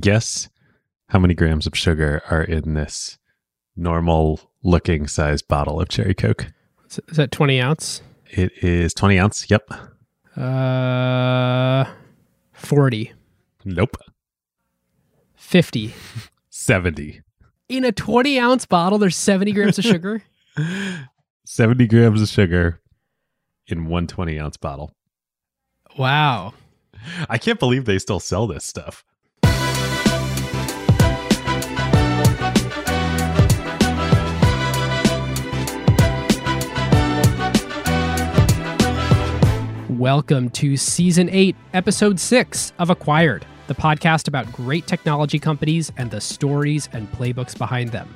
guess 0.00 0.48
how 1.08 1.18
many 1.18 1.34
grams 1.34 1.66
of 1.66 1.76
sugar 1.76 2.22
are 2.30 2.42
in 2.42 2.74
this 2.74 3.18
normal 3.76 4.40
looking 4.62 5.06
size 5.06 5.42
bottle 5.42 5.80
of 5.80 5.88
cherry 5.88 6.14
Coke? 6.14 6.46
Is 6.88 7.16
that 7.16 7.30
20 7.30 7.60
ounce? 7.60 8.02
It 8.26 8.52
is 8.62 8.94
20 8.94 9.18
ounce. 9.18 9.50
Yep. 9.50 9.70
Uh, 10.36 11.84
40, 12.52 13.12
Nope. 13.64 13.96
50. 15.34 15.94
70. 16.50 17.20
In 17.68 17.84
a 17.84 17.92
20 17.92 18.38
ounce 18.38 18.66
bottle, 18.66 18.98
there's 18.98 19.16
70 19.16 19.52
grams 19.52 19.78
of 19.78 19.84
sugar. 19.84 20.22
70 21.44 21.86
grams 21.86 22.22
of 22.22 22.28
sugar 22.28 22.80
in 23.66 23.86
one 23.86 24.06
20 24.06 24.38
ounce 24.38 24.56
bottle. 24.56 24.94
Wow. 25.98 26.54
I 27.28 27.38
can't 27.38 27.58
believe 27.58 27.84
they 27.84 27.98
still 27.98 28.20
sell 28.20 28.46
this 28.46 28.64
stuff. 28.64 29.04
Welcome 40.00 40.48
to 40.52 40.78
season 40.78 41.28
eight, 41.28 41.54
episode 41.74 42.18
six 42.18 42.72
of 42.78 42.88
Acquired, 42.88 43.44
the 43.66 43.74
podcast 43.74 44.28
about 44.28 44.50
great 44.50 44.86
technology 44.86 45.38
companies 45.38 45.92
and 45.98 46.10
the 46.10 46.22
stories 46.22 46.88
and 46.94 47.12
playbooks 47.12 47.54
behind 47.54 47.90
them. 47.90 48.08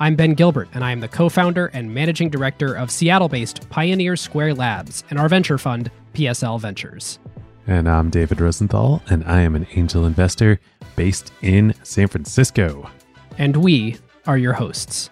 I'm 0.00 0.16
Ben 0.16 0.34
Gilbert, 0.34 0.68
and 0.74 0.82
I 0.82 0.90
am 0.90 0.98
the 0.98 1.06
co 1.06 1.28
founder 1.28 1.66
and 1.66 1.94
managing 1.94 2.28
director 2.28 2.74
of 2.74 2.90
Seattle 2.90 3.28
based 3.28 3.70
Pioneer 3.70 4.16
Square 4.16 4.54
Labs 4.54 5.04
and 5.10 5.18
our 5.20 5.28
venture 5.28 5.58
fund, 5.58 5.92
PSL 6.12 6.60
Ventures. 6.60 7.20
And 7.68 7.88
I'm 7.88 8.10
David 8.10 8.40
Rosenthal, 8.40 9.00
and 9.08 9.22
I 9.22 9.42
am 9.42 9.54
an 9.54 9.68
angel 9.76 10.06
investor 10.06 10.58
based 10.96 11.30
in 11.40 11.72
San 11.84 12.08
Francisco. 12.08 12.90
And 13.38 13.58
we 13.58 13.96
are 14.26 14.38
your 14.38 14.54
hosts. 14.54 15.08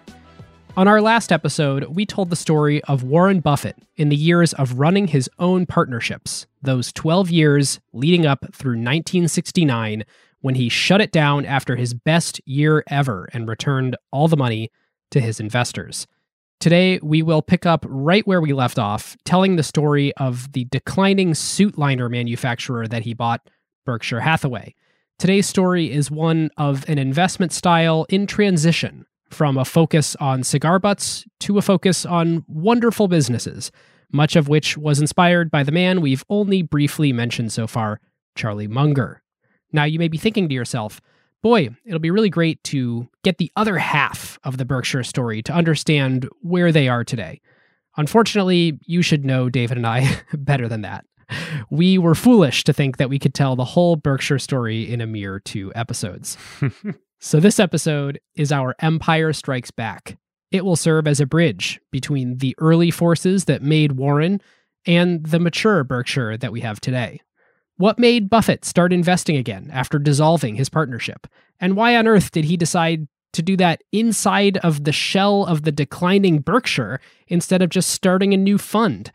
On 0.77 0.87
our 0.87 1.01
last 1.01 1.31
episode, 1.31 1.85
we 1.85 2.05
told 2.05 2.29
the 2.29 2.35
story 2.35 2.83
of 2.83 3.01
Warren 3.01 3.39
Buffett 3.39 3.77
in 3.95 4.09
the 4.09 4.15
years 4.15 4.53
of 4.53 4.77
running 4.77 5.07
his 5.07 5.27
own 5.39 5.65
partnerships, 5.65 6.45
those 6.61 6.93
12 6.93 7.31
years 7.31 7.79
leading 7.93 8.27
up 8.27 8.53
through 8.53 8.73
1969 8.73 10.03
when 10.41 10.53
he 10.53 10.69
shut 10.69 11.01
it 11.01 11.11
down 11.11 11.47
after 11.47 11.75
his 11.77 11.95
best 11.95 12.39
year 12.45 12.83
ever 12.91 13.27
and 13.33 13.47
returned 13.47 13.97
all 14.11 14.27
the 14.27 14.37
money 14.37 14.69
to 15.09 15.19
his 15.19 15.39
investors. 15.39 16.05
Today, 16.59 16.99
we 17.01 17.23
will 17.23 17.41
pick 17.41 17.65
up 17.65 17.83
right 17.89 18.27
where 18.27 18.39
we 18.39 18.53
left 18.53 18.77
off, 18.77 19.17
telling 19.25 19.55
the 19.55 19.63
story 19.63 20.15
of 20.17 20.51
the 20.51 20.65
declining 20.65 21.33
suit 21.33 21.75
liner 21.79 22.07
manufacturer 22.07 22.87
that 22.87 23.01
he 23.01 23.15
bought, 23.15 23.49
Berkshire 23.83 24.19
Hathaway. 24.19 24.75
Today's 25.17 25.47
story 25.47 25.91
is 25.91 26.11
one 26.11 26.51
of 26.55 26.87
an 26.87 26.99
investment 26.99 27.51
style 27.51 28.05
in 28.09 28.27
transition 28.27 29.06
from 29.29 29.57
a 29.57 29.65
focus 29.65 30.15
on 30.17 30.43
cigar 30.43 30.79
butts 30.79 31.25
to 31.41 31.57
a 31.57 31.61
focus 31.61 32.05
on 32.05 32.45
wonderful 32.47 33.07
businesses, 33.07 33.71
much 34.11 34.35
of 34.35 34.47
which 34.47 34.77
was 34.77 34.99
inspired 34.99 35.51
by 35.51 35.63
the 35.63 35.71
man 35.71 36.01
we've 36.01 36.23
only 36.29 36.61
briefly 36.61 37.11
mentioned 37.11 37.51
so 37.51 37.67
far, 37.67 37.99
Charlie 38.35 38.67
Munger. 38.67 39.21
Now, 39.71 39.83
you 39.83 39.99
may 39.99 40.07
be 40.07 40.17
thinking 40.17 40.47
to 40.49 40.55
yourself, 40.55 41.01
boy, 41.43 41.69
it'll 41.85 41.99
be 41.99 42.11
really 42.11 42.29
great 42.29 42.63
to 42.65 43.07
get 43.23 43.37
the 43.37 43.51
other 43.55 43.77
half 43.77 44.39
of 44.43 44.57
the 44.57 44.65
Berkshire 44.65 45.03
story 45.03 45.41
to 45.43 45.53
understand 45.53 46.27
where 46.41 46.71
they 46.71 46.87
are 46.87 47.03
today. 47.03 47.41
Unfortunately, 47.97 48.79
you 48.85 49.01
should 49.01 49.25
know 49.25 49.49
David 49.49 49.77
and 49.77 49.87
I 49.87 50.21
better 50.33 50.67
than 50.67 50.81
that. 50.81 51.05
We 51.69 51.97
were 51.97 52.15
foolish 52.15 52.63
to 52.65 52.73
think 52.73 52.97
that 52.97 53.09
we 53.09 53.19
could 53.19 53.33
tell 53.33 53.55
the 53.55 53.65
whole 53.65 53.97
Berkshire 53.97 54.39
story 54.39 54.89
in 54.89 55.01
a 55.01 55.07
mere 55.07 55.39
two 55.39 55.73
episodes. 55.75 56.37
So, 57.19 57.39
this 57.39 57.59
episode 57.59 58.19
is 58.35 58.51
our 58.51 58.75
Empire 58.79 59.33
Strikes 59.33 59.71
Back. 59.71 60.17
It 60.51 60.63
will 60.63 60.75
serve 60.75 61.07
as 61.07 61.19
a 61.19 61.25
bridge 61.25 61.79
between 61.91 62.37
the 62.37 62.53
early 62.59 62.91
forces 62.91 63.45
that 63.45 63.63
made 63.63 63.93
Warren 63.93 64.39
and 64.85 65.25
the 65.25 65.39
mature 65.39 65.83
Berkshire 65.83 66.37
that 66.37 66.51
we 66.51 66.61
have 66.61 66.79
today. 66.79 67.19
What 67.77 67.97
made 67.97 68.29
Buffett 68.29 68.63
start 68.65 68.93
investing 68.93 69.35
again 69.35 69.71
after 69.73 69.97
dissolving 69.97 70.55
his 70.55 70.69
partnership? 70.69 71.25
And 71.59 71.75
why 71.75 71.95
on 71.95 72.07
earth 72.07 72.29
did 72.29 72.45
he 72.45 72.55
decide 72.55 73.07
to 73.33 73.41
do 73.41 73.57
that 73.57 73.81
inside 73.91 74.57
of 74.57 74.83
the 74.83 74.91
shell 74.91 75.43
of 75.45 75.63
the 75.63 75.71
declining 75.71 76.39
Berkshire 76.39 77.01
instead 77.27 77.63
of 77.63 77.69
just 77.69 77.89
starting 77.89 78.31
a 78.35 78.37
new 78.37 78.59
fund? 78.59 79.11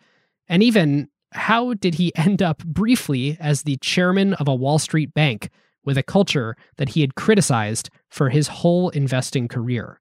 And 0.48 0.60
even, 0.60 1.09
how 1.31 1.75
did 1.75 1.94
he 1.94 2.12
end 2.16 2.43
up 2.43 2.65
briefly 2.65 3.37
as 3.38 3.62
the 3.62 3.77
chairman 3.77 4.34
of 4.34 4.48
a 4.48 4.54
Wall 4.56 4.81
Street 4.81 5.15
bank 5.15 5.50
with 5.84 5.98
a 5.98 6.03
culture 6.03 6.56
that 6.76 6.91
he 6.91 7.00
had 7.00 7.15
criticized 7.15 7.91
for 8.09 8.31
his 8.31 8.48
whole 8.48 8.88
investing 8.91 9.48
career. 9.48 10.00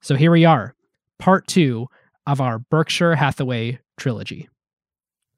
So 0.00 0.16
here 0.16 0.30
we 0.32 0.44
are, 0.44 0.74
part 1.18 1.46
two 1.46 1.88
of 2.26 2.40
our 2.40 2.58
Berkshire 2.58 3.16
Hathaway 3.16 3.78
trilogy. 3.96 4.48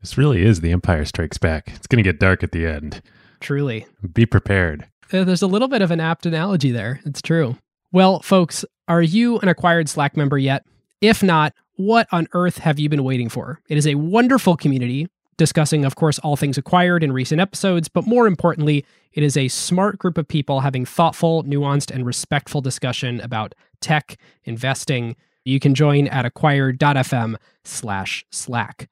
This 0.00 0.18
really 0.18 0.42
is 0.42 0.60
The 0.60 0.70
Empire 0.70 1.04
Strikes 1.04 1.38
Back. 1.38 1.68
It's 1.74 1.86
going 1.86 2.02
to 2.02 2.08
get 2.08 2.20
dark 2.20 2.42
at 2.42 2.52
the 2.52 2.66
end. 2.66 3.02
Truly. 3.40 3.86
Be 4.12 4.26
prepared. 4.26 4.86
Uh, 5.12 5.24
There's 5.24 5.42
a 5.42 5.46
little 5.46 5.68
bit 5.68 5.82
of 5.82 5.90
an 5.90 6.00
apt 6.00 6.26
analogy 6.26 6.70
there. 6.70 7.00
It's 7.04 7.22
true. 7.22 7.56
Well, 7.92 8.20
folks, 8.20 8.64
are 8.88 9.02
you 9.02 9.38
an 9.38 9.48
acquired 9.48 9.88
Slack 9.88 10.16
member 10.16 10.36
yet? 10.38 10.64
If 11.00 11.22
not, 11.22 11.54
what 11.76 12.06
on 12.12 12.28
earth 12.32 12.58
have 12.58 12.78
you 12.78 12.88
been 12.88 13.04
waiting 13.04 13.28
for? 13.28 13.60
It 13.68 13.76
is 13.76 13.86
a 13.86 13.94
wonderful 13.96 14.56
community 14.56 15.08
discussing, 15.36 15.84
of 15.84 15.96
course, 15.96 16.18
all 16.20 16.36
things 16.36 16.58
acquired 16.58 17.02
in 17.02 17.12
recent 17.12 17.40
episodes, 17.40 17.88
but 17.88 18.06
more 18.06 18.26
importantly, 18.26 18.84
it 19.12 19.22
is 19.22 19.36
a 19.36 19.48
smart 19.48 19.98
group 19.98 20.18
of 20.18 20.28
people 20.28 20.60
having 20.60 20.84
thoughtful, 20.84 21.44
nuanced, 21.44 21.90
and 21.90 22.06
respectful 22.06 22.60
discussion 22.60 23.20
about 23.20 23.54
tech, 23.80 24.16
investing. 24.44 25.16
You 25.44 25.60
can 25.60 25.74
join 25.74 26.08
at 26.08 26.24
acquired.fm 26.24 27.36
slash 27.64 28.24
slack. 28.30 28.88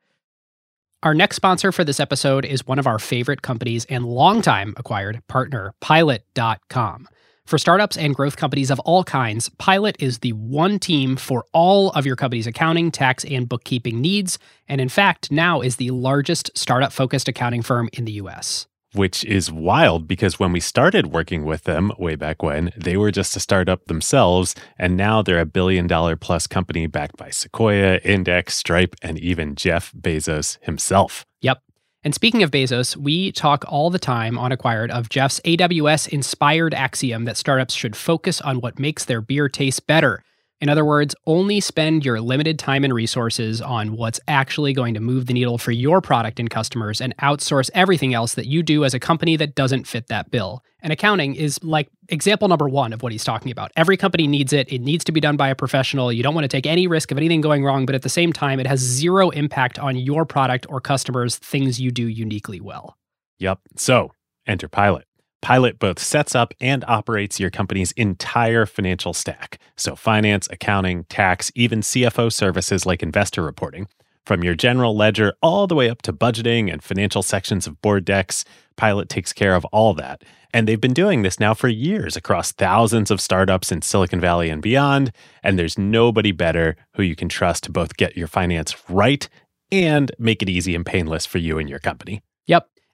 Our 1.03 1.15
next 1.15 1.37
sponsor 1.37 1.73
for 1.73 1.83
this 1.83 1.99
episode 1.99 2.45
is 2.45 2.67
one 2.67 2.79
of 2.79 2.87
our 2.87 3.01
favorite 3.01 3.43
companies 3.43 3.85
and 3.87 4.05
longtime 4.05 4.75
acquired 4.77 5.21
partner, 5.27 5.75
Pilot.com. 5.81 7.09
For 7.53 7.59
startups 7.59 7.99
and 7.99 8.15
growth 8.15 8.39
companies 8.39 8.71
of 8.71 8.81
all 8.81 9.05
kinds, 9.05 9.51
Pilot 9.59 9.97
is 9.99 10.21
the 10.21 10.33
one 10.33 10.79
team 10.79 11.17
for 11.17 11.45
all 11.53 11.91
of 11.91 12.07
your 12.07 12.17
company's 12.17 12.47
accounting, 12.47 12.91
tax, 12.91 13.27
and 13.27 13.47
bookkeeping 13.47 14.01
needs, 14.01 14.39
and 14.69 14.81
in 14.81 14.89
fact, 14.89 15.31
now 15.31 15.61
is 15.61 15.77
the 15.77 15.91
largest 15.91 16.51
startup 16.57 16.95
focused 16.95 17.29
accounting 17.29 17.61
firm 17.61 17.91
in 17.93 18.07
the 18.07 18.13
US. 18.13 18.67
Which 18.95 19.23
is 19.27 19.53
wild 19.53 20.09
because 20.09 20.39
when 20.39 20.53
we 20.53 20.61
started 20.61 21.09
working 21.09 21.45
with 21.45 21.65
them 21.65 21.93
way 21.99 22.15
back 22.15 22.43
when, 22.43 22.73
they 22.75 22.97
were 22.97 23.11
just 23.11 23.37
a 23.37 23.41
startup 23.41 23.85
themselves, 23.85 24.55
and 24.79 24.97
now 24.97 25.21
they're 25.21 25.39
a 25.39 25.45
billion 25.45 25.87
dollar 25.87 26.17
plus 26.17 26.47
company 26.47 26.87
backed 26.87 27.19
by 27.19 27.29
Sequoia, 27.29 27.99
Index, 27.99 28.57
Stripe, 28.57 28.97
and 29.03 29.19
even 29.19 29.57
Jeff 29.57 29.93
Bezos 29.93 30.57
himself. 30.63 31.27
Yep. 31.43 31.61
And 32.05 32.15
speaking 32.15 32.43
of 32.43 32.51
Bezos, 32.51 32.97
we 32.97 33.31
talk 33.31 33.65
all 33.69 33.89
the 33.89 33.99
time 33.99 34.37
on 34.37 34.51
Acquired 34.51 34.91
of 34.91 35.09
Jeff's 35.09 35.41
AWS 35.45 36.09
inspired 36.09 36.75
axiom 36.75 37.27
that 37.27 37.37
startups 37.37 37.75
should 37.75 37.95
focus 37.95 38.41
on 38.41 38.61
what 38.61 38.81
makes 38.81 39.05
their 39.05 39.21
beer 39.21 39.49
taste 39.49 39.87
better. 39.87 40.25
In 40.63 40.69
other 40.69 40.85
words, 40.85 41.13
only 41.27 41.59
spend 41.59 42.05
your 42.05 42.21
limited 42.21 42.57
time 42.57 42.85
and 42.85 42.95
resources 42.95 43.61
on 43.61 43.97
what's 43.97 44.21
actually 44.29 44.73
going 44.73 44.95
to 44.95 45.01
move 45.01 45.27
the 45.27 45.33
needle 45.33 45.59
for 45.59 45.73
your 45.73 46.01
product 46.01 46.39
and 46.39 46.49
customers 46.49 47.01
and 47.01 47.17
outsource 47.17 47.69
everything 47.75 48.15
else 48.15 48.35
that 48.35 48.47
you 48.47 48.63
do 48.63 48.85
as 48.85 48.95
a 48.95 49.01
company 49.01 49.37
that 49.37 49.57
doesn't 49.57 49.89
fit 49.89 50.07
that 50.07 50.31
bill. 50.31 50.63
And 50.81 50.93
accounting 50.93 51.35
is 51.35 51.61
like 51.65 51.89
example 52.09 52.47
number 52.47 52.69
one 52.69 52.93
of 52.93 53.03
what 53.03 53.11
he's 53.11 53.25
talking 53.25 53.51
about. 53.51 53.73
Every 53.75 53.97
company 53.97 54.29
needs 54.29 54.53
it. 54.53 54.73
It 54.73 54.83
needs 54.83 55.03
to 55.07 55.11
be 55.11 55.19
done 55.19 55.37
by 55.37 55.49
a 55.49 55.57
professional. 55.57 56.13
You 56.13 56.23
don't 56.23 56.35
want 56.35 56.45
to 56.45 56.49
take 56.49 56.67
any 56.67 56.87
risk 56.87 57.11
of 57.11 57.19
anything 57.19 57.41
going 57.41 57.65
wrong, 57.65 57.85
but 57.85 57.97
at 57.97 58.03
the 58.03 58.09
same 58.09 58.33
time, 58.33 58.61
it 58.61 58.69
has 58.69 58.79
zero 58.79 59.31
impact 59.31 59.81
on 59.81 59.97
your 59.97 60.25
product 60.25 60.67
or 60.69 60.81
customers, 60.81 61.39
things 61.39 61.81
you 61.81 61.91
do 61.91 62.07
uniquely 62.07 62.61
well. 62.61 62.97
Yep. 63.41 63.59
So 63.77 64.13
enter 64.47 64.69
Pilot. 64.69 65.07
Pilot 65.43 65.81
both 65.81 65.99
sets 65.99 66.37
up 66.37 66.55
and 66.61 66.85
operates 66.87 67.41
your 67.41 67.51
company's 67.51 67.91
entire 67.93 68.65
financial 68.65 69.13
stack. 69.13 69.59
So, 69.77 69.97
finance, 69.97 70.49
accounting, 70.53 71.03
tax, 71.05 71.51
even 71.57 71.81
CFO 71.81 72.33
services 72.33 72.87
like 72.87 73.03
investor 73.03 73.43
reporting. 73.43 73.89
From 74.25 74.45
your 74.45 74.55
general 74.55 74.97
ledger 74.97 75.35
all 75.43 75.67
the 75.67 75.75
way 75.75 75.91
up 75.91 76.01
to 76.03 76.13
budgeting 76.13 76.73
and 76.73 76.81
financial 76.81 77.25
sections 77.25 77.67
of 77.67 77.83
board 77.83 78.05
decks, 78.05 78.45
Pilot 78.77 79.09
takes 79.09 79.33
care 79.33 79.57
of 79.57 79.65
all 79.67 79.95
that. 79.95 80.23
And 80.55 80.69
they've 80.69 80.81
been 80.81 80.95
doing 80.95 81.23
this 81.23 81.41
now 81.41 81.55
for 81.55 81.67
years 81.67 82.17
across 82.17 82.53
thousands 82.53 83.11
of 83.11 83.21
startups 83.21 83.73
in 83.73 83.83
Silicon 83.83 84.21
Valley 84.21 84.49
and 84.49 84.63
beyond. 84.63 85.11
And 85.43 85.59
there's 85.59 85.77
nobody 85.77 86.31
better 86.31 86.77
who 86.95 87.03
you 87.03 87.17
can 87.17 87.29
trust 87.29 87.65
to 87.65 87.73
both 87.73 87.97
get 87.97 88.17
your 88.17 88.29
finance 88.29 88.77
right 88.89 89.29
and 89.73 90.13
make 90.21 90.41
it 90.41 90.49
easy 90.49 90.77
and 90.77 90.87
painless 90.87 91.27
for 91.27 91.39
you 91.39 91.59
and 91.59 91.69
your 91.69 91.81
company. 91.81 92.23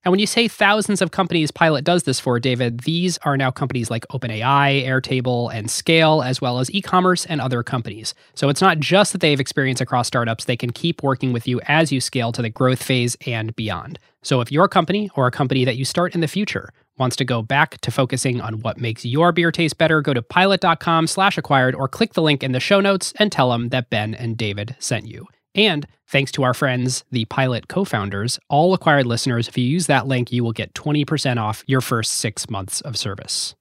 And 0.08 0.12
when 0.12 0.20
you 0.20 0.26
say 0.26 0.48
thousands 0.48 1.02
of 1.02 1.10
companies 1.10 1.50
Pilot 1.50 1.84
does 1.84 2.04
this 2.04 2.18
for, 2.18 2.40
David, 2.40 2.80
these 2.80 3.18
are 3.26 3.36
now 3.36 3.50
companies 3.50 3.90
like 3.90 4.06
OpenAI, 4.08 4.82
Airtable, 4.86 5.52
and 5.52 5.70
Scale, 5.70 6.22
as 6.22 6.40
well 6.40 6.60
as 6.60 6.70
e 6.70 6.80
commerce 6.80 7.26
and 7.26 7.42
other 7.42 7.62
companies. 7.62 8.14
So 8.32 8.48
it's 8.48 8.62
not 8.62 8.78
just 8.78 9.12
that 9.12 9.20
they 9.20 9.32
have 9.32 9.38
experience 9.38 9.82
across 9.82 10.06
startups, 10.06 10.46
they 10.46 10.56
can 10.56 10.70
keep 10.70 11.02
working 11.02 11.34
with 11.34 11.46
you 11.46 11.60
as 11.68 11.92
you 11.92 12.00
scale 12.00 12.32
to 12.32 12.40
the 12.40 12.48
growth 12.48 12.82
phase 12.82 13.18
and 13.26 13.54
beyond. 13.54 13.98
So 14.22 14.40
if 14.40 14.50
your 14.50 14.66
company 14.66 15.10
or 15.14 15.26
a 15.26 15.30
company 15.30 15.66
that 15.66 15.76
you 15.76 15.84
start 15.84 16.14
in 16.14 16.22
the 16.22 16.26
future 16.26 16.70
wants 16.96 17.14
to 17.16 17.26
go 17.26 17.42
back 17.42 17.78
to 17.82 17.90
focusing 17.90 18.40
on 18.40 18.60
what 18.60 18.78
makes 18.78 19.04
your 19.04 19.30
beer 19.30 19.52
taste 19.52 19.76
better, 19.76 20.00
go 20.00 20.14
to 20.14 20.22
pilot.com 20.22 21.06
slash 21.06 21.36
acquired 21.36 21.74
or 21.74 21.86
click 21.86 22.14
the 22.14 22.22
link 22.22 22.42
in 22.42 22.52
the 22.52 22.60
show 22.60 22.80
notes 22.80 23.12
and 23.18 23.30
tell 23.30 23.50
them 23.50 23.68
that 23.68 23.90
Ben 23.90 24.14
and 24.14 24.38
David 24.38 24.74
sent 24.78 25.06
you. 25.06 25.26
And 25.58 25.88
thanks 26.06 26.30
to 26.32 26.44
our 26.44 26.54
friends, 26.54 27.04
the 27.10 27.24
Pilot 27.24 27.66
co 27.66 27.84
founders, 27.84 28.38
all 28.48 28.74
acquired 28.74 29.06
listeners, 29.06 29.48
if 29.48 29.58
you 29.58 29.64
use 29.64 29.88
that 29.88 30.06
link, 30.06 30.30
you 30.30 30.44
will 30.44 30.52
get 30.52 30.72
20% 30.72 31.36
off 31.36 31.64
your 31.66 31.80
first 31.80 32.14
six 32.14 32.48
months 32.48 32.80
of 32.82 32.96
service. 32.96 33.56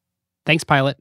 Thanks, 0.46 0.64
Pilot. 0.64 1.00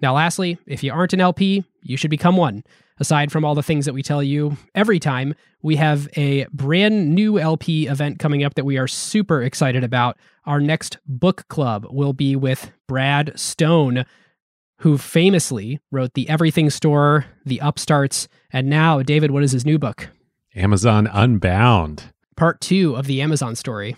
Now, 0.00 0.14
lastly, 0.14 0.58
if 0.64 0.84
you 0.84 0.92
aren't 0.92 1.12
an 1.12 1.20
LP, 1.20 1.64
you 1.82 1.96
should 1.96 2.10
become 2.10 2.36
one. 2.36 2.62
Aside 3.00 3.32
from 3.32 3.44
all 3.44 3.56
the 3.56 3.64
things 3.64 3.84
that 3.84 3.94
we 3.94 4.02
tell 4.04 4.22
you 4.22 4.56
every 4.76 5.00
time, 5.00 5.34
we 5.60 5.74
have 5.74 6.08
a 6.16 6.46
brand 6.52 7.12
new 7.12 7.40
LP 7.40 7.88
event 7.88 8.20
coming 8.20 8.44
up 8.44 8.54
that 8.54 8.64
we 8.64 8.78
are 8.78 8.86
super 8.86 9.42
excited 9.42 9.82
about. 9.82 10.16
Our 10.44 10.60
next 10.60 10.98
book 11.04 11.48
club 11.48 11.84
will 11.90 12.12
be 12.12 12.36
with 12.36 12.70
Brad 12.86 13.32
Stone, 13.34 14.06
who 14.78 14.98
famously 14.98 15.80
wrote 15.90 16.14
The 16.14 16.28
Everything 16.28 16.70
Store, 16.70 17.26
The 17.44 17.60
Upstarts, 17.60 18.28
and 18.52 18.68
now, 18.68 19.02
David, 19.02 19.30
what 19.30 19.42
is 19.42 19.52
his 19.52 19.64
new 19.66 19.78
book? 19.78 20.08
Amazon 20.54 21.06
Unbound. 21.12 22.04
Part 22.36 22.60
two 22.60 22.96
of 22.96 23.06
the 23.06 23.22
Amazon 23.22 23.54
story 23.54 23.96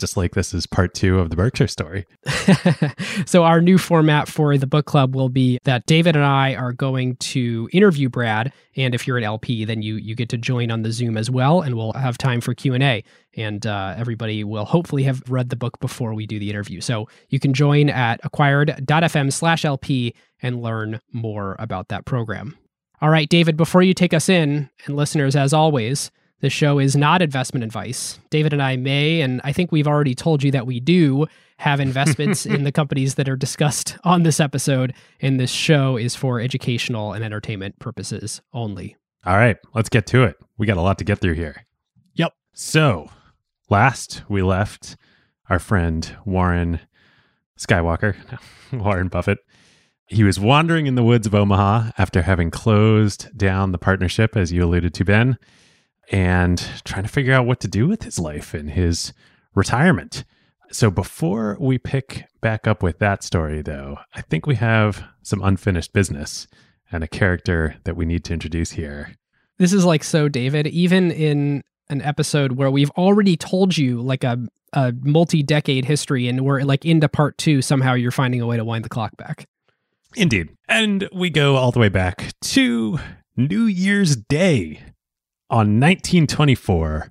just 0.00 0.16
like 0.16 0.34
this 0.34 0.52
is 0.52 0.66
part 0.66 0.94
two 0.94 1.20
of 1.20 1.30
the 1.30 1.36
Berkshire 1.36 1.68
story. 1.68 2.06
so, 3.26 3.44
our 3.44 3.60
new 3.60 3.78
format 3.78 4.28
for 4.28 4.56
the 4.58 4.66
book 4.66 4.86
club 4.86 5.14
will 5.14 5.28
be 5.28 5.58
that 5.64 5.86
David 5.86 6.16
and 6.16 6.24
I 6.24 6.54
are 6.54 6.72
going 6.72 7.16
to 7.16 7.68
interview 7.72 8.08
Brad, 8.08 8.52
and 8.76 8.94
if 8.94 9.06
you're 9.06 9.18
an 9.18 9.24
LP, 9.24 9.64
then 9.64 9.82
you 9.82 9.96
you 9.96 10.14
get 10.14 10.28
to 10.30 10.38
join 10.38 10.70
on 10.70 10.82
the 10.82 10.90
Zoom 10.90 11.16
as 11.16 11.30
well, 11.30 11.60
and 11.60 11.76
we'll 11.76 11.92
have 11.92 12.18
time 12.18 12.40
for 12.40 12.54
Q 12.54 12.74
and 12.74 12.82
A. 12.82 13.04
And 13.36 13.64
uh, 13.64 13.94
everybody 13.96 14.42
will 14.42 14.64
hopefully 14.64 15.04
have 15.04 15.22
read 15.28 15.50
the 15.50 15.56
book 15.56 15.78
before 15.78 16.14
we 16.14 16.26
do 16.26 16.40
the 16.40 16.50
interview. 16.50 16.80
So 16.80 17.08
you 17.28 17.38
can 17.38 17.54
join 17.54 17.88
at 17.88 18.18
acquired.fm 18.24 19.32
slash 19.32 19.64
lp 19.64 20.14
and 20.42 20.60
learn 20.60 21.00
more 21.12 21.54
about 21.60 21.88
that 21.88 22.06
program. 22.06 22.58
All 23.00 23.10
right, 23.10 23.28
David. 23.28 23.56
Before 23.56 23.82
you 23.82 23.94
take 23.94 24.12
us 24.12 24.28
in, 24.28 24.68
and 24.84 24.96
listeners, 24.96 25.36
as 25.36 25.52
always 25.52 26.10
this 26.40 26.52
show 26.52 26.78
is 26.78 26.96
not 26.96 27.22
investment 27.22 27.64
advice. 27.64 28.18
David 28.30 28.52
and 28.52 28.62
I 28.62 28.76
may, 28.76 29.20
and 29.20 29.40
I 29.44 29.52
think 29.52 29.70
we've 29.70 29.86
already 29.86 30.14
told 30.14 30.42
you 30.42 30.50
that 30.52 30.66
we 30.66 30.80
do 30.80 31.26
have 31.58 31.80
investments 31.80 32.46
in 32.46 32.64
the 32.64 32.72
companies 32.72 33.14
that 33.14 33.28
are 33.28 33.36
discussed 33.36 33.98
on 34.04 34.22
this 34.22 34.40
episode, 34.40 34.94
and 35.20 35.38
this 35.38 35.50
show 35.50 35.96
is 35.96 36.16
for 36.16 36.40
educational 36.40 37.12
and 37.12 37.24
entertainment 37.24 37.78
purposes 37.78 38.40
only. 38.52 38.96
All 39.24 39.36
right, 39.36 39.58
let's 39.74 39.90
get 39.90 40.06
to 40.08 40.24
it. 40.24 40.36
We 40.56 40.66
got 40.66 40.78
a 40.78 40.82
lot 40.82 40.98
to 40.98 41.04
get 41.04 41.18
through 41.18 41.34
here. 41.34 41.66
Yep. 42.14 42.32
So, 42.54 43.10
last 43.68 44.22
we 44.28 44.40
left 44.40 44.96
our 45.50 45.58
friend 45.58 46.16
Warren 46.24 46.80
Skywalker, 47.58 48.16
Warren 48.72 49.08
Buffett. 49.08 49.38
He 50.06 50.24
was 50.24 50.40
wandering 50.40 50.86
in 50.86 50.94
the 50.94 51.04
woods 51.04 51.26
of 51.26 51.34
Omaha 51.34 51.90
after 51.98 52.22
having 52.22 52.50
closed 52.50 53.28
down 53.36 53.72
the 53.72 53.78
partnership, 53.78 54.36
as 54.36 54.52
you 54.52 54.64
alluded 54.64 54.94
to, 54.94 55.04
Ben 55.04 55.38
and 56.10 56.58
trying 56.84 57.04
to 57.04 57.08
figure 57.08 57.32
out 57.32 57.46
what 57.46 57.60
to 57.60 57.68
do 57.68 57.86
with 57.86 58.02
his 58.02 58.18
life 58.18 58.52
and 58.52 58.70
his 58.70 59.12
retirement. 59.54 60.24
So 60.72 60.90
before 60.90 61.56
we 61.58 61.78
pick 61.78 62.26
back 62.40 62.66
up 62.66 62.82
with 62.82 62.98
that 62.98 63.22
story, 63.22 63.62
though, 63.62 63.98
I 64.14 64.20
think 64.20 64.46
we 64.46 64.56
have 64.56 65.02
some 65.22 65.42
unfinished 65.42 65.92
business 65.92 66.46
and 66.92 67.02
a 67.02 67.08
character 67.08 67.76
that 67.84 67.96
we 67.96 68.04
need 68.04 68.24
to 68.24 68.32
introduce 68.32 68.72
here. 68.72 69.14
This 69.58 69.72
is 69.72 69.84
like 69.84 70.04
so, 70.04 70.28
David, 70.28 70.66
even 70.68 71.10
in 71.10 71.62
an 71.88 72.02
episode 72.02 72.52
where 72.52 72.70
we've 72.70 72.90
already 72.90 73.36
told 73.36 73.76
you 73.76 74.00
like 74.00 74.24
a, 74.24 74.38
a 74.72 74.92
multi 75.02 75.42
decade 75.42 75.84
history 75.84 76.28
and 76.28 76.44
we're 76.44 76.62
like 76.62 76.84
into 76.84 77.08
part 77.08 77.36
two, 77.38 77.62
somehow 77.62 77.94
you're 77.94 78.10
finding 78.10 78.40
a 78.40 78.46
way 78.46 78.56
to 78.56 78.64
wind 78.64 78.84
the 78.84 78.88
clock 78.88 79.16
back. 79.16 79.46
Indeed. 80.16 80.50
And 80.68 81.08
we 81.12 81.30
go 81.30 81.56
all 81.56 81.72
the 81.72 81.78
way 81.78 81.88
back 81.88 82.32
to 82.42 82.98
New 83.36 83.64
Year's 83.64 84.16
Day 84.16 84.80
on 85.50 85.80
1924 85.80 87.10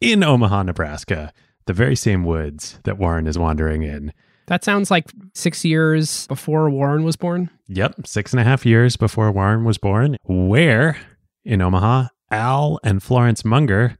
in 0.00 0.22
Omaha, 0.22 0.64
Nebraska, 0.64 1.32
the 1.66 1.72
very 1.72 1.96
same 1.96 2.24
woods 2.24 2.78
that 2.84 2.98
Warren 2.98 3.26
is 3.26 3.38
wandering 3.38 3.82
in. 3.82 4.12
That 4.46 4.64
sounds 4.64 4.90
like 4.90 5.10
six 5.34 5.64
years 5.64 6.26
before 6.26 6.68
Warren 6.70 7.04
was 7.04 7.16
born. 7.16 7.50
Yep, 7.68 8.06
six 8.06 8.32
and 8.32 8.40
a 8.40 8.44
half 8.44 8.66
years 8.66 8.96
before 8.96 9.30
Warren 9.30 9.64
was 9.64 9.78
born. 9.78 10.16
Where 10.24 10.96
in 11.44 11.62
Omaha, 11.62 12.08
Al 12.30 12.80
and 12.82 13.02
Florence 13.02 13.44
Munger, 13.44 13.96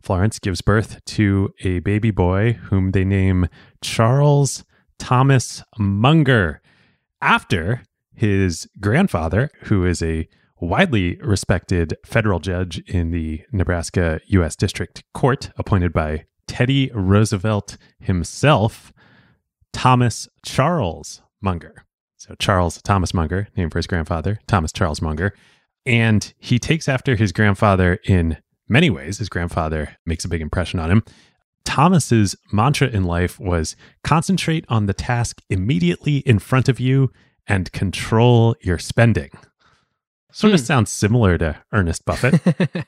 Florence 0.00 0.38
gives 0.38 0.62
birth 0.62 1.04
to 1.04 1.52
a 1.62 1.80
baby 1.80 2.10
boy 2.10 2.54
whom 2.54 2.92
they 2.92 3.04
name 3.04 3.46
Charles 3.82 4.64
Thomas 4.98 5.62
Munger 5.78 6.62
after 7.20 7.82
his 8.14 8.68
grandfather, 8.80 9.50
who 9.64 9.84
is 9.84 10.02
a 10.02 10.28
widely 10.60 11.16
respected 11.16 11.96
federal 12.04 12.40
judge 12.40 12.78
in 12.86 13.10
the 13.10 13.42
Nebraska 13.52 14.20
U.S. 14.26 14.56
District 14.56 15.02
Court, 15.14 15.50
appointed 15.56 15.92
by 15.92 16.24
Teddy 16.46 16.90
Roosevelt 16.94 17.76
himself, 18.00 18.92
Thomas 19.72 20.28
Charles 20.44 21.22
Munger. 21.40 21.84
So, 22.16 22.34
Charles 22.38 22.82
Thomas 22.82 23.14
Munger, 23.14 23.48
named 23.56 23.72
for 23.72 23.78
his 23.78 23.86
grandfather, 23.86 24.40
Thomas 24.48 24.72
Charles 24.72 25.00
Munger. 25.00 25.34
And 25.86 26.32
he 26.38 26.58
takes 26.58 26.88
after 26.88 27.14
his 27.14 27.32
grandfather 27.32 27.98
in 28.04 28.38
many 28.68 28.90
ways. 28.90 29.18
His 29.18 29.28
grandfather 29.28 29.96
makes 30.04 30.24
a 30.24 30.28
big 30.28 30.40
impression 30.40 30.80
on 30.80 30.90
him. 30.90 31.04
Thomas's 31.64 32.34
mantra 32.52 32.88
in 32.88 33.04
life 33.04 33.38
was 33.38 33.76
concentrate 34.02 34.64
on 34.68 34.86
the 34.86 34.94
task 34.94 35.40
immediately 35.48 36.18
in 36.18 36.38
front 36.38 36.68
of 36.68 36.80
you 36.80 37.12
and 37.46 37.70
control 37.72 38.56
your 38.62 38.78
spending. 38.78 39.30
Sort 40.32 40.52
of 40.54 40.60
hmm. 40.60 40.66
sounds 40.66 40.90
similar 40.90 41.38
to 41.38 41.56
Ernest 41.72 42.04
Buffett, 42.04 42.40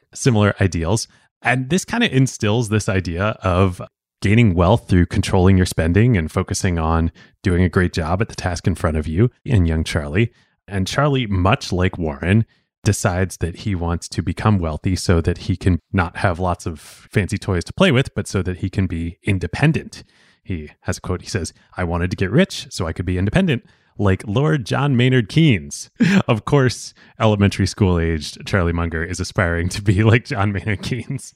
similar 0.15 0.55
ideals. 0.61 1.09
And 1.43 1.71
this 1.71 1.85
kind 1.85 2.05
of 2.05 2.13
instills 2.13 2.69
this 2.69 2.89
idea 2.89 3.39
of 3.43 3.81
gaining 4.21 4.55
wealth 4.55 4.89
through 4.89 5.07
controlling 5.07 5.57
your 5.57 5.67
spending 5.67 6.17
and 6.17 6.31
focusing 6.31 6.79
on 6.79 7.11
doing 7.43 7.63
a 7.63 7.69
great 7.69 7.95
job 7.95 8.21
at 8.21 8.29
the 8.29 8.35
task 8.35 8.67
in 8.67 8.75
front 8.75 8.99
of 8.99 9.07
you 9.07 9.31
in 9.45 9.65
young 9.65 9.83
Charlie. 9.83 10.33
And 10.69 10.87
Charlie, 10.87 11.27
much 11.27 11.73
like 11.73 11.97
Warren, 11.97 12.45
decides 12.85 13.39
that 13.39 13.57
he 13.61 13.75
wants 13.75 14.09
to 14.09 14.23
become 14.23 14.59
wealthy 14.59 14.97
so 14.97 15.21
that 15.23 15.39
he 15.39 15.57
can 15.57 15.81
not 15.93 16.19
have 16.19 16.39
lots 16.39 16.67
of 16.67 16.79
fancy 16.79 17.39
toys 17.39 17.65
to 17.65 17.73
play 17.73 17.91
with, 17.91 18.15
but 18.15 18.29
so 18.29 18.43
that 18.43 18.59
he 18.59 18.69
can 18.71 18.87
be 18.87 19.19
independent. 19.23 20.05
He 20.43 20.71
has 20.83 20.99
a 20.99 21.01
quote. 21.01 21.23
He 21.23 21.29
says, 21.29 21.53
I 21.77 21.85
wanted 21.85 22.11
to 22.11 22.17
get 22.17 22.31
rich 22.31 22.67
so 22.71 22.87
I 22.87 22.93
could 22.93 23.07
be 23.07 23.19
independent 23.19 23.65
like 24.01 24.27
Lord 24.27 24.65
John 24.65 24.97
Maynard 24.97 25.29
Keynes. 25.29 25.91
Of 26.27 26.47
course, 26.47 26.95
elementary 27.21 27.67
school 27.67 27.99
aged 27.99 28.47
Charlie 28.47 28.73
Munger 28.73 29.05
is 29.05 29.21
aspiring 29.21 29.69
to 29.69 29.83
be 29.83 30.03
like 30.03 30.25
John 30.25 30.53
Maynard 30.53 30.83
Keynes. 30.83 31.35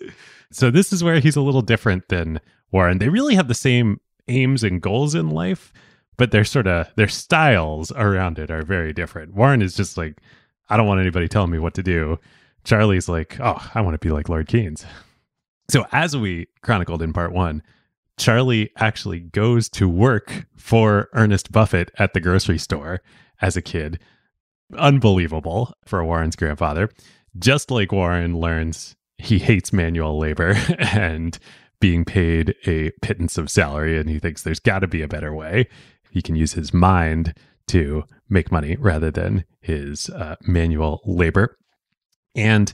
So 0.51 0.71
this 0.71 0.93
is 0.93 1.05
where 1.05 1.21
he's 1.21 1.37
a 1.37 1.43
little 1.43 1.63
different 1.63 2.09
than 2.09 2.41
Warren. 2.73 2.99
They 2.99 3.11
really 3.11 3.35
have 3.35 3.49
the 3.49 3.55
same 3.55 4.01
aims 4.29 4.65
and 4.65 4.81
goals 4.81 5.15
in 5.15 5.29
life, 5.31 5.73
but 6.17 6.31
their 6.31 6.45
sort 6.45 6.67
of 6.67 6.89
their 6.97 7.09
styles 7.09 7.93
around 7.93 8.39
it 8.39 8.51
are 8.51 8.63
very 8.63 8.93
different. 8.93 9.35
Warren 9.35 9.61
is 9.61 9.75
just 9.75 9.99
like, 9.99 10.21
I 10.71 10.77
don't 10.79 10.87
want 10.87 11.01
anybody 11.01 11.29
telling 11.29 11.51
me 11.51 11.59
what 11.59 11.75
to 11.75 11.83
do. 11.83 12.19
Charlie's 12.65 13.11
like, 13.11 13.39
oh, 13.41 13.71
I 13.75 13.83
want 13.83 13.95
to 13.95 13.99
be 13.99 14.11
like 14.11 14.31
Lord 14.31 14.49
Keynes. 14.49 14.87
So 15.71 15.85
as 15.93 16.17
we 16.17 16.49
chronicled 16.63 17.03
in 17.03 17.13
part 17.13 17.33
one, 17.33 17.63
Charlie 18.17 18.71
actually 18.77 19.21
goes 19.21 19.69
to 19.71 19.89
work 19.89 20.47
for 20.57 21.09
Ernest 21.13 21.51
Buffett 21.51 21.91
at 21.99 22.15
the 22.15 22.21
grocery 22.21 22.59
store 22.59 23.01
as 23.41 23.57
a 23.57 23.63
kid. 23.63 23.99
Unbelievable 24.77 25.75
for 25.85 26.05
Warren's 26.05 26.37
grandfather. 26.37 26.91
Just 27.39 27.71
like 27.71 27.93
Warren 27.93 28.39
learns 28.39 28.97
he 29.19 29.39
hates 29.39 29.73
manual 29.73 30.19
labor 30.19 30.55
and 30.79 31.39
being 31.81 32.05
paid 32.05 32.55
a 32.67 32.91
pittance 33.03 33.37
of 33.37 33.51
salary, 33.51 33.99
and 33.99 34.09
he 34.09 34.19
thinks 34.19 34.43
there's 34.43 34.61
got 34.61 34.81
to 34.81 34.87
be 34.87 35.03
a 35.03 35.09
better 35.09 35.35
way. 35.35 35.69
He 36.11 36.23
can 36.23 36.37
use 36.37 36.53
his 36.53 36.73
mind 36.73 37.35
to 37.67 38.05
make 38.29 38.53
money 38.53 38.77
rather 38.77 39.11
than 39.11 39.45
his 39.61 40.09
uh, 40.11 40.37
manual 40.43 41.01
labor. 41.05 41.59
And 42.35 42.73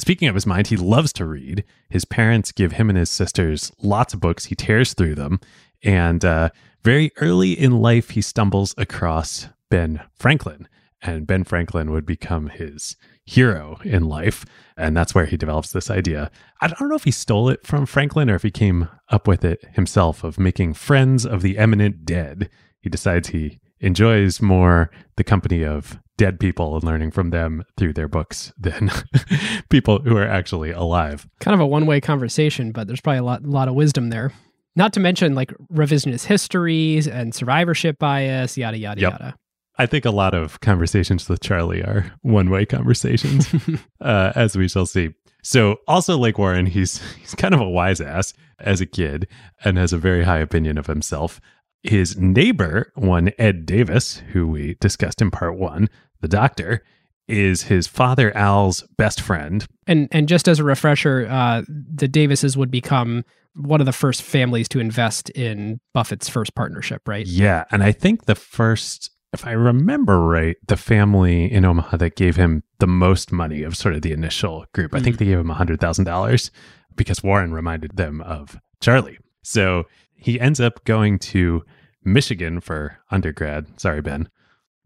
Speaking 0.00 0.28
of 0.28 0.34
his 0.34 0.46
mind, 0.46 0.68
he 0.68 0.78
loves 0.78 1.12
to 1.12 1.26
read. 1.26 1.62
His 1.90 2.06
parents 2.06 2.52
give 2.52 2.72
him 2.72 2.88
and 2.88 2.96
his 2.98 3.10
sisters 3.10 3.70
lots 3.82 4.14
of 4.14 4.20
books. 4.20 4.46
He 4.46 4.54
tears 4.54 4.94
through 4.94 5.14
them. 5.14 5.40
And 5.84 6.24
uh, 6.24 6.48
very 6.82 7.12
early 7.18 7.52
in 7.52 7.82
life, 7.82 8.10
he 8.10 8.22
stumbles 8.22 8.74
across 8.78 9.48
Ben 9.68 10.00
Franklin. 10.14 10.66
And 11.02 11.26
Ben 11.26 11.44
Franklin 11.44 11.90
would 11.90 12.06
become 12.06 12.48
his 12.48 12.96
hero 13.26 13.78
in 13.84 14.08
life. 14.08 14.46
And 14.74 14.96
that's 14.96 15.14
where 15.14 15.26
he 15.26 15.36
develops 15.36 15.72
this 15.72 15.90
idea. 15.90 16.30
I 16.62 16.68
don't 16.68 16.88
know 16.88 16.96
if 16.96 17.04
he 17.04 17.10
stole 17.10 17.50
it 17.50 17.66
from 17.66 17.84
Franklin 17.84 18.30
or 18.30 18.36
if 18.36 18.42
he 18.42 18.50
came 18.50 18.88
up 19.10 19.28
with 19.28 19.44
it 19.44 19.66
himself 19.74 20.24
of 20.24 20.38
making 20.38 20.74
friends 20.74 21.26
of 21.26 21.42
the 21.42 21.58
eminent 21.58 22.06
dead. 22.06 22.48
He 22.80 22.88
decides 22.88 23.28
he 23.28 23.60
enjoys 23.80 24.40
more 24.40 24.90
the 25.16 25.24
company 25.24 25.62
of 25.62 25.98
dead 26.20 26.38
people 26.38 26.74
and 26.74 26.84
learning 26.84 27.10
from 27.10 27.30
them 27.30 27.64
through 27.78 27.94
their 27.94 28.06
books 28.06 28.52
than 28.58 28.90
people 29.70 30.00
who 30.00 30.18
are 30.18 30.26
actually 30.28 30.70
alive. 30.70 31.26
Kind 31.40 31.54
of 31.54 31.60
a 31.60 31.66
one 31.66 31.86
way 31.86 31.98
conversation, 31.98 32.72
but 32.72 32.86
there's 32.86 33.00
probably 33.00 33.20
a 33.20 33.22
lot, 33.24 33.42
lot 33.46 33.68
of 33.68 33.74
wisdom 33.74 34.10
there. 34.10 34.30
Not 34.76 34.92
to 34.92 35.00
mention 35.00 35.34
like 35.34 35.50
revisionist 35.72 36.26
histories 36.26 37.08
and 37.08 37.34
survivorship 37.34 37.98
bias, 37.98 38.58
yada, 38.58 38.76
yada, 38.76 39.00
Yep. 39.00 39.12
yada. 39.12 39.34
I 39.78 39.86
think 39.86 40.04
a 40.04 40.10
lot 40.10 40.34
of 40.34 40.60
conversations 40.60 41.26
with 41.26 41.40
Charlie 41.40 41.80
are 41.82 42.12
one 42.20 42.50
way 42.50 42.66
conversations, 42.66 43.48
uh, 44.02 44.32
as 44.36 44.56
we 44.58 44.68
shall 44.68 44.84
see. 44.84 45.14
So, 45.42 45.76
also 45.88 46.18
like 46.18 46.36
Warren, 46.36 46.66
he's 46.66 47.00
he's 47.18 47.34
kind 47.34 47.54
of 47.54 47.60
a 47.62 47.68
wise 47.68 48.02
ass 48.02 48.34
as 48.58 48.82
a 48.82 48.86
kid 48.86 49.26
and 49.64 49.78
has 49.78 49.94
a 49.94 49.98
very 49.98 50.24
high 50.24 50.40
opinion 50.40 50.76
of 50.76 50.86
himself. 50.86 51.40
His 51.82 52.18
neighbor, 52.18 52.92
one 52.94 53.30
Ed 53.38 53.64
Davis, 53.64 54.18
who 54.32 54.46
we 54.46 54.74
discussed 54.82 55.22
in 55.22 55.30
part 55.30 55.56
one, 55.56 55.88
the 56.20 56.28
doctor, 56.28 56.82
is 57.28 57.62
his 57.62 57.86
father 57.86 58.36
Al's 58.36 58.82
best 58.96 59.20
friend. 59.20 59.66
And 59.86 60.08
and 60.10 60.28
just 60.28 60.48
as 60.48 60.58
a 60.58 60.64
refresher, 60.64 61.26
uh, 61.30 61.62
the 61.68 62.08
Davises 62.08 62.56
would 62.56 62.70
become 62.70 63.24
one 63.54 63.80
of 63.80 63.86
the 63.86 63.92
first 63.92 64.22
families 64.22 64.68
to 64.68 64.80
invest 64.80 65.30
in 65.30 65.80
Buffett's 65.92 66.28
first 66.28 66.54
partnership, 66.54 67.06
right? 67.06 67.26
Yeah, 67.26 67.64
and 67.70 67.82
I 67.82 67.92
think 67.92 68.26
the 68.26 68.34
first, 68.34 69.10
if 69.32 69.46
I 69.46 69.52
remember 69.52 70.20
right, 70.20 70.56
the 70.66 70.76
family 70.76 71.50
in 71.50 71.64
Omaha 71.64 71.96
that 71.98 72.16
gave 72.16 72.36
him 72.36 72.62
the 72.78 72.86
most 72.86 73.32
money 73.32 73.62
of 73.62 73.76
sort 73.76 73.94
of 73.94 74.02
the 74.02 74.12
initial 74.12 74.66
group. 74.72 74.94
I 74.94 75.00
think 75.00 75.18
they 75.18 75.24
gave 75.24 75.38
him 75.38 75.48
$100,000 75.48 76.50
because 76.96 77.22
Warren 77.22 77.52
reminded 77.52 77.96
them 77.96 78.20
of 78.22 78.58
Charlie. 78.80 79.18
So 79.42 79.84
he 80.14 80.38
ends 80.38 80.60
up 80.60 80.84
going 80.84 81.18
to 81.18 81.62
Michigan 82.04 82.60
for 82.60 82.98
undergrad. 83.10 83.80
Sorry, 83.80 84.00
Ben. 84.00 84.28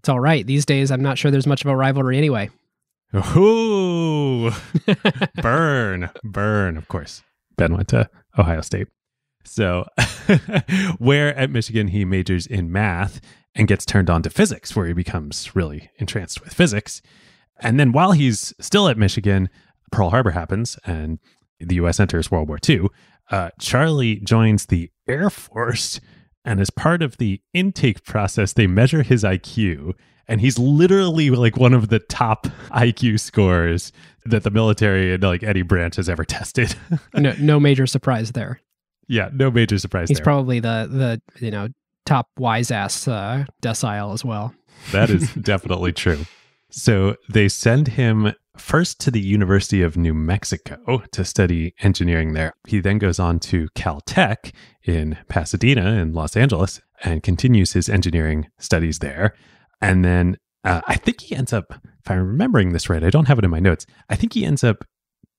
It's 0.04 0.10
all 0.10 0.20
right. 0.20 0.46
These 0.46 0.66
days, 0.66 0.90
I'm 0.90 1.00
not 1.00 1.16
sure 1.16 1.30
there's 1.30 1.46
much 1.46 1.64
of 1.64 1.70
a 1.70 1.74
rivalry 1.74 2.18
anyway. 2.18 2.50
Ooh, 3.34 4.50
burn, 5.40 6.10
burn. 6.22 6.76
Of 6.76 6.88
course, 6.88 7.22
Ben 7.56 7.74
went 7.74 7.88
to 7.88 8.10
Ohio 8.38 8.60
State. 8.60 8.88
So, 9.44 9.86
where 10.98 11.34
at 11.38 11.48
Michigan 11.48 11.88
he 11.88 12.04
majors 12.04 12.46
in 12.46 12.70
math 12.70 13.22
and 13.54 13.66
gets 13.66 13.86
turned 13.86 14.10
on 14.10 14.20
to 14.24 14.28
physics, 14.28 14.76
where 14.76 14.84
he 14.84 14.92
becomes 14.92 15.56
really 15.56 15.88
entranced 15.96 16.44
with 16.44 16.52
physics. 16.52 17.00
And 17.58 17.80
then 17.80 17.90
while 17.90 18.12
he's 18.12 18.52
still 18.60 18.88
at 18.88 18.98
Michigan, 18.98 19.48
Pearl 19.90 20.10
Harbor 20.10 20.32
happens 20.32 20.78
and 20.84 21.18
the 21.58 21.76
US 21.76 21.98
enters 21.98 22.30
World 22.30 22.50
War 22.50 22.58
II. 22.68 22.88
Uh, 23.30 23.48
Charlie 23.58 24.16
joins 24.16 24.66
the 24.66 24.90
Air 25.08 25.30
Force. 25.30 25.98
And 26.44 26.60
as 26.60 26.70
part 26.70 27.02
of 27.02 27.16
the 27.16 27.40
intake 27.52 28.04
process, 28.04 28.52
they 28.52 28.66
measure 28.66 29.02
his 29.02 29.24
IQ. 29.24 29.94
And 30.28 30.40
he's 30.40 30.58
literally 30.58 31.30
like 31.30 31.56
one 31.56 31.74
of 31.74 31.88
the 31.88 31.98
top 31.98 32.46
IQ 32.70 33.20
scores 33.20 33.92
that 34.24 34.42
the 34.42 34.50
military 34.50 35.12
and 35.14 35.22
like 35.22 35.42
any 35.42 35.62
branch 35.62 35.96
has 35.96 36.08
ever 36.08 36.24
tested. 36.24 36.74
no, 37.14 37.34
no 37.38 37.60
major 37.60 37.86
surprise 37.86 38.32
there. 38.32 38.60
yeah, 39.08 39.28
no 39.34 39.50
major 39.50 39.78
surprise 39.78 40.08
He's 40.08 40.18
there. 40.18 40.24
probably 40.24 40.60
the 40.60 40.88
the 41.38 41.44
you 41.44 41.50
know 41.50 41.68
top 42.06 42.28
wise 42.38 42.70
ass 42.70 43.06
uh, 43.08 43.44
decile 43.62 44.14
as 44.14 44.24
well. 44.24 44.54
That 44.92 45.10
is 45.10 45.32
definitely 45.40 45.92
true. 45.92 46.24
So 46.70 47.16
they 47.28 47.48
send 47.48 47.88
him 47.88 48.32
first 48.56 49.00
to 49.00 49.10
the 49.10 49.20
University 49.20 49.82
of 49.82 49.96
New 49.96 50.14
Mexico 50.14 51.02
to 51.12 51.24
study 51.24 51.74
engineering 51.80 52.34
there. 52.34 52.54
He 52.66 52.80
then 52.80 52.98
goes 52.98 53.18
on 53.18 53.40
to 53.40 53.68
Caltech 53.76 54.52
in 54.84 55.18
Pasadena 55.28 55.94
in 56.00 56.12
Los 56.12 56.36
Angeles 56.36 56.80
and 57.02 57.22
continues 57.22 57.72
his 57.72 57.88
engineering 57.88 58.46
studies 58.58 59.00
there. 59.00 59.34
And 59.80 60.04
then 60.04 60.38
uh, 60.64 60.80
I 60.86 60.96
think 60.96 61.20
he 61.20 61.36
ends 61.36 61.52
up, 61.52 61.74
if 61.74 62.10
I'm 62.10 62.26
remembering 62.26 62.72
this 62.72 62.88
right, 62.88 63.04
I 63.04 63.10
don't 63.10 63.28
have 63.28 63.38
it 63.38 63.44
in 63.44 63.50
my 63.50 63.60
notes. 63.60 63.86
I 64.08 64.16
think 64.16 64.32
he 64.32 64.44
ends 64.44 64.64
up 64.64 64.84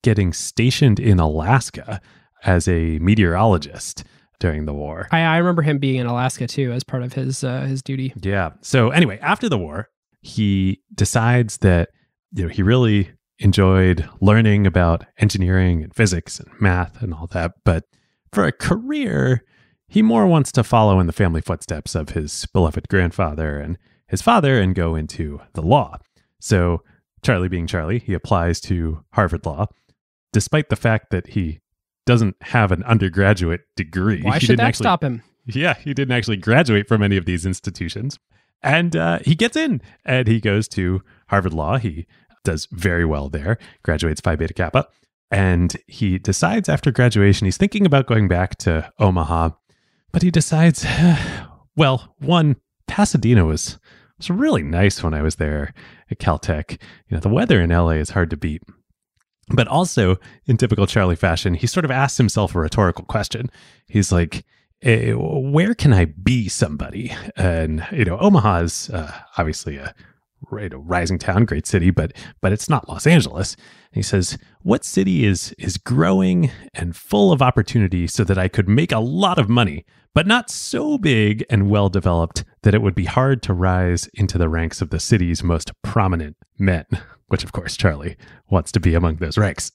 getting 0.03 0.33
stationed 0.33 0.99
in 0.99 1.19
Alaska 1.19 1.99
as 2.43 2.67
a 2.67 2.99
meteorologist 2.99 4.03
during 4.39 4.65
the 4.65 4.73
war. 4.73 5.07
I, 5.11 5.21
I 5.21 5.37
remember 5.37 5.61
him 5.61 5.79
being 5.79 5.95
in 5.95 6.05
Alaska 6.05 6.47
too 6.47 6.71
as 6.71 6.83
part 6.83 7.01
of 7.01 7.13
his 7.13 7.43
uh, 7.43 7.61
his 7.61 7.81
duty. 7.81 8.13
Yeah. 8.21 8.51
So 8.61 8.89
anyway, 8.89 9.17
after 9.21 9.49
the 9.49 9.57
war, 9.57 9.89
he 10.21 10.81
decides 10.93 11.57
that 11.59 11.89
you 12.33 12.43
know 12.43 12.49
he 12.49 12.63
really 12.63 13.11
enjoyed 13.39 14.07
learning 14.21 14.65
about 14.65 15.05
engineering 15.17 15.83
and 15.83 15.93
physics 15.93 16.39
and 16.39 16.49
math 16.59 17.01
and 17.01 17.13
all 17.13 17.27
that, 17.27 17.51
but 17.63 17.83
for 18.31 18.45
a 18.45 18.51
career, 18.51 19.43
he 19.87 20.01
more 20.01 20.27
wants 20.27 20.51
to 20.53 20.63
follow 20.63 20.99
in 20.99 21.07
the 21.07 21.13
family 21.13 21.41
footsteps 21.41 21.95
of 21.95 22.09
his 22.09 22.45
beloved 22.53 22.87
grandfather 22.89 23.59
and 23.59 23.77
his 24.07 24.21
father 24.21 24.59
and 24.59 24.75
go 24.75 24.95
into 24.95 25.41
the 25.53 25.61
law. 25.61 25.97
So, 26.39 26.81
Charlie 27.23 27.49
being 27.49 27.67
Charlie, 27.67 27.99
he 27.99 28.13
applies 28.13 28.59
to 28.61 29.03
Harvard 29.13 29.45
Law 29.45 29.67
despite 30.31 30.67
the 30.69 30.75
fact 30.75 31.11
that 31.11 31.27
he 31.27 31.61
doesn't 32.05 32.35
have 32.41 32.71
an 32.73 32.83
undergraduate 32.83 33.61
degree. 33.77 34.21
Why 34.21 34.37
should 34.37 34.59
that 34.59 34.67
actually- 34.67 34.83
stop 34.83 35.03
him? 35.03 35.23
yeah, 35.47 35.75
he 35.75 35.93
didn't 35.93 36.11
actually 36.11 36.37
graduate 36.37 36.87
from 36.87 37.01
any 37.01 37.17
of 37.17 37.25
these 37.25 37.45
institutions. 37.45 38.19
And 38.61 38.95
uh, 38.95 39.19
he 39.23 39.35
gets 39.35 39.55
in 39.55 39.81
and 40.03 40.27
he 40.27 40.39
goes 40.39 40.67
to 40.69 41.01
Harvard 41.27 41.53
Law. 41.53 41.77
He 41.77 42.07
does 42.43 42.67
very 42.71 43.05
well 43.05 43.29
there, 43.29 43.57
graduates 43.83 44.21
Phi 44.21 44.35
Beta 44.35 44.53
Kappa. 44.53 44.87
And 45.31 45.75
he 45.87 46.19
decides 46.19 46.69
after 46.69 46.91
graduation, 46.91 47.45
he's 47.45 47.57
thinking 47.57 47.85
about 47.85 48.07
going 48.07 48.27
back 48.27 48.57
to 48.59 48.91
Omaha, 48.99 49.49
but 50.11 50.21
he 50.21 50.31
decides, 50.31 50.85
well, 51.75 52.15
one, 52.19 52.55
Pasadena 52.87 53.43
was, 53.45 53.79
was 54.17 54.29
really 54.29 54.63
nice 54.63 55.03
when 55.03 55.13
I 55.13 55.21
was 55.21 55.35
there 55.35 55.73
at 56.09 56.19
Caltech. 56.19 56.79
You 57.09 57.17
know, 57.17 57.19
the 57.19 57.29
weather 57.29 57.59
in 57.59 57.71
LA 57.71 57.91
is 57.91 58.11
hard 58.11 58.29
to 58.29 58.37
beat. 58.37 58.61
But 59.49 59.67
also, 59.67 60.17
in 60.45 60.57
typical 60.57 60.87
Charlie 60.87 61.15
fashion, 61.15 61.53
he 61.53 61.67
sort 61.67 61.85
of 61.85 61.91
asks 61.91 62.17
himself 62.17 62.55
a 62.55 62.59
rhetorical 62.59 63.05
question. 63.05 63.51
He's 63.87 64.11
like, 64.11 64.43
eh, 64.81 65.11
where 65.13 65.75
can 65.75 65.93
I 65.93 66.05
be 66.05 66.47
somebody? 66.47 67.13
And 67.35 67.85
you 67.91 68.05
know, 68.05 68.17
Omaha 68.17 68.61
is 68.61 68.89
uh, 68.89 69.11
obviously 69.37 69.77
a 69.77 69.93
you 70.51 70.73
a 70.73 70.77
rising 70.77 71.19
town, 71.19 71.45
great 71.45 71.67
city, 71.67 71.91
but 71.91 72.13
but 72.41 72.51
it's 72.51 72.69
not 72.69 72.89
Los 72.89 73.05
Angeles. 73.07 73.55
And 73.55 73.95
he 73.95 74.01
says, 74.01 74.37
what 74.61 74.83
city 74.83 75.25
is 75.25 75.53
is 75.57 75.77
growing 75.77 76.51
and 76.73 76.95
full 76.95 77.31
of 77.31 77.41
opportunity, 77.41 78.07
so 78.07 78.23
that 78.23 78.37
I 78.37 78.47
could 78.47 78.69
make 78.69 78.91
a 78.91 78.99
lot 78.99 79.39
of 79.39 79.49
money, 79.49 79.85
but 80.13 80.27
not 80.27 80.49
so 80.49 80.97
big 80.97 81.45
and 81.49 81.69
well 81.69 81.89
developed 81.89 82.43
that 82.63 82.73
it 82.73 82.81
would 82.81 82.95
be 82.95 83.05
hard 83.05 83.41
to 83.43 83.53
rise 83.53 84.07
into 84.13 84.37
the 84.37 84.49
ranks 84.49 84.81
of 84.81 84.89
the 84.89 84.99
city's 84.99 85.43
most 85.43 85.71
prominent 85.81 86.37
men. 86.57 86.85
Which, 87.27 87.43
of 87.43 87.51
course, 87.51 87.75
Charlie 87.75 88.17
wants 88.49 88.71
to 88.73 88.79
be 88.79 88.93
among 88.93 89.15
those 89.15 89.37
ranks. 89.37 89.71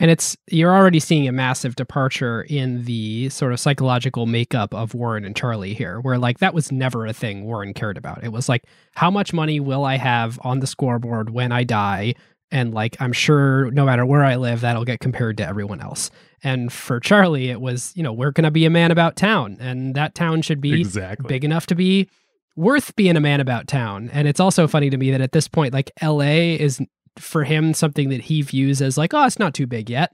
And 0.00 0.10
it's 0.10 0.34
you're 0.50 0.74
already 0.74 0.98
seeing 0.98 1.28
a 1.28 1.32
massive 1.32 1.76
departure 1.76 2.42
in 2.48 2.84
the 2.86 3.28
sort 3.28 3.52
of 3.52 3.60
psychological 3.60 4.24
makeup 4.24 4.74
of 4.74 4.94
Warren 4.94 5.26
and 5.26 5.36
Charlie 5.36 5.74
here, 5.74 6.00
where 6.00 6.16
like 6.16 6.38
that 6.38 6.54
was 6.54 6.72
never 6.72 7.06
a 7.06 7.12
thing 7.12 7.44
Warren 7.44 7.74
cared 7.74 7.98
about. 7.98 8.24
It 8.24 8.32
was 8.32 8.48
like, 8.48 8.64
how 8.92 9.10
much 9.10 9.34
money 9.34 9.60
will 9.60 9.84
I 9.84 9.98
have 9.98 10.40
on 10.42 10.60
the 10.60 10.66
scoreboard 10.66 11.30
when 11.30 11.52
I 11.52 11.64
die? 11.64 12.14
And 12.50 12.72
like, 12.72 12.96
I'm 12.98 13.12
sure 13.12 13.70
no 13.72 13.84
matter 13.84 14.04
where 14.06 14.24
I 14.24 14.36
live, 14.36 14.62
that'll 14.62 14.86
get 14.86 15.00
compared 15.00 15.36
to 15.36 15.46
everyone 15.46 15.80
else. 15.80 16.10
And 16.42 16.72
for 16.72 16.98
Charlie, 16.98 17.50
it 17.50 17.60
was, 17.60 17.92
you 17.94 18.02
know, 18.02 18.12
where 18.12 18.32
can 18.32 18.46
I 18.46 18.50
be 18.50 18.64
a 18.64 18.70
man 18.70 18.90
about 18.90 19.16
town? 19.16 19.58
And 19.60 19.94
that 19.94 20.14
town 20.14 20.40
should 20.40 20.62
be 20.62 20.80
exactly. 20.80 21.28
big 21.28 21.44
enough 21.44 21.66
to 21.66 21.74
be 21.74 22.08
worth 22.56 22.96
being 22.96 23.16
a 23.16 23.20
man 23.20 23.40
about 23.40 23.68
town. 23.68 24.10
And 24.12 24.26
it's 24.26 24.40
also 24.40 24.66
funny 24.66 24.90
to 24.90 24.96
me 24.96 25.10
that 25.10 25.20
at 25.20 25.32
this 25.32 25.46
point, 25.46 25.74
like 25.74 25.92
LA 26.02 26.56
is 26.56 26.80
for 27.18 27.44
him 27.44 27.74
something 27.74 28.08
that 28.10 28.22
he 28.22 28.42
views 28.42 28.80
as 28.80 28.98
like, 28.98 29.14
oh, 29.14 29.24
it's 29.24 29.38
not 29.38 29.54
too 29.54 29.66
big 29.66 29.90
yet. 29.90 30.12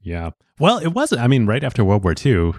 Yeah. 0.00 0.30
Well, 0.58 0.78
it 0.78 0.88
wasn't. 0.88 1.20
I 1.20 1.26
mean, 1.26 1.46
right 1.46 1.64
after 1.64 1.84
World 1.84 2.04
War 2.04 2.14
II, 2.24 2.52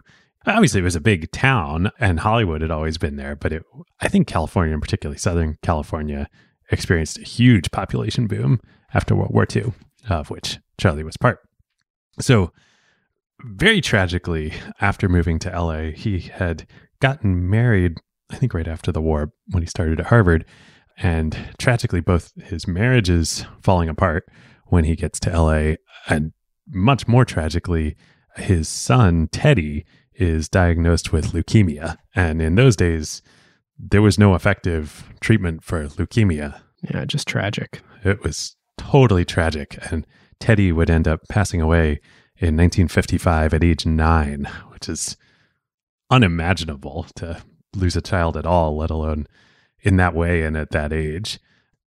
obviously 0.46 0.82
it 0.82 0.84
was 0.84 0.96
a 0.96 1.02
big 1.02 1.32
town 1.32 1.92
and 2.00 2.20
Hollywood 2.20 2.62
had 2.62 2.72
always 2.72 2.98
been 2.98 3.16
there, 3.16 3.36
but 3.36 3.54
it, 3.54 3.64
I 4.02 4.08
think 4.08 4.28
California, 4.28 4.74
and 4.74 4.82
particularly 4.82 5.18
Southern 5.18 5.58
California, 5.62 6.30
experienced 6.72 7.18
a 7.18 7.24
huge 7.24 7.72
population 7.72 8.28
boom 8.28 8.60
after 8.94 9.16
World 9.16 9.34
War 9.34 9.48
II, 9.54 9.74
of 10.10 10.30
which 10.30 10.60
Charlie 10.78 11.04
was 11.04 11.18
part. 11.18 11.40
So, 12.20 12.52
very 13.46 13.80
tragically, 13.80 14.54
after 14.82 15.08
moving 15.08 15.40
to 15.40 15.50
LA, 15.50 15.92
he 15.92 16.20
had 16.20 16.68
gotten 17.00 17.50
married, 17.50 17.98
I 18.30 18.36
think 18.36 18.54
right 18.54 18.68
after 18.68 18.92
the 18.92 19.02
war 19.02 19.32
when 19.52 19.64
he 19.64 19.68
started 19.68 20.00
at 20.00 20.08
Harvard. 20.08 20.46
And 21.02 21.38
tragically, 21.58 22.02
both 22.02 22.34
his 22.42 22.68
marriages 22.68 23.46
falling 23.62 23.90
apart 23.90 24.28
when 24.66 24.84
he 24.84 24.96
gets 24.96 25.20
to 25.22 25.42
LA, 25.42 25.76
and 26.08 26.34
much 26.68 27.08
more 27.08 27.26
tragically, 27.26 27.96
his 28.36 28.68
son, 28.68 29.28
Teddy, 29.32 29.86
is 30.14 30.50
diagnosed 30.50 31.12
with 31.12 31.32
leukemia. 31.32 31.98
And 32.14 32.42
in 32.42 32.56
those 32.56 32.76
days, 32.76 33.22
there 33.78 34.02
was 34.02 34.20
no 34.20 34.36
effective 34.36 35.10
treatment 35.22 35.64
for 35.64 35.88
leukemia. 35.88 36.62
Yeah, 36.82 37.06
just 37.06 37.28
tragic. 37.28 37.82
It 38.04 38.22
was 38.24 38.56
totally 38.78 39.26
tragic. 39.26 39.78
And 39.90 40.06
Teddy 40.40 40.72
would 40.72 40.90
end 40.90 41.08
up 41.08 41.22
passing 41.30 41.62
away 41.62 42.02
in 42.38 42.56
1955 42.56 43.54
at 43.54 43.64
age 43.64 43.86
nine, 43.86 44.50
which 44.70 44.90
is 44.90 45.18
unimaginable 46.10 47.08
to 47.16 47.42
lose 47.76 47.96
a 47.96 48.02
child 48.02 48.36
at 48.36 48.46
all, 48.46 48.78
let 48.78 48.90
alone 48.90 49.28
in 49.82 49.98
that 49.98 50.16
way 50.16 50.44
and 50.44 50.58
at 50.58 50.72
that 50.72 50.94
age. 50.94 51.40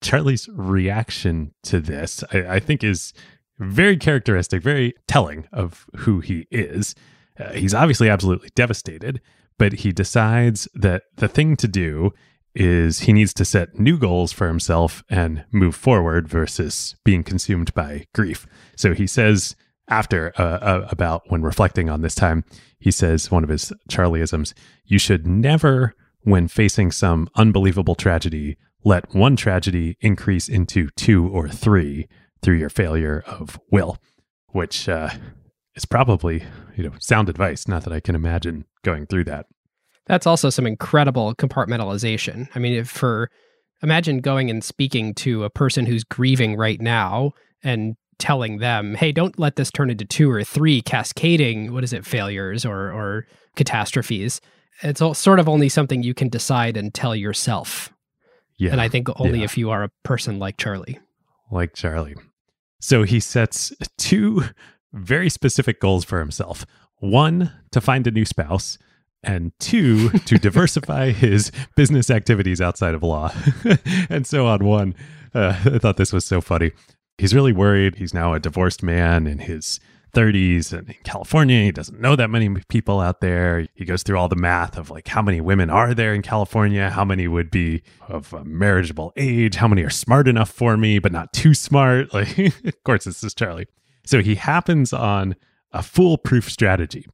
Charlie's 0.00 0.48
reaction 0.52 1.54
to 1.64 1.80
this, 1.80 2.22
I, 2.32 2.56
I 2.56 2.60
think, 2.60 2.84
is 2.84 3.12
very 3.58 3.96
characteristic, 3.96 4.62
very 4.62 4.94
telling 5.06 5.48
of 5.52 5.86
who 5.96 6.20
he 6.20 6.46
is. 6.50 6.94
Uh, 7.38 7.52
he's 7.52 7.74
obviously 7.74 8.08
absolutely 8.08 8.50
devastated, 8.54 9.20
but 9.58 9.72
he 9.72 9.92
decides 9.92 10.68
that 10.74 11.02
the 11.16 11.28
thing 11.28 11.56
to 11.56 11.68
do 11.68 12.12
is 12.54 13.00
he 13.00 13.12
needs 13.12 13.34
to 13.34 13.44
set 13.44 13.78
new 13.78 13.98
goals 13.98 14.32
for 14.32 14.48
himself 14.48 15.02
and 15.08 15.44
move 15.52 15.74
forward 15.74 16.28
versus 16.28 16.96
being 17.04 17.22
consumed 17.22 17.72
by 17.74 18.06
grief. 18.14 18.46
So 18.76 18.94
he 18.94 19.06
says 19.06 19.54
after 19.88 20.32
uh, 20.38 20.42
uh, 20.42 20.88
about 20.90 21.22
when 21.28 21.42
reflecting 21.42 21.88
on 21.88 22.02
this 22.02 22.14
time, 22.14 22.44
he 22.78 22.90
says 22.90 23.30
one 23.30 23.44
of 23.44 23.50
his 23.50 23.72
Charlieisms, 23.90 24.54
you 24.84 24.98
should 24.98 25.26
never 25.26 25.94
when 26.28 26.48
facing 26.48 26.92
some 26.92 27.28
unbelievable 27.36 27.94
tragedy 27.94 28.56
let 28.84 29.14
one 29.14 29.36
tragedy 29.36 29.96
increase 30.00 30.48
into 30.48 30.88
two 30.96 31.28
or 31.28 31.48
three 31.48 32.08
through 32.42 32.56
your 32.56 32.70
failure 32.70 33.24
of 33.26 33.58
will, 33.70 33.98
which 34.48 34.88
uh, 34.88 35.10
is 35.74 35.84
probably 35.84 36.44
you 36.76 36.84
know 36.84 36.92
sound 37.00 37.28
advice. 37.28 37.66
Not 37.66 37.84
that 37.84 37.92
I 37.92 38.00
can 38.00 38.14
imagine 38.14 38.64
going 38.82 39.06
through 39.06 39.24
that. 39.24 39.46
That's 40.06 40.26
also 40.26 40.48
some 40.50 40.66
incredible 40.66 41.34
compartmentalization. 41.34 42.48
I 42.54 42.58
mean, 42.58 42.72
if 42.72 42.88
for 42.88 43.30
imagine 43.82 44.20
going 44.20 44.50
and 44.50 44.62
speaking 44.62 45.14
to 45.14 45.44
a 45.44 45.50
person 45.50 45.86
who's 45.86 46.04
grieving 46.04 46.56
right 46.56 46.80
now 46.80 47.32
and 47.62 47.96
telling 48.18 48.58
them, 48.58 48.94
"Hey, 48.94 49.12
don't 49.12 49.38
let 49.38 49.56
this 49.56 49.70
turn 49.70 49.90
into 49.90 50.04
two 50.04 50.30
or 50.30 50.44
three 50.44 50.82
cascading 50.82 51.72
what 51.72 51.84
is 51.84 51.92
it 51.92 52.06
failures 52.06 52.64
or 52.64 52.92
or 52.92 53.26
catastrophes." 53.56 54.40
It's 54.82 55.00
all, 55.00 55.14
sort 55.14 55.40
of 55.40 55.48
only 55.48 55.68
something 55.68 56.02
you 56.02 56.14
can 56.14 56.28
decide 56.28 56.76
and 56.76 56.92
tell 56.92 57.14
yourself. 57.16 57.92
Yeah, 58.56 58.72
and 58.72 58.80
I 58.80 58.88
think 58.88 59.08
only 59.20 59.38
yeah. 59.38 59.44
if 59.44 59.56
you 59.56 59.70
are 59.70 59.84
a 59.84 59.90
person 60.02 60.38
like 60.38 60.56
Charlie. 60.56 60.98
Like 61.50 61.74
Charlie. 61.74 62.16
So 62.80 63.02
he 63.02 63.20
sets 63.20 63.72
two 63.96 64.42
very 64.92 65.30
specific 65.30 65.80
goals 65.80 66.04
for 66.04 66.18
himself. 66.18 66.64
One, 66.98 67.52
to 67.70 67.80
find 67.80 68.06
a 68.06 68.10
new 68.10 68.24
spouse, 68.24 68.78
and 69.22 69.52
two, 69.58 70.10
to 70.10 70.38
diversify 70.38 71.10
his 71.10 71.50
business 71.76 72.10
activities 72.10 72.60
outside 72.60 72.94
of 72.94 73.02
law. 73.02 73.32
and 74.08 74.26
so 74.26 74.46
on 74.46 74.64
one, 74.64 74.94
uh, 75.34 75.60
I 75.64 75.78
thought 75.78 75.96
this 75.96 76.12
was 76.12 76.24
so 76.24 76.40
funny. 76.40 76.72
He's 77.18 77.34
really 77.34 77.52
worried. 77.52 77.96
He's 77.96 78.14
now 78.14 78.34
a 78.34 78.40
divorced 78.40 78.82
man 78.82 79.26
in 79.26 79.40
his 79.40 79.80
30s 80.14 80.72
and 80.72 80.88
in 80.88 80.96
California. 81.04 81.62
He 81.62 81.72
doesn't 81.72 82.00
know 82.00 82.16
that 82.16 82.30
many 82.30 82.48
people 82.68 83.00
out 83.00 83.20
there. 83.20 83.66
He 83.74 83.84
goes 83.84 84.02
through 84.02 84.18
all 84.18 84.28
the 84.28 84.36
math 84.36 84.76
of 84.76 84.90
like 84.90 85.08
how 85.08 85.22
many 85.22 85.40
women 85.40 85.70
are 85.70 85.94
there 85.94 86.14
in 86.14 86.22
California, 86.22 86.90
how 86.90 87.04
many 87.04 87.28
would 87.28 87.50
be 87.50 87.82
of 88.08 88.32
a 88.32 88.44
marriageable 88.44 89.12
age, 89.16 89.56
how 89.56 89.68
many 89.68 89.82
are 89.82 89.90
smart 89.90 90.28
enough 90.28 90.50
for 90.50 90.76
me, 90.76 90.98
but 90.98 91.12
not 91.12 91.32
too 91.32 91.54
smart. 91.54 92.08
Like, 92.18 92.38
of 92.38 92.82
course, 92.84 93.04
this 93.04 93.22
is 93.22 93.32
Charlie. 93.32 93.66
So 94.04 94.20
he 94.22 94.34
happens 94.34 94.92
on 94.92 95.36
a 95.72 95.82
foolproof 95.82 96.50
strategy. 96.50 97.06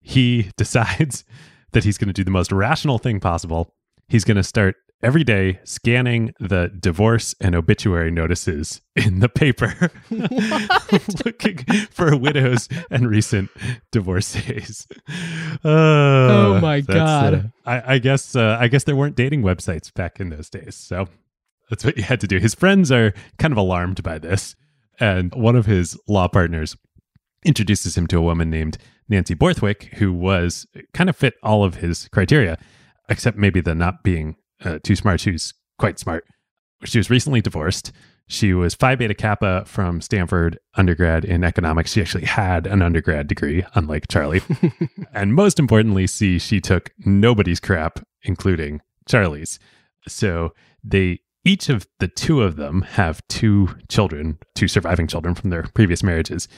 He 0.00 0.50
decides 0.56 1.24
that 1.72 1.84
he's 1.84 1.98
going 1.98 2.08
to 2.08 2.14
do 2.14 2.24
the 2.24 2.30
most 2.30 2.52
rational 2.52 2.98
thing 2.98 3.20
possible. 3.20 3.74
He's 4.08 4.24
going 4.24 4.36
to 4.38 4.42
start 4.42 4.76
every 5.02 5.24
day 5.24 5.60
scanning 5.64 6.32
the 6.40 6.70
divorce 6.78 7.34
and 7.40 7.54
obituary 7.54 8.10
notices 8.10 8.80
in 8.94 9.20
the 9.20 9.28
paper, 9.28 9.90
looking 11.24 11.58
for 11.90 12.16
widows 12.16 12.68
and 12.90 13.08
recent 13.08 13.50
divorcees. 13.92 14.86
Uh, 15.64 15.68
oh 15.68 16.58
my 16.60 16.80
god! 16.80 17.34
Uh, 17.34 17.42
I, 17.64 17.94
I, 17.94 17.98
guess 17.98 18.34
uh, 18.34 18.56
I 18.58 18.68
guess 18.68 18.84
there 18.84 18.96
weren't 18.96 19.16
dating 19.16 19.42
websites 19.42 19.92
back 19.92 20.20
in 20.20 20.30
those 20.30 20.48
days, 20.50 20.74
so 20.74 21.06
that's 21.70 21.84
what 21.84 21.96
you 21.96 22.02
had 22.02 22.20
to 22.20 22.26
do. 22.26 22.38
His 22.38 22.54
friends 22.54 22.90
are 22.90 23.12
kind 23.38 23.52
of 23.52 23.58
alarmed 23.58 24.02
by 24.02 24.18
this, 24.18 24.56
and 24.98 25.34
one 25.34 25.56
of 25.56 25.66
his 25.66 25.98
law 26.08 26.28
partners 26.28 26.76
introduces 27.44 27.96
him 27.96 28.06
to 28.08 28.18
a 28.18 28.22
woman 28.22 28.50
named 28.50 28.78
Nancy 29.08 29.34
Borthwick, 29.34 29.94
who 29.94 30.12
was 30.12 30.66
kind 30.92 31.08
of 31.08 31.16
fit 31.16 31.34
all 31.42 31.64
of 31.64 31.76
his 31.76 32.08
criteria, 32.08 32.58
except 33.08 33.36
maybe 33.36 33.60
the 33.60 33.74
not 33.74 34.02
being 34.02 34.36
uh, 34.64 34.78
too 34.82 34.96
smart. 34.96 35.20
She 35.20 35.32
was 35.32 35.54
quite 35.78 35.98
smart. 35.98 36.24
She 36.84 36.98
was 36.98 37.10
recently 37.10 37.40
divorced. 37.40 37.92
She 38.28 38.52
was 38.52 38.74
Phi 38.74 38.96
Beta 38.96 39.14
Kappa 39.14 39.64
from 39.66 40.00
Stanford 40.00 40.58
undergrad 40.74 41.24
in 41.24 41.44
economics. 41.44 41.92
She 41.92 42.00
actually 42.00 42.24
had 42.24 42.66
an 42.66 42.82
undergrad 42.82 43.28
degree, 43.28 43.64
unlike 43.74 44.08
Charlie. 44.08 44.42
and 45.12 45.32
most 45.32 45.60
importantly, 45.60 46.06
see, 46.08 46.38
she 46.38 46.60
took 46.60 46.90
nobody's 46.98 47.60
crap, 47.60 48.00
including 48.22 48.80
Charlie's. 49.06 49.60
So 50.08 50.52
they 50.82 51.20
each 51.44 51.68
of 51.68 51.86
the 52.00 52.08
two 52.08 52.42
of 52.42 52.56
them 52.56 52.82
have 52.82 53.26
two 53.28 53.68
children, 53.88 54.38
two 54.56 54.66
surviving 54.66 55.06
children 55.06 55.32
from 55.36 55.50
their 55.50 55.62
previous 55.62 56.02
marriages. 56.02 56.48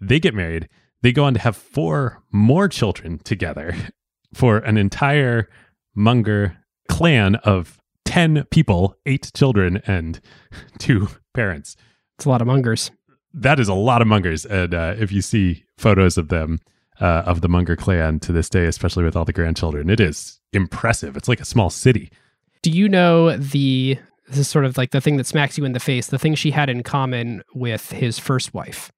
They 0.00 0.18
get 0.18 0.34
married. 0.34 0.68
They 1.02 1.12
go 1.12 1.24
on 1.24 1.34
to 1.34 1.40
have 1.40 1.56
four 1.56 2.24
more 2.32 2.66
children 2.66 3.20
together 3.20 3.76
for 4.34 4.58
an 4.58 4.76
entire 4.76 5.48
Munger 5.94 6.58
clan 6.92 7.36
of 7.36 7.78
10 8.04 8.44
people, 8.50 8.96
eight 9.06 9.30
children, 9.34 9.80
and 9.86 10.20
two 10.78 11.08
parents. 11.32 11.76
It's 12.16 12.26
a 12.26 12.28
lot 12.28 12.42
of 12.42 12.48
Mungers. 12.48 12.90
That 13.32 13.58
is 13.58 13.68
a 13.68 13.74
lot 13.74 14.02
of 14.02 14.08
Mungers. 14.08 14.44
And 14.44 14.74
uh, 14.74 14.94
if 14.98 15.10
you 15.10 15.22
see 15.22 15.64
photos 15.78 16.18
of 16.18 16.28
them, 16.28 16.60
uh, 17.00 17.22
of 17.26 17.40
the 17.40 17.48
Munger 17.48 17.74
clan 17.74 18.20
to 18.20 18.32
this 18.32 18.50
day, 18.50 18.66
especially 18.66 19.04
with 19.04 19.16
all 19.16 19.24
the 19.24 19.32
grandchildren, 19.32 19.88
it 19.88 19.98
is 19.98 20.38
impressive. 20.52 21.16
It's 21.16 21.28
like 21.28 21.40
a 21.40 21.44
small 21.46 21.70
city. 21.70 22.12
Do 22.60 22.70
you 22.70 22.88
know 22.88 23.36
the, 23.36 23.98
this 24.28 24.38
is 24.38 24.48
sort 24.48 24.66
of 24.66 24.76
like 24.76 24.90
the 24.90 25.00
thing 25.00 25.16
that 25.16 25.26
smacks 25.26 25.56
you 25.56 25.64
in 25.64 25.72
the 25.72 25.80
face, 25.80 26.08
the 26.08 26.18
thing 26.18 26.34
she 26.34 26.50
had 26.50 26.68
in 26.68 26.82
common 26.82 27.42
with 27.54 27.90
his 27.90 28.18
first 28.18 28.52
wife? 28.52 28.92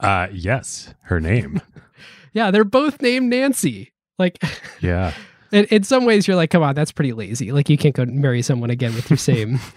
Uh, 0.00 0.28
yes, 0.32 0.94
her 1.02 1.20
name. 1.20 1.60
yeah, 2.32 2.50
they're 2.50 2.64
both 2.64 3.02
named 3.02 3.28
Nancy. 3.28 3.92
Like, 4.18 4.42
yeah. 4.80 5.12
In, 5.52 5.64
in 5.66 5.82
some 5.82 6.04
ways, 6.04 6.26
you're 6.26 6.36
like, 6.36 6.50
come 6.50 6.62
on, 6.62 6.74
that's 6.74 6.92
pretty 6.92 7.12
lazy. 7.12 7.52
Like, 7.52 7.68
you 7.68 7.78
can't 7.78 7.94
go 7.94 8.04
marry 8.04 8.42
someone 8.42 8.70
again 8.70 8.94
with 8.94 9.08
your 9.10 9.16
same. 9.16 9.58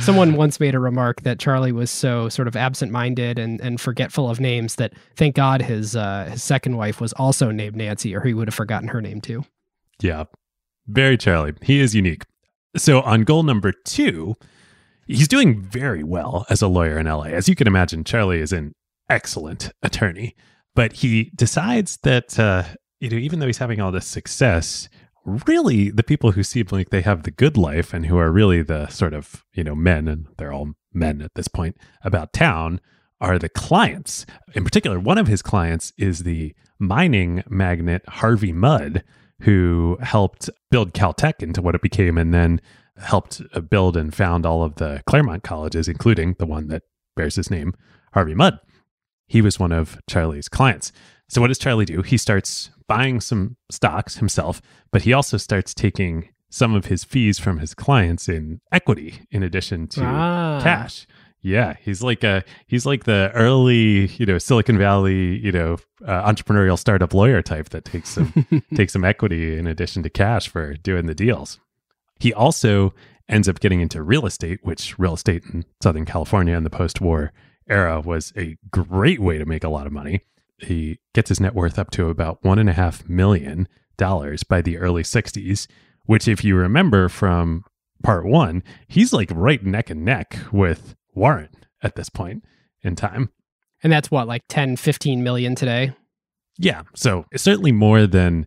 Someone 0.00 0.36
once 0.36 0.58
made 0.58 0.74
a 0.74 0.78
remark 0.78 1.20
that 1.22 1.38
Charlie 1.38 1.70
was 1.70 1.90
so 1.90 2.30
sort 2.30 2.48
of 2.48 2.56
absent-minded 2.56 3.38
and, 3.38 3.60
and 3.60 3.78
forgetful 3.78 4.30
of 4.30 4.40
names 4.40 4.76
that 4.76 4.94
thank 5.16 5.36
God 5.36 5.60
his 5.60 5.94
uh, 5.94 6.28
his 6.30 6.42
second 6.42 6.78
wife 6.78 6.98
was 6.98 7.12
also 7.12 7.50
named 7.50 7.76
Nancy, 7.76 8.16
or 8.16 8.22
he 8.22 8.32
would 8.32 8.48
have 8.48 8.54
forgotten 8.54 8.88
her 8.88 9.02
name 9.02 9.20
too. 9.20 9.44
Yeah, 10.00 10.24
very 10.86 11.18
Charlie. 11.18 11.52
He 11.60 11.80
is 11.80 11.94
unique. 11.94 12.22
So 12.76 13.02
on 13.02 13.24
goal 13.24 13.42
number 13.42 13.72
two, 13.84 14.34
he's 15.06 15.28
doing 15.28 15.60
very 15.60 16.02
well 16.02 16.46
as 16.48 16.62
a 16.62 16.68
lawyer 16.68 16.98
in 16.98 17.06
LA. 17.06 17.24
As 17.24 17.48
you 17.48 17.54
can 17.54 17.66
imagine, 17.66 18.04
Charlie 18.04 18.40
is 18.40 18.52
an 18.52 18.72
excellent 19.08 19.70
attorney, 19.82 20.34
but 20.74 20.94
he 20.94 21.30
decides 21.34 21.98
that 22.02 22.38
uh, 22.38 22.64
you 23.00 23.10
know 23.10 23.16
even 23.16 23.38
though 23.38 23.46
he's 23.46 23.58
having 23.58 23.80
all 23.80 23.92
this 23.92 24.06
success, 24.06 24.88
really 25.24 25.90
the 25.90 26.02
people 26.02 26.32
who 26.32 26.42
seem 26.42 26.66
like 26.70 26.90
they 26.90 27.02
have 27.02 27.22
the 27.24 27.30
good 27.30 27.56
life 27.56 27.92
and 27.92 28.06
who 28.06 28.16
are 28.16 28.30
really 28.30 28.62
the 28.62 28.86
sort 28.88 29.14
of 29.14 29.44
you 29.52 29.64
know 29.64 29.74
men 29.74 30.08
and 30.08 30.26
they're 30.38 30.52
all 30.52 30.74
men 30.92 31.20
at 31.20 31.34
this 31.34 31.48
point 31.48 31.76
about 32.02 32.32
town 32.32 32.80
are 33.20 33.38
the 33.38 33.48
clients. 33.48 34.26
In 34.54 34.64
particular, 34.64 35.00
one 35.00 35.18
of 35.18 35.26
his 35.26 35.42
clients 35.42 35.92
is 35.96 36.20
the 36.20 36.54
mining 36.78 37.42
magnate 37.48 38.06
Harvey 38.08 38.52
Mudd, 38.52 39.02
who 39.40 39.96
helped 40.00 40.50
build 40.70 40.92
Caltech 40.92 41.42
into 41.42 41.62
what 41.62 41.74
it 41.74 41.82
became 41.82 42.18
and 42.18 42.32
then 42.32 42.60
helped 42.98 43.42
uh, 43.52 43.60
build 43.60 43.96
and 43.96 44.14
found 44.14 44.46
all 44.46 44.62
of 44.62 44.76
the 44.76 45.02
Claremont 45.06 45.42
colleges, 45.42 45.88
including 45.88 46.36
the 46.38 46.46
one 46.46 46.68
that 46.68 46.82
bears 47.14 47.36
his 47.36 47.50
name, 47.50 47.74
Harvey 48.12 48.34
Mudd. 48.34 48.58
He 49.26 49.42
was 49.42 49.58
one 49.58 49.72
of 49.72 49.98
Charlie's 50.08 50.48
clients. 50.48 50.92
So, 51.28 51.40
what 51.40 51.48
does 51.48 51.58
Charlie 51.58 51.84
do? 51.84 52.02
He 52.02 52.16
starts 52.16 52.70
buying 52.86 53.20
some 53.20 53.56
stocks 53.70 54.16
himself, 54.16 54.62
but 54.92 55.02
he 55.02 55.12
also 55.12 55.36
starts 55.36 55.74
taking 55.74 56.28
some 56.50 56.74
of 56.74 56.86
his 56.86 57.02
fees 57.04 57.38
from 57.38 57.58
his 57.58 57.74
clients 57.74 58.28
in 58.28 58.60
equity 58.70 59.22
in 59.30 59.42
addition 59.42 59.88
to 59.88 60.02
Ah. 60.04 60.60
cash. 60.62 61.06
Yeah, 61.42 61.74
he's 61.80 62.02
like 62.02 62.24
a 62.24 62.44
he's 62.66 62.86
like 62.86 63.04
the 63.04 63.30
early, 63.34 64.06
you 64.06 64.26
know, 64.26 64.38
Silicon 64.38 64.78
Valley, 64.78 65.38
you 65.38 65.52
know, 65.52 65.76
uh, 66.04 66.28
entrepreneurial 66.30 66.78
startup 66.78 67.12
lawyer 67.14 67.42
type 67.42 67.68
that 67.70 67.84
takes 67.84 68.10
some 68.10 68.46
takes 68.74 68.92
some 68.92 69.04
equity 69.04 69.56
in 69.58 69.66
addition 69.66 70.02
to 70.04 70.10
cash 70.10 70.48
for 70.48 70.74
doing 70.74 71.06
the 71.06 71.14
deals. 71.14 71.60
He 72.18 72.32
also 72.32 72.94
ends 73.28 73.48
up 73.48 73.60
getting 73.60 73.80
into 73.80 74.02
real 74.02 74.26
estate, 74.26 74.60
which 74.62 74.98
real 74.98 75.14
estate 75.14 75.42
in 75.52 75.64
Southern 75.82 76.04
California 76.04 76.56
in 76.56 76.64
the 76.64 76.70
post-war 76.70 77.32
era 77.68 78.00
was 78.00 78.32
a 78.36 78.56
great 78.70 79.20
way 79.20 79.36
to 79.38 79.44
make 79.44 79.64
a 79.64 79.68
lot 79.68 79.86
of 79.86 79.92
money. 79.92 80.20
He 80.58 80.98
gets 81.14 81.28
his 81.28 81.40
net 81.40 81.54
worth 81.54 81.78
up 81.78 81.90
to 81.92 82.08
about 82.08 82.42
one 82.44 82.58
and 82.58 82.68
a 82.68 82.74
half 82.74 83.08
million 83.08 83.68
dollars 83.96 84.42
by 84.42 84.62
the 84.62 84.78
early 84.78 85.02
60s, 85.02 85.66
which, 86.04 86.28
if 86.28 86.44
you 86.44 86.56
remember 86.56 87.08
from 87.08 87.64
part 88.02 88.24
one, 88.24 88.62
he's 88.88 89.12
like 89.12 89.30
right 89.34 89.64
neck 89.64 89.90
and 89.90 90.04
neck 90.04 90.38
with 90.52 90.94
Warren 91.14 91.50
at 91.82 91.96
this 91.96 92.08
point 92.08 92.44
in 92.82 92.96
time. 92.96 93.30
And 93.82 93.92
that's 93.92 94.10
what, 94.10 94.26
like 94.26 94.44
10, 94.48 94.76
15 94.76 95.22
million 95.22 95.54
today? 95.54 95.92
Yeah. 96.58 96.82
So 96.94 97.26
it's 97.30 97.42
certainly 97.42 97.72
more 97.72 98.06
than 98.06 98.46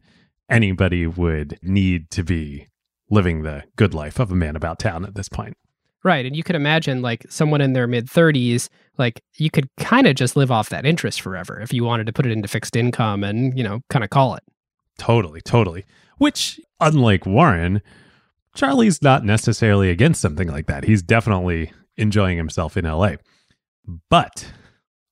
anybody 0.50 1.06
would 1.06 1.60
need 1.62 2.10
to 2.12 2.24
be 2.24 2.70
living 3.10 3.44
the 3.44 3.64
good 3.76 3.94
life 3.94 4.20
of 4.20 4.32
a 4.32 4.36
man 4.36 4.56
about 4.56 4.80
town 4.80 5.06
at 5.06 5.16
this 5.16 5.30
point. 5.30 5.58
Right. 6.04 6.26
And 6.26 6.36
you 6.36 6.44
could 6.44 6.56
imagine 6.56 7.02
like 7.02 7.26
someone 7.30 7.60
in 7.60 7.74
their 7.74 7.88
mid 7.88 8.08
30s, 8.08 8.70
like 8.98 9.22
you 9.38 9.50
could 9.50 9.70
kind 9.78 10.08
of 10.08 10.16
just 10.16 10.36
live 10.36 10.52
off 10.52 10.70
that 10.70 10.86
interest 10.86 11.22
forever 11.22 11.60
if 11.60 11.74
you 11.74 11.84
wanted 11.84 12.06
to 12.06 12.14
put 12.14 12.26
it 12.26 12.32
into 12.32 12.48
fixed 12.48 12.76
income 12.76 13.24
and, 13.24 13.58
you 13.58 13.64
know, 13.64 13.82
kind 13.90 14.04
of 14.04 14.10
call 14.10 14.36
it. 14.36 14.44
Totally, 14.98 15.42
totally. 15.42 15.86
Which, 16.18 16.60
unlike 16.80 17.26
Warren, 17.26 17.82
Charlie's 18.56 19.02
not 19.02 19.24
necessarily 19.24 19.90
against 19.90 20.22
something 20.22 20.50
like 20.50 20.68
that. 20.68 20.84
He's 20.84 21.02
definitely 21.02 21.72
enjoying 21.98 22.38
himself 22.38 22.78
in 22.78 22.86
LA. 22.86 23.16
But 24.10 24.52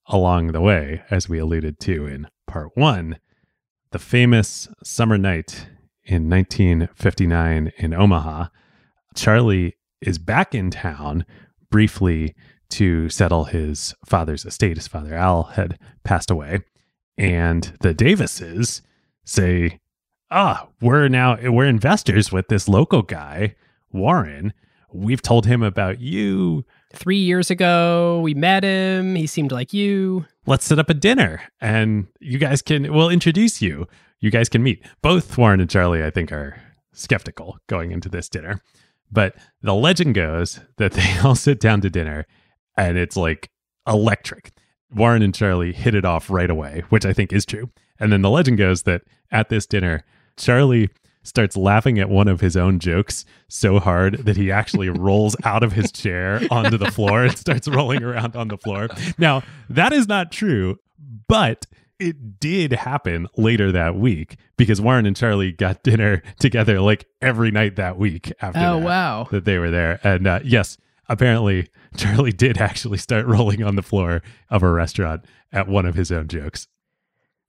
along 0.08 0.52
the 0.52 0.62
way, 0.62 1.04
as 1.10 1.30
we 1.30 1.40
alluded 1.40 1.80
to 1.82 2.06
in 2.06 2.28
part 2.46 2.76
one, 2.76 3.20
the 3.92 4.00
famous 4.00 4.68
summer 4.84 5.18
night 5.18 5.68
in 6.04 6.30
1959 6.30 7.72
in 7.78 7.94
Omaha, 7.94 8.48
Charlie 9.16 9.77
is 10.02 10.18
back 10.18 10.54
in 10.54 10.72
town 10.72 11.26
briefly 11.70 12.36
to 12.70 13.10
settle 13.10 13.46
his 13.46 13.94
father's 14.06 14.46
estate. 14.46 14.78
His 14.78 14.88
father, 14.88 15.14
Al, 15.14 15.44
had 15.44 15.80
passed 16.04 16.30
away. 16.30 16.62
And 17.18 17.74
the 17.82 17.94
Davises 17.94 18.82
say, 19.26 19.80
ah, 20.30 20.68
we're 20.82 21.08
now, 21.08 21.38
we're 21.42 21.66
investors 21.66 22.32
with 22.32 22.48
this 22.48 22.68
local 22.68 23.02
guy, 23.02 23.56
Warren. 23.92 24.54
We've 24.94 25.22
told 25.22 25.46
him 25.46 25.64
about 25.64 26.00
you. 26.00 26.66
Three 26.94 27.18
years 27.18 27.52
ago, 27.52 28.22
we 28.22 28.34
met 28.34 28.64
him. 28.64 29.16
He 29.16 29.28
seemed 29.28 29.52
like 29.52 29.74
you. 29.74 30.26
Let's 30.46 30.66
set 30.66 30.80
up 30.80 30.90
a 30.90 30.94
dinner 30.94 31.42
and 31.60 32.08
you 32.20 32.38
guys 32.38 32.62
can, 32.62 32.94
we'll 32.94 33.10
introduce 33.10 33.62
you. 33.62 33.88
You 34.20 34.32
guys 34.32 34.50
can 34.50 34.64
meet. 34.64 34.84
Both 35.02 35.38
Warren 35.38 35.60
and 35.60 35.70
Charlie, 35.70 36.04
I 36.04 36.10
think, 36.10 36.32
are 36.32 36.60
skeptical 36.94 37.60
going 37.68 37.92
into 37.92 38.10
this 38.10 38.30
dinner. 38.30 38.62
But 39.12 39.36
the 39.62 39.74
legend 39.74 40.16
goes 40.16 40.60
that 40.78 40.94
they 40.94 41.18
all 41.24 41.36
sit 41.36 41.60
down 41.60 41.82
to 41.82 41.90
dinner 41.90 42.26
and 42.78 42.98
it's 42.98 43.18
like 43.18 43.50
electric. 43.88 44.52
Warren 44.94 45.22
and 45.22 45.34
Charlie 45.34 45.74
hit 45.74 45.96
it 45.96 46.06
off 46.06 46.30
right 46.30 46.50
away, 46.50 46.84
which 46.90 47.06
I 47.06 47.14
think 47.14 47.34
is 47.34 47.46
true. 47.46 47.70
And 48.00 48.12
then 48.12 48.22
the 48.22 48.30
legend 48.30 48.58
goes 48.58 48.84
that 48.84 49.02
at 49.32 49.50
this 49.50 49.66
dinner, 49.66 50.04
Charlie 50.38 50.90
starts 51.24 51.58
laughing 51.58 52.00
at 52.00 52.10
one 52.10 52.30
of 52.30 52.40
his 52.40 52.56
own 52.56 52.80
jokes 52.80 53.26
so 53.50 53.80
hard 53.80 54.20
that 54.20 54.38
he 54.38 54.50
actually 54.50 54.90
rolls 54.90 55.36
out 55.44 55.64
of 55.64 55.74
his 55.74 55.92
chair 55.92 56.42
onto 56.50 56.78
the 56.78 56.92
floor 56.92 57.24
and 57.24 57.38
starts 57.38 57.68
rolling 57.68 58.02
around 58.02 58.36
on 58.36 58.48
the 58.48 58.58
floor. 58.58 58.88
Now, 59.18 59.44
that 59.70 59.92
is 59.92 60.08
not 60.08 60.32
true, 60.32 60.80
but 61.28 61.66
it 62.00 62.40
did 62.40 62.72
happen 62.74 63.28
later 63.38 63.72
that 63.72 63.96
week 63.96 64.38
because 64.58 64.80
Warren 64.82 65.06
and 65.06 65.16
Charlie 65.16 65.52
got 65.52 65.84
dinner 65.84 66.22
together 66.40 66.80
like 66.82 67.06
every 67.22 67.52
night 67.52 67.76
that 67.78 67.98
week 67.98 68.32
after 68.42 68.60
Oh, 68.60 68.80
that, 68.80 68.86
wow. 68.86 69.28
that 69.32 69.46
they 69.46 69.58
were 69.58 69.72
there. 69.72 70.00
And 70.04 70.28
uh, 70.28 70.40
yes, 70.44 70.78
apparently 71.10 71.70
Charlie 71.98 72.32
did 72.34 72.58
actually 72.60 72.98
start 73.00 73.26
rolling 73.28 73.64
on 73.64 73.76
the 73.76 73.82
floor 73.84 74.22
of 74.50 74.64
a 74.64 74.72
restaurant 74.72 75.26
at 75.52 75.68
one 75.68 75.86
of 75.86 75.96
his 75.96 76.12
own 76.12 76.28
jokes. 76.28 76.68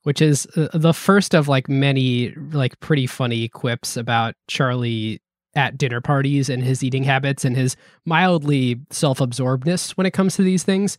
which 0.05 0.23
is 0.23 0.47
uh, 0.57 0.69
the 0.73 0.95
first 0.95 1.35
of 1.35 1.49
like 1.49 1.69
many 1.69 2.31
like 2.53 2.79
pretty 2.81 3.07
funny 3.07 3.49
quips 3.49 3.97
about 3.97 4.35
Charlie 4.47 5.21
at 5.55 5.77
dinner 5.77 6.01
parties 6.01 6.49
and 6.49 6.63
his 6.63 6.85
eating 6.85 7.03
habits 7.03 7.45
and 7.45 7.57
his 7.57 7.75
mildly 8.05 8.81
self-absorbedness 8.91 9.91
when 9.97 10.07
it 10.07 10.13
comes 10.13 10.37
to 10.37 10.43
these 10.43 10.63
things. 10.63 10.97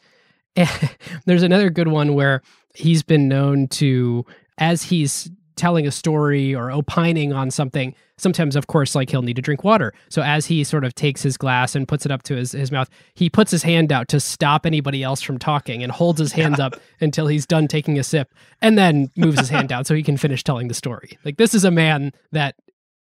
There's 1.25 1.43
another 1.43 1.69
good 1.69 1.87
one 1.87 2.13
where 2.15 2.41
he's 2.79 3.03
been 3.03 3.27
known 3.27 3.67
to 3.67 4.25
as 4.57 4.83
he's 4.83 5.29
telling 5.55 5.85
a 5.85 5.91
story 5.91 6.55
or 6.55 6.71
opining 6.71 7.33
on 7.33 7.51
something 7.51 7.93
sometimes 8.17 8.55
of 8.55 8.67
course 8.67 8.95
like 8.95 9.09
he'll 9.09 9.21
need 9.21 9.35
to 9.35 9.41
drink 9.41 9.63
water. 9.63 9.93
So 10.09 10.21
as 10.21 10.45
he 10.45 10.63
sort 10.63 10.83
of 10.85 10.95
takes 10.95 11.21
his 11.21 11.37
glass 11.37 11.75
and 11.75 11.87
puts 11.87 12.05
it 12.05 12.11
up 12.11 12.23
to 12.23 12.35
his, 12.35 12.53
his 12.53 12.71
mouth 12.71 12.89
he 13.13 13.29
puts 13.29 13.51
his 13.51 13.63
hand 13.63 13.91
out 13.91 14.07
to 14.09 14.19
stop 14.19 14.65
anybody 14.65 15.03
else 15.03 15.21
from 15.21 15.37
talking 15.37 15.83
and 15.83 15.91
holds 15.91 16.19
his 16.19 16.31
hands 16.31 16.59
up 16.59 16.75
until 17.01 17.27
he's 17.27 17.45
done 17.45 17.67
taking 17.67 17.99
a 17.99 18.03
sip 18.03 18.33
and 18.61 18.77
then 18.77 19.09
moves 19.17 19.39
his 19.39 19.49
hand 19.49 19.69
down 19.69 19.83
so 19.85 19.95
he 19.95 20.03
can 20.03 20.17
finish 20.17 20.43
telling 20.43 20.69
the 20.69 20.73
story. 20.73 21.17
Like 21.25 21.37
this 21.37 21.53
is 21.53 21.65
a 21.65 21.71
man 21.71 22.13
that 22.31 22.55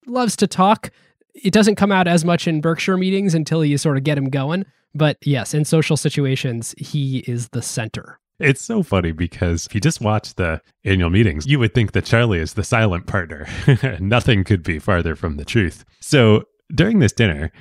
loves 0.08 0.36
to 0.38 0.48
talk. 0.48 0.92
It 1.34 1.52
doesn't 1.52 1.76
come 1.76 1.92
out 1.92 2.08
as 2.08 2.24
much 2.24 2.48
in 2.48 2.62
berkshire 2.62 2.98
meetings 2.98 3.36
until 3.36 3.66
you 3.66 3.78
sort 3.78 3.98
of 3.98 4.04
get 4.04 4.18
him 4.18 4.30
going. 4.30 4.66
But 4.94 5.18
yes 5.22 5.54
in 5.54 5.66
social 5.66 5.98
situations 5.98 6.74
he 6.78 7.20
is 7.20 7.50
the 7.50 7.62
center 7.62 8.20
It's 8.40 8.62
so 8.62 8.84
funny 8.84 9.14
because 9.14 9.66
if 9.66 9.74
you 9.74 9.80
just 9.80 10.02
watch 10.02 10.36
the 10.36 10.62
annual 10.84 11.10
meetings, 11.10 11.48
you 11.48 11.58
would 11.60 11.74
think 11.74 11.94
that 11.94 12.06
Charlie 12.06 12.40
is 12.40 12.54
the 12.54 12.64
silent 12.64 13.08
partner. 13.08 13.48
Nothing 14.00 14.44
could 14.44 14.62
be 14.62 14.80
farther 14.80 15.16
from 15.16 15.38
the 15.38 15.46
truth. 15.46 15.86
So 16.02 16.44
during 16.74 17.00
this 17.00 17.14
dinner, 17.14 17.52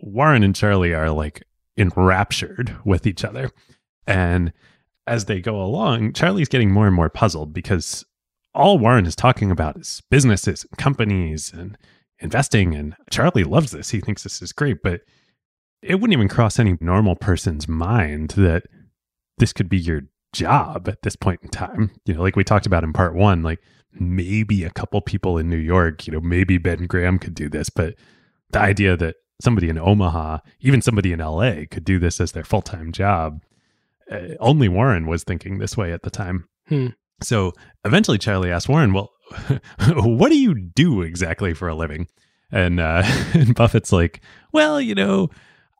Warren 0.00 0.42
and 0.42 0.54
Charlie 0.54 0.92
are 0.92 1.10
like 1.10 1.42
enraptured 1.78 2.76
with 2.84 3.06
each 3.06 3.24
other. 3.24 3.50
And 4.06 4.52
as 5.06 5.24
they 5.24 5.40
go 5.40 5.62
along, 5.62 6.12
Charlie's 6.12 6.48
getting 6.48 6.70
more 6.70 6.86
and 6.86 6.96
more 6.96 7.08
puzzled 7.08 7.54
because 7.54 8.04
all 8.54 8.78
Warren 8.78 9.06
is 9.06 9.16
talking 9.16 9.50
about 9.50 9.78
is 9.78 10.02
businesses 10.10 10.64
and 10.64 10.76
companies 10.76 11.52
and 11.52 11.78
investing. 12.18 12.74
And 12.74 12.94
Charlie 13.10 13.44
loves 13.44 13.70
this. 13.70 13.90
He 13.90 14.00
thinks 14.00 14.22
this 14.22 14.42
is 14.42 14.52
great, 14.52 14.82
but 14.82 15.00
it 15.82 15.94
wouldn't 15.94 16.12
even 16.12 16.28
cross 16.28 16.58
any 16.58 16.76
normal 16.80 17.16
person's 17.16 17.66
mind 17.66 18.30
that 18.30 18.64
this 19.38 19.52
could 19.52 19.68
be 19.68 19.78
your 19.78 20.02
job 20.32 20.88
at 20.88 21.02
this 21.02 21.16
point 21.16 21.40
in 21.42 21.48
time. 21.48 21.90
You 22.04 22.14
know, 22.14 22.22
like 22.22 22.36
we 22.36 22.44
talked 22.44 22.66
about 22.66 22.84
in 22.84 22.92
part 22.92 23.14
one, 23.14 23.42
like 23.42 23.60
maybe 23.92 24.64
a 24.64 24.70
couple 24.70 25.00
people 25.00 25.38
in 25.38 25.48
New 25.48 25.56
York, 25.56 26.06
you 26.06 26.12
know, 26.12 26.20
maybe 26.20 26.58
Ben 26.58 26.86
Graham 26.86 27.18
could 27.18 27.34
do 27.34 27.48
this, 27.48 27.70
but 27.70 27.94
the 28.50 28.60
idea 28.60 28.96
that 28.96 29.16
somebody 29.40 29.68
in 29.68 29.78
Omaha, 29.78 30.38
even 30.60 30.82
somebody 30.82 31.12
in 31.12 31.20
LA 31.20 31.62
could 31.70 31.84
do 31.84 31.98
this 31.98 32.20
as 32.20 32.32
their 32.32 32.44
full 32.44 32.62
time 32.62 32.92
job, 32.92 33.42
uh, 34.10 34.34
only 34.40 34.68
Warren 34.68 35.06
was 35.06 35.24
thinking 35.24 35.58
this 35.58 35.76
way 35.76 35.92
at 35.92 36.02
the 36.02 36.10
time. 36.10 36.48
Hmm. 36.68 36.88
So 37.22 37.52
eventually 37.84 38.18
Charlie 38.18 38.52
asked 38.52 38.68
Warren, 38.68 38.92
well, 38.92 39.10
what 39.94 40.30
do 40.30 40.38
you 40.38 40.54
do 40.54 41.02
exactly 41.02 41.54
for 41.54 41.68
a 41.68 41.74
living? 41.74 42.06
And, 42.50 42.80
uh, 42.80 43.02
and 43.34 43.54
Buffett's 43.54 43.92
like, 43.92 44.22
well, 44.52 44.80
you 44.80 44.94
know, 44.94 45.28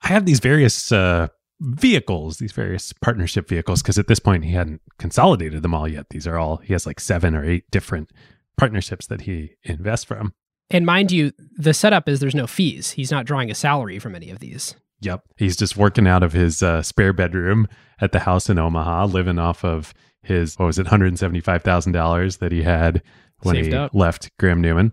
I 0.02 0.08
have 0.08 0.26
these 0.26 0.40
various 0.40 0.92
uh, 0.92 1.28
vehicles, 1.60 2.38
these 2.38 2.52
various 2.52 2.92
partnership 2.92 3.48
vehicles, 3.48 3.82
because 3.82 3.98
at 3.98 4.06
this 4.06 4.18
point 4.18 4.44
he 4.44 4.52
hadn't 4.52 4.80
consolidated 4.98 5.62
them 5.62 5.74
all 5.74 5.88
yet. 5.88 6.10
These 6.10 6.26
are 6.26 6.38
all, 6.38 6.58
he 6.58 6.72
has 6.72 6.86
like 6.86 7.00
seven 7.00 7.34
or 7.34 7.44
eight 7.44 7.70
different 7.70 8.10
partnerships 8.56 9.06
that 9.06 9.22
he 9.22 9.52
invests 9.64 10.04
from. 10.04 10.34
And 10.70 10.84
mind 10.84 11.10
you, 11.12 11.32
the 11.56 11.72
setup 11.74 12.08
is 12.08 12.20
there's 12.20 12.34
no 12.34 12.46
fees. 12.46 12.92
He's 12.92 13.10
not 13.10 13.24
drawing 13.26 13.50
a 13.50 13.54
salary 13.54 13.98
from 13.98 14.14
any 14.14 14.30
of 14.30 14.38
these. 14.38 14.74
Yep. 15.00 15.22
He's 15.36 15.56
just 15.56 15.76
working 15.76 16.06
out 16.06 16.22
of 16.22 16.32
his 16.32 16.62
uh, 16.62 16.82
spare 16.82 17.12
bedroom 17.12 17.68
at 18.00 18.12
the 18.12 18.20
house 18.20 18.50
in 18.50 18.58
Omaha, 18.58 19.06
living 19.06 19.38
off 19.38 19.64
of 19.64 19.94
his, 20.22 20.56
what 20.58 20.66
was 20.66 20.78
it, 20.78 20.86
$175,000 20.86 22.38
that 22.38 22.52
he 22.52 22.62
had 22.62 23.02
when 23.42 23.54
Saved 23.54 23.68
he 23.68 23.74
up. 23.74 23.94
left 23.94 24.30
Graham 24.38 24.60
Newman. 24.60 24.92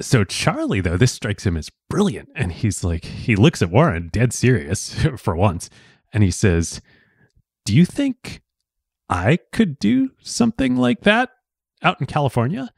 So 0.00 0.24
Charlie, 0.24 0.80
though, 0.80 0.96
this 0.96 1.12
strikes 1.12 1.46
him 1.46 1.56
as 1.56 1.70
brilliant. 1.90 2.30
And 2.34 2.52
he's 2.52 2.82
like, 2.82 3.04
he 3.04 3.36
looks 3.36 3.62
at 3.62 3.70
Warren, 3.70 4.08
dead 4.12 4.32
serious 4.32 5.06
for 5.16 5.36
once, 5.36 5.68
and 6.12 6.22
he 6.22 6.30
says, 6.30 6.80
Do 7.64 7.74
you 7.74 7.84
think 7.84 8.42
I 9.08 9.38
could 9.52 9.78
do 9.78 10.10
something 10.22 10.76
like 10.76 11.02
that 11.02 11.30
out 11.82 12.00
in 12.00 12.06
California? 12.06 12.70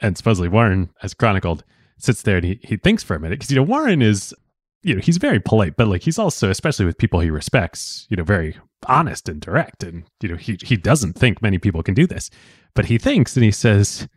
And 0.00 0.16
supposedly 0.16 0.48
Warren, 0.48 0.90
as 1.02 1.14
chronicled, 1.14 1.64
sits 1.98 2.22
there 2.22 2.36
and 2.36 2.46
he, 2.46 2.60
he 2.62 2.76
thinks 2.76 3.02
for 3.02 3.16
a 3.16 3.20
minute. 3.20 3.38
Because, 3.38 3.50
you 3.50 3.56
know, 3.56 3.62
Warren 3.64 4.02
is, 4.02 4.34
you 4.82 4.94
know, 4.94 5.00
he's 5.00 5.16
very 5.16 5.40
polite, 5.40 5.76
but 5.76 5.88
like 5.88 6.02
he's 6.02 6.18
also, 6.18 6.50
especially 6.50 6.86
with 6.86 6.98
people 6.98 7.20
he 7.20 7.30
respects, 7.30 8.06
you 8.08 8.16
know, 8.16 8.22
very 8.22 8.56
honest 8.86 9.28
and 9.28 9.40
direct. 9.40 9.82
And, 9.82 10.04
you 10.22 10.28
know, 10.28 10.36
he, 10.36 10.56
he 10.62 10.76
doesn't 10.76 11.14
think 11.14 11.42
many 11.42 11.58
people 11.58 11.82
can 11.82 11.94
do 11.94 12.06
this. 12.06 12.30
But 12.74 12.86
he 12.86 12.98
thinks 12.98 13.36
and 13.36 13.44
he 13.44 13.50
says, 13.50 14.08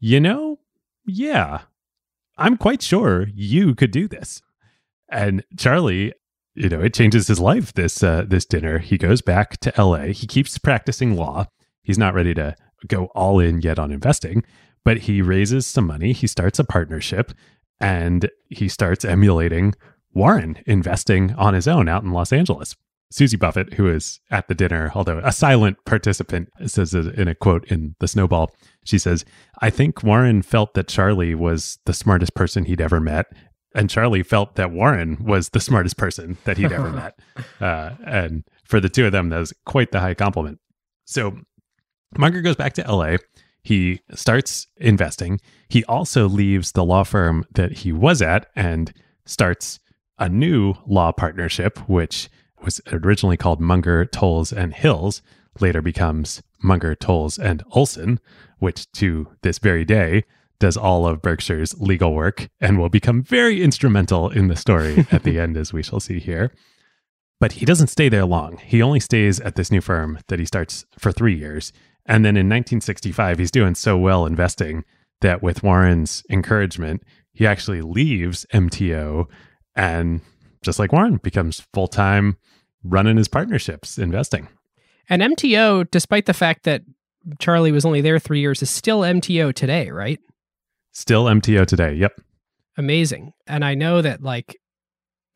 You 0.00 0.20
know, 0.20 0.58
yeah, 1.06 1.62
I'm 2.36 2.56
quite 2.56 2.82
sure 2.82 3.26
you 3.34 3.74
could 3.74 3.90
do 3.90 4.08
this. 4.08 4.42
And 5.10 5.44
Charlie, 5.56 6.12
you 6.54 6.68
know, 6.68 6.80
it 6.80 6.94
changes 6.94 7.28
his 7.28 7.40
life 7.40 7.72
this 7.74 8.02
uh, 8.02 8.24
this 8.26 8.44
dinner. 8.44 8.78
He 8.78 8.96
goes 8.96 9.22
back 9.22 9.58
to 9.60 9.72
LA. 9.76 10.06
He 10.06 10.26
keeps 10.26 10.58
practicing 10.58 11.16
law. 11.16 11.46
He's 11.82 11.98
not 11.98 12.14
ready 12.14 12.34
to 12.34 12.56
go 12.86 13.06
all 13.14 13.38
in 13.38 13.60
yet 13.60 13.78
on 13.78 13.92
investing, 13.92 14.44
but 14.84 14.98
he 14.98 15.22
raises 15.22 15.66
some 15.66 15.86
money. 15.86 16.12
He 16.12 16.26
starts 16.26 16.58
a 16.58 16.64
partnership 16.64 17.32
and 17.80 18.30
he 18.48 18.68
starts 18.68 19.04
emulating 19.04 19.74
Warren 20.12 20.58
investing 20.66 21.34
on 21.34 21.54
his 21.54 21.66
own 21.66 21.88
out 21.88 22.04
in 22.04 22.12
Los 22.12 22.32
Angeles. 22.32 22.76
Susie 23.14 23.36
Buffett, 23.36 23.74
who 23.74 23.86
is 23.86 24.18
at 24.32 24.48
the 24.48 24.56
dinner, 24.56 24.90
although 24.92 25.20
a 25.22 25.30
silent 25.30 25.78
participant, 25.84 26.48
says 26.66 26.94
in 26.94 27.28
a 27.28 27.34
quote 27.36 27.64
in 27.68 27.94
The 28.00 28.08
Snowball, 28.08 28.52
she 28.84 28.98
says, 28.98 29.24
I 29.62 29.70
think 29.70 30.02
Warren 30.02 30.42
felt 30.42 30.74
that 30.74 30.88
Charlie 30.88 31.36
was 31.36 31.78
the 31.84 31.92
smartest 31.92 32.34
person 32.34 32.64
he'd 32.64 32.80
ever 32.80 32.98
met. 32.98 33.26
And 33.72 33.88
Charlie 33.88 34.24
felt 34.24 34.56
that 34.56 34.72
Warren 34.72 35.24
was 35.24 35.50
the 35.50 35.60
smartest 35.60 35.96
person 35.96 36.38
that 36.42 36.58
he'd 36.58 36.72
ever 36.72 36.90
met. 37.02 37.16
Uh, 37.60 37.90
and 38.04 38.42
for 38.64 38.80
the 38.80 38.88
two 38.88 39.06
of 39.06 39.12
them, 39.12 39.28
that 39.28 39.38
was 39.38 39.52
quite 39.64 39.92
the 39.92 40.00
high 40.00 40.14
compliment. 40.14 40.58
So 41.04 41.38
Munger 42.18 42.40
goes 42.40 42.56
back 42.56 42.72
to 42.74 42.92
LA. 42.92 43.18
He 43.62 44.00
starts 44.12 44.66
investing. 44.76 45.40
He 45.68 45.84
also 45.84 46.28
leaves 46.28 46.72
the 46.72 46.84
law 46.84 47.04
firm 47.04 47.44
that 47.54 47.70
he 47.70 47.92
was 47.92 48.20
at 48.20 48.48
and 48.56 48.92
starts 49.24 49.78
a 50.18 50.28
new 50.28 50.74
law 50.84 51.12
partnership, 51.12 51.78
which 51.88 52.28
was 52.64 52.80
originally 52.92 53.36
called 53.36 53.60
Munger, 53.60 54.04
Tolles, 54.04 54.52
and 54.52 54.74
Hills, 54.74 55.22
later 55.60 55.82
becomes 55.82 56.42
Munger, 56.62 56.94
Tolles, 56.94 57.38
and 57.38 57.62
Olson, 57.72 58.18
which 58.58 58.90
to 58.92 59.28
this 59.42 59.58
very 59.58 59.84
day 59.84 60.24
does 60.58 60.76
all 60.76 61.06
of 61.06 61.20
Berkshire's 61.22 61.78
legal 61.80 62.14
work 62.14 62.48
and 62.60 62.78
will 62.78 62.88
become 62.88 63.22
very 63.22 63.62
instrumental 63.62 64.30
in 64.30 64.48
the 64.48 64.56
story 64.56 65.06
at 65.12 65.22
the 65.22 65.38
end, 65.38 65.56
as 65.56 65.72
we 65.72 65.82
shall 65.82 66.00
see 66.00 66.18
here. 66.18 66.52
But 67.40 67.52
he 67.52 67.66
doesn't 67.66 67.88
stay 67.88 68.08
there 68.08 68.24
long. 68.24 68.58
He 68.58 68.80
only 68.80 69.00
stays 69.00 69.40
at 69.40 69.56
this 69.56 69.70
new 69.70 69.80
firm 69.80 70.18
that 70.28 70.38
he 70.38 70.46
starts 70.46 70.86
for 70.98 71.12
three 71.12 71.36
years. 71.36 71.72
And 72.06 72.24
then 72.24 72.36
in 72.36 72.46
1965, 72.46 73.38
he's 73.38 73.50
doing 73.50 73.74
so 73.74 73.98
well 73.98 74.24
investing 74.24 74.84
that 75.20 75.42
with 75.42 75.62
Warren's 75.62 76.22
encouragement, 76.30 77.02
he 77.32 77.46
actually 77.46 77.82
leaves 77.82 78.46
MTO 78.52 79.26
and 79.74 80.20
just 80.62 80.78
like 80.78 80.92
Warren 80.92 81.18
becomes 81.18 81.66
full 81.74 81.88
time 81.88 82.36
running 82.84 83.16
his 83.16 83.28
partnerships, 83.28 83.98
investing. 83.98 84.48
And 85.08 85.22
MTO, 85.22 85.90
despite 85.90 86.26
the 86.26 86.34
fact 86.34 86.64
that 86.64 86.82
Charlie 87.38 87.72
was 87.72 87.84
only 87.84 88.00
there 88.00 88.18
three 88.18 88.40
years, 88.40 88.62
is 88.62 88.70
still 88.70 89.00
MTO 89.00 89.54
today, 89.54 89.90
right? 89.90 90.20
Still 90.92 91.24
MTO 91.24 91.66
today. 91.66 91.94
Yep. 91.94 92.20
Amazing. 92.76 93.32
And 93.46 93.64
I 93.64 93.74
know 93.74 94.02
that 94.02 94.22
like 94.22 94.56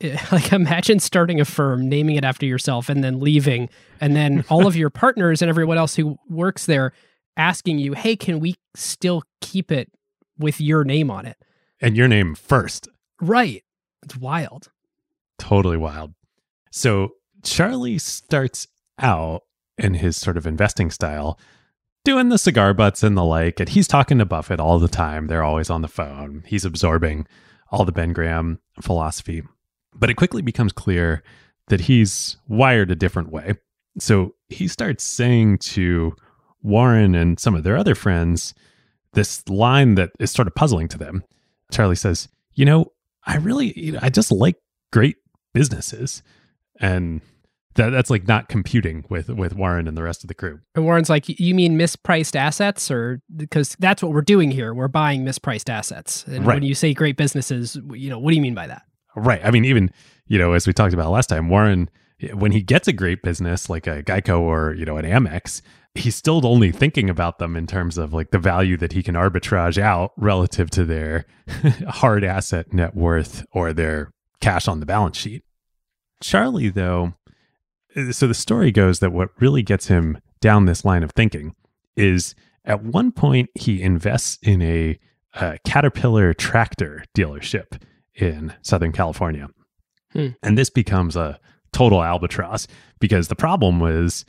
like 0.32 0.52
imagine 0.52 1.00
starting 1.00 1.40
a 1.40 1.44
firm, 1.44 1.88
naming 1.88 2.16
it 2.16 2.24
after 2.24 2.46
yourself, 2.46 2.88
and 2.88 3.02
then 3.02 3.20
leaving, 3.20 3.68
and 4.00 4.14
then 4.14 4.44
all 4.50 4.66
of 4.66 4.76
your 4.76 4.90
partners 4.90 5.42
and 5.42 5.48
everyone 5.48 5.78
else 5.78 5.96
who 5.96 6.16
works 6.28 6.66
there 6.66 6.92
asking 7.37 7.78
you, 7.78 7.94
"Hey, 7.94 8.16
can 8.16 8.40
we 8.40 8.54
still 8.74 9.22
keep 9.40 9.72
it 9.72 9.90
with 10.38 10.61
your 10.61 10.84
name 10.84 11.11
on 11.11 11.26
it?" 11.26 11.37
And 11.80 11.96
your 11.96 12.08
name 12.08 12.34
first. 12.34 12.88
Right. 13.20 13.64
It's 14.04 14.16
wild. 14.16 14.70
Totally 15.38 15.76
wild. 15.76 16.14
So 16.70 17.12
Charlie 17.42 17.98
starts 17.98 18.66
out 18.98 19.42
in 19.77 19.94
his 19.94 20.16
sort 20.16 20.37
of 20.37 20.46
investing 20.46 20.90
style 20.90 21.38
doing 22.05 22.31
the 22.31 22.38
cigar 22.38 22.72
butts 22.74 23.03
and 23.03 23.16
the 23.16 23.24
like, 23.24 23.61
and 23.61 23.68
he's 23.68 23.87
talking 23.87 24.18
to 24.18 24.24
Buffett 24.24 24.61
all 24.61 24.79
the 24.79 24.88
time. 24.88 25.27
They're 25.27 25.42
always 25.42 25.68
on 25.70 25.83
the 25.83 25.88
phone. 25.88 26.42
He's 26.46 26.64
absorbing 26.64 27.27
all 27.70 27.85
the 27.85 27.92
Ben 27.92 28.12
Graham 28.12 28.61
philosophy. 28.81 29.42
But 29.94 30.11
it 30.11 30.14
quickly 30.14 30.42
becomes 30.42 30.72
clear 30.72 31.22
that 31.66 31.83
he's 31.83 32.38
wired 32.48 32.90
a 32.90 32.96
different 32.96 33.31
way. 33.31 33.55
So 33.98 34.35
he 34.48 34.68
starts 34.68 35.05
saying 35.05 35.59
to 35.59 36.14
Warren 36.62 37.14
and 37.14 37.38
some 37.38 37.55
of 37.55 37.62
their 37.62 37.77
other 37.77 37.94
friends 37.94 38.55
this 39.12 39.46
line 39.48 39.94
that 39.96 40.11
is 40.18 40.31
sort 40.31 40.48
of 40.48 40.55
puzzling 40.55 40.88
to 40.88 40.98
them. 40.98 41.24
Charlie 41.70 41.96
says, 41.96 42.29
You 42.55 42.64
know, 42.64 42.92
I 43.27 43.37
really, 43.37 43.79
you 43.79 43.92
know, 43.92 43.98
I 44.01 44.11
just 44.11 44.33
like 44.33 44.57
great 44.92 45.16
businesses. 45.53 46.22
And 46.80 47.20
that, 47.74 47.90
that's 47.90 48.10
like 48.10 48.26
not 48.26 48.48
computing 48.48 49.04
with 49.08 49.28
with 49.28 49.54
Warren 49.54 49.86
and 49.86 49.96
the 49.96 50.02
rest 50.02 50.24
of 50.24 50.28
the 50.28 50.34
crew. 50.34 50.60
And 50.74 50.84
Warren's 50.84 51.08
like, 51.10 51.28
you 51.28 51.54
mean 51.54 51.78
mispriced 51.78 52.34
assets, 52.34 52.90
or 52.90 53.20
because 53.36 53.76
that's 53.78 54.02
what 54.02 54.12
we're 54.12 54.22
doing 54.22 54.50
here. 54.50 54.74
We're 54.74 54.88
buying 54.88 55.24
mispriced 55.24 55.68
assets. 55.68 56.24
And 56.26 56.44
Right. 56.46 56.54
when 56.56 56.62
you 56.64 56.74
say 56.74 56.92
great 56.94 57.16
businesses, 57.16 57.78
you 57.92 58.10
know, 58.10 58.18
what 58.18 58.30
do 58.30 58.36
you 58.36 58.42
mean 58.42 58.54
by 58.54 58.66
that? 58.66 58.82
Right. 59.16 59.40
I 59.44 59.50
mean, 59.50 59.64
even, 59.64 59.90
you 60.26 60.38
know, 60.38 60.52
as 60.52 60.66
we 60.66 60.72
talked 60.72 60.94
about 60.94 61.10
last 61.10 61.28
time, 61.28 61.48
Warren, 61.48 61.88
when 62.34 62.50
he 62.52 62.62
gets 62.62 62.88
a 62.88 62.92
great 62.92 63.22
business 63.22 63.70
like 63.70 63.86
a 63.86 64.02
Geico 64.02 64.40
or, 64.40 64.74
you 64.74 64.84
know, 64.84 64.96
an 64.96 65.04
Amex, 65.04 65.62
he's 65.94 66.14
still 66.16 66.44
only 66.46 66.70
thinking 66.72 67.08
about 67.08 67.38
them 67.38 67.56
in 67.56 67.66
terms 67.66 67.96
of 67.96 68.12
like 68.12 68.30
the 68.30 68.38
value 68.38 68.76
that 68.76 68.92
he 68.92 69.02
can 69.02 69.14
arbitrage 69.14 69.78
out 69.78 70.12
relative 70.16 70.68
to 70.70 70.84
their 70.84 71.26
hard 71.88 72.24
asset 72.24 72.72
net 72.72 72.94
worth 72.96 73.44
or 73.52 73.72
their 73.72 74.12
cash 74.40 74.66
on 74.68 74.80
the 74.80 74.86
balance 74.86 75.16
sheet. 75.16 75.42
Charlie, 76.20 76.68
though, 76.68 77.14
uh, 77.96 78.12
so 78.12 78.26
the 78.26 78.35
story 78.35 78.70
goes 78.70 79.00
that 79.00 79.12
what 79.12 79.31
really 79.40 79.62
gets 79.62 79.87
him 79.87 80.18
down 80.40 80.66
this 80.66 80.85
line 80.85 81.02
of 81.02 81.12
thinking 81.12 81.54
is 81.96 82.35
at 82.64 82.83
one 82.83 83.12
point 83.12 83.50
he 83.54 83.83
invests 83.83 84.38
in 84.42 84.62
a, 84.62 84.98
a 85.35 85.59
Caterpillar 85.64 86.35
tractor 86.35 87.04
dealership 87.16 87.81
in 88.14 88.52
Southern 88.62 88.92
California. 88.92 89.48
Hmm. 90.12 90.28
And 90.42 90.57
this 90.57 90.70
becomes 90.70 91.16
a 91.16 91.38
total 91.72 92.02
albatross 92.02 92.66
because 92.98 93.28
the 93.28 93.37
problem 93.37 93.81
was 93.81 94.24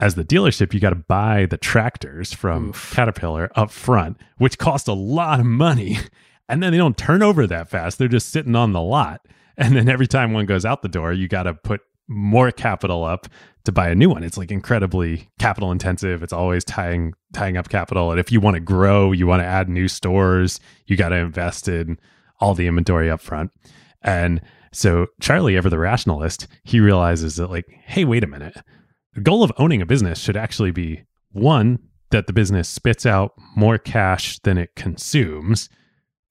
as 0.00 0.14
the 0.14 0.24
dealership, 0.24 0.72
you 0.72 0.80
got 0.80 0.90
to 0.90 0.96
buy 0.96 1.46
the 1.46 1.58
tractors 1.58 2.32
from 2.32 2.70
Oof. 2.70 2.92
Caterpillar 2.94 3.50
up 3.54 3.70
front, 3.70 4.18
which 4.38 4.58
cost 4.58 4.88
a 4.88 4.94
lot 4.94 5.40
of 5.40 5.46
money. 5.46 5.98
And 6.50 6.60
then 6.60 6.72
they 6.72 6.78
don't 6.78 6.98
turn 6.98 7.22
over 7.22 7.46
that 7.46 7.68
fast. 7.68 7.96
They're 7.96 8.08
just 8.08 8.30
sitting 8.30 8.56
on 8.56 8.72
the 8.72 8.80
lot. 8.80 9.24
And 9.60 9.76
then 9.76 9.88
every 9.88 10.08
time 10.08 10.32
one 10.32 10.46
goes 10.46 10.64
out 10.64 10.82
the 10.82 10.88
door, 10.88 11.12
you 11.12 11.28
got 11.28 11.44
to 11.44 11.54
put 11.54 11.82
more 12.08 12.50
capital 12.50 13.04
up 13.04 13.28
to 13.64 13.70
buy 13.70 13.88
a 13.88 13.94
new 13.94 14.08
one. 14.08 14.24
It's 14.24 14.38
like 14.38 14.50
incredibly 14.50 15.28
capital 15.38 15.70
intensive. 15.70 16.22
It's 16.22 16.32
always 16.32 16.64
tying 16.64 17.12
tying 17.32 17.56
up 17.56 17.68
capital. 17.68 18.10
And 18.10 18.18
if 18.18 18.32
you 18.32 18.40
want 18.40 18.54
to 18.54 18.60
grow, 18.60 19.12
you 19.12 19.26
want 19.26 19.42
to 19.42 19.46
add 19.46 19.68
new 19.68 19.86
stores, 19.86 20.58
you 20.86 20.96
got 20.96 21.10
to 21.10 21.16
invest 21.16 21.68
in 21.68 21.98
all 22.40 22.54
the 22.54 22.66
inventory 22.66 23.10
up 23.10 23.20
front. 23.20 23.52
And 24.02 24.40
so 24.72 25.06
Charlie, 25.20 25.56
ever 25.56 25.68
the 25.68 25.78
rationalist, 25.78 26.48
he 26.64 26.80
realizes 26.80 27.36
that 27.36 27.50
like, 27.50 27.66
hey, 27.84 28.04
wait 28.04 28.24
a 28.24 28.26
minute. 28.26 28.56
The 29.14 29.20
goal 29.20 29.42
of 29.44 29.52
owning 29.58 29.82
a 29.82 29.86
business 29.86 30.18
should 30.18 30.36
actually 30.36 30.70
be 30.70 31.04
one, 31.32 31.78
that 32.10 32.26
the 32.26 32.32
business 32.32 32.68
spits 32.68 33.06
out 33.06 33.32
more 33.54 33.78
cash 33.78 34.38
than 34.40 34.58
it 34.58 34.74
consumes. 34.74 35.68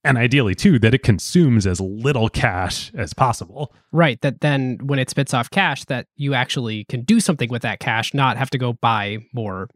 And 0.04 0.18
ideally, 0.18 0.56
too 0.56 0.80
that 0.80 0.94
it 0.94 1.04
consumes 1.04 1.68
as 1.68 1.82
little 1.82 2.30
cash 2.30 2.92
as 2.96 3.14
possible. 3.14 3.74
Right. 3.92 4.20
That 4.22 4.40
then 4.42 4.78
when 4.82 4.98
it 4.98 5.10
spits 5.10 5.34
off 5.34 5.50
cash, 5.50 5.84
that 5.86 6.08
you 6.16 6.34
actually 6.34 6.86
can 6.86 7.02
do 7.02 7.20
something 7.20 7.50
with 7.50 7.64
that 7.64 7.80
cash, 7.80 8.14
not 8.14 8.38
have 8.38 8.50
to 8.52 8.58
go 8.58 8.74
buy 8.74 9.18
more 9.34 9.70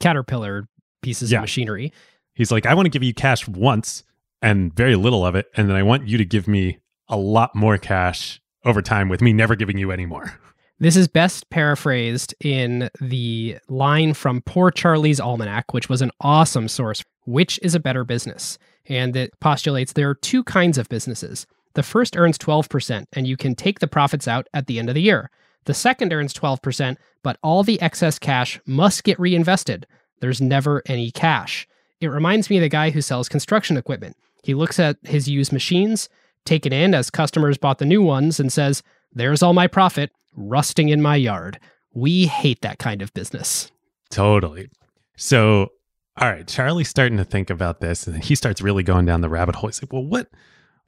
Caterpillar 0.00 0.68
pieces 1.00 1.30
Yeah. 1.30 1.38
of 1.38 1.42
machinery. 1.42 1.92
He's 2.34 2.50
like, 2.50 2.66
I 2.66 2.74
want 2.74 2.86
to 2.86 2.90
give 2.90 3.02
you 3.04 3.14
cash 3.14 3.46
once 3.46 4.02
and 4.40 4.74
very 4.74 4.96
little 4.96 5.24
of 5.24 5.34
it. 5.36 5.46
And 5.56 5.68
then 5.68 5.76
I 5.76 5.82
want 5.84 6.08
you 6.08 6.18
to 6.18 6.24
give 6.24 6.48
me 6.48 6.78
a 7.08 7.16
lot 7.16 7.54
more 7.54 7.78
cash 7.78 8.40
over 8.64 8.82
time 8.82 9.08
with 9.08 9.20
me 9.20 9.32
never 9.32 9.54
giving 9.54 9.78
you 9.78 9.92
any 9.92 10.06
more. 10.06 10.32
This 10.80 10.96
is 10.96 11.06
best 11.06 11.48
paraphrased 11.50 12.34
in 12.40 12.90
the 13.00 13.58
line 13.68 14.14
from 14.14 14.40
Poor 14.40 14.72
Charlie's 14.72 15.20
Almanac, 15.20 15.72
which 15.72 15.88
was 15.88 16.02
an 16.02 16.10
awesome 16.20 16.66
source. 16.66 17.04
Which 17.24 17.60
is 17.62 17.76
a 17.76 17.80
better 17.80 18.02
business? 18.02 18.58
And 18.88 19.14
it 19.16 19.38
postulates 19.40 19.92
there 19.92 20.10
are 20.10 20.14
two 20.14 20.42
kinds 20.44 20.78
of 20.78 20.88
businesses. 20.88 21.46
The 21.74 21.82
first 21.82 22.16
earns 22.16 22.38
12%, 22.38 23.06
and 23.12 23.26
you 23.26 23.36
can 23.36 23.54
take 23.54 23.78
the 23.78 23.86
profits 23.86 24.28
out 24.28 24.46
at 24.52 24.66
the 24.66 24.78
end 24.78 24.88
of 24.88 24.94
the 24.94 25.02
year. 25.02 25.30
The 25.64 25.74
second 25.74 26.12
earns 26.12 26.34
12%, 26.34 26.96
but 27.22 27.38
all 27.42 27.62
the 27.62 27.80
excess 27.80 28.18
cash 28.18 28.60
must 28.66 29.04
get 29.04 29.18
reinvested. 29.18 29.86
There's 30.20 30.40
never 30.40 30.82
any 30.86 31.10
cash. 31.10 31.66
It 32.00 32.08
reminds 32.08 32.50
me 32.50 32.56
of 32.56 32.62
the 32.62 32.68
guy 32.68 32.90
who 32.90 33.00
sells 33.00 33.28
construction 33.28 33.76
equipment. 33.76 34.16
He 34.42 34.54
looks 34.54 34.80
at 34.80 34.96
his 35.02 35.28
used 35.28 35.52
machines, 35.52 36.08
taken 36.44 36.72
in 36.72 36.94
as 36.94 37.10
customers 37.10 37.58
bought 37.58 37.78
the 37.78 37.84
new 37.84 38.02
ones, 38.02 38.40
and 38.40 38.52
says, 38.52 38.82
There's 39.12 39.42
all 39.42 39.54
my 39.54 39.68
profit 39.68 40.10
rusting 40.34 40.88
in 40.88 41.00
my 41.00 41.16
yard. 41.16 41.60
We 41.94 42.26
hate 42.26 42.60
that 42.62 42.78
kind 42.78 43.02
of 43.02 43.14
business. 43.14 43.70
Totally. 44.10 44.68
So, 45.16 45.68
all 46.20 46.28
right, 46.28 46.46
Charlie's 46.46 46.88
starting 46.88 47.16
to 47.18 47.24
think 47.24 47.48
about 47.48 47.80
this 47.80 48.06
and 48.06 48.22
he 48.22 48.34
starts 48.34 48.60
really 48.60 48.82
going 48.82 49.06
down 49.06 49.22
the 49.22 49.28
rabbit 49.28 49.56
hole. 49.56 49.68
He's 49.68 49.82
like, 49.82 49.92
well, 49.92 50.04
what, 50.04 50.28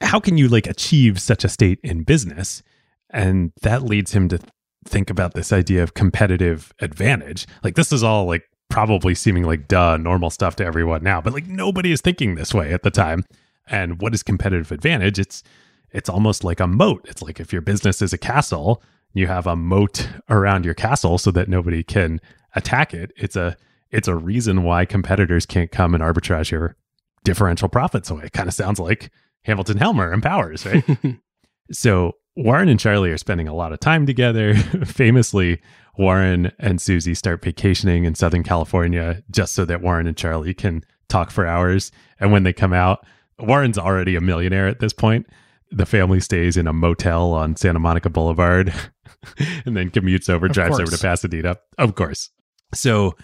how 0.00 0.20
can 0.20 0.37
you 0.37 0.48
like 0.48 0.66
achieve 0.66 1.20
such 1.20 1.44
a 1.44 1.48
state 1.48 1.80
in 1.82 2.02
business? 2.02 2.62
And 3.10 3.52
that 3.62 3.82
leads 3.82 4.12
him 4.12 4.28
to 4.28 4.38
think 4.84 5.08
about 5.08 5.32
this 5.34 5.52
idea 5.52 5.82
of 5.82 5.94
competitive 5.94 6.72
advantage. 6.80 7.46
Like, 7.62 7.74
this 7.74 7.90
is 7.90 8.02
all 8.02 8.26
like 8.26 8.44
probably 8.68 9.14
seeming 9.14 9.44
like 9.44 9.66
duh, 9.66 9.96
normal 9.96 10.28
stuff 10.28 10.56
to 10.56 10.64
everyone 10.64 11.02
now, 11.02 11.22
but 11.22 11.32
like 11.32 11.46
nobody 11.46 11.92
is 11.92 12.02
thinking 12.02 12.34
this 12.34 12.52
way 12.52 12.72
at 12.72 12.82
the 12.82 12.90
time. 12.90 13.24
And 13.66 14.02
what 14.02 14.14
is 14.14 14.22
competitive 14.22 14.72
advantage? 14.72 15.18
It's, 15.18 15.42
it's 15.90 16.10
almost 16.10 16.44
like 16.44 16.60
a 16.60 16.66
moat. 16.66 17.06
It's 17.08 17.22
like 17.22 17.40
if 17.40 17.50
your 17.50 17.62
business 17.62 18.02
is 18.02 18.12
a 18.12 18.18
castle, 18.18 18.82
you 19.14 19.26
have 19.28 19.46
a 19.46 19.56
moat 19.56 20.08
around 20.28 20.66
your 20.66 20.74
castle 20.74 21.16
so 21.16 21.30
that 21.30 21.48
nobody 21.48 21.82
can 21.82 22.20
attack 22.54 22.92
it. 22.92 23.12
It's 23.16 23.37
a 23.37 23.56
it's 23.94 24.09
a 24.09 24.16
reason 24.16 24.64
why 24.64 24.85
competitors 24.85 25.46
can't 25.46 25.70
come 25.70 25.94
and 25.94 26.02
arbitrage 26.02 26.50
your 26.50 26.76
differential 27.22 27.68
profits 27.68 28.11
away. 28.11 28.24
It 28.24 28.33
kind 28.33 28.48
of 28.48 28.54
sounds 28.54 28.80
like 28.80 29.11
Hamilton 29.44 29.78
Helmer 29.78 30.12
and 30.12 30.22
Powers, 30.22 30.66
right? 30.66 30.85
so 31.72 32.16
Warren 32.37 32.68
and 32.68 32.80
Charlie 32.80 33.11
are 33.11 33.18
spending 33.18 33.46
a 33.46 33.54
lot 33.54 33.72
of 33.72 33.78
time 33.78 34.04
together. 34.04 34.54
Famously, 34.85 35.61
Warren 35.96 36.50
and 36.59 36.80
Susie 36.80 37.14
start 37.14 37.42
vacationing 37.42 38.04
in 38.04 38.16
Southern 38.16 38.42
California 38.42 39.22
just 39.30 39.54
so 39.54 39.64
that 39.64 39.80
Warren 39.80 40.09
and 40.09 40.16
Charlie 40.16 40.54
can 40.54 40.83
talk 41.09 41.30
for 41.30 41.46
hours. 41.46 41.92
And 42.18 42.33
when 42.33 42.42
they 42.42 42.52
come 42.52 42.72
out, 42.72 43.07
Warren's 43.38 43.78
already 43.78 44.16
a 44.16 44.20
millionaire 44.20 44.66
at 44.66 44.80
this 44.80 44.92
point. 44.92 45.28
The 45.70 45.87
family 45.87 46.18
stays 46.20 46.57
in 46.57 46.66
a 46.66 46.72
motel 46.72 47.33
on 47.33 47.54
Santa 47.57 47.78
Monica 47.78 48.11
Boulevard 48.11 48.74
and 49.64 49.76
then 49.76 49.90
commutes 49.90 50.28
over, 50.28 50.46
Of 50.46 50.52
drives 50.52 50.80
over 50.80 50.90
to 50.90 50.98
Pasadena. 50.98 51.57
Of 51.78 51.94
course. 51.94 52.30
So, 52.74 53.16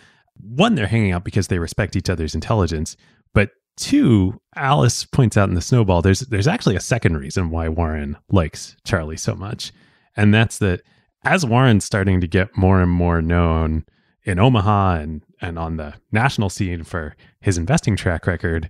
one, 0.43 0.75
they're 0.75 0.87
hanging 0.87 1.13
out 1.13 1.25
because 1.25 1.49
they 1.49 1.59
respect 1.59 1.97
each 1.97 2.11
other's 2.11 2.35
intelligence. 2.35 2.97
But 3.35 3.51
two, 3.77 4.41
Alice 4.57 5.05
points 5.05 5.37
out 5.37 5.49
in 5.49 5.55
the 5.55 5.61
snowball, 5.61 6.03
there's 6.03 6.21
there's 6.21 6.49
actually 6.49 6.77
a 6.77 6.81
second 6.81 7.17
reason 7.17 7.51
why 7.51 7.69
Warren 7.69 8.17
likes 8.31 8.77
Charlie 8.85 9.17
so 9.17 9.35
much. 9.35 9.73
And 10.17 10.35
that's 10.35 10.59
that 10.59 10.83
as 11.25 11.45
Warren's 11.47 11.85
starting 11.85 12.21
to 12.21 12.27
get 12.27 12.57
more 12.57 12.81
and 12.81 12.91
more 12.91 13.21
known 13.23 13.85
in 14.25 14.39
Omaha 14.39 14.95
and 14.97 15.23
and 15.41 15.59
on 15.59 15.77
the 15.77 15.95
national 16.13 16.51
scene 16.51 16.85
for 16.85 17.15
his 17.41 17.57
investing 17.57 17.97
track 17.97 18.27
record, 18.27 18.69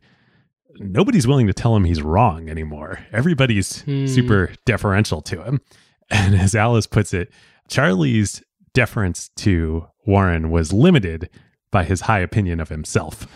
nobody's 0.78 1.26
willing 1.26 1.46
to 1.46 1.52
tell 1.52 1.74
him 1.74 1.84
he's 1.84 2.02
wrong 2.02 2.48
anymore. 2.48 3.00
Everybody's 3.12 3.82
Hmm. 3.82 4.06
super 4.06 4.52
deferential 4.66 5.20
to 5.22 5.42
him. 5.42 5.60
And 6.12 6.34
as 6.34 6.56
Alice 6.56 6.88
puts 6.88 7.14
it, 7.14 7.30
Charlie's 7.68 8.42
deference 8.74 9.28
to 9.36 9.86
Warren 10.06 10.50
was 10.50 10.72
limited 10.72 11.30
by 11.70 11.84
his 11.84 12.02
high 12.02 12.20
opinion 12.20 12.60
of 12.60 12.68
himself. 12.68 13.26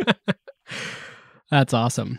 That's 1.50 1.74
awesome. 1.74 2.18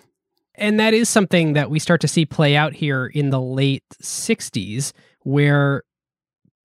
And 0.55 0.79
that 0.79 0.93
is 0.93 1.09
something 1.09 1.53
that 1.53 1.69
we 1.69 1.79
start 1.79 2.01
to 2.01 2.07
see 2.07 2.25
play 2.25 2.55
out 2.55 2.73
here 2.73 3.07
in 3.07 3.29
the 3.29 3.41
late 3.41 3.83
60s, 4.01 4.91
where, 5.21 5.83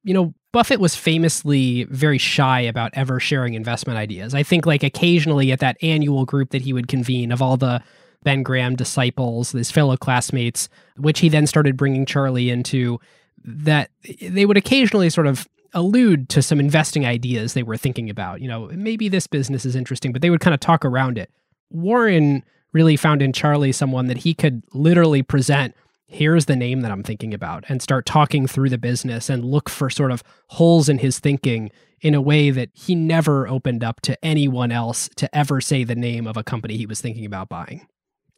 you 0.03 0.13
know, 0.13 0.35
Buffett 0.53 0.81
was 0.81 0.97
famously 0.97 1.85
very 1.85 2.19
shy 2.19 2.61
about 2.61 2.91
ever 2.95 3.21
sharing 3.21 3.55
investment 3.55 3.99
ideas. 3.99 4.35
I 4.35 4.43
think, 4.43 4.67
like, 4.67 4.83
occasionally 4.83 5.53
at 5.53 5.61
that 5.61 5.77
annual 5.83 6.25
group 6.25 6.51
that 6.51 6.63
he 6.63 6.73
would 6.73 6.89
convene 6.89 7.31
of 7.31 7.43
all 7.43 7.57
the 7.57 7.83
Ben 8.25 8.43
Graham 8.43 8.75
disciples, 8.75 9.53
his 9.53 9.71
fellow 9.71 9.97
classmates, 9.97 10.69
which 10.97 11.21
he 11.21 11.29
then 11.29 11.47
started 11.47 11.77
bringing 11.77 12.07
Charlie 12.07 12.51
into, 12.51 12.99
that 13.45 13.91
they 14.21 14.47
would 14.47 14.57
occasionally 14.57 15.11
sort 15.11 15.27
of 15.27 15.47
allude 15.77 16.29
to 16.31 16.43
some 16.43 16.59
investing 16.59 17.07
ideas 17.07 17.55
they 17.55 17.63
were 17.63 17.77
thinking 17.77 18.11
about. 18.11 18.41
You 18.41 18.49
know, 18.49 18.69
maybe 18.73 19.09
this 19.09 19.27
business 19.27 19.65
is 19.65 19.77
interesting, 19.77 20.13
but 20.13 20.23
they 20.23 20.31
would 20.31 20.41
kind 20.41 20.55
of 20.55 20.61
talk 20.61 20.85
around 20.85 21.19
it. 21.19 21.31
Warren 21.71 22.43
really 22.73 22.97
found 22.97 23.23
in 23.23 23.33
Charlie 23.33 23.73
someone 23.73 24.07
that 24.07 24.19
he 24.19 24.35
could 24.35 24.63
literally 24.73 25.23
present 25.23 25.75
here's 26.09 26.45
the 26.45 26.57
name 26.57 26.83
that 26.83 26.93
I'm 26.93 27.03
thinking 27.03 27.35
about 27.35 27.65
and 27.69 27.83
start 27.83 28.07
talking 28.07 28.47
through 28.47 28.71
the 28.71 28.79
business 28.79 29.29
and 29.29 29.45
look 29.45 29.69
for 29.69 29.91
sort 29.91 30.13
of 30.13 30.23
holes 30.49 30.89
in 30.89 30.99
his 30.99 31.19
thinking 31.19 31.71
in 32.01 32.15
a 32.15 32.21
way 32.21 32.51
that 32.51 32.71
he 32.75 32.95
never 32.95 33.49
opened 33.49 33.83
up 33.83 34.01
to 34.03 34.25
anyone 34.25 34.71
else 34.71 35.11
to 35.17 35.35
ever 35.37 35.61
say 35.61 35.83
the 35.83 35.97
name 35.97 36.27
of 36.27 36.37
a 36.37 36.45
company 36.45 36.77
he 36.77 36.87
was 36.87 37.01
thinking 37.01 37.27
about 37.27 37.49
buying. 37.49 37.87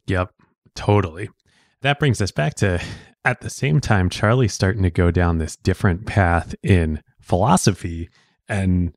Yep, 0.07 0.33
totally. 0.75 1.29
That 1.83 1.99
brings 1.99 2.23
us 2.23 2.31
back 2.31 2.55
to 2.57 2.81
at 3.25 3.43
the 3.43 3.51
same 3.51 3.81
time, 3.81 4.09
Charlie's 4.09 4.55
starting 4.55 4.83
to 4.83 4.91
go 4.91 5.11
down 5.11 5.37
this 5.37 5.57
different 5.57 6.07
path 6.07 6.55
in 6.63 7.03
philosophy. 7.29 8.09
And 8.49 8.95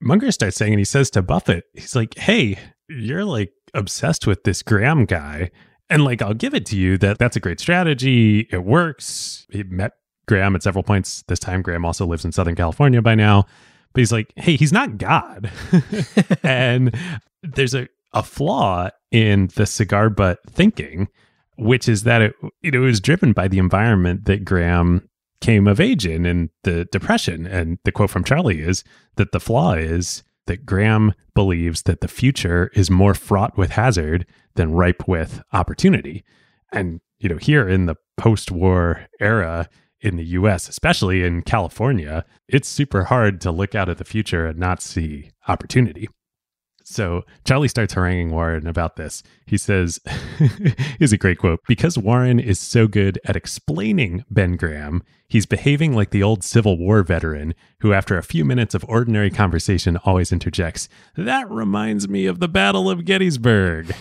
Munger 0.00 0.32
starts 0.32 0.56
saying, 0.56 0.72
and 0.72 0.80
he 0.80 0.84
says 0.84 1.10
to 1.10 1.22
Buffett, 1.22 1.64
he's 1.74 1.94
like, 1.94 2.16
hey, 2.16 2.58
you're 2.88 3.24
like 3.24 3.52
obsessed 3.74 4.26
with 4.26 4.44
this 4.44 4.62
Graham 4.62 5.04
guy. 5.04 5.50
And 5.90 6.04
like, 6.04 6.22
I'll 6.22 6.34
give 6.34 6.54
it 6.54 6.66
to 6.66 6.76
you 6.76 6.96
that 6.98 7.18
that's 7.18 7.36
a 7.36 7.40
great 7.40 7.60
strategy. 7.60 8.48
It 8.50 8.64
works. 8.64 9.46
He 9.50 9.62
met 9.62 9.92
Graham 10.26 10.56
at 10.56 10.62
several 10.62 10.82
points. 10.82 11.22
This 11.28 11.38
time, 11.38 11.62
Graham 11.62 11.84
also 11.84 12.06
lives 12.06 12.24
in 12.24 12.32
Southern 12.32 12.56
California 12.56 13.02
by 13.02 13.14
now. 13.14 13.44
But 13.92 14.00
he's 14.00 14.12
like, 14.12 14.32
hey, 14.36 14.56
he's 14.56 14.72
not 14.72 14.98
God. 14.98 15.50
and 16.42 16.96
there's 17.42 17.74
a, 17.74 17.88
a 18.12 18.22
flaw 18.22 18.88
in 19.10 19.50
the 19.54 19.66
cigar 19.66 20.10
butt 20.10 20.40
thinking, 20.50 21.08
which 21.56 21.88
is 21.88 22.02
that 22.04 22.22
it, 22.22 22.34
it 22.62 22.78
was 22.78 23.00
driven 23.00 23.32
by 23.32 23.46
the 23.46 23.58
environment 23.58 24.24
that 24.24 24.44
Graham 24.44 25.08
came 25.40 25.66
of 25.66 25.80
age 25.80 26.06
in 26.06 26.24
and 26.24 26.50
the 26.62 26.86
depression. 26.86 27.46
And 27.46 27.78
the 27.84 27.92
quote 27.92 28.10
from 28.10 28.24
Charlie 28.24 28.60
is 28.60 28.84
that 29.16 29.32
the 29.32 29.40
flaw 29.40 29.74
is 29.74 30.22
that 30.46 30.66
Graham 30.66 31.12
believes 31.34 31.82
that 31.82 32.00
the 32.00 32.08
future 32.08 32.70
is 32.74 32.90
more 32.90 33.14
fraught 33.14 33.56
with 33.56 33.70
hazard 33.70 34.26
than 34.54 34.72
ripe 34.72 35.08
with 35.08 35.42
opportunity. 35.52 36.24
And, 36.72 37.00
you 37.18 37.28
know, 37.28 37.38
here 37.38 37.68
in 37.68 37.86
the 37.86 37.96
post 38.16 38.50
war 38.50 39.06
era 39.20 39.68
in 40.00 40.16
the 40.16 40.24
US, 40.24 40.68
especially 40.68 41.24
in 41.24 41.42
California, 41.42 42.24
it's 42.46 42.68
super 42.68 43.04
hard 43.04 43.40
to 43.40 43.50
look 43.50 43.74
out 43.74 43.88
at 43.88 43.98
the 43.98 44.04
future 44.04 44.46
and 44.46 44.58
not 44.58 44.82
see 44.82 45.30
opportunity. 45.48 46.08
So 46.84 47.24
Charlie 47.44 47.68
starts 47.68 47.94
haranguing 47.94 48.30
Warren 48.30 48.66
about 48.66 48.96
this. 48.96 49.22
He 49.46 49.56
says, 49.56 49.98
is 51.00 51.12
a 51.12 51.18
great 51.18 51.38
quote 51.38 51.60
Because 51.66 51.96
Warren 51.96 52.38
is 52.38 52.60
so 52.60 52.86
good 52.86 53.18
at 53.24 53.36
explaining 53.36 54.24
Ben 54.30 54.56
Graham, 54.56 55.02
he's 55.26 55.46
behaving 55.46 55.94
like 55.94 56.10
the 56.10 56.22
old 56.22 56.44
Civil 56.44 56.78
War 56.78 57.02
veteran 57.02 57.54
who, 57.80 57.94
after 57.94 58.18
a 58.18 58.22
few 58.22 58.44
minutes 58.44 58.74
of 58.74 58.84
ordinary 58.86 59.30
conversation, 59.30 59.96
always 60.04 60.30
interjects, 60.30 60.88
That 61.16 61.50
reminds 61.50 62.06
me 62.06 62.26
of 62.26 62.38
the 62.38 62.48
Battle 62.48 62.90
of 62.90 63.06
Gettysburg. 63.06 63.92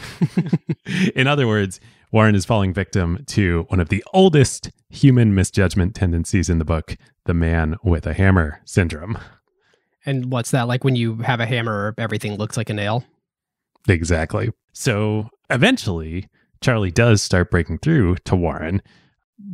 In 1.15 1.25
other 1.25 1.47
words, 1.47 1.79
Warren 2.11 2.35
is 2.35 2.45
falling 2.45 2.73
victim 2.73 3.23
to 3.27 3.65
one 3.69 3.79
of 3.79 3.89
the 3.89 4.03
oldest 4.13 4.69
human 4.89 5.33
misjudgment 5.33 5.95
tendencies 5.95 6.49
in 6.49 6.59
the 6.59 6.65
book, 6.65 6.97
the 7.25 7.33
man 7.33 7.77
with 7.81 8.05
a 8.05 8.13
hammer 8.13 8.61
syndrome. 8.65 9.17
And 10.05 10.31
what's 10.31 10.51
that 10.51 10.67
like 10.67 10.83
when 10.83 10.95
you 10.95 11.17
have 11.17 11.39
a 11.39 11.45
hammer, 11.45 11.93
everything 11.97 12.35
looks 12.37 12.57
like 12.57 12.69
a 12.69 12.73
nail? 12.73 13.03
Exactly. 13.87 14.51
So 14.73 15.29
eventually, 15.49 16.27
Charlie 16.61 16.91
does 16.91 17.21
start 17.21 17.51
breaking 17.51 17.79
through 17.79 18.17
to 18.25 18.35
Warren 18.35 18.81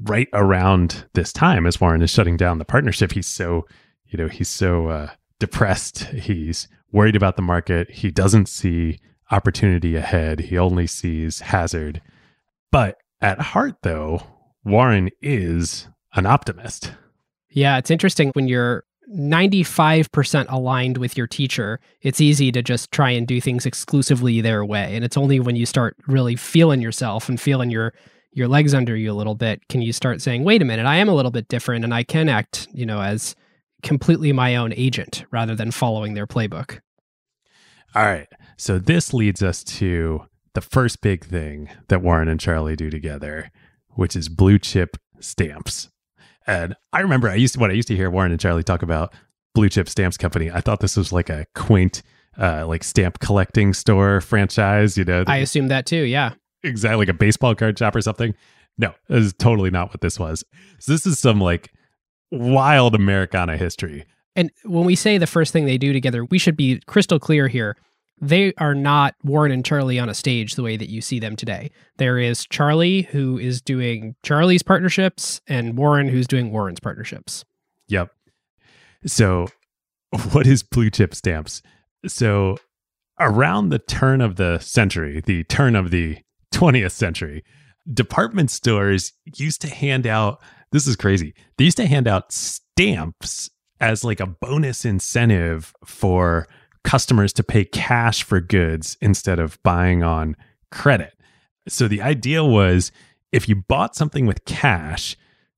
right 0.03 0.27
around 0.33 1.05
this 1.13 1.33
time 1.33 1.65
as 1.65 1.81
Warren 1.81 2.01
is 2.01 2.11
shutting 2.11 2.37
down 2.37 2.57
the 2.57 2.65
partnership. 2.65 3.11
He's 3.11 3.27
so, 3.27 3.65
you 4.07 4.17
know, 4.17 4.27
he's 4.27 4.49
so 4.49 4.87
uh, 4.87 5.09
depressed. 5.39 6.03
He's 6.05 6.67
worried 6.91 7.15
about 7.15 7.35
the 7.35 7.41
market. 7.41 7.89
He 7.89 8.11
doesn't 8.11 8.47
see 8.47 8.99
opportunity 9.31 9.95
ahead. 9.95 10.39
He 10.39 10.57
only 10.57 10.87
sees 10.87 11.39
hazard. 11.39 12.01
But 12.71 12.97
at 13.21 13.41
heart, 13.41 13.75
though, 13.83 14.21
Warren 14.63 15.09
is 15.21 15.87
an 16.13 16.25
optimist. 16.25 16.91
Yeah, 17.49 17.77
it's 17.77 17.91
interesting 17.91 18.29
when 18.33 18.47
you're 18.47 18.83
95% 19.09 20.45
aligned 20.49 20.97
with 20.97 21.17
your 21.17 21.27
teacher, 21.27 21.79
it's 22.01 22.21
easy 22.21 22.51
to 22.51 22.61
just 22.61 22.91
try 22.91 23.09
and 23.09 23.27
do 23.27 23.41
things 23.41 23.65
exclusively 23.65 24.41
their 24.41 24.63
way. 24.63 24.95
And 24.95 25.03
it's 25.03 25.17
only 25.17 25.39
when 25.39 25.55
you 25.55 25.65
start 25.65 25.95
really 26.07 26.35
feeling 26.35 26.81
yourself 26.81 27.29
and 27.29 27.39
feeling 27.39 27.69
your 27.69 27.93
your 28.31 28.47
legs 28.47 28.75
under 28.75 28.95
you 28.95 29.11
a 29.11 29.13
little 29.13 29.33
bit 29.33 29.67
can 29.69 29.81
you 29.81 29.91
start 29.91 30.21
saying, 30.21 30.43
"Wait 30.43 30.61
a 30.61 30.65
minute, 30.65 30.85
I 30.85 30.97
am 30.97 31.09
a 31.09 31.15
little 31.15 31.31
bit 31.31 31.47
different 31.47 31.83
and 31.83 31.93
I 31.93 32.03
can 32.03 32.29
act, 32.29 32.67
you 32.71 32.85
know, 32.85 33.01
as 33.01 33.35
completely 33.81 34.31
my 34.31 34.55
own 34.55 34.71
agent 34.73 35.25
rather 35.31 35.55
than 35.55 35.71
following 35.71 36.13
their 36.13 36.27
playbook." 36.27 36.79
All 37.95 38.05
right. 38.05 38.27
So 38.55 38.77
this 38.77 39.13
leads 39.13 39.41
us 39.41 39.63
to 39.63 40.25
the 40.53 40.61
first 40.61 41.01
big 41.01 41.25
thing 41.25 41.69
that 41.87 42.03
Warren 42.03 42.27
and 42.27 42.39
Charlie 42.39 42.75
do 42.75 42.91
together, 42.91 43.51
which 43.95 44.15
is 44.15 44.29
blue 44.29 44.59
chip 44.59 44.97
stamps. 45.19 45.89
And 46.49 46.75
I 46.91 47.01
remember 47.01 47.29
I 47.29 47.35
used 47.35 47.53
to, 47.53 47.59
when 47.59 47.69
I 47.69 47.75
used 47.75 47.89
to 47.89 47.95
hear 47.95 48.09
Warren 48.09 48.31
and 48.31 48.41
Charlie 48.41 48.63
talk 48.63 48.81
about 48.81 49.13
Blue 49.53 49.69
Chip 49.69 49.87
Stamps 49.87 50.17
Company, 50.17 50.49
I 50.49 50.61
thought 50.61 50.79
this 50.79 50.97
was 50.97 51.11
like 51.11 51.29
a 51.29 51.45
quaint, 51.53 52.01
uh, 52.39 52.65
like 52.65 52.83
stamp 52.83 53.19
collecting 53.19 53.71
store 53.71 54.19
franchise. 54.19 54.97
You 54.97 55.05
know, 55.05 55.23
I 55.27 55.37
assume 55.37 55.67
that 55.67 55.85
too, 55.85 56.01
yeah. 56.05 56.33
exactly 56.63 56.97
like 56.97 57.07
a 57.07 57.13
baseball 57.13 57.53
card 57.53 57.77
shop 57.77 57.95
or 57.95 58.01
something. 58.01 58.33
No, 58.79 58.95
this 59.09 59.25
is 59.25 59.33
totally 59.33 59.69
not 59.69 59.89
what 59.89 60.01
this 60.01 60.17
was. 60.17 60.43
So 60.79 60.91
this 60.91 61.05
is 61.05 61.19
some 61.19 61.39
like 61.39 61.71
wild 62.31 62.95
Americana 62.95 63.55
history. 63.55 64.05
And 64.35 64.49
when 64.63 64.85
we 64.85 64.95
say 64.95 65.19
the 65.19 65.27
first 65.27 65.53
thing 65.53 65.65
they 65.65 65.77
do 65.77 65.93
together, 65.93 66.25
we 66.25 66.39
should 66.39 66.57
be 66.57 66.79
crystal 66.87 67.19
clear 67.19 67.47
here. 67.47 67.77
They 68.21 68.53
are 68.57 68.75
not 68.75 69.15
Warren 69.23 69.51
and 69.51 69.63
Charlie 69.63 69.99
on 69.99 70.09
a 70.09 70.13
stage 70.13 70.55
the 70.55 70.63
way 70.63 70.77
that 70.77 70.89
you 70.89 71.01
see 71.01 71.19
them 71.19 71.35
today. 71.35 71.71
There 71.97 72.17
is 72.17 72.45
Charlie 72.45 73.03
who 73.03 73.37
is 73.37 73.61
doing 73.61 74.15
Charlie's 74.23 74.63
partnerships 74.63 75.41
and 75.47 75.77
Warren 75.77 76.07
who's 76.07 76.27
doing 76.27 76.51
Warren's 76.51 76.79
partnerships. 76.79 77.45
Yep. 77.87 78.11
So, 79.05 79.47
what 80.31 80.47
is 80.47 80.63
blue 80.63 80.89
chip 80.89 81.15
stamps? 81.15 81.61
So, 82.07 82.57
around 83.19 83.69
the 83.69 83.79
turn 83.79 84.21
of 84.21 84.35
the 84.35 84.59
century, 84.59 85.21
the 85.25 85.43
turn 85.45 85.75
of 85.75 85.91
the 85.91 86.17
20th 86.53 86.91
century, 86.91 87.43
department 87.93 88.51
stores 88.51 89.13
used 89.35 89.61
to 89.61 89.69
hand 89.69 90.05
out 90.05 90.41
this 90.71 90.87
is 90.87 90.95
crazy. 90.95 91.33
They 91.57 91.65
used 91.65 91.77
to 91.77 91.87
hand 91.87 92.07
out 92.07 92.31
stamps 92.31 93.49
as 93.79 94.03
like 94.03 94.19
a 94.19 94.27
bonus 94.27 94.85
incentive 94.85 95.73
for 95.85 96.47
customers 96.83 97.33
to 97.33 97.43
pay 97.43 97.65
cash 97.65 98.23
for 98.23 98.39
goods 98.39 98.97
instead 99.01 99.39
of 99.39 99.61
buying 99.63 100.03
on 100.03 100.35
credit. 100.71 101.13
So 101.67 101.87
the 101.87 102.01
idea 102.01 102.43
was 102.43 102.91
if 103.31 103.47
you 103.47 103.55
bought 103.55 103.95
something 103.95 104.25
with 104.25 104.45
cash, 104.45 105.15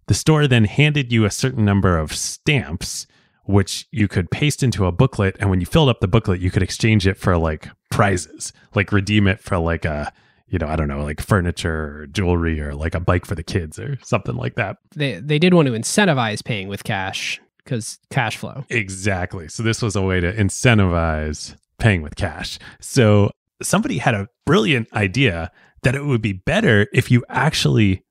the 0.08 0.14
store 0.14 0.48
then 0.48 0.66
handed 0.66 1.12
you 1.12 1.26
a 1.26 1.32
certain 1.32 1.64
number 1.64 1.98
of 1.98 2.14
stamps, 2.14 3.08
which 3.46 3.88
you 3.92 4.08
could 4.08 4.30
paste 4.30 4.62
into 4.64 4.86
a 4.86 4.92
booklet. 4.92 5.38
And 5.40 5.50
when 5.50 5.60
you 5.60 5.66
filled 5.66 5.90
up 5.90 6.00
the 6.00 6.08
booklet, 6.08 6.42
you 6.42 6.52
could 6.52 6.64
exchange 6.64 7.08
it 7.08 7.18
for 7.18 7.38
like 7.38 7.70
prizes, 7.90 8.52
like 8.76 8.92
redeem 8.92 9.28
it 9.28 9.40
for 9.40 9.58
like 9.58 9.86
a, 9.86 10.12
you 10.48 10.60
know, 10.60 10.68
I 10.68 10.76
don't 10.76 10.90
know, 10.90 11.04
like 11.04 11.22
furniture 11.22 12.02
or 12.02 12.08
jewelry 12.08 12.60
or 12.60 12.76
like 12.76 12.94
a 12.94 13.00
bike 13.00 13.26
for 13.26 13.36
the 13.36 13.44
kids 13.44 13.80
or 13.80 13.98
something 14.04 14.36
like 14.36 14.56
that. 14.56 14.78
They 14.96 15.20
they 15.20 15.40
did 15.40 15.54
want 15.54 15.68
to 15.68 15.74
incentivize 15.74 16.44
paying 16.44 16.68
with 16.68 16.84
cash 16.84 17.40
because 17.64 18.00
cash 18.10 18.38
flow. 18.38 18.66
Exactly. 18.70 19.48
So 19.48 19.64
this 19.64 19.82
was 19.82 19.96
a 19.96 20.02
way 20.02 20.20
to 20.20 20.34
incentivize 20.34 21.56
paying 21.80 22.02
with 22.02 22.16
cash. 22.16 22.60
So 22.80 23.32
somebody 23.62 23.98
had 23.98 24.16
a 24.16 24.28
brilliant 24.46 24.92
idea 24.94 25.52
that 25.84 25.96
it 25.96 26.06
would 26.06 26.22
be 26.22 26.34
better 26.34 26.88
if 26.94 27.10
you 27.10 27.24
actually 27.30 28.04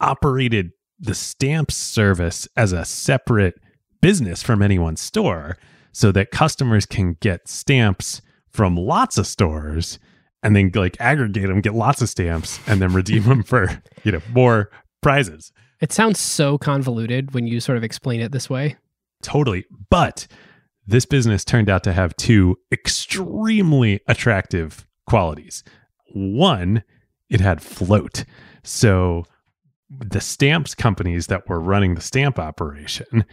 operated 0.00 0.70
the 0.98 1.14
stamps 1.14 1.76
service 1.76 2.48
as 2.56 2.72
a 2.72 2.84
separate 2.84 3.54
business 4.00 4.42
from 4.42 4.62
anyone's 4.62 5.00
store 5.00 5.56
so 5.92 6.12
that 6.12 6.30
customers 6.30 6.86
can 6.86 7.16
get 7.20 7.48
stamps 7.48 8.20
from 8.50 8.76
lots 8.76 9.18
of 9.18 9.26
stores 9.26 9.98
and 10.42 10.54
then 10.54 10.70
like 10.74 10.96
aggregate 11.00 11.48
them, 11.48 11.60
get 11.60 11.74
lots 11.74 12.02
of 12.02 12.08
stamps, 12.08 12.60
and 12.66 12.80
then 12.80 12.92
redeem 12.92 13.24
them 13.24 13.42
for 13.42 13.82
you 14.04 14.12
know 14.12 14.20
more 14.32 14.70
prizes. 15.00 15.52
It 15.84 15.92
sounds 15.92 16.18
so 16.18 16.56
convoluted 16.56 17.34
when 17.34 17.46
you 17.46 17.60
sort 17.60 17.76
of 17.76 17.84
explain 17.84 18.22
it 18.22 18.32
this 18.32 18.48
way. 18.48 18.76
Totally, 19.22 19.66
but 19.90 20.26
this 20.86 21.04
business 21.04 21.44
turned 21.44 21.68
out 21.68 21.84
to 21.84 21.92
have 21.92 22.16
two 22.16 22.56
extremely 22.72 24.00
attractive 24.08 24.86
qualities. 25.06 25.62
One, 26.14 26.84
it 27.28 27.42
had 27.42 27.60
float, 27.60 28.24
so 28.62 29.24
the 29.90 30.22
stamps 30.22 30.74
companies 30.74 31.26
that 31.26 31.50
were 31.50 31.60
running 31.60 31.96
the 31.96 32.00
stamp 32.00 32.38
operation, 32.38 33.26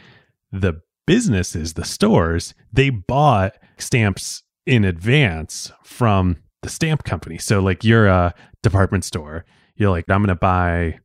the 0.52 0.82
businesses, 1.08 1.76
the 1.76 1.86
stores, 1.86 2.54
they 2.74 2.90
bought 2.90 3.54
stamps 3.78 4.44
in 4.66 4.84
advance 4.84 5.72
from 5.86 6.36
the 6.64 6.70
stamp 6.70 7.06
company. 7.06 7.38
So, 7.38 7.62
like, 7.62 7.86
you're 7.86 8.08
a 8.08 8.34
department 8.62 9.06
store, 9.06 9.46
you're 9.78 9.90
like, 9.90 10.04
I'm 10.10 10.20
going 10.20 10.28
to 10.28 10.36
buy 10.36 11.00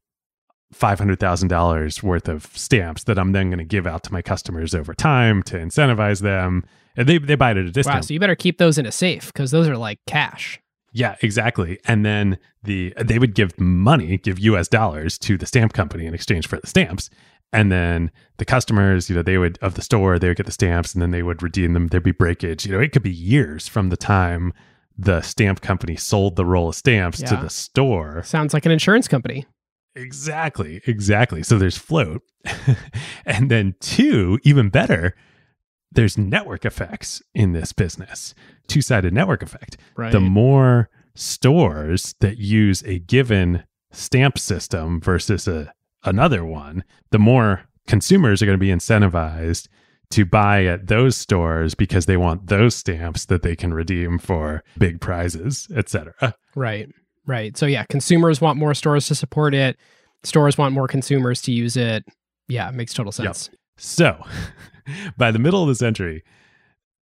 $500,000 0.74 2.02
worth 2.02 2.28
of 2.28 2.46
stamps 2.54 3.04
that 3.04 3.18
I'm 3.18 3.32
then 3.32 3.50
going 3.50 3.58
to 3.58 3.64
give 3.64 3.86
out 3.86 4.02
to 4.04 4.12
my 4.12 4.22
customers 4.22 4.74
over 4.74 4.94
time 4.94 5.42
to 5.44 5.56
incentivize 5.56 6.22
them. 6.22 6.64
And 6.96 7.08
they, 7.08 7.18
they 7.18 7.34
buy 7.34 7.52
it 7.52 7.58
at 7.58 7.66
a 7.66 7.70
discount. 7.70 7.96
Wow, 7.96 8.00
so 8.00 8.14
you 8.14 8.20
better 8.20 8.34
keep 8.34 8.58
those 8.58 8.78
in 8.78 8.86
a 8.86 8.92
safe 8.92 9.32
because 9.32 9.50
those 9.50 9.68
are 9.68 9.76
like 9.76 10.00
cash. 10.06 10.60
Yeah, 10.92 11.16
exactly. 11.20 11.78
And 11.84 12.06
then 12.06 12.38
the 12.62 12.94
they 12.98 13.18
would 13.18 13.34
give 13.34 13.58
money, 13.60 14.16
give 14.16 14.38
US 14.38 14.66
dollars 14.66 15.18
to 15.18 15.36
the 15.36 15.44
stamp 15.44 15.74
company 15.74 16.06
in 16.06 16.14
exchange 16.14 16.46
for 16.46 16.58
the 16.58 16.66
stamps. 16.66 17.10
And 17.52 17.70
then 17.70 18.10
the 18.38 18.46
customers, 18.46 19.08
you 19.08 19.14
know, 19.14 19.22
they 19.22 19.36
would 19.36 19.58
of 19.60 19.74
the 19.74 19.82
store, 19.82 20.18
they 20.18 20.28
would 20.28 20.38
get 20.38 20.46
the 20.46 20.52
stamps 20.52 20.94
and 20.94 21.02
then 21.02 21.10
they 21.10 21.22
would 21.22 21.42
redeem 21.42 21.74
them. 21.74 21.88
There'd 21.88 22.02
be 22.02 22.12
breakage. 22.12 22.64
You 22.64 22.72
know, 22.72 22.80
it 22.80 22.92
could 22.92 23.02
be 23.02 23.12
years 23.12 23.68
from 23.68 23.90
the 23.90 23.96
time 23.96 24.54
the 24.96 25.20
stamp 25.20 25.60
company 25.60 25.96
sold 25.96 26.36
the 26.36 26.46
roll 26.46 26.70
of 26.70 26.74
stamps 26.74 27.20
to 27.22 27.36
the 27.36 27.50
store. 27.50 28.22
Sounds 28.22 28.54
like 28.54 28.64
an 28.64 28.72
insurance 28.72 29.06
company. 29.06 29.44
Exactly, 29.96 30.82
exactly. 30.86 31.42
So 31.42 31.58
there's 31.58 31.78
float. 31.78 32.22
and 33.26 33.50
then 33.50 33.74
two, 33.80 34.38
even 34.44 34.68
better, 34.68 35.16
there's 35.90 36.18
network 36.18 36.64
effects 36.64 37.22
in 37.34 37.52
this 37.52 37.72
business. 37.72 38.34
Two-sided 38.68 39.12
network 39.12 39.42
effect. 39.42 39.76
Right. 39.96 40.12
The 40.12 40.20
more 40.20 40.90
stores 41.14 42.14
that 42.20 42.38
use 42.38 42.82
a 42.84 42.98
given 42.98 43.64
stamp 43.90 44.38
system 44.38 45.00
versus 45.00 45.48
a 45.48 45.72
another 46.04 46.44
one, 46.44 46.84
the 47.10 47.18
more 47.18 47.62
consumers 47.86 48.42
are 48.42 48.46
going 48.46 48.58
to 48.58 48.64
be 48.64 48.70
incentivized 48.70 49.68
to 50.10 50.24
buy 50.24 50.64
at 50.64 50.86
those 50.86 51.16
stores 51.16 51.74
because 51.74 52.06
they 52.06 52.16
want 52.16 52.46
those 52.46 52.76
stamps 52.76 53.26
that 53.26 53.42
they 53.42 53.56
can 53.56 53.74
redeem 53.74 54.18
for 54.18 54.62
big 54.78 55.00
prizes, 55.00 55.66
etc. 55.74 56.36
Right. 56.54 56.88
Right. 57.26 57.56
So 57.56 57.66
yeah, 57.66 57.84
consumers 57.84 58.40
want 58.40 58.58
more 58.58 58.74
stores 58.74 59.06
to 59.08 59.14
support 59.14 59.54
it. 59.54 59.76
Stores 60.22 60.56
want 60.56 60.74
more 60.74 60.88
consumers 60.88 61.42
to 61.42 61.52
use 61.52 61.76
it. 61.76 62.04
Yeah, 62.48 62.68
it 62.68 62.74
makes 62.74 62.94
total 62.94 63.12
Yep. 63.12 63.34
sense. 63.34 63.50
So, 63.76 64.24
by 65.16 65.30
the 65.30 65.38
middle 65.38 65.62
of 65.62 65.68
the 65.68 65.74
century, 65.74 66.22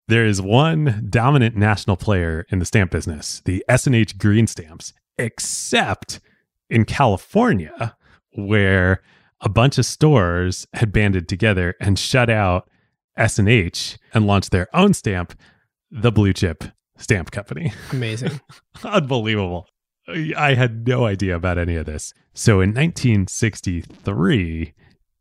there 0.09 0.27
is 0.27 0.41
one 0.43 1.07
dominant 1.09 1.57
national 1.57 1.97
player 1.97 2.47
in 2.51 2.59
the 2.59 2.65
stamp 2.67 2.91
business, 2.91 3.43
the 3.45 3.65
S&H 3.69 4.19
green 4.19 4.47
stamps, 4.47 4.93
except 5.19 6.21
in 6.69 6.85
California 6.85 7.97
where 8.33 9.03
a 9.41 9.49
bunch 9.49 9.79
of 9.79 9.87
stores 9.87 10.67
had 10.75 10.93
banded 10.93 11.29
together 11.29 11.75
and 11.81 11.99
shut 11.99 12.29
out 12.31 12.69
S&H 13.17 13.99
and 14.15 14.27
launched 14.27 14.51
their 14.51 14.69
own 14.77 14.93
stamp, 14.95 15.35
the 15.91 16.13
Blue 16.13 16.33
Chip 16.33 16.65
Stamp 16.99 17.31
Company. 17.31 17.73
Amazing. 17.93 18.41
Unbelievable. 18.85 19.67
I 20.37 20.55
had 20.55 20.87
no 20.87 21.05
idea 21.05 21.37
about 21.37 21.59
any 21.59 21.77
of 21.77 21.87
this. 21.87 22.13
So 22.35 22.61
in 22.61 22.75
1963, 22.75 24.73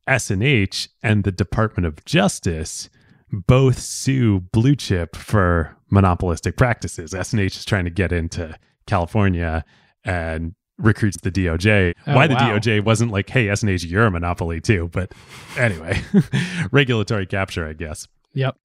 S&H 0.08 0.90
and 1.04 1.24
the 1.24 1.32
Department 1.32 1.86
of 1.86 2.04
Justice 2.06 2.90
both 3.32 3.80
sue 3.80 4.40
Blue 4.40 4.76
Chip 4.76 5.16
for 5.16 5.78
monopolistic 5.92 6.58
practices. 6.58 7.14
S&H 7.14 7.58
is 7.58 7.66
trying 7.66 7.86
to 7.86 7.92
get 7.92 8.12
into 8.12 8.58
California 8.88 9.64
and 10.04 10.56
recruits 10.78 11.18
the 11.18 11.32
DOJ. 11.32 11.94
Oh, 12.08 12.16
Why 12.16 12.26
the 12.28 12.34
wow. 12.36 12.58
DOJ 12.58 12.84
wasn't 12.84 13.12
like, 13.12 13.30
"Hey, 13.30 13.50
S&H, 13.50 13.84
you're 13.84 14.06
a 14.06 14.12
monopoly 14.12 14.62
too." 14.62 14.90
But 14.92 15.12
anyway, 15.58 16.02
regulatory 16.72 17.26
capture, 17.28 17.68
I 17.68 17.74
guess. 17.74 18.08
yep. 18.34 18.56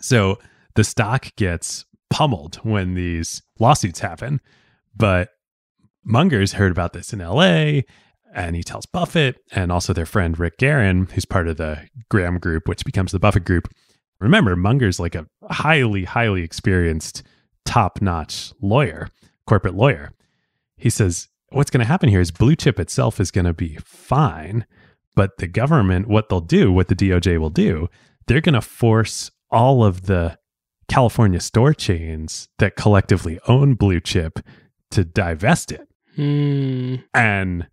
So 0.00 0.38
the 0.74 0.84
stock 0.84 1.34
gets 1.36 1.84
pummeled 2.10 2.56
when 2.56 2.94
these 2.94 3.42
lawsuits 3.58 3.98
happen. 4.00 4.40
But 4.96 5.30
Munger's 6.04 6.52
heard 6.52 6.72
about 6.72 6.92
this 6.92 7.12
in 7.12 7.18
LA 7.20 7.80
and 8.34 8.56
he 8.56 8.64
tells 8.64 8.84
Buffett 8.84 9.36
and 9.52 9.70
also 9.70 9.92
their 9.92 10.04
friend 10.04 10.38
Rick 10.38 10.58
Guerin, 10.58 11.06
who's 11.06 11.24
part 11.24 11.46
of 11.46 11.56
the 11.56 11.88
Graham 12.10 12.38
Group, 12.38 12.68
which 12.68 12.84
becomes 12.84 13.12
the 13.12 13.20
Buffett 13.20 13.44
Group. 13.44 13.72
Remember, 14.18 14.56
Munger's 14.56 14.98
like 14.98 15.14
a 15.14 15.26
highly, 15.48 16.04
highly 16.04 16.42
experienced, 16.42 17.22
top 17.64 18.02
notch 18.02 18.52
lawyer, 18.60 19.08
corporate 19.46 19.74
lawyer. 19.74 20.10
He 20.76 20.90
says, 20.90 21.28
What's 21.50 21.70
going 21.70 21.82
to 21.82 21.86
happen 21.86 22.08
here 22.08 22.20
is 22.20 22.32
Blue 22.32 22.56
Chip 22.56 22.80
itself 22.80 23.20
is 23.20 23.30
going 23.30 23.44
to 23.44 23.52
be 23.52 23.78
fine, 23.84 24.66
but 25.14 25.38
the 25.38 25.46
government, 25.46 26.08
what 26.08 26.28
they'll 26.28 26.40
do, 26.40 26.72
what 26.72 26.88
the 26.88 26.96
DOJ 26.96 27.38
will 27.38 27.50
do, 27.50 27.88
they're 28.26 28.40
going 28.40 28.54
to 28.54 28.60
force 28.60 29.30
all 29.50 29.84
of 29.84 30.06
the 30.06 30.36
California 30.88 31.38
store 31.38 31.72
chains 31.72 32.48
that 32.58 32.74
collectively 32.74 33.38
own 33.46 33.74
Blue 33.74 34.00
Chip 34.00 34.40
to 34.90 35.04
divest 35.04 35.70
it. 35.70 35.88
Hmm. 36.16 36.96
And 37.12 37.66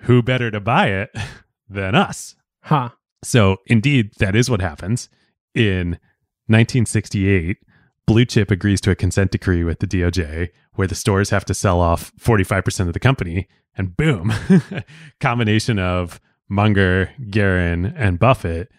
who 0.00 0.22
better 0.22 0.50
to 0.50 0.60
buy 0.60 0.88
it 0.88 1.10
than 1.68 1.94
us? 1.94 2.34
Huh. 2.62 2.90
So, 3.22 3.58
indeed, 3.66 4.12
that 4.18 4.36
is 4.36 4.48
what 4.48 4.60
happens. 4.60 5.08
In 5.54 5.98
1968, 6.46 7.58
Blue 8.06 8.24
Chip 8.24 8.50
agrees 8.50 8.80
to 8.82 8.90
a 8.90 8.94
consent 8.94 9.32
decree 9.32 9.64
with 9.64 9.80
the 9.80 9.86
DOJ 9.86 10.50
where 10.74 10.86
the 10.86 10.94
stores 10.94 11.30
have 11.30 11.44
to 11.46 11.54
sell 11.54 11.80
off 11.80 12.12
45% 12.20 12.86
of 12.86 12.92
the 12.92 13.00
company. 13.00 13.48
And 13.76 13.96
boom, 13.96 14.32
combination 15.20 15.78
of 15.78 16.20
Munger, 16.48 17.10
Guerin, 17.30 17.86
and 17.96 18.18
Buffett 18.18 18.70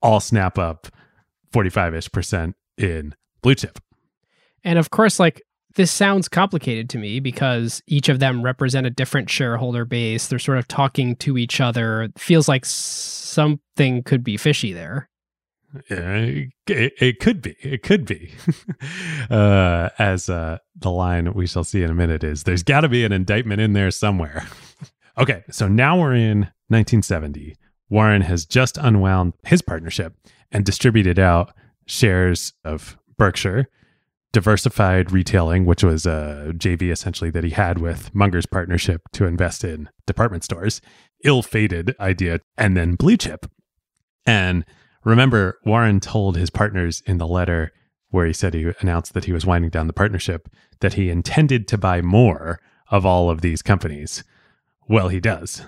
all 0.00 0.20
snap 0.20 0.58
up 0.58 0.88
45 1.52 1.94
ish 1.94 2.12
percent 2.12 2.56
in 2.76 3.14
Blue 3.42 3.54
Chip. 3.54 3.78
And 4.64 4.78
of 4.78 4.90
course, 4.90 5.18
like 5.18 5.42
this 5.74 5.90
sounds 5.90 6.28
complicated 6.28 6.88
to 6.90 6.98
me 6.98 7.20
because 7.20 7.82
each 7.86 8.08
of 8.08 8.18
them 8.18 8.42
represent 8.42 8.86
a 8.86 8.90
different 8.90 9.30
shareholder 9.30 9.84
base. 9.84 10.26
They're 10.26 10.38
sort 10.38 10.58
of 10.58 10.68
talking 10.68 11.16
to 11.16 11.38
each 11.38 11.60
other. 11.60 12.02
It 12.02 12.18
feels 12.18 12.48
like 12.48 12.64
something 12.64 14.02
could 14.02 14.24
be 14.24 14.36
fishy 14.36 14.72
there. 14.72 15.08
Yeah, 15.90 16.40
it, 16.66 16.92
it 16.98 17.20
could 17.20 17.42
be. 17.42 17.56
It 17.60 17.82
could 17.82 18.06
be. 18.06 18.32
uh, 19.30 19.90
as 19.98 20.28
uh, 20.28 20.58
the 20.76 20.90
line 20.90 21.32
we 21.34 21.46
shall 21.46 21.64
see 21.64 21.82
in 21.82 21.90
a 21.90 21.94
minute 21.94 22.24
is 22.24 22.44
there's 22.44 22.62
got 22.62 22.80
to 22.80 22.88
be 22.88 23.04
an 23.04 23.12
indictment 23.12 23.60
in 23.60 23.74
there 23.74 23.90
somewhere. 23.90 24.46
okay, 25.18 25.44
so 25.50 25.68
now 25.68 26.00
we're 26.00 26.14
in 26.14 26.40
1970. 26.68 27.56
Warren 27.90 28.22
has 28.22 28.46
just 28.46 28.78
unwound 28.78 29.34
his 29.44 29.62
partnership 29.62 30.14
and 30.50 30.64
distributed 30.64 31.18
out 31.18 31.52
shares 31.86 32.54
of 32.64 32.98
Berkshire, 33.16 33.68
diversified 34.32 35.10
retailing, 35.10 35.64
which 35.64 35.82
was 35.82 36.06
a 36.06 36.52
JV 36.56 36.90
essentially 36.92 37.30
that 37.30 37.44
he 37.44 37.50
had 37.50 37.78
with 37.78 38.14
Munger's 38.14 38.46
partnership 38.46 39.02
to 39.12 39.24
invest 39.24 39.64
in 39.64 39.88
department 40.06 40.44
stores, 40.44 40.80
ill 41.24 41.42
fated 41.42 41.94
idea, 41.98 42.40
and 42.56 42.76
then 42.76 42.94
Blue 42.94 43.16
Chip. 43.16 43.46
And 44.26 44.64
remember, 45.04 45.58
Warren 45.64 46.00
told 46.00 46.36
his 46.36 46.50
partners 46.50 47.02
in 47.06 47.18
the 47.18 47.26
letter 47.26 47.72
where 48.10 48.26
he 48.26 48.32
said 48.32 48.54
he 48.54 48.72
announced 48.80 49.14
that 49.14 49.24
he 49.24 49.32
was 49.32 49.46
winding 49.46 49.70
down 49.70 49.86
the 49.86 49.92
partnership 49.92 50.48
that 50.80 50.94
he 50.94 51.10
intended 51.10 51.68
to 51.68 51.78
buy 51.78 52.00
more 52.00 52.60
of 52.90 53.04
all 53.04 53.30
of 53.30 53.40
these 53.40 53.62
companies. 53.62 54.24
Well, 54.88 55.08
he 55.08 55.20
does. 55.20 55.66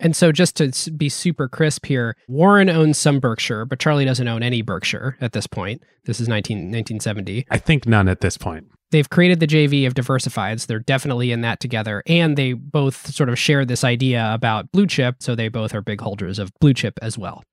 And 0.00 0.16
so, 0.16 0.32
just 0.32 0.56
to 0.56 0.90
be 0.90 1.08
super 1.08 1.48
crisp 1.48 1.86
here, 1.86 2.16
Warren 2.26 2.68
owns 2.68 2.98
some 2.98 3.20
Berkshire, 3.20 3.64
but 3.64 3.78
Charlie 3.78 4.04
doesn't 4.04 4.26
own 4.26 4.42
any 4.42 4.62
Berkshire 4.62 5.16
at 5.20 5.32
this 5.32 5.46
point. 5.46 5.82
This 6.06 6.20
is 6.20 6.28
19, 6.28 6.56
1970. 6.56 7.46
I 7.50 7.58
think 7.58 7.86
none 7.86 8.08
at 8.08 8.20
this 8.20 8.36
point. 8.36 8.66
They've 8.90 9.08
created 9.08 9.38
the 9.38 9.46
JV 9.46 9.86
of 9.86 9.94
Diversifieds. 9.94 10.66
They're 10.66 10.80
definitely 10.80 11.30
in 11.30 11.42
that 11.42 11.60
together. 11.60 12.02
And 12.06 12.36
they 12.36 12.54
both 12.54 13.14
sort 13.14 13.28
of 13.28 13.38
share 13.38 13.64
this 13.64 13.84
idea 13.84 14.32
about 14.34 14.72
blue 14.72 14.86
chip. 14.86 15.16
So, 15.20 15.34
they 15.34 15.48
both 15.48 15.74
are 15.74 15.82
big 15.82 16.00
holders 16.00 16.38
of 16.38 16.50
blue 16.60 16.74
chip 16.74 16.98
as 17.02 17.16
well. 17.16 17.44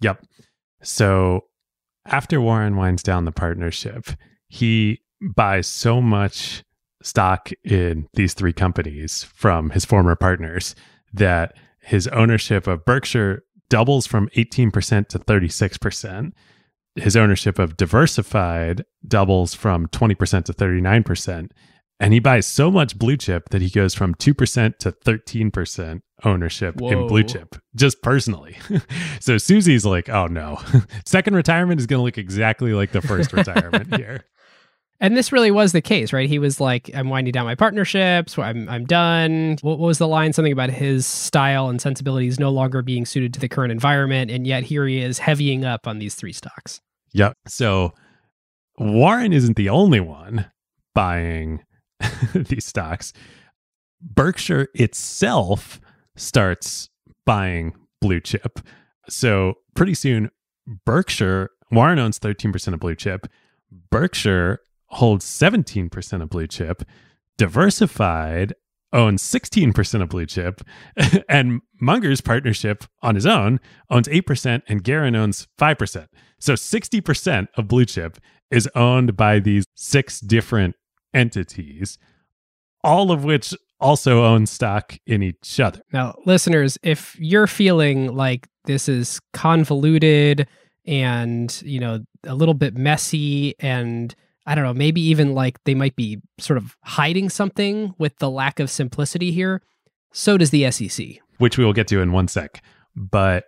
Yep. 0.00 0.24
So 0.82 1.44
after 2.06 2.40
Warren 2.40 2.76
winds 2.76 3.02
down 3.02 3.24
the 3.24 3.32
partnership, 3.32 4.06
he 4.48 5.00
buys 5.20 5.66
so 5.66 6.00
much 6.00 6.64
stock 7.02 7.50
in 7.64 8.08
these 8.14 8.34
three 8.34 8.52
companies 8.52 9.24
from 9.34 9.70
his 9.70 9.84
former 9.84 10.16
partners 10.16 10.74
that 11.12 11.54
his 11.90 12.06
ownership 12.06 12.68
of 12.68 12.84
Berkshire 12.84 13.42
doubles 13.68 14.06
from 14.06 14.28
18% 14.36 15.08
to 15.08 15.18
36%. 15.18 16.32
His 16.94 17.16
ownership 17.16 17.58
of 17.58 17.76
Diversified 17.76 18.84
doubles 19.04 19.54
from 19.54 19.88
20% 19.88 20.44
to 20.44 20.52
39%. 20.52 21.50
And 21.98 22.12
he 22.12 22.20
buys 22.20 22.46
so 22.46 22.70
much 22.70 22.96
blue 22.96 23.16
chip 23.16 23.48
that 23.48 23.60
he 23.60 23.68
goes 23.68 23.96
from 23.96 24.14
2% 24.14 24.78
to 24.78 24.92
13% 24.92 26.02
ownership 26.24 26.80
Whoa. 26.80 26.90
in 26.90 27.08
blue 27.08 27.24
chip, 27.24 27.56
just 27.74 28.00
personally. 28.02 28.56
so 29.20 29.36
Susie's 29.36 29.84
like, 29.84 30.08
oh 30.08 30.28
no, 30.28 30.60
second 31.04 31.34
retirement 31.34 31.80
is 31.80 31.88
going 31.88 31.98
to 31.98 32.04
look 32.04 32.18
exactly 32.18 32.72
like 32.72 32.92
the 32.92 33.02
first 33.02 33.32
retirement 33.32 33.96
here. 33.96 34.26
And 35.00 35.16
this 35.16 35.32
really 35.32 35.50
was 35.50 35.72
the 35.72 35.80
case, 35.80 36.12
right? 36.12 36.28
He 36.28 36.38
was 36.38 36.60
like, 36.60 36.90
I'm 36.94 37.08
winding 37.08 37.32
down 37.32 37.46
my 37.46 37.54
partnerships. 37.54 38.38
I'm, 38.38 38.68
I'm 38.68 38.84
done. 38.84 39.56
What, 39.62 39.78
what 39.78 39.86
was 39.86 39.98
the 39.98 40.06
line? 40.06 40.34
Something 40.34 40.52
about 40.52 40.68
his 40.68 41.06
style 41.06 41.70
and 41.70 41.80
sensibilities 41.80 42.38
no 42.38 42.50
longer 42.50 42.82
being 42.82 43.06
suited 43.06 43.32
to 43.34 43.40
the 43.40 43.48
current 43.48 43.72
environment. 43.72 44.30
And 44.30 44.46
yet 44.46 44.62
here 44.62 44.86
he 44.86 45.00
is 45.00 45.18
heavying 45.18 45.64
up 45.64 45.86
on 45.86 45.98
these 45.98 46.14
three 46.14 46.34
stocks. 46.34 46.82
Yep. 47.12 47.34
So 47.46 47.94
Warren 48.78 49.32
isn't 49.32 49.56
the 49.56 49.70
only 49.70 50.00
one 50.00 50.50
buying 50.94 51.64
these 52.34 52.66
stocks. 52.66 53.14
Berkshire 54.02 54.68
itself 54.74 55.80
starts 56.14 56.90
buying 57.24 57.74
blue 58.02 58.20
chip. 58.20 58.60
So 59.08 59.54
pretty 59.74 59.94
soon, 59.94 60.30
Berkshire, 60.84 61.50
Warren 61.72 61.98
owns 61.98 62.18
13% 62.18 62.74
of 62.74 62.80
blue 62.80 62.94
chip. 62.94 63.26
Berkshire 63.90 64.60
holds 64.90 65.24
17% 65.24 66.22
of 66.22 66.30
blue 66.30 66.46
chip. 66.46 66.82
Diversified 67.36 68.54
owns 68.92 69.22
16% 69.22 70.02
of 70.02 70.08
blue 70.08 70.26
chip. 70.26 70.62
and 71.28 71.60
Munger's 71.80 72.20
partnership 72.20 72.84
on 73.02 73.14
his 73.14 73.26
own 73.26 73.60
owns 73.88 74.08
8%, 74.08 74.62
and 74.68 74.82
Guerin 74.82 75.16
owns 75.16 75.48
5%. 75.58 76.08
So 76.38 76.54
60% 76.54 77.48
of 77.56 77.68
blue 77.68 77.84
chip 77.84 78.18
is 78.50 78.68
owned 78.74 79.16
by 79.16 79.38
these 79.38 79.64
six 79.74 80.20
different 80.20 80.74
entities, 81.14 81.98
all 82.82 83.12
of 83.12 83.24
which 83.24 83.54
also 83.80 84.24
own 84.24 84.46
stock 84.46 84.98
in 85.06 85.22
each 85.22 85.60
other. 85.60 85.80
Now, 85.92 86.14
listeners, 86.26 86.78
if 86.82 87.16
you're 87.18 87.46
feeling 87.46 88.14
like 88.14 88.48
this 88.64 88.88
is 88.88 89.20
convoluted 89.32 90.46
and, 90.86 91.62
you 91.64 91.80
know, 91.80 92.00
a 92.24 92.34
little 92.34 92.54
bit 92.54 92.76
messy 92.76 93.54
and 93.60 94.14
I 94.46 94.54
don't 94.54 94.64
know, 94.64 94.74
maybe 94.74 95.00
even 95.00 95.34
like 95.34 95.62
they 95.64 95.74
might 95.74 95.96
be 95.96 96.20
sort 96.38 96.56
of 96.56 96.76
hiding 96.82 97.28
something 97.28 97.94
with 97.98 98.18
the 98.18 98.30
lack 98.30 98.58
of 98.58 98.70
simplicity 98.70 99.32
here, 99.32 99.62
so 100.12 100.38
does 100.38 100.50
the 100.50 100.70
SEC. 100.70 101.06
Which 101.38 101.58
we 101.58 101.64
will 101.64 101.72
get 101.72 101.88
to 101.88 102.00
in 102.00 102.12
one 102.12 102.28
sec. 102.28 102.62
But 102.96 103.44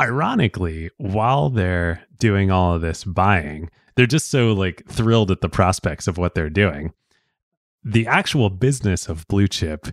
ironically, 0.00 0.90
while 0.96 1.50
they're 1.50 2.02
doing 2.18 2.50
all 2.50 2.74
of 2.74 2.80
this 2.80 3.04
buying, 3.04 3.70
they're 3.94 4.06
just 4.06 4.30
so 4.30 4.52
like 4.52 4.84
thrilled 4.88 5.30
at 5.30 5.40
the 5.40 5.48
prospects 5.48 6.06
of 6.06 6.18
what 6.18 6.34
they're 6.34 6.50
doing. 6.50 6.92
The 7.84 8.06
actual 8.06 8.50
business 8.50 9.08
of 9.08 9.28
blue 9.28 9.48
chip 9.48 9.86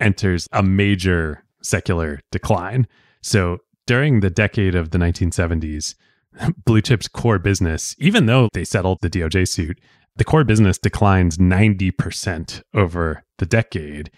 enters 0.00 0.48
a 0.52 0.62
major 0.62 1.44
secular 1.62 2.20
decline. 2.30 2.86
So 3.20 3.58
during 3.86 4.20
the 4.20 4.30
decade 4.30 4.74
of 4.74 4.90
the 4.90 4.98
1970s, 4.98 5.94
Blue 6.64 6.80
Chip's 6.82 7.08
core 7.08 7.38
business, 7.38 7.94
even 7.98 8.26
though 8.26 8.48
they 8.52 8.64
settled 8.64 8.98
the 9.02 9.10
DOJ 9.10 9.48
suit, 9.48 9.78
the 10.16 10.24
core 10.24 10.44
business 10.44 10.78
declines 10.78 11.38
90% 11.38 12.62
over 12.74 13.22
the 13.38 13.46
decade 13.46 14.10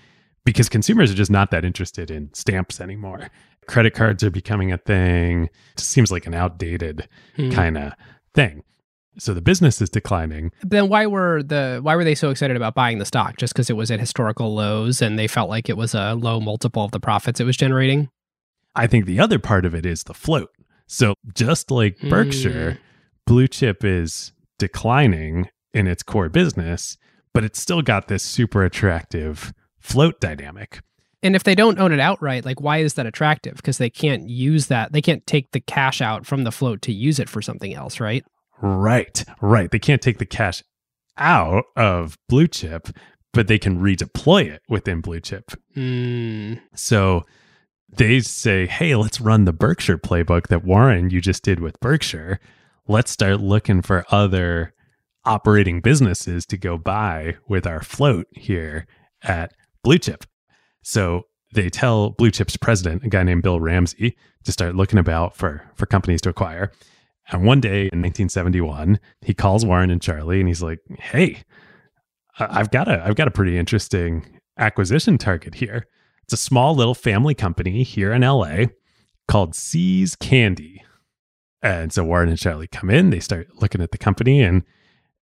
because 0.45 0.69
consumers 0.69 1.11
are 1.11 1.14
just 1.14 1.31
not 1.31 1.51
that 1.51 1.64
interested 1.64 2.11
in 2.11 2.33
stamps 2.35 2.81
anymore. 2.81 3.29
Credit 3.66 3.93
cards 3.95 4.23
are 4.25 4.31
becoming 4.31 4.73
a 4.73 4.79
thing. 4.79 5.45
It 5.75 5.81
seems 5.81 6.11
like 6.11 6.27
an 6.27 6.35
outdated 6.35 7.09
Hmm. 7.37 7.51
kind 7.51 7.77
of 7.77 7.93
thing. 8.35 8.62
So 9.19 9.35
the 9.35 9.41
business 9.43 9.83
is 9.83 9.91
declining. 9.91 10.53
Then 10.62 10.89
why 10.89 11.07
were 11.07 11.43
the 11.43 11.81
why 11.83 11.97
were 11.97 12.05
they 12.05 12.14
so 12.14 12.31
excited 12.31 12.57
about 12.57 12.75
buying 12.75 12.99
the 12.99 13.05
stock? 13.05 13.37
Just 13.37 13.53
because 13.53 13.69
it 13.69 13.73
was 13.77 13.91
at 13.91 13.99
historical 13.99 14.55
lows 14.55 15.03
and 15.03 15.19
they 15.19 15.27
felt 15.27 15.51
like 15.51 15.69
it 15.69 15.77
was 15.77 15.93
a 15.93 16.14
low 16.14 16.39
multiple 16.41 16.85
of 16.85 16.93
the 16.93 17.01
profits 17.01 17.41
it 17.41 17.45
was 17.45 17.57
generating? 17.57 18.09
I 18.77 18.87
think 18.87 19.07
the 19.07 19.19
other 19.19 19.41
part 19.41 19.66
of 19.66 19.75
it 19.75 19.85
is 19.85 20.05
the 20.05 20.14
float. 20.14 20.51
So 20.89 21.14
just 21.34 21.70
like 21.70 21.99
Berkshire, 22.09 22.78
Blue 23.26 23.47
Chip 23.47 23.84
is 23.84 24.32
declining 24.59 25.49
in 25.72 25.86
its 25.86 26.03
core 26.03 26.30
business, 26.30 26.97
but 27.32 27.45
it's 27.45 27.61
still 27.61 27.82
got 27.82 28.09
this 28.09 28.22
super 28.22 28.64
attractive 28.64 29.53
float 29.78 30.18
dynamic. 30.18 30.80
And 31.22 31.36
if 31.36 31.45
they 31.45 31.55
don't 31.55 31.78
own 31.78 31.93
it 31.93 32.01
outright, 32.01 32.45
like 32.45 32.61
why 32.61 32.78
is 32.78 32.95
that 32.95 33.07
attractive? 33.07 33.57
Because 33.57 33.78
they 33.78 33.91
can't 33.91 34.28
use 34.28 34.68
that. 34.68 34.93
They 34.93 35.03
can't 35.03 35.26
take 35.26 35.51
the 35.53 35.61
cash 35.61 36.01
out 36.01 36.26
from 36.26 36.45
the 36.45 36.53
float 36.53 36.80
to 36.82 36.93
use 36.93 37.18
it 37.18 37.28
for 37.28 37.43
something 37.43 37.74
else, 37.74 38.01
right? 38.01 38.24
Right, 38.61 39.24
right. 39.41 39.70
They 39.70 39.78
can't 39.78 40.03
take 40.03 40.18
the 40.18 40.26
cash 40.26 40.62
out 41.18 41.64
of 41.76 42.16
Blue 42.28 42.47
Chip, 42.47 42.89
but 43.32 43.47
they 43.47 43.59
can 43.59 43.80
redeploy 43.80 44.47
it 44.47 44.62
within 44.68 45.01
Blue 45.01 45.20
Chip. 45.20 45.51
Mm. 45.76 46.61
So 46.74 47.24
they 47.89 48.20
say, 48.20 48.66
hey, 48.66 48.95
let's 48.97 49.20
run 49.20 49.45
the 49.45 49.53
Berkshire 49.53 49.99
playbook 49.99 50.49
that 50.49 50.64
Warren, 50.64 51.11
you 51.11 51.20
just 51.20 51.43
did 51.43 51.61
with 51.61 51.80
Berkshire. 51.80 52.39
Let's 52.86 53.11
start 53.11 53.41
looking 53.41 53.82
for 53.82 54.05
other 54.11 54.74
operating 55.24 55.80
businesses 55.80 56.47
to 56.47 56.57
go 56.57 56.78
buy 56.78 57.36
with 57.49 57.66
our 57.66 57.82
float 57.82 58.26
here 58.32 58.86
at 59.22 59.53
Blue 59.82 59.99
Chip. 59.99 60.24
So 60.82 61.24
they 61.55 61.70
tell 61.70 62.11
Blue 62.11 62.30
Chip's 62.30 62.57
president, 62.57 63.05
a 63.05 63.09
guy 63.09 63.22
named 63.22 63.43
Bill 63.43 63.61
Ramsey, 63.61 64.16
to 64.45 64.53
start 64.53 64.74
looking 64.74 64.99
about 64.99 65.36
for, 65.36 65.62
for 65.74 65.86
companies 65.86 66.20
to 66.22 66.30
acquire. 66.30 66.72
And 67.30 67.45
one 67.45 67.61
day 67.61 67.91
in 67.93 68.01
1971, 68.01 68.99
he 69.20 69.34
calls 69.34 69.64
Warren 69.64 69.91
and 69.91 70.01
Charlie 70.01 70.41
and 70.41 70.49
he's 70.49 70.62
like, 70.62 70.80
hey, 70.99 71.43
I've 72.39 72.70
got 72.70 72.89
a 72.89 73.05
I've 73.05 73.16
got 73.16 73.28
a 73.28 73.32
pretty 73.32 73.59
interesting 73.59 74.24
acquisition 74.59 75.18
target 75.18 75.57
here. 75.57 75.86
It's 76.29 76.35
a 76.35 76.45
small 76.45 76.74
little 76.74 76.95
family 76.95 77.35
company 77.35 77.83
here 77.83 78.12
in 78.12 78.20
LA 78.20 78.66
called 79.29 79.55
See's 79.55 80.14
Candy. 80.14 80.85
And 81.62 81.91
so 81.91 82.05
Warren 82.05 82.29
and 82.29 82.39
Charlie 82.39 82.66
come 82.66 82.91
in, 82.91 83.09
they 83.09 83.18
start 83.18 83.49
looking 83.62 83.81
at 83.81 83.93
the 83.93 83.99
company, 83.99 84.43
and 84.43 84.62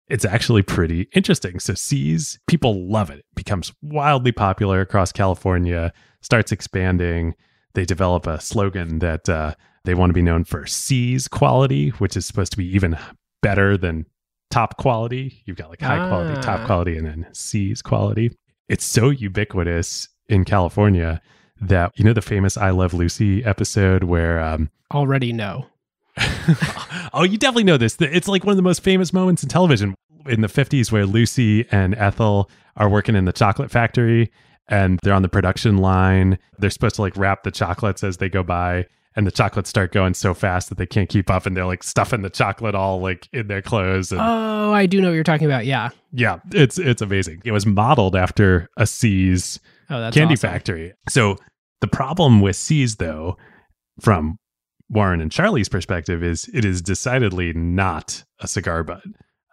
it's 0.07 0.24
actually 0.24 0.62
pretty 0.62 1.09
interesting. 1.12 1.59
So 1.59 1.74
See's, 1.74 2.38
people 2.47 2.88
love 2.88 3.11
it. 3.11 3.18
It 3.18 3.24
becomes 3.34 3.72
wildly 3.82 4.30
popular 4.30 4.80
across 4.82 5.11
California, 5.11 5.92
starts 6.22 6.53
expanding. 6.53 7.34
They 7.74 7.84
develop 7.84 8.28
a 8.28 8.40
slogan 8.40 9.01
that 9.01 9.28
uh, 9.28 9.57
they 9.84 9.95
want 9.95 10.11
to 10.11 10.14
be 10.14 10.22
known 10.22 10.45
for 10.45 10.64
See's 10.64 11.26
quality, 11.26 11.88
which 11.90 12.16
is 12.16 12.24
supposed 12.24 12.53
to 12.53 12.59
be 12.59 12.72
even 12.72 12.97
better 13.42 13.76
than 13.76 14.07
top 14.53 14.76
quality. 14.76 15.42
You've 15.45 15.57
got 15.57 15.70
like 15.70 15.80
high 15.80 16.07
quality, 16.07 16.40
top 16.40 16.61
Ah. 16.61 16.66
quality, 16.66 16.97
and 16.97 17.05
then 17.05 17.26
See's 17.32 17.82
quality. 17.82 18.30
It's 18.68 18.84
so 18.84 19.11
ubiquitous 19.11 20.09
in 20.28 20.44
California 20.44 21.20
that 21.60 21.92
you 21.98 22.04
know 22.04 22.12
the 22.12 22.22
famous 22.22 22.56
I 22.56 22.70
Love 22.70 22.94
Lucy 22.94 23.44
episode 23.44 24.04
where 24.04 24.40
um 24.40 24.70
Already 24.92 25.32
know. 25.32 25.66
oh 27.12 27.24
you 27.24 27.36
definitely 27.38 27.64
know 27.64 27.76
this 27.76 27.96
it's 28.00 28.28
like 28.28 28.44
one 28.44 28.52
of 28.52 28.56
the 28.56 28.62
most 28.62 28.82
famous 28.82 29.12
moments 29.12 29.42
in 29.42 29.48
television 29.48 29.94
in 30.26 30.40
the 30.40 30.46
50s 30.48 30.92
where 30.92 31.06
Lucy 31.06 31.66
and 31.70 31.94
Ethel 31.96 32.48
are 32.76 32.88
working 32.88 33.16
in 33.16 33.24
the 33.24 33.32
chocolate 33.32 33.70
factory 33.70 34.30
and 34.68 34.98
they're 35.02 35.12
on 35.14 35.22
the 35.22 35.28
production 35.28 35.78
line 35.78 36.38
they're 36.58 36.70
supposed 36.70 36.94
to 36.96 37.02
like 37.02 37.16
wrap 37.16 37.42
the 37.42 37.50
chocolates 37.50 38.04
as 38.04 38.18
they 38.18 38.28
go 38.28 38.42
by 38.44 38.86
and 39.16 39.26
the 39.26 39.30
chocolates 39.32 39.68
start 39.70 39.92
going 39.92 40.14
so 40.14 40.34
fast 40.34 40.68
that 40.68 40.78
they 40.78 40.86
can't 40.86 41.08
keep 41.08 41.30
up 41.30 41.46
and 41.46 41.56
they're 41.56 41.66
like 41.66 41.82
stuffing 41.82 42.22
the 42.22 42.30
chocolate 42.30 42.74
all 42.76 43.00
like 43.00 43.28
in 43.32 43.48
their 43.48 43.62
clothes 43.62 44.12
and 44.12 44.20
Oh, 44.20 44.72
I 44.72 44.86
do 44.86 45.00
know 45.00 45.08
what 45.08 45.14
you're 45.14 45.24
talking 45.24 45.46
about. 45.46 45.66
Yeah. 45.66 45.90
yeah 46.12 46.38
it's 46.52 46.78
it's 46.78 47.02
amazing 47.02 47.42
it 47.44 47.52
was 47.52 47.66
modeled 47.66 48.14
after 48.14 48.68
a 48.76 48.86
See's 48.86 49.58
Oh, 49.91 50.01
that's 50.01 50.14
candy 50.14 50.35
awesome. 50.35 50.51
factory. 50.51 50.93
So 51.09 51.37
the 51.80 51.89
problem 51.89 52.41
with 52.41 52.57
See's, 52.57 52.97
though, 52.97 53.37
from 54.01 54.39
Warren 54.89 55.20
and 55.20 55.30
Charlie's 55.30 55.68
perspective, 55.68 56.22
is 56.22 56.49
it 56.53 56.64
is 56.64 56.82
decidedly 56.82 57.53
not 57.53 58.24
a 58.41 58.49
cigar 58.49 58.82
butt. 58.82 59.03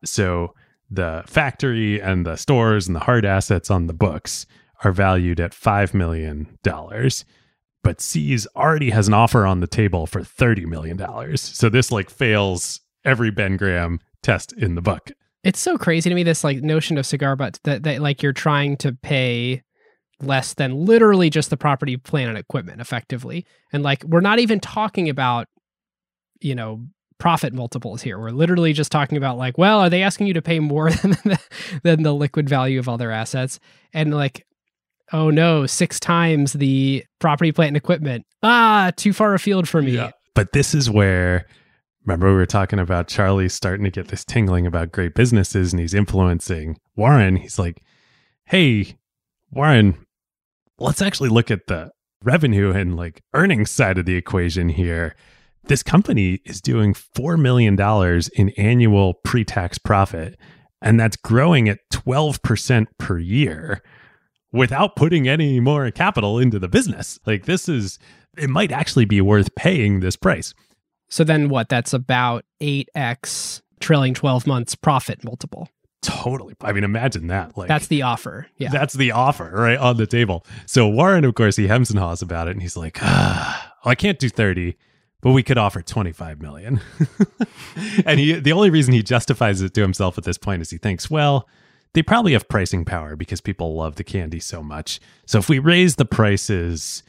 So 0.04 0.54
the 0.90 1.24
factory 1.26 2.02
and 2.02 2.26
the 2.26 2.36
stores 2.36 2.88
and 2.88 2.96
the 2.96 3.02
hard 3.02 3.26
assets 3.26 3.72
on 3.72 3.88
the 3.88 3.94
books 3.94 4.46
are 4.84 4.92
valued 4.92 5.40
at 5.40 5.52
$5 5.52 5.94
million. 5.94 6.58
But 7.84 8.02
See's 8.02 8.48
already 8.56 8.92
has 8.92 9.08
an 9.08 9.14
offer 9.14 9.46
on 9.46 9.60
the 9.60 9.68
table 9.68 10.06
for 10.06 10.22
$30 10.22 10.66
million. 10.66 11.38
So 11.38 11.70
this 11.70 11.92
like 11.92 12.10
fails 12.10 12.82
every 13.04 13.32
Ben 13.32 13.58
Graham 13.58 14.00
test 14.22 14.54
in 14.54 14.76
the 14.76 14.82
book. 14.82 15.12
It's 15.44 15.60
so 15.60 15.78
crazy 15.78 16.10
to 16.10 16.16
me 16.16 16.24
this 16.24 16.44
like 16.44 16.62
notion 16.62 16.98
of 16.98 17.06
cigar 17.06 17.36
butt 17.36 17.60
that, 17.64 17.84
that 17.84 18.02
like 18.02 18.22
you're 18.22 18.34
trying 18.34 18.78
to 18.78 18.92
pay 18.92 19.64
less 20.24 20.54
than 20.54 20.86
literally 20.86 21.30
just 21.30 21.50
the 21.50 21.58
property, 21.58 21.98
plant, 21.98 22.30
and 22.30 22.38
equipment 22.38 22.82
effectively. 22.82 23.46
And 23.72 23.84
like 23.84 24.04
we're 24.04 24.22
not 24.22 24.40
even 24.40 24.60
talking 24.60 25.10
about, 25.10 25.48
you 26.40 26.56
know, 26.56 26.86
profit 27.18 27.54
multiples 27.54 28.02
here. 28.02 28.18
We're 28.20 28.32
literally 28.32 28.74
just 28.74 28.92
talking 28.92 29.18
about 29.18 29.38
like, 29.38 29.58
well, 29.58 29.80
are 29.80 29.90
they 29.90 30.02
asking 30.02 30.28
you 30.28 30.34
to 30.34 30.42
pay 30.42 30.60
more 30.60 30.90
than 31.02 31.12
the, 31.12 31.40
than 31.84 32.04
the 32.04 32.14
liquid 32.14 32.50
value 32.50 32.80
of 32.80 32.90
all 32.90 32.98
their 32.98 33.12
assets? 33.12 33.60
And 33.94 34.14
like, 34.14 34.46
oh 35.14 35.30
no, 35.30 35.66
six 35.66 36.00
times 36.00 36.54
the 36.54 37.06
property, 37.20 37.52
plant, 37.52 37.70
and 37.70 37.78
equipment. 37.78 38.26
Ah, 38.42 38.92
too 38.96 39.14
far 39.14 39.34
afield 39.34 39.70
for 39.70 39.82
me. 39.82 39.92
Yeah. 39.92 40.12
But 40.34 40.54
this 40.54 40.74
is 40.74 40.90
where 40.90 41.46
remember 42.06 42.30
we 42.30 42.36
were 42.36 42.46
talking 42.46 42.80
about 42.80 43.08
Charlie 43.08 43.50
starting 43.50 43.84
to 43.84 43.92
get 43.92 44.08
this 44.08 44.26
tingling 44.26 44.66
about 44.66 44.92
great 44.92 45.14
businesses 45.14 45.74
and 45.74 45.80
he's 45.80 45.94
influencing 45.94 46.78
Warren. 46.96 47.36
He's 47.36 47.60
like, 47.60 47.84
hey, 48.46 48.98
Warren, 49.52 49.96
let's 50.82 51.02
actually 51.02 51.30
look 51.30 51.52
at 51.52 51.68
the 51.68 51.92
revenue 52.24 52.72
and 52.72 52.96
like 52.96 53.24
earnings 53.34 53.72
side 53.72 53.98
of 53.98 54.06
the 54.06 54.16
equation 54.16 54.70
here. 54.70 55.16
This 55.66 55.84
company 55.84 56.40
is 56.46 56.62
doing 56.62 56.94
$4 56.94 57.40
million 57.40 57.80
in 58.34 58.50
annual 58.58 59.14
pre 59.24 59.44
tax 59.44 59.78
profit, 59.78 60.38
and 60.82 61.00
that's 61.00 61.18
growing 61.18 61.70
at 61.70 61.80
12% 61.94 62.88
per 62.98 63.20
year 63.20 63.82
without 64.52 64.96
putting 64.96 65.28
any 65.28 65.60
more 65.60 65.90
capital 65.92 66.40
into 66.40 66.60
the 66.60 66.68
business. 66.68 67.20
Like, 67.26 67.46
this 67.46 67.70
is, 67.70 68.00
it 68.38 68.50
might 68.50 68.72
actually 68.72 69.06
be 69.06 69.22
worth 69.22 69.54
paying 69.56 70.00
this 70.00 70.16
price. 70.16 70.54
So 71.10 71.24
then 71.24 71.50
what? 71.50 71.70
That's 71.70 71.94
about 71.94 72.44
8x 72.62 73.62
trailing 73.80 74.14
12 74.14 74.48
months 74.48 74.76
profit 74.76 75.24
multiple. 75.24 75.70
Totally. 76.02 76.56
I 76.62 76.72
mean, 76.72 76.84
imagine 76.84 77.28
that. 77.28 77.56
Like 77.56 77.68
that's 77.68 77.88
the 77.88 78.02
offer. 78.02 78.48
Yeah, 78.58 78.70
that's 78.70 78.96
the 78.96 79.12
offer 79.12 79.52
right 79.54 79.78
on 79.78 79.98
the 79.98 80.08
table. 80.08 80.46
So 80.66 80.88
Warren, 80.88 81.24
of 81.26 81.36
course, 81.36 81.56
he 81.56 81.68
hems 81.68 81.92
and 81.92 82.00
haws 82.00 82.22
about 82.22 82.48
it, 82.48 82.52
and 82.52 82.62
he's 82.62 82.76
like, 82.76 82.98
ah, 83.02 83.76
"I 83.86 83.94
can't 83.94 84.18
do 84.18 84.28
thirty, 84.28 84.78
but 85.22 85.32
we 85.32 85.44
could 85.44 85.60
offer 85.60 85.82
twenty 85.82 86.12
five 86.12 86.42
million. 86.42 86.82
and 88.06 88.20
he, 88.20 88.34
the 88.34 88.52
only 88.52 88.72
reason 88.72 88.94
he 88.94 89.04
justifies 89.04 89.62
it 89.62 89.76
to 89.76 89.82
himself 89.82 90.18
at 90.18 90.24
this 90.24 90.40
point 90.40 90.64
is 90.64 90.72
he 90.72 90.78
thinks, 90.80 91.10
well, 91.12 91.48
they 91.94 92.02
probably 92.02 92.34
have 92.34 92.50
pricing 92.50 92.84
power 92.86 93.16
because 93.16 93.42
people 93.42 93.76
love 93.76 93.96
the 93.96 94.04
candy 94.04 94.40
so 94.40 94.64
much. 94.64 95.00
So 95.26 95.38
if 95.38 95.50
we 95.50 95.60
raise 95.60 95.98
the 95.98 96.06
prices, 96.06 97.04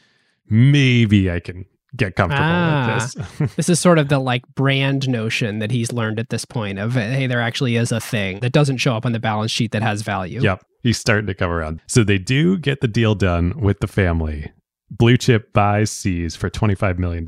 maybe 0.49 1.31
I 1.31 1.41
can 1.41 1.65
get 1.97 2.17
comfortable 2.17 2.45
ah, 2.45 2.95
with 2.95 3.39
this. 3.39 3.55
this 3.57 3.69
is 3.69 3.81
sort 3.81 3.99
of 3.99 4.09
the 4.09 4.19
like 4.19 4.43
brand 4.55 5.09
notion 5.09 5.59
that 5.59 5.71
he's 5.71 5.93
learned 5.93 6.19
at 6.19 6.31
this 6.31 6.45
point 6.45 6.79
of 6.79 6.95
hey, 6.95 7.27
there 7.27 7.41
actually 7.41 7.77
is 7.77 7.93
a 7.93 8.01
thing 8.01 8.41
that 8.41 8.53
doesn't 8.53 8.79
show 8.79 8.97
up 8.97 9.07
on 9.07 9.13
the 9.13 9.21
balance 9.21 9.51
sheet 9.51 9.73
that 9.73 9.83
has 9.83 10.03
value. 10.03 10.41
Yep. 10.41 10.65
He's 10.83 10.99
starting 10.99 11.27
to 11.27 11.35
come 11.35 11.51
around. 11.51 11.81
So 11.87 12.03
they 12.03 12.19
do 12.19 12.59
get 12.59 12.81
the 12.81 12.89
deal 12.89 13.15
done 13.15 13.61
with 13.61 13.81
the 13.81 13.87
family. 13.87 14.51
Blue 14.91 15.17
Chip 15.17 15.53
buys 15.53 15.91
See's 15.91 16.37
for 16.37 16.51
$25 16.51 16.99
million. 16.99 17.27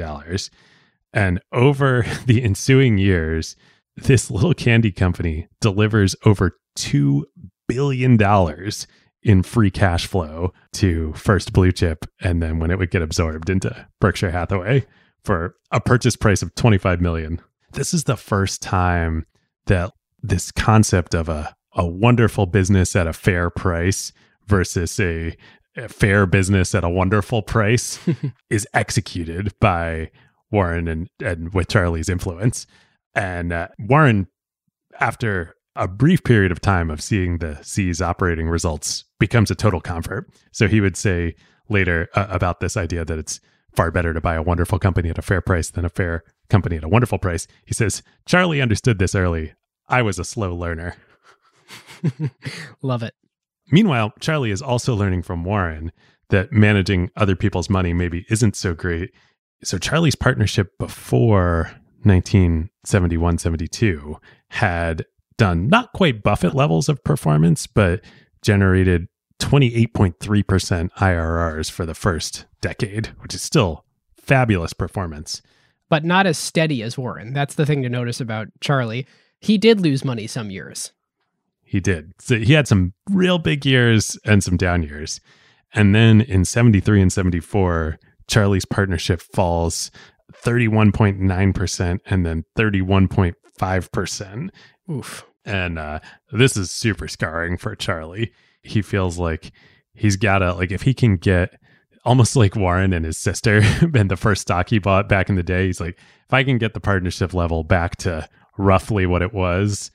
And 1.12 1.41
over 1.53 2.05
the 2.27 2.43
ensuing 2.43 2.99
years, 2.99 3.57
this 3.97 4.31
little 4.31 4.55
candy 4.55 4.91
company 4.91 5.47
delivers 5.61 6.17
over 6.25 6.59
$2 6.77 7.23
billion 7.69 8.19
in 9.25 9.43
free 9.43 9.70
cash 9.70 10.07
flow 10.07 10.53
to 10.75 11.12
first 11.14 11.53
blue 11.53 11.72
chip 11.72 12.05
and 12.20 12.43
then 12.43 12.59
when 12.59 12.70
it 12.70 12.79
would 12.79 12.91
get 12.91 13.03
absorbed 13.03 13.49
into 13.51 13.87
Berkshire 14.01 14.31
Hathaway 14.31 14.87
for 15.25 15.57
a 15.70 15.81
purchase 15.81 16.14
price 16.14 16.43
of 16.43 16.55
25 16.55 17.01
million. 17.01 17.41
This 17.72 17.95
is 17.95 18.05
the 18.05 18.16
first 18.16 18.62
time 18.62 19.27
that 19.66 19.93
this 20.22 20.53
concept 20.53 21.14
of 21.14 21.29
a 21.29 21.57
a 21.75 21.87
wonderful 21.87 22.47
business 22.47 22.95
at 22.95 23.07
a 23.07 23.12
fair 23.12 23.51
price 23.51 24.12
versus 24.47 24.99
a, 25.01 25.37
a 25.77 25.89
fair 25.89 26.27
business 26.27 26.75
at 26.75 26.85
a 26.85 26.89
wonderful 26.89 27.43
price 27.43 27.99
is 28.51 28.66
executed 28.75 29.53
by 29.61 30.11
Warren 30.51 30.87
and, 30.87 31.09
and 31.22 31.53
with 31.53 31.68
Charlie's 31.68 32.09
influence. 32.09 32.66
And 33.14 33.53
uh, 33.53 33.68
Warren, 33.79 34.29
after 35.01 35.57
a 35.77 35.89
brief 35.89 36.22
period 36.22 36.53
of 36.53 36.61
time 36.61 36.91
of 36.91 37.01
seeing 37.01 37.39
the 37.39 37.59
See's 37.62 38.01
operating 38.01 38.49
results 38.49 39.05
becomes 39.18 39.51
a 39.51 39.55
total 39.55 39.81
comfort. 39.81 40.31
So 40.53 40.68
he 40.68 40.81
would 40.81 40.97
say 40.97 41.35
later 41.68 42.09
uh, 42.14 42.27
about 42.29 42.61
this 42.61 42.77
idea 42.77 43.05
that 43.05 43.18
it's 43.18 43.41
far 43.75 43.91
better 43.91 44.14
to 44.14 44.20
buy 44.20 44.35
a 44.35 44.43
wonderful 44.43 44.79
company 44.79 45.11
at 45.11 45.18
a 45.18 45.22
fair 45.22 45.41
price 45.41 45.70
than 45.70 45.85
a 45.85 45.89
fair 45.89 46.22
company 46.49 46.77
at 46.77 46.85
a 46.85 46.89
wonderful 46.89 47.18
price. 47.18 47.47
He 47.64 47.75
says, 47.75 48.03
Charlie 48.27 48.61
understood 48.61 48.99
this 48.99 49.14
early. 49.14 49.55
I 49.89 50.03
was 50.03 50.18
a 50.18 50.25
slow 50.25 50.55
learner. 50.55 50.97
Love 52.83 53.03
it. 53.03 53.14
Meanwhile, 53.70 54.12
Charlie 54.20 54.51
is 54.51 54.62
also 54.62 54.95
learning 54.95 55.22
from 55.22 55.45
Warren 55.45 55.91
that 56.29 56.53
managing 56.53 57.11
other 57.16 57.37
people's 57.37 57.70
money 57.70 57.93
maybe 57.93 58.27
isn't 58.29 58.57
so 58.57 58.75
great. 58.75 59.11
So 59.62 59.79
Charlie's 59.79 60.14
partnership 60.14 60.77
before 60.79 61.70
1971 62.03 63.39
72 63.39 64.18
had 64.49 65.07
done 65.37 65.68
not 65.68 65.93
quite 65.93 66.22
Buffett 66.22 66.55
levels 66.55 66.89
of 66.89 67.03
performance, 67.05 67.66
but 67.66 68.01
generated 68.43 69.09
28.3% 69.41 70.91
IRRs 70.93 71.70
for 71.70 71.85
the 71.85 71.95
first 71.95 72.47
decade, 72.61 73.09
which 73.20 73.35
is 73.35 73.43
still 73.43 73.85
fabulous 74.16 74.72
performance. 74.72 75.43
But 75.89 76.05
not 76.05 76.26
as 76.26 76.39
steady 76.39 76.82
as 76.82 76.97
Warren. 76.97 77.35
That's 77.35 77.55
the 77.55 77.66
thing 77.66 77.82
to 77.82 77.89
notice 77.89 78.20
about 78.20 78.49
Charlie. 78.61 79.07
He 79.41 79.59
did 79.59 79.80
lose 79.80 80.05
money 80.05 80.26
some 80.26 80.51
years. 80.51 80.93
He 81.62 81.80
did. 81.80 82.14
So 82.20 82.39
he 82.39 82.53
had 82.53 82.68
some 82.68 82.95
real 83.11 83.39
big 83.39 83.66
years 83.66 84.18
and 84.24 84.43
some 84.43 84.57
down 84.57 84.82
years. 84.82 85.20
And 85.74 85.95
then 85.95 86.20
in 86.20 86.45
73 86.45 87.03
and 87.03 87.12
74, 87.12 87.99
Charlie's 88.28 88.64
partnership 88.64 89.20
falls 89.20 89.91
31.9% 90.32 92.01
and 92.07 92.26
then 92.26 92.45
31.5%. 92.57 94.51
Oof. 94.91 95.26
And 95.45 95.78
uh, 95.78 96.01
this 96.32 96.57
is 96.57 96.70
super 96.70 97.09
scarring 97.09 97.57
for 97.59 97.74
Charlie. 97.74 98.32
He 98.62 98.82
feels 98.82 99.18
like 99.18 99.53
he's 99.93 100.16
got 100.16 100.39
to, 100.39 100.55
like, 100.55 100.72
if 100.72 100.82
he 100.82 100.95
can 100.95 101.16
get 101.16 101.59
almost 102.05 102.37
like 102.37 102.57
Warren 102.57 102.93
and 102.93 103.05
his 103.05 103.18
sister 103.18 103.62
and 103.95 104.11
the 104.11 104.16
first 104.16 104.43
stock 104.43 104.70
he 104.70 104.78
bought 104.78 105.09
back 105.09 105.28
in 105.28 105.35
the 105.35 105.43
day, 105.43 105.66
he's 105.66 105.80
like, 105.80 105.99
if 106.26 106.32
I 106.32 106.45
can 106.45 106.59
get 106.59 106.74
the 106.74 106.80
partnership 106.80 107.35
level 107.35 107.64
back 107.64 107.97
to 107.97 108.28
roughly 108.57 109.07
what 109.07 109.22
it 109.22 109.35
was, 109.35 109.91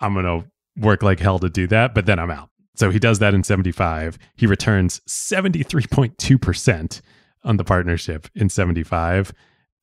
I'm 0.00 0.14
going 0.14 0.24
to 0.24 0.50
work 0.76 1.02
like 1.02 1.20
hell 1.20 1.38
to 1.38 1.48
do 1.48 1.66
that, 1.68 1.94
but 1.94 2.06
then 2.06 2.18
I'm 2.18 2.30
out. 2.30 2.50
So 2.74 2.90
he 2.90 2.98
does 2.98 3.18
that 3.18 3.34
in 3.34 3.44
75. 3.44 4.18
He 4.34 4.46
returns 4.46 5.00
73.2% 5.06 7.00
on 7.44 7.56
the 7.56 7.64
partnership 7.64 8.28
in 8.34 8.48
75 8.48 9.32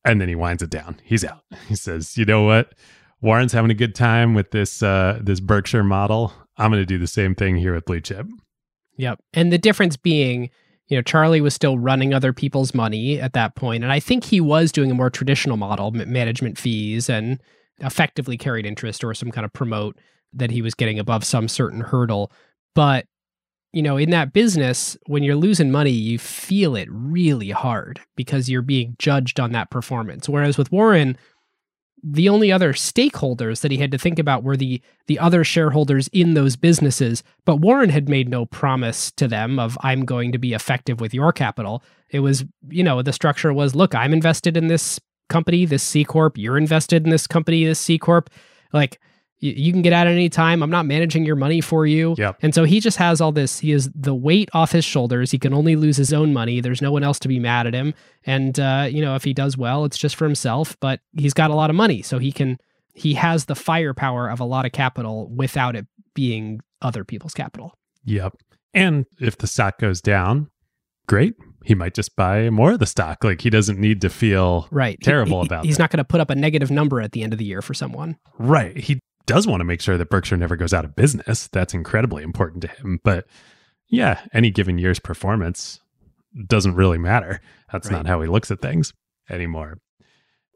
and 0.04 0.20
then 0.20 0.28
he 0.28 0.34
winds 0.34 0.62
it 0.62 0.70
down. 0.70 1.00
He's 1.04 1.24
out. 1.24 1.44
He 1.68 1.74
says, 1.74 2.16
"You 2.16 2.24
know 2.24 2.42
what? 2.42 2.72
Warren's 3.22 3.52
having 3.52 3.70
a 3.70 3.74
good 3.74 3.94
time 3.94 4.34
with 4.34 4.50
this 4.50 4.82
uh, 4.82 5.18
this 5.22 5.40
Berkshire 5.40 5.84
model. 5.84 6.32
I'm 6.56 6.70
going 6.70 6.82
to 6.82 6.86
do 6.86 6.98
the 6.98 7.06
same 7.06 7.34
thing 7.34 7.56
here 7.56 7.74
with 7.74 7.84
Blue 7.84 8.00
Chip. 8.00 8.26
Yep. 8.96 9.20
And 9.32 9.52
the 9.52 9.58
difference 9.58 9.96
being, 9.96 10.50
you 10.88 10.96
know, 10.96 11.02
Charlie 11.02 11.40
was 11.40 11.54
still 11.54 11.78
running 11.78 12.12
other 12.12 12.32
people's 12.32 12.74
money 12.74 13.20
at 13.20 13.32
that 13.32 13.54
point, 13.54 13.82
and 13.82 13.92
I 13.92 14.00
think 14.00 14.24
he 14.24 14.40
was 14.40 14.72
doing 14.72 14.90
a 14.90 14.94
more 14.94 15.10
traditional 15.10 15.56
model, 15.56 15.90
management 15.90 16.58
fees 16.58 17.08
and 17.08 17.40
effectively 17.78 18.36
carried 18.36 18.66
interest 18.66 19.02
or 19.02 19.14
some 19.14 19.30
kind 19.30 19.44
of 19.44 19.52
promote 19.52 19.98
that 20.32 20.50
he 20.50 20.62
was 20.62 20.74
getting 20.74 20.98
above 20.98 21.24
some 21.24 21.48
certain 21.48 21.80
hurdle. 21.80 22.30
But 22.74 23.06
you 23.72 23.82
know, 23.82 23.96
in 23.96 24.10
that 24.10 24.32
business, 24.32 24.96
when 25.06 25.22
you're 25.22 25.36
losing 25.36 25.70
money, 25.70 25.92
you 25.92 26.18
feel 26.18 26.74
it 26.74 26.88
really 26.90 27.50
hard 27.50 28.00
because 28.16 28.50
you're 28.50 28.62
being 28.62 28.96
judged 28.98 29.38
on 29.38 29.52
that 29.52 29.70
performance. 29.70 30.28
Whereas 30.28 30.58
with 30.58 30.72
Warren, 30.72 31.16
the 32.02 32.28
only 32.28 32.50
other 32.50 32.72
stakeholders 32.72 33.60
that 33.60 33.70
he 33.70 33.78
had 33.78 33.90
to 33.90 33.98
think 33.98 34.18
about 34.18 34.42
were 34.42 34.56
the 34.56 34.80
the 35.06 35.18
other 35.18 35.44
shareholders 35.44 36.08
in 36.08 36.34
those 36.34 36.56
businesses. 36.56 37.22
But 37.44 37.56
Warren 37.56 37.90
had 37.90 38.08
made 38.08 38.28
no 38.28 38.46
promise 38.46 39.10
to 39.12 39.28
them 39.28 39.58
of 39.58 39.78
I'm 39.82 40.04
going 40.04 40.32
to 40.32 40.38
be 40.38 40.52
effective 40.52 41.00
with 41.00 41.14
your 41.14 41.32
capital. 41.32 41.82
It 42.10 42.20
was 42.20 42.44
you 42.68 42.82
know 42.82 43.02
the 43.02 43.12
structure 43.12 43.52
was 43.52 43.74
look 43.74 43.94
I'm 43.94 44.12
invested 44.12 44.56
in 44.56 44.68
this 44.68 45.00
company 45.28 45.64
this 45.64 45.82
C 45.82 46.04
corp. 46.04 46.38
You're 46.38 46.58
invested 46.58 47.04
in 47.04 47.10
this 47.10 47.26
company 47.26 47.64
this 47.64 47.80
C 47.80 47.98
corp. 47.98 48.30
Like 48.72 49.00
you, 49.40 49.52
you 49.56 49.72
can 49.72 49.82
get 49.82 49.92
out 49.92 50.06
at 50.06 50.12
any 50.12 50.28
time. 50.28 50.62
I'm 50.62 50.70
not 50.70 50.86
managing 50.86 51.24
your 51.24 51.36
money 51.36 51.60
for 51.60 51.86
you. 51.86 52.14
Yep. 52.16 52.38
And 52.42 52.54
so 52.54 52.64
he 52.64 52.80
just 52.80 52.98
has 52.98 53.20
all 53.20 53.32
this. 53.32 53.58
He 53.58 53.70
has 53.70 53.90
the 53.94 54.14
weight 54.14 54.48
off 54.52 54.72
his 54.72 54.84
shoulders. 54.84 55.30
He 55.30 55.38
can 55.38 55.52
only 55.52 55.76
lose 55.76 55.96
his 55.96 56.12
own 56.12 56.32
money. 56.32 56.60
There's 56.60 56.82
no 56.82 56.92
one 56.92 57.02
else 57.02 57.18
to 57.20 57.28
be 57.28 57.38
mad 57.38 57.66
at 57.66 57.74
him. 57.74 57.94
And 58.24 58.58
uh, 58.60 58.88
you 58.90 59.02
know, 59.02 59.14
if 59.16 59.24
he 59.24 59.34
does 59.34 59.56
well, 59.56 59.84
it's 59.84 59.98
just 59.98 60.16
for 60.16 60.24
himself. 60.24 60.76
But 60.80 61.00
he's 61.16 61.34
got 61.34 61.50
a 61.50 61.54
lot 61.54 61.70
of 61.70 61.76
money, 61.76 62.02
so 62.02 62.18
he 62.18 62.32
can. 62.32 62.58
He 62.94 63.14
has 63.14 63.46
the 63.46 63.54
firepower 63.54 64.28
of 64.28 64.40
a 64.40 64.44
lot 64.44 64.66
of 64.66 64.72
capital 64.72 65.28
without 65.28 65.76
it 65.76 65.86
being 66.14 66.60
other 66.82 67.04
people's 67.04 67.34
capital. 67.34 67.74
Yep. 68.04 68.36
And 68.74 69.06
if 69.18 69.38
the 69.38 69.46
stock 69.46 69.78
goes 69.78 70.00
down, 70.00 70.50
great. 71.06 71.34
He 71.64 71.74
might 71.74 71.94
just 71.94 72.16
buy 72.16 72.50
more 72.50 72.72
of 72.72 72.78
the 72.78 72.86
stock. 72.86 73.22
Like 73.24 73.40
he 73.40 73.50
doesn't 73.50 73.78
need 73.78 74.00
to 74.02 74.10
feel 74.10 74.68
right 74.70 74.98
terrible 75.02 75.40
he, 75.42 75.46
about. 75.46 75.64
It. 75.64 75.68
He's 75.68 75.76
that. 75.76 75.84
not 75.84 75.90
going 75.90 75.98
to 75.98 76.04
put 76.04 76.20
up 76.20 76.30
a 76.30 76.34
negative 76.34 76.70
number 76.70 77.00
at 77.00 77.12
the 77.12 77.22
end 77.22 77.32
of 77.32 77.38
the 77.38 77.44
year 77.44 77.62
for 77.62 77.74
someone. 77.74 78.16
Right. 78.38 78.76
He 78.76 79.00
does 79.30 79.46
want 79.46 79.60
to 79.60 79.64
make 79.64 79.80
sure 79.80 79.96
that 79.96 80.10
Berkshire 80.10 80.36
never 80.36 80.56
goes 80.56 80.74
out 80.74 80.84
of 80.84 80.96
business. 80.96 81.48
That's 81.52 81.72
incredibly 81.72 82.24
important 82.24 82.62
to 82.62 82.68
him. 82.68 82.98
But 83.04 83.28
yeah, 83.88 84.20
any 84.32 84.50
given 84.50 84.76
year's 84.76 84.98
performance 84.98 85.80
doesn't 86.46 86.74
really 86.74 86.98
matter. 86.98 87.40
That's 87.72 87.86
right. 87.88 87.98
not 87.98 88.06
how 88.06 88.20
he 88.22 88.28
looks 88.28 88.50
at 88.50 88.60
things 88.60 88.92
anymore. 89.28 89.78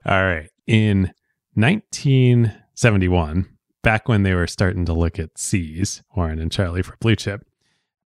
All 0.04 0.24
right. 0.24 0.50
In 0.66 1.12
1971, 1.54 3.48
back 3.84 4.08
when 4.08 4.24
they 4.24 4.34
were 4.34 4.48
starting 4.48 4.84
to 4.86 4.92
look 4.92 5.20
at 5.20 5.38
See's, 5.38 6.02
Warren 6.16 6.40
and 6.40 6.50
Charlie 6.50 6.82
for 6.82 6.96
Blue 6.98 7.14
Chip, 7.14 7.46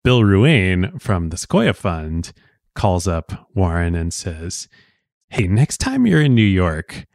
Bill 0.04 0.20
Ruane 0.20 1.02
from 1.02 1.30
the 1.30 1.38
Sequoia 1.38 1.74
Fund 1.74 2.34
calls 2.76 3.08
up 3.08 3.48
Warren 3.56 3.96
and 3.96 4.14
says, 4.14 4.68
Hey, 5.30 5.48
next 5.48 5.78
time 5.78 6.06
you're 6.06 6.22
in 6.22 6.36
New 6.36 6.42
York, 6.42 7.06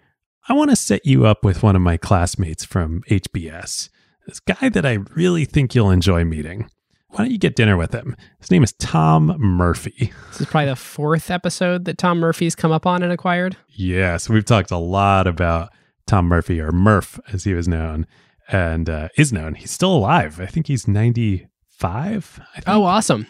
I 0.49 0.55
want 0.55 0.70
to 0.70 0.76
set 0.76 1.07
you 1.07 1.24
up 1.24 1.45
with 1.45 1.62
one 1.62 1.76
of 1.76 1.82
my 1.82 1.97
classmates 1.97 2.64
from 2.64 3.03
HBS, 3.09 3.88
this 4.26 4.40
guy 4.40 4.68
that 4.70 4.84
I 4.84 4.95
really 5.14 5.45
think 5.45 5.72
you'll 5.74 5.90
enjoy 5.90 6.24
meeting. 6.24 6.68
Why 7.11 7.18
don't 7.18 7.30
you 7.30 7.38
get 7.38 7.55
dinner 7.55 7.76
with 7.76 7.93
him? 7.95 8.16
His 8.40 8.51
name 8.51 8.64
is 8.64 8.72
Tom 8.72 9.36
Murphy. 9.38 10.12
This 10.30 10.40
is 10.40 10.47
probably 10.47 10.70
the 10.70 10.76
fourth 10.76 11.30
episode 11.30 11.84
that 11.84 11.97
Tom 11.97 12.18
Murphy's 12.18 12.57
come 12.57 12.72
up 12.72 12.86
on 12.86 13.05
and 13.05 13.12
acquired. 13.12 13.57
Yeah, 13.68 14.16
so 14.16 14.34
we've 14.34 14.45
talked 14.45 14.72
a 14.72 14.78
lot 14.78 15.28
about 15.28 15.70
Tom 16.07 16.26
Murphy, 16.26 16.61
or 16.61 16.72
Murph 16.72 17.20
as 17.32 17.45
he 17.45 17.55
was 17.55 17.68
known, 17.68 18.07
and 18.49 18.90
uh, 18.90 19.11
is 19.16 19.32
known. 19.32 19.55
He's 19.55 19.70
still 19.70 19.95
alive. 19.95 20.40
I 20.40 20.47
think 20.47 20.66
he's 20.66 20.88
95. 20.88 22.40
I 22.40 22.55
think. 22.55 22.64
Oh, 22.66 22.82
awesome. 22.82 23.28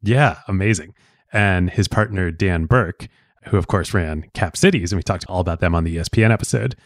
Yeah, 0.00 0.38
amazing. 0.46 0.94
And 1.32 1.70
his 1.70 1.88
partner, 1.88 2.30
Dan 2.30 2.66
Burke, 2.66 3.08
who 3.48 3.56
of 3.56 3.66
course 3.66 3.94
ran 3.94 4.24
Cap 4.34 4.56
Cities, 4.56 4.92
and 4.92 4.98
we 4.98 5.02
talked 5.02 5.26
all 5.28 5.40
about 5.40 5.60
them 5.60 5.74
on 5.74 5.84
the 5.84 5.96
ESPN 5.96 6.30
episode, 6.30 6.76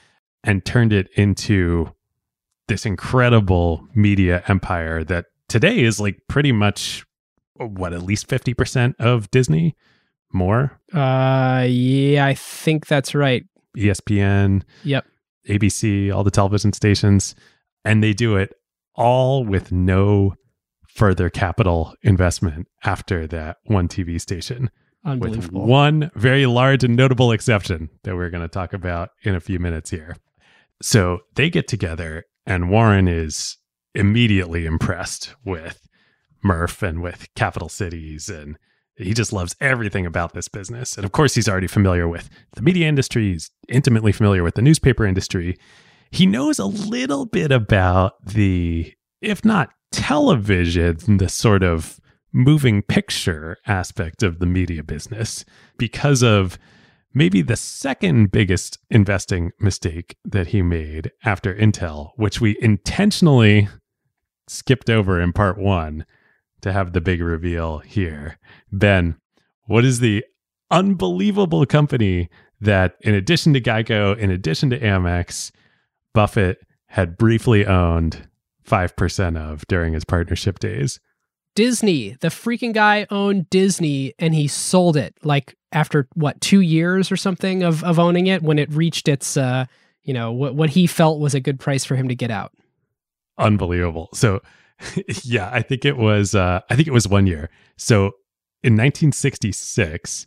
and 0.45 0.65
turned 0.65 0.93
it 0.93 1.09
into 1.15 1.93
this 2.69 2.87
incredible 2.87 3.87
media 3.95 4.43
empire 4.49 5.03
that 5.05 5.27
today 5.49 5.81
is 5.81 6.01
like 6.01 6.21
pretty 6.29 6.53
much 6.53 7.05
what 7.57 7.93
at 7.93 8.03
least 8.03 8.29
50% 8.29 8.95
of 8.99 9.31
Disney 9.31 9.75
more 10.33 10.81
Uh, 10.95 11.67
yeah, 11.69 12.25
I 12.25 12.35
think 12.35 12.87
that's 12.87 13.15
right. 13.15 13.45
ESPN 13.77 14.63
Yep. 14.85 15.05
ABC 15.49 16.15
all 16.15 16.23
the 16.25 16.31
television 16.31 16.73
stations 16.73 17.35
and 17.85 18.03
they 18.03 18.13
do 18.13 18.37
it 18.37 18.53
all 18.95 19.45
with 19.45 19.73
no 19.73 20.35
further 20.87 21.29
capital 21.31 21.95
investment 22.03 22.69
after 22.85 23.27
that 23.27 23.57
one 23.65 23.89
TV 23.89 24.21
station 24.21 24.71
with 25.05 25.51
one 25.53 26.11
very 26.15 26.47
large 26.47 26.85
and 26.85 26.97
notable 26.97 27.33
exception 27.33 27.89
that 28.05 28.15
we're 28.15 28.31
going 28.31 28.43
to 28.43 28.49
talk 28.49 28.73
about 28.73 29.11
in 29.23 29.35
a 29.35 29.41
few 29.41 29.59
minutes 29.59 29.91
here. 29.91 30.17
So 30.83 31.21
they 31.35 31.51
get 31.51 31.69
together, 31.69 32.25
and 32.47 32.71
Warren 32.71 33.09
is 33.09 33.57
immediately 33.95 34.67
impressed 34.67 35.35
with 35.45 35.87
Murph 36.43 36.83
and 36.83 37.03
with 37.03 37.29
capital 37.35 37.69
cities. 37.69 38.29
And 38.29 38.59
he 38.97 39.15
just 39.15 39.33
loves 39.33 39.57
everything 39.61 40.07
about 40.07 40.33
this 40.33 40.49
business. 40.49 40.97
And 40.97 41.05
of 41.05 41.13
course, 41.13 41.35
he's 41.35 41.49
already 41.49 41.67
familiar 41.67 42.09
with 42.09 42.29
the 42.55 42.63
media 42.63 42.89
industry, 42.89 43.33
he's 43.33 43.51
intimately 43.69 44.13
familiar 44.13 44.43
with 44.43 44.55
the 44.55 44.63
newspaper 44.63 45.07
industry. 45.07 45.59
He 46.11 46.27
knows 46.27 46.59
a 46.59 46.67
little 46.67 47.25
bit 47.25 47.53
about 47.53 48.15
the, 48.25 48.93
if 49.21 49.45
not 49.45 49.71
television, 49.93 51.19
the 51.19 51.29
sort 51.29 51.63
of 51.63 52.01
moving 52.33 52.83
picture 52.83 53.57
aspect 53.66 54.22
of 54.22 54.39
the 54.39 54.47
media 54.47 54.83
business 54.83 55.45
because 55.78 56.22
of 56.22 56.59
maybe 57.12 57.43
the 57.43 57.57
second 57.57 58.31
biggest 58.31 58.78
investing 58.89 59.51
mistake 59.59 60.16
that 60.24 60.49
he 60.49 60.62
made 60.62 61.11
after 61.24 61.55
Intel, 61.55 62.11
which 62.16 62.41
we 62.41 62.57
intentionally 62.61 63.68
skipped 64.47 64.89
over 64.91 65.20
in 65.20 65.33
part 65.33 65.59
one 65.59 66.05
to 66.61 66.72
have 66.72 66.93
the 66.93 67.01
big 67.01 67.20
reveal 67.20 67.78
here. 67.78 68.39
Ben, 68.70 69.16
what 69.66 69.85
is 69.85 70.01
the 70.01 70.24
unbelievable 70.70 71.66
company 71.66 72.28
that, 72.61 72.97
in 73.01 73.14
addition 73.14 73.53
to 73.55 73.61
Geico, 73.61 74.16
in 74.16 74.31
addition 74.31 74.70
to 74.70 74.78
Amex, 74.78 75.51
Buffett 76.12 76.59
had 76.87 77.16
briefly 77.16 77.66
owned 77.66 78.28
5% 78.68 79.37
of 79.37 79.64
during 79.68 79.95
his 79.95 80.05
partnership 80.05 80.59
days? 80.59 81.01
Disney. 81.55 82.17
The 82.21 82.29
freaking 82.29 82.73
guy 82.73 83.07
owned 83.11 83.51
Disney 83.51 84.15
and 84.19 84.35
he 84.35 84.49
sold 84.49 84.97
it 84.97 85.15
like 85.23 85.57
after 85.73 86.09
what, 86.15 86.41
two 86.41 86.61
years 86.61 87.11
or 87.13 87.17
something 87.17 87.63
of, 87.63 87.83
of 87.85 87.99
owning 87.99 88.27
it 88.27 88.43
when 88.43 88.59
it 88.59 88.73
reached 88.73 89.09
its, 89.09 89.37
uh, 89.37 89.67
you 90.03 90.15
know, 90.15 90.33
what, 90.33 90.55
what 90.55 90.71
he 90.71 90.87
felt 90.87 91.21
was 91.21 91.35
a 91.35 91.41
good 91.41 91.61
price 91.61 91.85
for 91.85 91.95
him 91.97 92.09
to 92.09 92.15
get 92.15 92.31
out. 92.31 92.53
unbelievable. 93.39 94.09
So 94.15 94.41
yeah, 95.25 95.51
I 95.53 95.63
think 95.63 95.85
it 95.85 95.97
was 95.97 96.35
uh 96.35 96.61
I 96.71 96.77
think 96.77 96.89
it 96.89 96.93
was 96.93 97.07
one 97.09 97.27
year. 97.27 97.51
So 97.77 98.13
in 98.63 98.75
1966, 98.75 100.27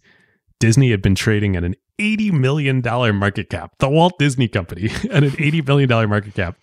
Disney 0.60 0.92
had 0.92 1.02
been 1.02 1.16
trading 1.16 1.56
at 1.56 1.64
an 1.64 1.76
80 2.00 2.32
million 2.32 2.82
dollar 2.82 3.14
market 3.14 3.50
cap. 3.50 3.74
The 3.80 3.90
Walt 3.90 4.18
Disney 4.20 4.48
Company 4.48 4.90
at 5.12 5.24
an 5.24 5.36
80 5.40 5.62
million 5.64 5.90
dollar 5.90 6.08
market 6.08 6.34
cap. 6.36 6.58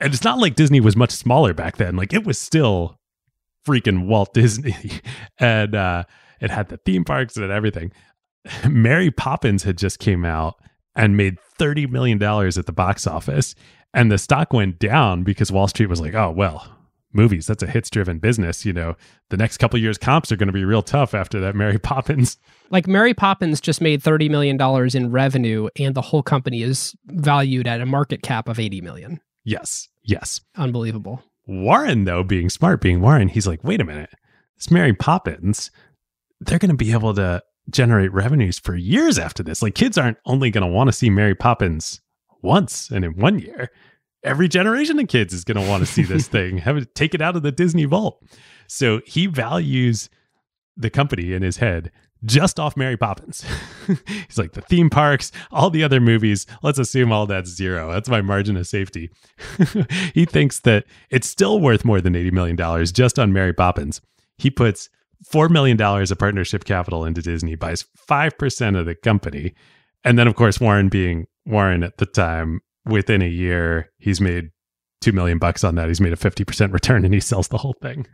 And 0.00 0.12
it's 0.12 0.24
not 0.24 0.38
like 0.38 0.54
Disney 0.56 0.80
was 0.80 0.96
much 0.96 1.10
smaller 1.10 1.54
back 1.54 1.76
then. 1.76 1.96
Like 1.96 2.12
it 2.12 2.24
was 2.24 2.38
still 2.38 2.98
freaking 3.66 4.06
Walt 4.06 4.34
Disney. 4.34 4.76
and 5.38 5.74
uh 5.74 6.04
it 6.40 6.50
had 6.50 6.68
the 6.68 6.76
theme 6.78 7.04
parks 7.04 7.36
and 7.36 7.50
everything. 7.50 7.92
Mary 8.68 9.10
Poppins 9.10 9.62
had 9.62 9.78
just 9.78 9.98
came 9.98 10.24
out 10.24 10.56
and 10.94 11.16
made 11.16 11.38
30 11.58 11.86
million 11.86 12.18
dollars 12.18 12.58
at 12.58 12.66
the 12.66 12.72
box 12.72 13.06
office 13.06 13.54
and 13.94 14.10
the 14.10 14.18
stock 14.18 14.52
went 14.52 14.78
down 14.78 15.22
because 15.22 15.52
Wall 15.52 15.68
Street 15.68 15.88
was 15.88 16.00
like, 16.00 16.14
"Oh 16.14 16.30
well, 16.30 16.66
movies 17.12 17.46
that's 17.46 17.62
a 17.62 17.66
hits 17.66 17.90
driven 17.90 18.18
business. 18.18 18.64
You 18.64 18.72
know, 18.72 18.96
the 19.30 19.36
next 19.36 19.58
couple 19.58 19.78
years 19.78 19.98
comps 19.98 20.32
are 20.32 20.36
going 20.36 20.46
to 20.46 20.52
be 20.52 20.64
real 20.64 20.82
tough 20.82 21.14
after 21.14 21.40
that 21.40 21.54
Mary 21.54 21.78
Poppins." 21.82 22.38
Like 22.70 22.86
Mary 22.86 23.14
Poppins 23.14 23.60
just 23.60 23.80
made 23.80 24.02
$30 24.02 24.30
million 24.30 24.58
in 24.96 25.10
revenue 25.10 25.68
and 25.78 25.94
the 25.94 26.00
whole 26.00 26.22
company 26.22 26.62
is 26.62 26.94
valued 27.06 27.66
at 27.66 27.82
a 27.82 27.86
market 27.86 28.22
cap 28.22 28.48
of 28.48 28.58
80 28.58 28.80
million. 28.80 29.20
Yes, 29.44 29.88
yes. 30.02 30.40
Unbelievable. 30.56 31.22
Warren 31.46 32.04
though, 32.04 32.22
being 32.22 32.48
smart, 32.48 32.80
being 32.80 33.00
Warren, 33.00 33.28
he's 33.28 33.46
like, 33.46 33.64
"Wait 33.64 33.80
a 33.80 33.84
minute, 33.84 34.10
this 34.56 34.70
Mary 34.70 34.92
Poppins, 34.92 35.70
they're 36.40 36.58
going 36.58 36.70
to 36.70 36.76
be 36.76 36.92
able 36.92 37.14
to 37.14 37.42
generate 37.70 38.12
revenues 38.12 38.58
for 38.58 38.74
years 38.74 39.18
after 39.18 39.42
this. 39.42 39.62
Like 39.62 39.74
kids 39.74 39.98
aren't 39.98 40.18
only 40.26 40.50
going 40.50 40.66
to 40.66 40.72
want 40.72 40.88
to 40.88 40.92
see 40.92 41.10
Mary 41.10 41.34
Poppins 41.34 42.00
once 42.42 42.90
and 42.90 43.04
in 43.04 43.16
one 43.16 43.38
year." 43.38 43.70
Every 44.24 44.46
generation 44.46 45.00
of 45.00 45.08
kids 45.08 45.34
is 45.34 45.42
going 45.42 45.60
to 45.60 45.68
want 45.68 45.84
to 45.84 45.92
see 45.92 46.04
this 46.04 46.28
thing, 46.28 46.58
have 46.58 46.76
it 46.76 46.94
take 46.94 47.12
it 47.14 47.20
out 47.20 47.34
of 47.34 47.42
the 47.42 47.50
Disney 47.50 47.86
vault. 47.86 48.22
So 48.68 49.00
he 49.04 49.26
values 49.26 50.08
the 50.76 50.90
company 50.90 51.32
in 51.32 51.42
his 51.42 51.56
head 51.56 51.90
just 52.24 52.60
off 52.60 52.76
Mary 52.76 52.96
Poppins. 52.96 53.44
He's 53.86 54.38
like 54.38 54.52
the 54.52 54.60
theme 54.60 54.90
parks, 54.90 55.32
all 55.50 55.70
the 55.70 55.82
other 55.82 56.00
movies. 56.00 56.46
Let's 56.62 56.78
assume 56.78 57.12
all 57.12 57.26
that's 57.26 57.50
zero. 57.50 57.90
That's 57.92 58.08
my 58.08 58.22
margin 58.22 58.56
of 58.56 58.66
safety. 58.66 59.10
he 60.14 60.24
thinks 60.24 60.60
that 60.60 60.84
it's 61.10 61.28
still 61.28 61.60
worth 61.60 61.84
more 61.84 62.00
than 62.00 62.14
$80 62.14 62.32
million 62.32 62.86
just 62.86 63.18
on 63.18 63.32
Mary 63.32 63.52
Poppins. 63.52 64.00
He 64.38 64.50
puts 64.50 64.88
$4 65.32 65.50
million 65.50 65.80
of 65.80 66.18
partnership 66.18 66.64
capital 66.64 67.04
into 67.04 67.22
Disney, 67.22 67.54
buys 67.54 67.84
5% 68.08 68.78
of 68.78 68.86
the 68.86 68.94
company. 68.94 69.54
And 70.04 70.18
then, 70.18 70.26
of 70.26 70.34
course, 70.34 70.60
Warren 70.60 70.88
being 70.88 71.26
Warren 71.46 71.82
at 71.82 71.98
the 71.98 72.06
time, 72.06 72.60
within 72.84 73.22
a 73.22 73.28
year, 73.28 73.90
he's 73.98 74.20
made 74.20 74.50
2 75.00 75.12
million 75.12 75.38
bucks 75.38 75.64
on 75.64 75.74
that. 75.76 75.88
He's 75.88 76.00
made 76.00 76.12
a 76.12 76.16
50% 76.16 76.72
return 76.72 77.04
and 77.04 77.14
he 77.14 77.20
sells 77.20 77.48
the 77.48 77.58
whole 77.58 77.76
thing. 77.80 78.06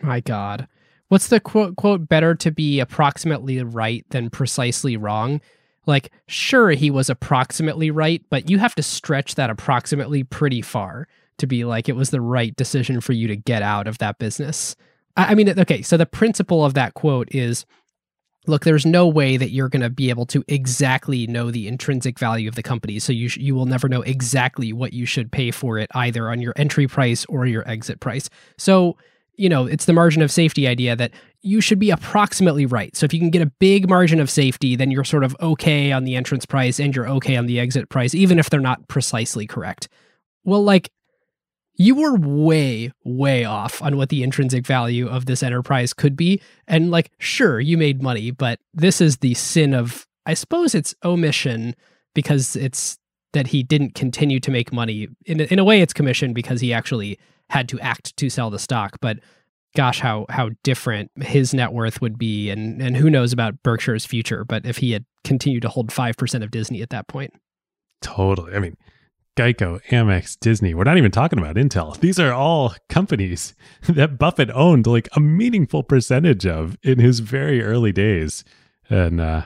My 0.00 0.20
God. 0.20 0.68
What's 1.12 1.28
the 1.28 1.40
quote, 1.40 1.76
quote, 1.76 2.08
better 2.08 2.34
to 2.36 2.50
be 2.50 2.80
approximately 2.80 3.62
right 3.62 4.06
than 4.08 4.30
precisely 4.30 4.96
wrong? 4.96 5.42
Like, 5.84 6.10
sure, 6.26 6.70
he 6.70 6.90
was 6.90 7.10
approximately 7.10 7.90
right, 7.90 8.24
but 8.30 8.48
you 8.48 8.56
have 8.56 8.74
to 8.76 8.82
stretch 8.82 9.34
that 9.34 9.50
approximately 9.50 10.24
pretty 10.24 10.62
far 10.62 11.06
to 11.36 11.46
be 11.46 11.66
like 11.66 11.90
it 11.90 11.96
was 11.96 12.08
the 12.08 12.22
right 12.22 12.56
decision 12.56 13.02
for 13.02 13.12
you 13.12 13.28
to 13.28 13.36
get 13.36 13.60
out 13.60 13.86
of 13.86 13.98
that 13.98 14.18
business. 14.18 14.74
I, 15.18 15.32
I 15.32 15.34
mean, 15.34 15.50
okay, 15.50 15.82
so 15.82 15.98
the 15.98 16.06
principle 16.06 16.64
of 16.64 16.72
that 16.72 16.94
quote 16.94 17.28
is 17.34 17.66
look, 18.46 18.64
there's 18.64 18.86
no 18.86 19.06
way 19.06 19.36
that 19.36 19.50
you're 19.50 19.68
going 19.68 19.82
to 19.82 19.90
be 19.90 20.08
able 20.08 20.24
to 20.24 20.42
exactly 20.48 21.26
know 21.26 21.50
the 21.50 21.68
intrinsic 21.68 22.18
value 22.18 22.48
of 22.48 22.54
the 22.54 22.62
company. 22.62 22.98
So 22.98 23.12
you, 23.12 23.28
sh- 23.28 23.36
you 23.36 23.54
will 23.54 23.66
never 23.66 23.86
know 23.86 24.00
exactly 24.00 24.72
what 24.72 24.94
you 24.94 25.04
should 25.04 25.30
pay 25.30 25.50
for 25.50 25.76
it, 25.76 25.90
either 25.94 26.30
on 26.30 26.40
your 26.40 26.54
entry 26.56 26.88
price 26.88 27.26
or 27.26 27.44
your 27.44 27.68
exit 27.68 28.00
price. 28.00 28.30
So, 28.56 28.96
you 29.42 29.48
know, 29.48 29.66
it's 29.66 29.86
the 29.86 29.92
margin 29.92 30.22
of 30.22 30.30
safety 30.30 30.68
idea 30.68 30.94
that 30.94 31.10
you 31.40 31.60
should 31.60 31.80
be 31.80 31.90
approximately 31.90 32.64
right. 32.64 32.94
So 32.94 33.04
if 33.04 33.12
you 33.12 33.18
can 33.18 33.30
get 33.30 33.42
a 33.42 33.50
big 33.58 33.88
margin 33.88 34.20
of 34.20 34.30
safety, 34.30 34.76
then 34.76 34.92
you're 34.92 35.02
sort 35.02 35.24
of 35.24 35.36
okay 35.40 35.90
on 35.90 36.04
the 36.04 36.14
entrance 36.14 36.46
price 36.46 36.78
and 36.78 36.94
you're 36.94 37.08
okay 37.08 37.34
on 37.34 37.46
the 37.46 37.58
exit 37.58 37.88
price, 37.88 38.14
even 38.14 38.38
if 38.38 38.50
they're 38.50 38.60
not 38.60 38.86
precisely 38.86 39.48
correct. 39.48 39.88
Well, 40.44 40.62
like, 40.62 40.92
you 41.74 41.96
were 41.96 42.14
way, 42.14 42.92
way 43.04 43.44
off 43.44 43.82
on 43.82 43.96
what 43.96 44.10
the 44.10 44.22
intrinsic 44.22 44.64
value 44.64 45.08
of 45.08 45.26
this 45.26 45.42
enterprise 45.42 45.92
could 45.92 46.16
be. 46.16 46.40
And, 46.68 46.92
like, 46.92 47.10
sure, 47.18 47.58
you 47.58 47.76
made 47.76 48.00
money, 48.00 48.30
but 48.30 48.60
this 48.72 49.00
is 49.00 49.16
the 49.16 49.34
sin 49.34 49.74
of, 49.74 50.06
I 50.24 50.34
suppose 50.34 50.72
it's 50.72 50.94
omission 51.04 51.74
because 52.14 52.54
it's 52.54 52.96
that 53.32 53.48
he 53.48 53.64
didn't 53.64 53.96
continue 53.96 54.38
to 54.38 54.52
make 54.52 54.72
money. 54.72 55.08
In, 55.26 55.40
in 55.40 55.58
a 55.58 55.64
way, 55.64 55.80
it's 55.80 55.92
commission 55.92 56.32
because 56.32 56.60
he 56.60 56.72
actually 56.72 57.18
had 57.52 57.68
to 57.68 57.78
act 57.80 58.16
to 58.16 58.28
sell 58.28 58.50
the 58.50 58.58
stock. 58.58 58.98
But 59.00 59.18
gosh, 59.76 60.00
how 60.00 60.26
how 60.30 60.50
different 60.64 61.10
his 61.22 61.54
net 61.54 61.72
worth 61.72 62.00
would 62.00 62.18
be, 62.18 62.50
and 62.50 62.82
and 62.82 62.96
who 62.96 63.08
knows 63.08 63.32
about 63.32 63.62
Berkshire's 63.62 64.04
future? 64.04 64.44
But 64.44 64.66
if 64.66 64.78
he 64.78 64.92
had 64.92 65.04
continued 65.22 65.62
to 65.62 65.68
hold 65.68 65.92
five 65.92 66.16
percent 66.16 66.42
of 66.42 66.50
Disney 66.50 66.82
at 66.82 66.90
that 66.90 67.06
point, 67.08 67.32
Totally. 68.02 68.54
I 68.54 68.58
mean, 68.58 68.76
Geico, 69.36 69.80
Amex, 69.88 70.38
Disney. 70.38 70.74
We're 70.74 70.84
not 70.84 70.98
even 70.98 71.10
talking 71.10 71.38
about 71.38 71.56
Intel. 71.56 71.98
These 71.98 72.18
are 72.18 72.32
all 72.32 72.74
companies 72.90 73.54
that 73.88 74.18
Buffett 74.18 74.50
owned 74.50 74.86
like 74.86 75.08
a 75.16 75.20
meaningful 75.20 75.82
percentage 75.82 76.46
of 76.46 76.76
in 76.82 76.98
his 76.98 77.20
very 77.20 77.62
early 77.62 77.92
days 77.92 78.44
and 78.90 79.20
uh, 79.20 79.42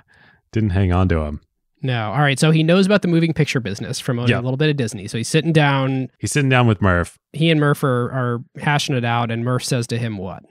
didn't 0.50 0.70
hang 0.70 0.92
on 0.92 1.08
to 1.10 1.16
them. 1.16 1.40
No. 1.86 2.12
All 2.12 2.18
right. 2.20 2.38
So 2.38 2.50
he 2.50 2.62
knows 2.62 2.86
about 2.86 3.02
the 3.02 3.08
moving 3.08 3.32
picture 3.32 3.60
business 3.60 3.98
from 4.00 4.18
owning 4.18 4.30
Yeah. 4.30 4.40
a 4.40 4.42
little 4.42 4.56
bit 4.56 4.68
of 4.70 4.76
Disney. 4.76 5.06
So 5.08 5.16
he's 5.18 5.28
sitting 5.28 5.52
down. 5.52 6.08
He's 6.18 6.32
sitting 6.32 6.48
down 6.50 6.66
with 6.66 6.82
Murph. 6.82 7.18
He 7.32 7.50
and 7.50 7.60
Murph 7.60 7.82
are, 7.84 8.10
are 8.10 8.38
hashing 8.60 8.96
it 8.96 9.04
out. 9.04 9.30
And 9.30 9.44
Murph 9.44 9.64
says 9.64 9.86
to 9.88 9.98
him, 9.98 10.18
What? 10.18 10.42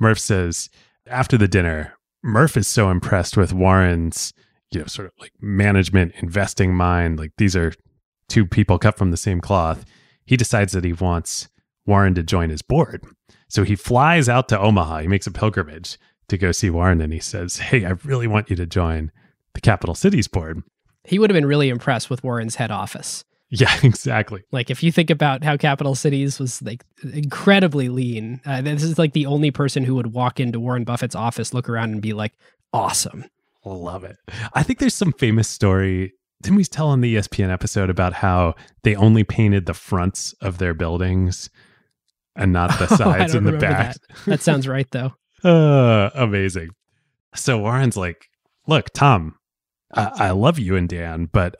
Murph 0.00 0.18
says 0.18 0.68
after 1.06 1.36
the 1.38 1.48
dinner, 1.48 1.92
Murph 2.22 2.56
is 2.56 2.66
so 2.68 2.90
impressed 2.90 3.36
with 3.36 3.52
Warren's, 3.52 4.32
you 4.72 4.80
know, 4.80 4.86
sort 4.86 5.06
of 5.06 5.12
like 5.20 5.32
management 5.40 6.14
investing 6.16 6.74
mind. 6.74 7.18
Like 7.18 7.32
these 7.38 7.54
are 7.56 7.72
two 8.28 8.46
people 8.46 8.78
cut 8.78 8.96
from 8.98 9.10
the 9.10 9.16
same 9.16 9.40
cloth. 9.40 9.84
He 10.24 10.36
decides 10.36 10.72
that 10.72 10.84
he 10.84 10.92
wants 10.92 11.48
Warren 11.86 12.14
to 12.14 12.22
join 12.22 12.50
his 12.50 12.62
board. 12.62 13.04
So 13.48 13.62
he 13.64 13.76
flies 13.76 14.28
out 14.28 14.48
to 14.48 14.58
Omaha. 14.60 14.98
He 15.00 15.08
makes 15.08 15.26
a 15.26 15.30
pilgrimage 15.30 15.96
to 16.28 16.36
go 16.36 16.52
see 16.52 16.68
Warren 16.70 17.00
and 17.00 17.12
he 17.12 17.20
says, 17.20 17.56
Hey, 17.56 17.84
I 17.86 17.90
really 18.04 18.26
want 18.26 18.50
you 18.50 18.56
to 18.56 18.66
join 18.66 19.10
the 19.54 19.60
Capital 19.62 19.94
Cities 19.94 20.28
board. 20.28 20.62
He 21.08 21.18
would 21.18 21.30
have 21.30 21.34
been 21.34 21.46
really 21.46 21.68
impressed 21.68 22.10
with 22.10 22.22
Warren's 22.22 22.54
head 22.56 22.70
office. 22.70 23.24
Yeah, 23.50 23.74
exactly. 23.82 24.42
Like 24.52 24.70
if 24.70 24.82
you 24.82 24.92
think 24.92 25.10
about 25.10 25.42
how 25.42 25.56
Capital 25.56 25.94
Cities 25.94 26.38
was 26.38 26.60
like 26.62 26.84
incredibly 27.02 27.88
lean, 27.88 28.40
uh, 28.44 28.60
this 28.60 28.82
is 28.82 28.98
like 28.98 29.14
the 29.14 29.26
only 29.26 29.50
person 29.50 29.84
who 29.84 29.94
would 29.94 30.12
walk 30.12 30.38
into 30.38 30.60
Warren 30.60 30.84
Buffett's 30.84 31.14
office, 31.14 31.54
look 31.54 31.68
around, 31.68 31.92
and 31.92 32.02
be 32.02 32.12
like, 32.12 32.32
"Awesome." 32.72 33.24
Love 33.64 34.04
it. 34.04 34.16
I 34.54 34.62
think 34.62 34.78
there's 34.78 34.94
some 34.94 35.12
famous 35.12 35.48
story. 35.48 36.12
Didn't 36.42 36.56
we 36.56 36.64
tell 36.64 36.88
on 36.88 37.00
the 37.00 37.16
ESPN 37.16 37.50
episode 37.50 37.90
about 37.90 38.12
how 38.14 38.54
they 38.82 38.94
only 38.94 39.24
painted 39.24 39.66
the 39.66 39.74
fronts 39.74 40.32
of 40.40 40.58
their 40.58 40.72
buildings 40.72 41.50
and 42.36 42.52
not 42.52 42.78
the 42.78 42.84
Oh, 42.90 42.96
sides 42.96 43.32
don't 43.32 43.46
and 43.46 43.54
the 43.54 43.58
back? 43.58 43.96
That 44.26 44.40
sounds 44.40 44.68
right, 44.68 44.88
though. 44.90 45.14
Uh, 45.44 46.10
amazing. 46.14 46.70
So 47.32 47.58
Warren's 47.60 47.96
like, 47.96 48.28
look, 48.66 48.90
Tom, 48.92 49.36
I, 49.94 50.28
I 50.28 50.30
love 50.30 50.58
you 50.58 50.76
and 50.76 50.88
Dan, 50.88 51.28
but 51.32 51.56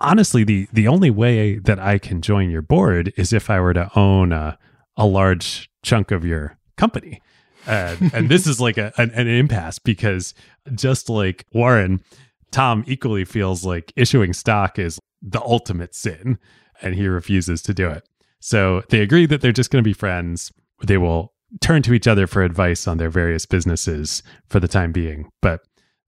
honestly, 0.00 0.44
the 0.44 0.68
the 0.72 0.88
only 0.88 1.10
way 1.10 1.58
that 1.58 1.78
I 1.78 1.98
can 1.98 2.22
join 2.22 2.50
your 2.50 2.62
board 2.62 3.12
is 3.16 3.32
if 3.32 3.50
I 3.50 3.60
were 3.60 3.74
to 3.74 3.90
own 3.96 4.32
a, 4.32 4.58
a 4.96 5.06
large 5.06 5.70
chunk 5.82 6.10
of 6.10 6.24
your 6.24 6.56
company. 6.76 7.20
And, 7.66 8.10
and 8.14 8.28
this 8.28 8.46
is 8.46 8.60
like 8.60 8.78
a, 8.78 8.92
an, 8.96 9.10
an 9.10 9.28
impasse 9.28 9.78
because 9.78 10.34
just 10.74 11.10
like 11.10 11.44
Warren, 11.52 12.02
Tom 12.50 12.84
equally 12.86 13.24
feels 13.24 13.64
like 13.64 13.92
issuing 13.96 14.32
stock 14.32 14.78
is 14.78 14.98
the 15.22 15.42
ultimate 15.42 15.94
sin 15.94 16.38
and 16.80 16.94
he 16.94 17.06
refuses 17.06 17.62
to 17.62 17.74
do 17.74 17.88
it. 17.88 18.08
So 18.40 18.82
they 18.88 19.00
agree 19.00 19.26
that 19.26 19.42
they're 19.42 19.52
just 19.52 19.70
going 19.70 19.84
to 19.84 19.88
be 19.88 19.92
friends. 19.92 20.50
They 20.82 20.96
will 20.96 21.34
turn 21.60 21.82
to 21.82 21.92
each 21.92 22.06
other 22.06 22.26
for 22.26 22.42
advice 22.42 22.88
on 22.88 22.96
their 22.96 23.10
various 23.10 23.44
businesses 23.44 24.22
for 24.48 24.60
the 24.60 24.68
time 24.68 24.92
being, 24.92 25.30
but 25.42 25.60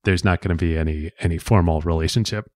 there's 0.03 0.23
not 0.23 0.41
going 0.41 0.55
to 0.57 0.65
be 0.65 0.77
any 0.77 1.11
any 1.19 1.37
formal 1.37 1.81
relationship. 1.81 2.49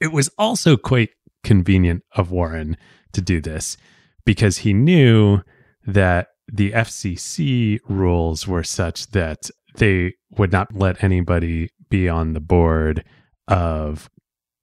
It 0.00 0.12
was 0.12 0.30
also 0.38 0.76
quite 0.76 1.10
convenient 1.44 2.02
of 2.14 2.30
Warren 2.30 2.76
to 3.12 3.20
do 3.20 3.40
this 3.40 3.76
because 4.24 4.58
he 4.58 4.72
knew 4.72 5.40
that 5.86 6.28
the 6.52 6.72
FCC 6.72 7.78
rules 7.88 8.46
were 8.46 8.62
such 8.62 9.10
that 9.10 9.50
they 9.76 10.14
would 10.30 10.52
not 10.52 10.74
let 10.74 11.02
anybody 11.02 11.70
be 11.88 12.08
on 12.08 12.32
the 12.32 12.40
board 12.40 13.04
of 13.46 14.10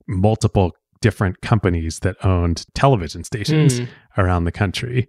multiple 0.08 0.72
different 1.02 1.42
companies 1.42 2.00
that 2.00 2.16
owned 2.24 2.66
television 2.74 3.24
stations 3.24 3.80
Hmm. 3.80 3.86
around 4.18 4.44
the 4.46 4.52
country. 4.52 5.08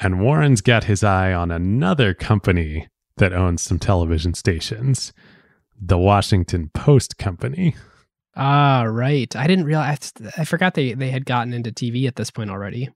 And 0.00 0.20
Warren's 0.20 0.60
got 0.60 0.84
his 0.84 1.04
eye 1.04 1.32
on 1.32 1.50
another 1.50 2.14
company 2.14 2.88
that 3.16 3.32
owns 3.32 3.62
some 3.62 3.78
television 3.78 4.34
stations, 4.34 5.12
the 5.80 5.98
Washington 5.98 6.70
Post 6.74 7.18
Company. 7.18 7.74
Ah, 8.36 8.82
right. 8.82 9.34
I 9.36 9.46
didn't 9.46 9.64
realize. 9.64 10.12
I 10.36 10.44
forgot 10.44 10.74
they 10.74 10.94
they 10.94 11.10
had 11.10 11.24
gotten 11.24 11.52
into 11.52 11.70
TV 11.70 12.06
at 12.06 12.16
this 12.16 12.30
point 12.30 12.50
already. 12.50 12.88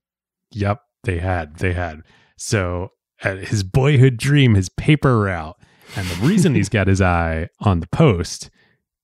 Yep, 0.51 0.81
they 1.03 1.19
had. 1.19 1.55
They 1.57 1.73
had. 1.73 2.01
So 2.37 2.91
uh, 3.23 3.35
his 3.37 3.63
boyhood 3.63 4.17
dream, 4.17 4.55
his 4.55 4.69
paper 4.69 5.19
route. 5.21 5.55
And 5.95 6.07
the 6.07 6.27
reason 6.27 6.53
he's 6.55 6.69
got 6.69 6.87
his 6.87 7.01
eye 7.01 7.47
on 7.61 7.79
the 7.79 7.87
Post 7.87 8.49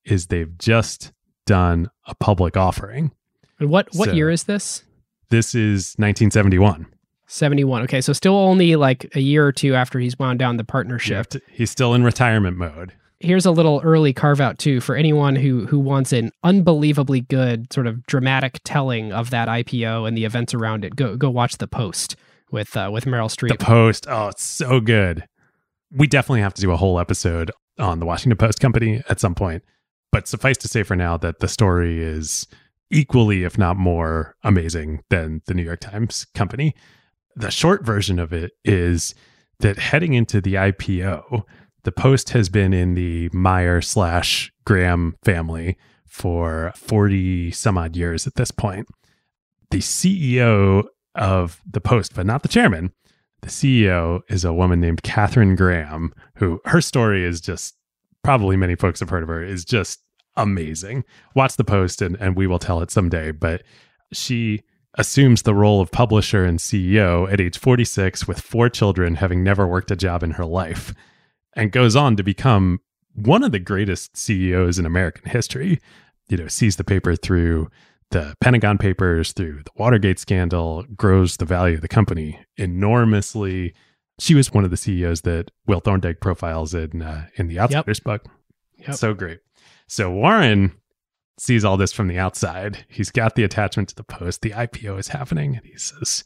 is 0.04 0.28
they've 0.28 0.56
just 0.60 1.12
done 1.46 1.90
a 2.06 2.14
public 2.16 2.56
offering. 2.58 3.12
And 3.60 3.70
what 3.70 3.88
what 3.94 4.10
So- 4.10 4.16
year 4.16 4.30
is 4.30 4.44
this? 4.44 4.84
This 5.30 5.56
is 5.56 5.96
1971. 5.98 6.86
71. 7.28 7.82
Okay, 7.84 8.02
so 8.02 8.14
still 8.14 8.36
only 8.36 8.76
like 8.76 9.10
a 9.16 9.20
year 9.20 9.46
or 9.48 9.52
two 9.52 9.74
after 9.74 9.98
he's 10.00 10.20
wound 10.20 10.38
down 10.38 10.58
the 10.58 10.64
partnership. 10.64 11.34
He's 11.50 11.72
still 11.72 11.96
in 11.96 12.04
retirement 12.04 12.58
mode. 12.58 12.94
Here's 13.26 13.46
a 13.48 13.52
little 13.52 13.82
early 13.84 14.14
carve 14.14 14.40
out 14.40 14.60
too 14.60 14.80
for 14.80 14.96
anyone 14.96 15.36
who 15.36 15.66
who 15.66 15.80
wants 15.80 16.14
an 16.14 16.32
unbelievably 16.44 17.22
good 17.22 17.74
sort 17.74 17.88
of 17.88 18.06
dramatic 18.06 18.60
telling 18.64 19.12
of 19.12 19.32
that 19.32 19.48
IPO 19.48 20.08
and 20.08 20.16
the 20.16 20.26
events 20.26 20.54
around 20.54 20.86
it. 20.86 20.96
Go 20.96 21.18
go 21.18 21.32
watch 21.32 21.58
the 21.58 21.68
post 21.68 22.16
with 22.52 22.78
uh, 22.78 22.90
with 22.94 23.06
Meryl 23.06 23.28
Streep. 23.28 23.50
The 23.50 23.66
Post. 23.66 24.06
Oh, 24.08 24.28
it's 24.28 24.44
so 24.44 24.80
good. 24.80 25.26
We 25.92 26.06
definitely 26.06 26.42
have 26.42 26.54
to 26.54 26.62
do 26.62 26.72
a 26.72 26.78
whole 26.78 27.00
episode 27.00 27.50
on 27.80 28.00
the 28.00 28.06
Washington 28.06 28.38
Post 28.38 28.60
Company 28.60 29.02
at 29.10 29.20
some 29.20 29.34
point. 29.34 29.64
But 30.12 30.28
suffice 30.28 30.58
to 30.58 30.68
say 30.68 30.84
for 30.84 30.96
now 30.96 31.18
that 31.18 31.40
the 31.40 31.48
story 31.48 32.02
is 32.04 32.46
equally, 32.92 33.44
if 33.44 33.58
not 33.58 33.76
more, 33.76 34.36
amazing 34.44 35.02
than 35.10 35.42
the 35.48 35.56
New 35.56 35.64
York 35.64 35.80
Times 35.80 36.26
Company. 36.36 36.76
The 37.36 37.50
short 37.50 37.84
version 37.84 38.20
of 38.20 38.32
it 38.32 38.52
is 38.64 39.16
that 39.60 39.80
heading 39.80 40.14
into 40.14 40.42
the 40.42 40.54
IPO, 40.54 41.44
the 41.86 41.92
Post 41.92 42.32
has 42.32 42.50
been 42.50 42.74
in 42.74 42.96
the 42.96 43.30
Meyer 43.32 43.80
slash 43.80 44.52
Graham 44.66 45.16
family 45.24 45.78
for 46.06 46.74
40 46.76 47.52
some 47.52 47.78
odd 47.78 47.96
years 47.96 48.28
at 48.28 48.36
this 48.36 48.52
point. 48.52 48.88
The 49.72 49.80
CEO 49.80 50.86
of 51.14 51.62
the 51.70 51.82
Post, 51.82 52.16
but 52.16 52.26
not 52.26 52.42
the 52.42 52.50
chairman, 52.50 52.92
the 53.42 53.50
CEO 53.52 54.22
is 54.28 54.44
a 54.44 54.54
woman 54.54 54.82
named 54.82 55.04
Katharine 55.04 55.56
Graham, 55.56 56.14
who 56.36 56.60
her 56.66 56.82
story 56.82 57.24
is 57.24 57.40
just 57.40 57.76
probably 58.24 58.58
many 58.58 58.76
folks 58.76 59.00
have 59.00 59.10
heard 59.10 59.22
of 59.22 59.30
her, 59.30 59.44
is 59.44 59.64
just 59.64 60.02
amazing. 60.36 61.04
Watch 61.36 61.56
the 61.56 61.64
post 61.64 62.02
and, 62.02 62.18
and 62.20 62.36
we 62.36 62.48
will 62.48 62.60
tell 62.60 62.82
it 62.82 62.90
someday. 62.90 63.32
But 63.32 63.62
she 64.12 64.64
assumes 64.96 65.44
the 65.44 65.54
role 65.54 65.80
of 65.80 65.92
publisher 65.92 66.44
and 66.44 66.58
CEO 66.58 67.32
at 67.32 67.40
age 67.40 67.60
46 67.60 68.28
with 68.28 68.42
four 68.42 68.68
children, 68.68 69.16
having 69.16 69.44
never 69.44 69.68
worked 69.68 69.92
a 69.92 69.96
job 69.96 70.24
in 70.24 70.32
her 70.32 70.46
life, 70.46 70.94
and 71.56 71.72
goes 71.72 71.96
on 71.96 72.16
to 72.18 72.24
become 72.24 72.80
one 73.14 73.44
of 73.44 73.52
the 73.52 73.60
greatest 73.60 74.16
CEOs 74.18 74.78
in 74.78 74.86
American 74.86 75.30
history. 75.30 75.80
You 76.28 76.38
know, 76.38 76.48
sees 76.48 76.76
the 76.76 76.84
paper 76.84 77.16
through 77.16 77.70
the 78.12 78.36
Pentagon 78.40 78.78
Papers 78.78 79.32
through 79.32 79.64
the 79.64 79.72
Watergate 79.78 80.20
scandal, 80.20 80.86
grows 80.96 81.38
the 81.38 81.46
value 81.46 81.76
of 81.76 81.82
the 81.82 81.88
company 81.88 82.40
enormously. 82.58 83.74
She 84.20 84.36
was 84.36 84.54
one 84.54 84.64
of 84.64 84.72
the 84.72 84.78
CEOs 84.78 85.22
that 85.22 85.52
Will 85.68 85.80
Thorndike 85.80 86.20
profiles 86.22 86.74
in 86.74 87.02
uh, 87.02 87.28
in 87.36 87.48
the 87.48 87.60
Outsiders 87.60 88.00
book. 88.00 88.26
Yep. 88.78 88.96
So 88.96 89.14
great. 89.14 89.40
So 89.88 90.12
Warren 90.12 90.74
sees 91.38 91.66
all 91.66 91.78
this 91.78 91.92
from 91.92 92.08
the 92.08 92.18
outside. 92.18 92.86
He's 92.90 93.12
got 93.12 93.36
the 93.36 93.44
attachment 93.44 93.90
to 93.90 93.96
the 93.96 94.04
post. 94.04 94.42
The 94.42 94.52
IPO 94.52 95.00
is 95.00 95.10
happening, 95.10 95.56
and 95.56 95.66
he 95.66 95.78
says, 95.78 96.24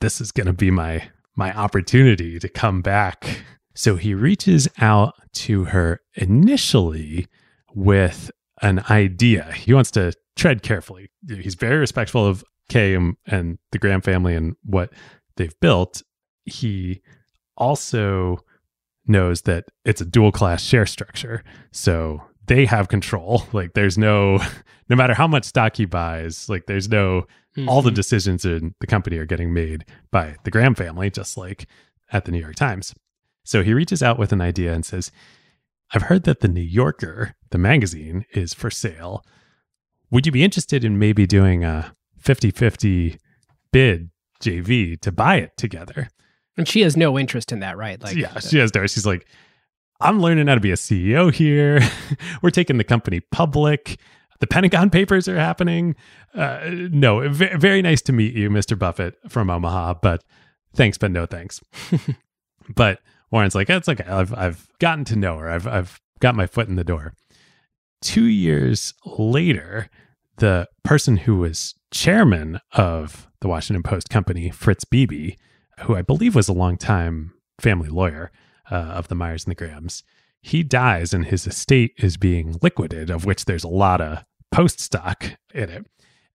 "This 0.00 0.20
is 0.20 0.32
going 0.32 0.46
to 0.46 0.52
be 0.52 0.70
my 0.70 1.08
my 1.36 1.56
opportunity 1.56 2.38
to 2.38 2.48
come 2.48 2.82
back." 2.82 3.42
So 3.74 3.96
he 3.96 4.14
reaches 4.14 4.68
out 4.80 5.14
to 5.34 5.64
her 5.64 6.00
initially 6.14 7.26
with 7.74 8.30
an 8.62 8.82
idea. 8.90 9.52
He 9.52 9.72
wants 9.74 9.90
to 9.92 10.12
tread 10.36 10.62
carefully. 10.62 11.10
He's 11.28 11.54
very 11.56 11.76
respectful 11.78 12.24
of 12.26 12.44
Kay 12.68 12.94
and, 12.94 13.16
and 13.26 13.58
the 13.72 13.78
Graham 13.78 14.00
family 14.00 14.34
and 14.34 14.54
what 14.64 14.92
they've 15.36 15.58
built. 15.60 16.02
He 16.44 17.02
also 17.56 18.38
knows 19.06 19.42
that 19.42 19.64
it's 19.84 20.00
a 20.00 20.04
dual 20.04 20.32
class 20.32 20.62
share 20.62 20.86
structure. 20.86 21.42
So 21.72 22.22
they 22.46 22.66
have 22.66 22.88
control. 22.88 23.42
Like 23.52 23.74
there's 23.74 23.98
no, 23.98 24.38
no 24.88 24.96
matter 24.96 25.14
how 25.14 25.26
much 25.26 25.44
stock 25.44 25.76
he 25.76 25.84
buys, 25.84 26.48
like 26.48 26.66
there's 26.66 26.88
no, 26.88 27.26
all 27.68 27.82
the 27.82 27.90
Mhm. 27.90 27.94
decisions 27.94 28.44
in 28.44 28.74
the 28.80 28.86
company 28.86 29.16
are 29.18 29.26
getting 29.26 29.52
made 29.54 29.84
by 30.10 30.36
the 30.44 30.50
Graham 30.50 30.74
family, 30.74 31.08
just 31.10 31.36
like 31.36 31.66
at 32.12 32.24
the 32.24 32.32
New 32.32 32.40
York 32.40 32.56
Times. 32.56 32.94
So 33.44 33.62
he 33.62 33.74
reaches 33.74 34.02
out 34.02 34.18
with 34.18 34.32
an 34.32 34.40
idea 34.40 34.72
and 34.72 34.84
says, 34.84 35.12
I've 35.92 36.02
heard 36.02 36.24
that 36.24 36.40
the 36.40 36.48
New 36.48 36.60
Yorker, 36.62 37.34
the 37.50 37.58
magazine, 37.58 38.24
is 38.32 38.54
for 38.54 38.70
sale. 38.70 39.24
Would 40.10 40.26
you 40.26 40.32
be 40.32 40.42
interested 40.42 40.84
in 40.84 40.98
maybe 40.98 41.26
doing 41.26 41.62
a 41.64 41.94
50 42.18 42.50
50 42.50 43.18
bid 43.72 44.10
JV 44.40 45.00
to 45.00 45.12
buy 45.12 45.36
it 45.36 45.56
together? 45.56 46.08
and 46.56 46.68
she 46.68 46.82
has 46.82 46.96
no 46.96 47.18
interest 47.18 47.52
in 47.52 47.60
that, 47.60 47.76
right? 47.76 48.00
Like, 48.02 48.16
yeah, 48.16 48.38
she 48.38 48.58
has 48.58 48.74
no. 48.74 48.86
She's 48.86 49.06
like, 49.06 49.26
I'm 50.00 50.20
learning 50.20 50.46
how 50.46 50.54
to 50.54 50.60
be 50.60 50.70
a 50.70 50.76
CEO 50.76 51.32
here. 51.32 51.80
We're 52.42 52.50
taking 52.50 52.78
the 52.78 52.84
company 52.84 53.20
public. 53.20 53.98
The 54.40 54.46
Pentagon 54.46 54.90
Papers 54.90 55.28
are 55.28 55.38
happening. 55.38 55.96
Uh, 56.34 56.60
no, 56.90 57.28
v- 57.28 57.56
very 57.56 57.82
nice 57.82 58.02
to 58.02 58.12
meet 58.12 58.34
you, 58.34 58.50
Mr. 58.50 58.78
Buffett 58.78 59.16
from 59.28 59.50
Omaha, 59.50 59.94
but 60.02 60.24
thanks, 60.74 60.98
but 60.98 61.10
no 61.10 61.26
thanks. 61.26 61.60
but 62.74 63.00
Warren's 63.30 63.54
like, 63.54 63.70
it's 63.70 63.88
okay. 63.88 64.04
I've, 64.04 64.32
I've 64.34 64.68
gotten 64.78 65.04
to 65.06 65.16
know 65.16 65.38
her. 65.38 65.50
I've, 65.50 65.66
I've 65.66 66.00
got 66.20 66.34
my 66.34 66.46
foot 66.46 66.68
in 66.68 66.76
the 66.76 66.84
door. 66.84 67.14
Two 68.00 68.26
years 68.26 68.94
later, 69.04 69.88
the 70.36 70.68
person 70.82 71.18
who 71.18 71.36
was 71.36 71.74
chairman 71.90 72.60
of 72.72 73.28
the 73.40 73.48
Washington 73.48 73.82
Post 73.82 74.10
company, 74.10 74.50
Fritz 74.50 74.84
Beebe, 74.84 75.36
who 75.80 75.96
I 75.96 76.02
believe 76.02 76.34
was 76.34 76.48
a 76.48 76.52
longtime 76.52 77.32
family 77.60 77.88
lawyer 77.88 78.30
uh, 78.70 78.74
of 78.74 79.08
the 79.08 79.14
Meyers 79.14 79.44
and 79.44 79.52
the 79.52 79.54
Grahams, 79.54 80.02
he 80.42 80.62
dies 80.62 81.14
and 81.14 81.24
his 81.24 81.46
estate 81.46 81.92
is 81.98 82.16
being 82.16 82.56
liquidated, 82.62 83.10
of 83.10 83.24
which 83.24 83.46
there's 83.46 83.64
a 83.64 83.68
lot 83.68 84.00
of 84.00 84.24
post 84.52 84.80
stock 84.80 85.24
in 85.54 85.70
it. 85.70 85.86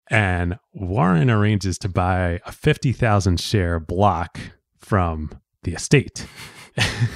And 0.09 0.57
Warren 0.73 1.29
arranges 1.29 1.77
to 1.79 1.89
buy 1.89 2.41
a 2.45 2.51
50,000 2.51 3.39
share 3.39 3.79
block 3.79 4.39
from 4.79 5.39
the 5.63 5.73
estate. 5.73 6.25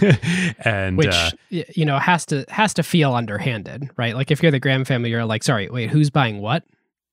and 0.59 0.97
which 0.97 1.13
uh, 1.13 1.31
you 1.49 1.85
know 1.85 1.99
has 1.99 2.25
to 2.27 2.45
has 2.49 2.73
to 2.75 2.83
feel 2.83 3.13
underhanded, 3.13 3.89
right? 3.97 4.15
Like 4.15 4.31
if 4.31 4.41
you're 4.41 4.51
the 4.51 4.59
Graham 4.59 4.85
family, 4.85 5.09
you're 5.09 5.25
like, 5.25 5.43
sorry, 5.43 5.69
wait, 5.69 5.89
who's 5.89 6.09
buying 6.09 6.41
what? 6.41 6.63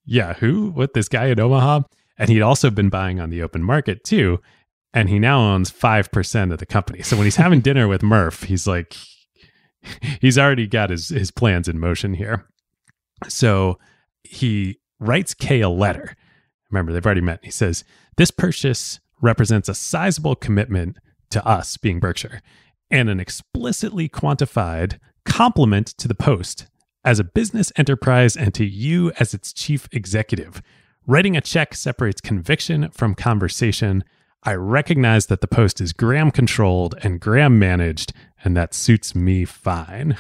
Yeah, 0.04 0.34
who? 0.34 0.70
What 0.70 0.94
this 0.94 1.08
guy 1.08 1.26
in 1.26 1.38
Omaha? 1.38 1.82
And 2.18 2.28
he'd 2.28 2.42
also 2.42 2.70
been 2.70 2.90
buying 2.90 3.18
on 3.20 3.30
the 3.30 3.42
open 3.42 3.62
market 3.62 4.04
too. 4.04 4.40
And 4.92 5.08
he 5.08 5.18
now 5.18 5.40
owns 5.40 5.70
5% 5.70 6.52
of 6.52 6.58
the 6.58 6.66
company. 6.66 7.02
So 7.02 7.16
when 7.16 7.24
he's 7.24 7.36
having 7.44 7.60
dinner 7.60 7.88
with 7.88 8.02
Murph, 8.02 8.42
he's 8.42 8.66
like, 8.66 8.96
he's 10.20 10.38
already 10.38 10.66
got 10.66 10.90
his, 10.90 11.08
his 11.08 11.30
plans 11.30 11.68
in 11.68 11.78
motion 11.78 12.14
here. 12.14 12.46
So 13.28 13.78
he 14.22 14.80
writes 14.98 15.32
Kay 15.32 15.60
a 15.60 15.68
letter. 15.68 16.14
Remember, 16.70 16.92
they've 16.92 17.04
already 17.04 17.20
met. 17.20 17.40
He 17.42 17.50
says, 17.50 17.84
This 18.16 18.30
purchase 18.30 19.00
represents 19.22 19.68
a 19.68 19.74
sizable 19.74 20.34
commitment 20.34 20.98
to 21.30 21.46
us, 21.46 21.76
being 21.76 22.00
Berkshire, 22.00 22.40
and 22.90 23.08
an 23.08 23.20
explicitly 23.20 24.08
quantified 24.08 24.98
compliment 25.24 25.86
to 25.86 26.08
the 26.08 26.14
Post 26.14 26.66
as 27.04 27.18
a 27.18 27.24
business 27.24 27.72
enterprise 27.76 28.36
and 28.36 28.52
to 28.54 28.64
you 28.64 29.12
as 29.18 29.32
its 29.32 29.52
chief 29.52 29.88
executive. 29.92 30.62
Writing 31.06 31.36
a 31.36 31.40
check 31.40 31.74
separates 31.74 32.20
conviction 32.20 32.90
from 32.90 33.14
conversation. 33.14 34.04
I 34.42 34.54
recognize 34.54 35.26
that 35.26 35.40
the 35.40 35.48
Post 35.48 35.80
is 35.80 35.92
Graham 35.92 36.30
controlled 36.30 36.94
and 37.02 37.20
Graham 37.20 37.58
managed, 37.58 38.12
and 38.44 38.56
that 38.56 38.74
suits 38.74 39.14
me 39.14 39.44
fine. 39.44 40.16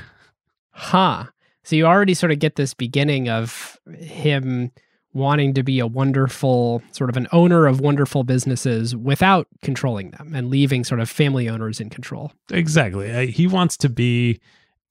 Huh. 0.70 1.26
So 1.64 1.76
you 1.76 1.86
already 1.86 2.14
sort 2.14 2.32
of 2.32 2.38
get 2.38 2.56
this 2.56 2.74
beginning 2.74 3.28
of 3.28 3.78
him 3.98 4.72
wanting 5.12 5.54
to 5.54 5.62
be 5.62 5.80
a 5.80 5.86
wonderful 5.86 6.82
sort 6.92 7.10
of 7.10 7.16
an 7.16 7.26
owner 7.32 7.66
of 7.66 7.80
wonderful 7.80 8.22
businesses 8.22 8.94
without 8.94 9.46
controlling 9.62 10.10
them 10.12 10.34
and 10.34 10.48
leaving 10.48 10.84
sort 10.84 11.00
of 11.00 11.10
family 11.10 11.48
owners 11.48 11.80
in 11.80 11.90
control. 11.90 12.32
Exactly. 12.50 13.10
Uh, 13.10 13.26
he 13.26 13.46
wants 13.46 13.76
to 13.76 13.88
be 13.88 14.40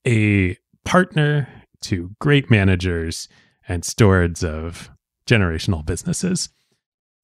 a 0.06 0.58
partner 0.84 1.48
to 1.82 2.12
great 2.20 2.52
managers 2.52 3.30
and 3.68 3.86
stewards 3.86 4.44
of 4.44 4.90
generational 5.26 5.86
businesses. 5.86 6.50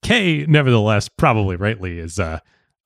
Kay, 0.02 0.46
nevertheless, 0.46 1.10
probably 1.10 1.56
rightly, 1.56 2.00
is 2.00 2.20
uh, 2.20 2.39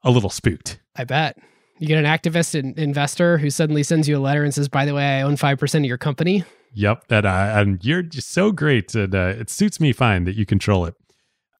a 0.03 0.11
little 0.11 0.29
spooked. 0.29 0.79
I 0.95 1.03
bet. 1.03 1.37
You 1.77 1.87
get 1.87 2.03
an 2.03 2.05
activist 2.05 2.55
in- 2.55 2.73
investor 2.77 3.37
who 3.37 3.49
suddenly 3.49 3.83
sends 3.83 4.07
you 4.07 4.17
a 4.17 4.19
letter 4.19 4.43
and 4.43 4.53
says, 4.53 4.67
"By 4.69 4.85
the 4.85 4.93
way, 4.93 5.19
I 5.19 5.21
own 5.21 5.35
five 5.35 5.59
percent 5.59 5.85
of 5.85 5.87
your 5.87 5.97
company." 5.97 6.43
Yep, 6.73 7.07
that 7.07 7.25
uh, 7.25 7.53
and 7.55 7.83
you're 7.83 8.03
just 8.03 8.31
so 8.31 8.51
great, 8.51 8.93
and 8.95 9.13
uh, 9.13 9.33
it 9.37 9.49
suits 9.49 9.79
me 9.79 9.91
fine 9.91 10.25
that 10.25 10.35
you 10.35 10.45
control 10.45 10.85
it. 10.85 10.95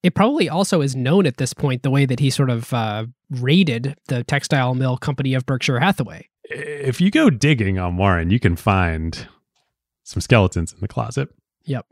It 0.02 0.16
probably 0.16 0.48
also 0.48 0.82
is 0.82 0.96
known 0.96 1.26
at 1.26 1.38
this 1.38 1.54
point 1.54 1.84
the 1.84 1.90
way 1.90 2.06
that 2.06 2.20
he 2.20 2.30
sort 2.30 2.50
of 2.50 2.74
uh, 2.74 3.08
raided 3.30 3.96
the 4.08 4.24
textile 4.24 4.74
mill 4.74 4.98
company 4.98 5.34
of 5.34 5.46
Berkshire 5.46 5.80
Hathaway. 5.80 6.30
If 6.46 7.02
you 7.02 7.12
go 7.12 7.30
digging 7.30 7.78
on 7.80 7.98
Warren, 7.98 8.30
you 8.30 8.40
can 8.40 8.56
find 8.56 9.28
some 10.04 10.22
skeletons 10.22 10.74
in 10.74 10.80
the 10.80 10.88
closet. 10.88 11.30
Yep. 11.66 11.86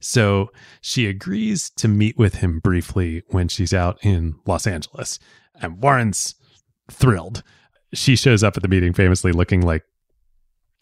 So 0.00 0.50
she 0.80 1.06
agrees 1.06 1.70
to 1.70 1.88
meet 1.88 2.18
with 2.18 2.36
him 2.36 2.58
briefly 2.58 3.22
when 3.28 3.48
she's 3.48 3.72
out 3.72 3.98
in 4.02 4.36
Los 4.44 4.66
Angeles. 4.66 5.18
And 5.60 5.80
Warren's 5.80 6.34
thrilled. 6.90 7.42
She 7.94 8.16
shows 8.16 8.42
up 8.42 8.56
at 8.56 8.62
the 8.62 8.68
meeting 8.68 8.92
famously 8.92 9.32
looking 9.32 9.62
like 9.62 9.84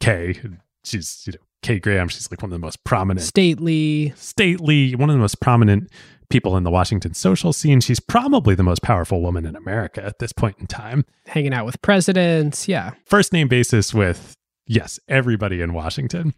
Kay. 0.01 0.41
She's, 0.83 1.23
you 1.27 1.35
know, 1.35 1.39
Kay 1.65 1.81
Graham. 1.81 2.09
She's 2.09 2.31
like 2.31 2.43
one 2.43 2.53
of 2.53 2.61
the 2.61 2.65
most 2.65 2.85
prominent, 2.85 3.27
stately, 3.27 4.13
stately, 4.17 4.95
one 4.95 5.09
of 5.09 5.15
the 5.15 5.21
most 5.21 5.41
prominent 5.41 5.91
people 6.29 6.59
in 6.59 6.63
the 6.63 6.71
Washington 6.71 7.15
social 7.15 7.55
scene. 7.55 7.81
She's 7.81 8.01
probably 8.01 8.55
the 8.55 8.63
most 8.63 8.83
powerful 8.83 9.23
woman 9.23 9.47
in 9.47 9.57
America 9.57 10.05
at 10.05 10.19
this 10.19 10.31
point 10.31 10.59
in 10.59 10.67
time. 10.67 11.07
Hanging 11.27 11.55
out 11.55 11.65
with 11.65 11.81
presidents. 11.81 12.69
Yeah. 12.69 12.93
First 13.07 13.33
name 13.33 13.49
basis 13.49 13.95
with, 13.95 14.35
yes, 14.67 15.01
everybody 15.09 15.63
in 15.63 15.73
Washington. 15.73 16.35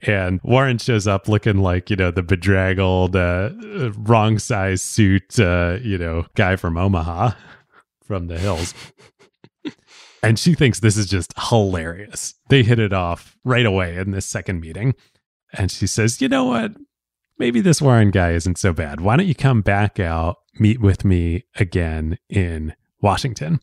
And 0.00 0.40
Warren 0.42 0.78
shows 0.78 1.06
up 1.06 1.28
looking 1.28 1.58
like, 1.58 1.90
you 1.90 1.96
know, 1.96 2.10
the 2.10 2.22
bedraggled, 2.22 3.14
uh, 3.14 3.50
wrong 3.98 4.38
size 4.38 4.80
suit, 4.80 5.38
uh, 5.38 5.78
you 5.82 5.98
know, 5.98 6.24
guy 6.34 6.56
from 6.56 6.78
Omaha 6.78 7.32
from 8.06 8.28
the 8.28 8.38
hills. 8.38 8.72
And 10.22 10.38
she 10.38 10.54
thinks 10.54 10.80
this 10.80 10.96
is 10.96 11.06
just 11.06 11.32
hilarious. 11.48 12.34
They 12.48 12.62
hit 12.62 12.78
it 12.78 12.92
off 12.92 13.36
right 13.44 13.66
away 13.66 13.96
in 13.96 14.12
this 14.12 14.26
second 14.26 14.60
meeting. 14.60 14.94
And 15.52 15.70
she 15.70 15.86
says, 15.86 16.20
you 16.20 16.28
know 16.28 16.44
what? 16.44 16.72
Maybe 17.38 17.60
this 17.60 17.82
Warren 17.82 18.10
guy 18.10 18.32
isn't 18.32 18.58
so 18.58 18.72
bad. 18.72 19.00
Why 19.00 19.16
don't 19.16 19.26
you 19.26 19.34
come 19.34 19.62
back 19.62 19.98
out, 19.98 20.36
meet 20.58 20.80
with 20.80 21.04
me 21.04 21.44
again 21.56 22.18
in 22.28 22.74
Washington? 23.00 23.60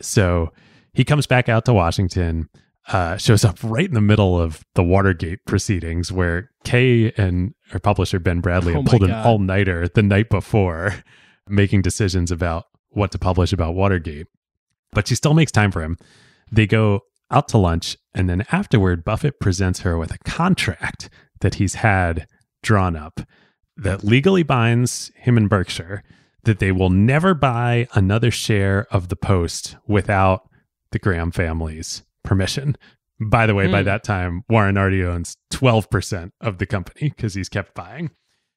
So 0.00 0.52
he 0.92 1.04
comes 1.04 1.26
back 1.26 1.48
out 1.48 1.64
to 1.64 1.72
Washington 1.72 2.48
uh, 2.88 3.16
shows 3.16 3.44
up 3.44 3.58
right 3.62 3.86
in 3.88 3.94
the 3.94 4.00
middle 4.00 4.40
of 4.40 4.64
the 4.74 4.84
Watergate 4.84 5.44
proceedings, 5.44 6.12
where 6.12 6.50
Kay 6.64 7.12
and 7.16 7.54
her 7.70 7.78
publisher 7.78 8.18
Ben 8.20 8.40
Bradlee, 8.40 8.74
Oh 8.74 8.82
had 8.82 8.86
pulled 8.86 9.02
an 9.02 9.12
all 9.12 9.38
nighter 9.38 9.88
the 9.88 10.02
night 10.02 10.28
before, 10.28 10.94
making 11.48 11.82
decisions 11.82 12.30
about 12.30 12.64
what 12.90 13.10
to 13.12 13.18
publish 13.18 13.52
about 13.52 13.74
Watergate. 13.74 14.28
But 14.92 15.08
she 15.08 15.14
still 15.14 15.34
makes 15.34 15.52
time 15.52 15.70
for 15.70 15.82
him. 15.82 15.96
They 16.50 16.66
go 16.66 17.00
out 17.30 17.48
to 17.48 17.58
lunch, 17.58 17.96
and 18.14 18.28
then 18.28 18.44
afterward, 18.52 19.04
Buffett 19.04 19.40
presents 19.40 19.80
her 19.80 19.98
with 19.98 20.12
a 20.12 20.18
contract 20.18 21.10
that 21.40 21.54
he's 21.56 21.74
had 21.74 22.26
drawn 22.62 22.96
up 22.96 23.20
that 23.76 24.04
legally 24.04 24.42
binds 24.42 25.10
him 25.16 25.36
and 25.36 25.48
Berkshire 25.50 26.02
that 26.44 26.60
they 26.60 26.70
will 26.72 26.90
never 26.90 27.34
buy 27.34 27.88
another 27.94 28.30
share 28.30 28.86
of 28.90 29.08
the 29.08 29.16
Post 29.16 29.76
without 29.88 30.48
the 30.92 30.98
Graham 30.98 31.30
family's 31.32 32.04
permission. 32.22 32.76
By 33.20 33.46
the 33.46 33.54
way, 33.54 33.66
by 33.66 33.80
Hmm. 33.80 33.86
that 33.86 34.04
time, 34.04 34.44
Warren 34.48 34.78
already 34.78 35.02
owns 35.02 35.36
12% 35.52 36.30
of 36.40 36.58
the 36.58 36.66
company 36.66 37.08
because 37.10 37.34
he's 37.34 37.48
kept 37.48 37.74
buying. 37.74 38.10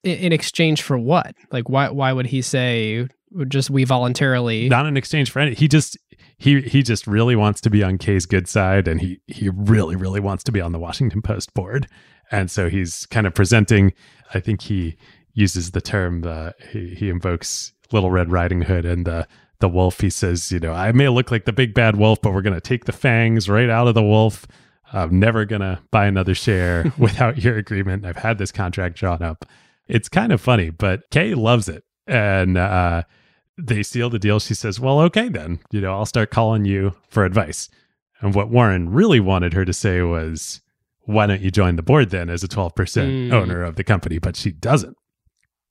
In, 0.04 0.18
in 0.20 0.32
exchange 0.34 0.82
for 0.84 0.98
what? 0.98 1.36
Like, 1.52 1.68
why? 1.70 1.90
Why 1.90 2.14
would 2.14 2.28
he 2.28 2.42
say 2.42 3.08
just 3.48 3.70
we 3.70 3.84
voluntarily? 3.84 4.70
Not 4.70 4.86
in 4.86 4.98
exchange 4.98 5.32
for 5.32 5.40
any. 5.40 5.54
He 5.54 5.68
just 5.68 5.98
he 6.38 6.62
he 6.62 6.84
just 6.84 7.08
really 7.08 7.36
wants 7.36 7.62
to 7.62 7.70
be 7.70 7.84
on 7.84 7.98
Kay's 7.98 8.26
good 8.26 8.48
side, 8.48 8.88
and 8.88 9.02
he 9.02 9.20
he 9.28 9.50
really 9.50 9.96
really 9.96 10.20
wants 10.20 10.44
to 10.46 10.52
be 10.52 10.62
on 10.62 10.72
the 10.72 10.80
Washington 10.80 11.22
Post 11.22 11.54
board, 11.54 11.88
and 12.32 12.50
so 12.50 12.70
he's 12.70 13.06
kind 13.08 13.28
of 13.28 13.34
presenting. 13.34 13.94
I 14.34 14.40
think 14.40 14.62
he 14.62 14.98
uses 15.34 15.72
the 15.72 15.82
term. 15.82 16.24
Uh, 16.26 16.52
he 16.72 16.96
he 16.96 17.10
invokes 17.10 17.74
Little 17.92 18.12
Red 18.12 18.32
Riding 18.32 18.64
Hood 18.64 18.86
and 18.86 19.06
the 19.06 19.28
the 19.60 19.70
wolf. 19.70 20.00
He 20.00 20.10
says, 20.10 20.52
you 20.52 20.60
know, 20.60 20.74
I 20.74 20.92
may 20.92 21.10
look 21.10 21.32
like 21.32 21.46
the 21.46 21.54
big 21.54 21.74
bad 21.74 21.98
wolf, 21.98 22.22
but 22.22 22.34
we're 22.34 22.42
going 22.42 22.56
to 22.56 22.62
take 22.62 22.86
the 22.86 22.94
fangs 22.94 23.50
right 23.50 23.70
out 23.70 23.88
of 23.88 23.94
the 23.94 24.04
wolf. 24.04 24.48
I'm 24.92 25.20
never 25.20 25.46
going 25.46 25.62
to 25.62 25.80
buy 25.92 26.08
another 26.08 26.34
share 26.34 26.92
without 26.98 27.38
your 27.44 27.58
agreement. 27.58 28.06
I've 28.06 28.18
had 28.18 28.38
this 28.38 28.52
contract 28.52 28.96
drawn 28.96 29.22
up. 29.22 29.46
It's 29.88 30.10
kind 30.10 30.32
of 30.32 30.42
funny, 30.42 30.70
but 30.70 31.10
Kay 31.12 31.34
loves 31.34 31.68
it. 31.68 31.84
And 32.08 32.58
uh, 32.58 33.04
they 33.62 33.84
seal 33.84 34.10
the 34.10 34.20
deal. 34.20 34.40
She 34.40 34.54
says, 34.54 34.80
Well, 34.80 35.00
okay, 35.02 35.30
then, 35.30 35.60
you 35.72 35.82
know, 35.82 35.94
I'll 35.94 36.06
start 36.06 36.32
calling 36.32 36.66
you 36.66 36.96
for 37.10 37.26
advice. 37.26 37.70
And 38.22 38.34
what 38.36 38.50
Warren 38.50 38.90
really 38.90 39.20
wanted 39.20 39.54
her 39.54 39.66
to 39.66 39.74
say 39.74 40.02
was, 40.02 40.62
Why 41.02 41.26
don't 41.28 41.42
you 41.42 41.52
join 41.52 41.76
the 41.76 41.84
board 41.84 42.10
then 42.10 42.30
as 42.30 42.44
a 42.44 42.48
12% 42.48 42.72
Mm. 42.74 43.34
owner 43.34 43.64
of 43.64 43.76
the 43.76 43.84
company? 43.84 44.18
But 44.20 44.36
she 44.36 44.52
doesn't. 44.52 44.96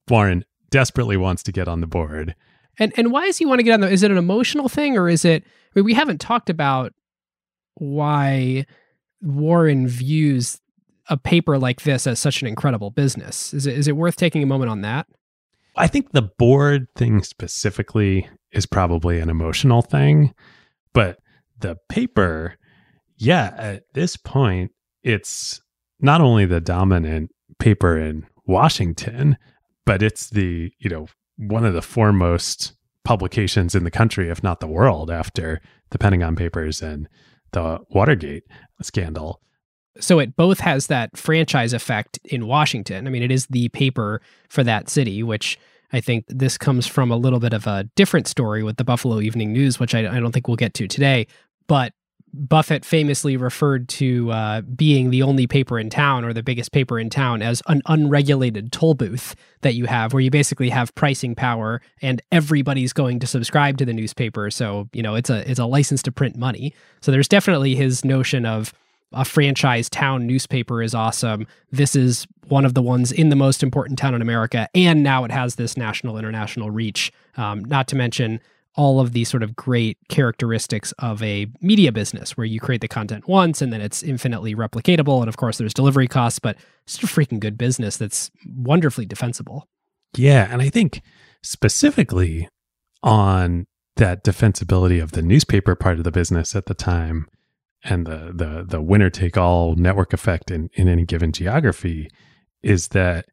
Warren 0.08 0.44
desperately 0.70 1.16
wants 1.16 1.42
to 1.44 1.52
get 1.52 1.68
on 1.68 1.80
the 1.80 1.86
board. 1.86 2.34
And 2.78 2.92
and 2.96 3.10
why 3.10 3.26
does 3.26 3.38
he 3.38 3.46
want 3.46 3.58
to 3.58 3.62
get 3.64 3.72
on 3.74 3.80
the? 3.80 3.90
Is 3.90 4.02
it 4.02 4.10
an 4.10 4.16
emotional 4.18 4.68
thing 4.68 4.96
or 4.96 5.08
is 5.08 5.24
it? 5.24 5.42
I 5.44 5.48
mean, 5.74 5.84
we 5.84 5.94
haven't 5.94 6.20
talked 6.20 6.48
about 6.48 6.92
why 7.74 8.66
Warren 9.20 9.86
views 9.88 10.60
a 11.08 11.16
paper 11.16 11.58
like 11.58 11.82
this 11.82 12.06
as 12.06 12.18
such 12.20 12.42
an 12.42 12.48
incredible 12.48 12.90
business. 12.90 13.52
Is 13.54 13.66
it 13.66 13.76
is 13.76 13.88
it 13.88 13.96
worth 13.96 14.16
taking 14.16 14.42
a 14.42 14.46
moment 14.46 14.70
on 14.70 14.82
that? 14.82 15.06
I 15.78 15.86
think 15.86 16.10
the 16.10 16.22
board 16.22 16.88
thing 16.96 17.22
specifically 17.22 18.28
is 18.52 18.66
probably 18.66 19.20
an 19.20 19.30
emotional 19.30 19.80
thing, 19.80 20.34
but 20.92 21.18
the 21.60 21.76
paper, 21.88 22.56
yeah, 23.16 23.54
at 23.56 23.84
this 23.94 24.16
point, 24.16 24.72
it's 25.02 25.60
not 26.00 26.20
only 26.20 26.46
the 26.46 26.60
dominant 26.60 27.30
paper 27.58 27.96
in 27.96 28.26
Washington, 28.46 29.36
but 29.86 30.02
it's 30.02 30.30
the, 30.30 30.72
you 30.78 30.90
know, 30.90 31.06
one 31.36 31.64
of 31.64 31.74
the 31.74 31.82
foremost 31.82 32.72
publications 33.04 33.74
in 33.74 33.84
the 33.84 33.90
country, 33.90 34.28
if 34.28 34.42
not 34.42 34.60
the 34.60 34.66
world, 34.66 35.10
after 35.10 35.60
the 35.90 35.98
Pentagon 35.98 36.34
Papers 36.34 36.82
and 36.82 37.08
the 37.52 37.78
Watergate 37.90 38.44
scandal. 38.82 39.40
So 40.00 40.18
it 40.18 40.36
both 40.36 40.60
has 40.60 40.86
that 40.86 41.16
franchise 41.16 41.72
effect 41.72 42.18
in 42.24 42.46
Washington. 42.46 43.06
I 43.06 43.10
mean, 43.10 43.22
it 43.22 43.30
is 43.30 43.46
the 43.46 43.68
paper 43.70 44.20
for 44.48 44.62
that 44.64 44.88
city, 44.88 45.22
which 45.22 45.58
I 45.92 46.00
think 46.00 46.24
this 46.28 46.58
comes 46.58 46.86
from 46.86 47.10
a 47.10 47.16
little 47.16 47.40
bit 47.40 47.52
of 47.52 47.66
a 47.66 47.84
different 47.96 48.28
story 48.28 48.62
with 48.62 48.76
the 48.76 48.84
Buffalo 48.84 49.20
Evening 49.20 49.52
News, 49.52 49.80
which 49.80 49.94
I, 49.94 50.00
I 50.00 50.20
don't 50.20 50.32
think 50.32 50.46
we'll 50.46 50.56
get 50.56 50.74
to 50.74 50.86
today. 50.86 51.26
But 51.66 51.92
Buffett 52.32 52.84
famously 52.84 53.36
referred 53.36 53.88
to 53.88 54.30
uh, 54.30 54.60
being 54.60 55.10
the 55.10 55.22
only 55.22 55.46
paper 55.46 55.78
in 55.78 55.88
town 55.88 56.24
or 56.24 56.32
the 56.32 56.42
biggest 56.42 56.72
paper 56.72 56.98
in 56.98 57.08
town 57.10 57.42
as 57.42 57.62
an 57.68 57.82
unregulated 57.86 58.70
toll 58.70 58.94
booth 58.94 59.34
that 59.62 59.74
you 59.74 59.86
have, 59.86 60.12
where 60.12 60.20
you 60.20 60.30
basically 60.30 60.68
have 60.68 60.94
pricing 60.94 61.34
power 61.34 61.80
and 62.02 62.20
everybody's 62.30 62.92
going 62.92 63.18
to 63.20 63.26
subscribe 63.26 63.78
to 63.78 63.84
the 63.84 63.94
newspaper. 63.94 64.50
So 64.50 64.88
you 64.92 65.02
know 65.02 65.14
it's 65.14 65.30
a 65.30 65.48
it's 65.50 65.58
a 65.58 65.64
license 65.64 66.02
to 66.02 66.12
print 66.12 66.36
money. 66.36 66.74
So 67.00 67.10
there's 67.10 67.28
definitely 67.28 67.74
his 67.74 68.04
notion 68.04 68.44
of 68.44 68.72
a 69.12 69.24
franchise 69.24 69.88
town 69.88 70.26
newspaper 70.26 70.82
is 70.82 70.94
awesome. 70.94 71.46
This 71.70 71.96
is 71.96 72.26
one 72.48 72.64
of 72.64 72.74
the 72.74 72.82
ones 72.82 73.12
in 73.12 73.28
the 73.28 73.36
most 73.36 73.62
important 73.62 73.98
town 73.98 74.14
in 74.14 74.22
America, 74.22 74.68
and 74.74 75.02
now 75.02 75.24
it 75.24 75.30
has 75.30 75.54
this 75.54 75.76
national 75.76 76.18
international 76.18 76.70
reach. 76.70 77.12
Um, 77.36 77.64
not 77.64 77.88
to 77.88 77.96
mention 77.96 78.40
all 78.78 79.00
of 79.00 79.12
these 79.12 79.28
sort 79.28 79.42
of 79.42 79.56
great 79.56 79.98
characteristics 80.08 80.92
of 81.00 81.20
a 81.20 81.48
media 81.60 81.90
business 81.90 82.36
where 82.36 82.44
you 82.44 82.60
create 82.60 82.80
the 82.80 82.86
content 82.86 83.26
once 83.26 83.60
and 83.60 83.72
then 83.72 83.80
it's 83.80 84.04
infinitely 84.04 84.54
replicatable. 84.54 85.18
And 85.18 85.28
of 85.28 85.36
course, 85.36 85.58
there's 85.58 85.74
delivery 85.74 86.06
costs, 86.06 86.38
but 86.38 86.56
it's 86.84 86.96
a 87.02 87.06
freaking 87.06 87.40
good 87.40 87.58
business 87.58 87.96
that's 87.96 88.30
wonderfully 88.46 89.04
defensible. 89.04 89.66
Yeah. 90.16 90.46
And 90.48 90.62
I 90.62 90.68
think 90.68 91.02
specifically 91.42 92.48
on 93.02 93.66
that 93.96 94.22
defensibility 94.22 95.02
of 95.02 95.10
the 95.10 95.22
newspaper 95.22 95.74
part 95.74 95.98
of 95.98 96.04
the 96.04 96.12
business 96.12 96.54
at 96.54 96.66
the 96.66 96.74
time 96.74 97.26
and 97.84 98.06
the 98.06 98.32
the 98.34 98.64
the 98.68 98.82
winner 98.82 99.10
take 99.10 99.36
all 99.36 99.74
network 99.76 100.12
effect 100.12 100.50
in, 100.50 100.70
in 100.74 100.88
any 100.88 101.04
given 101.04 101.32
geography 101.32 102.10
is 102.62 102.88
that 102.88 103.26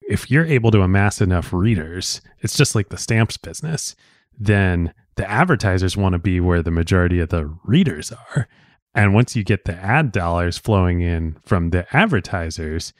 if 0.00 0.30
you're 0.30 0.46
able 0.46 0.70
to 0.70 0.82
amass 0.82 1.20
enough 1.20 1.52
readers, 1.52 2.20
it's 2.40 2.56
just 2.56 2.74
like 2.74 2.88
the 2.88 2.96
stamps 2.96 3.36
business 3.36 3.94
then 4.38 4.92
the 5.16 5.30
advertisers 5.30 5.96
want 5.96 6.14
to 6.14 6.18
be 6.18 6.40
where 6.40 6.62
the 6.62 6.70
majority 6.70 7.20
of 7.20 7.28
the 7.28 7.54
readers 7.64 8.12
are. 8.12 8.48
And 8.94 9.14
once 9.14 9.36
you 9.36 9.44
get 9.44 9.64
the 9.64 9.74
ad 9.74 10.12
dollars 10.12 10.58
flowing 10.58 11.00
in 11.00 11.36
from 11.44 11.70
the 11.70 11.86
advertisers, 11.96 12.92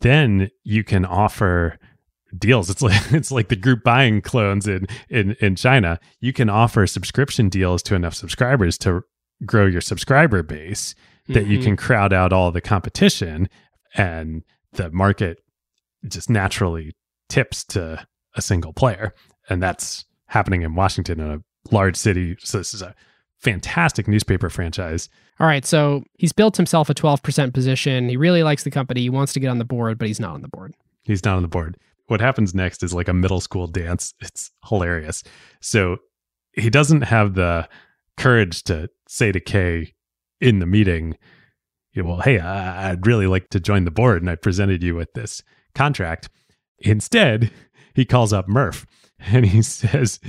then 0.00 0.50
you 0.64 0.84
can 0.84 1.04
offer 1.04 1.78
deals. 2.36 2.68
It's 2.70 2.82
like 2.82 3.00
it's 3.12 3.30
like 3.30 3.48
the 3.48 3.56
group 3.56 3.84
buying 3.84 4.20
clones 4.20 4.66
in 4.66 4.86
in 5.08 5.36
in 5.40 5.54
China. 5.56 6.00
You 6.20 6.32
can 6.32 6.48
offer 6.48 6.86
subscription 6.86 7.48
deals 7.48 7.82
to 7.84 7.94
enough 7.94 8.14
subscribers 8.14 8.76
to 8.78 9.02
grow 9.44 9.66
your 9.66 9.80
subscriber 9.80 10.42
base 10.42 10.94
that 11.28 11.44
mm-hmm. 11.44 11.52
you 11.52 11.62
can 11.62 11.76
crowd 11.76 12.12
out 12.12 12.32
all 12.32 12.50
the 12.50 12.60
competition 12.60 13.48
and 13.94 14.42
the 14.72 14.90
market 14.90 15.38
just 16.08 16.30
naturally 16.30 16.94
tips 17.28 17.64
to 17.64 18.06
a 18.34 18.42
single 18.42 18.72
player. 18.72 19.12
And 19.48 19.62
that's 19.62 20.04
happening 20.26 20.62
in 20.62 20.74
Washington 20.74 21.20
in 21.20 21.30
a 21.30 21.74
large 21.74 21.96
city. 21.96 22.36
So 22.40 22.58
this 22.58 22.74
is 22.74 22.82
a 22.82 22.94
fantastic 23.38 24.08
newspaper 24.08 24.48
franchise. 24.48 25.08
All 25.38 25.46
right, 25.46 25.64
so 25.64 26.02
he's 26.14 26.32
built 26.32 26.56
himself 26.56 26.88
a 26.88 26.94
12% 26.94 27.52
position. 27.52 28.08
He 28.08 28.16
really 28.16 28.42
likes 28.42 28.64
the 28.64 28.70
company. 28.70 29.02
He 29.02 29.10
wants 29.10 29.32
to 29.34 29.40
get 29.40 29.48
on 29.48 29.58
the 29.58 29.64
board, 29.64 29.98
but 29.98 30.08
he's 30.08 30.20
not 30.20 30.34
on 30.34 30.42
the 30.42 30.48
board. 30.48 30.74
He's 31.02 31.24
not 31.24 31.36
on 31.36 31.42
the 31.42 31.48
board. 31.48 31.76
What 32.06 32.20
happens 32.20 32.54
next 32.54 32.82
is 32.82 32.94
like 32.94 33.08
a 33.08 33.12
middle 33.12 33.40
school 33.40 33.66
dance. 33.66 34.14
It's 34.20 34.50
hilarious. 34.68 35.22
So 35.60 35.98
he 36.52 36.70
doesn't 36.70 37.02
have 37.02 37.34
the 37.34 37.68
courage 38.16 38.62
to 38.64 38.88
say 39.08 39.32
to 39.32 39.40
Kay 39.40 39.94
in 40.40 40.58
the 40.58 40.66
meeting, 40.66 41.16
well, 41.96 42.20
hey, 42.20 42.38
I'd 42.38 43.06
really 43.06 43.26
like 43.26 43.48
to 43.50 43.60
join 43.60 43.84
the 43.84 43.90
board 43.90 44.22
and 44.22 44.30
I 44.30 44.36
presented 44.36 44.82
you 44.82 44.94
with 44.94 45.12
this 45.14 45.42
contract. 45.74 46.28
Instead, 46.78 47.50
he 47.94 48.04
calls 48.04 48.32
up 48.32 48.48
Murph 48.48 48.86
and 49.18 49.46
he 49.46 49.62
says, 49.62 50.20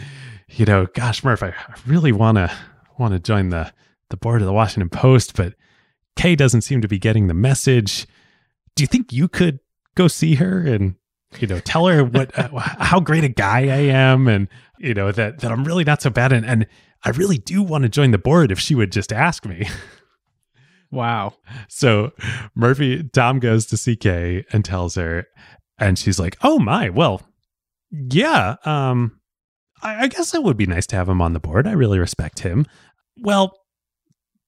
you 0.50 0.66
know, 0.66 0.88
gosh, 0.94 1.24
Murph, 1.24 1.44
I 1.44 1.54
really 1.86 2.12
want 2.12 2.38
to 2.38 2.52
want 2.98 3.14
to 3.14 3.20
join 3.20 3.50
the 3.50 3.72
the 4.10 4.18
board 4.18 4.42
of 4.42 4.46
the 4.46 4.54
Washington 4.54 4.90
Post, 4.90 5.36
but 5.36 5.54
Kay 6.16 6.36
doesn't 6.36 6.62
seem 6.62 6.82
to 6.82 6.88
be 6.88 6.98
getting 6.98 7.28
the 7.28 7.34
message. 7.34 8.08
Do 8.76 8.84
you 8.84 8.88
think 8.88 9.12
you 9.12 9.28
could 9.28 9.60
go 9.96 10.08
see 10.08 10.36
her 10.36 10.66
and 10.66 10.96
you 11.40 11.48
know 11.48 11.60
tell 11.60 11.88
her 11.88 12.04
what 12.04 12.38
uh, 12.38 12.50
how 12.58 13.00
great 13.00 13.24
a 13.24 13.30
guy 13.30 13.60
I 13.62 13.82
am 13.92 14.28
and 14.28 14.48
you 14.80 14.94
know 14.94 15.12
that 15.12 15.40
that 15.40 15.52
I'm 15.52 15.64
really 15.64 15.84
not 15.84 16.02
so 16.02 16.10
bad 16.10 16.32
and 16.32 16.46
and 16.46 16.68
I 17.04 17.10
really 17.12 17.38
do 17.38 17.62
want 17.62 17.84
to 17.84 17.90
join 17.90 18.12
the 18.12 18.18
board 18.18 18.52
if 18.52 18.60
she 18.60 18.76
would 18.76 18.92
just 18.92 19.14
ask 19.14 19.46
me. 19.46 19.68
Wow. 20.90 21.34
So 21.68 22.14
Murphy 22.56 23.04
Tom 23.04 23.40
goes 23.40 23.66
to 23.66 23.96
Kay 23.98 24.46
and 24.54 24.64
tells 24.64 24.96
her 24.96 25.28
and 25.78 26.00
she's 26.00 26.18
like, 26.18 26.38
"Oh 26.42 26.60
my, 26.60 26.90
well, 26.90 27.22
yeah, 27.92 28.56
um, 28.66 29.20
I, 29.82 30.04
I 30.04 30.08
guess 30.08 30.34
it 30.34 30.44
would 30.44 30.58
be 30.58 30.66
nice 30.66 30.88
to 30.88 30.96
have 30.96 31.10
him 31.10 31.22
on 31.22 31.34
the 31.34 31.40
board. 31.40 31.68
I 31.68 31.72
really 31.72 32.00
respect 32.00 32.40
him. 32.40 32.66
Well, 33.18 33.54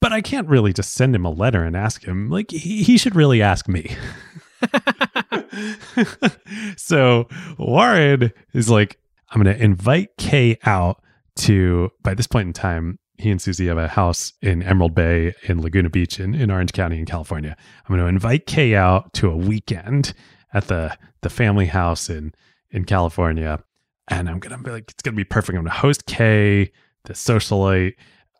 but 0.01 0.13
I 0.13 0.21
can't 0.21 0.47
really 0.47 0.73
just 0.73 0.93
send 0.93 1.15
him 1.15 1.25
a 1.25 1.29
letter 1.31 1.63
and 1.63 1.75
ask 1.75 2.03
him. 2.03 2.29
Like, 2.29 2.51
he, 2.51 2.83
he 2.83 2.97
should 2.97 3.15
really 3.15 3.41
ask 3.41 3.67
me. 3.67 3.95
so 6.77 7.27
Warren 7.57 8.31
is 8.53 8.69
like, 8.69 8.99
I'm 9.31 9.41
going 9.41 9.55
to 9.55 9.63
invite 9.63 10.09
Kay 10.17 10.57
out 10.63 11.01
to, 11.37 11.91
by 12.01 12.13
this 12.13 12.27
point 12.27 12.47
in 12.47 12.53
time, 12.53 12.99
he 13.17 13.29
and 13.29 13.41
Susie 13.41 13.67
have 13.67 13.77
a 13.77 13.87
house 13.87 14.33
in 14.41 14.63
Emerald 14.63 14.95
Bay 14.95 15.33
in 15.43 15.61
Laguna 15.61 15.89
Beach 15.89 16.19
in, 16.19 16.33
in 16.33 16.49
Orange 16.49 16.71
County 16.71 16.99
in 16.99 17.05
California. 17.05 17.55
I'm 17.83 17.95
going 17.95 17.99
to 17.99 18.07
invite 18.07 18.45
Kay 18.45 18.75
out 18.75 19.13
to 19.15 19.29
a 19.29 19.35
weekend 19.35 20.13
at 20.53 20.67
the, 20.67 20.97
the 21.21 21.29
family 21.29 21.65
house 21.65 22.09
in 22.09 22.33
in 22.71 22.85
California. 22.85 23.63
And 24.07 24.29
I'm 24.29 24.39
gonna 24.39 24.57
be 24.57 24.71
like, 24.71 24.91
it's 24.91 25.01
gonna 25.01 25.17
be 25.17 25.23
perfect. 25.23 25.57
I'm 25.57 25.63
gonna 25.63 25.75
host 25.75 26.05
Kay, 26.05 26.71
the 27.05 27.13
socialite, 27.13 27.95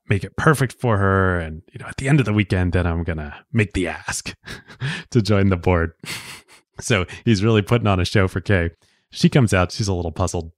make 0.10 0.24
it 0.24 0.36
perfect 0.36 0.74
for 0.74 0.98
her. 0.98 1.40
And 1.40 1.62
you 1.72 1.80
know, 1.80 1.88
at 1.88 1.98
the 1.98 2.10
end 2.10 2.20
of 2.20 2.26
the 2.26 2.34
weekend, 2.34 2.74
then 2.74 2.86
I'm 2.86 3.04
gonna 3.04 3.46
make 3.54 3.74
the 3.74 3.88
ask 3.88 4.36
to 5.12 5.22
join 5.22 5.50
the 5.50 5.58
board. 5.58 5.94
so 6.80 7.06
he's 7.26 7.44
really 7.44 7.62
putting 7.62 7.88
on 7.88 8.00
a 8.00 8.06
show 8.06 8.28
for 8.28 8.42
Kay. 8.42 8.72
She 9.12 9.30
comes 9.30 9.54
out, 9.54 9.72
she's 9.72 9.88
a 9.88 9.94
little 9.94 10.12
puzzled. 10.12 10.52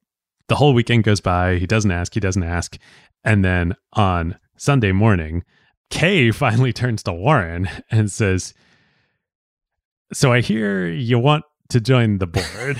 The 0.47 0.55
whole 0.55 0.73
weekend 0.73 1.03
goes 1.03 1.21
by, 1.21 1.55
he 1.55 1.67
doesn't 1.67 1.91
ask, 1.91 2.13
he 2.13 2.19
doesn't 2.19 2.43
ask. 2.43 2.77
And 3.23 3.45
then 3.45 3.75
on 3.93 4.37
Sunday 4.57 4.91
morning, 4.91 5.43
Kay 5.89 6.31
finally 6.31 6.73
turns 6.73 7.03
to 7.03 7.13
Warren 7.13 7.69
and 7.89 8.11
says, 8.11 8.53
So 10.13 10.33
I 10.33 10.41
hear 10.41 10.87
you 10.87 11.19
want 11.19 11.45
to 11.69 11.79
join 11.79 12.17
the 12.17 12.27
board. 12.27 12.77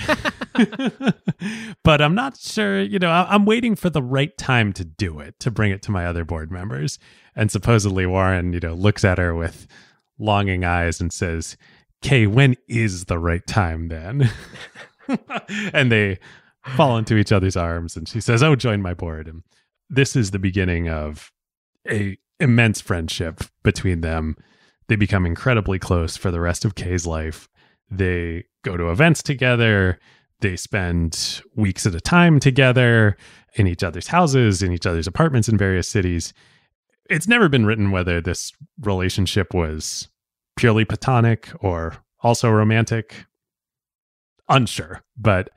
but 1.84 2.00
I'm 2.00 2.14
not 2.14 2.36
sure, 2.36 2.80
you 2.80 2.98
know, 2.98 3.10
I'm 3.10 3.44
waiting 3.44 3.74
for 3.74 3.90
the 3.90 4.02
right 4.02 4.36
time 4.36 4.72
to 4.74 4.84
do 4.84 5.20
it, 5.20 5.38
to 5.40 5.50
bring 5.50 5.72
it 5.72 5.82
to 5.82 5.90
my 5.90 6.06
other 6.06 6.24
board 6.24 6.50
members. 6.50 6.98
And 7.34 7.50
supposedly 7.50 8.06
Warren, 8.06 8.52
you 8.52 8.60
know, 8.60 8.74
looks 8.74 9.04
at 9.04 9.18
her 9.18 9.34
with 9.34 9.66
longing 10.18 10.64
eyes 10.64 11.00
and 11.00 11.12
says, 11.12 11.56
Kay, 12.02 12.26
when 12.26 12.56
is 12.68 13.06
the 13.06 13.18
right 13.18 13.46
time 13.46 13.88
then? 13.88 14.30
and 15.72 15.90
they 15.90 16.18
fall 16.64 16.96
into 16.96 17.16
each 17.16 17.32
other's 17.32 17.56
arms 17.56 17.96
and 17.96 18.08
she 18.08 18.20
says, 18.20 18.42
Oh, 18.42 18.56
join 18.56 18.82
my 18.82 18.94
board. 18.94 19.28
And 19.28 19.42
this 19.88 20.16
is 20.16 20.30
the 20.30 20.38
beginning 20.38 20.88
of 20.88 21.32
a 21.88 22.18
immense 22.40 22.80
friendship 22.80 23.42
between 23.62 24.00
them. 24.00 24.36
They 24.88 24.96
become 24.96 25.26
incredibly 25.26 25.78
close 25.78 26.16
for 26.16 26.30
the 26.30 26.40
rest 26.40 26.64
of 26.64 26.74
Kay's 26.74 27.06
life. 27.06 27.48
They 27.90 28.44
go 28.64 28.76
to 28.76 28.90
events 28.90 29.22
together. 29.22 29.98
They 30.42 30.56
spend 30.56 31.40
weeks 31.54 31.86
at 31.86 31.94
a 31.94 32.00
time 32.00 32.40
together 32.40 33.16
in 33.54 33.68
each 33.68 33.84
other's 33.84 34.08
houses, 34.08 34.62
in 34.62 34.72
each 34.72 34.86
other's 34.86 35.06
apartments 35.06 35.48
in 35.48 35.56
various 35.56 35.88
cities. 35.88 36.34
It's 37.08 37.28
never 37.28 37.48
been 37.48 37.64
written 37.64 37.92
whether 37.92 38.20
this 38.20 38.52
relationship 38.80 39.54
was 39.54 40.08
purely 40.56 40.84
platonic 40.84 41.48
or 41.60 41.96
also 42.20 42.50
romantic. 42.50 43.26
Unsure, 44.48 45.02
but 45.16 45.48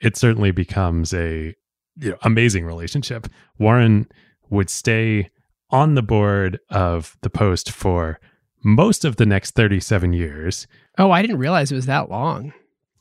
it 0.00 0.16
certainly 0.16 0.50
becomes 0.50 1.14
a 1.14 1.54
you 1.96 2.10
know, 2.10 2.18
amazing 2.22 2.66
relationship. 2.66 3.26
Warren 3.58 4.06
would 4.50 4.68
stay 4.68 5.30
on 5.70 5.94
the 5.94 6.02
board 6.02 6.60
of 6.68 7.16
the 7.22 7.30
Post 7.30 7.70
for 7.70 8.20
most 8.62 9.06
of 9.06 9.16
the 9.16 9.26
next 9.26 9.52
37 9.52 10.12
years. 10.12 10.66
Oh, 10.98 11.10
I 11.10 11.22
didn't 11.22 11.38
realize 11.38 11.72
it 11.72 11.76
was 11.76 11.86
that 11.86 12.10
long. 12.10 12.52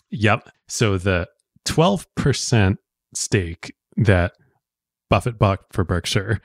Yep. 0.09 0.49
So 0.67 0.97
the 0.97 1.27
12% 1.65 2.77
stake 3.14 3.73
that 3.98 4.34
Buffett 5.10 5.38
bought 5.38 5.60
for 5.72 5.84
Berkshire 5.84 6.40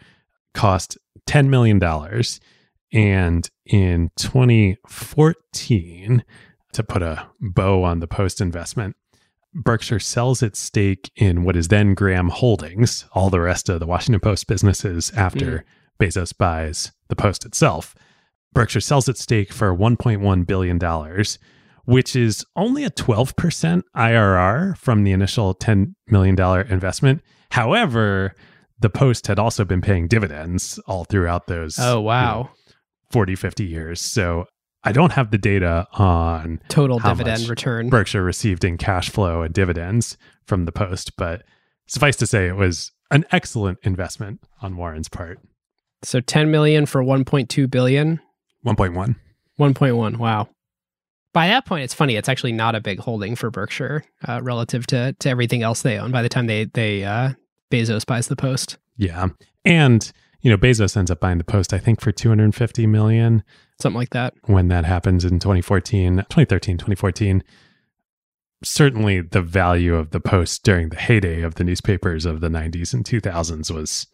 cost 0.55 0.99
$10 1.29 1.49
million. 1.49 1.81
And 2.93 3.49
in 3.67 4.11
2014, 4.17 6.25
to 6.73 6.83
put 6.83 7.03
a 7.03 7.27
bow 7.41 7.83
on 7.83 8.01
the 8.01 8.07
post 8.07 8.41
investment. 8.41 8.97
Berkshire 9.55 9.99
sells 9.99 10.43
its 10.43 10.59
stake 10.59 11.11
in 11.17 11.45
what 11.45 11.57
is 11.57 11.69
then 11.69 11.95
Graham 11.95 12.29
Holdings, 12.29 13.07
all 13.13 13.31
the 13.31 13.41
rest 13.41 13.69
of 13.69 13.81
the 13.81 13.87
Washington 13.87 14.21
Post 14.21 14.47
businesses 14.47 15.11
after 15.13 15.65
mm-hmm. 16.01 16.05
Bezos 16.05 16.37
buys 16.37 16.93
the 17.09 17.17
Post 17.17 17.45
itself. 17.45 17.95
Berkshire 18.53 18.81
sells 18.81 19.09
its 19.09 19.23
stake 19.23 19.53
for 19.53 19.75
$1.1 19.75 20.47
billion, 20.47 20.79
which 21.89 22.15
is 22.15 22.45
only 22.55 22.85
a 22.85 22.91
12% 22.91 23.83
IRR 23.97 24.77
from 24.77 25.05
the 25.05 25.13
initial 25.13 25.55
$10 25.55 25.95
million 26.09 26.39
investment. 26.71 27.23
However, 27.51 28.35
the 28.79 28.91
Post 28.91 29.27
had 29.27 29.39
also 29.39 29.65
been 29.65 29.81
paying 29.81 30.07
dividends 30.07 30.79
all 30.87 31.05
throughout 31.05 31.47
those 31.47 31.79
Oh 31.79 32.01
you 32.01 32.05
wow. 32.05 32.43
know, 32.43 32.51
40, 33.11 33.35
50 33.37 33.65
years. 33.65 34.03
So 34.03 34.45
I 34.85 34.93
don't 34.93 35.13
have 35.13 35.31
the 35.31 35.39
data 35.39 35.87
on 35.95 36.61
Total 36.69 36.99
dividend 36.99 37.49
return. 37.49 37.89
Berkshire 37.89 38.23
received 38.23 38.65
in 38.65 38.77
cash 38.77 39.09
flow 39.09 39.41
and 39.41 39.55
dividends 39.55 40.19
from 40.45 40.67
the 40.67 40.73
Post, 40.73 41.17
but 41.17 41.43
suffice 41.87 42.17
to 42.17 42.27
say, 42.27 42.49
it 42.49 42.57
was 42.57 42.93
an 43.11 43.25
excellent 43.33 43.79
investment 43.83 44.41
on 44.61 44.77
Warren's 44.77 45.09
part. 45.09 45.41
so 46.03 46.21
10 46.21 46.51
million 46.51 46.85
for 46.85 47.03
1.2 47.03 47.71
billion. 47.71 48.21
1.1. 48.67 49.17
1.1. 49.59 50.17
Wow. 50.19 50.49
By 51.33 51.49
that 51.49 51.67
point, 51.67 51.85
it's 51.85 51.95
funny. 51.95 52.17
It's 52.17 52.29
actually 52.29 52.53
not 52.53 52.75
a 52.75 52.81
big 52.81 52.99
holding 53.01 53.37
for 53.37 53.51
Berkshire 53.51 54.05
uh, 54.27 54.41
relative 54.43 54.87
to 54.89 55.15
to 55.19 55.29
everything 55.29 55.63
else 55.63 55.83
they 55.83 55.99
own. 55.99 56.11
By 56.11 56.23
the 56.23 56.29
time 56.29 56.47
they 56.47 56.65
they 56.65 57.05
uh, 57.05 57.33
Bezos 57.71 58.07
buys 58.07 58.29
the 58.29 58.37
Post, 58.37 58.79
Yeah. 58.97 59.29
And, 59.65 60.11
you 60.41 60.51
know, 60.51 60.57
Bezos 60.57 60.97
ends 60.97 61.11
up 61.11 61.21
buying 61.21 61.39
the 61.39 61.45
Post, 61.45 61.73
I 61.75 61.79
think, 61.79 62.01
for 62.01 62.13
250 62.13 62.87
million 62.87 63.45
something 63.81 63.99
like 63.99 64.11
that. 64.11 64.35
when 64.47 64.69
that 64.69 64.85
happens 64.85 65.25
in 65.25 65.39
2014, 65.39 66.17
2013, 66.17 66.79
2014. 66.79 67.45
Certainly 68.65 69.21
the 69.21 69.43
value 69.43 69.95
of 69.95 70.11
the 70.11 70.21
Post 70.21 70.65
during 70.65 70.89
the 70.89 70.97
heyday 70.97 71.43
of 71.43 71.57
the 71.57 71.65
newspapers 71.65 72.25
of 72.25 72.41
the 72.41 72.49
90s 72.49 72.93
and 72.93 73.05
2000s 73.05 73.71
was 73.71 74.07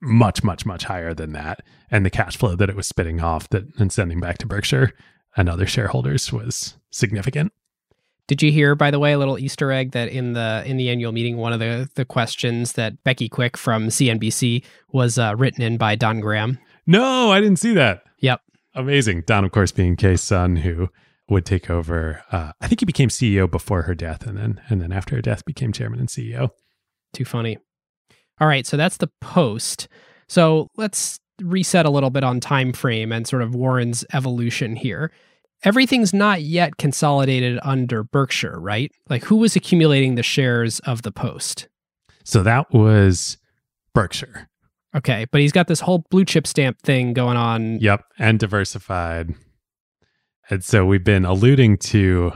much, 0.00 0.44
much, 0.44 0.64
much 0.64 0.84
higher 0.84 1.12
than 1.12 1.32
that. 1.32 1.60
And 1.90 2.06
the 2.06 2.10
cash 2.10 2.36
flow 2.36 2.54
that 2.56 2.70
it 2.70 2.76
was 2.76 2.86
spitting 2.86 3.20
off 3.20 3.48
that 3.50 3.64
and 3.78 3.92
sending 3.92 4.20
back 4.20 4.38
to 4.38 4.46
Berkshire 4.46 4.92
and 5.36 5.48
other 5.48 5.66
shareholders 5.66 6.32
was 6.32 6.76
significant. 6.90 7.52
Did 8.26 8.42
you 8.42 8.50
hear, 8.50 8.74
by 8.74 8.90
the 8.90 8.98
way, 8.98 9.12
a 9.12 9.18
little 9.18 9.38
Easter 9.38 9.70
egg 9.70 9.92
that 9.92 10.08
in 10.08 10.32
the 10.32 10.64
in 10.66 10.76
the 10.76 10.90
annual 10.90 11.12
meeting, 11.12 11.36
one 11.36 11.52
of 11.52 11.60
the 11.60 11.88
the 11.94 12.04
questions 12.04 12.72
that 12.72 13.02
Becky 13.04 13.28
Quick 13.28 13.56
from 13.56 13.88
CNBC 13.88 14.64
was 14.92 15.16
uh, 15.16 15.34
written 15.36 15.62
in 15.62 15.76
by 15.76 15.94
Don 15.94 16.20
Graham. 16.20 16.58
No, 16.86 17.30
I 17.30 17.40
didn't 17.40 17.58
see 17.58 17.72
that. 17.74 18.02
Yep. 18.20 18.40
Amazing. 18.74 19.22
Don, 19.26 19.44
of 19.44 19.52
course, 19.52 19.70
being 19.70 19.96
Kay's 19.96 20.22
son, 20.22 20.56
who 20.56 20.88
would 21.28 21.44
take 21.44 21.70
over. 21.70 22.22
Uh, 22.32 22.52
I 22.60 22.66
think 22.66 22.80
he 22.80 22.86
became 22.86 23.08
CEO 23.08 23.48
before 23.48 23.82
her 23.82 23.94
death, 23.94 24.26
and 24.26 24.36
then 24.36 24.60
and 24.68 24.80
then 24.80 24.92
after 24.92 25.14
her 25.14 25.22
death, 25.22 25.44
became 25.44 25.72
chairman 25.72 26.00
and 26.00 26.08
CEO. 26.08 26.50
Too 27.12 27.24
funny. 27.24 27.58
All 28.40 28.48
right, 28.48 28.66
so 28.66 28.76
that's 28.76 28.96
the 28.96 29.10
post. 29.20 29.88
So 30.28 30.68
let's 30.76 31.20
reset 31.42 31.86
a 31.86 31.90
little 31.90 32.10
bit 32.10 32.24
on 32.24 32.40
time 32.40 32.72
frame 32.72 33.12
and 33.12 33.26
sort 33.26 33.42
of 33.42 33.54
Warren's 33.54 34.04
evolution 34.12 34.76
here. 34.76 35.12
Everything's 35.62 36.12
not 36.12 36.42
yet 36.42 36.76
consolidated 36.76 37.58
under 37.62 38.02
Berkshire, 38.02 38.58
right? 38.60 38.92
Like 39.08 39.24
who 39.24 39.36
was 39.36 39.56
accumulating 39.56 40.14
the 40.14 40.22
shares 40.22 40.80
of 40.80 41.02
the 41.02 41.12
post? 41.12 41.68
So 42.24 42.42
that 42.42 42.72
was 42.72 43.38
Berkshire. 43.94 44.48
Okay, 44.94 45.26
but 45.30 45.40
he's 45.40 45.52
got 45.52 45.68
this 45.68 45.80
whole 45.80 46.04
blue 46.10 46.24
chip 46.24 46.46
stamp 46.46 46.80
thing 46.80 47.12
going 47.12 47.36
on. 47.36 47.78
Yep, 47.80 48.04
and 48.18 48.38
diversified. 48.38 49.34
And 50.48 50.64
so 50.64 50.86
we've 50.86 51.04
been 51.04 51.24
alluding 51.24 51.78
to 51.78 52.32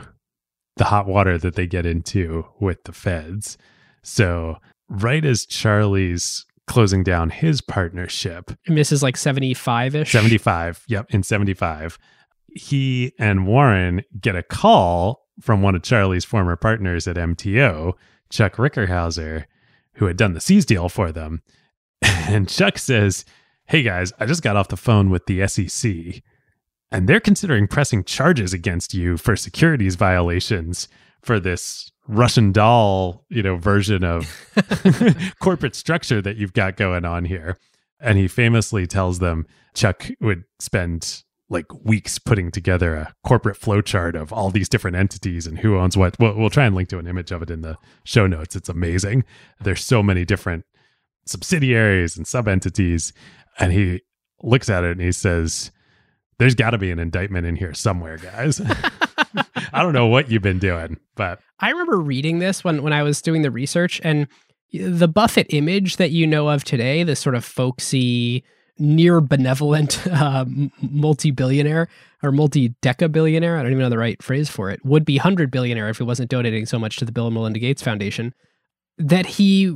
the 0.77 0.85
hot 0.85 1.07
water 1.07 1.37
that 1.37 1.55
they 1.55 1.65
get 1.65 1.85
into 1.85 2.45
with 2.59 2.83
the 2.83 2.91
feds. 2.91 3.57
So 4.03 4.57
right 4.89 5.23
as 5.23 5.45
Charlie's 5.45 6.45
closing 6.67 7.03
down 7.03 7.29
his 7.29 7.61
partnership, 7.61 8.51
And 8.67 8.77
this 8.77 8.91
is 8.91 9.03
like 9.03 9.17
75 9.17 9.95
ish. 9.95 10.11
75. 10.11 10.83
Yep, 10.87 11.07
in 11.13 11.23
75. 11.23 11.97
He 12.53 13.13
and 13.19 13.47
Warren 13.47 14.03
get 14.19 14.35
a 14.35 14.43
call 14.43 15.27
from 15.41 15.61
one 15.61 15.75
of 15.75 15.81
Charlie's 15.83 16.25
former 16.25 16.55
partners 16.55 17.07
at 17.07 17.15
MTO, 17.15 17.93
Chuck 18.29 18.55
Rickershauser, 18.55 19.45
who 19.95 20.05
had 20.05 20.17
done 20.17 20.33
the 20.33 20.41
See's 20.41 20.65
deal 20.65 20.89
for 20.89 21.11
them. 21.11 21.41
And 22.03 22.47
Chuck 22.47 22.77
says, 22.77 23.25
Hey 23.65 23.83
guys, 23.83 24.13
I 24.19 24.25
just 24.25 24.41
got 24.43 24.55
off 24.55 24.69
the 24.69 24.77
phone 24.77 25.09
with 25.09 25.25
the 25.25 25.45
SEC, 25.47 26.21
and 26.91 27.07
they're 27.07 27.19
considering 27.19 27.67
pressing 27.67 28.03
charges 28.03 28.53
against 28.53 28.93
you 28.93 29.17
for 29.17 29.35
securities 29.35 29.95
violations 29.95 30.87
for 31.21 31.39
this 31.39 31.91
Russian 32.07 32.51
doll, 32.51 33.25
you 33.29 33.43
know, 33.43 33.57
version 33.57 34.03
of 34.03 34.27
corporate 35.39 35.75
structure 35.75 36.21
that 36.21 36.37
you've 36.37 36.53
got 36.53 36.77
going 36.77 37.05
on 37.05 37.25
here. 37.25 37.57
And 37.99 38.17
he 38.17 38.27
famously 38.27 38.87
tells 38.87 39.19
them 39.19 39.45
Chuck 39.73 40.09
would 40.19 40.43
spend 40.59 41.23
like 41.49 41.71
weeks 41.83 42.17
putting 42.17 42.49
together 42.49 42.95
a 42.95 43.13
corporate 43.25 43.59
flowchart 43.59 44.15
of 44.15 44.31
all 44.31 44.49
these 44.49 44.69
different 44.69 44.95
entities 44.95 45.45
and 45.45 45.59
who 45.59 45.77
owns 45.77 45.97
what. 45.97 46.17
We'll, 46.17 46.33
we'll 46.35 46.49
try 46.49 46.65
and 46.65 46.73
link 46.73 46.89
to 46.89 46.97
an 46.97 47.07
image 47.07 47.31
of 47.31 47.41
it 47.41 47.51
in 47.51 47.61
the 47.61 47.77
show 48.05 48.25
notes. 48.25 48.55
It's 48.55 48.69
amazing. 48.69 49.25
There's 49.59 49.83
so 49.83 50.01
many 50.01 50.23
different 50.23 50.65
subsidiaries 51.25 52.17
and 52.17 52.25
sub 52.25 52.47
entities. 52.47 53.13
And 53.59 53.73
he 53.73 54.01
looks 54.41 54.69
at 54.69 54.83
it 54.83 54.91
and 54.91 55.01
he 55.01 55.11
says, 55.11 55.71
There's 56.39 56.55
got 56.55 56.71
to 56.71 56.77
be 56.77 56.89
an 56.89 56.99
indictment 56.99 57.45
in 57.45 57.57
here 57.57 57.73
somewhere, 57.73 58.17
guys. 58.17 58.61
I 59.73 59.81
don't 59.81 59.93
know 59.93 60.07
what 60.07 60.29
you've 60.31 60.41
been 60.41 60.59
doing, 60.59 60.97
but 61.15 61.39
I 61.59 61.69
remember 61.69 61.99
reading 61.99 62.39
this 62.39 62.63
when 62.63 62.83
when 62.83 62.93
I 62.93 63.03
was 63.03 63.21
doing 63.21 63.41
the 63.41 63.51
research 63.51 64.01
and 64.03 64.27
the 64.73 65.07
Buffett 65.07 65.47
image 65.49 65.97
that 65.97 66.11
you 66.11 66.25
know 66.25 66.49
of 66.49 66.63
today, 66.63 67.03
this 67.03 67.19
sort 67.19 67.35
of 67.35 67.43
folksy, 67.43 68.43
near 68.79 69.19
benevolent 69.21 70.05
uh, 70.11 70.45
multi 70.81 71.31
billionaire 71.31 71.87
or 72.23 72.31
multi 72.31 72.69
deca 72.81 73.11
billionaire, 73.11 73.57
I 73.57 73.63
don't 73.63 73.71
even 73.71 73.83
know 73.83 73.89
the 73.89 73.97
right 73.97 74.21
phrase 74.23 74.49
for 74.49 74.69
it, 74.69 74.83
would 74.85 75.05
be 75.05 75.17
100 75.17 75.51
billionaire 75.51 75.89
if 75.89 75.97
he 75.97 76.03
wasn't 76.03 76.29
donating 76.29 76.65
so 76.65 76.79
much 76.79 76.95
to 76.97 77.05
the 77.05 77.11
Bill 77.11 77.27
and 77.27 77.33
Melinda 77.33 77.59
Gates 77.59 77.81
Foundation, 77.81 78.33
that 78.97 79.25
he 79.25 79.75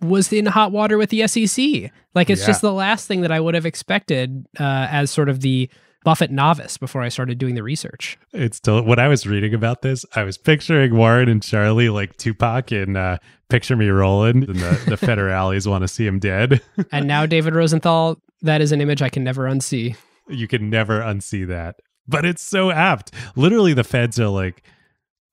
was 0.00 0.32
in 0.32 0.46
hot 0.46 0.72
water 0.72 0.96
with 0.98 1.10
the 1.10 1.26
SEC. 1.28 1.90
Like 2.14 2.30
it's 2.30 2.40
Yeah. 2.42 2.46
just 2.48 2.60
the 2.62 2.72
last 2.72 3.06
thing 3.06 3.20
that 3.20 3.30
I 3.32 3.38
would 3.40 3.54
have 3.54 3.66
expected 3.66 4.46
uh, 4.58 4.88
as 4.90 5.10
sort 5.10 5.28
of 5.28 5.40
the 5.40 5.68
Buffett 6.04 6.30
novice 6.30 6.78
before 6.78 7.02
I 7.02 7.08
started 7.08 7.38
doing 7.38 7.54
the 7.54 7.62
research. 7.62 8.18
It's 8.32 8.56
still 8.56 8.82
when 8.82 8.98
I 8.98 9.08
was 9.08 9.26
reading 9.26 9.54
about 9.54 9.82
this, 9.82 10.04
I 10.16 10.24
was 10.24 10.36
picturing 10.36 10.96
Warren 10.96 11.28
and 11.28 11.42
Charlie 11.42 11.88
like 11.88 12.16
Tupac 12.16 12.72
in 12.72 12.96
uh, 12.96 13.18
"Picture 13.48 13.76
Me 13.76 13.88
Rolling," 13.88 14.44
and 14.44 14.56
the 14.56 14.96
the 14.96 14.96
federales 15.06 15.66
want 15.66 15.82
to 15.82 15.88
see 15.88 16.06
him 16.06 16.18
dead. 16.18 16.60
And 16.92 17.06
now, 17.06 17.26
David 17.26 17.54
Rosenthal, 17.54 18.18
that 18.42 18.60
is 18.60 18.72
an 18.72 18.80
image 18.80 19.02
I 19.02 19.08
can 19.08 19.22
never 19.24 19.44
unsee. 19.44 19.96
you 20.28 20.48
can 20.48 20.68
never 20.70 21.00
unsee 21.00 21.46
that, 21.46 21.76
but 22.08 22.24
it's 22.24 22.42
so 22.42 22.70
apt. 22.70 23.12
Literally, 23.36 23.72
the 23.74 23.84
feds 23.84 24.18
are 24.18 24.28
like, 24.28 24.62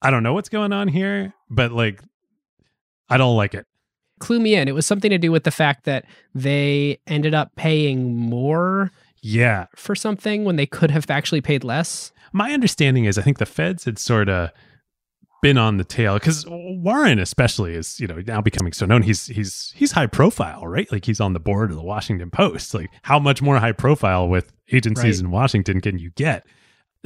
"I 0.02 0.12
don't 0.12 0.24
know 0.24 0.34
what's 0.34 0.50
going 0.50 0.72
on 0.74 0.88
here, 0.88 1.34
but 1.50 1.72
like, 1.72 2.02
I 3.10 3.18
don't 3.18 3.36
like 3.36 3.54
it." 3.56 3.66
Clue 4.20 4.40
me 4.40 4.54
in. 4.54 4.68
It 4.68 4.76
was 4.76 4.86
something 4.86 5.10
to 5.12 5.18
do 5.18 5.32
with 5.32 5.46
the 5.46 5.52
fact 5.52 5.86
that 5.86 6.06
they 6.36 7.00
ended 7.08 7.34
up 7.34 7.56
paying 7.56 8.16
more 8.18 8.92
Yeah, 9.22 9.68
for 9.76 9.96
something 9.96 10.44
when 10.46 10.56
they 10.56 10.66
could 10.66 10.92
have 10.92 11.10
actually 11.10 11.42
paid 11.42 11.64
less. 11.64 12.12
my 12.34 12.52
understanding 12.54 13.06
is 13.06 13.18
I 13.18 13.22
think 13.22 13.38
the 13.38 13.46
feds 13.46 13.86
had 13.86 13.98
sort 14.00 14.30
of 14.30 14.52
been 15.42 15.58
on 15.58 15.78
the 15.78 15.86
tail 15.86 16.16
because 16.16 16.46
Warren 16.50 17.18
especially 17.18 17.74
is 17.74 17.98
you 18.00 18.08
know 18.08 18.22
now 18.28 18.42
becoming 18.42 18.74
so 18.74 18.86
known 18.86 19.04
he's 19.04 19.28
he's 19.28 19.72
he's 19.76 19.94
high 19.94 20.08
profile 20.08 20.68
right? 20.68 20.92
Like 20.92 21.06
he's 21.06 21.22
on 21.22 21.32
the 21.34 21.40
board 21.40 21.70
of 21.72 21.78
the 21.78 21.84
Washington 21.84 22.30
Post. 22.30 22.74
Like 22.74 22.90
how 23.04 23.20
much 23.20 23.42
more 23.42 23.58
high 23.60 23.72
profile 23.72 24.28
with 24.28 24.52
agencies 24.72 25.20
Right. 25.22 25.26
in 25.26 25.32
Washington 25.32 25.80
can 25.82 25.98
you 25.98 26.12
get? 26.12 26.46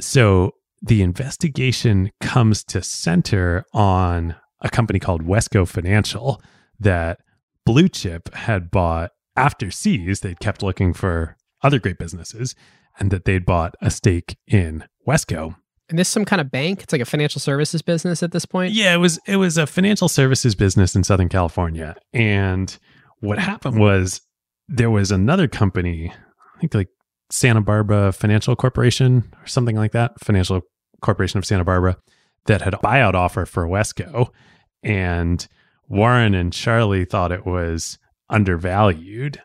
So 0.00 0.52
the 0.82 1.00
investigation 1.02 2.10
comes 2.20 2.64
to 2.64 2.82
center 2.82 3.64
on 3.72 4.34
a 4.60 4.68
company 4.68 4.98
called 4.98 5.22
Wesco 5.24 5.66
Financial 5.66 6.42
that 6.80 7.20
Blue 7.64 7.88
Chip 7.88 8.34
had 8.34 8.70
bought 8.70 9.12
after 9.36 9.70
See's. 9.70 10.20
They'd 10.20 10.40
kept 10.40 10.62
looking 10.62 10.92
for 10.92 11.36
other 11.64 11.80
great 11.80 11.98
businesses 11.98 12.54
and 13.00 13.10
that 13.10 13.24
they'd 13.24 13.44
bought 13.44 13.74
a 13.80 13.90
stake 13.90 14.36
in 14.46 14.84
Wesco. 15.08 15.56
And 15.88 15.98
this 15.98 16.08
is 16.08 16.12
some 16.12 16.24
kind 16.24 16.40
of 16.40 16.50
bank. 16.50 16.82
It's 16.82 16.92
like 16.92 17.02
a 17.02 17.06
financial 17.06 17.40
services 17.40 17.82
business 17.82 18.22
at 18.22 18.32
this 18.32 18.46
point. 18.46 18.72
Yeah, 18.72 18.94
it 18.94 18.98
was 18.98 19.18
it 19.26 19.36
was 19.36 19.58
a 19.58 19.66
financial 19.66 20.08
services 20.08 20.54
business 20.54 20.94
in 20.94 21.04
Southern 21.04 21.28
California. 21.28 21.96
And 22.12 22.76
what 23.20 23.38
happened 23.38 23.78
was 23.78 24.20
there 24.68 24.90
was 24.90 25.10
another 25.10 25.48
company, 25.48 26.10
I 26.56 26.60
think 26.60 26.74
like 26.74 26.88
Santa 27.30 27.60
Barbara 27.60 28.12
Financial 28.12 28.54
Corporation 28.56 29.30
or 29.42 29.46
something 29.46 29.76
like 29.76 29.92
that, 29.92 30.18
Financial 30.20 30.62
Corporation 31.02 31.38
of 31.38 31.44
Santa 31.44 31.64
Barbara, 31.64 31.96
that 32.46 32.62
had 32.62 32.74
a 32.74 32.78
buyout 32.78 33.14
offer 33.14 33.44
for 33.44 33.66
Wesco. 33.66 34.28
And 34.82 35.46
Warren 35.88 36.34
and 36.34 36.52
Charlie 36.52 37.04
thought 37.04 37.32
it 37.32 37.44
was 37.44 37.98
undervalued 38.30 39.40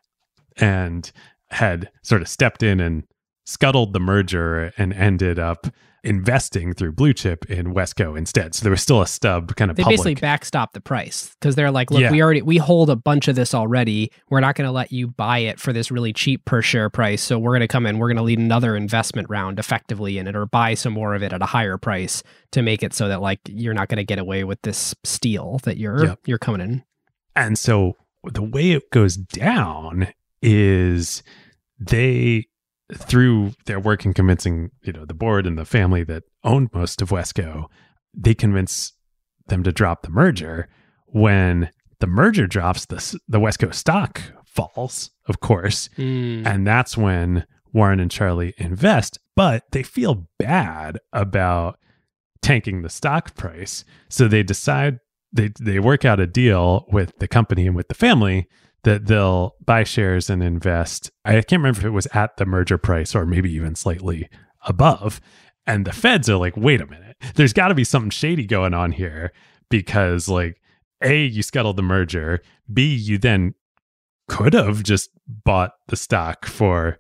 and 0.58 1.12
had 1.52 1.90
sort 2.04 2.22
of 2.22 2.28
stepped 2.28 2.64
in 2.64 2.80
and 2.80 3.04
scuttled 3.46 3.94
the 3.94 4.00
merger 4.00 4.72
and 4.78 4.94
ended 4.94 5.40
up 5.40 5.68
investing 6.02 6.72
through 6.74 6.94
blue 6.94 7.14
chip 7.14 7.44
in 7.50 7.74
Wesco 7.74 8.18
instead. 8.18 8.56
So 8.56 8.64
there 8.64 8.72
was 8.72 8.82
still 8.82 9.02
a 9.02 9.08
stub 9.08 9.56
kind 9.58 9.70
of 9.70 9.76
they 9.76 9.84
public. 9.84 9.98
basically 9.98 10.16
backstop 10.16 10.72
the 10.72 10.80
price 10.80 11.36
because 11.40 11.56
they're 11.56 11.72
like, 11.72 11.92
look, 11.92 12.00
Yeah. 12.02 12.12
we 12.12 12.22
already 12.22 12.42
we 12.42 12.56
hold 12.58 12.90
a 12.90 12.96
bunch 12.96 13.28
of 13.28 13.36
this 13.36 13.54
already. 13.54 14.10
We're 14.30 14.40
not 14.40 14.56
going 14.56 14.66
to 14.68 14.72
let 14.72 14.94
you 14.94 15.08
buy 15.08 15.40
it 15.40 15.60
for 15.60 15.74
this 15.74 15.92
really 15.92 16.14
cheap 16.14 16.46
per 16.46 16.62
share 16.62 16.90
price. 16.90 17.22
So 17.22 17.38
we're 17.38 17.52
going 17.52 17.62
to 17.62 17.68
come 17.68 17.86
in. 17.86 17.98
We're 17.98 18.08
going 18.08 18.16
to 18.18 18.24
lead 18.24 18.40
another 18.40 18.78
investment 18.78 19.30
round 19.30 19.60
effectively 19.60 20.18
in 20.18 20.28
it, 20.28 20.38
or 20.38 20.46
buy 20.46 20.74
some 20.74 20.94
more 20.94 21.16
of 21.16 21.22
it 21.24 21.34
at 21.34 21.42
a 21.42 21.46
higher 21.48 21.78
price 21.78 22.24
to 22.54 22.62
make 22.62 22.82
it 22.82 22.94
so 22.94 23.10
that 23.10 23.22
like 23.22 23.40
you're 23.48 23.74
not 23.74 23.90
going 23.90 23.98
to 23.98 24.06
get 24.06 24.20
away 24.20 24.46
with 24.46 24.62
this 24.62 24.96
steal 25.04 25.60
that 25.64 25.76
you're 25.78 26.06
Yep. 26.06 26.20
you're 26.28 26.38
coming 26.38 26.62
in. 26.62 26.84
And 27.36 27.60
so 27.60 27.98
the 28.24 28.44
way 28.44 28.72
it 28.72 28.90
goes 28.92 29.18
down 29.18 30.08
is 30.42 31.24
they 31.80 32.46
through 32.96 33.54
their 33.66 33.80
work 33.80 34.06
in 34.06 34.14
convincing, 34.14 34.72
you 34.84 34.92
know, 34.92 35.06
the 35.06 35.14
board 35.14 35.46
and 35.46 35.58
the 35.58 35.66
family 35.66 36.04
that 36.04 36.24
owned 36.44 36.70
most 36.74 37.02
of 37.02 37.10
Wesco, 37.10 37.66
they 38.14 38.34
convince 38.34 38.94
them 39.48 39.64
to 39.64 39.72
drop 39.72 40.02
the 40.02 40.10
merger. 40.10 40.68
When 41.08 41.70
the 42.00 42.08
merger 42.08 42.48
drops, 42.48 42.86
the 42.86 43.20
the 43.28 43.40
Wesco 43.40 43.74
stock 43.74 44.22
falls, 44.46 45.12
of 45.28 45.40
course, 45.40 45.90
hmm. 45.96 46.46
and 46.46 46.66
that's 46.66 46.98
when 46.98 47.46
Warren 47.74 48.00
and 48.00 48.12
Charlie 48.12 48.54
invest, 48.58 49.20
but 49.36 49.64
they 49.72 49.84
feel 49.84 50.28
bad 50.38 51.00
about 51.14 51.80
tanking 52.42 52.82
the 52.82 52.90
stock 52.90 53.36
price. 53.36 53.84
So 54.10 54.28
they 54.28 54.44
decide 54.44 55.00
they 55.32 55.52
they 55.60 55.80
work 55.80 56.06
out 56.06 56.20
a 56.20 56.28
deal 56.28 56.86
with 56.92 57.18
the 57.20 57.28
company 57.28 57.68
and 57.68 57.76
with 57.76 57.88
the 57.88 57.94
family 57.94 58.48
that 58.84 59.08
they'll 59.08 59.56
buy 59.66 59.84
shares 59.84 60.30
and 60.30 60.42
invest. 60.44 61.12
I 61.26 61.34
can't 61.42 61.52
remember 61.60 61.80
if 61.80 61.86
it 61.86 61.90
was 61.90 62.08
at 62.14 62.38
the 62.38 62.46
merger 62.46 62.78
price 62.78 63.14
or 63.16 63.26
maybe 63.26 63.52
even 63.54 63.76
slightly 63.76 64.30
above. 64.66 65.20
And 65.68 65.86
the 65.86 65.92
feds 65.92 66.30
are 66.30 66.38
like, 66.38 66.56
wait 66.58 66.82
a 66.82 66.86
minute, 66.88 67.18
there's 67.36 67.54
got 67.54 67.68
to 67.68 67.76
be 67.76 67.84
something 67.84 68.10
shady 68.10 68.46
going 68.46 68.74
on 68.74 68.92
here 68.94 69.32
because, 69.70 70.28
like, 70.28 70.60
A, 71.04 71.24
you 71.26 71.44
scuttled 71.44 71.76
the 71.78 71.84
merger. 71.84 72.42
B, 72.72 72.96
you 72.96 73.18
then 73.18 73.54
could 74.28 74.54
have 74.54 74.84
just 74.84 75.10
bought 75.28 75.74
the 75.88 75.96
stock 75.96 76.46
for 76.46 76.98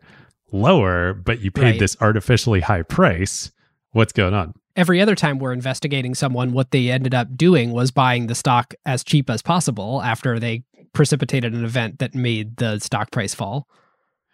lower, 0.51 1.13
but 1.13 1.39
you 1.41 1.51
paid 1.51 1.63
Right. 1.63 1.79
this 1.79 1.95
artificially 2.01 2.61
high 2.61 2.83
price. 2.83 3.51
What's 3.91 4.13
going 4.13 4.33
on? 4.33 4.53
Every 4.75 5.01
other 5.01 5.15
time 5.15 5.39
we're 5.39 5.51
investigating 5.51 6.15
someone, 6.15 6.53
what 6.53 6.71
they 6.71 6.89
ended 6.89 7.13
up 7.13 7.35
doing 7.35 7.71
was 7.71 7.91
buying 7.91 8.27
the 8.27 8.35
stock 8.35 8.73
as 8.85 9.03
cheap 9.03 9.29
as 9.29 9.41
possible 9.41 10.01
after 10.03 10.39
they 10.39 10.63
precipitated 10.93 11.53
an 11.53 11.63
event 11.63 11.99
that 11.99 12.15
made 12.15 12.57
the 12.57 12.79
stock 12.79 13.11
price 13.11 13.33
fall. 13.33 13.67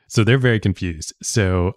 So 0.08 0.24
they're 0.24 0.38
very 0.38 0.60
confused. 0.60 1.14
So 1.22 1.74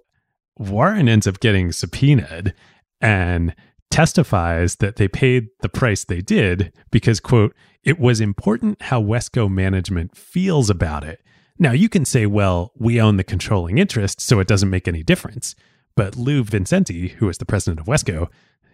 Warren 0.58 1.08
ends 1.08 1.26
up 1.26 1.40
getting 1.40 1.72
subpoenaed 1.72 2.54
and 3.00 3.54
testifies 3.90 4.76
that 4.76 4.96
they 4.96 5.08
paid 5.08 5.48
the 5.60 5.68
price 5.68 6.04
they 6.04 6.20
did 6.20 6.72
because, 6.90 7.20
quote, 7.20 7.54
it 7.84 7.98
was 7.98 8.20
important 8.20 8.82
how 8.82 9.02
Wesco 9.02 9.50
management 9.50 10.16
feels 10.16 10.68
about 10.68 11.04
it. 11.04 11.22
Now, 11.58 11.72
you 11.72 11.88
can 11.88 12.04
say, 12.04 12.26
well, 12.26 12.72
we 12.76 13.00
own 13.00 13.16
the 13.16 13.24
controlling 13.24 13.78
interest, 13.78 14.20
so 14.20 14.40
it 14.40 14.46
doesn't 14.46 14.70
make 14.70 14.86
any 14.86 15.02
difference. 15.02 15.54
But 15.96 16.16
Lou 16.16 16.44
Vincenti, 16.44 17.08
who 17.08 17.28
is 17.28 17.38
the 17.38 17.44
president 17.44 17.80
of 17.80 17.86
Wesco, 17.86 18.28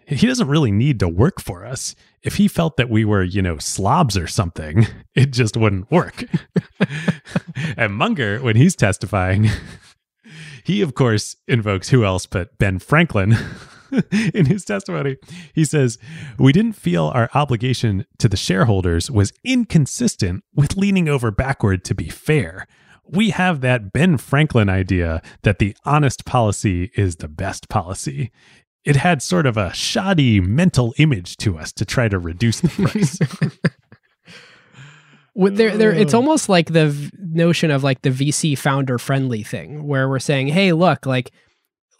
he 0.07 0.27
doesn't 0.27 0.49
really 0.49 0.73
need 0.73 1.01
to 1.01 1.09
work 1.09 1.41
for 1.41 1.65
us. 1.65 1.95
If 2.23 2.37
he 2.37 2.49
felt 2.49 2.77
that 2.77 2.91
we 2.91 3.05
were, 3.05 3.23
you 3.23 3.43
know, 3.43 3.59
slobs 3.59 4.17
or 4.17 4.27
something, 4.27 4.87
it 5.15 5.31
just 5.31 5.57
wouldn't 5.57 5.91
work. 5.91 6.25
and 7.77 7.95
Munger, 7.95 8.39
when 8.41 8.57
he's 8.57 8.77
testifying, 8.77 9.49
he, 10.65 10.83
of 10.83 10.95
course, 10.95 11.37
invokes 11.47 11.89
who 11.89 12.05
else 12.05 12.27
but 12.27 12.59
Ben 12.59 12.79
Franklin 12.79 13.37
in 14.33 14.47
his 14.47 14.65
testimony. 14.65 15.17
He 15.53 15.65
says, 15.65 15.99
We 16.39 16.53
didn't 16.53 16.75
feel 16.75 17.11
our 17.15 17.31
obligation 17.35 18.07
to 18.19 18.29
the 18.29 18.37
shareholders 18.37 19.11
was 19.11 19.33
inconsistent 19.45 20.45
with 20.55 20.77
leaning 20.77 21.09
over 21.09 21.31
backward 21.31 21.85
to 21.85 21.95
be 21.95 22.09
fair. 22.09 22.67
We 23.07 23.31
have 23.31 23.61
that 23.61 23.93
Ben 23.93 24.17
Franklin 24.17 24.71
idea 24.71 25.21
that 25.43 25.59
the 25.59 25.77
honest 25.85 26.25
policy 26.25 26.91
is 26.97 27.17
the 27.17 27.29
best 27.29 27.69
policy. 27.69 28.33
It 28.85 28.97
had 28.97 29.23
sort 29.23 29.47
of 29.47 29.57
a 29.57 29.73
shoddy 29.73 30.41
mental 30.41 30.95
image 30.99 31.37
to 31.39 31.57
us 31.59 31.73
to 31.73 31.85
try 31.85 32.09
to 32.09 32.19
reduce 32.19 32.61
the 32.61 32.69
price. 32.69 33.19
There, 35.37 35.77
there, 35.77 35.91
it's 35.93 36.15
Oh. 36.15 36.19
almost 36.19 36.49
like 36.49 36.73
the 36.73 36.91
v- 36.91 37.11
notion 37.19 37.73
of 37.73 37.83
like 37.83 38.03
the 38.03 38.11
VC 38.11 38.57
founder 38.57 38.99
friendly 38.99 39.43
thing, 39.43 39.85
where 39.85 40.09
we're 40.09 40.21
saying, 40.21 40.47
"Hey, 40.49 40.73
look, 40.73 41.07
like, 41.07 41.33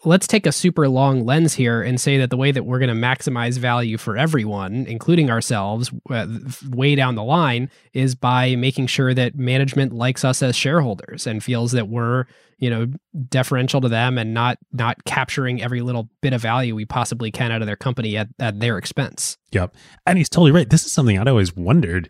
let's 0.05 0.27
take 0.27 0.45
a 0.45 0.51
super 0.51 0.87
long 0.87 1.25
lens 1.25 1.55
here 1.55 1.81
and 1.81 1.99
say 1.99 2.17
that 2.17 2.29
the 2.29 2.37
way 2.37 2.51
that 2.51 2.63
we're 2.63 2.79
going 2.79 2.89
to 2.89 2.95
maximize 2.95 3.57
value 3.57 3.97
for 3.97 4.17
everyone, 4.17 4.85
including 4.87 5.29
ourselves, 5.29 5.91
uh, 6.09 6.27
way 6.69 6.95
down 6.95 7.15
the 7.15 7.23
line, 7.23 7.69
is 7.93 8.15
by 8.15 8.55
making 8.55 8.87
sure 8.87 9.13
that 9.13 9.35
management 9.35 9.93
likes 9.93 10.23
us 10.23 10.41
as 10.43 10.55
shareholders 10.55 11.25
and 11.27 11.43
feels 11.43 11.71
that 11.71 11.89
we're, 11.89 12.25
you 12.57 12.69
know, 12.69 12.87
deferential 13.29 13.81
to 13.81 13.89
them 13.89 14.17
and 14.17 14.33
not 14.33 14.57
not 14.71 15.03
capturing 15.05 15.61
every 15.61 15.81
little 15.81 16.09
bit 16.21 16.33
of 16.33 16.41
value 16.41 16.75
we 16.75 16.85
possibly 16.85 17.31
can 17.31 17.51
out 17.51 17.61
of 17.61 17.67
their 17.67 17.75
company 17.75 18.15
at, 18.15 18.29
at 18.39 18.59
their 18.59 18.77
expense." 18.77 19.37
Yep. 19.51 19.75
And 20.05 20.17
he's 20.17 20.29
totally 20.29 20.51
right. 20.51 20.69
This 20.69 20.85
is 20.85 20.91
something 20.91 21.17
I'd 21.17 21.27
always 21.27 21.55
wondered, 21.55 22.09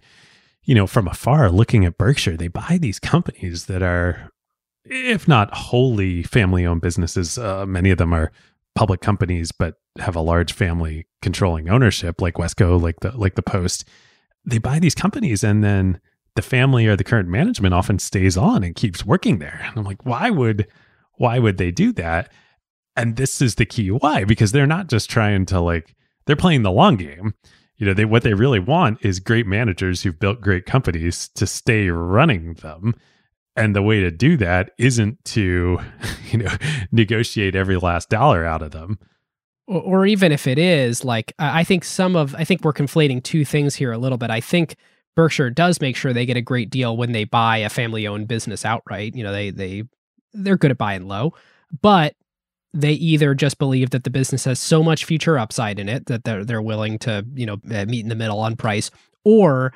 you 0.64 0.76
know, 0.76 0.88
from 0.88 1.08
afar 1.08 1.50
looking 1.50 1.86
at 1.86 1.98
Berkshire, 1.98 2.38
they 2.38 2.48
buy 2.48 2.78
these 2.80 3.00
companies 3.00 3.66
that 3.68 3.82
are, 3.82 4.32
if 4.86 5.28
not 5.28 5.54
wholly 5.54 6.24
family 6.24 6.66
owned 6.66 6.82
businesses, 6.82 7.38
uh, 7.38 7.66
many 7.66 7.90
of 7.92 7.98
them 7.98 8.14
are 8.14 8.32
public 8.76 9.02
companies, 9.02 9.52
but 9.52 9.76
have 9.98 10.16
a 10.16 10.22
large 10.22 10.54
family 10.54 11.08
controlling 11.22 11.70
ownership, 11.70 12.22
like 12.22 12.36
Wesco, 12.36 12.80
like 12.80 13.00
the 13.00 13.12
like 13.18 13.36
the 13.36 13.42
Post. 13.42 13.86
They 14.46 14.58
buy 14.60 14.80
these 14.80 14.96
companies 14.96 15.44
and 15.44 15.64
then 15.64 16.00
the 16.36 16.42
family 16.42 16.86
or 16.86 16.96
the 16.96 17.04
current 17.04 17.30
management 17.30 17.74
often 17.74 17.98
stays 17.98 18.38
on 18.38 18.64
and 18.64 18.76
keeps 18.76 19.06
working 19.06 19.40
there. 19.40 19.62
And 19.64 19.80
I'm 19.80 19.86
like, 19.86 20.06
why 20.06 20.30
would 20.30 20.68
why 21.14 21.40
would 21.40 21.58
they 21.58 21.72
do 21.72 21.92
that? 21.94 22.32
And 22.96 23.16
this 23.16 23.42
is 23.42 23.56
the 23.56 23.66
key 23.66 23.90
why, 23.92 24.24
because 24.24 24.52
they're 24.52 24.68
not 24.68 24.88
just 24.88 25.10
trying 25.10 25.46
to 25.48 25.60
like 25.60 25.96
they're 26.26 26.36
playing 26.36 26.64
the 26.64 26.72
long 26.72 26.98
game. 26.98 27.34
You 27.78 27.88
know, 27.88 27.94
they 27.94 28.06
what 28.06 28.24
they 28.24 28.34
really 28.34 28.60
want 28.60 29.04
is 29.04 29.20
great 29.20 29.48
managers 29.48 30.02
who've 30.02 30.20
built 30.20 30.42
great 30.42 30.66
companies 30.66 31.30
to 31.36 31.48
stay 31.48 31.90
running 31.90 32.54
them. 32.56 32.94
And 33.56 33.76
the 33.76 33.82
way 33.82 34.02
to 34.02 34.12
do 34.12 34.36
that 34.38 34.72
isn't 34.78 35.24
to, 35.26 35.80
you 36.32 36.40
know, 36.40 36.52
negotiate 36.92 37.56
every 37.56 37.78
last 37.78 38.10
dollar 38.10 38.46
out 38.46 38.62
of 38.62 38.72
them. 38.72 39.00
or, 39.68 39.82
or 39.82 40.06
even 40.06 40.32
if 40.32 40.48
it 40.48 40.58
is 40.58 41.04
like 41.04 41.34
I 41.40 41.64
think 41.64 41.84
some 41.84 42.16
of 42.16 42.36
I 42.36 42.44
think 42.44 42.64
we're 42.64 42.74
conflating 42.74 43.24
two 43.24 43.46
things 43.46 43.76
here 43.76 43.92
a 43.92 43.98
little 43.98 44.18
bit. 44.18 44.30
I 44.30 44.42
think 44.42 44.76
Berkshire 45.16 45.50
does 45.50 45.80
make 45.80 45.96
sure 45.96 46.12
they 46.12 46.26
get 46.26 46.38
a 46.38 46.42
great 46.42 46.70
deal 46.70 46.98
when 46.98 47.14
they 47.14 47.24
buy 47.24 47.58
a 47.58 47.70
family-owned 47.70 48.28
business 48.28 48.66
outright. 48.66 49.16
You 49.16 49.24
know, 49.24 49.32
they 49.32 49.50
they 49.50 49.84
they're 50.34 50.58
good 50.58 50.72
at 50.72 50.78
buying 50.78 51.08
low, 51.08 51.34
but 51.82 52.16
they 52.74 52.92
either 52.92 53.34
just 53.34 53.58
believe 53.58 53.92
that 53.92 54.04
the 54.04 54.10
business 54.10 54.44
has 54.44 54.60
so 54.60 54.84
much 54.84 55.06
future 55.06 55.40
upside 55.40 55.80
in 55.80 55.88
it 55.88 56.08
that 56.08 56.26
they're 56.26 56.44
they're 56.44 56.62
willing 56.62 57.00
to 57.00 57.26
you 57.34 57.46
know 57.46 57.58
meet 57.64 58.04
in 58.04 58.10
the 58.10 58.16
middle 58.16 58.40
on 58.40 58.58
price, 58.58 58.92
or 59.24 59.74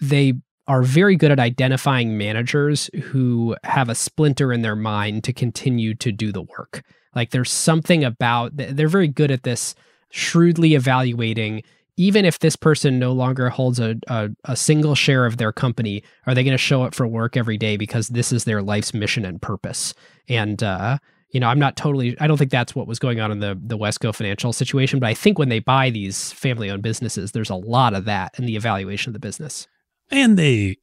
they 0.00 0.32
are 0.68 0.82
very 0.82 1.16
good 1.16 1.30
at 1.30 1.40
identifying 1.40 2.16
managers 2.16 2.88
who 3.02 3.56
have 3.64 3.88
a 3.88 3.94
splinter 3.94 4.52
in 4.52 4.62
their 4.62 4.76
mind 4.76 5.24
to 5.24 5.32
continue 5.32 5.94
to 5.94 6.12
do 6.12 6.32
the 6.32 6.42
work. 6.42 6.82
Like 7.14 7.30
there's 7.30 7.52
something 7.52 8.04
about 8.04 8.52
they're 8.54 8.88
very 8.88 9.08
good 9.08 9.30
at 9.30 9.42
this 9.42 9.74
shrewdly 10.10 10.74
evaluating 10.74 11.62
even 11.96 12.24
if 12.24 12.38
this 12.38 12.56
person 12.56 12.98
no 12.98 13.12
longer 13.12 13.50
holds 13.50 13.78
a, 13.78 13.96
a, 14.08 14.30
a 14.44 14.56
single 14.56 14.94
share 14.94 15.26
of 15.26 15.36
their 15.36 15.52
company, 15.52 16.02
are 16.26 16.34
they 16.34 16.42
going 16.42 16.52
to 16.52 16.58
show 16.58 16.82
up 16.82 16.94
for 16.94 17.06
work 17.06 17.36
every 17.36 17.58
day 17.58 17.76
because 17.76 18.08
this 18.08 18.32
is 18.32 18.44
their 18.44 18.62
life's 18.62 18.94
mission 18.94 19.24
and 19.24 19.42
purpose? 19.42 19.92
And 20.28 20.62
uh, 20.62 20.98
you 21.30 21.40
know, 21.40 21.48
I'm 21.48 21.58
not 21.58 21.76
totally. 21.76 22.16
I 22.20 22.26
don't 22.26 22.36
think 22.36 22.50
that's 22.50 22.74
what 22.74 22.86
was 22.86 22.98
going 22.98 23.20
on 23.20 23.30
in 23.30 23.40
the 23.40 23.58
the 23.60 23.78
Wesco 23.78 24.14
financial 24.14 24.52
situation, 24.52 25.00
but 25.00 25.08
I 25.08 25.14
think 25.14 25.38
when 25.38 25.48
they 25.48 25.58
buy 25.58 25.90
these 25.90 26.32
family-owned 26.32 26.82
businesses, 26.82 27.32
there's 27.32 27.50
a 27.50 27.54
lot 27.54 27.94
of 27.94 28.04
that 28.04 28.38
in 28.38 28.46
the 28.46 28.56
evaluation 28.56 29.10
of 29.10 29.14
the 29.14 29.18
business. 29.18 29.66
And 30.12 30.38
they 30.38 30.76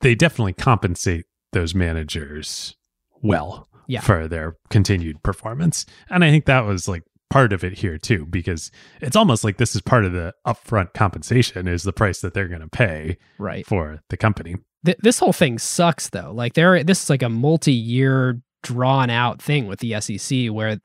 they 0.00 0.14
definitely 0.14 0.52
compensate 0.54 1.26
those 1.52 1.74
managers 1.74 2.74
well 3.22 3.68
Yeah. 3.86 4.00
for 4.00 4.26
their 4.26 4.56
continued 4.68 5.22
performance. 5.22 5.86
And 6.10 6.24
I 6.24 6.30
think 6.30 6.46
that 6.46 6.64
was 6.66 6.88
like 6.88 7.04
part 7.30 7.52
of 7.52 7.62
it 7.62 7.78
here 7.78 7.98
too, 7.98 8.26
because 8.26 8.70
it's 9.00 9.14
almost 9.16 9.44
like 9.44 9.58
this 9.58 9.74
is 9.76 9.80
part 9.80 10.04
of 10.04 10.12
the 10.12 10.34
upfront 10.46 10.92
compensation 10.92 11.68
is 11.68 11.82
the 11.84 11.92
price 11.92 12.20
that 12.20 12.34
they're 12.34 12.48
going 12.48 12.60
to 12.62 12.68
pay 12.68 13.16
Right. 13.38 13.64
for 13.64 14.02
the 14.08 14.16
company. 14.16 14.56
Th- 14.84 14.98
this 15.00 15.18
whole 15.20 15.32
thing 15.32 15.58
sucks 15.58 16.10
though. 16.10 16.32
Like 16.34 16.54
there, 16.54 16.82
this 16.82 17.04
is 17.04 17.10
like 17.10 17.22
a 17.22 17.28
multi-year 17.28 18.40
drawn 18.62 19.08
out 19.08 19.40
thing 19.40 19.66
with 19.66 19.78
the 19.80 20.00
SEC 20.00 20.48
where, 20.50 20.80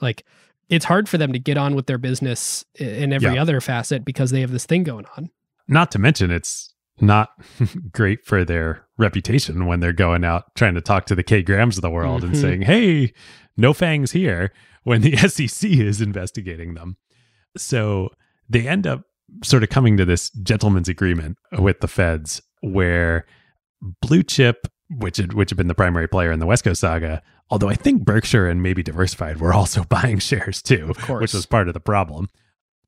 like, 0.00 0.24
it's 0.68 0.84
hard 0.86 1.08
for 1.08 1.18
them 1.18 1.32
to 1.34 1.38
get 1.38 1.56
on 1.58 1.74
with 1.74 1.86
their 1.86 1.98
business 1.98 2.64
in 2.76 3.12
every 3.12 3.34
Yeah. 3.34 3.42
other 3.42 3.60
facet 3.60 4.04
because 4.04 4.30
they 4.30 4.40
have 4.40 4.50
this 4.50 4.64
thing 4.66 4.82
going 4.84 5.04
on. 5.18 5.30
Not 5.68 5.90
to 5.92 5.98
mention 5.98 6.30
it's 6.30 6.71
not 7.02 7.30
great 7.92 8.24
for 8.24 8.44
their 8.44 8.86
reputation 8.96 9.66
when 9.66 9.80
they're 9.80 9.92
going 9.92 10.24
out 10.24 10.54
trying 10.54 10.74
to 10.74 10.80
talk 10.80 11.06
to 11.06 11.14
the 11.14 11.22
Kay 11.22 11.42
Grahams 11.42 11.76
of 11.76 11.82
the 11.82 11.90
world 11.90 12.22
mm-hmm. 12.22 12.32
and 12.32 12.40
saying, 12.40 12.62
hey, 12.62 13.12
no 13.56 13.72
fangs 13.72 14.12
here 14.12 14.52
when 14.84 15.02
the 15.02 15.16
SEC 15.28 15.70
is 15.70 16.00
investigating 16.00 16.74
them. 16.74 16.96
So 17.56 18.10
they 18.48 18.66
end 18.66 18.86
up 18.86 19.02
sort 19.42 19.62
of 19.62 19.68
coming 19.68 19.96
to 19.96 20.04
this 20.04 20.30
gentleman's 20.30 20.88
agreement 20.88 21.38
with 21.58 21.80
the 21.80 21.88
feds 21.88 22.40
where 22.60 23.26
Blue 24.00 24.22
Chip, 24.22 24.68
which 24.90 25.16
had, 25.16 25.32
which 25.32 25.50
had 25.50 25.56
been 25.56 25.68
the 25.68 25.74
primary 25.74 26.08
player 26.08 26.30
in 26.30 26.38
the 26.38 26.46
Wesco 26.46 26.76
saga, 26.76 27.22
although 27.50 27.68
I 27.68 27.74
think 27.74 28.04
Berkshire 28.04 28.48
and 28.48 28.62
maybe 28.62 28.82
Diversified 28.82 29.40
were 29.40 29.52
also 29.52 29.84
buying 29.88 30.18
shares 30.18 30.62
too, 30.62 30.92
which 31.08 31.34
was 31.34 31.46
part 31.46 31.68
of 31.68 31.74
the 31.74 31.80
problem, 31.80 32.28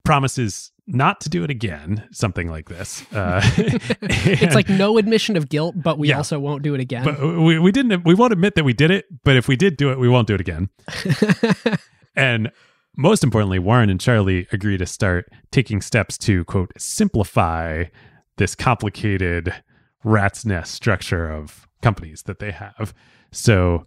promises 0.05 0.71
not 0.87 1.21
to 1.23 1.29
do 1.29 1.45
it 1.45 1.51
again, 1.51 2.07
something 2.13 2.49
like 2.49 2.69
this. 2.69 3.05
Uh, 3.13 3.41
it's 4.03 4.55
like 4.55 4.69
no 4.69 4.99
admission 4.99 5.37
of 5.37 5.49
guilt, 5.49 5.75
but 5.77 5.99
we 5.99 6.11
yeah, 6.11 6.19
also 6.19 6.39
won't 6.39 6.63
do 6.63 6.75
it 6.75 6.81
again. 6.81 7.05
But 7.05 7.21
we, 7.21 7.59
we 7.59 7.73
didn't, 7.73 8.05
we 8.05 8.15
won't 8.15 8.33
admit 8.33 8.55
that 8.57 8.65
we 8.65 8.75
did 8.75 8.91
it, 8.91 9.07
but 9.25 9.37
if 9.37 9.49
we 9.49 9.57
did 9.57 9.77
do 9.77 9.91
it, 9.91 9.99
we 9.99 10.09
won't 10.09 10.27
do 10.27 10.35
it 10.35 10.41
again. 10.41 10.69
and 12.17 12.53
most 12.97 13.25
importantly, 13.25 13.59
Warren 13.59 13.89
and 13.89 14.01
Charlie 14.01 14.47
agree 14.53 14.77
to 14.77 14.87
start 14.87 15.27
taking 15.51 15.81
steps 15.81 16.19
to, 16.19 16.45
quote, 16.45 16.73
simplify 16.77 17.85
this 18.37 18.55
complicated 18.55 19.55
rat's 20.05 20.45
nest 20.45 20.75
structure 20.75 21.31
of 21.31 21.67
companies 21.83 22.23
that 22.25 22.39
they 22.39 22.51
have. 22.51 22.93
So, 23.33 23.87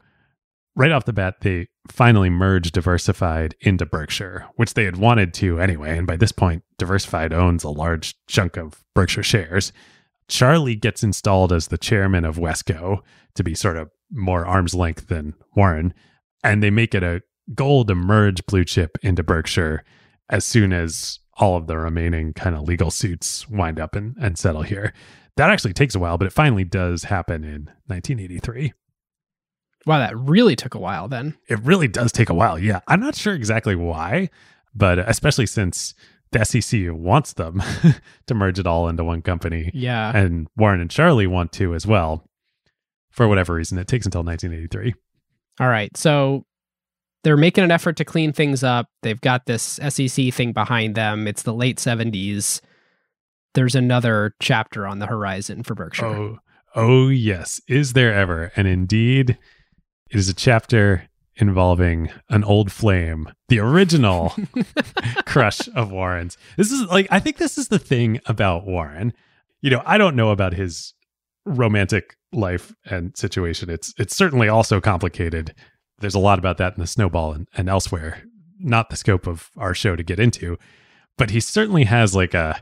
right 0.76 0.91
off 0.91 1.06
the 1.06 1.14
bat, 1.14 1.35
they 1.41 1.68
finally 1.91 2.30
merge 2.30 2.72
Diversified 2.72 3.55
into 3.61 3.85
Berkshire, 3.85 4.47
which 4.55 4.73
they 4.73 4.85
had 4.85 4.97
wanted 4.97 5.34
to 5.35 5.59
anyway. 5.59 5.97
And 5.97 6.07
by 6.07 6.18
this 6.18 6.31
point, 6.31 6.64
Diversified 6.77 7.34
owns 7.34 7.64
a 7.64 7.69
large 7.69 8.15
chunk 8.27 8.57
of 8.57 8.84
Berkshire 8.93 9.23
shares. 9.23 9.72
Charlie 10.27 10.76
gets 10.76 11.03
installed 11.03 11.53
as 11.53 11.68
the 11.68 11.77
chairman 11.77 12.26
of 12.26 12.38
Wesco 12.38 12.99
to 13.35 13.43
be 13.43 13.55
sort 13.55 13.77
of 13.77 13.89
more 14.11 14.45
arm's 14.45 14.76
length 14.76 15.07
than 15.07 15.34
Warren. 15.55 15.93
And 16.43 16.61
they 16.61 16.69
make 16.69 16.93
it 16.93 17.03
a 17.03 17.22
goal 17.53 17.85
to 17.85 17.95
merge 17.95 18.45
Blue 18.45 18.65
Chip 18.65 18.97
into 19.01 19.23
Berkshire 19.23 19.84
as 20.30 20.43
soon 20.43 20.73
as 20.73 21.19
all 21.38 21.55
of 21.55 21.68
the 21.68 21.77
remaining 21.77 22.34
kind 22.34 22.55
of 22.55 22.64
legal 22.64 22.91
suits 22.91 23.47
wind 23.47 23.80
up 23.80 23.95
and, 23.95 24.15
and 24.19 24.38
settle 24.38 24.64
here. 24.64 24.93
That 25.38 25.51
actually 25.51 25.73
takes 25.73 25.95
a 25.95 25.99
while, 25.99 26.18
but 26.18 26.26
it 26.26 26.34
finally 26.34 26.64
does 26.64 27.05
happen 27.05 27.43
in 27.43 27.69
1983. 27.85 28.73
Wow, 29.85 29.99
that 29.99 30.17
really 30.17 30.55
took 30.55 30.75
a 30.75 30.79
while 30.79 31.07
then. 31.07 31.37
It 31.47 31.59
really 31.59 31.87
does 31.87 32.11
take 32.11 32.29
a 32.29 32.33
while. 32.33 32.59
Yeah. 32.59 32.81
I'm 32.87 32.99
not 32.99 33.15
sure 33.15 33.33
exactly 33.33 33.75
why, 33.75 34.29
but 34.75 34.99
especially 34.99 35.45
since 35.45 35.93
the 36.31 36.43
SEC 36.43 36.91
wants 36.91 37.33
them 37.33 37.63
to 38.27 38.33
merge 38.33 38.59
it 38.59 38.67
all 38.67 38.89
into 38.89 39.03
one 39.03 39.21
company. 39.21 39.71
Yeah. 39.73 40.15
And 40.15 40.47
Warren 40.57 40.81
and 40.81 40.91
Charlie 40.91 41.27
want 41.27 41.51
to 41.53 41.73
as 41.73 41.87
well. 41.87 42.27
For 43.11 43.27
whatever 43.27 43.55
reason, 43.55 43.77
it 43.77 43.87
takes 43.87 44.05
until 44.05 44.23
1983. 44.23 44.93
All 45.59 45.69
right. 45.69 45.95
So 45.95 46.45
they're 47.23 47.37
making 47.37 47.63
an 47.63 47.71
effort 47.71 47.97
to 47.97 48.05
clean 48.05 48.31
things 48.33 48.63
up. 48.63 48.89
They've 49.01 49.19
got 49.19 49.45
this 49.45 49.79
SEC 49.89 50.33
thing 50.33 50.53
behind 50.53 50.95
them. 50.95 51.27
It's 51.27 51.43
the 51.43 51.53
late 51.53 51.77
70s. 51.77 52.61
There's 53.53 53.75
another 53.75 54.35
chapter 54.39 54.85
on 54.85 54.99
the 54.99 55.07
horizon 55.07 55.63
for 55.63 55.73
Berkshire. 55.73 56.05
Oh, 56.05 56.37
oh 56.75 57.07
yes. 57.07 57.59
Is 57.67 57.93
there 57.93 58.13
ever? 58.13 58.51
And 58.55 58.67
indeed, 58.67 59.37
it 60.09 60.17
is 60.17 60.29
a 60.29 60.34
chapter 60.34 61.07
involving 61.35 62.09
an 62.29 62.43
old 62.43 62.71
flame, 62.71 63.29
the 63.49 63.59
original 63.59 64.34
crush 65.25 65.67
of 65.75 65.91
Warren's. 65.91 66.38
This 66.57 66.71
is 66.71 66.88
like, 66.88 67.07
I 67.11 67.19
think 67.19 67.38
this 67.38 67.57
is 67.57 67.67
the 67.67 67.79
thing 67.79 68.19
about 68.25 68.65
Warren. 68.65 69.13
You 69.61 69.69
know, 69.69 69.84
I 69.85 69.97
don't 69.97 70.15
know 70.15 70.31
about 70.31 70.53
his 70.53 70.93
romantic 71.45 72.15
life 72.34 72.73
and 72.85 73.15
situation. 73.15 73.69
It's 73.69 73.93
it's 73.97 74.15
certainly 74.15 74.49
also 74.49 74.81
complicated 74.81 75.53
there's 75.99 76.15
a 76.15 76.19
lot 76.19 76.39
about 76.39 76.57
that 76.57 76.75
in 76.75 76.81
the 76.81 76.88
snowball 76.88 77.34
and, 77.34 77.47
and 77.55 77.69
elsewhere 77.69 78.23
not 78.59 78.89
the 78.89 78.95
scope 78.95 79.27
of 79.27 79.49
our 79.57 79.73
show 79.73 79.95
to 79.95 80.03
get 80.03 80.19
into 80.19 80.57
but 81.17 81.29
he 81.29 81.39
certainly 81.39 81.84
has 81.85 82.15
like 82.15 82.34
a 82.34 82.61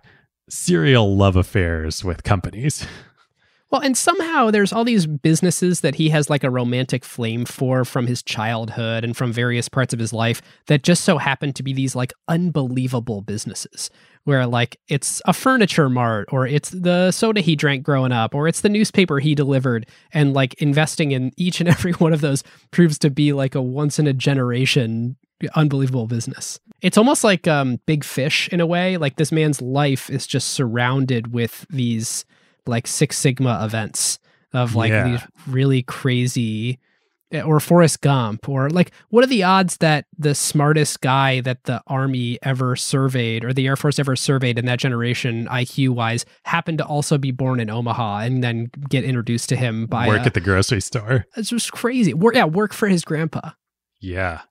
serial 0.49 1.15
love 1.15 1.35
affairs 1.35 2.03
with 2.03 2.23
companies 2.23 2.85
well 3.75 3.83
and 3.83 3.97
somehow 3.97 4.49
there's 4.49 4.71
all 4.71 4.85
these 4.85 5.05
businesses 5.05 5.81
that 5.81 5.95
he 5.95 6.07
has 6.07 6.29
like 6.29 6.45
a 6.45 6.49
romantic 6.49 7.03
flame 7.03 7.43
for 7.43 7.83
from 7.83 8.07
his 8.07 8.23
childhood 8.23 9.03
and 9.03 9.17
from 9.17 9.33
various 9.33 9.67
parts 9.67 9.93
of 9.93 9.99
his 9.99 10.13
life 10.13 10.41
that 10.67 10.81
just 10.81 11.03
so 11.03 11.17
happen 11.17 11.51
to 11.51 11.61
be 11.61 11.73
these 11.73 11.93
like 11.93 12.13
unbelievable 12.29 13.21
businesses 13.21 13.89
where 14.23 14.47
like 14.47 14.79
it's 14.87 15.21
a 15.25 15.33
furniture 15.33 15.89
mart 15.89 16.29
or 16.31 16.47
it's 16.47 16.69
the 16.69 17.11
soda 17.11 17.41
he 17.41 17.53
drank 17.53 17.83
growing 17.83 18.13
up 18.13 18.33
or 18.33 18.47
it's 18.47 18.61
the 18.61 18.69
newspaper 18.69 19.19
he 19.19 19.35
delivered 19.35 19.85
and 20.13 20.33
like 20.33 20.53
investing 20.61 21.11
in 21.11 21.33
each 21.35 21.59
and 21.59 21.67
every 21.75 21.91
one 21.93 22.13
of 22.13 22.21
those 22.21 22.43
proves 22.71 22.97
to 22.97 23.09
be 23.09 23.33
like 23.33 23.55
a 23.55 23.61
once 23.61 23.99
in 23.99 24.07
a 24.07 24.13
generation 24.13 25.17
unbelievable 25.53 26.07
business. 26.07 26.61
It's 26.81 26.97
almost 26.97 27.25
like 27.25 27.45
um 27.45 27.81
big 27.85 28.05
fish 28.05 28.47
in 28.53 28.61
a 28.61 28.65
way, 28.65 28.95
like 28.95 29.17
this 29.17 29.33
man's 29.33 29.61
life 29.61 30.09
is 30.09 30.25
just 30.25 30.51
surrounded 30.51 31.33
with 31.33 31.65
these 31.69 32.23
like 32.67 32.87
Six 32.87 33.17
Sigma 33.17 33.63
events 33.63 34.19
of 34.53 34.75
like 34.75 34.91
yeah. 34.91 35.07
these 35.07 35.21
really 35.47 35.83
crazy 35.83 36.79
Eh, 37.31 37.41
or 37.41 37.59
Forrest 37.59 38.01
Gump 38.01 38.47
or 38.47 38.69
like 38.69 38.91
what 39.09 39.23
are 39.23 39.27
the 39.27 39.41
odds 39.41 39.77
that 39.77 40.05
the 40.17 40.35
smartest 40.35 41.01
guy 41.01 41.41
that 41.41 41.63
the 41.63 41.81
army 41.87 42.37
ever 42.43 42.75
surveyed 42.75 43.43
or 43.43 43.51
the 43.51 43.65
air 43.65 43.75
force 43.75 43.97
ever 43.97 44.15
surveyed 44.15 44.59
in 44.59 44.65
that 44.67 44.77
generation 44.77 45.47
IQ 45.47 45.89
wise 45.89 46.23
happened 46.43 46.77
to 46.77 46.85
also 46.85 47.17
be 47.17 47.31
born 47.31 47.59
in 47.59 47.69
Omaha 47.69 48.19
and 48.19 48.43
then 48.43 48.69
get 48.89 49.03
introduced 49.03 49.49
to 49.49 49.55
him 49.55 49.87
by 49.87 50.07
work 50.07 50.21
a, 50.21 50.25
at 50.25 50.33
the 50.35 50.39
grocery 50.39 50.81
store. 50.81 51.25
It's 51.35 51.49
just 51.49 51.71
crazy. 51.71 52.13
Work 52.13 52.35
yeah 52.35 52.45
work 52.45 52.73
for 52.73 52.87
his 52.87 53.03
grandpa. 53.03 53.51
Yeah. 53.99 54.41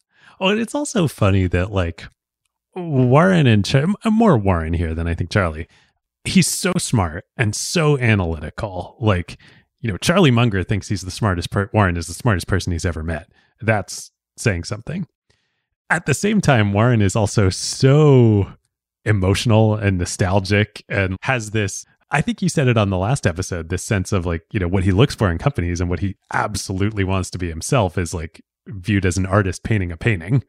Oh 0.40 0.48
and 0.48 0.60
it's 0.60 0.74
also 0.74 1.06
funny 1.06 1.46
that 1.46 1.70
like 1.70 2.04
Warren 2.74 3.46
and 3.46 3.94
more 4.04 4.36
Warren 4.36 4.72
here 4.72 4.94
than 4.94 5.06
I 5.06 5.14
think 5.14 5.30
Charlie 5.30 5.68
he's 6.24 6.48
so 6.48 6.72
smart 6.78 7.24
and 7.36 7.54
so 7.54 7.98
analytical 7.98 8.96
like 9.00 9.38
you 9.84 9.92
know, 9.92 9.98
Charlie 9.98 10.30
Munger 10.30 10.62
thinks 10.62 10.88
he's 10.88 11.02
the 11.02 11.10
smartest 11.10 11.50
per- 11.50 11.68
Warren 11.74 11.98
is 11.98 12.06
the 12.06 12.14
smartest 12.14 12.46
person 12.46 12.72
he's 12.72 12.86
ever 12.86 13.02
met. 13.02 13.30
That's 13.60 14.10
saying 14.34 14.64
something. 14.64 15.06
At 15.90 16.06
the 16.06 16.14
same 16.14 16.40
time, 16.40 16.72
Warren 16.72 17.02
is 17.02 17.14
also 17.14 17.50
so 17.50 18.50
emotional 19.04 19.74
and 19.74 19.98
nostalgic 19.98 20.82
and 20.88 21.18
has 21.20 21.50
this 21.50 21.84
I 22.10 22.22
think 22.22 22.40
you 22.40 22.48
said 22.48 22.68
it 22.68 22.78
on 22.78 22.88
the 22.88 22.96
last 22.96 23.26
episode, 23.26 23.68
this 23.68 23.82
sense 23.82 24.12
of 24.12 24.24
like, 24.24 24.44
you 24.52 24.60
know, 24.60 24.68
what 24.68 24.84
he 24.84 24.92
looks 24.92 25.14
for 25.14 25.30
in 25.30 25.36
companies 25.36 25.80
and 25.80 25.90
what 25.90 26.00
he 26.00 26.16
absolutely 26.32 27.04
wants 27.04 27.28
to 27.30 27.38
be 27.38 27.48
himself 27.48 27.98
is 27.98 28.14
like 28.14 28.40
viewed 28.68 29.04
as 29.04 29.18
an 29.18 29.26
artist 29.26 29.64
painting 29.64 29.92
a 29.92 29.96
painting. 29.98 30.44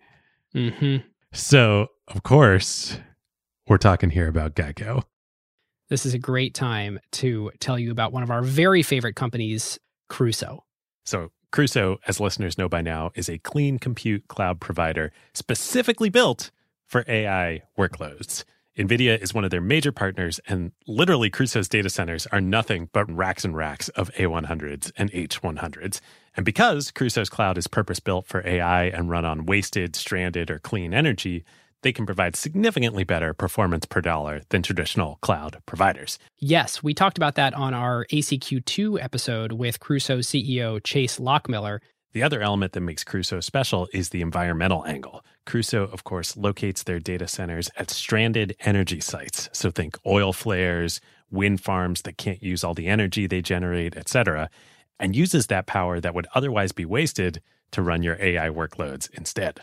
Mm-hmm. 0.56 0.98
So, 1.34 1.88
of 2.08 2.24
course, 2.24 3.00
we're 3.68 3.80
talking 3.80 4.12
here 4.12 4.28
about 4.28 4.56
Geico 4.56 5.04
this 5.90 6.06
is 6.06 6.14
a 6.14 6.20
great 6.20 6.54
time 6.54 7.00
to 7.12 7.52
tell 7.60 7.78
you 7.78 7.92
about 7.92 8.12
one 8.12 8.24
of 8.24 8.32
our 8.32 8.42
very 8.42 8.84
favorite 8.84 9.16
companies, 9.16 9.80
Crusoe. 10.10 10.64
So, 11.04 11.32
Crusoe, 11.52 12.00
as 12.08 12.20
listeners 12.20 12.58
know 12.58 12.68
by 12.68 12.82
now, 12.82 13.12
is 13.16 13.30
a 13.30 13.38
clean 13.38 13.80
compute 13.80 14.28
cloud 14.28 14.60
provider 14.60 15.12
specifically 15.34 16.10
built 16.10 16.52
for 16.88 17.06
AI 17.08 17.62
workloads. 17.78 18.44
NVIDIA 18.78 19.18
is 19.22 19.34
one 19.34 19.46
of 19.46 19.52
their 19.52 19.62
major 19.62 19.94
partners, 19.94 20.42
and 20.48 20.74
literally 20.86 21.30
Crusoe's 21.30 21.70
data 21.70 21.90
centers 21.90 22.28
are 22.28 22.42
nothing 22.42 22.90
but 22.92 23.10
racks 23.10 23.46
and 23.46 23.56
racks 23.56 23.88
of 23.90 24.12
A100s 24.16 24.92
and 24.98 25.10
H100s. 25.14 26.02
And 26.36 26.46
because 26.46 26.92
Crusoe's 26.92 27.30
cloud 27.30 27.58
is 27.58 27.68
purpose 27.68 28.02
built 28.02 28.28
for 28.28 28.46
AI 28.46 28.86
and 28.86 29.10
run 29.10 29.24
on 29.24 29.46
wasted, 29.46 29.96
stranded, 29.96 30.52
or 30.52 30.60
clean 30.60 30.94
energy, 30.94 31.46
they 31.86 31.94
can 31.94 32.08
provide 32.08 32.36
significantly 32.36 33.04
better 33.04 33.32
performance 33.32 33.86
per 33.86 34.02
dollar 34.02 34.42
than 34.50 34.64
traditional 34.64 35.20
cloud 35.22 35.62
providers. 35.68 36.18
Yes, 36.40 36.82
we 36.82 36.96
talked 36.96 37.16
about 37.16 37.36
that 37.36 37.54
on 37.54 37.76
our 37.76 38.08
ACQ2 38.12 39.00
episode 39.00 39.52
with 39.52 39.80
Crusoe 39.80 40.18
CEO 40.18 40.84
Chase 40.84 41.20
Lockmiller. 41.20 41.80
The 42.14 42.24
other 42.24 42.42
element 42.42 42.72
that 42.72 42.82
makes 42.82 43.04
Crusoe 43.04 43.40
special 43.40 43.88
is 43.94 44.10
the 44.10 44.22
environmental 44.22 44.84
angle. 44.88 45.24
Crusoe, 45.46 45.84
of 45.84 46.04
course, 46.04 46.36
locates 46.36 46.82
their 46.82 47.00
data 47.00 47.28
centers 47.28 47.70
at 47.78 47.92
stranded 47.92 48.56
energy 48.62 49.00
sites. 49.00 49.48
So 49.52 49.70
think 49.70 49.96
oil 50.08 50.34
flares, 50.34 51.00
wind 51.30 51.62
farms 51.62 52.02
that 52.02 52.18
can't 52.18 52.42
use 52.42 52.64
all 52.64 52.74
the 52.74 52.88
energy 52.88 53.28
they 53.28 53.44
generate, 53.44 53.96
etc., 53.96 54.50
and 55.00 55.16
uses 55.16 55.48
that 55.48 55.68
power 55.68 56.00
that 56.00 56.16
would 56.16 56.26
otherwise 56.34 56.72
be 56.72 56.86
wasted 56.86 57.44
to 57.72 57.84
run 57.84 58.02
your 58.02 58.18
AI 58.20 58.50
workloads 58.50 59.08
instead. 59.12 59.62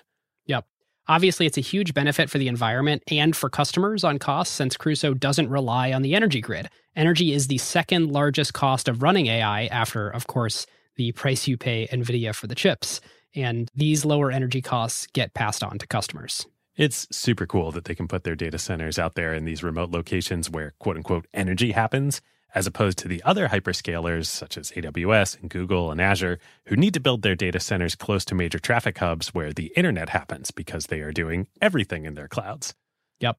Obviously, 1.08 1.46
it's 1.46 1.58
a 1.58 1.62
huge 1.62 1.94
benefit 1.94 2.30
for 2.30 2.38
the 2.38 2.48
environment 2.48 3.02
and 3.10 3.34
for 3.34 3.50
customers 3.50 4.04
on 4.04 4.18
costs 4.18 4.54
since 4.54 4.76
Crusoe 4.76 5.14
doesn't 5.14 5.48
rely 5.48 5.92
on 5.92 6.02
the 6.02 6.14
energy 6.14 6.40
grid. 6.40 6.68
Energy 6.94 7.32
is 7.32 7.48
the 7.48 7.58
second 7.58 8.12
largest 8.12 8.54
cost 8.54 8.88
of 8.88 9.02
running 9.02 9.26
AI 9.26 9.66
after, 9.66 10.08
of 10.08 10.26
course, 10.28 10.66
the 10.96 11.10
price 11.12 11.48
you 11.48 11.56
pay 11.56 11.88
NVIDIA 11.88 12.34
for 12.34 12.46
the 12.46 12.54
chips. 12.54 13.00
And 13.34 13.68
these 13.74 14.04
lower 14.04 14.30
energy 14.30 14.62
costs 14.62 15.08
get 15.12 15.34
passed 15.34 15.64
on 15.64 15.78
to 15.78 15.86
customers. 15.86 16.46
It's 16.76 17.06
super 17.10 17.46
cool 17.46 17.72
that 17.72 17.84
they 17.84 17.94
can 17.94 18.08
put 18.08 18.24
their 18.24 18.36
data 18.36 18.58
centers 18.58 18.98
out 18.98 19.14
there 19.14 19.34
in 19.34 19.44
these 19.44 19.62
remote 19.62 19.90
locations 19.90 20.48
where 20.48 20.74
quote 20.78 20.96
unquote 20.96 21.26
energy 21.34 21.72
happens, 21.72 22.20
as 22.54 22.66
opposed 22.66 22.98
to 22.98 23.08
the 23.08 23.22
other 23.24 23.48
hyperscalers 23.48 24.26
such 24.26 24.56
as 24.58 24.70
AWS 24.72 25.40
and 25.40 25.50
Google 25.50 25.90
and 25.90 26.00
Azure, 26.00 26.38
who 26.66 26.76
need 26.76 26.94
to 26.94 27.00
build 27.00 27.22
their 27.22 27.34
data 27.34 27.60
centers 27.60 27.94
close 27.94 28.24
to 28.26 28.34
major 28.34 28.58
traffic 28.58 28.98
hubs 28.98 29.34
where 29.34 29.52
the 29.52 29.72
internet 29.76 30.10
happens 30.10 30.50
because 30.50 30.86
they 30.86 31.00
are 31.00 31.12
doing 31.12 31.46
everything 31.60 32.04
in 32.04 32.14
their 32.14 32.28
clouds. 32.28 32.74
Yep. 33.20 33.36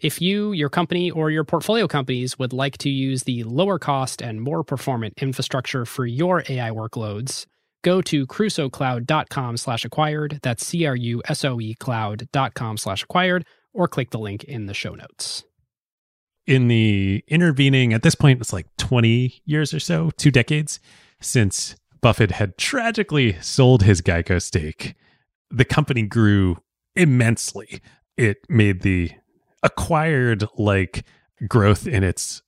If 0.00 0.20
you, 0.20 0.52
your 0.52 0.68
company, 0.68 1.10
or 1.10 1.30
your 1.30 1.44
portfolio 1.44 1.86
companies 1.86 2.38
would 2.38 2.52
like 2.52 2.78
to 2.78 2.90
use 2.90 3.24
the 3.24 3.44
lower 3.44 3.78
cost 3.78 4.22
and 4.22 4.40
more 4.40 4.62
performant 4.62 5.14
infrastructure 5.20 5.84
for 5.86 6.06
your 6.06 6.44
AI 6.48 6.70
workloads, 6.70 7.46
go 7.82 8.02
to 8.02 8.26
crusoecloud.com 8.26 9.56
slash 9.56 9.84
acquired. 9.84 10.38
That's 10.42 10.66
C-R-U-S-O-E 10.66 11.74
cloud.com 11.74 12.76
slash 12.76 13.02
acquired, 13.02 13.46
or 13.72 13.88
click 13.88 14.10
the 14.10 14.18
link 14.18 14.44
in 14.44 14.66
the 14.66 14.74
show 14.74 14.94
notes 14.94 15.44
in 16.46 16.68
the 16.68 17.24
intervening, 17.28 17.92
at 17.92 18.02
this 18.02 18.14
point, 18.14 18.40
it's 18.40 18.52
like 18.52 18.66
20 18.76 19.42
years 19.44 19.74
or 19.74 19.80
so, 19.80 20.10
two 20.16 20.30
decades 20.30 20.80
since 21.20 21.76
Buffett 22.00 22.32
had 22.32 22.56
tragically 22.56 23.36
sold 23.40 23.82
his 23.82 24.00
Geico 24.00 24.40
stake, 24.40 24.94
the 25.50 25.64
company 25.64 26.02
grew 26.02 26.58
immensely. 26.94 27.80
It 28.16 28.38
made 28.48 28.82
the 28.82 29.12
acquired 29.62 30.44
like 30.56 31.04
growth 31.48 31.86
in 31.86 32.04
its 32.04 32.42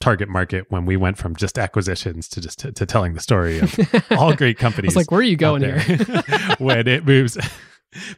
target 0.00 0.28
market 0.28 0.66
when 0.68 0.84
we 0.84 0.96
went 0.96 1.16
from 1.16 1.36
just 1.36 1.58
acquisitions 1.58 2.28
to 2.28 2.40
just 2.40 2.58
to, 2.58 2.72
to 2.72 2.84
telling 2.84 3.14
the 3.14 3.20
story 3.20 3.60
of 3.60 3.78
all 4.10 4.34
great 4.34 4.58
companies. 4.58 4.96
Like, 4.96 5.10
where 5.10 5.20
are 5.20 5.24
you 5.24 5.36
going 5.36 5.62
here? 5.62 5.80
when 6.58 6.88
it 6.88 7.06
moves 7.06 7.36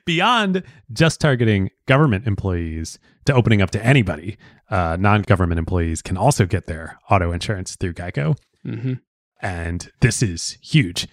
beyond 0.05 0.63
just 0.93 1.21
targeting 1.21 1.71
government 1.87 2.27
employees 2.27 2.99
to 3.27 3.35
opening 3.35 3.63
up 3.63 3.71
to 3.71 3.85
anybody. 3.85 4.37
Uh, 4.71 4.97
non 4.99 5.23
government 5.23 5.59
employees 5.59 6.03
can 6.03 6.17
also 6.17 6.47
get 6.47 6.67
their 6.67 6.99
auto 7.11 7.33
insurance 7.33 7.77
through 7.77 7.95
Geico. 7.95 8.37
Mm-hmm. 8.67 8.95
And 9.41 9.91
this 10.01 10.23
is 10.23 10.59
huge. 10.63 11.07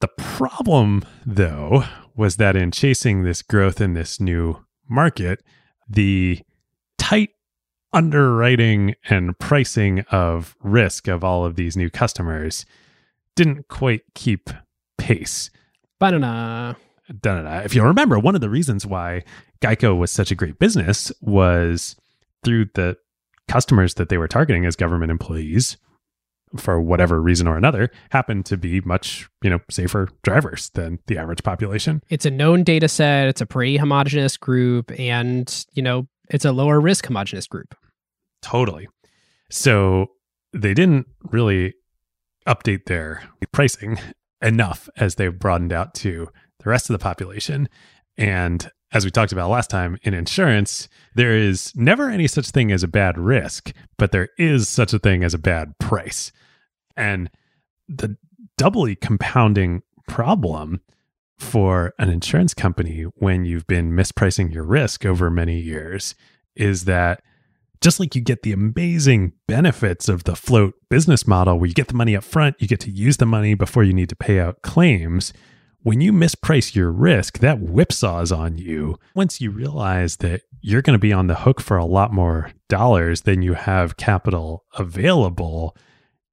The 0.00 0.08
problem, 0.08 1.02
though, 1.26 1.84
was 2.14 2.36
that 2.36 2.56
in 2.56 2.70
chasing 2.70 3.22
this 3.22 3.42
growth 3.42 3.80
in 3.80 3.94
this 3.94 4.20
new 4.20 4.64
market, 4.88 5.42
the 5.88 6.40
tight 6.98 7.30
underwriting 7.92 8.94
and 9.08 9.38
pricing 9.38 10.00
of 10.10 10.54
risk 10.62 11.08
of 11.08 11.24
all 11.24 11.44
of 11.44 11.56
these 11.56 11.76
new 11.76 11.90
customers 11.90 12.66
didn't 13.34 13.68
quite 13.68 14.02
keep 14.14 14.50
pace. 14.98 15.50
Banana. 15.98 16.76
If 17.24 17.74
you 17.74 17.82
remember, 17.82 18.18
one 18.18 18.34
of 18.34 18.40
the 18.40 18.50
reasons 18.50 18.86
why 18.86 19.24
Geico 19.60 19.96
was 19.96 20.10
such 20.10 20.30
a 20.30 20.34
great 20.34 20.58
business 20.58 21.10
was 21.20 21.96
through 22.44 22.66
the 22.74 22.96
customers 23.48 23.94
that 23.94 24.08
they 24.08 24.18
were 24.18 24.28
targeting 24.28 24.66
as 24.66 24.76
government 24.76 25.10
employees 25.10 25.76
for 26.56 26.80
whatever 26.80 27.20
reason 27.20 27.46
or 27.46 27.56
another 27.56 27.90
happen 28.10 28.42
to 28.42 28.56
be 28.56 28.80
much 28.80 29.28
you 29.42 29.50
know 29.50 29.60
safer 29.70 30.08
drivers 30.22 30.70
than 30.70 30.98
the 31.06 31.18
average 31.18 31.42
population. 31.42 32.02
It's 32.08 32.24
a 32.24 32.30
known 32.30 32.62
data 32.64 32.88
set. 32.88 33.28
It's 33.28 33.40
a 33.40 33.46
pretty 33.46 33.76
homogenous 33.76 34.36
group 34.36 34.90
and 34.98 35.66
you 35.72 35.82
know 35.82 36.08
it's 36.30 36.44
a 36.44 36.52
lower 36.52 36.80
risk 36.80 37.06
homogenous 37.06 37.46
group. 37.46 37.74
Totally. 38.42 38.88
So 39.50 40.08
they 40.52 40.74
didn't 40.74 41.06
really 41.22 41.74
update 42.46 42.86
their 42.86 43.22
pricing 43.52 43.98
enough 44.40 44.88
as 44.96 45.16
they 45.16 45.28
broadened 45.28 45.72
out 45.72 45.94
to 45.94 46.28
rest 46.68 46.88
of 46.90 46.94
the 46.94 47.02
population. 47.02 47.68
And 48.16 48.70
as 48.92 49.04
we 49.04 49.10
talked 49.10 49.32
about 49.32 49.50
last 49.50 49.70
time 49.70 49.98
in 50.02 50.14
insurance, 50.14 50.88
there 51.14 51.36
is 51.36 51.72
never 51.76 52.08
any 52.08 52.26
such 52.26 52.50
thing 52.50 52.72
as 52.72 52.82
a 52.82 52.88
bad 52.88 53.18
risk, 53.18 53.72
but 53.96 54.12
there 54.12 54.30
is 54.38 54.68
such 54.68 54.92
a 54.92 54.98
thing 54.98 55.22
as 55.22 55.34
a 55.34 55.38
bad 55.38 55.78
price. 55.78 56.32
And 56.96 57.30
the 57.88 58.16
doubly 58.56 58.96
compounding 58.96 59.82
problem 60.08 60.80
for 61.38 61.94
an 61.98 62.08
insurance 62.08 62.54
company 62.54 63.02
when 63.16 63.44
you've 63.44 63.66
been 63.66 63.92
mispricing 63.92 64.52
your 64.52 64.64
risk 64.64 65.06
over 65.06 65.30
many 65.30 65.58
years 65.60 66.14
is 66.56 66.84
that 66.86 67.22
just 67.80 68.00
like 68.00 68.16
you 68.16 68.20
get 68.20 68.42
the 68.42 68.52
amazing 68.52 69.32
benefits 69.46 70.08
of 70.08 70.24
the 70.24 70.34
float 70.34 70.74
business 70.88 71.28
model 71.28 71.58
where 71.58 71.68
you 71.68 71.74
get 71.74 71.86
the 71.86 71.94
money 71.94 72.16
up 72.16 72.24
front, 72.24 72.56
you 72.58 72.66
get 72.66 72.80
to 72.80 72.90
use 72.90 73.18
the 73.18 73.26
money 73.26 73.54
before 73.54 73.84
you 73.84 73.92
need 73.92 74.08
to 74.08 74.16
pay 74.16 74.40
out 74.40 74.62
claims 74.62 75.32
when 75.82 76.00
you 76.00 76.12
misprice 76.12 76.74
your 76.74 76.90
risk, 76.90 77.38
that 77.38 77.60
whipsaws 77.60 78.36
on 78.36 78.58
you. 78.58 78.98
Once 79.14 79.40
you 79.40 79.50
realize 79.50 80.16
that 80.16 80.42
you're 80.60 80.82
going 80.82 80.94
to 80.94 80.98
be 80.98 81.12
on 81.12 81.28
the 81.28 81.34
hook 81.36 81.60
for 81.60 81.76
a 81.76 81.84
lot 81.84 82.12
more 82.12 82.50
dollars 82.68 83.22
than 83.22 83.42
you 83.42 83.54
have 83.54 83.96
capital 83.96 84.64
available, 84.76 85.76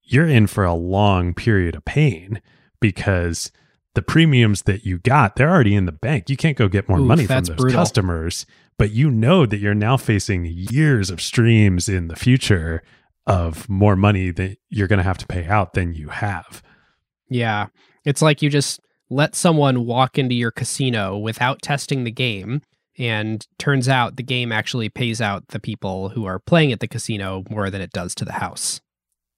you're 0.03 0.27
in 0.27 0.47
for 0.47 0.63
a 0.63 0.73
long 0.73 1.34
period 1.34 1.76
of 1.76 1.85
pain 1.85 2.41
because 2.80 3.51
the 3.93 4.01
premiums 4.01 4.63
that 4.63 4.85
you 4.85 4.97
got, 4.99 5.35
they're 5.35 5.49
already 5.49 5.76
in 5.76 5.85
the 5.85 5.91
bank. 5.91 6.30
You 6.30 6.38
can't 6.38 6.57
go 6.57 6.67
get 6.67 6.89
more 6.89 6.99
Oof, 6.99 7.07
money 7.07 7.26
from 7.26 7.45
those 7.45 7.55
brutal. 7.55 7.80
customers, 7.80 8.45
but 8.77 8.91
you 8.91 9.09
know 9.09 9.45
that 9.45 9.59
you're 9.59 9.73
now 9.73 9.95
facing 9.95 10.45
years 10.45 11.09
of 11.09 11.22
streams 11.22 11.88
in 11.88 12.07
the 12.07 12.15
future 12.15 12.84
of 13.26 13.67
more 13.69 13.95
money 13.95 14.31
that 14.31 14.57
you're 14.69 14.88
going 14.88 14.97
to 14.97 15.03
have 15.03 15.17
to 15.19 15.27
pay 15.27 15.45
out 15.45 15.73
than 15.73 15.93
you 15.93 16.09
have. 16.09 16.61
Yeah. 17.30 17.67
It's 18.03 18.22
like 18.22 18.41
you 18.41 18.49
just 18.49 18.80
let 19.10 19.36
someone 19.36 19.86
walk 19.86 20.18
into 20.18 20.36
your 20.36 20.52
casino 20.52 21.18
without 21.18 21.61
testing 21.61 22.03
the 22.03 22.11
game 22.11 22.61
and 22.98 23.45
turns 23.60 23.90
out 23.90 24.15
the 24.15 24.23
game 24.23 24.52
actually 24.52 24.90
pays 24.90 25.22
out 25.22 25.49
the 25.49 25.60
people 25.60 26.10
who 26.10 26.26
are 26.26 26.40
playing 26.40 26.72
at 26.72 26.80
the 26.80 26.88
casino 26.88 27.44
more 27.49 27.69
than 27.69 27.82
it 27.82 27.91
does 27.91 28.15
to 28.15 28.26
the 28.26 28.34
house. 28.34 28.82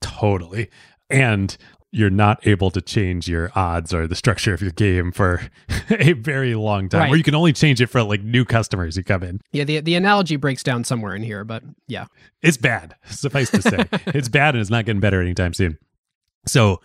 Totally. 0.01 0.69
And 1.09 1.57
you're 1.91 2.09
not 2.09 2.45
able 2.45 2.69
to 2.69 2.81
change 2.81 3.27
your 3.27 3.51
odds 3.55 3.93
or 3.93 4.07
the 4.07 4.15
structure 4.15 4.53
of 4.53 4.61
your 4.61 4.71
game 4.71 5.11
for 5.11 5.49
a 5.89 6.13
very 6.13 6.53
long 6.53 6.89
time, 6.89 7.01
right. 7.01 7.09
where 7.09 7.17
you 7.17 7.23
can 7.23 7.35
only 7.35 7.53
change 7.53 7.81
it 7.81 7.87
for 7.87 8.03
like 8.03 8.21
new 8.21 8.45
customers 8.45 8.95
who 8.95 9.03
come 9.03 9.23
in. 9.23 9.39
Yeah, 9.51 9.63
the 9.63 9.79
the 9.79 9.95
analogy 9.95 10.35
breaks 10.35 10.63
down 10.63 10.83
somewhere 10.83 11.15
in 11.15 11.23
here, 11.23 11.43
but 11.45 11.63
yeah, 11.87 12.07
it's 12.41 12.57
bad. 12.57 12.95
Suffice 13.05 13.49
to 13.51 13.61
say, 13.61 13.85
it's 14.07 14.27
bad 14.27 14.53
and 14.53 14.61
it's 14.61 14.69
not 14.69 14.85
getting 14.85 14.99
better 14.99 15.21
anytime 15.21 15.53
soon. 15.53 15.77
So, 16.45 16.81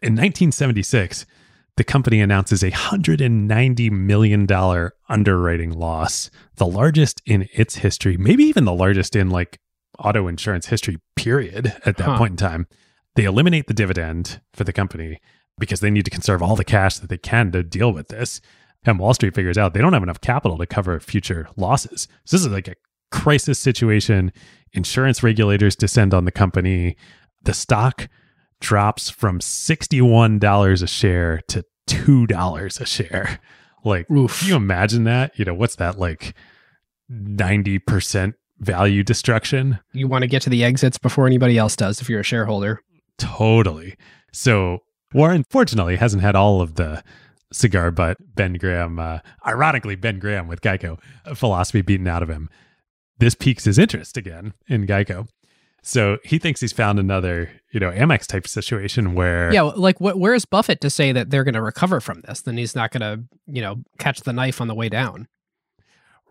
in 0.00 0.14
1976, 0.14 1.26
the 1.76 1.84
company 1.84 2.20
announces 2.20 2.62
a 2.62 2.70
$190 2.70 3.90
million 3.90 4.90
underwriting 5.08 5.70
loss, 5.72 6.30
the 6.56 6.66
largest 6.66 7.20
in 7.26 7.48
its 7.52 7.76
history, 7.76 8.16
maybe 8.16 8.44
even 8.44 8.64
the 8.64 8.72
largest 8.72 9.16
in 9.16 9.30
like 9.30 9.58
auto 9.98 10.28
insurance 10.28 10.66
history, 10.66 10.98
period, 11.16 11.74
at 11.84 11.96
that 11.96 12.04
huh. 12.04 12.18
point 12.18 12.32
in 12.32 12.36
time. 12.36 12.66
They 13.16 13.24
eliminate 13.24 13.66
the 13.66 13.74
dividend 13.74 14.40
for 14.52 14.64
the 14.64 14.72
company 14.72 15.20
because 15.58 15.80
they 15.80 15.90
need 15.90 16.04
to 16.04 16.10
conserve 16.10 16.42
all 16.42 16.56
the 16.56 16.64
cash 16.64 16.98
that 16.98 17.08
they 17.10 17.18
can 17.18 17.52
to 17.52 17.62
deal 17.62 17.92
with 17.92 18.08
this. 18.08 18.40
And 18.84 18.98
Wall 18.98 19.14
Street 19.14 19.34
figures 19.34 19.56
out 19.56 19.72
they 19.72 19.80
don't 19.80 19.92
have 19.92 20.02
enough 20.02 20.20
capital 20.20 20.58
to 20.58 20.66
cover 20.66 20.98
future 21.00 21.48
losses. 21.56 22.08
So 22.24 22.36
this 22.36 22.44
is 22.44 22.52
like 22.52 22.68
a 22.68 22.74
crisis 23.10 23.58
situation. 23.58 24.32
Insurance 24.72 25.22
regulators 25.22 25.76
descend 25.76 26.12
on 26.12 26.24
the 26.24 26.32
company. 26.32 26.96
The 27.44 27.54
stock 27.54 28.08
drops 28.64 29.10
from 29.10 29.40
$61 29.40 30.82
a 30.82 30.86
share 30.86 31.40
to 31.48 31.64
$2 31.86 32.80
a 32.80 32.86
share. 32.86 33.40
Like, 33.86 34.10
Oof. 34.10 34.40
can 34.40 34.48
you 34.48 34.56
imagine 34.56 35.04
that? 35.04 35.38
You 35.38 35.44
know, 35.44 35.52
what's 35.52 35.76
that 35.76 35.98
like 35.98 36.34
90% 37.12 38.32
value 38.58 39.02
destruction? 39.02 39.78
You 39.92 40.08
want 40.08 40.22
to 40.22 40.26
get 40.26 40.40
to 40.40 40.48
the 40.48 40.64
exits 40.64 40.96
before 40.96 41.26
anybody 41.26 41.58
else 41.58 41.76
does 41.76 42.00
if 42.00 42.08
you're 42.08 42.20
a 42.20 42.22
shareholder. 42.22 42.80
Totally. 43.18 43.96
So, 44.32 44.78
Warren, 45.12 45.44
fortunately, 45.50 45.96
hasn't 45.96 46.22
had 46.22 46.34
all 46.34 46.62
of 46.62 46.76
the 46.76 47.04
cigar 47.52 47.90
butt 47.90 48.16
Ben 48.34 48.54
Graham, 48.54 48.98
uh, 48.98 49.18
ironically, 49.46 49.96
Ben 49.96 50.18
Graham 50.18 50.48
with 50.48 50.62
Geico 50.62 50.98
philosophy 51.34 51.82
beaten 51.82 52.08
out 52.08 52.22
of 52.22 52.30
him. 52.30 52.48
This 53.18 53.34
piques 53.34 53.64
his 53.64 53.78
interest 53.78 54.16
again 54.16 54.54
in 54.66 54.86
Geico. 54.86 55.28
So 55.82 56.16
he 56.24 56.38
thinks 56.38 56.62
he's 56.62 56.72
found 56.72 56.98
another, 56.98 57.50
you 57.74 57.80
know, 57.80 57.90
Amex 57.90 58.26
type 58.26 58.46
situation 58.46 59.14
where 59.14 59.52
Yeah, 59.52 59.62
like 59.62 59.98
wh- 59.98 60.16
where's 60.16 60.44
Buffett 60.44 60.80
to 60.82 60.90
say 60.90 61.10
that 61.12 61.30
they're 61.30 61.44
going 61.44 61.54
to 61.54 61.62
recover 61.62 62.00
from 62.00 62.20
this? 62.20 62.40
Then 62.42 62.56
he's 62.56 62.76
not 62.76 62.92
going 62.92 63.00
to, 63.00 63.24
you 63.46 63.60
know, 63.60 63.82
catch 63.98 64.20
the 64.20 64.32
knife 64.32 64.60
on 64.60 64.68
the 64.68 64.74
way 64.74 64.88
down. 64.88 65.26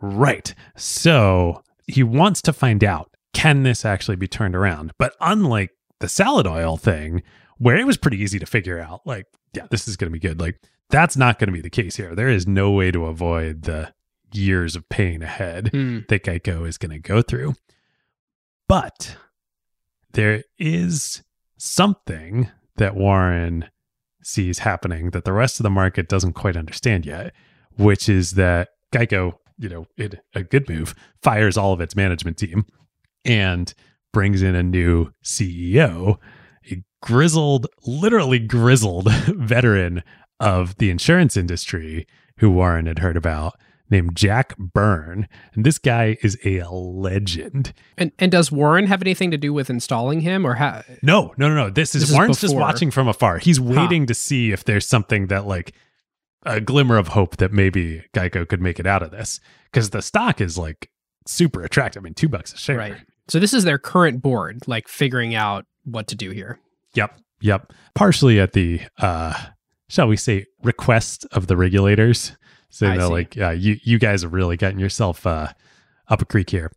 Right. 0.02 0.56
So 0.78 1.62
he 1.86 2.02
wants 2.02 2.42
to 2.44 2.54
find 2.54 2.84
out 2.84 3.14
can 3.34 3.64
this 3.64 3.84
actually 3.84 4.16
be 4.16 4.28
turned 4.28 4.56
around? 4.56 4.94
But 4.98 5.16
unlike 5.20 5.72
the 6.00 6.08
salad 6.08 6.48
oil 6.48 6.78
thing, 6.78 7.24
where 7.58 7.78
it 7.78 7.86
was 7.86 7.98
pretty 7.98 8.22
easy 8.22 8.40
to 8.40 8.46
figure 8.46 8.80
out, 8.80 9.02
like, 9.06 9.26
yeah, 9.54 9.68
this 9.70 9.88
is 9.88 9.98
going 9.98 10.12
to 10.12 10.14
be 10.14 10.20
good. 10.20 10.40
Like, 10.40 10.62
that's 10.90 11.18
not 11.18 11.40
going 11.40 11.48
to 11.48 11.54
be 11.54 11.62
the 11.62 11.70
case 11.70 11.96
here. 11.96 12.16
There 12.16 12.30
is 12.30 12.48
no 12.48 12.72
way 12.72 12.92
to 12.92 13.06
avoid 13.06 13.64
the 13.64 13.94
years 14.32 14.76
of 14.76 14.88
pain 14.90 15.22
ahead 15.22 15.72
mm. 15.74 16.08
that 16.08 16.24
Geico 16.24 16.68
is 16.68 16.78
going 16.78 16.92
to 16.92 17.00
go 17.00 17.22
through. 17.22 17.56
But 18.68 19.18
there 20.14 20.44
is 20.58 21.24
something 21.64 22.52
that 22.76 22.94
Warren 22.96 23.70
sees 24.22 24.60
happening 24.60 25.12
that 25.12 25.24
the 25.24 25.32
rest 25.32 25.60
of 25.60 25.64
the 25.64 25.70
market 25.70 26.10
doesn't 26.10 26.34
quite 26.34 26.58
understand 26.58 27.06
yet, 27.06 27.34
which 27.78 28.10
is 28.10 28.32
that 28.32 28.70
Geico, 28.92 29.36
you 29.58 29.70
know, 29.70 29.86
it 29.98 30.20
a 30.36 30.44
good 30.44 30.68
move, 30.68 30.94
fires 31.22 31.58
all 31.58 31.72
of 31.72 31.80
its 31.80 31.96
management 31.96 32.38
team 32.38 32.66
and 33.24 33.74
brings 34.12 34.42
in 34.42 34.56
a 34.56 34.64
new 34.64 35.10
CEO, 35.24 36.18
a 36.70 36.84
grizzled, 37.02 37.68
literally 37.86 38.40
grizzled 38.40 39.12
veteran 39.28 40.04
of 40.42 40.78
the 40.78 40.90
insurance 40.90 41.38
industry 41.38 42.06
who 42.40 42.52
Warren 42.52 42.88
had 42.88 43.00
heard 43.00 43.16
about 43.16 43.58
named 43.94 44.16
Jack 44.16 44.58
Byrne. 44.58 45.30
And 45.54 45.66
this 45.66 45.78
guy 45.78 46.18
is 46.22 46.38
a 46.44 46.64
legend. 46.70 47.72
And 47.98 48.12
and 48.20 48.30
does 48.32 48.52
Warren 48.52 48.88
have 48.88 49.02
anything 49.02 49.32
to 49.32 49.38
do 49.38 49.54
with 49.54 49.70
installing 49.70 50.20
him 50.22 50.46
or 50.46 50.56
how 50.56 50.84
No, 51.02 51.34
no, 51.38 51.48
no, 51.48 51.56
no. 51.56 51.70
This 51.70 51.96
is 51.96 52.02
This 52.02 52.10
is 52.10 52.16
Warren's 52.16 52.42
just 52.42 52.56
watching 52.56 52.92
from 52.92 53.08
afar. 53.08 53.38
He's 53.38 53.62
waiting 53.62 54.08
to 54.08 54.14
see 54.14 54.52
if 54.52 54.66
there's 54.66 54.86
something 54.86 55.28
that 55.28 55.46
like 55.48 55.74
a 56.46 56.60
glimmer 56.60 56.98
of 56.98 57.10
hope 57.10 57.38
that 57.38 57.54
maybe 57.54 58.04
Geico 58.14 58.46
could 58.46 58.62
make 58.62 58.80
it 58.80 58.86
out 58.86 59.02
of 59.02 59.12
this. 59.12 59.40
Because 59.72 59.92
the 59.92 60.02
stock 60.02 60.42
is 60.42 60.58
like 60.58 60.90
super 61.26 61.64
attractive. 61.64 62.02
I 62.02 62.04
mean, 62.04 62.14
two 62.14 62.28
bucks 62.28 62.52
a 62.54 62.58
share. 62.58 62.78
Right. 62.78 62.96
So 63.30 63.40
this 63.40 63.54
is 63.54 63.64
their 63.64 63.78
current 63.78 64.22
board, 64.22 64.68
like 64.68 64.90
figuring 64.90 65.34
out 65.34 65.66
what 65.86 66.08
to 66.08 66.16
do 66.16 66.32
here. 66.32 66.60
Yep. 66.96 67.20
Yep. 67.42 67.72
Partially 67.96 68.40
at 68.40 68.54
the 68.54 68.82
uh 68.98 69.34
shall 69.88 70.08
we 70.08 70.18
say 70.18 70.46
request 70.64 71.26
of 71.32 71.46
the 71.46 71.56
regulators. 71.56 72.36
So 72.74 72.88
like, 73.10 73.38
uh, 73.38 73.52
you 73.52 73.80
you 73.84 74.00
guys 74.00 74.24
are 74.24 74.30
really 74.30 74.58
getting 74.58 74.80
yourself 74.80 75.28
uh 75.28 75.50
up 76.08 76.22
a 76.22 76.26
creek 76.26 76.50
here. 76.50 76.72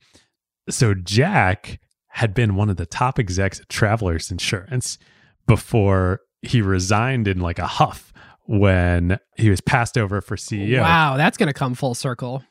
So 0.69 0.95
Jack 0.95 1.81
had 2.09 2.35
been 2.35 2.55
one 2.55 2.69
of 2.69 2.77
the 2.77 2.87
top 2.87 3.19
execs 3.19 3.61
at 3.61 3.69
Travelers 3.69 4.31
Insurance 4.31 4.99
before 5.47 6.21
he 6.43 6.61
resigned 6.61 7.29
in 7.29 7.41
like 7.41 7.59
a 7.59 7.67
huff 7.67 8.13
when 8.45 9.19
he 9.37 9.51
was 9.51 9.61
passed 9.61 9.99
over 9.99 10.21
for 10.21 10.37
CEO. 10.37 10.81
Wow, 10.81 11.17
that's 11.17 11.37
going 11.37 11.49
to 11.49 11.55
come 11.55 11.75
full 11.75 11.95
circle. 11.95 12.45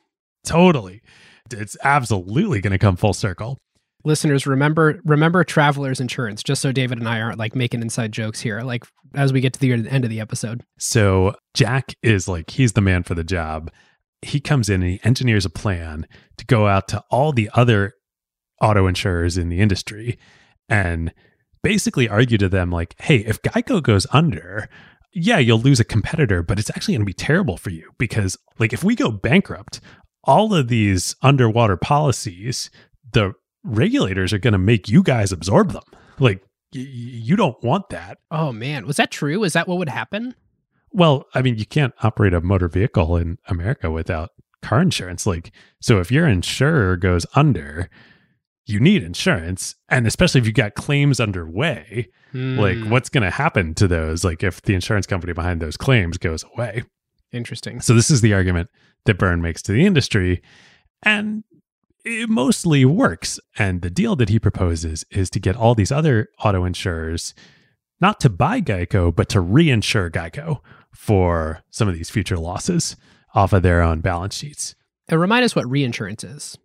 Totally. 0.44 1.02
It's 1.50 1.76
absolutely 1.82 2.60
going 2.60 2.72
to 2.72 2.78
come 2.78 2.96
full 2.96 3.12
circle. 3.12 3.58
Listeners, 4.04 4.46
remember 4.46 5.00
remember 5.04 5.42
travelers 5.42 6.00
insurance 6.00 6.42
just 6.42 6.62
so 6.62 6.70
David 6.70 6.98
and 6.98 7.08
I 7.08 7.20
aren't 7.20 7.38
like 7.38 7.56
making 7.56 7.82
inside 7.82 8.12
jokes 8.12 8.40
here 8.40 8.60
like 8.62 8.84
as 9.16 9.32
we 9.32 9.40
get 9.40 9.52
to 9.54 9.60
the 9.60 9.72
end 9.72 10.04
of 10.04 10.10
the 10.10 10.20
episode. 10.20 10.62
So 10.78 11.34
Jack 11.54 11.94
is 12.02 12.28
like, 12.28 12.50
he's 12.50 12.74
the 12.74 12.80
man 12.80 13.02
for 13.02 13.14
the 13.14 13.24
job. 13.24 13.70
He 14.22 14.40
comes 14.40 14.68
in 14.68 14.82
and 14.82 14.92
he 14.92 15.00
engineers 15.02 15.44
a 15.44 15.50
plan 15.50 16.06
to 16.36 16.46
go 16.46 16.66
out 16.66 16.88
to 16.88 17.02
all 17.10 17.32
the 17.32 17.50
other 17.54 17.94
auto 18.60 18.86
insurers 18.86 19.36
in 19.36 19.48
the 19.48 19.60
industry 19.60 20.18
and 20.68 21.12
basically 21.62 22.08
argue 22.08 22.38
to 22.38 22.48
them, 22.48 22.70
like, 22.70 22.94
hey, 23.00 23.18
if 23.18 23.42
Geico 23.42 23.82
goes 23.82 24.06
under, 24.12 24.68
yeah, 25.12 25.38
you'll 25.38 25.60
lose 25.60 25.80
a 25.80 25.84
competitor, 25.84 26.42
but 26.42 26.58
it's 26.58 26.70
actually 26.70 26.94
going 26.94 27.02
to 27.02 27.06
be 27.06 27.12
terrible 27.12 27.56
for 27.56 27.70
you 27.70 27.90
because, 27.98 28.36
like, 28.58 28.72
if 28.72 28.84
we 28.84 28.94
go 28.94 29.10
bankrupt, 29.10 29.80
all 30.24 30.54
of 30.54 30.68
these 30.68 31.16
underwater 31.22 31.76
policies, 31.76 32.70
the 33.12 33.32
regulators 33.64 34.32
are 34.32 34.38
going 34.38 34.52
to 34.52 34.58
make 34.58 34.88
you 34.88 35.02
guys 35.02 35.32
absorb 35.32 35.72
them. 35.72 35.82
Like, 36.18 36.42
y- 36.74 36.80
y- 36.80 36.86
you 36.86 37.36
don't 37.36 37.62
want 37.62 37.88
that. 37.90 38.18
Oh 38.30 38.52
man, 38.52 38.86
was 38.86 38.96
that 38.96 39.10
true? 39.10 39.44
Is 39.44 39.52
that 39.54 39.68
what 39.68 39.78
would 39.78 39.88
happen? 39.88 40.34
Well, 40.92 41.26
I 41.34 41.42
mean, 41.42 41.58
you 41.58 41.66
can't 41.66 41.92
operate 42.02 42.32
a 42.34 42.40
motor 42.40 42.68
vehicle 42.68 43.16
in 43.16 43.38
America 43.48 43.90
without 43.90 44.30
car 44.62 44.80
insurance. 44.80 45.26
Like, 45.26 45.52
so 45.80 45.98
if 46.00 46.10
your 46.10 46.26
insurer 46.26 46.96
goes 46.96 47.26
under, 47.34 47.90
you 48.64 48.80
need 48.80 49.02
insurance. 49.02 49.74
And 49.88 50.06
especially 50.06 50.40
if 50.40 50.46
you 50.46 50.52
got 50.52 50.74
claims 50.74 51.20
underway, 51.20 52.08
like 52.32 52.78
Hmm, 52.78 52.90
what's 52.90 53.08
going 53.08 53.22
to 53.24 53.30
happen 53.30 53.74
to 53.74 53.86
those? 53.88 54.24
Like, 54.24 54.42
if 54.42 54.62
the 54.62 54.74
insurance 54.74 55.06
company 55.06 55.32
behind 55.32 55.60
those 55.60 55.76
claims 55.76 56.18
goes 56.18 56.44
away. 56.54 56.82
interesting. 57.32 57.80
So, 57.80 57.92
this 57.94 58.10
is 58.10 58.20
the 58.22 58.32
argument 58.34 58.68
that 59.04 59.18
Byrne 59.18 59.40
makes 59.42 59.62
to 59.62 59.72
the 59.72 59.84
industry. 59.86 60.42
And 61.02 61.44
it 62.06 62.30
mostly 62.30 62.84
works. 62.84 63.40
And 63.58 63.82
the 63.82 63.90
deal 63.90 64.14
that 64.16 64.28
he 64.28 64.38
proposes 64.38 65.04
is 65.10 65.28
to 65.30 65.40
get 65.40 65.56
all 65.56 65.74
these 65.74 65.92
other 65.92 66.28
auto 66.42 66.64
insurers 66.64 67.34
not 68.00 68.20
to 68.20 68.30
buy 68.30 68.60
Geico, 68.60 69.14
but 69.14 69.28
to 69.30 69.42
reinsure 69.42 70.10
Geico 70.10 70.60
for 70.94 71.62
some 71.70 71.88
of 71.88 71.94
these 71.94 72.10
future 72.10 72.36
losses 72.36 72.96
off 73.34 73.52
of 73.52 73.62
their 73.62 73.82
own 73.82 74.00
balance 74.00 74.36
sheets. 74.36 74.74
And 75.08 75.20
remind 75.20 75.44
us 75.44 75.56
what 75.56 75.68
reinsurance 75.68 76.22
is. 76.22 76.56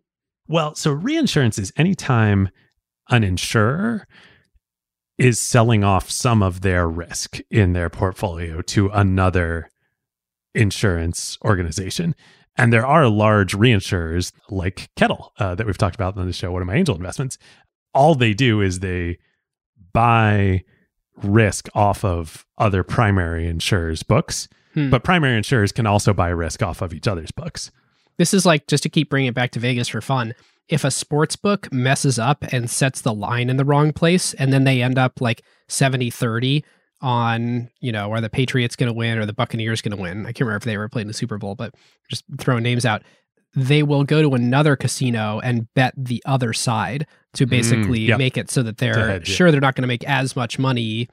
Well, 0.48 0.76
so 0.76 0.92
reinsurance 0.92 1.58
is 1.58 1.74
anytime 1.76 2.50
an 3.10 3.24
insurer 3.24 4.06
is 5.18 5.40
selling 5.40 5.84
off 5.84 6.10
some 6.10 6.44
of 6.44 6.62
their 6.62 6.88
risk 6.88 7.40
in 7.50 7.74
their 7.74 7.90
portfolio 7.90 8.62
to 8.62 8.90
another 8.90 9.70
insurance 10.54 11.38
organization. 11.44 12.16
And 12.62 12.72
there 12.72 12.86
are 12.86 13.08
large 13.10 13.54
reinsurers 13.54 14.32
like 14.50 14.90
Kettle 14.96 15.34
uh, 15.40 15.56
that 15.56 15.66
we've 15.66 15.78
talked 15.78 15.96
about 15.96 16.16
on 16.16 16.28
the 16.28 16.32
show, 16.34 16.52
one 16.52 16.62
of 16.62 16.68
my 16.68 16.76
angel 16.76 16.96
investments. 16.96 17.38
All 17.94 18.14
they 18.14 18.34
do 18.34 18.62
is 18.62 18.80
they 18.80 19.18
buy 19.94 20.64
risk 21.24 21.68
off 21.74 22.06
of 22.06 22.46
other 22.58 22.84
primary 22.84 23.48
insurers' 23.48 24.04
books, 24.04 24.48
Hmm. 24.74 24.90
but 24.90 25.04
primary 25.04 25.36
insurers 25.36 25.72
can 25.74 25.86
also 25.86 26.14
buy 26.14 26.30
risk 26.30 26.64
off 26.64 26.82
of 26.82 26.94
each 26.94 27.08
other's 27.08 27.32
books. 27.32 27.72
This 28.18 28.34
is 28.34 28.46
like 28.46 28.68
just 28.68 28.84
to 28.84 28.90
keep 28.90 29.10
bringing 29.10 29.30
it 29.30 29.34
back 29.36 29.52
to 29.52 29.60
Vegas 29.60 29.90
for 29.90 30.00
fun. 30.00 30.34
If 30.70 30.84
a 30.86 30.92
sports 30.92 31.36
book 31.36 31.74
messes 31.74 32.18
up 32.18 32.44
and 32.54 32.70
sets 32.70 33.02
the 33.02 33.14
line 33.14 33.50
in 33.50 33.58
the 33.58 33.66
wrong 33.66 33.92
place, 33.92 34.34
and 34.36 34.54
then 34.54 34.64
they 34.64 34.82
end 34.82 34.98
up 34.98 35.20
like 35.20 35.42
70 35.68 36.10
30 36.12 36.64
on, 37.02 37.70
you 37.80 37.92
know, 37.92 38.12
are 38.12 38.22
the 38.22 38.30
Patriots 38.30 38.76
going 38.76 38.88
to 38.88 38.94
win 38.94 39.18
or 39.18 39.26
the 39.26 39.34
Buccaneers 39.34 39.82
going 39.82 39.96
to 39.96 40.02
win? 40.02 40.22
I 40.22 40.30
can't 40.30 40.42
remember 40.42 40.58
if 40.58 40.64
they 40.64 40.76
ever 40.76 40.90
played 40.90 41.04
in 41.04 41.08
the 41.08 41.14
Super 41.14 41.38
Bowl, 41.38 41.56
but 41.56 41.74
just 42.10 42.24
throwing 42.38 42.64
names 42.64 42.86
out. 42.86 43.04
They 43.54 43.84
will 43.84 44.06
go 44.06 44.22
to 44.22 44.34
another 44.34 44.76
casino 44.78 45.42
and 45.44 45.68
bet 45.74 45.94
the 45.98 46.24
other 46.26 46.54
side 46.54 47.06
to 47.34 47.46
mm, 47.46 47.50
basically 47.50 48.00
yep. 48.02 48.18
make 48.18 48.38
it 48.38 48.50
so 48.50 48.64
that 48.64 48.78
they're 48.78 49.24
sure 49.26 49.52
they're 49.52 49.60
not 49.60 49.76
going 49.76 49.84
to 49.84 49.88
make 49.88 50.06
as 50.06 50.36
much 50.36 50.58
money 50.58 51.10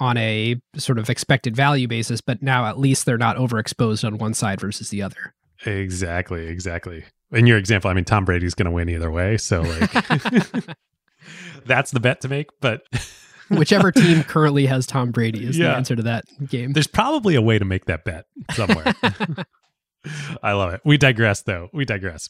on 0.00 0.16
a 0.16 0.60
sort 0.76 0.98
of 0.98 1.08
expected 1.08 1.56
value 1.56 1.88
basis, 1.88 2.20
but 2.20 2.42
now 2.42 2.66
at 2.66 2.78
least 2.78 3.06
they're 3.06 3.16
not 3.16 3.36
overexposed 3.36 4.04
on 4.04 4.18
one 4.18 4.34
side 4.34 4.60
versus 4.60 4.90
the 4.90 5.02
other. 5.02 5.34
Exactly, 5.64 6.46
exactly. 6.46 7.04
In 7.32 7.46
your 7.46 7.58
example, 7.58 7.90
I 7.90 7.94
mean, 7.94 8.04
Tom 8.04 8.24
Brady's 8.24 8.54
going 8.54 8.66
to 8.66 8.72
win 8.72 8.88
either 8.88 9.10
way. 9.10 9.36
So, 9.36 9.62
like, 9.62 9.90
that's 11.66 11.90
the 11.90 12.00
bet 12.00 12.20
to 12.22 12.28
make. 12.28 12.48
But 12.60 12.82
Whichever 13.58 13.92
team 13.92 14.22
currently 14.24 14.66
has 14.66 14.86
Tom 14.86 15.10
Brady 15.12 15.44
is 15.46 15.56
the 15.56 15.68
answer 15.68 15.94
to 15.96 16.02
that 16.02 16.24
game. 16.48 16.72
there's 16.72 16.86
probably 16.86 17.34
a 17.34 17.42
way 17.42 17.58
to 17.58 17.64
make 17.64 17.84
that 17.86 18.04
bet 18.04 18.24
somewhere. 18.52 18.92
I 20.42 20.52
love 20.52 20.72
it. 20.74 20.80
We 20.84 20.96
digress, 20.96 21.42
though. 21.42 21.68
We 21.72 21.84
digress. 21.84 22.28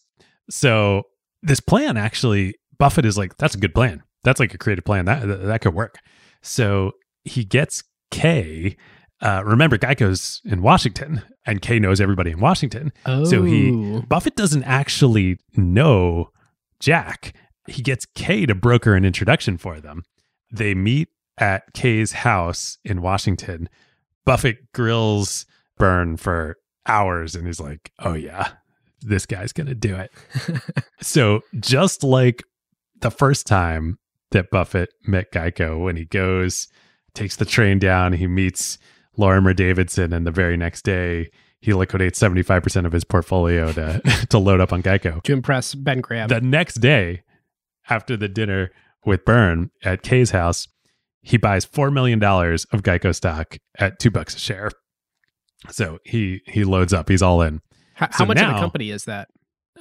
So, 0.51 1.03
this 1.43 1.61
plan 1.61 1.97
actually, 1.97 2.55
Buffett 2.79 3.05
is 3.05 3.19
like, 3.19 3.37
that's 3.37 3.55
a 3.55 3.59
good 3.59 3.75
plan. 3.75 4.03
That's 4.25 4.41
like 4.41 4.53
a 4.55 4.59
creative 4.59 4.85
plan. 4.85 5.05
That 5.05 5.27
that, 5.27 5.43
that 5.47 5.61
could 5.61 5.75
work. 5.75 5.99
So 6.43 6.93
he 7.25 7.45
gets 7.45 7.85
Kay. 8.11 8.77
Uh, 9.21 9.43
remember, 9.45 9.79
Geico's 9.79 10.41
in 10.45 10.63
Washington, 10.63 11.23
and 11.47 11.63
Kay 11.63 11.79
knows 11.79 12.01
everybody 12.01 12.33
in 12.33 12.41
Washington. 12.41 12.93
oh, 13.07 13.25
So 13.25 13.45
he 13.45 14.01
Buffett 14.09 14.37
doesn't 14.37 14.65
actually 14.65 15.39
know 15.57 16.31
Jack. 16.81 17.35
He 17.69 17.83
gets 17.83 18.05
Kay 18.15 18.47
to 18.47 18.55
broker 18.55 18.95
an 18.95 19.05
introduction 19.05 19.57
for 19.59 19.81
them. 19.81 20.03
They 20.51 20.75
meet 20.75 21.09
at 21.39 21.73
Kay's 21.75 22.13
house 22.13 22.79
in 22.85 23.03
Washington. 23.03 23.69
Buffett 24.25 24.73
grills 24.73 25.47
Byrne 25.79 26.17
for 26.17 26.57
hours 26.87 27.35
and 27.35 27.47
he's 27.47 27.61
like, 27.61 27.93
oh, 27.99 28.15
yeah, 28.15 28.49
this 29.01 29.27
guy's 29.27 29.53
going 29.53 29.67
to 29.67 29.75
do 29.75 29.97
it. 29.97 30.13
so, 31.01 31.43
just 31.61 32.03
like 32.03 32.43
the 33.01 33.11
first 33.11 33.47
time 33.47 33.99
that 34.31 34.51
Buffett 34.51 34.91
met 35.07 35.33
Geico, 35.33 35.83
when 35.83 35.97
he 35.97 36.05
goes, 36.05 36.69
takes 37.15 37.37
the 37.37 37.45
train 37.45 37.79
down, 37.79 38.13
he 38.15 38.27
meets 38.27 38.79
Lorimer 39.17 39.55
Davidson, 39.55 40.13
and 40.13 40.27
the 40.27 40.31
very 40.31 40.57
next 40.57 40.83
day, 40.83 41.31
he 41.61 41.73
liquidates 41.73 42.21
75% 42.21 42.85
of 42.85 42.93
his 42.93 43.05
portfolio 43.05 43.73
to, 43.73 44.27
to 44.31 44.39
load 44.39 44.61
up 44.61 44.73
on 44.73 44.83
Geico. 44.83 45.23
to 45.23 45.33
impress 45.33 45.75
Ben 45.75 46.01
Graham. 46.01 46.29
The 46.29 46.41
next 46.41 46.77
day, 46.77 47.23
after 47.89 48.17
the 48.17 48.29
dinner 48.29 48.71
with 49.05 49.25
Byrne 49.25 49.71
at 49.85 50.03
Kay's 50.03 50.31
house, 50.31 50.67
he 51.23 51.37
buys 51.37 51.67
$4 51.67 51.93
million 51.93 52.23
of 52.23 52.83
Geico 52.83 53.15
stock 53.15 53.57
at 53.79 53.99
two 53.99 54.11
bucks 54.11 54.35
a 54.37 54.39
share. 54.39 54.71
So 55.71 55.99
he 56.05 56.43
he 56.47 56.65
loads 56.65 56.93
up. 56.93 57.09
He's 57.09 57.23
all 57.23 57.41
in. 57.43 57.61
how 57.95 58.09
how 58.11 58.19
so 58.19 58.27
much 58.27 58.39
of 58.39 58.49
now- 58.49 58.57
a 58.57 58.61
company 58.61 58.91
is 58.91 59.05
that? 59.05 59.29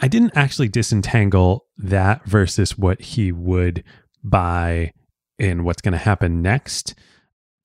I 0.02 0.10
didn't 0.10 0.36
actually 0.36 0.68
disentangle 0.68 1.66
that 1.78 2.26
versus 2.26 2.78
what 2.78 3.00
he 3.02 3.32
would 3.32 3.82
buy 4.26 4.92
in 5.40 5.64
what's 5.64 5.82
going 5.82 5.94
to 5.94 5.98
happen 5.98 6.42
next. 6.42 6.96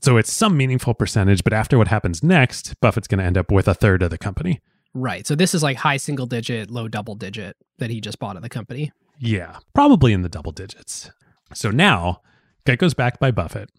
So 0.01 0.16
it's 0.16 0.32
some 0.32 0.56
meaningful 0.56 0.94
percentage, 0.94 1.43
but 1.43 1.52
after 1.52 1.77
what 1.77 1.89
happens 1.89 2.22
next, 2.22 2.74
Buffett's 2.81 3.09
going 3.09 3.18
to 3.18 3.24
end 3.24 3.36
up 3.36 3.51
with 3.51 3.66
a 3.66 3.74
third 3.74 4.02
of 4.02 4.10
the 4.10 4.18
company. 4.18 4.60
Right. 4.94 5.27
So 5.27 5.35
this 5.35 5.55
is 5.55 5.62
like 5.64 5.78
high 5.78 5.97
single 5.97 6.27
digit, 6.27 6.70
low 6.70 6.86
double 6.86 7.16
digit 7.16 7.56
that 7.78 7.90
he 7.90 8.01
just 8.01 8.18
bought 8.20 8.36
at 8.36 8.43
the 8.43 8.48
company. 8.48 8.93
Yeah, 9.18 9.59
probably 9.74 10.12
in 10.12 10.22
the 10.22 10.28
double 10.28 10.52
digits. 10.52 11.10
So 11.55 11.70
now, 11.70 12.20
Geico's 12.66 12.94
backed 12.94 13.20
by 13.20 13.31
Buffett. 13.31 13.70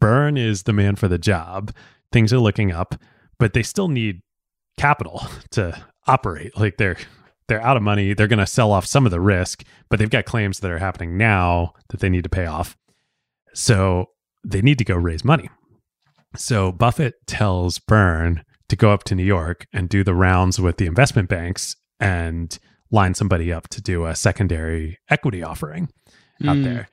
Byrne 0.00 0.36
is 0.36 0.64
the 0.64 0.72
man 0.72 0.96
for 0.96 1.08
the 1.08 1.18
job. 1.18 1.72
Things 2.10 2.32
are 2.32 2.38
looking 2.38 2.72
up, 2.72 2.96
but 3.38 3.52
they 3.52 3.62
still 3.62 3.88
need 3.88 4.20
capital 4.76 5.22
to 5.52 5.80
operate. 6.06 6.56
Like 6.58 6.76
they're 6.78 6.96
they're 7.48 7.62
out 7.62 7.76
of 7.76 7.82
money. 7.82 8.14
They're 8.14 8.28
going 8.28 8.38
to 8.38 8.46
sell 8.46 8.72
off 8.72 8.86
some 8.86 9.04
of 9.04 9.10
the 9.12 9.20
risk, 9.20 9.64
but 9.90 9.98
they've 9.98 10.08
got 10.10 10.24
claims 10.24 10.60
that 10.60 10.70
are 10.70 10.78
happening 10.78 11.16
now 11.18 11.74
that 11.90 12.00
they 12.00 12.08
need 12.08 12.22
to 12.24 12.30
pay 12.30 12.46
off. 12.46 12.76
So 13.54 14.10
they 14.44 14.62
need 14.62 14.78
to 14.78 14.84
go 14.84 14.94
raise 14.96 15.24
money. 15.24 15.50
So 16.36 16.72
Buffett 16.72 17.14
tells 17.26 17.78
Byrne 17.78 18.42
to 18.68 18.76
go 18.76 18.90
up 18.90 19.04
to 19.04 19.14
New 19.14 19.24
York 19.24 19.66
and 19.72 19.88
do 19.88 20.02
the 20.02 20.14
rounds 20.14 20.58
with 20.58 20.78
the 20.78 20.86
investment 20.86 21.28
banks 21.28 21.76
and 22.00 22.58
line 22.90 23.14
somebody 23.14 23.52
up 23.52 23.68
to 23.68 23.82
do 23.82 24.06
a 24.06 24.14
secondary 24.14 24.98
equity 25.10 25.42
offering 25.42 25.90
out 26.46 26.56
Mm. 26.56 26.64
there. 26.64 26.88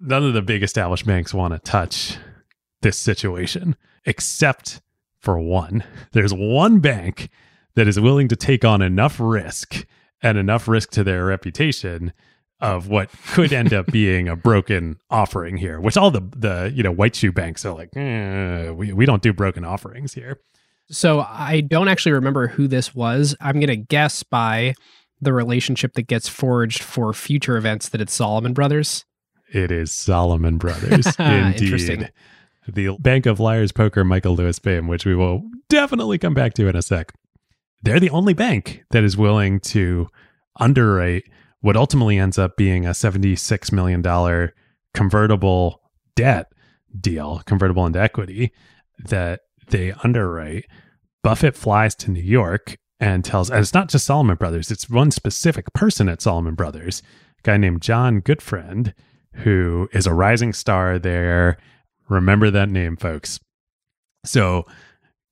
None 0.00 0.24
of 0.24 0.32
the 0.32 0.42
big 0.42 0.62
established 0.62 1.06
banks 1.06 1.34
want 1.34 1.54
to 1.54 1.58
touch 1.58 2.18
this 2.82 2.96
situation 2.96 3.76
except 4.04 4.80
for 5.18 5.38
one. 5.38 5.82
There's 6.12 6.32
one 6.32 6.78
bank 6.78 7.30
that 7.74 7.88
is 7.88 7.98
willing 7.98 8.28
to 8.28 8.36
take 8.36 8.64
on 8.64 8.82
enough 8.82 9.18
risk 9.18 9.86
and 10.22 10.38
enough 10.38 10.68
risk 10.68 10.90
to 10.92 11.04
their 11.04 11.26
reputation 11.26 12.12
of 12.60 12.88
what 12.88 13.10
could 13.32 13.52
end 13.52 13.72
up 13.72 13.86
being 13.92 14.28
a 14.28 14.36
broken 14.36 14.98
offering 15.10 15.56
here, 15.56 15.80
which 15.80 15.96
all 15.96 16.10
the 16.10 16.22
the 16.36 16.72
you 16.74 16.82
know 16.82 16.92
white 16.92 17.14
shoe 17.14 17.32
banks 17.32 17.64
are 17.64 17.74
like, 17.74 17.96
eh, 17.96 18.70
we 18.70 18.92
we 18.92 19.06
don't 19.06 19.22
do 19.22 19.32
broken 19.32 19.64
offerings 19.64 20.14
here. 20.14 20.40
So 20.90 21.20
I 21.20 21.60
don't 21.60 21.88
actually 21.88 22.12
remember 22.12 22.48
who 22.48 22.66
this 22.66 22.94
was. 22.94 23.36
I'm 23.40 23.56
going 23.56 23.66
to 23.66 23.76
guess 23.76 24.22
by 24.22 24.74
the 25.20 25.34
relationship 25.34 25.92
that 25.94 26.06
gets 26.06 26.28
forged 26.28 26.82
for 26.82 27.12
future 27.12 27.56
events 27.56 27.90
that 27.90 28.00
it's 28.00 28.14
Salomon 28.14 28.54
Brothers. 28.54 29.04
It 29.52 29.70
is 29.70 29.92
Salomon 29.92 30.58
Brothers, 30.58 31.06
indeed. 31.18 32.12
The 32.66 32.96
Bank 32.98 33.26
of 33.26 33.40
Liars 33.40 33.72
Poker 33.72 34.04
Michael 34.04 34.36
Lewis 34.36 34.58
fame, 34.58 34.88
which 34.88 35.06
we 35.06 35.14
will 35.14 35.42
definitely 35.68 36.18
come 36.18 36.34
back 36.34 36.52
to 36.54 36.68
in 36.68 36.76
a 36.76 36.82
sec. 36.82 37.12
They're 37.82 38.00
the 38.00 38.10
only 38.10 38.34
bank 38.34 38.84
that 38.90 39.04
is 39.04 39.16
willing 39.16 39.60
to 39.60 40.08
underwrite 40.60 41.24
what 41.60 41.76
ultimately 41.76 42.18
ends 42.18 42.38
up 42.38 42.56
being 42.56 42.86
a 42.86 42.90
$76 42.90 43.72
million 43.72 44.50
convertible 44.94 45.80
debt 46.14 46.52
deal, 47.00 47.42
convertible 47.46 47.86
into 47.86 48.00
equity, 48.00 48.52
that 48.98 49.40
they 49.68 49.92
underwrite. 50.04 50.66
Buffett 51.22 51.56
flies 51.56 51.94
to 51.96 52.10
New 52.10 52.22
York 52.22 52.76
and 53.00 53.24
tells, 53.24 53.50
and 53.50 53.60
it's 53.60 53.74
not 53.74 53.88
just 53.88 54.06
Salomon 54.06 54.36
Brothers, 54.36 54.70
it's 54.70 54.90
one 54.90 55.10
specific 55.10 55.72
person 55.72 56.08
at 56.08 56.20
Salomon 56.20 56.54
Brothers, 56.54 57.02
a 57.38 57.42
guy 57.42 57.56
named 57.56 57.82
John 57.82 58.20
Gutfreund, 58.20 58.92
who 59.38 59.88
is 59.92 60.06
a 60.06 60.14
rising 60.14 60.52
star 60.52 60.98
there. 60.98 61.58
Remember 62.08 62.50
that 62.50 62.68
name, 62.68 62.96
folks. 62.96 63.40
So, 64.24 64.66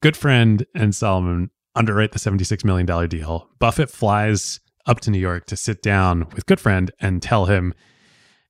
Gutfreund 0.03 0.65
and 0.75 0.95
Salomon 0.95 1.51
underwrite 1.75 2.13
the 2.13 2.19
$76 2.19 2.65
million 2.65 3.09
deal. 3.09 3.49
Buffett 3.59 3.91
flies 3.91 4.61
up 4.87 5.01
to 5.01 5.11
New 5.11 5.19
York 5.19 5.47
to 5.47 5.57
sit 5.57 5.83
down 5.83 6.27
with 6.35 6.47
Gutfreund 6.47 6.91
and 7.01 7.21
tell 7.21 7.47
him, 7.47 7.75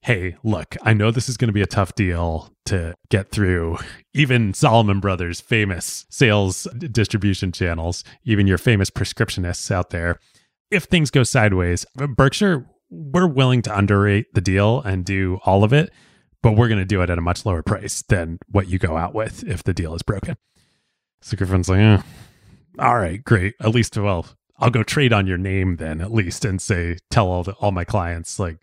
hey, 0.01 0.35
look, 0.43 0.75
I 0.83 0.93
know 0.93 1.11
this 1.11 1.27
is 1.27 1.37
going 1.37 1.49
to 1.49 1.53
be 1.53 1.61
a 1.61 1.67
tough 1.67 1.95
deal 1.95 2.53
to 2.65 2.95
get 3.09 3.29
through. 3.29 3.77
Even 4.13 4.53
Salomon 4.53 4.99
Brothers' 4.99 5.41
famous 5.41 6.05
sales 6.09 6.67
distribution 6.77 7.51
channels, 7.51 8.03
even 8.23 8.47
your 8.47 8.57
famous 8.57 8.89
prescriptionists 8.89 9.71
out 9.71 9.89
there. 9.89 10.19
If 10.69 10.83
things 10.85 11.11
go 11.11 11.23
sideways, 11.23 11.85
uh, 11.99 12.07
Berkshire, 12.07 12.65
we're 12.89 13.27
willing 13.27 13.61
to 13.63 13.77
underrate 13.77 14.33
the 14.33 14.41
deal 14.41 14.81
and 14.81 15.05
do 15.05 15.39
all 15.45 15.63
of 15.63 15.73
it, 15.73 15.91
but 16.41 16.53
we're 16.53 16.67
going 16.67 16.79
to 16.79 16.85
do 16.85 17.01
it 17.01 17.09
at 17.09 17.17
a 17.17 17.21
much 17.21 17.45
lower 17.45 17.61
price 17.61 18.03
than 18.03 18.39
what 18.49 18.67
you 18.67 18.79
go 18.79 18.97
out 18.97 19.13
with 19.13 19.43
if 19.43 19.63
the 19.63 19.73
deal 19.73 19.93
is 19.95 20.03
broken. 20.03 20.35
So 21.21 21.35
Griffin's 21.35 21.69
like, 21.69 21.79
eh, 21.79 22.01
all 22.79 22.97
right, 22.97 23.23
great. 23.23 23.55
At 23.59 23.69
least, 23.69 23.97
well, 23.97 24.25
I'll 24.59 24.69
go 24.69 24.83
trade 24.83 25.13
on 25.13 25.27
your 25.27 25.37
name 25.37 25.77
then, 25.77 26.01
at 26.01 26.11
least, 26.11 26.45
and 26.45 26.61
say, 26.61 26.97
tell 27.09 27.27
all 27.27 27.43
the, 27.43 27.53
all 27.53 27.71
my 27.71 27.83
clients, 27.83 28.39
like, 28.39 28.59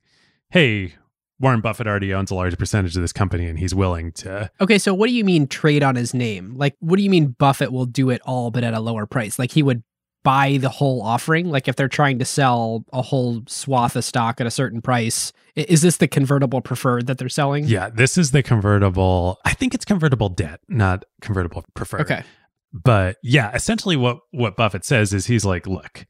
hey, 0.50 0.94
Warren 1.40 1.60
Buffett 1.60 1.86
already 1.86 2.14
owns 2.14 2.30
a 2.30 2.34
large 2.34 2.56
percentage 2.56 2.96
of 2.96 3.02
this 3.02 3.12
company 3.12 3.46
and 3.46 3.58
he's 3.58 3.74
willing 3.74 4.12
to. 4.12 4.50
Okay, 4.60 4.78
so 4.78 4.94
what 4.94 5.08
do 5.08 5.14
you 5.14 5.24
mean 5.24 5.46
trade 5.46 5.82
on 5.82 5.96
his 5.96 6.14
name? 6.14 6.54
Like, 6.56 6.76
what 6.78 6.96
do 6.96 7.02
you 7.02 7.10
mean 7.10 7.34
Buffett 7.38 7.72
will 7.72 7.86
do 7.86 8.10
it 8.10 8.22
all 8.24 8.50
but 8.50 8.64
at 8.64 8.72
a 8.72 8.80
lower 8.80 9.04
price? 9.04 9.38
Like, 9.38 9.50
he 9.50 9.62
would 9.62 9.82
buy 10.24 10.56
the 10.56 10.68
whole 10.68 11.00
offering? 11.02 11.48
Like, 11.50 11.68
if 11.68 11.76
they're 11.76 11.88
trying 11.88 12.18
to 12.18 12.24
sell 12.24 12.84
a 12.92 13.02
whole 13.02 13.42
swath 13.46 13.94
of 13.94 14.04
stock 14.04 14.40
at 14.40 14.46
a 14.46 14.50
certain 14.50 14.82
price, 14.82 15.32
is 15.54 15.82
this 15.82 15.98
the 15.98 16.08
convertible 16.08 16.60
preferred 16.60 17.06
that 17.06 17.18
they're 17.18 17.28
selling? 17.28 17.64
Yeah, 17.64 17.90
this 17.90 18.18
is 18.18 18.32
the 18.32 18.42
convertible. 18.42 19.38
I 19.44 19.54
think 19.54 19.74
it's 19.74 19.84
convertible 19.84 20.30
debt, 20.30 20.60
not 20.68 21.04
convertible 21.20 21.64
preferred. 21.74 22.00
Okay. 22.00 22.24
But 22.72 23.18
yeah, 23.22 23.54
essentially 23.54 23.96
what 23.96 24.18
what 24.32 24.56
Buffett 24.56 24.84
says 24.84 25.12
is 25.12 25.26
he's 25.26 25.44
like, 25.44 25.68
"Look, 25.68 26.06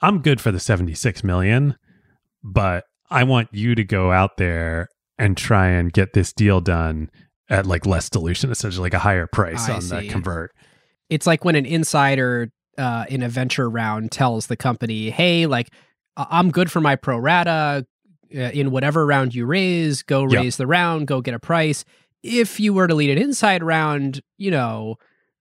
I'm 0.00 0.20
good 0.20 0.40
for 0.40 0.50
the 0.50 0.58
76 0.58 1.22
million, 1.22 1.76
but 2.42 2.84
I 3.08 3.22
want 3.22 3.50
you 3.52 3.76
to 3.76 3.84
go 3.84 4.10
out 4.10 4.36
there 4.36 4.88
and 5.16 5.36
try 5.36 5.68
and 5.68 5.92
get 5.92 6.12
this 6.12 6.32
deal 6.32 6.60
done 6.60 7.08
at 7.48 7.66
like 7.66 7.86
less 7.86 8.10
dilution, 8.10 8.50
essentially 8.50 8.82
like 8.82 8.94
a 8.94 8.98
higher 8.98 9.28
price 9.28 9.68
I 9.68 9.74
on 9.74 9.88
the 9.88 10.08
convert." 10.08 10.50
It's 11.08 11.26
like 11.26 11.44
when 11.44 11.54
an 11.54 11.66
insider 11.66 12.50
uh, 12.78 13.04
in 13.08 13.22
a 13.22 13.28
venture 13.28 13.68
round 13.68 14.10
tells 14.12 14.46
the 14.46 14.56
company, 14.56 15.10
hey, 15.10 15.46
like, 15.46 15.70
I'm 16.16 16.50
good 16.50 16.70
for 16.70 16.80
my 16.80 16.96
pro 16.96 17.18
rata. 17.18 17.86
Uh, 18.34 18.48
in 18.54 18.70
whatever 18.70 19.04
round 19.04 19.34
you 19.34 19.44
raise, 19.44 20.02
go 20.02 20.24
raise 20.24 20.56
the 20.56 20.66
round, 20.66 21.06
go 21.06 21.20
get 21.20 21.34
a 21.34 21.38
price. 21.38 21.84
If 22.22 22.58
you 22.58 22.72
were 22.72 22.86
to 22.86 22.94
lead 22.94 23.10
an 23.10 23.18
inside 23.18 23.62
round, 23.62 24.22
you 24.38 24.50
know, 24.50 24.96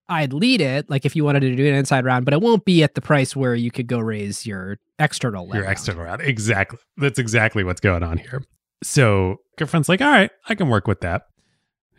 I'd 0.09 0.33
lead 0.33 0.59
it. 0.59 0.89
Like 0.89 1.05
if 1.05 1.15
you 1.15 1.23
wanted 1.23 1.39
to 1.39 1.55
do 1.55 1.65
an 1.65 1.73
inside 1.73 2.03
round, 2.03 2.25
but 2.25 2.33
it 2.33 2.41
won't 2.41 2.65
be 2.65 2.83
at 2.83 2.95
the 2.95 3.01
price 3.01 3.33
where 3.33 3.55
you 3.55 3.71
could 3.71 3.87
go 3.87 3.99
raise 3.99 4.45
your 4.45 4.77
external 4.99 5.45
your 5.47 5.63
round. 5.63 5.71
external 5.71 6.03
round. 6.03 6.21
Exactly. 6.21 6.79
That's 6.97 7.17
exactly 7.17 7.63
what's 7.63 7.79
going 7.79 8.03
on 8.03 8.17
here. 8.17 8.43
So 8.83 9.37
Griffin 9.57 9.83
like, 9.87 10.01
all 10.01 10.09
right, 10.09 10.31
I 10.49 10.55
can 10.55 10.67
work 10.67 10.85
with 10.85 10.99
that. 10.99 11.27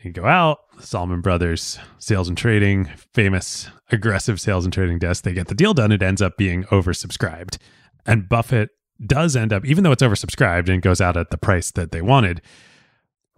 You 0.02 0.10
go 0.12 0.26
out, 0.26 0.58
Salomon 0.80 1.20
Brothers, 1.20 1.78
sales 1.98 2.28
and 2.28 2.36
trading, 2.36 2.86
famous 3.14 3.68
aggressive 3.90 4.40
sales 4.40 4.64
and 4.64 4.72
trading 4.72 4.98
desk. 4.98 5.22
They 5.24 5.32
get 5.32 5.48
the 5.48 5.54
deal 5.54 5.74
done. 5.74 5.92
It 5.92 6.02
ends 6.02 6.20
up 6.20 6.36
being 6.36 6.64
oversubscribed. 6.64 7.58
And 8.04 8.28
Buffett 8.28 8.70
does 9.04 9.36
end 9.36 9.52
up, 9.52 9.64
even 9.64 9.84
though 9.84 9.92
it's 9.92 10.02
oversubscribed 10.02 10.68
and 10.68 10.82
goes 10.82 11.00
out 11.00 11.16
at 11.16 11.30
the 11.30 11.38
price 11.38 11.70
that 11.72 11.92
they 11.92 12.02
wanted, 12.02 12.40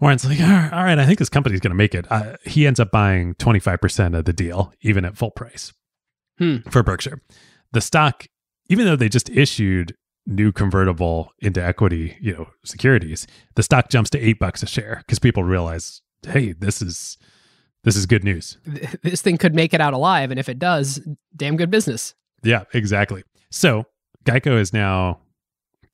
Warren's 0.01 0.25
like, 0.25 0.41
all 0.41 0.47
right, 0.49 0.73
all 0.73 0.85
right 0.85 0.99
I 0.99 1.07
think 1.07 1.19
this 1.19 1.29
company's 1.29 1.61
going 1.61 1.71
to 1.71 1.77
make 1.77 1.95
it. 1.95 2.07
Uh, 2.11 2.37
he 2.45 2.67
ends 2.67 2.81
up 2.81 2.91
buying 2.91 3.35
25% 3.35 4.17
of 4.19 4.25
the 4.25 4.33
deal, 4.33 4.73
even 4.81 5.05
at 5.05 5.17
full 5.17 5.31
price 5.31 5.73
Hmm. 6.39 6.57
for 6.71 6.83
Berkshire. 6.83 7.21
The 7.73 7.81
stock, 7.81 8.27
even 8.69 8.87
though 8.87 8.97
they 8.97 9.09
just 9.09 9.29
issued 9.31 9.95
new 10.27 10.51
convertible 10.51 11.31
into 11.41 11.63
equity, 11.63 12.17
you 12.21 12.33
know, 12.33 12.49
securities, 12.65 13.27
the 13.55 13.63
stock 13.63 13.89
jumps 13.91 14.11
to 14.11 14.19
eight 14.19 14.39
bucks 14.39 14.63
a 14.63 14.67
share 14.67 15.03
because 15.07 15.19
people 15.19 15.45
realize, 15.45 16.01
hey, 16.25 16.53
this 16.53 16.83
is 16.83 17.19
this 17.85 17.97
is 17.97 18.07
good 18.07 18.25
news. 18.25 18.59
This 19.03 19.21
thing 19.21 19.37
could 19.37 19.55
make 19.55 19.75
it 19.75 19.81
out 19.81 19.93
alive, 19.93 20.31
and 20.31 20.41
if 20.41 20.49
it 20.49 20.59
does, 20.59 21.01
damn 21.37 21.57
good 21.57 21.71
business. 21.71 22.15
Yeah, 22.43 22.65
exactly. 22.73 23.25
So 23.51 23.85
Geico 24.25 24.59
has 24.59 24.73
now 24.73 25.21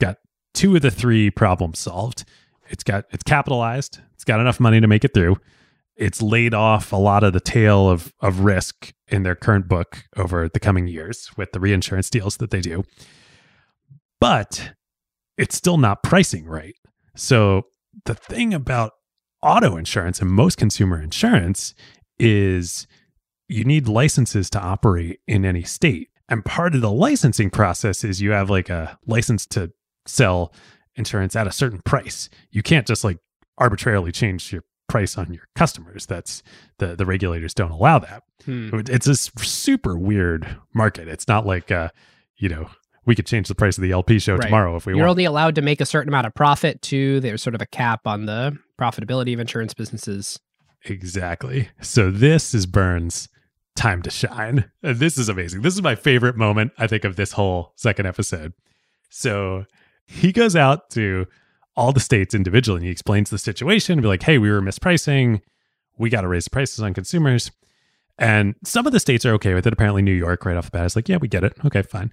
got 0.01 0.19
two 0.55 0.77
of 0.77 0.83
the 0.83 0.91
three 0.91 1.31
problems 1.31 1.79
solved. 1.79 2.25
It's 2.69 2.85
got 2.85 3.05
it's 3.11 3.25
capitalized. 3.25 3.99
It's 4.15 4.25
got 4.25 4.41
enough 4.41 4.61
money 4.61 4.81
to 4.81 4.87
make 4.87 5.05
it 5.05 5.13
through. 5.15 5.37
It's 5.97 6.23
laid 6.23 6.55
off 6.55 6.93
a 6.93 6.97
lot 6.97 7.25
of 7.25 7.33
the 7.33 7.41
tail 7.41 7.91
of 7.91 8.15
of 8.21 8.41
risk 8.41 8.95
in 9.09 9.25
their 9.25 9.35
current 9.35 9.69
book 9.69 10.05
over 10.17 10.49
the 10.49 10.61
coming 10.61 10.87
years 10.87 11.31
with 11.37 11.53
the 11.53 11.61
reinsurance 11.61 12.09
deals 12.09 12.37
that 12.39 12.51
they 12.51 12.61
do. 12.61 12.85
But 14.21 14.73
it's 15.37 15.57
still 15.57 15.79
not 15.79 16.03
pricing 16.03 16.47
right. 16.47 16.77
So 17.17 17.63
the 18.05 18.15
thing 18.15 18.55
about 18.55 18.93
auto 19.43 19.77
insurance 19.77 20.21
and 20.21 20.31
most 20.31 20.57
consumer 20.57 21.01
insurance 21.01 21.75
is 22.19 22.87
you 23.49 23.65
need 23.65 23.89
licenses 23.89 24.51
to 24.51 24.61
operate 24.61 25.21
in 25.27 25.45
any 25.45 25.63
state. 25.63 26.09
And 26.29 26.45
part 26.45 26.75
of 26.75 26.81
the 26.81 26.93
licensing 26.93 27.51
process 27.51 28.05
is 28.05 28.21
you 28.21 28.31
have 28.31 28.51
like 28.51 28.71
a 28.71 28.99
license 29.07 29.47
to 29.47 29.73
sell 30.07 30.53
insurance 30.95 31.35
at 31.35 31.47
a 31.47 31.53
certain 31.53 31.81
price. 31.85 32.29
You 32.51 32.63
can't 32.63 32.87
just 32.87 33.03
like 33.03 33.19
arbitrarily 33.59 34.13
change 34.13 34.53
your 34.53 34.63
price 34.89 35.19
on 35.19 35.33
your 35.33 35.49
customers. 35.57 36.07
That's 36.07 36.43
the 36.79 36.95
the 36.95 37.07
regulators 37.07 37.55
don't 37.55 37.71
allow 37.71 37.99
that. 38.01 38.23
Hmm. 38.45 38.81
It's 38.89 39.07
a 39.07 39.17
super 39.17 39.99
weird 39.99 40.57
market. 40.75 41.09
It's 41.09 41.29
not 41.29 41.47
like 41.47 41.71
uh, 41.71 41.89
you 42.37 42.49
know, 42.49 42.71
we 43.11 43.17
could 43.17 43.27
change 43.27 43.49
the 43.49 43.55
price 43.57 43.77
of 43.77 43.83
the 43.83 43.91
LP 43.91 44.19
show 44.21 44.35
Right. 44.37 44.43
tomorrow 44.45 44.77
if 44.77 44.87
we 44.87 44.93
want. 44.93 44.99
You're 44.99 45.07
want. 45.09 45.17
only 45.19 45.25
allowed 45.25 45.57
to 45.57 45.63
make 45.63 45.81
a 45.81 45.87
certain 45.87 46.09
amount 46.09 46.27
of 46.29 46.35
profit 46.35 46.81
too. 46.81 47.19
There's 47.21 47.43
sort 47.43 47.55
of 47.57 47.61
a 47.61 47.67
cap 47.67 48.07
on 48.07 48.27
the 48.27 48.57
profitability 48.81 49.35
of 49.35 49.41
insurance 49.41 49.75
businesses. 49.75 50.39
Exactly. 50.85 51.69
So 51.81 52.11
this 52.11 52.55
is 52.55 52.67
Byrne's 52.67 53.29
time 53.77 54.03
to 54.03 54.11
shine. 54.11 54.71
Uh, 54.85 54.93
this 54.95 55.19
is 55.19 55.29
amazing. 55.29 55.63
This 55.63 55.75
is 55.75 55.83
my 55.83 55.95
favorite 55.95 56.37
moment, 56.37 56.73
I 56.79 56.87
think, 56.87 57.05
of 57.05 57.17
this 57.17 57.33
whole 57.33 57.73
second 57.77 58.07
episode. 58.07 58.53
So 59.11 59.65
he 60.07 60.33
goes 60.33 60.55
out 60.57 60.91
to 60.91 61.27
all 61.77 61.93
the 61.93 62.01
states 62.01 62.35
individually 62.35 62.79
and 62.79 62.85
he 62.87 62.91
explains 62.91 63.31
the 63.31 63.39
situation. 63.39 63.95
and 63.95 64.03
Be 64.03 64.09
like, 64.09 64.23
hey, 64.23 64.39
we 64.39 64.51
were 64.51 64.61
mispricing. 64.61 65.41
We 65.99 66.11
got 66.11 66.21
to 66.23 66.29
raise 66.29 66.49
prices 66.49 66.81
on 66.81 66.95
consumers. 66.95 67.51
And 68.19 68.55
some 68.65 68.87
of 68.87 68.93
the 68.93 69.01
states 69.01 69.25
are 69.25 69.33
okay 69.35 69.55
with 69.55 69.67
it. 69.67 69.73
Apparently, 69.73 70.03
New 70.03 70.13
York, 70.13 70.45
right 70.45 70.57
off 70.57 70.67
the 70.67 70.71
bat, 70.73 70.85
is 70.85 70.95
like, 70.95 71.09
yeah, 71.09 71.17
we 71.17 71.27
get 71.29 71.43
it. 71.43 71.55
Okay, 71.65 71.81
fine. 71.83 72.13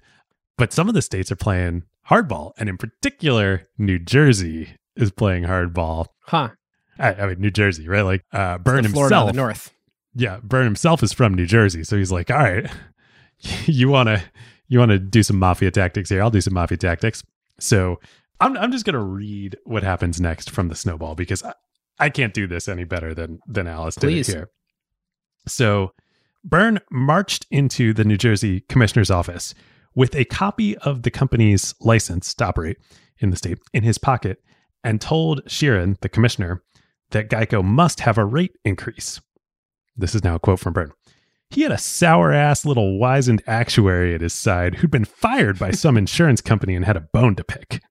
But 0.58 0.72
some 0.72 0.88
of 0.88 0.94
the 0.94 1.02
states 1.02 1.32
are 1.32 1.36
playing 1.36 1.84
hardball, 2.10 2.52
and 2.58 2.68
in 2.68 2.76
particular, 2.76 3.62
New 3.78 3.98
Jersey 3.98 4.70
is 4.96 5.10
playing 5.12 5.44
hardball. 5.44 6.06
Huh. 6.24 6.50
I, 6.98 7.14
I 7.14 7.26
mean, 7.28 7.40
New 7.40 7.52
Jersey, 7.52 7.88
right? 7.88 8.02
Like 8.02 8.24
uh, 8.32 8.58
Florida 8.58 8.88
himself. 8.88 9.30
the 9.30 9.36
North. 9.36 9.72
Yeah, 10.14 10.40
Byrne 10.42 10.64
himself 10.64 11.02
is 11.02 11.12
from 11.12 11.34
New 11.34 11.46
Jersey, 11.46 11.84
so 11.84 11.96
he's 11.96 12.10
like, 12.10 12.30
"All 12.30 12.38
right, 12.38 12.68
you 13.66 13.88
want 13.88 14.08
to 14.08 14.22
you 14.66 14.80
want 14.80 14.90
to 14.90 14.98
do 14.98 15.22
some 15.22 15.38
mafia 15.38 15.70
tactics 15.70 16.10
here? 16.10 16.20
I'll 16.20 16.30
do 16.30 16.40
some 16.40 16.54
mafia 16.54 16.76
tactics." 16.76 17.22
So 17.60 18.00
I'm 18.40 18.56
I'm 18.56 18.72
just 18.72 18.84
gonna 18.84 19.02
read 19.02 19.56
what 19.64 19.84
happens 19.84 20.20
next 20.20 20.50
from 20.50 20.68
the 20.68 20.74
snowball 20.74 21.14
because 21.14 21.44
I, 21.44 21.54
I 22.00 22.10
can't 22.10 22.34
do 22.34 22.48
this 22.48 22.66
any 22.66 22.82
better 22.82 23.14
than 23.14 23.38
than 23.46 23.68
Alice 23.68 23.96
Please. 23.96 24.26
did 24.26 24.34
here. 24.34 24.50
So 25.46 25.92
Byrne 26.42 26.80
marched 26.90 27.46
into 27.50 27.94
the 27.94 28.04
New 28.04 28.16
Jersey 28.16 28.60
commissioner's 28.68 29.10
office 29.10 29.54
with 29.98 30.14
a 30.14 30.24
copy 30.26 30.78
of 30.78 31.02
the 31.02 31.10
company's 31.10 31.74
license 31.80 32.32
to 32.32 32.44
operate 32.44 32.76
in 33.18 33.30
the 33.30 33.36
state 33.36 33.58
in 33.72 33.82
his 33.82 33.98
pocket 33.98 34.40
and 34.84 35.00
told 35.00 35.44
Sheeran, 35.46 35.98
the 36.02 36.08
commissioner, 36.08 36.62
that 37.10 37.28
Geico 37.28 37.64
must 37.64 37.98
have 38.00 38.16
a 38.16 38.24
rate 38.24 38.56
increase. 38.64 39.20
This 39.96 40.14
is 40.14 40.22
now 40.22 40.36
a 40.36 40.38
quote 40.38 40.60
from 40.60 40.72
Byrne. 40.72 40.92
He 41.50 41.62
had 41.62 41.72
a 41.72 41.78
sour 41.78 42.30
ass 42.30 42.64
little 42.64 42.96
wizened 42.96 43.42
actuary 43.48 44.14
at 44.14 44.20
his 44.20 44.32
side 44.32 44.76
who'd 44.76 44.92
been 44.92 45.04
fired 45.04 45.58
by 45.58 45.72
some 45.72 45.96
insurance 45.98 46.40
company 46.40 46.76
and 46.76 46.84
had 46.84 46.96
a 46.96 47.08
bone 47.12 47.34
to 47.34 47.42
pick. 47.42 47.82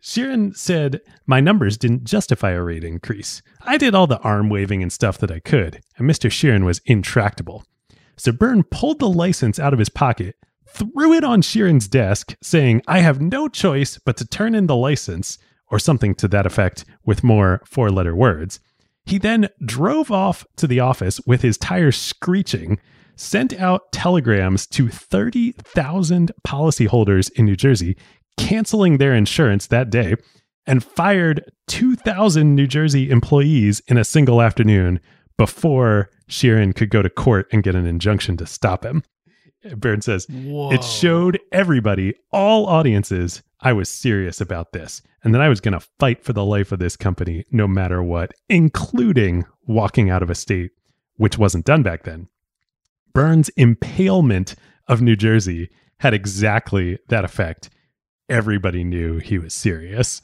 Sheeran 0.00 0.56
said, 0.56 1.02
My 1.26 1.40
numbers 1.40 1.76
didn't 1.76 2.04
justify 2.04 2.52
a 2.52 2.62
rate 2.62 2.84
increase. 2.84 3.42
I 3.60 3.76
did 3.76 3.94
all 3.94 4.06
the 4.06 4.20
arm 4.20 4.48
waving 4.48 4.82
and 4.82 4.90
stuff 4.90 5.18
that 5.18 5.30
I 5.30 5.40
could, 5.40 5.82
and 5.98 6.08
Mr. 6.08 6.30
Sheeran 6.30 6.64
was 6.64 6.80
intractable. 6.86 7.66
So 8.16 8.32
Byrne 8.32 8.62
pulled 8.62 8.98
the 8.98 9.10
license 9.10 9.58
out 9.58 9.74
of 9.74 9.78
his 9.78 9.90
pocket, 9.90 10.36
threw 10.74 11.12
it 11.12 11.24
on 11.24 11.40
Sheeran's 11.40 11.88
desk, 11.88 12.36
saying, 12.42 12.82
I 12.86 13.00
have 13.00 13.20
no 13.20 13.48
choice 13.48 13.98
but 13.98 14.16
to 14.18 14.26
turn 14.26 14.54
in 14.54 14.66
the 14.66 14.76
license, 14.76 15.38
or 15.70 15.78
something 15.78 16.14
to 16.16 16.28
that 16.28 16.46
effect 16.46 16.84
with 17.04 17.24
more 17.24 17.62
four 17.64 17.90
letter 17.90 18.14
words. 18.14 18.60
He 19.06 19.18
then 19.18 19.48
drove 19.64 20.10
off 20.10 20.46
to 20.56 20.66
the 20.66 20.80
office 20.80 21.20
with 21.26 21.42
his 21.42 21.58
tires 21.58 21.96
screeching, 21.96 22.78
sent 23.16 23.52
out 23.54 23.92
telegrams 23.92 24.66
to 24.68 24.88
30,000 24.88 26.32
policyholders 26.46 27.30
in 27.32 27.44
New 27.44 27.56
Jersey, 27.56 27.96
canceling 28.36 28.98
their 28.98 29.14
insurance 29.14 29.66
that 29.68 29.90
day, 29.90 30.16
and 30.66 30.82
fired 30.82 31.44
2,000 31.68 32.54
New 32.54 32.66
Jersey 32.66 33.10
employees 33.10 33.80
in 33.86 33.96
a 33.96 34.04
single 34.04 34.40
afternoon 34.40 35.00
before 35.36 36.10
Sheeran 36.28 36.74
could 36.74 36.90
go 36.90 37.02
to 37.02 37.10
court 37.10 37.46
and 37.52 37.62
get 37.62 37.74
an 37.74 37.86
injunction 37.86 38.36
to 38.38 38.46
stop 38.46 38.84
him. 38.84 39.02
Byrne 39.76 40.02
says, 40.02 40.26
Whoa. 40.28 40.72
it 40.72 40.84
showed 40.84 41.40
everybody, 41.52 42.14
all 42.32 42.66
audiences, 42.66 43.42
I 43.60 43.72
was 43.72 43.88
serious 43.88 44.40
about 44.40 44.72
this 44.72 45.00
and 45.22 45.34
that 45.34 45.40
I 45.40 45.48
was 45.48 45.60
going 45.60 45.78
to 45.78 45.86
fight 45.98 46.22
for 46.22 46.32
the 46.34 46.44
life 46.44 46.70
of 46.72 46.78
this 46.78 46.96
company 46.96 47.44
no 47.50 47.66
matter 47.66 48.02
what, 48.02 48.32
including 48.48 49.44
walking 49.66 50.10
out 50.10 50.22
of 50.22 50.28
a 50.30 50.34
state, 50.34 50.72
which 51.16 51.38
wasn't 51.38 51.64
done 51.64 51.82
back 51.82 52.02
then. 52.02 52.28
Byrne's 53.14 53.48
impalement 53.56 54.54
of 54.88 55.00
New 55.00 55.16
Jersey 55.16 55.70
had 56.00 56.12
exactly 56.12 56.98
that 57.08 57.24
effect. 57.24 57.70
Everybody 58.28 58.84
knew 58.84 59.18
he 59.18 59.38
was 59.38 59.54
serious. 59.54 60.20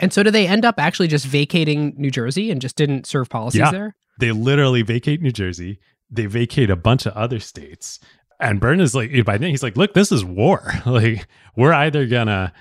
And 0.00 0.12
so, 0.12 0.22
do 0.22 0.30
they 0.30 0.46
end 0.46 0.64
up 0.64 0.78
actually 0.78 1.08
just 1.08 1.26
vacating 1.26 1.94
New 1.96 2.10
Jersey 2.10 2.50
and 2.50 2.60
just 2.60 2.76
didn't 2.76 3.06
serve 3.06 3.28
policies 3.28 3.60
Yeah. 3.60 3.70
there? 3.70 3.96
They 4.20 4.32
literally 4.32 4.82
vacate 4.82 5.20
New 5.20 5.32
Jersey, 5.32 5.80
they 6.10 6.26
vacate 6.26 6.70
a 6.70 6.76
bunch 6.76 7.06
of 7.06 7.12
other 7.14 7.40
states. 7.40 7.98
And 8.40 8.60
Byrne 8.60 8.80
is 8.80 8.94
like, 8.94 9.10
by 9.24 9.38
then, 9.38 9.50
he's 9.50 9.62
like, 9.62 9.76
look, 9.76 9.94
this 9.94 10.10
is 10.12 10.24
war. 10.24 10.72
Like, 10.86 11.26
we're 11.56 11.72
either 11.72 12.06
gonna, 12.06 12.52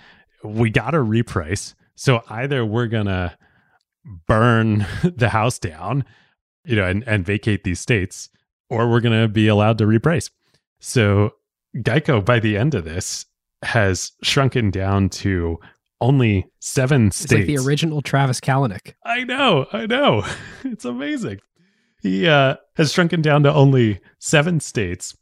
we 0.44 0.70
gotta 0.70 0.98
reprice. 0.98 1.74
So 1.96 2.22
either 2.30 2.66
we're 2.66 2.88
gonna 2.88 3.38
burn 4.28 4.86
the 5.04 5.30
house 5.30 5.60
down, 5.60 6.06
you 6.66 6.76
know, 6.76 6.86
and, 6.86 7.04
and 7.08 7.26
vacate 7.26 7.64
these 7.64 7.80
states, 7.80 8.30
or 8.70 8.90
we're 8.90 9.02
gonna 9.02 9.28
be 9.28 9.48
allowed 9.48 9.78
to 9.80 9.86
reprice. 9.86 10.30
So 10.80 11.34
Geico, 11.78 12.24
by 12.24 12.40
the 12.40 12.58
end 12.58 12.76
of 12.76 12.84
this, 12.86 13.26
has 13.64 14.12
shrunken 14.22 14.70
down 14.72 15.10
to 15.10 15.58
only 16.02 16.46
seven 16.60 17.08
It's 17.08 17.18
states. 17.18 17.34
like 17.34 17.46
the 17.48 17.58
original 17.58 18.02
Travis 18.02 18.40
Kalanick. 18.42 18.94
I 19.06 19.24
know, 19.24 19.66
I 19.72 19.86
know. 19.86 20.26
It's 20.66 20.86
amazing. 20.86 21.40
He 22.02 22.28
uh, 22.28 22.56
has 22.76 22.92
shrunken 22.92 23.22
down 23.22 23.44
to 23.44 23.54
only 23.54 24.02
seven 24.20 24.60
states. 24.60 25.16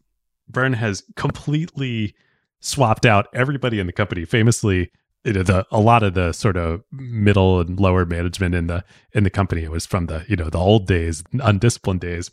Byrne 0.52 0.74
has 0.74 1.04
completely 1.16 2.16
swapped 2.60 3.06
out 3.06 3.28
everybody 3.34 3.80
in 3.80 3.88
the 3.88 3.94
company. 3.94 4.26
Famously, 4.26 4.92
you 5.24 5.34
know, 5.34 5.44
the 5.44 5.66
a 5.72 5.80
lot 5.80 6.04
of 6.04 6.14
the 6.14 6.32
sort 6.32 6.58
of 6.58 6.84
middle 6.92 7.60
and 7.60 7.80
lower 7.80 8.06
management 8.06 8.56
in 8.56 8.68
the 8.68 8.84
in 9.14 9.24
the 9.24 9.30
company 9.30 9.68
was 9.68 9.86
from 9.86 10.08
the 10.08 10.26
you 10.28 10.36
know 10.36 10.50
the 10.50 10.58
old 10.58 10.88
days, 10.88 11.24
undisciplined 11.34 12.02
days. 12.02 12.32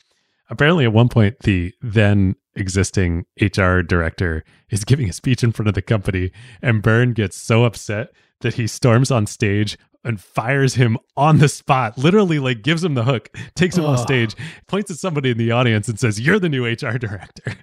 Apparently, 0.50 0.84
at 0.84 0.92
one 0.92 1.08
point, 1.08 1.40
the 1.40 1.74
then 1.82 2.34
existing 2.54 3.26
HR 3.40 3.80
director 3.80 4.44
is 4.70 4.84
giving 4.84 5.08
a 5.08 5.12
speech 5.12 5.44
in 5.44 5.52
front 5.52 5.68
of 5.68 5.74
the 5.74 5.82
company, 5.82 6.32
and 6.62 6.82
Byrne 6.82 7.12
gets 7.12 7.36
so 7.36 7.64
upset 7.64 8.08
that 8.40 8.54
he 8.54 8.66
storms 8.66 9.10
on 9.10 9.26
stage 9.26 9.76
and 10.04 10.20
fires 10.20 10.74
him 10.74 10.96
on 11.16 11.38
the 11.38 11.48
spot. 11.48 11.98
Literally, 11.98 12.38
like 12.38 12.62
gives 12.62 12.82
him 12.84 12.94
the 12.94 13.04
hook, 13.04 13.30
takes 13.54 13.76
him 13.76 13.84
off 13.84 14.00
stage, 14.00 14.34
points 14.66 14.90
at 14.90 14.96
somebody 14.98 15.30
in 15.30 15.38
the 15.38 15.50
audience, 15.50 15.88
and 15.88 15.98
says, 15.98 16.20
"You're 16.20 16.38
the 16.38 16.48
new 16.48 16.64
HR 16.66 16.98
director." 16.98 17.54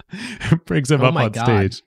Brings 0.66 0.90
him 0.90 1.00
Oh 1.02 1.06
up 1.06 1.16
on 1.16 1.32
God. 1.32 1.44
stage. 1.72 1.82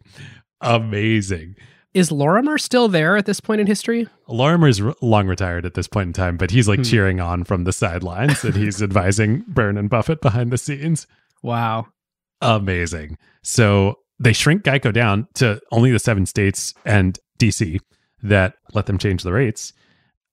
Amazing. 0.62 1.56
Is 1.94 2.12
Lorimer 2.12 2.58
still 2.58 2.88
there 2.88 3.18
at 3.18 3.26
this 3.26 3.42
point 3.42 3.60
in 3.60 3.68
history? 3.68 4.08
Lorimer's 4.30 4.82
long 5.02 5.28
retired 5.28 5.66
at 5.66 5.74
this 5.74 5.88
point 5.88 6.08
in 6.08 6.14
time, 6.14 6.38
but 6.38 6.52
he's 6.52 6.68
like 6.68 6.80
Hmm. 6.80 6.84
cheering 6.84 7.20
on 7.20 7.44
from 7.44 7.66
the 7.66 7.74
sidelines 7.74 8.44
and 8.46 8.56
he's 8.56 8.82
advising 8.84 9.44
Byrne 9.48 9.78
and 9.78 9.90
Buffett 9.90 10.22
behind 10.22 10.52
the 10.52 10.58
scenes. 10.58 11.06
Wow. 11.44 11.88
Amazing. 12.42 13.18
So 13.44 13.96
they 14.20 14.32
shrink 14.34 14.64
Geico 14.64 14.94
down 14.94 15.28
to 15.36 15.60
only 15.72 15.92
the 15.92 16.00
seven 16.00 16.26
states 16.26 16.74
and 16.86 17.20
DC 17.40 17.80
that 18.24 18.54
let 18.74 18.86
them 18.86 18.98
change 18.98 19.24
the 19.24 19.34
rates. 19.34 19.74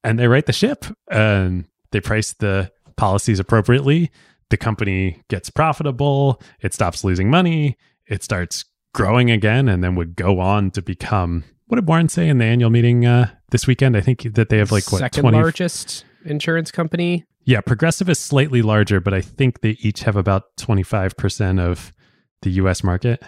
And 0.09 0.18
they 0.18 0.26
right 0.28 0.47
the 0.47 0.52
ship 0.52 0.86
and 1.10 1.66
they 1.93 2.01
price 2.01 2.32
the 2.32 2.70
policies 2.97 3.39
appropriately. 3.39 4.10
The 4.51 4.56
company 4.56 5.22
gets 5.28 5.51
profitable, 5.51 6.40
it 6.60 6.72
stops 6.72 7.05
losing 7.05 7.28
money, 7.30 7.76
it 8.06 8.22
starts 8.22 8.64
growing 8.94 9.30
again, 9.30 9.68
and 9.68 9.85
then 9.85 9.94
would 9.97 10.16
go 10.16 10.40
on 10.40 10.70
to 10.72 10.82
become 10.82 11.44
what 11.66 11.76
did 11.76 11.86
Warren 11.86 12.09
say 12.09 12.26
in 12.28 12.39
the 12.39 12.47
annual 12.47 12.70
meeting 12.70 13.05
uh, 13.05 13.28
this 13.51 13.66
weekend? 13.66 13.94
I 13.94 14.01
think 14.01 14.22
that 14.35 14.48
they 14.48 14.56
have 14.56 14.72
like 14.72 14.90
what 14.90 15.01
second 15.01 15.20
20 15.24 15.36
largest 15.36 16.06
insurance 16.24 16.70
company. 16.70 17.26
yeah, 17.44 17.60
Progressive 17.60 18.09
is 18.09 18.18
slightly 18.18 18.62
larger, 18.62 19.01
but 19.01 19.12
I 19.12 19.20
think 19.20 19.60
they 19.60 19.76
each 19.80 20.05
have 20.05 20.16
about 20.16 20.44
25% 20.56 21.60
of 21.60 21.93
the 22.40 22.51
US 22.52 22.82
market, 22.82 23.22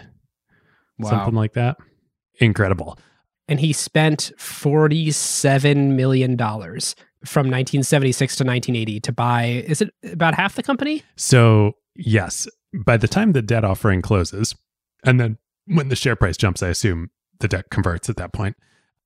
Wow. 0.97 1.11
something 1.11 1.35
like 1.35 1.53
that. 1.53 1.77
Incredible. 2.39 2.97
And 3.51 3.59
he 3.59 3.73
spent 3.73 4.31
$47 4.37 5.93
million 5.93 6.37
from 6.37 7.47
1976 7.47 8.35
to 8.37 8.45
1980 8.45 8.99
to 9.01 9.11
buy, 9.11 9.43
is 9.67 9.81
it 9.81 9.93
about 10.05 10.35
half 10.35 10.55
the 10.55 10.63
company? 10.63 11.03
So, 11.17 11.73
yes, 11.93 12.47
by 12.73 12.95
the 12.95 13.09
time 13.09 13.33
the 13.33 13.41
debt 13.41 13.65
offering 13.65 14.01
closes, 14.01 14.55
and 15.03 15.19
then 15.19 15.37
when 15.65 15.89
the 15.89 15.97
share 15.97 16.15
price 16.15 16.37
jumps, 16.37 16.63
I 16.63 16.69
assume 16.69 17.09
the 17.41 17.49
debt 17.49 17.65
converts 17.69 18.09
at 18.09 18.15
that 18.15 18.31
point, 18.31 18.55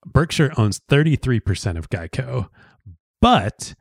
Berkshire 0.05 0.53
owns 0.57 0.79
33% 0.91 1.75
of 1.75 1.89
Geico. 1.89 2.49
But 3.19 3.73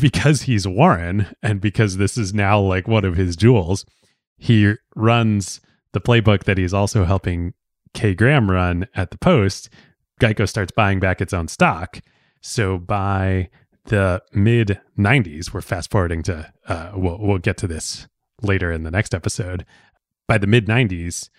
because 0.00 0.42
he's 0.42 0.66
Warren 0.66 1.28
and 1.44 1.60
because 1.60 1.96
this 1.96 2.18
is 2.18 2.34
now 2.34 2.58
like 2.58 2.88
one 2.88 3.04
of 3.04 3.14
his 3.14 3.36
jewels, 3.36 3.86
he 4.36 4.74
runs 4.96 5.60
the 5.92 6.00
playbook 6.00 6.42
that 6.42 6.58
he's 6.58 6.74
also 6.74 7.04
helping 7.04 7.54
Kay 7.94 8.14
Graham 8.14 8.50
run 8.50 8.88
at 8.96 9.12
the 9.12 9.18
Post. 9.18 9.70
Geico 10.18 10.48
starts 10.48 10.72
buying 10.72 11.00
back 11.00 11.20
its 11.20 11.32
own 11.32 11.48
stock. 11.48 12.00
So 12.40 12.78
by 12.78 13.50
the 13.86 14.22
mid 14.32 14.80
90s, 14.98 15.52
we're 15.52 15.60
fast 15.60 15.90
forwarding 15.90 16.22
to, 16.24 16.52
uh, 16.66 16.92
we'll, 16.94 17.18
we'll 17.20 17.38
get 17.38 17.56
to 17.58 17.66
this 17.66 18.06
later 18.42 18.70
in 18.70 18.82
the 18.82 18.90
next 18.90 19.14
episode. 19.14 19.64
By 20.26 20.38
the 20.38 20.46
mid 20.46 20.66
90s, 20.66 21.30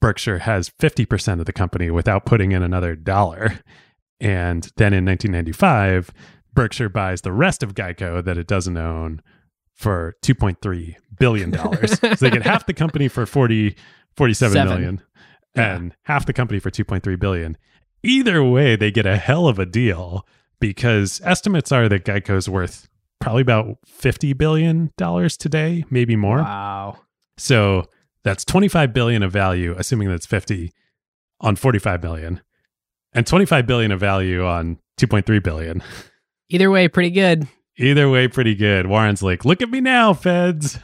Berkshire 0.00 0.40
has 0.40 0.68
50% 0.80 1.38
of 1.40 1.46
the 1.46 1.52
company 1.52 1.90
without 1.90 2.26
putting 2.26 2.52
in 2.52 2.62
another 2.62 2.96
dollar. 2.96 3.60
And 4.20 4.64
then 4.76 4.92
in 4.92 5.04
1995, 5.04 6.10
Berkshire 6.54 6.88
buys 6.88 7.22
the 7.22 7.32
rest 7.32 7.62
of 7.62 7.74
Geico 7.74 8.22
that 8.24 8.36
it 8.36 8.46
doesn't 8.46 8.76
own 8.76 9.22
for 9.74 10.16
2.3 10.22 10.94
billion 11.18 11.50
dollars. 11.50 11.98
so 12.00 12.08
they 12.16 12.30
get 12.30 12.42
half 12.42 12.66
the 12.66 12.74
company 12.74 13.08
for 13.08 13.26
40 13.26 13.74
47 14.16 14.52
Seven. 14.52 14.68
million 14.68 15.02
Yeah. 15.56 15.76
and 15.76 15.94
half 16.02 16.26
the 16.26 16.32
company 16.32 16.58
for 16.60 16.70
2.3 16.70 17.18
billion. 17.18 17.56
Either 18.02 18.42
way, 18.42 18.76
they 18.76 18.90
get 18.90 19.06
a 19.06 19.16
hell 19.16 19.46
of 19.46 19.58
a 19.58 19.66
deal 19.66 20.26
because 20.60 21.20
estimates 21.24 21.72
are 21.72 21.88
that 21.88 22.04
Geico's 22.04 22.48
worth 22.48 22.88
probably 23.20 23.42
about 23.42 23.78
50 23.86 24.32
billion 24.32 24.90
dollars 24.96 25.36
today, 25.36 25.84
maybe 25.90 26.16
more. 26.16 26.38
Wow. 26.38 26.98
So 27.38 27.84
that's 28.24 28.44
25 28.44 28.92
billion 28.92 29.22
of 29.22 29.32
value, 29.32 29.74
assuming 29.78 30.08
that's 30.08 30.26
50 30.26 30.72
on 31.40 31.56
45 31.56 32.02
million 32.02 32.40
and 33.12 33.26
25 33.26 33.66
billion 33.66 33.92
of 33.92 34.00
value 34.00 34.44
on 34.44 34.78
2.3 34.98 35.42
billion. 35.42 35.82
Either 36.48 36.70
way, 36.70 36.88
pretty 36.88 37.10
good. 37.10 37.46
Either 37.78 38.08
way, 38.08 38.28
pretty 38.28 38.54
good. 38.54 38.86
Warren's 38.86 39.22
like, 39.22 39.44
look 39.44 39.62
at 39.62 39.70
me 39.70 39.80
now, 39.80 40.12
feds. 40.12 40.78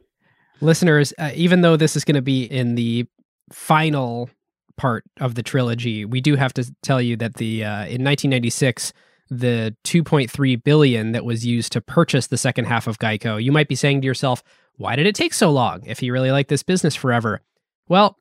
Listeners, 0.60 1.12
uh, 1.18 1.30
even 1.34 1.62
though 1.62 1.76
this 1.76 1.96
is 1.96 2.04
going 2.04 2.16
to 2.16 2.22
be 2.22 2.44
in 2.44 2.74
the 2.74 3.06
final 3.52 4.28
part 4.78 5.04
of 5.20 5.34
the 5.34 5.42
trilogy, 5.42 6.04
we 6.04 6.20
do 6.20 6.36
have 6.36 6.54
to 6.54 6.72
tell 6.82 7.02
you 7.02 7.16
that 7.16 7.34
the 7.34 7.64
uh, 7.64 7.84
in 7.84 8.02
1996, 8.02 8.94
the 9.28 9.76
2.3 9.84 10.64
billion 10.64 11.12
that 11.12 11.24
was 11.24 11.44
used 11.44 11.72
to 11.72 11.82
purchase 11.82 12.28
the 12.28 12.38
second 12.38 12.64
half 12.64 12.86
of 12.86 12.98
Geico, 12.98 13.42
you 13.42 13.52
might 13.52 13.68
be 13.68 13.74
saying 13.74 14.00
to 14.00 14.06
yourself, 14.06 14.42
why 14.76 14.96
did 14.96 15.06
it 15.06 15.14
take 15.14 15.34
so 15.34 15.50
long 15.50 15.84
if 15.84 15.98
he 15.98 16.10
really 16.10 16.30
liked 16.30 16.48
this 16.48 16.62
business 16.62 16.94
forever? 16.94 17.42
Well, 17.88 18.16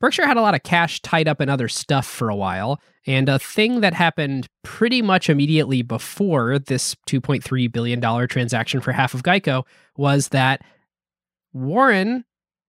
Berkshire 0.00 0.26
had 0.26 0.36
a 0.36 0.42
lot 0.42 0.56
of 0.56 0.64
cash 0.64 1.00
tied 1.00 1.28
up 1.28 1.40
in 1.40 1.48
other 1.48 1.68
stuff 1.68 2.06
for 2.06 2.28
a 2.28 2.34
while, 2.34 2.80
and 3.06 3.28
a 3.28 3.38
thing 3.38 3.80
that 3.80 3.94
happened 3.94 4.48
pretty 4.64 5.00
much 5.00 5.30
immediately 5.30 5.82
before 5.82 6.58
this 6.58 6.96
$2.3 7.06 7.70
billion 7.70 8.28
transaction 8.28 8.80
for 8.80 8.90
half 8.90 9.14
of 9.14 9.22
Geico 9.22 9.62
was 9.96 10.28
that 10.30 10.62
Warren 11.52 12.24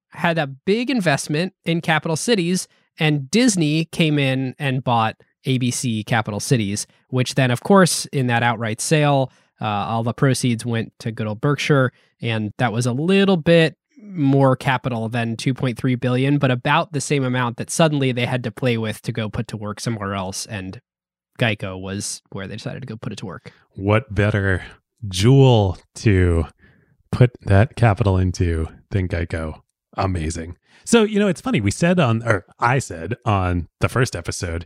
had 0.09 0.37
a 0.37 0.45
big 0.45 0.91
investment 0.91 1.53
in 1.65 1.81
capital 1.81 2.15
cities, 2.15 2.67
and 2.99 3.29
Disney 3.29 3.85
came 3.85 4.19
in 4.19 4.55
and 4.59 4.83
bought 4.83 5.21
ABC 5.45 6.05
Capital 6.05 6.39
Cities, 6.39 6.87
which 7.09 7.35
then, 7.35 7.51
of 7.51 7.61
course, 7.61 8.05
in 8.07 8.27
that 8.27 8.43
outright 8.43 8.79
sale, 8.79 9.31
uh, 9.61 9.65
all 9.65 10.03
the 10.03 10.13
proceeds 10.13 10.65
went 10.65 10.93
to 10.99 11.11
good 11.11 11.27
old 11.27 11.41
Berkshire, 11.41 11.91
and 12.21 12.53
that 12.57 12.71
was 12.71 12.85
a 12.85 12.93
little 12.93 13.37
bit 13.37 13.77
more 14.01 14.55
capital 14.55 15.09
than 15.09 15.35
2.3 15.35 15.99
billion, 15.99 16.37
but 16.37 16.51
about 16.51 16.91
the 16.91 17.01
same 17.01 17.23
amount 17.23 17.57
that 17.57 17.69
suddenly 17.69 18.11
they 18.11 18.25
had 18.25 18.43
to 18.43 18.51
play 18.51 18.77
with 18.77 19.01
to 19.01 19.11
go 19.11 19.29
put 19.29 19.47
to 19.47 19.57
work 19.57 19.79
somewhere 19.79 20.13
else. 20.13 20.45
And 20.45 20.81
Geico 21.39 21.79
was 21.79 22.21
where 22.31 22.47
they 22.47 22.55
decided 22.55 22.81
to 22.81 22.85
go 22.85 22.97
put 22.97 23.13
it 23.13 23.17
to 23.17 23.25
work. 23.25 23.51
What 23.71 24.13
better 24.13 24.63
jewel 25.07 25.77
to 25.95 26.45
put 27.11 27.31
that 27.41 27.75
capital 27.75 28.17
into 28.17 28.67
than 28.91 29.07
Geico? 29.07 29.61
Amazing. 29.95 30.57
So, 30.85 31.03
you 31.03 31.19
know, 31.19 31.27
it's 31.27 31.41
funny. 31.41 31.61
We 31.61 31.71
said 31.71 31.99
on, 31.99 32.23
or 32.23 32.45
I 32.59 32.79
said 32.79 33.15
on 33.25 33.67
the 33.79 33.89
first 33.89 34.15
episode, 34.15 34.65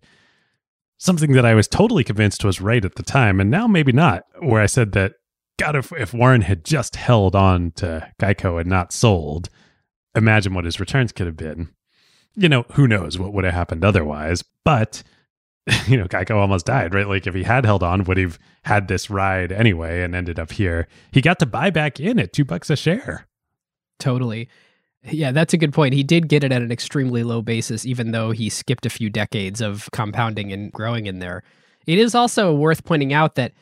something 0.97 1.33
that 1.33 1.45
I 1.45 1.53
was 1.53 1.67
totally 1.67 2.03
convinced 2.03 2.43
was 2.43 2.61
right 2.61 2.83
at 2.83 2.95
the 2.95 3.03
time, 3.03 3.39
and 3.39 3.51
now 3.51 3.67
maybe 3.67 3.91
not, 3.91 4.23
where 4.39 4.61
I 4.61 4.65
said 4.65 4.93
that 4.93 5.13
God, 5.57 5.75
if, 5.75 5.91
if 5.91 6.13
Warren 6.13 6.41
had 6.41 6.63
just 6.63 6.95
held 6.95 7.35
on 7.35 7.71
to 7.71 8.11
Geico 8.19 8.59
and 8.59 8.69
not 8.69 8.93
sold, 8.93 9.49
imagine 10.15 10.53
what 10.53 10.65
his 10.65 10.79
returns 10.79 11.11
could 11.11 11.25
have 11.25 11.37
been. 11.37 11.69
You 12.35 12.49
know, 12.49 12.65
who 12.73 12.87
knows 12.87 13.17
what 13.17 13.33
would 13.33 13.43
have 13.43 13.53
happened 13.53 13.83
otherwise, 13.83 14.43
but 14.63 15.03
you 15.87 15.97
know, 15.97 16.05
Geico 16.05 16.35
almost 16.35 16.65
died, 16.65 16.93
right? 16.93 17.07
Like 17.07 17.27
if 17.27 17.33
he 17.33 17.43
had 17.43 17.65
held 17.65 17.83
on, 17.83 18.03
would 18.05 18.17
he 18.17 18.23
have 18.23 18.39
had 18.63 18.87
this 18.87 19.09
ride 19.09 19.51
anyway 19.51 20.01
and 20.01 20.15
ended 20.15 20.39
up 20.39 20.51
here. 20.51 20.87
He 21.11 21.21
got 21.21 21.39
to 21.39 21.45
buy 21.45 21.69
back 21.69 21.99
in 21.99 22.19
at 22.19 22.33
two 22.33 22.45
bucks 22.45 22.69
a 22.69 22.75
share. 22.75 23.27
Totally. 23.99 24.49
Yeah, 25.03 25.31
that's 25.31 25.53
a 25.53 25.57
good 25.57 25.73
point. 25.73 25.93
He 25.93 26.03
did 26.03 26.27
get 26.27 26.43
it 26.43 26.51
at 26.51 26.61
an 26.61 26.71
extremely 26.71 27.23
low 27.23 27.41
basis, 27.41 27.85
even 27.85 28.11
though 28.11 28.31
he 28.31 28.49
skipped 28.49 28.85
a 28.85 28.89
few 28.89 29.09
decades 29.09 29.61
of 29.61 29.89
compounding 29.91 30.51
and 30.51 30.71
growing 30.71 31.05
in 31.05 31.19
there. 31.19 31.43
It 31.85 31.97
is 31.97 32.13
also 32.13 32.53
worth 32.53 32.83
pointing 32.83 33.13
out 33.13 33.35
that 33.35 33.53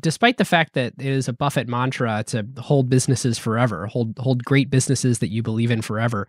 despite 0.00 0.38
the 0.38 0.44
fact 0.44 0.74
that 0.74 0.94
it 0.98 1.06
is 1.06 1.28
a 1.28 1.32
Buffett 1.32 1.68
mantra 1.68 2.22
to 2.28 2.46
hold 2.58 2.88
businesses 2.88 3.38
forever, 3.38 3.86
hold 3.86 4.18
hold 4.18 4.44
great 4.44 4.70
businesses 4.70 5.18
that 5.18 5.30
you 5.30 5.42
believe 5.42 5.70
in 5.70 5.82
forever, 5.82 6.28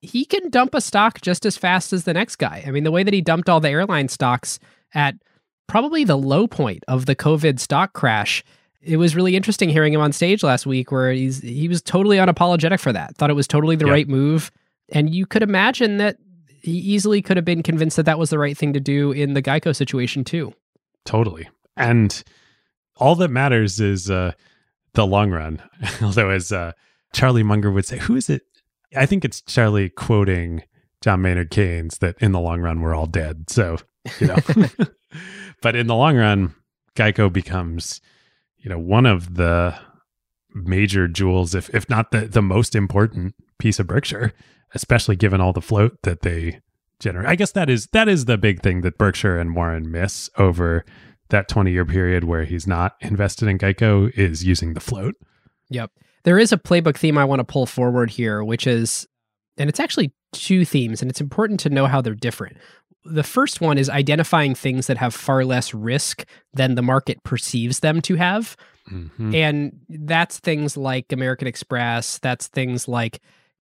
he 0.00 0.24
can 0.24 0.50
dump 0.50 0.74
a 0.74 0.80
stock 0.80 1.20
just 1.20 1.44
as 1.44 1.56
fast 1.56 1.92
as 1.92 2.04
the 2.04 2.14
next 2.14 2.36
guy. 2.36 2.62
I 2.66 2.70
mean, 2.70 2.84
the 2.84 2.92
way 2.92 3.02
that 3.02 3.14
he 3.14 3.20
dumped 3.20 3.48
all 3.48 3.60
the 3.60 3.70
airline 3.70 4.08
stocks 4.08 4.58
at 4.94 5.16
probably 5.66 6.04
the 6.04 6.16
low 6.16 6.46
point 6.46 6.84
of 6.88 7.06
the 7.06 7.16
COVID 7.16 7.58
stock 7.58 7.92
crash. 7.94 8.44
It 8.84 8.96
was 8.96 9.16
really 9.16 9.36
interesting 9.36 9.68
hearing 9.68 9.92
him 9.92 10.00
on 10.00 10.12
stage 10.12 10.42
last 10.42 10.66
week 10.66 10.92
where 10.92 11.12
he's 11.12 11.40
he 11.40 11.68
was 11.68 11.82
totally 11.82 12.18
unapologetic 12.18 12.80
for 12.80 12.92
that. 12.92 13.16
Thought 13.16 13.30
it 13.30 13.34
was 13.34 13.48
totally 13.48 13.76
the 13.76 13.86
yep. 13.86 13.92
right 13.92 14.08
move. 14.08 14.50
And 14.90 15.14
you 15.14 15.26
could 15.26 15.42
imagine 15.42 15.96
that 15.98 16.18
he 16.60 16.72
easily 16.72 17.22
could 17.22 17.36
have 17.36 17.44
been 17.44 17.62
convinced 17.62 17.96
that 17.96 18.06
that 18.06 18.18
was 18.18 18.30
the 18.30 18.38
right 18.38 18.56
thing 18.56 18.72
to 18.72 18.80
do 18.80 19.12
in 19.12 19.34
the 19.34 19.42
Geico 19.42 19.74
situation 19.74 20.24
too. 20.24 20.52
Totally. 21.04 21.48
And 21.76 22.22
all 22.96 23.14
that 23.16 23.28
matters 23.28 23.80
is 23.80 24.10
uh, 24.10 24.32
the 24.94 25.06
long 25.06 25.30
run. 25.30 25.62
Although, 26.02 26.30
as 26.30 26.52
uh, 26.52 26.72
Charlie 27.12 27.42
Munger 27.42 27.70
would 27.70 27.84
say, 27.84 27.98
who 27.98 28.16
is 28.16 28.30
it? 28.30 28.42
I 28.96 29.06
think 29.06 29.24
it's 29.24 29.40
Charlie 29.42 29.90
quoting 29.90 30.62
John 31.00 31.22
Maynard 31.22 31.50
Keynes 31.50 31.98
that 31.98 32.16
in 32.20 32.32
the 32.32 32.40
long 32.40 32.60
run 32.60 32.80
we're 32.80 32.94
all 32.94 33.06
dead. 33.06 33.50
So 33.50 33.78
you 34.20 34.28
know, 34.28 34.36
but 35.62 35.76
in 35.76 35.86
the 35.86 35.94
long 35.94 36.16
run, 36.16 36.54
Geico 36.96 37.32
becomes 37.32 38.00
you 38.64 38.70
know 38.70 38.78
one 38.78 39.06
of 39.06 39.34
the 39.34 39.78
major 40.54 41.06
jewels, 41.06 41.54
if 41.54 41.72
if 41.74 41.88
not 41.88 42.10
the 42.10 42.26
the 42.26 42.42
most 42.42 42.74
important 42.74 43.34
piece 43.58 43.78
of 43.78 43.86
Berkshire, 43.86 44.32
especially 44.74 45.16
given 45.16 45.40
all 45.40 45.52
the 45.52 45.60
float 45.60 45.98
that 46.02 46.22
they 46.22 46.60
generate. 46.98 47.28
I 47.28 47.36
guess 47.36 47.52
that 47.52 47.68
is 47.68 47.86
that 47.92 48.08
is 48.08 48.24
the 48.24 48.38
big 48.38 48.62
thing 48.62 48.80
that 48.80 48.98
Berkshire 48.98 49.38
and 49.38 49.54
Warren 49.54 49.90
miss 49.90 50.30
over 50.38 50.84
that 51.28 51.48
20 51.48 51.70
year 51.70 51.84
period 51.84 52.24
where 52.24 52.44
he's 52.44 52.66
not 52.66 52.94
invested 53.00 53.48
in 53.48 53.58
Geico 53.58 54.10
is 54.16 54.44
using 54.44 54.74
the 54.74 54.80
float. 54.80 55.14
Yep. 55.70 55.90
There 56.24 56.38
is 56.38 56.52
a 56.52 56.56
playbook 56.56 56.96
theme 56.96 57.18
I 57.18 57.24
want 57.24 57.40
to 57.40 57.44
pull 57.44 57.66
forward 57.66 58.10
here, 58.10 58.42
which 58.42 58.66
is, 58.66 59.06
and 59.58 59.68
it's 59.68 59.80
actually 59.80 60.12
two 60.32 60.64
themes, 60.64 61.02
and 61.02 61.10
it's 61.10 61.20
important 61.20 61.60
to 61.60 61.70
know 61.70 61.86
how 61.86 62.00
they're 62.00 62.14
different. 62.14 62.56
The 63.04 63.22
first 63.22 63.60
one 63.60 63.78
is 63.78 63.90
identifying 63.90 64.54
things 64.54 64.86
that 64.86 64.96
have 64.96 65.14
far 65.14 65.44
less 65.44 65.74
risk 65.74 66.24
than 66.52 66.74
the 66.74 66.82
market 66.82 67.22
perceives 67.22 67.80
them 67.80 68.00
to 68.02 68.14
have. 68.16 68.56
Mm-hmm. 68.90 69.34
And 69.34 69.80
that's 69.88 70.38
things 70.38 70.76
like 70.76 71.12
American 71.12 71.46
Express, 71.46 72.18
that's 72.18 72.48
things 72.48 72.88
like 72.88 73.20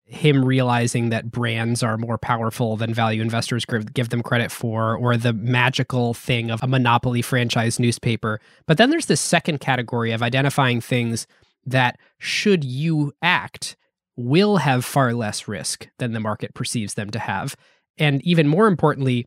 him 0.05 0.43
realizing 0.43 1.11
that 1.11 1.31
brands 1.31 1.83
are 1.83 1.99
more 1.99 2.17
powerful 2.17 2.77
than 2.77 2.95
value 2.95 3.21
investors 3.21 3.67
give 3.93 4.09
them 4.09 4.23
credit 4.23 4.51
for, 4.51 4.97
or 4.97 5.19
the 5.19 5.35
magical 5.35 6.15
thing 6.15 6.51
of 6.51 6.63
a 6.63 6.67
monopoly 6.67 7.21
franchise 7.21 7.79
newspaper. 7.79 8.41
But 8.67 8.79
then 8.79 8.89
there's 8.89 9.07
this 9.07 9.21
second 9.21 9.61
category 9.61 10.13
of 10.13 10.23
identifying 10.23 10.81
things 10.81 11.27
that, 11.67 11.99
should 12.19 12.65
you 12.65 13.13
act, 13.21 13.77
will 14.17 14.57
have 14.57 14.85
far 14.85 15.13
less 15.13 15.47
risk 15.47 15.89
than 15.99 16.13
the 16.13 16.21
market 16.21 16.55
perceives 16.55 16.95
them 16.95 17.11
to 17.11 17.19
have. 17.19 17.55
And 17.99 18.23
even 18.25 18.49
more 18.49 18.67
importantly, 18.67 19.27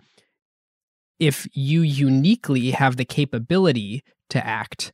if 1.20 1.48
you 1.54 1.82
uniquely 1.82 2.72
have 2.72 2.98
the 2.98 3.06
capability 3.06 4.04
to 4.30 4.46
act, 4.46 4.92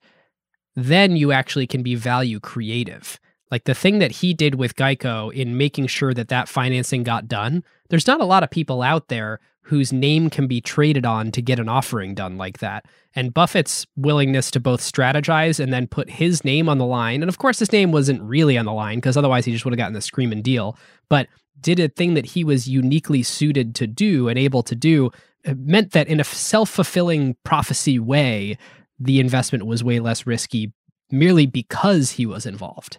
then 0.75 1.15
you 1.15 1.31
actually 1.31 1.67
can 1.67 1.83
be 1.83 1.95
value 1.95 2.39
creative. 2.39 3.19
Like 3.49 3.63
the 3.63 3.73
thing 3.73 3.99
that 3.99 4.11
he 4.11 4.33
did 4.33 4.55
with 4.55 4.75
Geico 4.75 5.33
in 5.33 5.57
making 5.57 5.87
sure 5.87 6.13
that 6.13 6.27
that 6.27 6.49
financing 6.49 7.03
got 7.03 7.27
done, 7.27 7.63
there's 7.89 8.07
not 8.07 8.19
a 8.19 8.25
lot 8.25 8.43
of 8.43 8.51
people 8.51 8.81
out 8.81 9.07
there 9.07 9.39
whose 9.61 9.91
name 9.91 10.29
can 10.29 10.47
be 10.47 10.61
traded 10.61 11.05
on 11.05 11.31
to 11.31 11.41
get 11.41 11.59
an 11.59 11.67
offering 11.67 12.15
done 12.15 12.37
like 12.37 12.59
that. 12.59 12.85
And 13.15 13.33
Buffett's 13.33 13.85
willingness 13.95 14.49
to 14.51 14.59
both 14.59 14.81
strategize 14.81 15.59
and 15.59 15.73
then 15.73 15.87
put 15.87 16.09
his 16.09 16.45
name 16.45 16.69
on 16.69 16.77
the 16.77 16.85
line, 16.85 17.21
and 17.21 17.29
of 17.29 17.37
course, 17.37 17.59
his 17.59 17.71
name 17.73 17.91
wasn't 17.91 18.21
really 18.21 18.57
on 18.57 18.65
the 18.65 18.73
line 18.73 18.97
because 18.97 19.17
otherwise 19.17 19.43
he 19.43 19.51
just 19.51 19.65
would 19.65 19.73
have 19.73 19.77
gotten 19.77 19.93
the 19.93 20.01
screaming 20.01 20.41
deal, 20.41 20.77
but 21.09 21.27
did 21.59 21.79
a 21.79 21.89
thing 21.89 22.13
that 22.13 22.27
he 22.27 22.43
was 22.43 22.67
uniquely 22.67 23.23
suited 23.23 23.75
to 23.75 23.87
do 23.87 24.27
and 24.27 24.37
able 24.37 24.63
to 24.63 24.75
do 24.75 25.11
uh, 25.45 25.53
meant 25.57 25.91
that 25.91 26.07
in 26.07 26.19
a 26.19 26.23
self 26.23 26.69
fulfilling 26.69 27.35
prophecy 27.43 27.99
way, 27.99 28.57
the 28.99 29.19
investment 29.19 29.65
was 29.65 29.83
way 29.83 29.99
less 29.99 30.25
risky 30.25 30.73
merely 31.11 31.45
because 31.45 32.11
he 32.11 32.25
was 32.25 32.45
involved. 32.45 32.97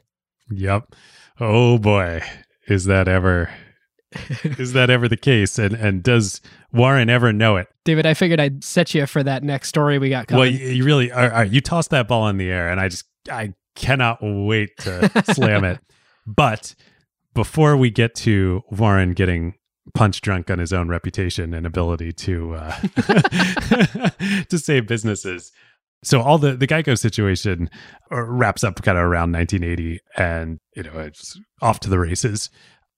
Yep. 0.51 0.95
Oh 1.41 1.79
boy, 1.79 2.23
is 2.67 2.85
that 2.87 3.07
ever 3.09 3.51
is 4.43 4.73
that 4.73 4.91
ever 4.91 5.09
the 5.09 5.17
case? 5.17 5.59
And 5.59 5.75
and 5.75 6.03
does 6.03 6.41
Warren 6.73 7.11
ever 7.11 7.33
know 7.33 7.57
it? 7.57 7.69
David, 7.85 8.07
I 8.07 8.15
figured 8.15 8.41
I'd 8.41 8.65
set 8.65 8.95
you 8.95 9.07
for 9.07 9.23
that 9.23 9.43
next 9.43 9.69
story 9.69 9.99
we 9.99 10.11
got 10.11 10.27
coming. 10.27 10.41
Well, 10.41 10.51
you, 10.51 10.85
really. 10.85 11.11
You 11.49 11.61
tossed 11.61 11.91
that 11.91 12.09
ball 12.09 12.29
in 12.29 12.39
the 12.39 12.51
air, 12.51 12.71
and 12.71 12.81
I 12.81 12.89
just 12.89 13.05
I 13.31 13.55
cannot 13.75 14.19
wait 14.21 14.77
to 14.79 15.11
slam 15.33 15.65
it. 15.65 15.79
But 16.27 16.75
before 17.39 17.77
we 17.77 17.89
get 17.89 18.17
to 18.17 18.65
Warren 18.69 19.13
getting 19.13 19.55
punch 19.95 20.23
drunk 20.23 20.51
on 20.51 20.59
his 20.59 20.73
own 20.73 20.89
reputation 20.89 21.55
and 21.55 21.65
ability 21.65 22.13
to 22.13 22.55
uh, 22.55 22.73
to 24.49 24.59
save 24.59 24.89
businesses, 24.89 25.53
so 26.03 26.21
all 26.21 26.39
the 26.39 26.57
the 26.57 26.67
Geico 26.67 26.99
situation 26.99 27.71
uh, 28.11 28.23
wraps 28.23 28.65
up 28.65 28.83
kind 28.83 28.99
of 28.99 29.05
around 29.05 29.31
1980, 29.31 30.01
and 30.17 30.59
you 30.75 30.83
know 30.83 30.99
it's 30.99 31.39
off 31.63 31.79
to 31.81 31.89
the 31.89 32.01
races. 32.01 32.51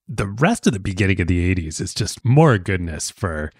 The 0.09 0.27
rest 0.27 0.67
of 0.67 0.73
the 0.73 0.81
beginning 0.81 1.21
of 1.21 1.29
the 1.29 1.55
80s 1.55 1.79
is 1.79 1.93
just 1.93 2.25
more 2.25 2.57
goodness 2.57 3.11
for 3.11 3.53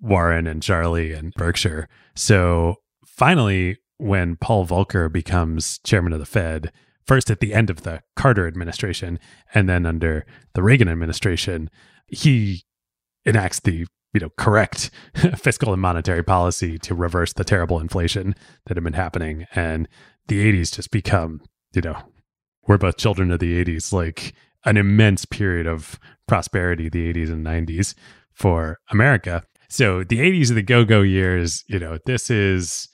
Warren 0.00 0.46
and 0.46 0.62
Charlie 0.62 1.12
and 1.12 1.34
Berkshire. 1.34 1.88
So 2.14 2.76
finally, 3.04 3.78
when 3.96 4.36
Paul 4.36 4.64
Volcker 4.64 5.12
becomes 5.12 5.80
chairman 5.80 6.12
of 6.12 6.20
the 6.20 6.24
Fed, 6.24 6.70
first 7.10 7.28
at 7.28 7.40
the 7.40 7.52
end 7.52 7.70
of 7.70 7.82
the 7.82 8.00
Carter 8.14 8.46
administration, 8.46 9.18
and 9.52 9.68
then 9.68 9.84
under 9.84 10.24
the 10.54 10.62
Reagan 10.62 10.88
administration, 10.88 11.68
he 12.06 12.62
enacts 13.26 13.58
the 13.58 13.84
you 14.12 14.20
know, 14.20 14.30
correct 14.38 14.92
fiscal 15.36 15.72
and 15.72 15.82
monetary 15.82 16.22
policy 16.22 16.78
to 16.78 16.94
reverse 16.94 17.32
the 17.32 17.42
terrible 17.42 17.80
inflation 17.80 18.36
that 18.66 18.76
had 18.76 18.84
been 18.84 18.92
happening. 18.92 19.44
And 19.56 19.88
the 20.28 20.52
80s 20.52 20.72
just 20.72 20.92
become, 20.92 21.40
you 21.74 21.82
know, 21.82 21.96
we're 22.68 22.78
both 22.78 22.96
children 22.96 23.32
of 23.32 23.40
the 23.40 23.64
80s, 23.64 23.92
like 23.92 24.32
an 24.64 24.76
immense 24.76 25.24
period 25.24 25.66
of 25.66 25.98
prosperity, 26.28 26.88
the 26.88 27.12
80s 27.12 27.30
and 27.30 27.44
90s 27.44 27.94
for 28.32 28.78
America. 28.92 29.42
So 29.68 30.04
the 30.04 30.20
80s 30.20 30.52
are 30.52 30.54
the 30.54 30.62
go 30.62 30.84
go 30.84 31.02
years. 31.02 31.64
You 31.66 31.80
know, 31.80 31.98
this 32.06 32.30
is 32.30 32.88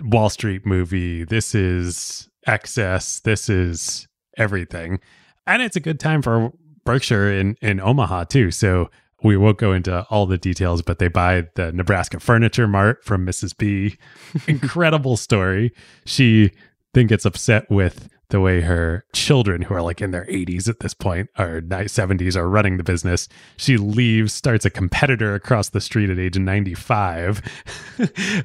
Wall 0.00 0.28
Street 0.28 0.66
movie. 0.66 1.22
This 1.22 1.54
is 1.54 2.28
excess. 2.46 3.20
This 3.20 3.48
is 3.48 4.08
everything. 4.36 5.00
And 5.46 5.62
it's 5.62 5.76
a 5.76 5.80
good 5.80 6.00
time 6.00 6.22
for 6.22 6.52
Berkshire 6.84 7.32
in, 7.32 7.56
in 7.60 7.80
Omaha, 7.80 8.24
too. 8.24 8.50
So 8.50 8.90
we 9.22 9.36
won't 9.36 9.58
go 9.58 9.72
into 9.72 10.04
all 10.10 10.26
the 10.26 10.38
details, 10.38 10.82
but 10.82 10.98
they 10.98 11.08
buy 11.08 11.48
the 11.54 11.72
Nebraska 11.72 12.20
Furniture 12.20 12.66
Mart 12.66 13.04
from 13.04 13.26
Mrs. 13.26 13.56
B. 13.56 13.96
Incredible 14.46 15.16
story. 15.16 15.72
She 16.04 16.52
then 16.94 17.06
gets 17.06 17.24
upset 17.24 17.70
with 17.70 18.08
the 18.32 18.40
way 18.40 18.62
her 18.62 19.04
children, 19.12 19.62
who 19.62 19.74
are 19.74 19.82
like 19.82 20.00
in 20.00 20.10
their 20.10 20.24
80s 20.24 20.68
at 20.68 20.80
this 20.80 20.94
point, 20.94 21.30
or 21.38 21.60
70s, 21.60 22.34
are 22.34 22.48
running 22.48 22.78
the 22.78 22.82
business. 22.82 23.28
She 23.56 23.76
leaves, 23.76 24.32
starts 24.32 24.64
a 24.64 24.70
competitor 24.70 25.34
across 25.34 25.68
the 25.68 25.80
street 25.80 26.10
at 26.10 26.18
age 26.18 26.36
95. 26.36 27.42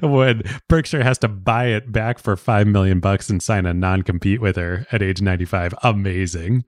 when 0.02 0.42
Berkshire 0.68 1.02
has 1.02 1.18
to 1.18 1.28
buy 1.28 1.66
it 1.66 1.90
back 1.90 2.18
for 2.18 2.36
5 2.36 2.66
million 2.66 3.00
bucks 3.00 3.28
and 3.28 3.42
sign 3.42 3.66
a 3.66 3.74
non 3.74 4.02
compete 4.02 4.40
with 4.40 4.56
her 4.56 4.86
at 4.92 5.02
age 5.02 5.20
95. 5.20 5.74
Amazing. 5.82 6.64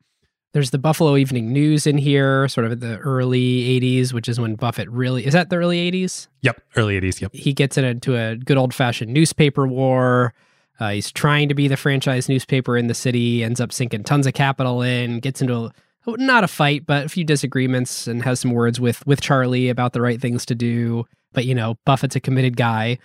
There's 0.52 0.70
the 0.70 0.78
Buffalo 0.78 1.16
Evening 1.16 1.52
News 1.52 1.86
in 1.86 1.96
here, 1.96 2.48
sort 2.48 2.66
of 2.66 2.80
the 2.80 2.96
early 2.98 3.80
80s, 3.80 4.12
which 4.12 4.28
is 4.28 4.40
when 4.40 4.56
Buffett 4.56 4.90
really 4.90 5.24
is 5.24 5.32
that 5.34 5.48
the 5.48 5.56
early 5.56 5.90
80s? 5.92 6.26
Yep, 6.40 6.60
early 6.74 7.00
80s. 7.00 7.20
Yep. 7.20 7.34
He 7.34 7.52
gets 7.52 7.78
into 7.78 8.16
a 8.16 8.34
good 8.36 8.56
old 8.56 8.74
fashioned 8.74 9.12
newspaper 9.12 9.68
war. 9.68 10.34
Uh, 10.80 10.90
he's 10.90 11.12
trying 11.12 11.48
to 11.48 11.54
be 11.54 11.68
the 11.68 11.76
franchise 11.76 12.28
newspaper 12.28 12.76
in 12.76 12.86
the 12.86 12.94
city, 12.94 13.44
ends 13.44 13.60
up 13.60 13.72
sinking 13.72 14.02
tons 14.04 14.26
of 14.26 14.34
capital 14.34 14.82
in, 14.82 15.20
gets 15.20 15.40
into 15.40 15.54
a, 15.54 15.72
not 16.06 16.42
a 16.42 16.48
fight, 16.48 16.86
but 16.86 17.06
a 17.06 17.08
few 17.08 17.24
disagreements, 17.24 18.06
and 18.06 18.22
has 18.22 18.40
some 18.40 18.52
words 18.52 18.80
with 18.80 19.06
with 19.06 19.20
Charlie 19.20 19.68
about 19.68 19.92
the 19.92 20.00
right 20.00 20.20
things 20.20 20.46
to 20.46 20.54
do. 20.54 21.04
But 21.32 21.44
you 21.44 21.54
know, 21.54 21.76
Buffett's 21.84 22.16
a 22.16 22.20
committed 22.20 22.56
guy. 22.56 22.98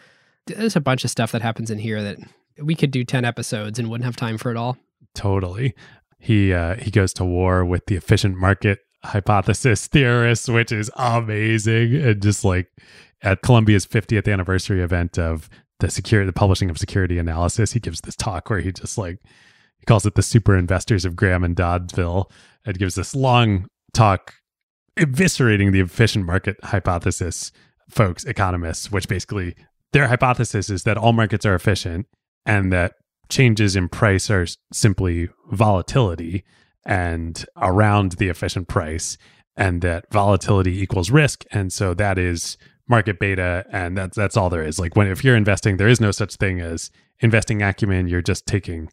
There's 0.48 0.76
a 0.76 0.82
bunch 0.82 1.04
of 1.04 1.12
stuff 1.12 1.32
that 1.34 1.42
happens 1.42 1.70
in 1.70 1.80
here 1.80 2.02
that 2.02 2.18
we 2.62 2.76
could 2.76 2.92
do 2.92 3.04
ten 3.04 3.26
episodes 3.26 3.78
and 3.78 3.90
wouldn't 3.90 4.06
have 4.06 4.16
time 4.16 4.38
for 4.38 4.52
it 4.52 4.58
all. 4.58 4.78
Totally 5.14 5.76
he 6.26 6.52
uh, 6.52 6.76
he 6.76 6.90
goes 6.90 7.14
to 7.14 7.24
war 7.24 7.64
with 7.64 7.86
the 7.86 7.96
efficient 7.96 8.36
market 8.36 8.80
hypothesis 9.04 9.86
theorists, 9.86 10.50
which 10.50 10.72
is 10.72 10.90
amazing. 10.96 11.96
And 11.96 12.22
just 12.22 12.44
like 12.44 12.72
at 13.22 13.44
Columbia's 13.44 13.86
50th 13.86 14.32
anniversary 14.32 14.82
event 14.82 15.20
of 15.20 15.50
the 15.80 15.90
security, 15.90 16.26
the 16.26 16.34
publishing 16.34 16.70
of 16.70 16.78
security 16.78 17.18
analysis, 17.18 17.74
he 17.74 17.80
gives 17.80 18.02
this 18.02 18.16
talk 18.16 18.50
where 18.50 18.60
he 18.60 18.72
just 18.72 18.98
like 18.98 19.20
he 19.80 19.86
calls 19.86 20.06
it 20.06 20.16
the 20.16 20.22
super 20.22 20.56
investors 20.56 21.06
of 21.06 21.16
Graham 21.16 21.44
and 21.44 21.56
Doddsville. 21.56 22.30
It 22.66 22.80
gives 22.80 22.96
this 22.96 23.14
long 23.16 23.68
talk 23.94 24.34
eviscerating 24.98 25.72
the 25.72 25.82
efficient 25.82 26.26
market 26.26 26.58
hypothesis 26.64 27.52
folks, 27.90 28.24
economists, 28.24 28.92
which 28.92 29.08
basically 29.08 29.56
their 29.94 30.08
hypothesis 30.08 30.70
is 30.70 30.84
that 30.84 30.98
all 30.98 31.14
markets 31.14 31.46
are 31.46 31.56
efficient 31.56 32.08
and 32.46 32.72
that 32.72 32.94
changes 33.30 33.76
in 33.76 33.90
price 33.90 34.30
are 34.30 34.46
simply 34.72 35.30
volatility 35.52 36.44
and 36.86 37.46
around 37.58 38.14
the 38.14 38.30
efficient 38.30 38.68
price 38.68 39.18
and 39.58 39.82
that 39.82 40.06
volatility 40.12 40.82
equals 40.82 41.10
risk 41.10 41.44
and 41.52 41.74
so 41.74 41.94
that 41.94 42.18
is 42.18 42.58
market 42.88 43.20
beta 43.20 43.66
and 43.72 43.98
that's 43.98 44.16
that's 44.16 44.38
all 44.38 44.50
there 44.50 44.64
is 44.64 44.80
like 44.80 44.96
when 44.96 45.08
if 45.08 45.24
you're 45.24 45.36
investing 45.36 45.78
there 45.78 45.88
is 45.88 46.00
no 46.00 46.12
such 46.12 46.36
thing 46.36 46.62
as 46.62 46.92
investing 47.20 47.62
acumen 47.62 48.08
you're 48.08 48.22
just 48.22 48.46
taking 48.46 48.90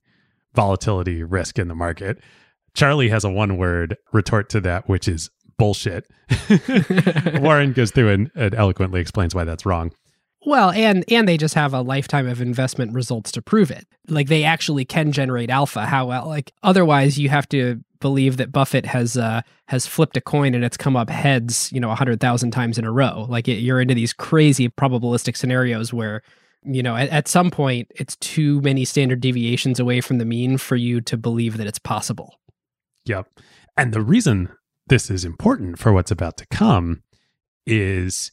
volatility 0.55 1.23
risk 1.23 1.59
in 1.59 1.69
the 1.69 1.75
market 1.75 2.19
charlie 2.75 3.11
has 3.11 3.25
a 3.25 3.31
one 3.31 3.57
word 3.57 3.97
retort 4.13 4.49
to 4.49 4.61
that 4.61 4.89
which 4.89 5.09
is 5.09 5.31
bullshit 5.59 6.07
warren 7.41 7.73
goes 7.73 7.91
through 7.91 8.09
and, 8.09 8.31
and 8.35 8.55
eloquently 8.55 9.01
explains 9.01 9.35
why 9.35 9.45
that's 9.45 9.67
wrong 9.67 9.93
well, 10.45 10.71
and 10.71 11.05
and 11.09 11.29
they 11.29 11.37
just 11.37 11.55
have 11.55 11.73
a 11.73 11.83
lifetime 11.83 12.27
of 12.27 12.41
investment 12.41 12.95
results 12.95 13.31
to 13.33 13.43
prove 13.43 13.71
it. 13.71 13.87
Like 14.09 14.29
they 14.29 14.43
actually 14.43 14.85
can 14.85 15.13
generate 15.13 15.51
alpha. 15.51 15.87
How 15.87 16.07
well? 16.07 16.27
Like 16.27 16.53
otherwise, 16.63 17.19
you 17.19 17.29
have 17.29 17.49
to 17.51 17.81
believe 18.03 18.37
that 18.37 18.53
Buffett 18.53 18.85
has 18.85 19.17
uh, 19.17 19.41
has 19.69 19.87
flipped 19.87 20.19
a 20.19 20.21
coin 20.21 20.55
and 20.55 20.63
it's 20.63 20.77
come 20.77 20.95
up 20.95 21.09
heads, 21.09 21.73
you 21.73 21.81
know, 21.81 21.91
a 21.91 21.95
hundred 21.95 22.21
thousand 22.21 22.51
times 22.51 22.77
in 22.77 22.85
a 22.85 22.93
row. 22.93 23.27
Like 23.31 23.49
it, 23.49 23.61
you're 23.61 23.81
into 23.81 23.95
these 23.95 24.13
crazy 24.13 24.69
probabilistic 24.69 25.35
scenarios 25.37 25.95
where, 25.95 26.21
you 26.63 26.83
know, 26.83 26.95
at, 26.95 27.09
at 27.09 27.29
some 27.29 27.51
point 27.51 27.91
it's 27.95 28.17
too 28.17 28.61
many 28.61 28.85
standard 28.85 29.21
deviations 29.21 29.81
away 29.81 30.03
from 30.03 30.19
the 30.19 30.27
mean 30.27 30.59
for 30.59 30.77
you 30.77 31.01
to 31.01 31.17
believe 31.17 31.57
that 31.57 31.67
it's 31.67 31.79
possible. 31.79 32.39
Yep, 33.07 33.29
and 33.79 33.95
the 33.95 34.03
reason 34.03 34.51
this 34.89 35.11
is 35.11 35.25
important 35.25 35.79
for 35.79 35.93
what's 35.93 36.11
about 36.11 36.37
to 36.37 36.47
come 36.47 37.03
is 37.67 38.31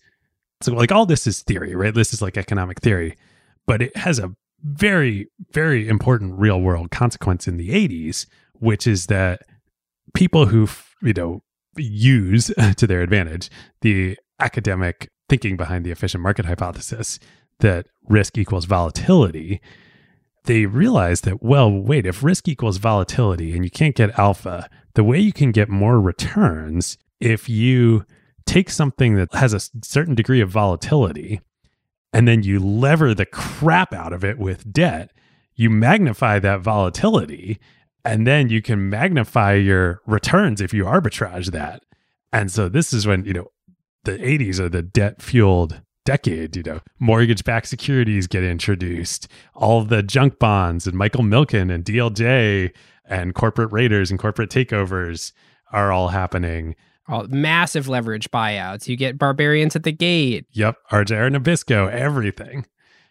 so, 0.61 0.73
like, 0.73 0.91
all 0.91 1.05
this 1.05 1.25
is 1.25 1.41
theory, 1.41 1.73
right? 1.73 1.93
This 1.93 2.13
is 2.13 2.21
like 2.21 2.37
economic 2.37 2.81
theory, 2.81 3.15
but 3.65 3.81
it 3.81 3.95
has 3.95 4.19
a 4.19 4.35
very, 4.61 5.27
very 5.53 5.87
important 5.87 6.37
real 6.37 6.59
world 6.59 6.91
consequence 6.91 7.47
in 7.47 7.57
the 7.57 7.69
80s, 7.69 8.25
which 8.55 8.85
is 8.85 9.05
that 9.05 9.43
people 10.13 10.47
who, 10.47 10.67
you 11.01 11.13
know, 11.13 11.41
use 11.77 12.51
to 12.77 12.87
their 12.87 13.01
advantage 13.01 13.49
the 13.81 14.17
academic 14.39 15.09
thinking 15.27 15.57
behind 15.57 15.85
the 15.85 15.91
efficient 15.91 16.23
market 16.23 16.45
hypothesis 16.45 17.19
that 17.59 17.87
risk 18.07 18.37
equals 18.37 18.65
volatility, 18.65 19.61
they 20.45 20.65
realize 20.65 21.21
that, 21.21 21.43
well, 21.43 21.71
wait, 21.71 22.05
if 22.05 22.23
risk 22.23 22.47
equals 22.47 22.77
volatility 22.77 23.53
and 23.53 23.63
you 23.63 23.69
can't 23.69 23.95
get 23.95 24.17
alpha, 24.17 24.69
the 24.95 25.03
way 25.03 25.19
you 25.19 25.33
can 25.33 25.51
get 25.51 25.69
more 25.69 25.99
returns 25.99 26.97
if 27.19 27.49
you 27.49 28.05
take 28.45 28.69
something 28.69 29.15
that 29.15 29.33
has 29.35 29.53
a 29.53 29.59
certain 29.83 30.15
degree 30.15 30.41
of 30.41 30.49
volatility 30.49 31.41
and 32.13 32.27
then 32.27 32.41
you 32.41 32.59
lever 32.59 33.13
the 33.13 33.25
crap 33.25 33.93
out 33.93 34.13
of 34.13 34.23
it 34.23 34.39
with 34.39 34.71
debt, 34.71 35.11
you 35.55 35.69
magnify 35.69 36.39
that 36.39 36.61
volatility 36.61 37.59
and 38.05 38.25
then 38.25 38.49
you 38.49 38.61
can 38.61 38.89
magnify 38.89 39.53
your 39.53 40.01
returns 40.05 40.61
if 40.61 40.73
you 40.73 40.85
arbitrage 40.85 41.51
that. 41.51 41.83
And 42.31 42.51
so 42.51 42.69
this 42.69 42.93
is 42.93 43.07
when, 43.07 43.25
you 43.25 43.33
know, 43.33 43.51
the 44.03 44.17
80s 44.17 44.59
are 44.59 44.69
the 44.69 44.81
debt 44.81 45.21
fueled 45.21 45.81
decade, 46.05 46.55
you 46.55 46.63
know, 46.63 46.79
mortgage 46.99 47.43
backed 47.43 47.67
securities 47.67 48.27
get 48.27 48.43
introduced, 48.43 49.27
all 49.53 49.83
the 49.83 50.01
junk 50.01 50.39
bonds 50.39 50.87
and 50.87 50.97
Michael 50.97 51.23
Milken 51.23 51.73
and 51.73 51.85
DLJ 51.85 52.71
and 53.05 53.35
corporate 53.35 53.71
raiders 53.71 54.09
and 54.09 54.19
corporate 54.19 54.49
takeovers 54.49 55.33
are 55.71 55.91
all 55.91 56.07
happening. 56.07 56.75
All 57.07 57.27
massive 57.27 57.87
leverage 57.87 58.29
buyouts. 58.31 58.87
You 58.87 58.95
get 58.95 59.17
barbarians 59.17 59.75
at 59.75 59.83
the 59.83 59.91
gate. 59.91 60.45
Yep. 60.51 60.77
RJR 60.91 61.35
Nabisco, 61.35 61.91
everything. 61.91 62.65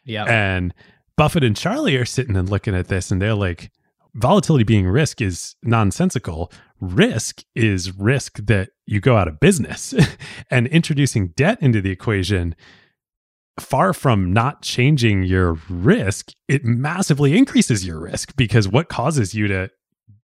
Yeah. 0.05 0.25
And 0.25 0.73
Buffett 1.17 1.45
and 1.45 1.57
Charlie 1.57 1.97
are 1.97 2.05
sitting 2.05 2.37
and 2.37 2.49
looking 2.49 2.75
at 2.75 2.89
this 2.89 3.11
and 3.11 3.21
they're 3.21 3.35
like, 3.35 3.71
volatility 4.15 4.65
being 4.65 4.87
risk 4.87 5.21
is 5.21 5.57
nonsensical. 5.63 6.53
Risk 6.81 7.43
is 7.55 7.97
risk 7.97 8.39
that 8.47 8.71
you 8.87 9.01
go 9.01 9.17
out 9.17 9.29
of 9.29 9.41
business. 9.41 9.95
and 10.51 10.67
introducing 10.69 11.29
debt 11.29 11.59
into 11.61 11.81
the 11.81 11.91
equation, 11.91 12.55
far 13.59 13.93
from 13.93 14.33
not 14.33 14.63
changing 14.63 15.25
your 15.25 15.59
risk, 15.69 16.33
it 16.49 16.65
massively 16.65 17.37
increases 17.37 17.87
your 17.87 17.99
risk 17.99 18.35
because 18.37 18.69
what 18.69 18.89
causes 18.89 19.35
you 19.35 19.49
to 19.49 19.71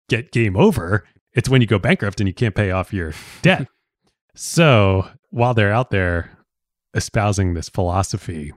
get 0.09 0.33
game 0.33 0.57
over 0.57 1.05
it's 1.35 1.49
when 1.49 1.61
you 1.61 1.67
go 1.67 1.79
bankrupt 1.79 2.21
and 2.21 2.29
you 2.29 2.35
can't 2.35 2.55
pay 2.55 2.71
off 2.71 2.93
your 2.93 3.13
debt. 3.43 3.67
so 4.35 5.09
while 5.31 5.55
they're 5.55 5.73
out 5.73 5.91
there 5.91 6.31
espousing 6.95 7.55
this 7.55 7.69
philosophy, 7.69 8.53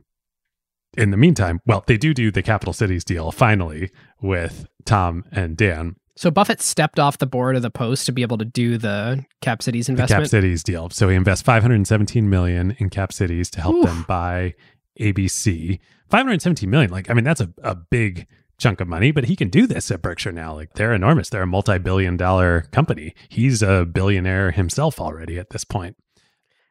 in 0.97 1.11
the 1.11 1.17
meantime, 1.17 1.61
well, 1.65 1.83
they 1.87 1.97
do 1.97 2.13
do 2.13 2.31
the 2.31 2.41
Capital 2.41 2.73
Cities 2.73 3.03
deal 3.03 3.31
finally 3.31 3.91
with 4.21 4.67
Tom 4.85 5.25
and 5.31 5.57
Dan. 5.57 5.95
So 6.17 6.31
Buffett 6.31 6.61
stepped 6.61 6.97
off 6.97 7.17
the 7.17 7.25
board 7.25 7.57
of 7.57 7.61
the 7.61 7.69
Post 7.69 8.05
to 8.05 8.13
be 8.13 8.21
able 8.21 8.37
to 8.37 8.45
do 8.45 8.77
the 8.77 9.25
Cap 9.41 9.61
Cities 9.61 9.89
investment. 9.89 10.21
The 10.21 10.23
Cap 10.25 10.29
Cities 10.29 10.63
deal. 10.63 10.89
So 10.89 11.09
he 11.09 11.15
invests 11.15 11.43
517 11.43 12.29
million 12.29 12.75
in 12.79 12.89
Cap 12.89 13.11
Cities 13.11 13.49
to 13.51 13.61
help 13.61 13.75
Oof. 13.75 13.85
them 13.85 14.05
buy 14.07 14.53
ABC. 14.99 15.79
517 16.09 16.69
million, 16.69 16.91
like 16.91 17.09
I 17.09 17.13
mean, 17.13 17.25
that's 17.25 17.41
a, 17.41 17.51
a 17.63 17.75
big 17.75 18.27
chunk 18.57 18.79
of 18.79 18.87
money, 18.87 19.11
but 19.11 19.25
he 19.25 19.35
can 19.35 19.49
do 19.49 19.67
this 19.67 19.91
at 19.91 20.01
Berkshire 20.01 20.31
now. 20.31 20.53
Like 20.53 20.73
they're 20.73 20.93
enormous. 20.93 21.29
They're 21.29 21.41
a 21.41 21.47
multi 21.47 21.77
billion 21.77 22.15
dollar 22.15 22.61
company. 22.71 23.13
He's 23.29 23.61
a 23.61 23.85
billionaire 23.85 24.51
himself 24.51 24.99
already 24.99 25.37
at 25.37 25.49
this 25.49 25.63
point. 25.63 25.97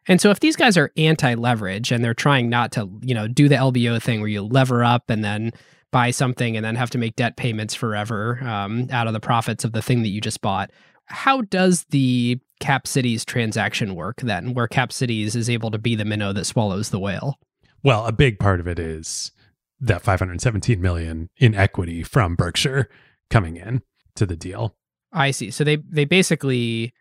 And 0.07 0.21
so 0.21 0.31
if 0.31 0.41
these 0.41 0.57
guys 0.57 0.77
are 0.77 0.91
anti-leverage 0.97 1.91
and 1.91 2.05
they're 2.05 2.15
trying 2.15 2.49
not 2.51 2.73
to, 2.73 2.91
you 3.03 3.15
know, 3.15 3.27
do 3.27 3.49
the 3.49 3.55
LBO 3.55 4.03
thing 4.03 4.21
where 4.21 4.29
you 4.29 4.43
lever 4.43 4.85
up 4.85 5.09
and 5.09 5.25
then 5.25 5.53
buy 5.91 6.11
something 6.11 6.57
and 6.57 6.65
then 6.65 6.75
have 6.75 6.91
to 6.91 6.99
make 6.99 7.17
debt 7.17 7.37
payments 7.37 7.75
forever 7.75 8.43
um, 8.43 8.89
out 8.91 9.07
of 9.07 9.13
the 9.13 9.21
profits 9.21 9.65
of 9.65 9.73
the 9.73 9.81
thing 9.81 10.03
that 10.03 10.09
you 10.09 10.21
just 10.21 10.41
bought, 10.41 10.71
how 11.07 11.43
does 11.43 11.85
the 11.91 12.39
Cap 12.61 12.87
Cities 12.87 13.25
transaction 13.25 13.95
work 13.95 14.21
then, 14.21 14.55
where 14.55 14.67
Cap 14.67 14.93
Cities 14.93 15.37
is 15.37 15.51
able 15.51 15.71
to 15.71 15.79
be 15.79 15.95
the 15.95 16.05
minnow 16.05 16.33
that 16.33 16.47
swallows 16.47 16.91
the 16.91 16.99
whale? 16.99 17.39
Well, 17.83 18.07
a 18.07 18.13
big 18.13 18.39
part 18.39 18.61
of 18.61 18.67
it 18.67 18.79
is 18.79 19.33
that 19.81 20.03
517 20.03 20.81
million 20.81 21.29
in 21.37 21.55
equity 21.55 22.03
from 22.03 22.35
Berkshire 22.37 22.89
coming 23.29 23.57
in 23.57 23.83
to 24.15 24.27
the 24.27 24.37
deal. 24.37 24.77
I 25.13 25.31
see. 25.31 25.51
So 25.51 25.63
they 25.63 25.77
they 25.77 26.05
basically 26.05 26.93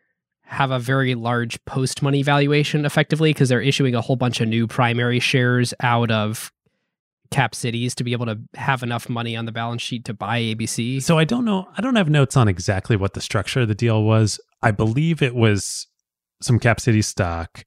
have 0.54 0.72
a 0.72 0.80
very 0.80 1.16
large 1.16 1.64
post 1.66 2.02
money 2.02 2.22
valuation 2.22 2.86
effectively 2.86 3.34
because 3.34 3.50
they're 3.50 3.62
issuing 3.62 3.96
a 3.96 4.02
whole 4.02 4.16
bunch 4.16 4.40
of 4.40 4.48
new 4.48 4.68
primary 4.68 5.20
shares 5.20 5.74
out 5.82 6.12
of 6.12 6.52
cap 7.32 7.56
cities 7.56 7.96
to 7.96 8.04
be 8.04 8.12
able 8.14 8.28
to 8.28 8.40
have 8.54 8.84
enough 8.84 9.10
money 9.10 9.36
on 9.36 9.46
the 9.46 9.52
balance 9.52 9.82
sheet 9.82 10.06
to 10.06 10.14
buy 10.14 10.40
ABC. 10.40 11.02
So 11.02 11.18
I 11.18 11.24
don't 11.24 11.44
know. 11.44 11.68
I 11.76 11.82
don't 11.82 11.96
have 11.96 12.10
notes 12.10 12.38
on 12.38 12.48
exactly 12.48 12.96
what 12.96 13.16
the 13.16 13.22
structure 13.22 13.62
of 13.62 13.68
the 13.68 13.76
deal 13.76 14.04
was. 14.04 14.40
I 14.62 14.70
believe 14.70 15.24
it 15.24 15.34
was 15.34 15.88
some 16.42 16.60
cap 16.60 16.80
city 16.80 17.02
stock 17.02 17.66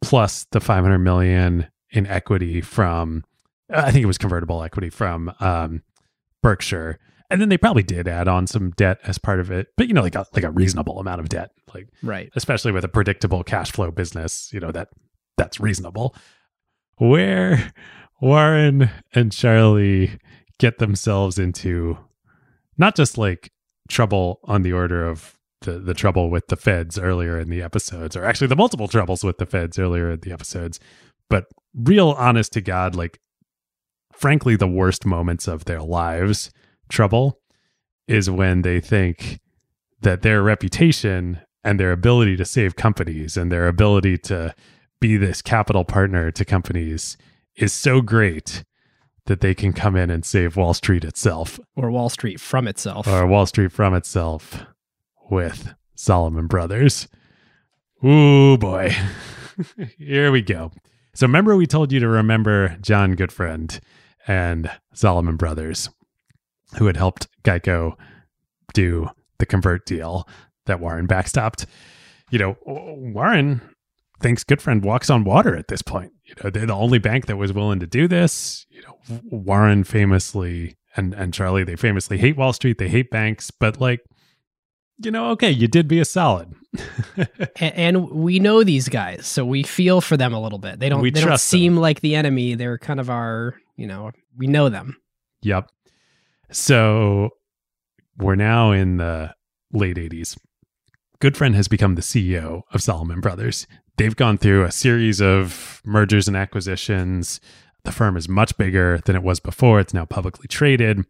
plus 0.00 0.46
the 0.50 0.60
500 0.60 0.98
million 0.98 1.66
in 1.90 2.06
equity 2.06 2.62
from 2.62 3.24
I 3.70 3.90
think 3.90 4.02
it 4.02 4.06
was 4.06 4.18
convertible 4.18 4.62
equity 4.62 4.90
from 4.90 5.32
um, 5.40 5.82
Berkshire. 6.42 6.98
And 7.30 7.40
then 7.40 7.48
they 7.48 7.58
probably 7.58 7.82
did 7.82 8.06
add 8.06 8.28
on 8.28 8.46
some 8.46 8.70
debt 8.72 8.98
as 9.04 9.18
part 9.18 9.40
of 9.40 9.50
it, 9.50 9.68
but 9.76 9.88
you 9.88 9.94
know, 9.94 10.02
like 10.02 10.14
a 10.14 10.26
like 10.34 10.44
a 10.44 10.50
reasonable 10.50 11.00
amount 11.00 11.20
of 11.20 11.28
debt, 11.28 11.52
like 11.72 11.88
right, 12.02 12.30
especially 12.36 12.72
with 12.72 12.84
a 12.84 12.88
predictable 12.88 13.42
cash 13.42 13.72
flow 13.72 13.90
business. 13.90 14.50
You 14.52 14.60
know 14.60 14.72
that 14.72 14.88
that's 15.36 15.58
reasonable. 15.58 16.14
Where 16.96 17.72
Warren 18.20 18.90
and 19.14 19.32
Charlie 19.32 20.18
get 20.58 20.78
themselves 20.78 21.38
into 21.38 21.98
not 22.76 22.94
just 22.94 23.18
like 23.18 23.50
trouble 23.88 24.40
on 24.44 24.62
the 24.62 24.72
order 24.72 25.06
of 25.06 25.38
the 25.62 25.78
the 25.78 25.94
trouble 25.94 26.30
with 26.30 26.48
the 26.48 26.56
feds 26.56 26.98
earlier 26.98 27.38
in 27.38 27.48
the 27.48 27.62
episodes, 27.62 28.16
or 28.16 28.24
actually 28.24 28.48
the 28.48 28.56
multiple 28.56 28.88
troubles 28.88 29.24
with 29.24 29.38
the 29.38 29.46
feds 29.46 29.78
earlier 29.78 30.10
in 30.10 30.20
the 30.20 30.32
episodes, 30.32 30.78
but 31.30 31.46
real 31.74 32.10
honest 32.10 32.52
to 32.52 32.60
God, 32.60 32.94
like 32.94 33.18
frankly, 34.12 34.56
the 34.56 34.68
worst 34.68 35.04
moments 35.04 35.48
of 35.48 35.64
their 35.64 35.80
lives 35.82 36.50
trouble 36.88 37.40
is 38.06 38.30
when 38.30 38.62
they 38.62 38.80
think 38.80 39.40
that 40.00 40.22
their 40.22 40.42
reputation 40.42 41.40
and 41.62 41.80
their 41.80 41.92
ability 41.92 42.36
to 42.36 42.44
save 42.44 42.76
companies 42.76 43.36
and 43.36 43.50
their 43.50 43.66
ability 43.66 44.18
to 44.18 44.54
be 45.00 45.16
this 45.16 45.42
capital 45.42 45.84
partner 45.84 46.30
to 46.30 46.44
companies 46.44 47.16
is 47.56 47.72
so 47.72 48.00
great 48.00 48.64
that 49.26 49.40
they 49.40 49.54
can 49.54 49.72
come 49.72 49.96
in 49.96 50.10
and 50.10 50.24
save 50.24 50.56
Wall 50.56 50.74
Street 50.74 51.04
itself. 51.04 51.58
Or 51.76 51.90
Wall 51.90 52.10
Street 52.10 52.40
from 52.40 52.68
itself. 52.68 53.08
Or 53.08 53.26
Wall 53.26 53.46
Street 53.46 53.72
from 53.72 53.94
itself 53.94 54.66
with 55.30 55.74
Salomon 55.94 56.46
Brothers. 56.46 57.08
Ooh, 58.04 58.58
boy. 58.58 58.94
Here 59.98 60.30
we 60.30 60.42
go. 60.42 60.72
So 61.14 61.26
remember 61.26 61.56
we 61.56 61.66
told 61.66 61.92
you 61.92 62.00
to 62.00 62.08
remember 62.08 62.76
John 62.80 63.14
Gutfreund 63.14 63.80
and 64.26 64.70
Salomon 64.92 65.36
Brothers, 65.36 65.88
who 66.76 66.86
had 66.86 66.96
helped 66.96 67.28
Geico 67.42 67.94
do 68.72 69.08
the 69.38 69.46
convert 69.46 69.86
deal 69.86 70.28
that 70.66 70.80
Warren 70.80 71.06
backstopped. 71.06 71.66
You 72.30 72.38
know, 72.38 72.56
Warren 72.64 73.60
thinks 74.20 74.44
Gutfreund 74.44 74.82
walks 74.82 75.10
on 75.10 75.24
water 75.24 75.56
at 75.56 75.68
this 75.68 75.82
point. 75.82 76.12
You 76.24 76.34
know, 76.42 76.50
they're 76.50 76.66
the 76.66 76.74
only 76.74 76.98
bank 76.98 77.26
that 77.26 77.36
was 77.36 77.52
willing 77.52 77.80
to 77.80 77.86
do 77.86 78.08
this. 78.08 78.66
You 78.70 78.82
know, 78.82 79.20
Warren 79.30 79.84
famously 79.84 80.76
and 80.96 81.14
and 81.14 81.34
Charlie, 81.34 81.64
they 81.64 81.76
famously 81.76 82.18
hate 82.18 82.36
Wall 82.36 82.52
Street, 82.52 82.78
they 82.78 82.88
hate 82.88 83.10
banks, 83.10 83.50
but 83.50 83.80
like 83.80 84.00
you 84.98 85.10
know, 85.10 85.30
okay, 85.30 85.50
you 85.50 85.66
did 85.66 85.88
be 85.88 85.98
a 85.98 86.04
solid. 86.04 86.54
and, 87.16 87.74
and, 87.74 88.10
we 88.10 88.38
know 88.38 88.62
these 88.62 88.88
guys, 88.88 89.26
so 89.26 89.44
we 89.44 89.64
feel 89.64 90.00
for 90.00 90.16
them 90.16 90.32
a 90.32 90.40
little 90.40 90.58
bit. 90.58 90.78
They 90.78 90.88
don't 90.88 91.00
we 91.00 91.10
they 91.10 91.20
don't 91.20 91.38
seem 91.38 91.74
them. 91.74 91.82
like 91.82 92.00
the 92.00 92.14
enemy. 92.14 92.54
They're 92.54 92.78
kind 92.78 93.00
of 93.00 93.10
our, 93.10 93.54
you 93.76 93.86
know, 93.86 94.12
we 94.36 94.46
know 94.46 94.68
them. 94.68 94.96
Yep. 95.42 95.68
So 96.54 97.30
we're 98.16 98.36
now 98.36 98.70
in 98.70 98.98
the 98.98 99.34
late 99.72 99.96
80s. 99.96 100.38
Gutfreund 101.20 101.54
has 101.54 101.66
become 101.66 101.96
the 101.96 102.00
CEO 102.00 102.62
of 102.72 102.80
Salomon 102.80 103.20
Brothers. 103.20 103.66
They've 103.96 104.14
gone 104.14 104.38
through 104.38 104.62
a 104.62 104.70
series 104.70 105.20
of 105.20 105.82
mergers 105.84 106.28
and 106.28 106.36
acquisitions. 106.36 107.40
The 107.82 107.90
firm 107.90 108.16
is 108.16 108.28
much 108.28 108.56
bigger 108.56 109.00
than 109.04 109.16
it 109.16 109.24
was 109.24 109.40
before. 109.40 109.80
It's 109.80 109.92
now 109.92 110.04
publicly 110.04 110.46
traded. 110.46 111.04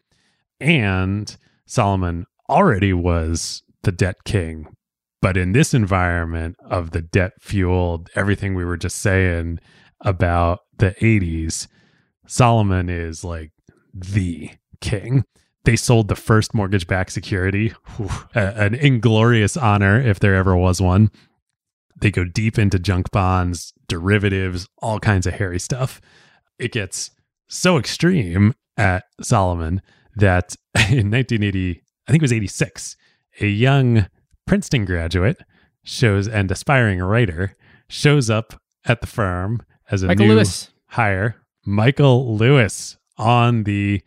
And 0.60 1.36
Salomon 1.66 2.24
already 2.48 2.94
was 2.94 3.62
the 3.82 3.92
debt 3.92 4.24
king. 4.24 4.74
But 5.20 5.36
in 5.36 5.52
this 5.52 5.74
environment 5.74 6.56
of 6.70 6.92
the 6.92 7.02
debt 7.02 7.32
fueled, 7.38 8.08
everything 8.14 8.54
we 8.54 8.64
were 8.64 8.78
just 8.78 8.96
saying 8.96 9.58
about 10.00 10.60
the 10.78 10.92
80s, 11.02 11.68
Salomon 12.26 12.88
is 12.88 13.24
like 13.24 13.52
the 13.92 14.50
king. 14.84 15.24
They 15.64 15.76
sold 15.76 16.08
the 16.08 16.16
first 16.16 16.52
mortgage 16.54 16.86
backed 16.86 17.12
security, 17.12 17.72
Whew, 17.96 18.10
an 18.34 18.74
inglorious 18.74 19.56
honor 19.56 19.98
if 20.00 20.20
there 20.20 20.34
ever 20.34 20.54
was 20.54 20.80
one. 20.80 21.10
They 22.00 22.10
go 22.10 22.24
deep 22.24 22.58
into 22.58 22.78
junk 22.78 23.10
bonds, 23.10 23.72
derivatives, 23.88 24.68
all 24.82 25.00
kinds 25.00 25.26
of 25.26 25.34
hairy 25.34 25.58
stuff. 25.58 26.00
It 26.58 26.72
gets 26.72 27.10
so 27.48 27.78
extreme 27.78 28.54
at 28.76 29.04
Salomon 29.22 29.80
that 30.16 30.54
in 30.74 31.10
1980, 31.10 31.82
I 32.06 32.10
think 32.10 32.22
it 32.22 32.24
was 32.24 32.32
86, 32.32 32.96
a 33.40 33.46
young 33.46 34.06
Princeton 34.46 34.84
graduate 34.84 35.38
shows 35.82 36.28
and 36.28 36.50
aspiring 36.50 37.00
writer 37.00 37.56
shows 37.88 38.28
up 38.28 38.60
at 38.84 39.00
the 39.00 39.06
firm 39.06 39.62
as 39.90 40.02
a 40.02 40.08
Michael 40.08 40.26
new 40.26 40.34
Lewis. 40.34 40.70
hire. 40.88 41.36
Michael 41.64 42.36
Lewis 42.36 42.98
on 43.16 43.64
the 43.64 44.02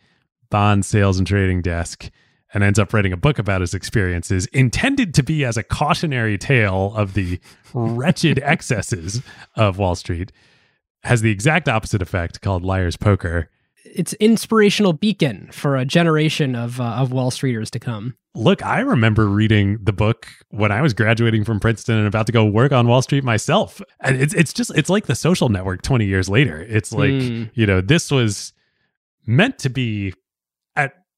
bond 0.49 0.85
sales 0.85 1.17
and 1.17 1.27
trading 1.27 1.61
desk 1.61 2.09
and 2.53 2.63
ends 2.63 2.79
up 2.79 2.93
writing 2.93 3.13
a 3.13 3.17
book 3.17 3.39
about 3.39 3.61
his 3.61 3.73
experiences 3.73 4.45
intended 4.47 5.13
to 5.13 5.23
be 5.23 5.43
as 5.43 5.57
a 5.57 5.63
cautionary 5.63 6.37
tale 6.37 6.93
of 6.95 7.13
the 7.13 7.39
wretched 7.73 8.39
excesses 8.39 9.21
of 9.55 9.77
Wall 9.77 9.95
Street 9.95 10.31
has 11.03 11.21
the 11.21 11.31
exact 11.31 11.67
opposite 11.67 12.01
effect 12.01 12.41
called 12.41 12.63
Liar's 12.63 12.97
Poker. 12.97 13.49
It's 13.85 14.13
inspirational 14.13 14.93
beacon 14.93 15.49
for 15.51 15.77
a 15.77 15.85
generation 15.85 16.55
of 16.55 16.81
uh, 16.81 16.83
of 16.83 17.11
Wall 17.11 17.31
Streeters 17.31 17.69
to 17.71 17.79
come. 17.79 18.17
Look, 18.35 18.63
I 18.63 18.81
remember 18.81 19.27
reading 19.27 19.79
the 19.81 19.93
book 19.93 20.27
when 20.49 20.71
I 20.71 20.81
was 20.81 20.93
graduating 20.93 21.45
from 21.45 21.59
Princeton 21.59 21.97
and 21.97 22.05
about 22.05 22.25
to 22.27 22.31
go 22.31 22.45
work 22.45 22.71
on 22.71 22.87
Wall 22.87 23.01
Street 23.01 23.23
myself. 23.23 23.81
And 24.01 24.21
it's 24.21 24.33
it's 24.33 24.51
just 24.51 24.71
it's 24.75 24.89
like 24.89 25.05
the 25.05 25.15
social 25.15 25.49
network 25.49 25.81
20 25.81 26.05
years 26.05 26.27
later. 26.27 26.61
It's 26.61 26.91
like, 26.91 27.11
mm. 27.11 27.49
you 27.53 27.65
know, 27.65 27.79
this 27.79 28.11
was 28.11 28.51
meant 29.25 29.57
to 29.59 29.69
be 29.69 30.13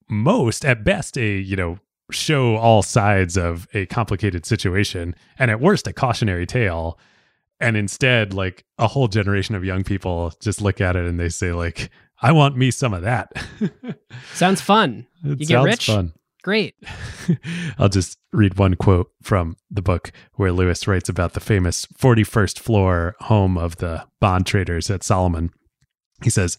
most 0.10 0.66
at 0.66 0.84
best 0.84 1.18
a, 1.18 1.38
you 1.38 1.56
know, 1.56 1.80
show 2.12 2.56
all 2.56 2.82
sides 2.82 3.38
of 3.38 3.68
a 3.74 3.86
complicated 3.86 4.46
situation 4.46 5.16
and 5.38 5.52
at 5.52 5.60
worst 5.60 5.88
a 5.88 5.94
cautionary 5.94 6.46
tale. 6.46 6.98
And 7.60 7.78
instead, 7.78 8.34
like 8.34 8.66
a 8.78 8.88
whole 8.88 9.08
generation 9.08 9.56
of 9.56 9.64
young 9.64 9.84
people 9.84 10.34
just 10.42 10.62
look 10.62 10.82
at 10.82 10.96
it 10.96 11.06
and 11.06 11.20
they 11.20 11.30
say 11.30 11.52
like, 11.52 11.90
I 12.22 12.32
want 12.32 12.58
me 12.58 12.72
some 12.72 12.94
of 12.94 13.04
that. 13.04 13.32
Sounds 14.34 14.62
fun. 14.62 15.08
It 15.24 15.40
you 15.40 15.46
get 15.46 15.64
rich. 15.64 15.86
Fun. 15.88 16.14
Great. 16.42 16.76
I'll 17.78 17.90
just 17.90 18.18
read 18.32 18.58
one 18.58 18.76
quote 18.76 19.12
from 19.22 19.58
the 19.70 19.82
book 19.82 20.12
where 20.36 20.52
Lewis 20.52 20.88
writes 20.88 21.10
about 21.10 21.34
the 21.34 21.40
famous 21.42 21.86
41st 21.86 22.60
floor 22.60 23.16
home 23.20 23.58
of 23.58 23.78
the 23.78 24.06
bond 24.22 24.46
traders 24.46 24.90
at 24.90 25.04
Salomon 25.04 25.52
He 26.24 26.30
says, 26.30 26.58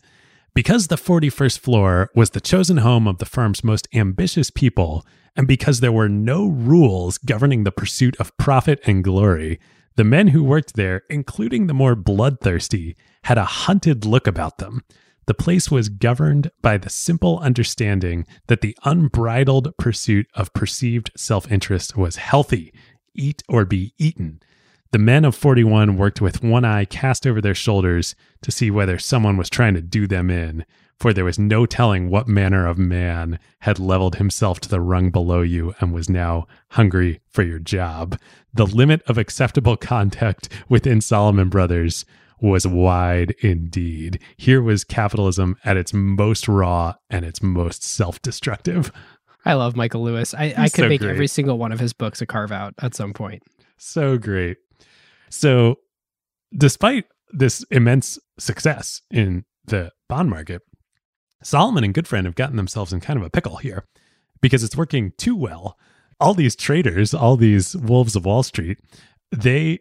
because 0.55 0.89
the 0.89 0.97
41st 0.97 1.59
floor 1.59 2.11
was 2.15 2.31
the 2.31 2.41
chosen 2.41 2.79
home 2.79 3.07
of 3.07 3.19
the 3.19 3.27
firm's 3.27 3.63
most 3.63 3.89
ambitious 3.93 4.51
people, 4.51 5.07
and 5.37 5.47
because 5.47 5.81
there 5.81 5.93
were 5.93 6.09
no 6.09 6.47
rules 6.47 7.19
governing 7.19 7.65
the 7.65 7.73
pursuit 7.73 8.17
of 8.19 8.37
profit 8.37 8.81
and 8.85 9.05
glory, 9.05 9.61
the 9.97 10.05
men 10.05 10.29
who 10.29 10.43
worked 10.43 10.75
there, 10.75 11.03
including 11.11 11.67
the 11.67 11.75
more 11.75 11.95
bloodthirsty, 11.95 12.97
had 13.25 13.39
a 13.39 13.45
hunted 13.45 14.05
look 14.05 14.27
about 14.27 14.59
them. 14.59 14.83
The 15.27 15.35
place 15.35 15.71
was 15.71 15.89
governed 15.89 16.51
by 16.63 16.79
the 16.79 16.91
simple 16.91 17.39
understanding 17.39 18.27
that 18.49 18.63
the 18.63 18.77
unbridled 18.85 19.77
pursuit 19.79 20.27
of 20.35 20.53
perceived 20.55 21.13
self 21.17 21.51
interest 21.53 21.97
was 21.97 22.17
healthy, 22.17 22.73
eat 23.15 23.43
or 23.49 23.65
be 23.65 23.95
eaten. 23.99 24.41
The 24.93 24.99
men 24.99 25.25
of 25.25 25.37
41 25.37 25.97
worked 25.97 26.21
with 26.21 26.43
one 26.43 26.65
eye 26.65 26.85
cast 26.85 27.25
over 27.25 27.41
their 27.41 27.55
shoulders 27.55 28.17
to 28.43 28.51
see 28.51 28.73
whether 28.73 28.99
someone 28.99 29.37
was 29.37 29.49
trying 29.49 29.75
to 29.75 29.81
do 29.81 30.09
them 30.09 30.31
in, 30.31 30.65
for 30.99 31.13
there 31.13 31.25
was 31.25 31.39
no 31.39 31.65
telling 31.65 32.11
what 32.11 32.27
manner 32.27 32.67
of 32.67 32.77
man 32.77 33.39
had 33.61 33.79
leveled 33.79 34.17
himself 34.17 34.59
to 34.61 34.69
the 34.69 34.81
rung 34.81 35.11
below 35.11 35.43
you 35.43 35.77
and 35.79 35.93
was 35.93 36.11
now 36.11 36.49
hungry 36.71 37.21
for 37.29 37.45
your 37.45 37.61
job. 37.61 38.19
The 38.53 38.67
limit 38.67 39.03
of 39.07 39.17
acceptable 39.17 39.77
contact 39.77 40.49
within 40.69 41.01
Salomon 41.01 41.51
Brothers 41.51 42.05
was 42.41 42.67
wide 42.67 43.37
indeed. 43.43 44.21
Here 44.37 44.61
was 44.61 44.83
capitalism 44.83 45.57
at 45.65 45.77
its 45.77 45.95
most 45.95 46.49
raw 46.49 46.95
and 47.09 47.25
its 47.25 47.41
most 47.41 47.85
self 47.85 48.21
destructive. 48.23 48.91
I 49.45 49.55
love 49.55 49.77
Michael 49.77 50.03
Lewis. 50.03 50.35
I, 50.35 50.53
I 50.57 50.69
could 50.69 50.83
so 50.83 50.89
make 50.89 51.01
great. 51.01 51.13
every 51.13 51.29
single 51.29 51.59
one 51.59 51.71
of 51.71 51.79
his 51.79 51.93
books 51.93 52.21
a 52.21 52.27
carve 52.27 52.51
out 52.51 52.75
at 52.83 52.97
some 52.97 53.13
point. 53.13 53.45
So 53.79 54.19
great. 54.19 54.59
So, 55.31 55.77
despite 56.57 57.07
this 57.33 57.65
immense 57.71 58.19
success 58.39 59.03
in 59.11 59.45
the 59.65 59.93
bond 60.09 60.29
market, 60.29 60.63
Salomon 61.43 61.85
and 61.85 61.95
Gutfreund 61.95 62.25
have 62.25 62.35
gotten 62.35 62.57
themselves 62.57 62.93
in 62.93 63.01
kind 63.01 63.19
of 63.19 63.25
a 63.25 63.31
pickle 63.31 63.57
here 63.57 63.87
because 64.41 64.63
it's 64.63 64.77
working 64.77 65.13
too 65.17 65.37
well. 65.37 65.79
All 66.19 66.35
these 66.35 66.55
traders, 66.55 67.15
all 67.15 67.37
these 67.37 67.75
wolves 67.77 68.15
of 68.15 68.27
Wall 68.27 68.43
Street, 68.43 68.79
they 69.33 69.79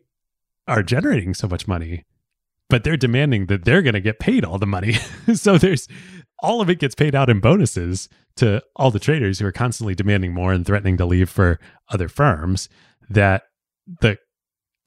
are 0.67 0.83
generating 0.83 1.33
so 1.33 1.47
much 1.47 1.67
money, 1.67 2.05
but 2.69 2.83
they're 2.83 2.95
demanding 2.95 3.47
that 3.47 3.65
they're 3.65 3.81
going 3.81 3.95
to 3.95 3.99
get 3.99 4.19
paid 4.19 4.45
all 4.45 4.57
the 4.57 4.67
money. 4.67 4.93
so 5.33 5.57
there's 5.57 5.87
all 6.41 6.61
of 6.61 6.69
it 6.69 6.79
gets 6.79 6.95
paid 6.95 7.15
out 7.15 7.29
in 7.29 7.39
bonuses 7.41 8.07
to 8.37 8.63
all 8.75 8.91
the 8.91 8.99
traders 8.99 9.39
who 9.39 9.45
are 9.45 9.51
constantly 9.51 9.95
demanding 9.95 10.33
more 10.33 10.53
and 10.53 10.65
threatening 10.65 10.95
to 10.95 11.05
leave 11.05 11.29
for 11.29 11.59
other 11.89 12.07
firms 12.07 12.69
that 13.09 13.43
the 14.01 14.17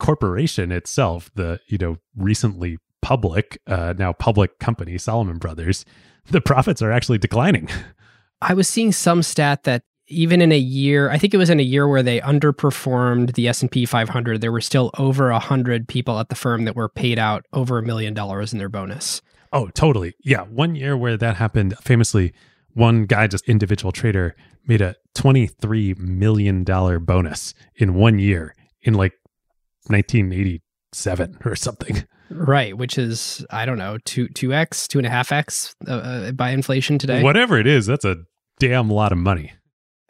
corporation 0.03 0.73
itself, 0.73 1.31
the 1.37 1.61
you 1.69 1.79
know 1.79 1.97
recently 2.16 2.77
public, 3.01 3.61
uh, 3.66 3.95
now 3.97 4.12
public 4.12 4.59
company 4.59 4.99
Salomon 4.99 5.39
Brothers, 5.39 5.87
the 6.31 6.41
profits 6.41 6.83
are 6.83 6.93
actually 6.93 7.19
declining. 7.19 7.69
I 8.43 8.55
was 8.55 8.69
seeing 8.69 8.93
some 8.93 9.23
stat 9.23 9.62
that 9.62 9.85
even 10.09 10.43
in 10.43 10.51
a 10.51 10.59
year, 10.59 11.09
I 11.11 11.16
think 11.16 11.33
it 11.33 11.39
was 11.39 11.49
in 11.49 11.61
a 11.61 11.62
year 11.62 11.87
where 11.87 12.03
they 12.03 12.20
underperformed 12.20 13.35
the 13.35 13.47
S&P 13.47 13.87
500, 13.87 14.41
there 14.41 14.51
were 14.51 14.61
still 14.61 14.91
over 14.99 15.31
100 15.31 15.87
people 15.87 16.19
at 16.19 16.29
the 16.29 16.35
firm 16.35 16.65
that 16.65 16.74
were 16.74 16.89
paid 16.89 17.20
out 17.20 17.47
over 17.53 17.79
a 17.79 17.83
million 17.83 18.12
dollars 18.12 18.53
in 18.53 18.59
their 18.59 18.69
bonus. 18.69 19.23
Oh, 19.53 19.69
totally. 19.69 20.15
Yeah, 20.24 20.43
one 20.43 20.74
year 20.74 20.97
where 20.97 21.16
that 21.16 21.37
happened, 21.37 21.79
famously, 21.79 22.35
one 22.74 23.07
guy, 23.07 23.29
just 23.29 23.49
individual 23.49 23.93
trader, 23.93 24.35
made 24.66 24.81
a 24.81 24.97
twenty-three 25.15 25.95
million 25.95 26.65
dollar 26.65 26.99
bonus 26.99 27.55
in 27.77 27.95
one 27.95 28.19
year 28.19 28.55
in 28.83 28.95
like 28.95 29.12
nineteen 29.88 30.32
eighty-seven 30.32 31.38
or 31.44 31.56
something. 31.56 32.04
Right, 32.30 32.76
which 32.76 32.96
is 32.96 33.44
I 33.50 33.66
don't 33.66 33.78
know 33.78 33.98
two 34.04 34.28
two 34.28 34.54
x 34.54 34.88
two 34.88 34.98
and 34.98 35.06
a 35.06 35.10
half 35.10 35.32
x 35.32 35.74
uh, 35.86 35.92
uh, 35.92 36.32
by 36.32 36.50
inflation 36.50 36.98
today 36.98 37.22
Whatever 37.22 37.59
it 37.59 37.66
is, 37.66 37.86
that's 37.86 38.04
a 38.04 38.16
damn 38.59 38.88
lot 38.88 39.12
of 39.12 39.18
money. 39.18 39.52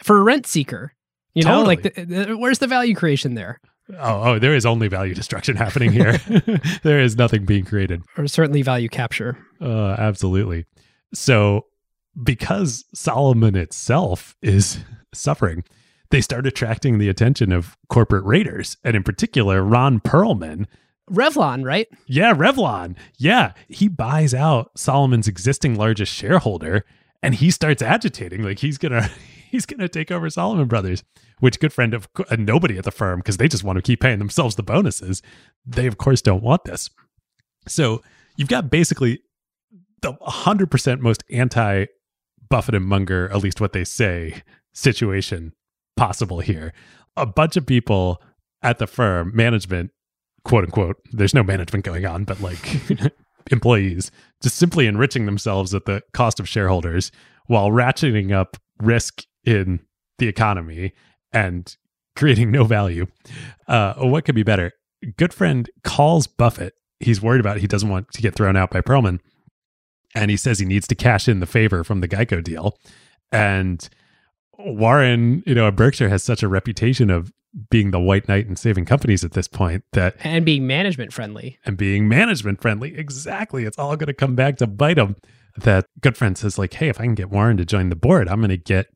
for 0.02 0.18
a 0.18 0.22
rent 0.22 0.46
seeker. 0.46 0.92
You 1.34 1.44
know, 1.44 1.62
like 1.62 1.82
the, 1.82 2.04
the, 2.04 2.36
where's 2.36 2.58
the 2.58 2.66
value 2.66 2.94
creation 2.94 3.34
there, 3.34 3.58
Oh, 3.98 4.32
oh, 4.32 4.38
there 4.38 4.54
is 4.54 4.64
only 4.64 4.88
value 4.88 5.14
destruction 5.14 5.56
happening 5.56 5.92
here. 5.92 6.18
there 6.82 7.00
is 7.00 7.16
nothing 7.16 7.44
being 7.44 7.64
created. 7.64 8.02
or 8.16 8.26
certainly 8.26 8.62
value 8.62 8.88
capture. 8.88 9.38
Uh, 9.60 9.96
absolutely. 9.98 10.66
So, 11.14 11.66
because 12.22 12.84
Salomon 12.94 13.56
itself 13.56 14.36
is 14.42 14.78
suffering, 15.14 15.64
they 16.12 16.20
start 16.20 16.46
attracting 16.46 16.98
the 16.98 17.08
attention 17.08 17.52
of 17.52 17.76
corporate 17.88 18.24
raiders, 18.24 18.76
and 18.84 18.94
in 18.94 19.02
particular, 19.02 19.62
Ron 19.62 19.98
Perelman. 19.98 20.66
Revlon, 21.10 21.64
right? 21.64 21.88
Yeah, 22.06 22.34
Revlon. 22.34 22.96
Yeah, 23.16 23.52
he 23.68 23.88
buys 23.88 24.34
out 24.34 24.70
Salomon's 24.76 25.26
existing 25.26 25.74
largest 25.74 26.12
shareholder, 26.12 26.84
and 27.22 27.34
he 27.34 27.50
starts 27.50 27.80
agitating 27.80 28.42
like 28.42 28.58
he's 28.58 28.76
gonna 28.76 29.10
he's 29.50 29.64
gonna 29.66 29.88
take 29.88 30.10
over 30.10 30.28
Salomon 30.30 30.68
Brothers. 30.68 31.02
Which 31.40 31.58
Gutfreund 31.58 31.92
of 31.92 32.08
and 32.30 32.46
nobody 32.46 32.78
at 32.78 32.84
the 32.84 32.92
firm 32.92 33.18
because 33.18 33.38
they 33.38 33.48
just 33.48 33.64
want 33.64 33.78
to 33.78 33.82
keep 33.82 34.00
paying 34.00 34.20
themselves 34.20 34.54
the 34.54 34.62
bonuses. 34.62 35.22
They 35.66 35.86
of 35.88 35.98
course 35.98 36.22
don't 36.22 36.42
want 36.42 36.64
this. 36.64 36.88
So 37.66 38.02
you've 38.36 38.48
got 38.48 38.70
basically 38.70 39.22
the 40.02 40.12
100% 40.12 41.00
most 41.00 41.24
anti 41.30 41.86
Buffett 42.48 42.76
and 42.76 42.84
Munger, 42.84 43.28
at 43.32 43.38
least 43.38 43.60
what 43.60 43.72
they 43.72 43.82
say, 43.82 44.42
situation 44.72 45.52
possible 45.96 46.40
here. 46.40 46.72
A 47.16 47.26
bunch 47.26 47.56
of 47.56 47.66
people 47.66 48.22
at 48.62 48.78
the 48.78 48.86
firm, 48.86 49.32
management, 49.34 49.90
quote 50.44 50.64
unquote, 50.64 50.96
there's 51.12 51.34
no 51.34 51.42
management 51.42 51.84
going 51.84 52.06
on, 52.06 52.24
but 52.24 52.40
like 52.40 52.58
employees, 53.50 54.10
just 54.42 54.56
simply 54.56 54.86
enriching 54.86 55.26
themselves 55.26 55.74
at 55.74 55.84
the 55.84 56.02
cost 56.12 56.40
of 56.40 56.48
shareholders 56.48 57.10
while 57.46 57.70
ratcheting 57.70 58.32
up 58.32 58.56
risk 58.80 59.24
in 59.44 59.80
the 60.18 60.28
economy 60.28 60.92
and 61.32 61.76
creating 62.16 62.50
no 62.50 62.64
value. 62.64 63.06
Uh, 63.68 63.94
what 63.94 64.24
could 64.24 64.34
be 64.34 64.42
better? 64.42 64.72
Gutfreund 65.04 65.68
calls 65.82 66.26
Buffett. 66.26 66.74
He's 67.00 67.20
worried 67.20 67.40
about 67.40 67.58
he 67.58 67.66
doesn't 67.66 67.88
want 67.88 68.10
to 68.12 68.22
get 68.22 68.34
thrown 68.34 68.56
out 68.56 68.70
by 68.70 68.80
Perelman. 68.80 69.18
And 70.14 70.30
he 70.30 70.36
says 70.36 70.58
he 70.58 70.66
needs 70.66 70.86
to 70.88 70.94
cash 70.94 71.26
in 71.26 71.40
the 71.40 71.46
favor 71.46 71.82
from 71.82 72.00
the 72.00 72.08
Geico 72.08 72.44
deal. 72.44 72.78
And 73.32 73.88
Warren, 74.64 75.42
you 75.46 75.54
know, 75.54 75.66
at 75.68 75.76
Berkshire 75.76 76.08
has 76.08 76.22
such 76.22 76.42
a 76.42 76.48
reputation 76.48 77.10
of 77.10 77.32
being 77.70 77.90
the 77.90 78.00
white 78.00 78.28
knight 78.28 78.46
and 78.46 78.58
saving 78.58 78.84
companies 78.86 79.24
at 79.24 79.32
this 79.32 79.46
point 79.48 79.84
that 79.92 80.16
And 80.24 80.44
being 80.44 80.66
management 80.66 81.12
friendly. 81.12 81.58
and 81.66 81.76
being 81.76 82.08
management 82.08 82.62
friendly. 82.62 82.96
Exactly. 82.96 83.64
It's 83.64 83.78
all 83.78 83.94
going 83.96 84.06
to 84.06 84.14
come 84.14 84.34
back 84.34 84.56
to 84.58 84.66
bite 84.66 84.98
him. 84.98 85.16
That 85.58 85.84
Gutfreund 86.00 86.38
says, 86.38 86.56
like, 86.58 86.72
hey, 86.72 86.88
if 86.88 86.98
I 86.98 87.04
can 87.04 87.14
get 87.14 87.28
Warren 87.28 87.58
to 87.58 87.66
join 87.66 87.90
the 87.90 87.96
board, 87.96 88.26
I'm 88.26 88.38
going 88.40 88.48
to 88.48 88.56
get 88.56 88.86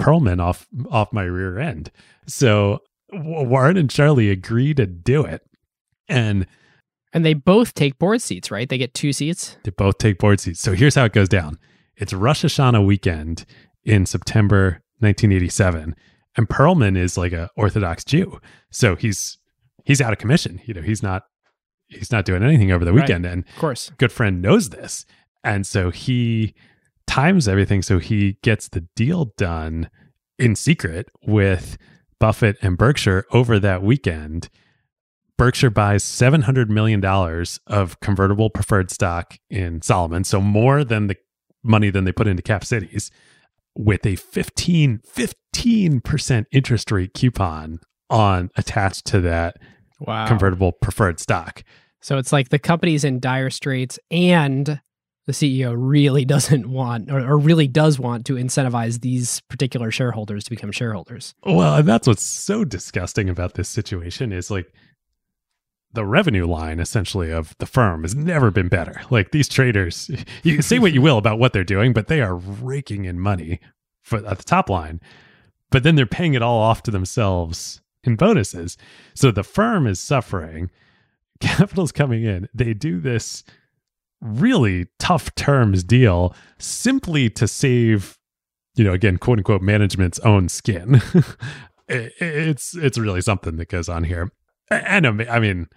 Perelman 0.00 0.40
off 0.40 0.66
off 0.90 1.12
my 1.12 1.24
rear 1.24 1.58
end. 1.58 1.90
So 2.26 2.78
W- 3.12 3.46
Warren 3.46 3.76
and 3.76 3.90
Charlie 3.90 4.30
agree 4.30 4.72
to 4.74 4.86
do 4.86 5.22
it. 5.26 5.42
And 6.08 6.46
And 7.12 7.22
they 7.22 7.34
both 7.34 7.74
take 7.74 7.98
board 7.98 8.22
seats, 8.22 8.50
right? 8.50 8.66
They 8.66 8.78
get 8.78 8.94
two 8.94 9.12
seats. 9.12 9.58
they 9.64 9.70
both 9.72 9.98
take 9.98 10.18
board 10.18 10.40
seats. 10.40 10.60
So 10.60 10.72
here's 10.72 10.94
how 10.94 11.04
it 11.04 11.12
goes 11.12 11.28
down. 11.28 11.58
It's 11.96 12.14
Rosh 12.14 12.46
Hashanah 12.46 12.82
weekend 12.86 13.44
in 13.84 14.06
September 14.06 14.80
1987. 15.00 15.94
And 16.36 16.48
Perelman 16.48 16.96
is 16.96 17.18
like 17.18 17.32
a 17.32 17.50
Orthodox 17.56 18.04
Jew. 18.04 18.40
So 18.70 18.94
he's 18.96 19.38
he's 19.84 20.00
out 20.00 20.12
of 20.12 20.18
commission. 20.18 20.60
You 20.64 20.74
know, 20.74 20.82
he's 20.82 21.02
not 21.02 21.24
he's 21.88 22.12
not 22.12 22.24
doing 22.24 22.42
anything 22.42 22.70
over 22.70 22.84
the 22.84 22.92
Right. 22.92 23.02
weekend. 23.02 23.26
And 23.26 23.44
Of 23.48 23.56
course. 23.56 23.90
Gutfreund 23.98 24.40
knows 24.40 24.70
this. 24.70 25.04
And 25.42 25.66
so 25.66 25.90
he 25.90 26.54
times 27.06 27.48
everything 27.48 27.82
so 27.82 27.98
he 27.98 28.38
gets 28.42 28.68
the 28.68 28.82
deal 28.94 29.32
done 29.36 29.90
in 30.38 30.54
secret 30.54 31.08
with 31.26 31.76
Buffett 32.20 32.56
and 32.62 32.78
Berkshire 32.78 33.24
over 33.32 33.58
that 33.58 33.82
weekend. 33.82 34.48
Berkshire 35.36 35.70
buys 35.70 36.04
$700 36.04 36.68
million 36.68 37.02
of 37.66 37.98
convertible 38.00 38.50
preferred 38.50 38.90
stock 38.90 39.38
in 39.48 39.80
Salomon. 39.82 40.22
So 40.24 40.40
more 40.40 40.84
than 40.84 41.06
the 41.08 41.16
money 41.64 41.90
than 41.90 42.04
they 42.04 42.12
put 42.12 42.26
into 42.28 42.42
Cap 42.42 42.62
Cities 42.64 43.10
with 43.84 44.04
a 44.04 44.16
15, 44.16 45.00
15% 45.06 46.44
interest 46.52 46.90
rate 46.90 47.14
coupon 47.14 47.80
on 48.08 48.50
attached 48.56 49.06
to 49.06 49.20
that 49.20 49.56
Wow. 50.00 50.26
convertible 50.26 50.72
preferred 50.72 51.20
stock. 51.20 51.62
So 52.00 52.16
it's 52.16 52.32
like 52.32 52.48
the 52.48 52.58
company's 52.58 53.04
in 53.04 53.20
dire 53.20 53.50
straits 53.50 53.98
and 54.10 54.80
the 55.26 55.32
CEO 55.32 55.74
really 55.76 56.24
doesn't 56.34 56.70
want 56.70 57.10
or, 57.10 57.20
or 57.20 57.38
really 57.38 57.68
does 57.68 57.98
want 57.98 58.24
to 58.26 58.34
incentivize 58.34 59.00
these 59.02 59.42
particular 59.50 59.90
shareholders 59.90 60.44
to 60.44 60.50
become 60.50 60.72
shareholders. 60.72 61.34
Well, 61.44 61.76
and 61.76 61.86
that's 61.86 62.06
what's 62.06 62.22
so 62.22 62.64
disgusting 62.64 63.28
about 63.28 63.54
this 63.54 63.68
situation 63.68 64.32
is 64.32 64.50
like 64.50 64.72
the 65.92 66.04
revenue 66.04 66.46
line 66.46 66.78
essentially 66.78 67.30
of 67.30 67.56
the 67.58 67.66
firm 67.66 68.02
has 68.02 68.14
never 68.14 68.50
been 68.50 68.68
better. 68.68 69.00
Like 69.10 69.32
these 69.32 69.48
traders, 69.48 70.10
you 70.42 70.54
can 70.54 70.62
say 70.62 70.78
what 70.78 70.92
you 70.92 71.02
will 71.02 71.18
about 71.18 71.38
what 71.38 71.52
they're 71.52 71.64
doing, 71.64 71.92
but 71.92 72.08
they 72.08 72.20
are 72.20 72.36
raking 72.36 73.04
in 73.04 73.18
money 73.18 73.60
for 74.02 74.24
at 74.24 74.38
the 74.38 74.44
top 74.44 74.70
line. 74.70 75.00
But 75.70 75.82
then 75.82 75.94
they're 75.94 76.06
paying 76.06 76.34
it 76.34 76.42
all 76.42 76.60
off 76.60 76.82
to 76.84 76.90
themselves 76.90 77.80
in 78.04 78.16
bonuses. 78.16 78.76
So 79.14 79.30
the 79.30 79.44
firm 79.44 79.86
is 79.86 80.00
suffering. 80.00 80.70
Capital's 81.40 81.92
coming 81.92 82.24
in. 82.24 82.48
They 82.52 82.74
do 82.74 83.00
this 83.00 83.44
really 84.20 84.86
tough 84.98 85.34
terms 85.34 85.82
deal 85.82 86.34
simply 86.58 87.30
to 87.30 87.48
save 87.48 88.18
you 88.76 88.84
know, 88.84 88.92
again, 88.92 89.18
quote 89.18 89.38
unquote, 89.38 89.62
management's 89.62 90.18
own 90.20 90.48
skin. 90.48 91.02
It's 91.92 92.76
it's 92.76 92.98
really 92.98 93.20
something 93.20 93.56
that 93.56 93.68
goes 93.68 93.88
on 93.88 94.04
here, 94.04 94.30
and 94.70 95.06
I 95.06 95.38
mean- 95.38 95.68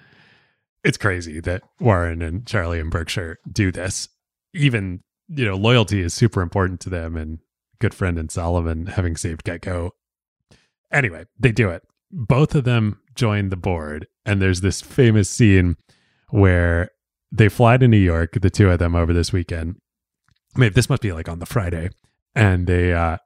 it's 0.83 0.97
crazy 0.97 1.39
that 1.39 1.63
Warren 1.79 2.21
and 2.21 2.45
Charlie 2.45 2.79
and 2.79 2.91
Berkshire 2.91 3.39
do 3.49 3.71
this. 3.71 4.09
Even 4.53 5.01
you 5.29 5.45
know, 5.45 5.55
loyalty 5.55 6.01
is 6.01 6.13
super 6.13 6.41
important 6.41 6.81
to 6.81 6.89
them, 6.89 7.15
and 7.15 7.39
Gutfreund 7.81 8.19
and 8.19 8.29
Salomon 8.29 8.87
having 8.87 9.15
saved 9.15 9.43
Geico. 9.45 9.91
Anyway, 10.91 11.25
they 11.39 11.51
do 11.51 11.69
it. 11.69 11.83
Both 12.11 12.53
of 12.53 12.65
them 12.65 12.99
join 13.15 13.49
the 13.49 13.55
board, 13.55 14.07
and 14.25 14.41
there's 14.41 14.61
this 14.61 14.81
famous 14.81 15.29
scene 15.29 15.77
where 16.29 16.89
they 17.31 17.49
fly 17.49 17.77
to 17.77 17.87
New 17.87 17.97
York, 17.97 18.33
the 18.41 18.49
two 18.49 18.69
of 18.69 18.79
them, 18.79 18.95
over 18.95 19.13
this 19.13 19.31
weekend. 19.33 19.77
Maybe 20.55 20.73
this 20.73 20.89
must 20.89 21.01
be 21.01 21.13
like 21.13 21.29
on 21.29 21.39
the 21.39 21.45
Friday, 21.45 21.89
and 22.35 22.67
they 22.67 22.93
uh 22.93 23.17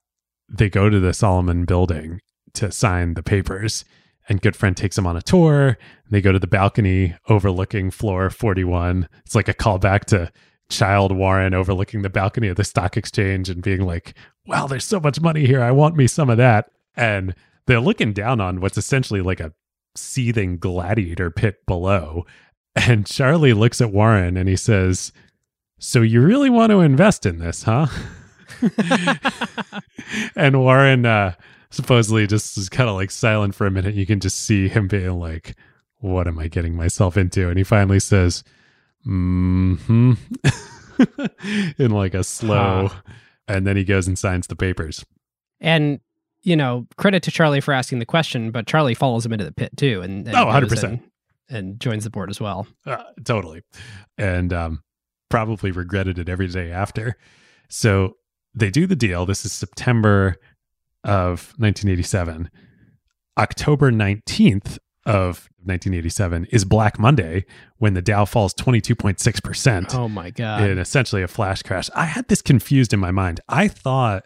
they 0.47 0.69
go 0.69 0.89
to 0.89 0.99
the 0.99 1.13
Salomon 1.13 1.65
building 1.65 2.21
to 2.53 2.71
sign 2.71 3.15
the 3.15 3.23
papers. 3.23 3.83
And 4.29 4.41
Gutfreund 4.41 4.75
takes 4.75 4.95
them 4.95 5.07
on 5.07 5.15
a 5.15 5.21
tour. 5.21 5.77
They 6.09 6.21
go 6.21 6.31
to 6.31 6.39
the 6.39 6.47
balcony 6.47 7.15
overlooking 7.29 7.91
floor 7.91 8.29
41. 8.29 9.07
It's 9.25 9.35
like 9.35 9.47
a 9.47 9.53
callback 9.53 10.05
to 10.05 10.31
Child 10.69 11.13
Warren 11.13 11.53
overlooking 11.53 12.01
the 12.01 12.09
balcony 12.09 12.49
of 12.49 12.57
the 12.57 12.63
stock 12.63 12.97
exchange 12.97 13.49
and 13.49 13.63
being 13.63 13.85
like, 13.85 14.15
wow, 14.45 14.67
there's 14.67 14.85
so 14.85 14.99
much 14.99 15.21
money 15.21 15.45
here. 15.45 15.61
I 15.61 15.71
want 15.71 15.95
me 15.95 16.07
some 16.07 16.29
of 16.29 16.37
that. 16.37 16.69
And 16.95 17.35
they're 17.67 17.79
looking 17.79 18.13
down 18.13 18.41
on 18.41 18.59
what's 18.59 18.77
essentially 18.77 19.21
like 19.21 19.39
a 19.39 19.53
seething 19.95 20.57
gladiator 20.57 21.31
pit 21.31 21.65
below. 21.65 22.25
And 22.75 23.05
Charlie 23.05 23.53
looks 23.53 23.81
at 23.81 23.93
Warren 23.93 24.35
and 24.35 24.49
he 24.49 24.55
says, 24.55 25.13
So 25.79 26.01
you 26.01 26.21
really 26.21 26.49
want 26.49 26.71
to 26.71 26.81
invest 26.81 27.25
in 27.25 27.39
this, 27.39 27.63
huh? 27.63 27.87
and 30.35 30.59
Warren 30.59 31.05
uh, 31.05 31.33
supposedly 31.69 32.27
just 32.27 32.57
is 32.57 32.69
kind 32.69 32.89
of 32.89 32.95
like 32.95 33.11
silent 33.11 33.55
for 33.55 33.67
a 33.67 33.71
minute. 33.71 33.95
You 33.95 34.05
can 34.05 34.19
just 34.19 34.39
see 34.39 34.67
him 34.67 34.87
being 34.87 35.19
like, 35.19 35.55
What 35.99 36.27
am 36.27 36.39
I 36.39 36.47
getting 36.47 36.75
myself 36.75 37.17
into? 37.17 37.49
And 37.49 37.57
he 37.57 37.63
finally 37.63 37.99
says, 37.99 38.43
Mm 39.05 39.79
hmm. 39.81 40.13
in 41.77 41.91
like 41.91 42.13
a 42.13 42.23
slow, 42.23 42.87
huh. 42.87 43.01
and 43.47 43.67
then 43.67 43.77
he 43.77 43.83
goes 43.83 44.07
and 44.07 44.17
signs 44.17 44.47
the 44.47 44.55
papers. 44.55 45.05
And 45.59 45.99
you 46.43 46.55
know, 46.55 46.87
credit 46.97 47.23
to 47.23 47.31
Charlie 47.31 47.61
for 47.61 47.73
asking 47.73 47.99
the 47.99 48.05
question, 48.05 48.51
but 48.51 48.67
Charlie 48.67 48.93
follows 48.93 49.25
him 49.25 49.33
into 49.33 49.45
the 49.45 49.51
pit 49.51 49.75
too, 49.75 50.01
and, 50.01 50.27
and 50.27 50.35
oh, 50.35 50.45
100 50.45 50.69
percent, 50.69 51.01
and 51.49 51.79
joins 51.79 52.03
the 52.03 52.09
board 52.09 52.29
as 52.29 52.39
well. 52.39 52.67
Uh, 52.85 53.03
totally, 53.23 53.63
and 54.17 54.53
um, 54.53 54.83
probably 55.29 55.71
regretted 55.71 56.19
it 56.19 56.29
every 56.29 56.47
day 56.47 56.71
after. 56.71 57.17
So 57.69 58.17
they 58.53 58.69
do 58.69 58.87
the 58.87 58.95
deal. 58.95 59.25
This 59.25 59.45
is 59.45 59.53
September 59.53 60.37
of 61.03 61.53
1987. 61.57 62.49
October 63.37 63.91
19th 63.91 64.79
of 65.05 65.47
1987 65.63 66.45
is 66.51 66.65
Black 66.65 66.99
Monday 66.99 67.45
when 67.77 67.93
the 67.93 68.01
Dow 68.01 68.25
falls 68.25 68.53
22.6%. 68.55 69.95
Oh 69.95 70.09
my 70.09 70.31
God. 70.31 70.63
In 70.63 70.77
essentially 70.77 71.23
a 71.23 71.27
flash 71.27 71.61
crash. 71.61 71.89
I 71.95 72.05
had 72.05 72.27
this 72.27 72.41
confused 72.41 72.93
in 72.93 72.99
my 72.99 73.11
mind. 73.11 73.39
I 73.47 73.67
thought 73.67 74.25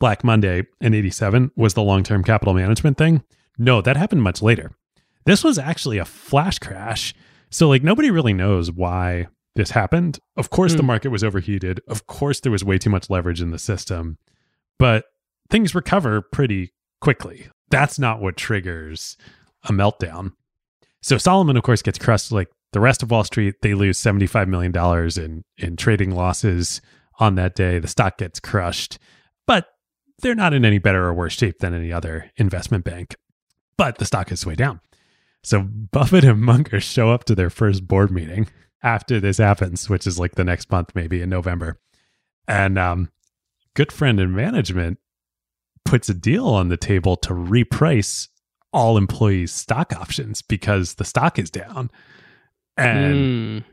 Black 0.00 0.24
Monday 0.24 0.64
in 0.80 0.94
87 0.94 1.50
was 1.56 1.74
the 1.74 1.82
long 1.82 2.02
term 2.02 2.24
capital 2.24 2.54
management 2.54 2.96
thing. 2.96 3.22
No, 3.58 3.80
that 3.80 3.96
happened 3.96 4.22
much 4.22 4.42
later. 4.42 4.72
This 5.26 5.44
was 5.44 5.58
actually 5.58 5.98
a 5.98 6.04
flash 6.04 6.58
crash. 6.58 7.14
So, 7.50 7.68
like, 7.68 7.82
nobody 7.82 8.10
really 8.10 8.34
knows 8.34 8.70
why 8.70 9.28
this 9.54 9.70
happened. 9.70 10.18
Of 10.36 10.50
course, 10.50 10.72
mm. 10.72 10.78
the 10.78 10.82
hmm. 10.82 10.88
market 10.88 11.08
was 11.10 11.22
overheated. 11.22 11.80
Of 11.88 12.06
course, 12.06 12.40
there 12.40 12.52
was 12.52 12.64
way 12.64 12.78
too 12.78 12.90
much 12.90 13.08
leverage 13.08 13.40
in 13.40 13.50
the 13.50 13.58
system, 13.58 14.18
but 14.78 15.04
things 15.54 15.72
recover 15.72 16.20
pretty 16.20 16.72
quickly. 17.00 17.46
That's 17.70 17.96
not 17.96 18.20
what 18.20 18.36
triggers 18.36 19.16
a 19.62 19.70
meltdown. 19.70 20.32
So 21.00 21.16
Salomon, 21.16 21.56
of 21.56 21.62
course, 21.62 21.80
gets 21.80 21.96
crushed 21.96 22.32
like 22.32 22.48
the 22.72 22.80
rest 22.80 23.04
of 23.04 23.12
Wall 23.12 23.22
Street. 23.22 23.54
They 23.62 23.74
lose 23.74 24.00
$75 24.00 24.48
million 24.48 24.74
in, 25.16 25.44
in 25.56 25.76
trading 25.76 26.10
losses 26.10 26.80
on 27.20 27.36
that 27.36 27.54
day. 27.54 27.78
The 27.78 27.86
stock 27.86 28.18
gets 28.18 28.40
crushed, 28.40 28.98
but 29.46 29.68
they're 30.18 30.34
not 30.34 30.54
in 30.54 30.64
any 30.64 30.78
better 30.78 31.04
or 31.04 31.14
worse 31.14 31.34
shape 31.34 31.60
than 31.60 31.72
any 31.72 31.92
other 31.92 32.32
investment 32.36 32.82
bank. 32.84 33.14
But 33.76 33.98
the 33.98 34.06
stock 34.06 34.32
is 34.32 34.44
way 34.44 34.56
down. 34.56 34.80
So 35.44 35.62
Buffett 35.62 36.24
and 36.24 36.40
Munger 36.40 36.80
show 36.80 37.12
up 37.12 37.22
to 37.26 37.36
their 37.36 37.50
first 37.50 37.86
board 37.86 38.10
meeting 38.10 38.48
after 38.82 39.20
this 39.20 39.38
happens, 39.38 39.88
which 39.88 40.04
is 40.04 40.18
like 40.18 40.34
the 40.34 40.42
next 40.42 40.68
month, 40.72 40.90
maybe 40.96 41.22
in 41.22 41.28
November. 41.28 41.78
And 42.48 42.76
um, 42.76 43.12
friend 43.92 44.18
in 44.18 44.34
management 44.34 44.98
puts 45.94 46.08
a 46.08 46.14
deal 46.14 46.48
on 46.48 46.70
the 46.70 46.76
table 46.76 47.14
to 47.14 47.32
reprice 47.32 48.26
all 48.72 48.98
employees' 48.98 49.52
stock 49.52 49.92
options 49.92 50.42
because 50.42 50.94
the 50.94 51.04
stock 51.04 51.38
is 51.38 51.52
down. 51.52 51.88
And 52.76 53.62
mm. 53.62 53.64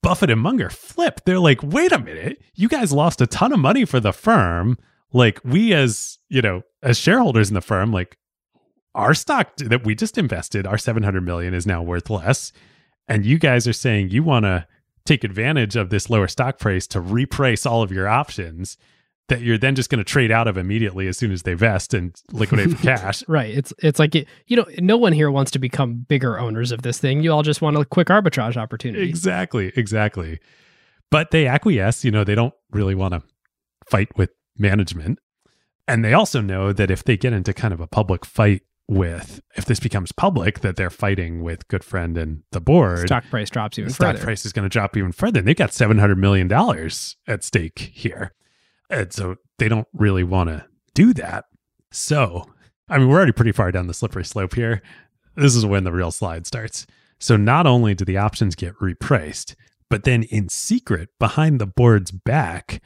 Buffett 0.00 0.30
and 0.30 0.40
Munger 0.40 0.70
flip. 0.70 1.22
They're 1.24 1.40
like, 1.40 1.64
wait 1.64 1.90
a 1.90 1.98
minute, 1.98 2.40
you 2.54 2.68
guys 2.68 2.92
lost 2.92 3.20
a 3.20 3.26
ton 3.26 3.52
of 3.52 3.58
money 3.58 3.84
for 3.84 3.98
the 3.98 4.12
firm. 4.12 4.78
Like, 5.12 5.40
we 5.42 5.74
as, 5.74 6.20
you 6.28 6.40
know, 6.40 6.62
as 6.80 6.96
shareholders 6.96 7.48
in 7.48 7.54
the 7.54 7.60
firm, 7.60 7.90
like 7.90 8.18
our 8.94 9.12
stock 9.12 9.56
that 9.56 9.84
we 9.84 9.96
just 9.96 10.16
invested, 10.16 10.68
our 10.68 10.78
700 10.78 11.22
million 11.22 11.54
is 11.54 11.66
now 11.66 11.82
worth 11.82 12.08
less. 12.08 12.52
And 13.08 13.26
you 13.26 13.36
guys 13.36 13.66
are 13.66 13.72
saying 13.72 14.10
you 14.10 14.22
want 14.22 14.44
to 14.44 14.68
take 15.04 15.24
advantage 15.24 15.74
of 15.74 15.90
this 15.90 16.08
lower 16.08 16.28
stock 16.28 16.60
price 16.60 16.86
to 16.86 17.00
reprice 17.00 17.68
all 17.68 17.82
of 17.82 17.90
your 17.90 18.06
options 18.06 18.76
that 19.28 19.40
you're 19.40 19.58
then 19.58 19.74
just 19.74 19.88
going 19.90 19.98
to 19.98 20.04
trade 20.04 20.30
out 20.30 20.46
of 20.46 20.58
immediately 20.58 21.08
as 21.08 21.16
soon 21.16 21.32
as 21.32 21.42
they 21.42 21.54
vest 21.54 21.94
and 21.94 22.14
liquidate 22.32 22.70
for 22.70 22.76
cash. 22.82 23.22
right. 23.28 23.52
It's 23.54 23.72
it's 23.78 23.98
like 23.98 24.14
you 24.14 24.56
know 24.56 24.66
no 24.78 24.96
one 24.96 25.12
here 25.12 25.30
wants 25.30 25.50
to 25.52 25.58
become 25.58 26.04
bigger 26.08 26.38
owners 26.38 26.72
of 26.72 26.82
this 26.82 26.98
thing. 26.98 27.22
You 27.22 27.32
all 27.32 27.42
just 27.42 27.62
want 27.62 27.76
a 27.76 27.84
quick 27.84 28.08
arbitrage 28.08 28.56
opportunity. 28.56 29.08
Exactly. 29.08 29.72
Exactly. 29.76 30.40
But 31.10 31.30
they 31.30 31.46
acquiesce, 31.46 32.04
you 32.04 32.10
know, 32.10 32.24
they 32.24 32.34
don't 32.34 32.54
really 32.70 32.94
want 32.94 33.14
to 33.14 33.22
fight 33.88 34.08
with 34.16 34.30
management. 34.58 35.18
And 35.86 36.04
they 36.04 36.12
also 36.12 36.40
know 36.40 36.72
that 36.72 36.90
if 36.90 37.04
they 37.04 37.16
get 37.16 37.32
into 37.32 37.52
kind 37.52 37.72
of 37.74 37.80
a 37.80 37.86
public 37.86 38.24
fight 38.24 38.62
with 38.86 39.40
if 39.56 39.64
this 39.64 39.80
becomes 39.80 40.12
public 40.12 40.60
that 40.60 40.76
they're 40.76 40.90
fighting 40.90 41.42
with 41.42 41.66
Gutfreund 41.68 42.18
and 42.18 42.42
the 42.52 42.60
board 42.60 43.06
stock 43.06 43.24
price 43.30 43.48
drops 43.48 43.78
even 43.78 43.88
the 43.88 43.94
further. 43.94 44.18
stock 44.18 44.24
price 44.24 44.44
is 44.44 44.52
going 44.52 44.64
to 44.64 44.68
drop 44.68 44.94
even 44.96 45.10
further 45.10 45.38
and 45.38 45.48
they've 45.48 45.56
got 45.56 45.72
700 45.72 46.18
million 46.18 46.48
dollars 46.48 47.16
at 47.26 47.42
stake 47.42 47.92
here 47.94 48.34
and 48.90 49.12
so 49.12 49.36
they 49.58 49.68
don't 49.68 49.88
really 49.92 50.24
want 50.24 50.50
to 50.50 50.66
do 50.94 51.12
that. 51.14 51.46
So, 51.90 52.44
I 52.88 52.98
mean, 52.98 53.08
we're 53.08 53.16
already 53.16 53.32
pretty 53.32 53.52
far 53.52 53.72
down 53.72 53.86
the 53.86 53.94
slippery 53.94 54.24
slope 54.24 54.54
here. 54.54 54.82
This 55.36 55.54
is 55.54 55.66
when 55.66 55.84
the 55.84 55.92
real 55.92 56.10
slide 56.10 56.46
starts. 56.46 56.86
So, 57.18 57.36
not 57.36 57.66
only 57.66 57.94
do 57.94 58.04
the 58.04 58.18
options 58.18 58.54
get 58.54 58.76
repriced, 58.76 59.54
but 59.88 60.04
then 60.04 60.24
in 60.24 60.48
secret, 60.48 61.10
behind 61.18 61.60
the 61.60 61.66
board's 61.66 62.10
back, 62.10 62.82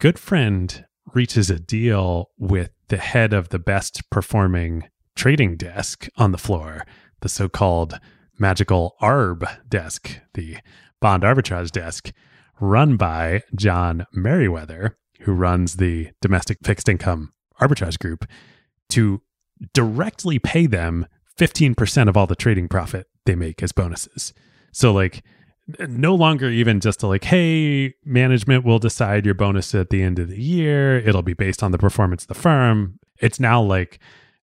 Gutfreund 0.00 0.84
reaches 1.14 1.50
a 1.50 1.58
deal 1.58 2.30
with 2.38 2.70
the 2.88 2.96
head 2.96 3.32
of 3.32 3.48
the 3.48 3.58
best 3.58 4.08
performing 4.10 4.88
trading 5.14 5.56
desk 5.56 6.08
on 6.16 6.32
the 6.32 6.38
floor, 6.38 6.84
the 7.20 7.28
so 7.28 7.48
called 7.48 7.98
magical 8.38 8.96
ARB 9.00 9.44
desk, 9.68 10.20
the 10.34 10.58
bond 11.00 11.22
arbitrage 11.22 11.70
desk, 11.70 12.12
run 12.60 12.96
by 12.96 13.42
John 13.54 14.06
Meriwether, 14.12 14.96
who 15.20 15.32
runs 15.32 15.76
the 15.76 16.10
domestic 16.20 16.58
fixed 16.64 16.88
income 16.88 17.32
arbitrage 17.60 17.98
group, 17.98 18.24
to 18.90 19.20
directly 19.74 20.38
pay 20.38 20.66
them 20.66 21.06
15% 21.38 22.08
of 22.08 22.16
all 22.16 22.26
the 22.26 22.36
trading 22.36 22.68
profit 22.68 23.06
they 23.26 23.34
make 23.34 23.62
as 23.62 23.72
bonuses. 23.72 24.32
So, 24.72 24.92
like, 24.92 25.22
no 25.80 26.14
longer 26.14 26.48
even 26.48 26.80
just 26.80 27.00
to 27.00 27.06
like, 27.06 27.24
hey, 27.24 27.94
management 28.04 28.64
will 28.64 28.78
decide 28.78 29.24
your 29.24 29.34
bonus 29.34 29.74
at 29.74 29.90
the 29.90 30.02
end 30.02 30.18
of 30.18 30.28
the 30.28 30.40
year. 30.40 30.98
It'll 30.98 31.22
be 31.22 31.34
based 31.34 31.62
on 31.62 31.72
the 31.72 31.78
performance 31.78 32.22
of 32.22 32.28
the 32.28 32.34
firm. 32.34 32.98
It's 33.20 33.38
now 33.38 33.60
like 33.60 33.98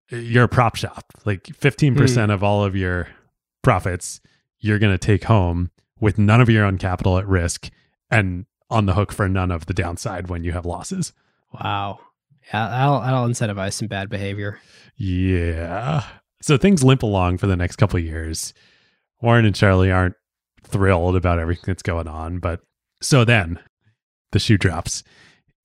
you're 0.10 0.44
a 0.44 0.50
prop 0.50 0.76
shop. 0.76 1.06
Like 1.26 1.44
15% 1.44 1.96
mm. 1.96 2.34
of 2.34 2.44
all 2.44 2.64
of 2.64 2.76
your 2.76 3.08
profits 3.64 4.22
you're 4.60 4.80
going 4.80 4.94
to 4.94 4.98
take 4.98 5.26
home 5.26 5.70
with 6.00 6.18
none 6.18 6.42
of 6.42 6.50
your 6.50 6.66
own 6.66 6.78
capital 6.78 7.18
at 7.18 7.28
risk. 7.28 7.70
And 8.10 8.46
on 8.70 8.86
the 8.86 8.94
hook 8.94 9.12
for 9.12 9.28
none 9.30 9.52
of 9.52 9.66
the 9.66 9.74
downside 9.74 10.30
when 10.30 10.44
you 10.44 10.52
have 10.52 10.66
losses. 10.66 11.14
Wow. 11.54 12.00
Yeah, 12.54 12.70
that'll, 12.70 13.02
that'll 13.02 13.28
incentivize 13.28 13.74
some 13.74 13.88
bad 13.88 14.10
behavior. 14.10 14.60
Yeah. 14.98 16.04
So 16.42 16.58
things 16.58 16.84
limp 16.84 17.04
along 17.04 17.38
for 17.38 17.48
the 17.48 17.56
next 17.56 17.78
couple 17.78 18.00
years. 18.00 18.54
Warren 19.22 19.46
and 19.46 19.56
Charlie 19.56 19.92
aren't 19.92 20.16
thrilled 20.64 21.16
about 21.16 21.40
everything 21.40 21.66
that's 21.68 21.84
going 21.84 22.08
on. 22.08 22.40
But 22.40 22.62
so 23.02 23.26
then 23.26 23.60
the 24.32 24.40
shoe 24.40 24.58
drops. 24.58 25.04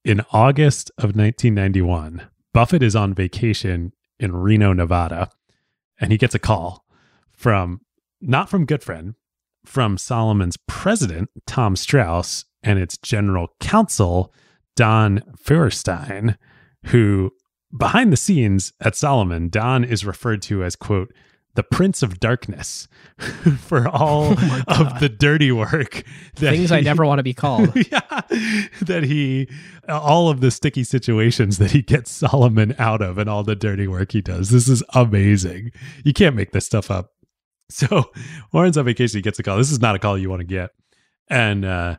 In 0.05 0.22
August 0.32 0.90
of 0.97 1.16
1991, 1.16 2.28
Buffett 2.55 2.82
is 2.82 2.97
on 2.97 3.12
vacation 3.12 3.93
in 4.18 4.35
Reno, 4.35 4.72
Nevada, 4.72 5.31
and 6.01 6.12
he 6.12 6.18
gets 6.18 6.35
a 6.35 6.39
call 6.39 6.85
from 7.32 7.81
not 8.20 8.48
from 8.48 8.66
Gutfreund, 8.66 9.14
from 9.64 9.98
Salomon's 9.98 10.56
president, 10.66 11.31
Tom 11.47 11.77
Strauss, 11.77 12.44
and 12.62 12.78
its 12.78 12.97
general 12.99 13.49
counsel, 13.61 14.32
Don 14.77 15.23
Feuerstein, 15.37 16.37
who 16.87 17.32
behind 17.77 18.12
the 18.12 18.16
scenes 18.16 18.73
at 18.81 18.97
Salomon, 18.97 19.49
Don 19.49 19.85
is 19.85 20.05
referred 20.05 20.43
to 20.43 20.65
as, 20.65 20.77
quote, 20.77 21.12
the 21.55 21.62
Prince 21.65 22.03
of 22.03 22.20
Darkness 22.20 22.87
for 23.59 23.89
all 23.89 24.35
oh 24.39 24.62
of 24.69 25.01
the 25.01 25.09
dirty 25.09 25.51
work. 25.51 26.05
Things 26.37 26.70
he, 26.70 26.77
I 26.77 26.81
never 26.81 27.05
want 27.05 27.19
to 27.19 27.24
be 27.24 27.35
called. 27.35 27.74
yeah. 27.91 28.20
That 28.82 29.03
he, 29.05 29.49
all 29.89 30.28
of 30.28 30.41
the 30.41 30.51
sticky 30.51 30.85
situations 30.85 31.59
that 31.59 31.73
he 31.73 31.82
gets 31.82 32.12
Salomon 32.12 32.74
out 32.78 33.03
of 33.03 33.19
and 33.19 33.28
all 33.28 33.43
the 33.43 33.57
dirty 33.57 33.89
work 33.89 34.12
he 34.12 34.20
does. 34.20 34.51
This 34.51 34.69
is 34.69 34.82
amazing. 34.95 35.73
You 36.05 36.12
can't 36.12 36.37
make 36.37 36.53
this 36.53 36.66
stuff 36.66 36.91
up. 36.91 37.11
So 37.69 38.11
Warren's 38.53 38.77
on 38.77 38.85
vacation. 38.85 39.19
He 39.19 39.23
gets 39.23 39.39
a 39.39 39.43
call. 39.43 39.57
This 39.57 39.73
is 39.73 39.81
not 39.81 39.95
a 39.95 39.99
call 39.99 40.19
you 40.19 40.31
want 40.31 40.41
to 40.41 40.47
get. 40.47 40.70
And 41.28 41.65
uh, 41.65 41.97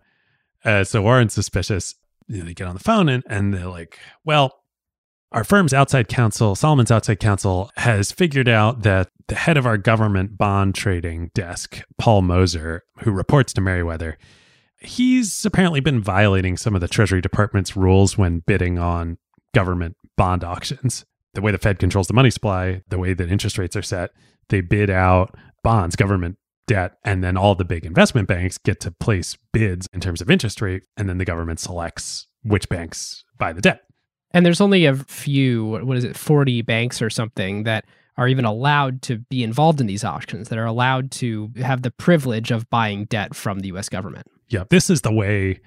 uh, 0.65 0.83
so 0.83 1.01
Warren's 1.01 1.33
suspicious. 1.33 1.95
You 2.27 2.39
know, 2.39 2.45
they 2.45 2.53
get 2.53 2.67
on 2.67 2.75
the 2.75 2.83
phone 2.83 3.09
and, 3.09 3.23
and 3.27 3.53
they're 3.53 3.67
like, 3.67 3.99
well, 4.23 4.61
our 5.31 5.43
firm's 5.43 5.73
outside 5.73 6.07
counsel, 6.07 6.55
Salomon's 6.55 6.91
outside 6.91 7.19
counsel, 7.19 7.71
has 7.77 8.11
figured 8.11 8.49
out 8.49 8.83
that 8.83 9.09
the 9.27 9.35
head 9.35 9.57
of 9.57 9.65
our 9.65 9.77
government 9.77 10.37
bond 10.37 10.75
trading 10.75 11.31
desk, 11.33 11.81
Paul 11.97 12.21
Mozer, 12.21 12.81
who 12.99 13.11
reports 13.11 13.53
to 13.53 13.61
Meriwether, 13.61 14.17
he's 14.81 15.45
apparently 15.45 15.79
been 15.79 16.01
violating 16.01 16.57
some 16.57 16.75
of 16.75 16.81
the 16.81 16.87
Treasury 16.87 17.21
Department's 17.21 17.77
rules 17.77 18.17
when 18.17 18.39
bidding 18.39 18.77
on 18.77 19.17
government 19.53 19.95
bond 20.17 20.43
auctions. 20.43 21.05
The 21.33 21.41
way 21.41 21.51
the 21.51 21.57
Fed 21.57 21.79
controls 21.79 22.07
the 22.07 22.13
money 22.13 22.29
supply, 22.29 22.81
the 22.89 22.99
way 22.99 23.13
that 23.13 23.31
interest 23.31 23.57
rates 23.57 23.75
are 23.77 23.81
set, 23.81 24.11
they 24.49 24.59
bid 24.59 24.89
out 24.89 25.35
bonds, 25.63 25.95
government 25.95 26.37
debt, 26.71 26.93
and 27.03 27.21
then 27.21 27.35
all 27.35 27.53
the 27.53 27.65
big 27.65 27.85
investment 27.85 28.27
banks 28.27 28.57
get 28.57 28.79
to 28.79 28.91
place 28.91 29.37
bids 29.51 29.87
in 29.91 29.99
terms 29.99 30.21
of 30.21 30.31
interest 30.31 30.61
rate, 30.61 30.83
and 30.95 31.09
then 31.09 31.17
the 31.17 31.25
government 31.25 31.59
selects 31.59 32.27
which 32.43 32.69
banks 32.69 33.25
buy 33.37 33.51
the 33.51 33.61
debt. 33.61 33.81
And 34.31 34.45
there's 34.45 34.61
only 34.61 34.85
a 34.85 34.95
few, 34.95 35.81
what 35.83 35.97
is 35.97 36.05
it, 36.05 36.15
40 36.15 36.61
banks 36.61 37.01
or 37.01 37.09
something 37.09 37.63
that 37.63 37.83
are 38.15 38.29
even 38.29 38.45
allowed 38.45 39.01
to 39.01 39.17
be 39.17 39.43
involved 39.43 39.81
in 39.81 39.87
these 39.87 40.05
auctions, 40.05 40.47
that 40.47 40.57
are 40.57 40.65
allowed 40.65 41.11
to 41.11 41.51
have 41.57 41.81
the 41.81 41.91
privilege 41.91 42.51
of 42.51 42.69
buying 42.69 43.05
debt 43.05 43.35
from 43.35 43.59
the 43.59 43.67
US 43.69 43.89
government. 43.89 44.27
Yeah, 44.47 44.63
this 44.69 44.89
is 44.89 45.01
the 45.01 45.11
way 45.11 45.59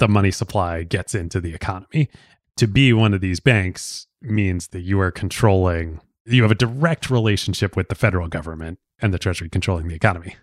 the 0.00 0.08
money 0.08 0.32
supply 0.32 0.82
gets 0.82 1.14
into 1.14 1.40
the 1.40 1.54
economy. 1.54 2.08
To 2.56 2.66
be 2.66 2.92
one 2.92 3.14
of 3.14 3.20
these 3.20 3.38
banks 3.38 4.08
means 4.20 4.68
that 4.68 4.80
you 4.80 4.98
are 4.98 5.12
controlling, 5.12 6.00
you 6.24 6.42
have 6.42 6.50
a 6.50 6.56
direct 6.56 7.10
relationship 7.10 7.76
with 7.76 7.88
the 7.88 7.94
federal 7.94 8.28
government 8.28 8.78
and 9.00 9.12
the 9.12 9.18
Treasury 9.18 9.48
controlling 9.48 9.88
the 9.88 9.94
economy. 9.94 10.36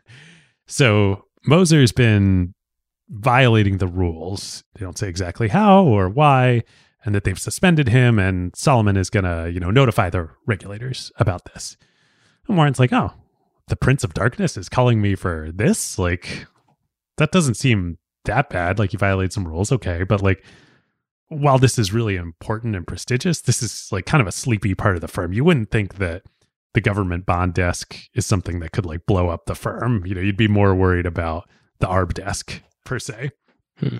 So 0.67 1.25
Mozer's 1.47 1.91
been 1.91 2.53
violating 3.09 3.77
the 3.77 3.87
rules. 3.87 4.63
They 4.73 4.85
don't 4.85 4.97
say 4.97 5.09
exactly 5.09 5.49
how 5.49 5.83
or 5.83 6.07
why, 6.09 6.63
and 7.03 7.13
that 7.15 7.23
they've 7.23 7.39
suspended 7.39 7.89
him, 7.89 8.19
and 8.19 8.55
Salomon 8.55 8.97
is 8.97 9.09
gonna, 9.09 9.49
you 9.49 9.59
know, 9.59 9.71
notify 9.71 10.09
the 10.09 10.29
regulators 10.45 11.11
about 11.17 11.45
this. 11.53 11.77
And 12.47 12.57
Warren's 12.57 12.79
like, 12.79 12.93
oh, 12.93 13.11
the 13.67 13.75
Prince 13.75 14.03
of 14.03 14.13
Darkness 14.13 14.57
is 14.57 14.69
calling 14.69 15.01
me 15.01 15.15
for 15.15 15.51
this? 15.53 15.97
Like, 15.97 16.45
that 17.17 17.31
doesn't 17.31 17.55
seem 17.55 17.97
that 18.25 18.49
bad. 18.49 18.79
Like, 18.79 18.93
you 18.93 18.99
violate 18.99 19.33
some 19.33 19.47
rules, 19.47 19.71
okay. 19.71 20.03
But 20.03 20.21
like, 20.21 20.43
while 21.27 21.57
this 21.57 21.79
is 21.79 21.93
really 21.93 22.17
important 22.17 22.75
and 22.75 22.85
prestigious, 22.85 23.41
this 23.41 23.63
is 23.63 23.87
like 23.91 24.05
kind 24.05 24.21
of 24.21 24.27
a 24.27 24.33
sleepy 24.33 24.75
part 24.75 24.95
of 24.95 25.01
the 25.01 25.07
firm. 25.07 25.31
You 25.31 25.45
wouldn't 25.45 25.71
think 25.71 25.95
that 25.95 26.23
the 26.73 26.81
government 26.81 27.25
bond 27.25 27.53
desk 27.53 27.95
is 28.13 28.25
something 28.25 28.59
that 28.59 28.71
could 28.71 28.85
like 28.85 29.05
blow 29.05 29.29
up 29.29 29.45
the 29.45 29.55
firm. 29.55 30.05
You 30.05 30.15
know, 30.15 30.21
you'd 30.21 30.37
be 30.37 30.47
more 30.47 30.73
worried 30.73 31.05
about 31.05 31.49
the 31.79 31.87
ARB 31.87 32.13
desk 32.13 32.61
per 32.85 32.99
se. 32.99 33.31
Hmm. 33.79 33.97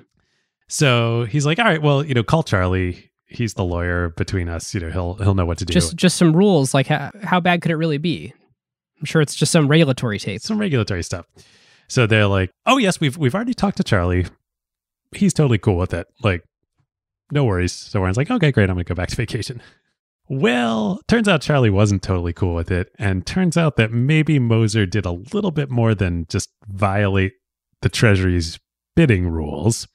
So 0.68 1.26
he's 1.26 1.46
like, 1.46 1.60
all 1.60 1.66
right, 1.66 1.82
well, 1.82 2.06
you 2.06 2.14
know, 2.14 2.24
call 2.24 2.44
Charlie. 2.44 3.12
He's 3.26 3.54
the 3.54 3.64
lawyer 3.64 4.10
between 4.10 4.50
us. 4.50 4.74
You 4.74 4.82
know, 4.82 4.90
he'll 4.90 5.14
he'll 5.16 5.36
know 5.36 5.46
what 5.46 5.58
to 5.60 5.66
do. 5.66 5.74
Just 5.74 5.96
just 5.96 6.18
some 6.18 6.36
rules. 6.36 6.74
Like 6.74 6.88
how, 6.88 7.12
how 7.24 7.40
bad 7.40 7.62
could 7.62 7.72
it 7.72 7.76
really 7.76 7.98
be? 7.98 8.34
I'm 9.00 9.06
sure 9.06 9.22
it's 9.22 9.36
just 9.36 9.52
some 9.52 9.68
regulatory 9.68 10.20
tape. 10.20 10.42
Some 10.42 10.60
regulatory 10.60 11.04
stuff. 11.04 11.26
So 11.88 12.08
they're 12.08 12.28
like, 12.28 12.52
oh 12.66 12.78
yes, 12.78 13.00
we've 13.00 13.18
we've 13.18 13.36
already 13.36 13.54
talked 13.54 13.78
to 13.78 13.84
Charlie. 13.84 14.28
He's 15.14 15.34
totally 15.34 15.58
cool 15.58 15.76
with 15.76 15.94
it. 15.94 16.08
Like, 16.24 16.44
no 17.32 17.44
worries. 17.44 17.74
So 17.74 18.00
Warren's 18.00 18.16
like, 18.16 18.32
okay, 18.32 18.52
great. 18.52 18.70
I'm 18.70 18.76
gonna 18.76 18.84
go 18.84 18.96
back 18.96 19.10
to 19.10 19.16
vacation. 19.16 19.62
Well, 20.34 21.02
turns 21.10 21.28
out 21.28 21.42
Charlie 21.42 21.70
wasn't 21.70 22.04
totally 22.04 22.32
cool 22.32 22.56
with 22.56 22.72
it. 22.72 22.90
And 22.98 23.26
turns 23.26 23.58
out 23.58 23.76
that 23.76 23.92
maybe 23.92 24.40
Mozer 24.40 24.90
did 24.90 25.06
a 25.06 25.12
little 25.12 25.52
bit 25.52 25.70
more 25.70 25.94
than 25.94 26.26
just 26.30 26.52
violate 26.70 27.34
the 27.82 27.90
Treasury's 27.90 28.58
bidding 28.96 29.28
rules. 29.28 29.90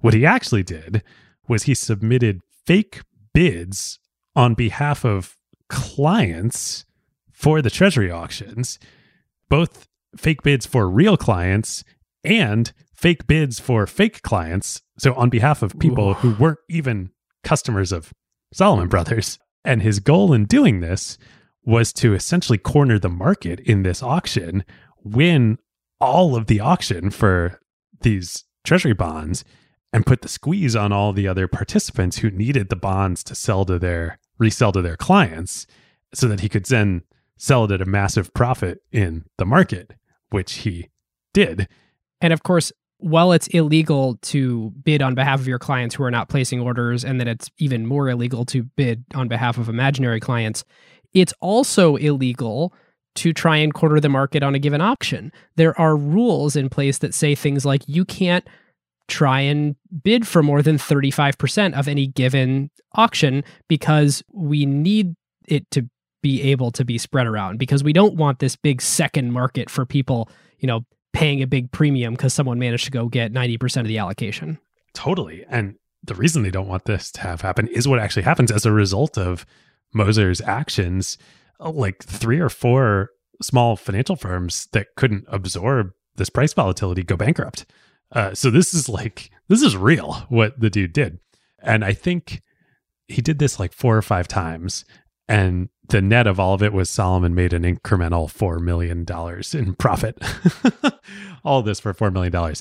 What 0.00 0.14
he 0.14 0.26
actually 0.26 0.64
did 0.64 1.04
was 1.46 1.62
he 1.62 1.74
submitted 1.74 2.40
fake 2.66 3.02
bids 3.32 4.00
on 4.34 4.54
behalf 4.54 5.04
of 5.04 5.36
clients 5.68 6.84
for 7.30 7.62
the 7.62 7.70
Treasury 7.70 8.10
auctions, 8.10 8.80
both 9.48 9.86
fake 10.16 10.42
bids 10.42 10.66
for 10.66 10.90
real 10.90 11.16
clients 11.16 11.84
and 12.24 12.72
fake 12.92 13.28
bids 13.28 13.60
for 13.60 13.86
fake 13.86 14.22
clients. 14.22 14.82
So, 14.98 15.14
on 15.14 15.30
behalf 15.30 15.62
of 15.62 15.78
people 15.78 16.10
Ooh. 16.10 16.14
who 16.14 16.34
weren't 16.34 16.58
even 16.68 17.10
customers 17.44 17.92
of 17.92 18.12
Salomon 18.52 18.88
Brothers. 18.88 19.38
And 19.64 19.82
his 19.82 20.00
goal 20.00 20.32
in 20.32 20.44
doing 20.44 20.80
this 20.80 21.18
was 21.64 21.92
to 21.94 22.14
essentially 22.14 22.58
corner 22.58 22.98
the 22.98 23.08
market 23.08 23.60
in 23.60 23.82
this 23.82 24.02
auction, 24.02 24.64
win 25.02 25.58
all 26.00 26.36
of 26.36 26.46
the 26.46 26.60
auction 26.60 27.10
for 27.10 27.60
these 28.00 28.44
treasury 28.64 28.94
bonds, 28.94 29.44
and 29.92 30.06
put 30.06 30.22
the 30.22 30.28
squeeze 30.28 30.76
on 30.76 30.92
all 30.92 31.12
the 31.12 31.28
other 31.28 31.48
participants 31.48 32.18
who 32.18 32.30
needed 32.30 32.68
the 32.68 32.76
bonds 32.76 33.24
to 33.24 33.34
sell 33.34 33.64
to 33.64 33.78
their 33.78 34.18
resell 34.38 34.72
to 34.72 34.82
their 34.82 34.96
clients 34.96 35.66
so 36.14 36.28
that 36.28 36.40
he 36.40 36.48
could 36.48 36.64
then 36.66 37.02
sell 37.36 37.64
it 37.64 37.70
at 37.70 37.82
a 37.82 37.86
massive 37.86 38.32
profit 38.34 38.82
in 38.92 39.24
the 39.38 39.44
market, 39.44 39.94
which 40.30 40.54
he 40.54 40.88
did. 41.32 41.68
And 42.20 42.32
of 42.32 42.42
course, 42.42 42.72
while 42.98 43.32
it's 43.32 43.46
illegal 43.48 44.18
to 44.22 44.70
bid 44.82 45.02
on 45.02 45.14
behalf 45.14 45.40
of 45.40 45.48
your 45.48 45.58
clients 45.58 45.94
who 45.94 46.04
are 46.04 46.10
not 46.10 46.28
placing 46.28 46.60
orders, 46.60 47.04
and 47.04 47.20
that 47.20 47.28
it's 47.28 47.50
even 47.58 47.86
more 47.86 48.08
illegal 48.08 48.44
to 48.46 48.64
bid 48.64 49.04
on 49.14 49.28
behalf 49.28 49.56
of 49.56 49.68
imaginary 49.68 50.20
clients, 50.20 50.64
it's 51.14 51.32
also 51.40 51.96
illegal 51.96 52.72
to 53.14 53.32
try 53.32 53.56
and 53.56 53.74
corner 53.74 53.98
the 54.00 54.08
market 54.08 54.42
on 54.42 54.54
a 54.54 54.58
given 54.58 54.80
auction. 54.80 55.32
There 55.56 55.78
are 55.80 55.96
rules 55.96 56.54
in 56.54 56.68
place 56.68 56.98
that 56.98 57.14
say 57.14 57.34
things 57.34 57.64
like 57.64 57.82
you 57.86 58.04
can't 58.04 58.46
try 59.08 59.40
and 59.40 59.74
bid 60.02 60.26
for 60.26 60.42
more 60.42 60.62
than 60.62 60.76
35% 60.76 61.78
of 61.78 61.88
any 61.88 62.06
given 62.06 62.70
auction 62.94 63.42
because 63.68 64.22
we 64.32 64.66
need 64.66 65.16
it 65.46 65.68
to 65.70 65.88
be 66.22 66.42
able 66.42 66.70
to 66.72 66.84
be 66.84 66.98
spread 66.98 67.26
around 67.26 67.58
because 67.58 67.82
we 67.82 67.92
don't 67.92 68.14
want 68.14 68.38
this 68.38 68.54
big 68.54 68.82
second 68.82 69.32
market 69.32 69.70
for 69.70 69.86
people, 69.86 70.28
you 70.58 70.66
know, 70.66 70.84
paying 71.12 71.42
a 71.42 71.46
big 71.46 71.70
premium 71.72 72.14
because 72.14 72.34
someone 72.34 72.58
managed 72.58 72.84
to 72.84 72.90
go 72.90 73.08
get 73.08 73.32
90% 73.32 73.80
of 73.80 73.86
the 73.86 73.98
allocation. 73.98 74.58
Totally. 74.94 75.44
And 75.48 75.76
the 76.02 76.14
reason 76.14 76.42
they 76.42 76.50
don't 76.50 76.68
want 76.68 76.84
this 76.84 77.10
to 77.12 77.20
have 77.20 77.40
happen 77.40 77.68
is 77.68 77.88
what 77.88 77.98
actually 77.98 78.22
happens 78.22 78.50
as 78.50 78.66
a 78.66 78.72
result 78.72 79.18
of 79.18 79.44
Mozer's 79.94 80.40
actions. 80.40 81.18
Like 81.60 82.02
three 82.04 82.38
or 82.38 82.48
four 82.48 83.10
small 83.42 83.76
financial 83.76 84.16
firms 84.16 84.68
that 84.72 84.94
couldn't 84.96 85.24
absorb 85.28 85.92
this 86.16 86.30
price 86.30 86.52
volatility 86.52 87.02
go 87.02 87.16
bankrupt. 87.16 87.66
Uh, 88.12 88.34
so 88.34 88.50
this 88.50 88.74
is 88.74 88.88
like, 88.88 89.30
this 89.48 89.62
is 89.62 89.76
real 89.76 90.24
what 90.28 90.58
the 90.58 90.70
dude 90.70 90.92
did. 90.92 91.18
And 91.60 91.84
I 91.84 91.92
think 91.92 92.42
he 93.08 93.22
did 93.22 93.38
this 93.38 93.58
like 93.58 93.72
four 93.72 93.96
or 93.96 94.02
five 94.02 94.28
times. 94.28 94.84
And 95.28 95.68
the 95.88 96.00
net 96.00 96.26
of 96.26 96.40
all 96.40 96.54
of 96.54 96.62
it 96.62 96.72
was 96.72 96.88
Salomon 96.88 97.34
made 97.34 97.52
an 97.52 97.62
incremental 97.62 98.30
$4 98.32 98.60
million 98.60 99.06
in 99.52 99.74
profit. 99.74 100.18
all 101.44 101.62
this 101.62 101.80
for 101.80 101.92
$4 101.92 102.12
million. 102.12 102.54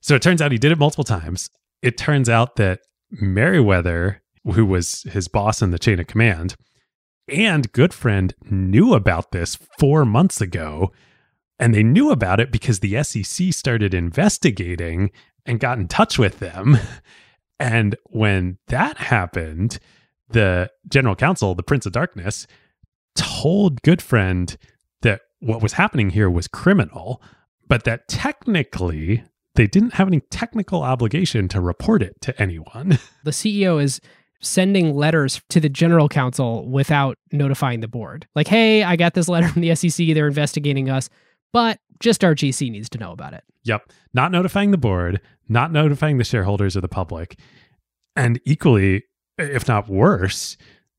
So 0.00 0.14
it 0.14 0.22
turns 0.22 0.42
out 0.42 0.52
he 0.52 0.58
did 0.58 0.72
it 0.72 0.78
multiple 0.78 1.04
times. 1.04 1.50
It 1.82 1.96
turns 1.96 2.28
out 2.28 2.56
that 2.56 2.80
Meriwether, 3.10 4.22
who 4.44 4.66
was 4.66 5.02
his 5.04 5.28
boss 5.28 5.62
in 5.62 5.70
the 5.70 5.78
chain 5.78 6.00
of 6.00 6.06
command, 6.06 6.56
and 7.28 7.72
Gutfreund 7.72 8.32
knew 8.50 8.94
about 8.94 9.32
this 9.32 9.56
four 9.78 10.04
months 10.04 10.40
ago. 10.40 10.92
And 11.58 11.74
they 11.74 11.82
knew 11.82 12.10
about 12.10 12.40
it 12.40 12.52
because 12.52 12.80
the 12.80 13.02
SEC 13.02 13.52
started 13.52 13.92
investigating 13.92 15.10
and 15.44 15.60
got 15.60 15.78
in 15.78 15.88
touch 15.88 16.18
with 16.18 16.38
them. 16.38 16.78
And 17.60 17.96
when 18.04 18.58
that 18.68 18.98
happened, 18.98 19.80
the 20.30 20.70
general 20.88 21.14
counsel, 21.14 21.54
the 21.54 21.62
Prince 21.62 21.86
of 21.86 21.92
Darkness, 21.92 22.46
told 23.14 23.82
Gutfreund 23.82 24.56
that 25.02 25.22
what 25.40 25.62
was 25.62 25.74
happening 25.74 26.10
here 26.10 26.30
was 26.30 26.48
criminal, 26.48 27.22
but 27.66 27.84
that 27.84 28.08
technically 28.08 29.24
they 29.54 29.66
didn't 29.66 29.94
have 29.94 30.08
any 30.08 30.20
technical 30.30 30.82
obligation 30.82 31.48
to 31.48 31.60
report 31.60 32.02
it 32.02 32.20
to 32.22 32.40
anyone. 32.40 32.98
The 33.24 33.32
CEO 33.32 33.82
is 33.82 34.00
sending 34.40 34.94
letters 34.94 35.42
to 35.48 35.60
the 35.60 35.68
general 35.68 36.08
counsel 36.08 36.66
without 36.68 37.18
notifying 37.32 37.80
the 37.80 37.88
board. 37.88 38.26
Like, 38.34 38.46
hey, 38.46 38.84
I 38.84 38.96
got 38.96 39.14
this 39.14 39.28
letter 39.28 39.48
from 39.48 39.62
the 39.62 39.74
SEC. 39.74 40.14
They're 40.14 40.28
investigating 40.28 40.88
us, 40.88 41.10
but 41.52 41.80
just 42.00 42.24
our 42.24 42.34
GC 42.34 42.70
needs 42.70 42.88
to 42.90 42.98
know 42.98 43.12
about 43.12 43.34
it. 43.34 43.42
Yep. 43.64 43.90
Not 44.14 44.30
notifying 44.30 44.70
the 44.70 44.78
board, 44.78 45.20
not 45.48 45.72
notifying 45.72 46.18
the 46.18 46.24
shareholders 46.24 46.76
or 46.76 46.80
the 46.80 46.88
public. 46.88 47.38
And 48.14 48.40
equally, 48.44 49.04
if 49.38 49.68
not 49.68 49.88
worse, 49.88 50.56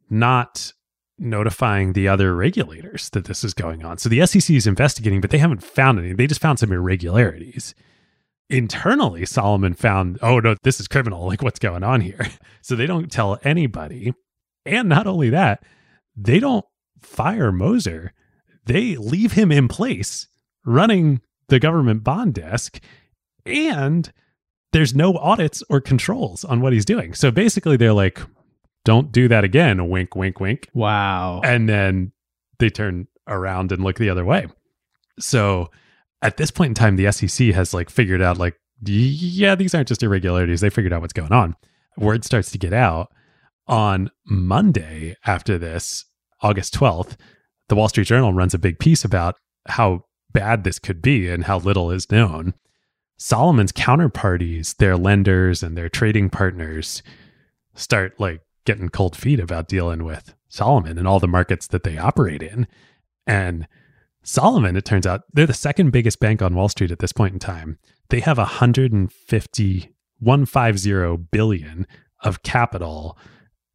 not 0.09 0.73
notifying 1.19 1.93
the 1.93 2.07
other 2.07 2.33
regulators 2.33 3.09
that 3.09 3.25
this 3.25 3.43
is 3.43 3.53
going 3.53 3.83
on. 3.83 3.97
So 3.97 4.09
the 4.09 4.25
SEC 4.25 4.49
is 4.55 4.67
investigating, 4.67 5.21
but 5.21 5.29
they 5.29 5.37
haven't 5.37 5.63
found 5.63 5.99
any. 5.99 6.13
They 6.13 6.27
just 6.27 6.41
found 6.41 6.59
some 6.59 6.71
irregularities. 6.71 7.75
Internally, 8.49 9.25
Salomon 9.25 9.73
found, 9.73 10.17
oh 10.21 10.39
no, 10.39 10.55
this 10.63 10.79
is 10.79 10.87
criminal. 10.87 11.27
Like, 11.27 11.43
what's 11.43 11.59
going 11.59 11.83
on 11.83 12.01
here? 12.01 12.27
So 12.61 12.75
they 12.75 12.85
don't 12.85 13.11
tell 13.11 13.39
anybody. 13.43 14.13
And 14.65 14.89
not 14.89 15.07
only 15.07 15.29
that, 15.31 15.63
they 16.15 16.39
don't 16.39 16.65
fire 17.01 17.51
Mozer. 17.51 18.09
They 18.65 18.95
leave 18.95 19.31
him 19.31 19.51
in 19.51 19.67
place 19.67 20.27
running 20.65 21.21
the 21.47 21.59
government 21.59 22.03
bond 22.03 22.35
desk. 22.35 22.79
And 23.45 24.11
there's 24.71 24.93
no 24.93 25.15
audits 25.17 25.63
or 25.69 25.81
controls 25.81 26.43
on 26.45 26.61
what 26.61 26.73
he's 26.73 26.85
doing. 26.85 27.13
So 27.13 27.31
basically, 27.31 27.77
they're 27.77 27.93
like, 27.93 28.21
don't 28.85 29.11
do 29.11 29.27
that 29.27 29.43
again. 29.43 29.89
Wink, 29.89 30.15
wink, 30.15 30.39
wink. 30.39 30.69
Wow. 30.73 31.41
And 31.43 31.67
then 31.67 32.11
they 32.59 32.69
turn 32.69 33.07
around 33.27 33.71
and 33.71 33.83
look 33.83 33.97
the 33.97 34.09
other 34.09 34.25
way. 34.25 34.47
So 35.19 35.69
at 36.21 36.37
this 36.37 36.51
point 36.51 36.71
in 36.71 36.75
time, 36.75 36.95
the 36.95 37.11
SEC 37.11 37.47
has 37.49 37.73
like 37.73 37.89
figured 37.89 38.21
out, 38.21 38.37
like, 38.37 38.59
yeah, 38.81 39.55
these 39.55 39.75
aren't 39.75 39.87
just 39.89 40.03
irregularities. 40.03 40.61
They 40.61 40.69
figured 40.69 40.93
out 40.93 41.01
what's 41.01 41.13
going 41.13 41.33
on. 41.33 41.55
Word 41.97 42.23
starts 42.23 42.51
to 42.51 42.57
get 42.57 42.73
out. 42.73 43.11
On 43.67 44.09
Monday 44.25 45.15
after 45.25 45.57
this, 45.57 46.05
August 46.41 46.73
12th, 46.73 47.17
the 47.67 47.75
Wall 47.75 47.89
Street 47.89 48.07
Journal 48.07 48.33
runs 48.33 48.53
a 48.53 48.59
big 48.59 48.79
piece 48.79 49.05
about 49.05 49.35
how 49.67 50.05
bad 50.31 50.63
this 50.63 50.79
could 50.79 51.01
be 51.01 51.29
and 51.29 51.43
how 51.43 51.59
little 51.59 51.91
is 51.91 52.09
known. 52.11 52.53
Salomon's 53.21 53.73
counterparties, 53.73 54.77
their 54.77 54.95
lenders 54.95 55.61
and 55.61 55.77
their 55.77 55.89
trading 55.89 56.29
partners, 56.29 57.03
start 57.75 58.17
like 58.17 58.41
getting 58.65 58.87
cold 58.87 59.15
feet 59.15 59.41
about 59.41 59.67
dealing 59.67 60.05
with 60.05 60.33
Salomon 60.47 60.97
and 60.97 61.07
all 61.07 61.19
the 61.19 61.27
markets 61.27 61.67
that 61.67 61.83
they 61.83 61.97
operate 61.97 62.41
in. 62.41 62.65
And 63.27 63.67
Salomon, 64.23 64.77
it 64.77 64.85
turns 64.85 65.05
out, 65.05 65.23
they're 65.33 65.45
the 65.45 65.53
second 65.53 65.91
biggest 65.91 66.19
bank 66.21 66.41
on 66.41 66.55
Wall 66.55 66.69
Street 66.69 66.91
at 66.91 66.99
this 66.99 67.11
point 67.11 67.33
in 67.33 67.39
time. 67.39 67.77
They 68.09 68.21
have 68.21 68.37
150, 68.37 69.93
150 70.19 71.17
billion 71.31 71.87
of 72.23 72.41
capital 72.43 73.17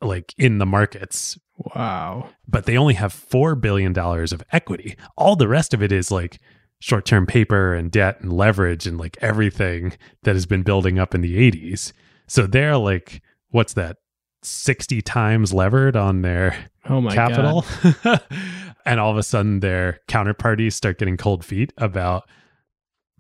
like 0.00 0.34
in 0.38 0.58
the 0.58 0.66
markets. 0.66 1.38
Wow. 1.56 2.30
But 2.48 2.64
they 2.64 2.78
only 2.78 2.94
have 2.94 3.12
$4 3.12 3.60
billion 3.60 3.96
of 3.96 4.42
equity. 4.52 4.96
All 5.16 5.36
the 5.36 5.48
rest 5.48 5.74
of 5.74 5.82
it 5.82 5.92
is 5.92 6.10
like 6.10 6.40
short 6.85 7.06
term 7.06 7.24
paper 7.24 7.73
and 7.73 7.90
debt 7.90 8.20
and 8.20 8.31
leverage 8.31 8.86
and 8.86 8.98
like 8.98 9.16
everything 9.23 9.94
that 10.24 10.35
has 10.35 10.44
been 10.44 10.62
building 10.62 10.98
up 10.98 11.15
in 11.15 11.23
the 11.23 11.51
80s. 11.51 11.94
So 12.27 12.47
they're 12.47 12.77
like, 12.77 13.23
what's 13.48 13.73
that? 13.73 13.97
60 14.43 15.01
times 15.01 15.55
levered 15.55 15.97
on 15.97 16.20
their 16.20 16.69
Oh 16.85 17.01
my 17.01 17.15
capital. 17.15 17.65
and 18.85 19.01
all 19.01 19.11
of 19.11 19.16
a 19.16 19.23
sudden 19.23 19.61
their 19.61 20.01
counterparties 20.09 20.74
start 20.74 20.98
getting 20.98 21.16
cold 21.16 21.43
feet 21.43 21.73
about 21.78 22.28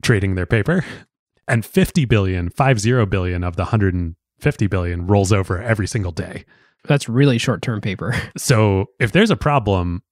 trading 0.02 0.34
their 0.34 0.44
paper. 0.44 0.84
And 1.48 1.64
50 1.64 2.04
billion, 2.04 2.50
50 2.50 3.06
billion 3.06 3.42
of 3.42 3.56
the 3.56 3.62
150 3.62 4.66
billion 4.66 5.06
rolls 5.06 5.32
over 5.32 5.62
every 5.62 5.86
single 5.86 6.12
day. 6.12 6.44
That's 6.86 7.08
really 7.08 7.38
short 7.38 7.62
term 7.62 7.80
paper. 7.80 8.14
So 8.36 8.88
if 9.00 9.12
there's 9.12 9.30
a 9.30 9.36
problem, 9.36 10.02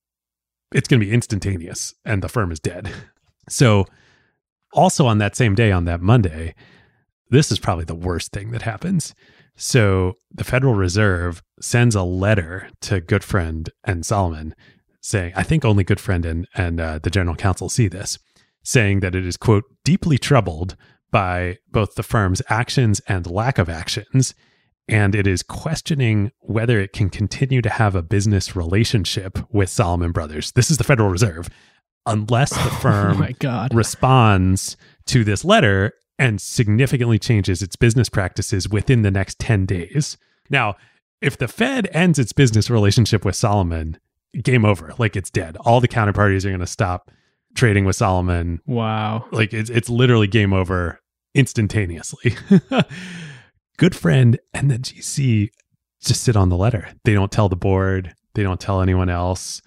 it's 0.74 0.88
going 0.88 1.00
to 1.00 1.06
be 1.06 1.12
instantaneous 1.12 1.94
and 2.06 2.22
the 2.22 2.30
firm 2.30 2.50
is 2.50 2.58
dead. 2.58 2.90
So 3.52 3.86
also 4.72 5.06
on 5.06 5.18
that 5.18 5.36
same 5.36 5.54
day, 5.54 5.70
on 5.70 5.84
that 5.84 6.00
Monday, 6.00 6.54
this 7.30 7.52
is 7.52 7.58
probably 7.58 7.84
the 7.84 7.94
worst 7.94 8.32
thing 8.32 8.50
that 8.50 8.62
happens. 8.62 9.14
So 9.56 10.14
the 10.30 10.44
Federal 10.44 10.74
Reserve 10.74 11.42
sends 11.60 11.94
a 11.94 12.02
letter 12.02 12.70
to 12.82 13.00
Gutfreund 13.00 13.68
and 13.84 14.04
Salomon 14.04 14.54
saying, 15.00 15.32
I 15.36 15.42
think 15.42 15.64
only 15.64 15.84
Gutfreund 15.84 16.24
and, 16.24 16.46
and 16.54 16.80
uh, 16.80 16.98
the 17.02 17.10
general 17.10 17.36
counsel 17.36 17.68
see 17.68 17.88
this, 17.88 18.18
saying 18.62 19.00
that 19.00 19.14
it 19.14 19.26
is, 19.26 19.36
quote, 19.36 19.64
deeply 19.84 20.16
troubled 20.16 20.76
by 21.10 21.58
both 21.70 21.94
the 21.94 22.02
firm's 22.02 22.40
actions 22.48 23.00
and 23.08 23.26
lack 23.26 23.58
of 23.58 23.68
actions. 23.68 24.34
And 24.88 25.14
it 25.14 25.26
is 25.26 25.42
questioning 25.42 26.30
whether 26.40 26.80
it 26.80 26.92
can 26.92 27.10
continue 27.10 27.62
to 27.62 27.68
have 27.68 27.94
a 27.94 28.02
business 28.02 28.56
relationship 28.56 29.38
with 29.50 29.68
Salomon 29.68 30.12
Brothers. 30.12 30.52
This 30.52 30.70
is 30.70 30.78
the 30.78 30.84
Federal 30.84 31.10
Reserve 31.10 31.48
unless 32.06 32.50
the 32.50 32.60
oh 32.72 32.78
firm 32.80 33.34
God. 33.38 33.74
responds 33.74 34.76
to 35.06 35.24
this 35.24 35.44
letter 35.44 35.94
and 36.18 36.40
significantly 36.40 37.18
changes 37.18 37.62
its 37.62 37.76
business 37.76 38.08
practices 38.08 38.68
within 38.68 39.02
the 39.02 39.10
next 39.10 39.38
10 39.38 39.66
days. 39.66 40.16
Now, 40.50 40.76
if 41.20 41.36
the 41.38 41.48
Fed 41.48 41.88
ends 41.92 42.18
its 42.18 42.32
business 42.32 42.68
relationship 42.68 43.24
with 43.24 43.36
Salomon, 43.36 43.98
game 44.40 44.64
over. 44.64 44.94
Like 44.98 45.16
it's 45.16 45.30
dead. 45.30 45.56
All 45.60 45.80
the 45.80 45.88
counterparties 45.88 46.44
are 46.44 46.48
going 46.48 46.60
to 46.60 46.66
stop 46.66 47.10
trading 47.54 47.84
with 47.84 47.96
Salomon. 47.96 48.60
Wow. 48.66 49.26
Like 49.30 49.52
it's 49.52 49.70
it's 49.70 49.88
literally 49.88 50.26
game 50.26 50.52
over 50.52 51.00
instantaneously. 51.34 52.36
Gutfreund 53.78 54.36
and 54.54 54.70
the 54.70 54.78
GC 54.78 55.50
just 56.02 56.22
sit 56.22 56.36
on 56.36 56.48
the 56.48 56.56
letter. 56.56 56.88
They 57.04 57.14
don't 57.14 57.32
tell 57.32 57.48
the 57.48 57.56
board. 57.56 58.14
They 58.34 58.42
don't 58.42 58.60
tell 58.60 58.80
anyone 58.80 59.08
else. 59.08 59.60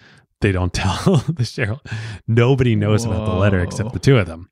They 0.45 0.51
don't 0.51 0.73
tell 0.75 1.23
the 1.27 1.43
shareholder. 1.43 1.81
Nobody 2.27 2.75
knows 2.75 3.03
about 3.03 3.25
the 3.25 3.33
letter 3.33 3.61
except 3.61 3.93
the 3.93 3.99
two 3.99 4.19
of 4.19 4.27
them. 4.27 4.51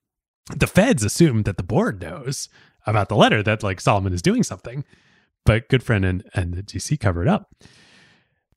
The 0.49 0.65
feds 0.65 1.03
assume 1.03 1.43
that 1.43 1.57
the 1.57 1.61
board 1.61 2.01
knows 2.01 2.49
about 2.87 3.09
the 3.09 3.15
letter 3.15 3.43
that 3.43 3.61
like 3.61 3.79
Salomon 3.79 4.11
is 4.11 4.23
doing 4.23 4.41
something, 4.41 4.85
but 5.45 5.69
Gutfreund 5.69 6.03
and, 6.09 6.27
and 6.33 6.55
the 6.55 6.63
GC 6.63 6.99
cover 6.99 7.21
it 7.21 7.27
up. 7.27 7.53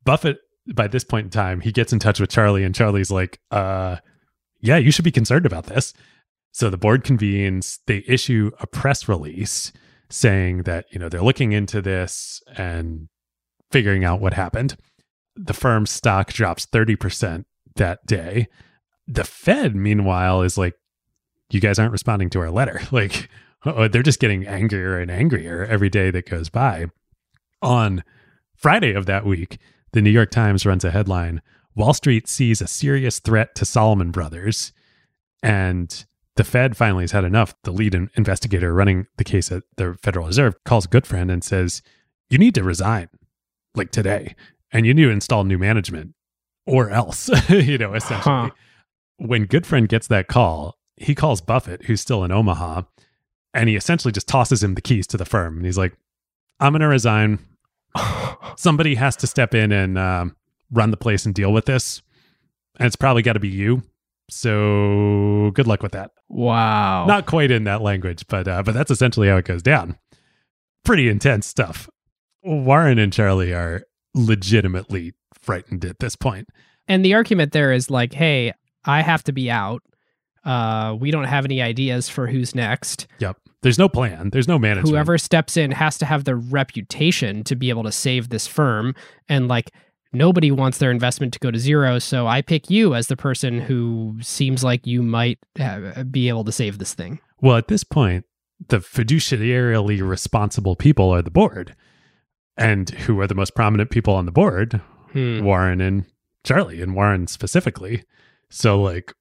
Buffett, 0.02 0.38
by 0.74 0.88
this 0.88 1.04
point 1.04 1.24
in 1.26 1.30
time, 1.30 1.60
he 1.60 1.72
gets 1.72 1.92
in 1.92 1.98
touch 1.98 2.20
with 2.20 2.30
Charlie, 2.30 2.64
and 2.64 2.74
Charlie's 2.74 3.10
like, 3.10 3.38
uh, 3.50 3.96
yeah, 4.62 4.78
you 4.78 4.90
should 4.90 5.04
be 5.04 5.12
concerned 5.12 5.44
about 5.44 5.66
this. 5.66 5.92
So 6.52 6.70
the 6.70 6.78
board 6.78 7.04
convenes, 7.04 7.80
they 7.86 8.02
issue 8.08 8.50
a 8.60 8.66
press 8.66 9.10
release 9.10 9.74
saying 10.08 10.62
that, 10.62 10.86
you 10.90 10.98
know, 10.98 11.10
they're 11.10 11.20
looking 11.20 11.52
into 11.52 11.82
this 11.82 12.42
and 12.56 13.10
figuring 13.70 14.06
out 14.06 14.22
what 14.22 14.32
happened. 14.32 14.78
The 15.36 15.54
firm's 15.54 15.90
stock 15.90 16.32
drops 16.32 16.66
30% 16.66 17.44
that 17.76 18.04
day. 18.06 18.48
The 19.06 19.24
Fed, 19.24 19.76
meanwhile, 19.76 20.42
is 20.42 20.58
like, 20.58 20.74
you 21.50 21.60
guys 21.60 21.78
aren't 21.78 21.92
responding 21.92 22.30
to 22.30 22.40
our 22.40 22.50
letter. 22.50 22.80
Like, 22.92 23.28
they're 23.90 24.02
just 24.02 24.20
getting 24.20 24.46
angrier 24.46 24.98
and 24.98 25.10
angrier 25.10 25.64
every 25.64 25.88
day 25.88 26.12
that 26.12 26.30
goes 26.30 26.48
by. 26.48 26.86
On 27.62 28.04
Friday 28.54 28.92
of 28.92 29.06
that 29.06 29.26
week, 29.26 29.58
the 29.92 30.00
New 30.00 30.10
York 30.10 30.30
Times 30.30 30.64
runs 30.64 30.84
a 30.84 30.92
headline 30.92 31.42
Wall 31.76 31.92
Street 31.92 32.26
sees 32.26 32.62
a 32.62 32.66
serious 32.66 33.20
threat 33.20 33.54
to 33.54 33.66
Salomon 33.66 34.10
Brothers. 34.10 34.72
And 35.42 36.06
the 36.36 36.44
Fed 36.44 36.76
finally 36.76 37.04
has 37.04 37.12
had 37.12 37.24
enough. 37.24 37.54
The 37.62 37.70
lead 37.70 37.94
investigator 37.94 38.72
running 38.72 39.06
the 39.18 39.24
case 39.24 39.52
at 39.52 39.62
the 39.76 39.96
Federal 40.02 40.26
Reserve 40.26 40.54
calls 40.64 40.86
Gutfreund 40.86 41.30
and 41.30 41.44
says, 41.44 41.82
You 42.30 42.38
need 42.38 42.54
to 42.54 42.64
resign 42.64 43.08
like 43.74 43.90
today, 43.90 44.34
and 44.72 44.86
you 44.86 44.94
need 44.94 45.04
to 45.04 45.10
install 45.10 45.44
new 45.44 45.58
management 45.58 46.14
or 46.66 46.90
else, 46.90 47.30
you 47.48 47.78
know, 47.78 47.94
essentially. 47.94 48.22
Huh. 48.22 48.50
When 49.18 49.46
Gutfreund 49.46 49.88
gets 49.88 50.08
that 50.08 50.28
call, 50.28 50.76
he 50.96 51.14
calls 51.14 51.40
Buffett, 51.40 51.84
who's 51.84 52.00
still 52.00 52.24
in 52.24 52.32
Omaha, 52.32 52.82
and 53.54 53.68
he 53.68 53.76
essentially 53.76 54.12
just 54.12 54.28
tosses 54.28 54.62
him 54.62 54.74
the 54.74 54.82
keys 54.82 55.06
to 55.08 55.16
the 55.16 55.24
firm. 55.24 55.56
And 55.56 55.64
he's 55.64 55.78
like, 55.78 55.96
I'm 56.60 56.72
going 56.72 56.80
to 56.80 56.88
resign. 56.88 57.38
Somebody 58.56 58.94
has 58.96 59.16
to 59.16 59.26
step 59.26 59.54
in 59.54 59.72
and 59.72 59.98
um, 59.98 60.36
run 60.70 60.90
the 60.90 60.96
place 60.96 61.24
and 61.24 61.34
deal 61.34 61.52
with 61.52 61.64
this. 61.64 62.02
And 62.78 62.86
it's 62.86 62.96
probably 62.96 63.22
got 63.22 63.34
to 63.34 63.40
be 63.40 63.48
you. 63.48 63.82
So 64.28 65.50
good 65.54 65.66
luck 65.66 65.82
with 65.82 65.92
that. 65.92 66.10
wow. 66.28 67.06
Not 67.06 67.26
quite 67.26 67.50
in 67.50 67.64
that 67.64 67.80
language, 67.80 68.26
but 68.28 68.48
uh, 68.48 68.62
but 68.62 68.74
that's 68.74 68.90
essentially 68.90 69.28
how 69.28 69.36
it 69.36 69.44
goes 69.44 69.62
down. 69.62 69.96
Pretty 70.84 71.08
intense 71.08 71.46
stuff. 71.46 71.88
Warren 72.42 72.98
and 72.98 73.12
Charlie 73.12 73.52
are 73.52 73.84
legitimately 74.16 75.12
frightened 75.40 75.84
at 75.84 76.00
this 76.00 76.16
point. 76.16 76.48
And 76.88 77.04
the 77.04 77.14
argument 77.14 77.52
there 77.52 77.72
is 77.72 77.90
like, 77.90 78.12
hey, 78.12 78.52
I 78.84 79.02
have 79.02 79.22
to 79.24 79.32
be 79.32 79.50
out. 79.50 79.82
Uh, 80.44 80.96
we 80.98 81.10
don't 81.10 81.24
have 81.24 81.44
any 81.44 81.60
ideas 81.60 82.08
for 82.08 82.26
who's 82.26 82.54
next. 82.54 83.06
Yep. 83.18 83.36
There's 83.62 83.78
no 83.78 83.88
plan. 83.88 84.30
There's 84.30 84.46
no 84.46 84.58
management. 84.58 84.88
Whoever 84.88 85.18
steps 85.18 85.56
in 85.56 85.72
has 85.72 85.98
to 85.98 86.06
have 86.06 86.24
the 86.24 86.36
reputation 86.36 87.42
to 87.44 87.56
be 87.56 87.68
able 87.68 87.82
to 87.82 87.92
save 87.92 88.28
this 88.28 88.46
firm. 88.46 88.94
And 89.28 89.48
like, 89.48 89.72
nobody 90.12 90.52
wants 90.52 90.78
their 90.78 90.92
investment 90.92 91.32
to 91.32 91.40
go 91.40 91.50
to 91.50 91.58
zero. 91.58 91.98
So 91.98 92.28
I 92.28 92.42
pick 92.42 92.70
you 92.70 92.94
as 92.94 93.08
the 93.08 93.16
person 93.16 93.60
who 93.60 94.16
seems 94.20 94.62
like 94.62 94.86
you 94.86 95.02
might 95.02 95.38
uh, 95.58 96.04
be 96.04 96.28
able 96.28 96.44
to 96.44 96.52
save 96.52 96.78
this 96.78 96.94
thing. 96.94 97.18
Well, 97.40 97.56
at 97.56 97.66
this 97.66 97.82
point, 97.82 98.24
the 98.68 98.78
fiduciarily 98.78 100.00
responsible 100.00 100.76
people 100.76 101.10
are 101.10 101.22
the 101.22 101.30
board. 101.30 101.74
And 102.56 102.88
who 102.90 103.20
are 103.20 103.26
the 103.26 103.34
most 103.34 103.54
prominent 103.54 103.90
people 103.90 104.14
on 104.14 104.26
the 104.26 104.32
board? 104.32 104.80
Hmm. 105.12 105.44
Warren 105.44 105.80
and 105.80 106.06
Charlie, 106.44 106.80
and 106.80 106.94
Warren 106.94 107.26
specifically. 107.26 108.04
So, 108.50 108.80
like, 108.80 109.12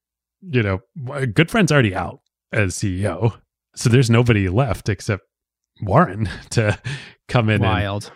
you 0.42 0.62
know, 0.62 0.80
Gutfreund's 0.98 1.72
already 1.72 1.96
out 1.96 2.20
as 2.52 2.76
CEO. 2.76 3.40
So 3.76 3.90
there's 3.90 4.10
nobody 4.10 4.48
left 4.48 4.90
except 4.90 5.24
Warren 5.82 6.30
to 6.52 6.78
come 7.28 7.50
in 7.50 7.56
and 7.56 7.64
Wild. 7.64 8.12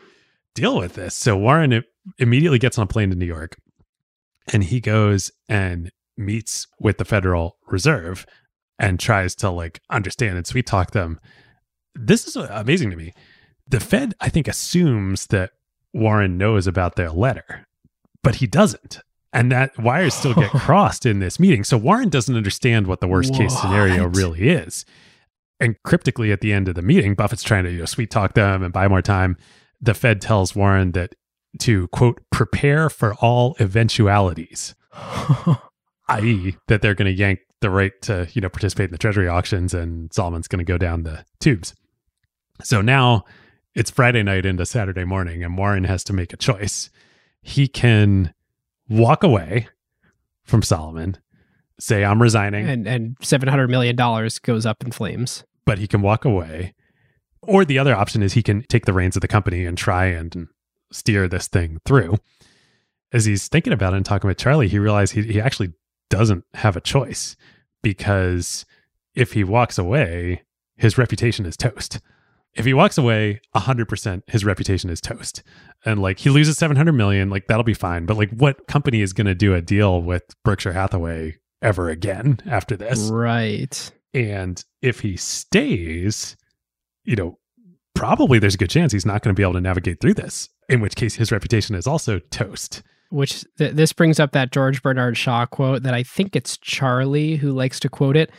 deal 0.55 0.77
with 0.77 0.93
this. 0.93 1.15
So 1.15 1.35
Warren 1.35 1.83
immediately 2.17 2.59
gets 2.59 2.77
on 2.77 2.83
a 2.83 2.87
plane 2.87 3.09
to 3.09 3.15
New 3.15 3.25
York 3.25 3.57
and 4.53 4.63
he 4.63 4.79
goes 4.79 5.31
and 5.47 5.91
meets 6.17 6.67
with 6.79 6.97
the 6.97 7.05
Federal 7.05 7.57
Reserve 7.67 8.25
and 8.77 8.99
tries 8.99 9.35
to 9.35 9.49
like 9.49 9.81
understand 9.89 10.37
and 10.37 10.47
sweet 10.47 10.65
talk 10.65 10.91
them. 10.91 11.19
This 11.95 12.27
is 12.27 12.35
amazing 12.35 12.91
to 12.91 12.95
me. 12.95 13.13
The 13.69 13.79
Fed, 13.79 14.15
I 14.19 14.29
think, 14.29 14.47
assumes 14.47 15.27
that 15.27 15.51
Warren 15.93 16.37
knows 16.37 16.67
about 16.67 16.95
their 16.95 17.11
letter, 17.11 17.67
but 18.23 18.35
he 18.35 18.47
doesn't. 18.47 18.99
And 19.31 19.51
that 19.51 19.77
wires 19.77 20.15
still 20.15 20.33
get 20.33 20.49
crossed 20.49 21.05
in 21.05 21.19
this 21.19 21.39
meeting. 21.39 21.63
So 21.63 21.77
Warren 21.77 22.09
doesn't 22.09 22.35
understand 22.35 22.87
what 22.87 22.99
the 22.99 23.07
worst 23.07 23.33
case 23.33 23.55
scenario 23.59 24.07
really 24.07 24.49
is. 24.49 24.85
And 25.59 25.75
cryptically 25.83 26.31
at 26.31 26.41
the 26.41 26.51
end 26.51 26.67
of 26.67 26.75
the 26.75 26.81
meeting, 26.81 27.13
Buffett's 27.13 27.43
trying 27.43 27.65
to 27.65 27.71
you 27.71 27.79
know, 27.79 27.85
sweet 27.85 28.09
talk 28.09 28.33
them 28.33 28.63
and 28.63 28.73
buy 28.73 28.87
more 28.87 29.03
time. 29.03 29.37
The 29.79 29.93
Fed 29.93 30.19
tells 30.19 30.55
Warren 30.55 30.93
that 30.93 31.13
to 31.59 31.87
quote 31.89 32.21
prepare 32.31 32.89
for 32.89 33.13
all 33.15 33.55
eventualities, 33.59 34.75
i.e., 36.07 36.55
that 36.67 36.81
they're 36.81 36.95
going 36.95 37.11
to 37.11 37.17
yank 37.17 37.39
the 37.61 37.69
right 37.69 37.91
to 38.03 38.27
you 38.33 38.41
know 38.41 38.49
participate 38.49 38.85
in 38.85 38.91
the 38.91 38.97
treasury 38.97 39.27
auctions, 39.27 39.73
and 39.73 40.13
Salomon's 40.13 40.47
going 40.47 40.59
to 40.59 40.65
go 40.65 40.77
down 40.77 41.03
the 41.03 41.25
tubes. 41.39 41.75
So 42.61 42.81
now 42.81 43.25
it's 43.79 43.89
Friday 43.89 44.23
night 44.23 44.45
into 44.45 44.65
Saturday 44.65 45.05
morning, 45.05 45.41
and 45.41 45.57
Warren 45.57 45.85
has 45.85 46.03
to 46.03 46.11
make 46.11 46.33
a 46.33 46.37
choice. 46.37 46.89
He 47.41 47.69
can 47.69 48.33
walk 48.89 49.23
away 49.23 49.69
from 50.43 50.61
Salomon, 50.61 51.17
say, 51.79 52.03
I'm 52.03 52.21
resigning. 52.21 52.67
And 52.67 52.85
and 52.85 53.15
seven 53.21 53.47
hundred 53.47 53.69
million 53.69 53.95
dollars 53.95 54.37
goes 54.37 54.65
up 54.65 54.83
in 54.83 54.91
flames. 54.91 55.45
But 55.65 55.77
he 55.77 55.87
can 55.87 56.01
walk 56.01 56.25
away. 56.25 56.73
Or 57.41 57.63
the 57.63 57.79
other 57.79 57.95
option 57.95 58.21
is 58.21 58.33
he 58.33 58.43
can 58.43 58.63
take 58.63 58.85
the 58.85 58.91
reins 58.91 59.15
of 59.15 59.21
the 59.21 59.29
company 59.29 59.65
and 59.65 59.77
try 59.77 60.07
and 60.07 60.49
steer 60.91 61.29
this 61.29 61.47
thing 61.47 61.79
through. 61.85 62.17
As 63.13 63.23
he's 63.23 63.47
thinking 63.47 63.71
about 63.71 63.93
it 63.93 63.97
and 63.97 64.05
talking 64.05 64.27
with 64.27 64.37
Charlie, 64.37 64.67
he 64.67 64.77
realized 64.77 65.13
he, 65.13 65.21
he 65.23 65.39
actually 65.39 65.71
doesn't 66.09 66.43
have 66.55 66.75
a 66.75 66.81
choice 66.81 67.37
because 67.81 68.65
if 69.15 69.31
he 69.31 69.45
walks 69.45 69.77
away, 69.77 70.43
his 70.75 70.97
reputation 70.97 71.45
is 71.45 71.55
toast. 71.55 72.01
If 72.55 72.65
he 72.65 72.73
walks 72.73 72.97
away, 72.97 73.41
100% 73.55 74.23
his 74.27 74.43
reputation 74.43 74.89
is 74.89 75.01
toast. 75.01 75.43
And 75.85 76.01
like 76.01 76.19
he 76.19 76.29
loses 76.29 76.57
700 76.57 76.93
million, 76.93 77.29
like 77.29 77.47
that'll 77.47 77.63
be 77.63 77.73
fine. 77.73 78.05
But 78.05 78.17
like 78.17 78.31
what 78.31 78.67
company 78.67 79.01
is 79.01 79.13
going 79.13 79.27
to 79.27 79.35
do 79.35 79.53
a 79.53 79.61
deal 79.61 80.01
with 80.01 80.23
Berkshire 80.43 80.73
Hathaway 80.73 81.37
ever 81.61 81.89
again 81.89 82.39
after 82.45 82.75
this? 82.75 83.09
Right. 83.09 83.91
And 84.13 84.63
if 84.81 85.01
he 85.01 85.15
stays, 85.15 86.35
you 87.03 87.15
know, 87.15 87.37
probably 87.93 88.39
there's 88.39 88.55
a 88.55 88.57
good 88.57 88.69
chance 88.69 88.91
he's 88.91 89.05
not 89.05 89.21
going 89.21 89.33
to 89.33 89.39
be 89.39 89.43
able 89.43 89.53
to 89.53 89.61
navigate 89.61 89.99
through 89.99 90.15
this, 90.15 90.49
in 90.67 90.81
which 90.81 90.95
case 90.95 91.15
his 91.15 91.31
reputation 91.31 91.75
is 91.75 91.85
also 91.85 92.19
toast. 92.31 92.81
Which 93.11 93.43
th- 93.57 93.73
this 93.73 93.93
brings 93.93 94.19
up 94.19 94.31
that 94.31 94.51
George 94.51 94.81
Bernard 94.81 95.17
Shaw 95.17 95.45
quote 95.45 95.83
that 95.83 95.93
I 95.93 96.03
think 96.03 96.35
it's 96.35 96.57
Charlie 96.57 97.37
who 97.37 97.51
likes 97.51 97.79
to 97.81 97.89
quote 97.89 98.15
it 98.15 98.31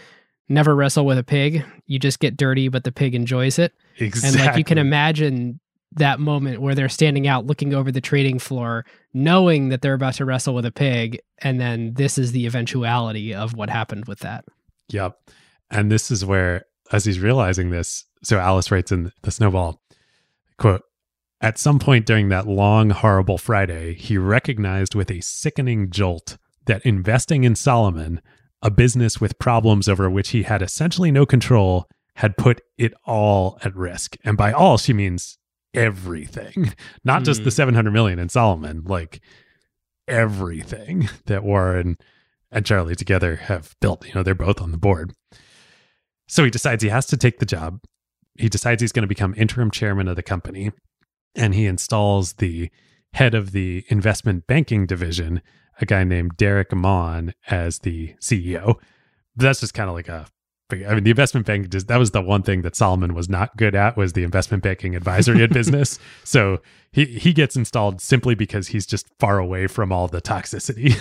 never 0.51 0.77
wrestle 0.77 1.07
with 1.07 1.17
a 1.17 1.25
pig. 1.25 1.65
You 1.87 1.99
just 1.99 2.21
get 2.21 2.37
dirty, 2.37 2.69
but 2.69 2.85
the 2.85 2.93
pig 2.93 3.15
enjoys 3.15 3.59
it. 3.59 3.73
Exactly. 3.99 4.41
And 4.41 4.49
like 4.49 4.59
you 4.59 4.65
can 4.65 4.77
imagine 4.77 5.61
that 5.93 6.21
moment 6.21 6.61
where 6.61 6.75
they're 6.75 6.89
standing 6.89 7.27
out 7.27 7.47
looking 7.47 7.73
over 7.73 7.91
the 7.91 8.01
trading 8.01 8.39
floor, 8.39 8.85
knowing 9.15 9.71
that 9.71 9.81
they're 9.81 9.95
about 9.95 10.15
to 10.15 10.25
wrestle 10.25 10.55
with 10.55 10.67
a 10.67 10.71
pig. 10.71 11.21
And 11.39 11.61
then 11.61 11.95
this 11.95 12.19
is 12.19 12.33
the 12.33 12.47
eventuality 12.47 13.35
of 13.35 13.55
what 13.55 13.71
happened 13.71 14.05
with 14.07 14.21
that. 14.21 14.45
Yep. 14.91 15.19
And 15.71 15.91
this 15.91 16.11
is 16.11 16.25
where, 16.25 16.67
as 16.93 17.05
he's 17.05 17.21
realizing 17.21 17.71
this, 17.71 18.05
so 18.23 18.39
Alice 18.39 18.71
writes 18.71 18.93
in 18.93 19.13
the 19.23 19.31
snowball 19.31 19.81
quote, 20.59 20.83
at 21.41 21.59
some 21.59 21.79
point 21.79 22.05
during 22.05 22.29
that 22.29 22.47
long, 22.47 22.91
horrible 22.91 23.39
Friday, 23.39 23.95
he 23.95 24.19
recognized 24.19 24.95
with 24.95 25.11
a 25.11 25.23
sickening 25.23 25.91
jolt 25.91 26.37
that 26.67 26.85
investing 26.85 27.45
in 27.45 27.57
Salomon, 27.57 28.21
a 28.63 28.71
business 28.71 29.21
with 29.21 29.39
problems 29.39 29.89
over 29.89 30.11
which 30.11 30.31
he 30.31 30.43
had 30.43 30.63
essentially 30.63 31.11
no 31.11 31.25
control, 31.27 31.89
had 32.17 32.37
put 32.37 32.61
it 32.77 32.93
all 33.05 33.59
at 33.65 33.75
risk. 33.75 34.17
And 34.25 34.37
by 34.37 34.53
all, 34.53 34.77
she 34.77 34.93
means 34.93 35.39
everything, 35.73 36.75
not 37.05 37.25
just 37.25 37.41
the 37.41 37.51
hmm. 37.51 37.75
700 37.75 37.91
million 37.91 38.19
in 38.19 38.29
Salomon, 38.29 38.83
like 38.85 39.21
everything 40.07 41.09
that 41.27 41.43
Warren 41.43 41.97
and 42.51 42.67
Charlie 42.67 42.97
together 42.97 43.37
have 43.37 43.75
built. 43.81 44.07
You 44.07 44.15
know, 44.15 44.23
they're 44.23 44.35
both 44.35 44.61
on 44.61 44.73
the 44.73 44.79
board. 44.79 45.13
So 46.29 46.45
he 46.45 46.51
decides 46.51 46.83
he 46.83 46.89
has 46.89 47.07
to 47.07 47.17
take 47.17 47.39
the 47.39 47.47
job. 47.47 47.81
He 48.39 48.49
decides 48.49 48.81
he's 48.81 48.93
going 48.93 49.03
to 49.03 49.09
become 49.09 49.35
interim 49.37 49.71
chairman 49.71 50.09
of 50.09 50.17
the 50.17 50.23
company 50.23 50.73
and 51.35 51.55
he 51.55 51.67
installs 51.67 52.35
the 52.35 52.71
head 53.13 53.35
of 53.35 53.53
the 53.53 53.85
investment 53.89 54.47
banking 54.47 54.87
division, 54.87 55.43
a 55.81 55.87
guy 55.87 56.05
named 56.05 56.37
Deryck 56.37 56.69
Maughan, 56.69 57.33
as 57.49 57.81
the 57.81 58.15
CEO. 58.21 58.77
That's 59.37 59.61
just 59.61 59.75
kind 59.75 59.89
of 59.89 59.95
like 59.95 60.09
a 60.09 60.27
I 60.73 60.95
mean, 60.95 61.05
the 61.05 61.11
investment 61.11 61.47
bank 61.47 61.69
just 61.69 61.89
that 61.89 61.97
was 61.97 62.13
the 62.13 62.23
one 62.23 62.43
thing 62.43 62.63
that 62.63 62.77
Salomon 62.77 63.15
was 63.15 63.29
not 63.29 63.57
good 63.57 63.75
at 63.75 63.97
was 63.97 64.13
the 64.13 64.23
investment 64.23 64.63
banking 64.63 64.95
advisory 64.95 65.47
business. 65.49 65.99
So 66.25 66.61
he 66.93 67.05
he 67.05 67.33
gets 67.33 67.57
installed 67.57 68.01
simply 68.01 68.35
because 68.35 68.69
he's 68.69 68.87
just 68.87 69.07
far 69.19 69.39
away 69.39 69.67
from 69.67 69.93
all 69.93 70.09
the 70.09 70.23
toxicity. 70.23 70.95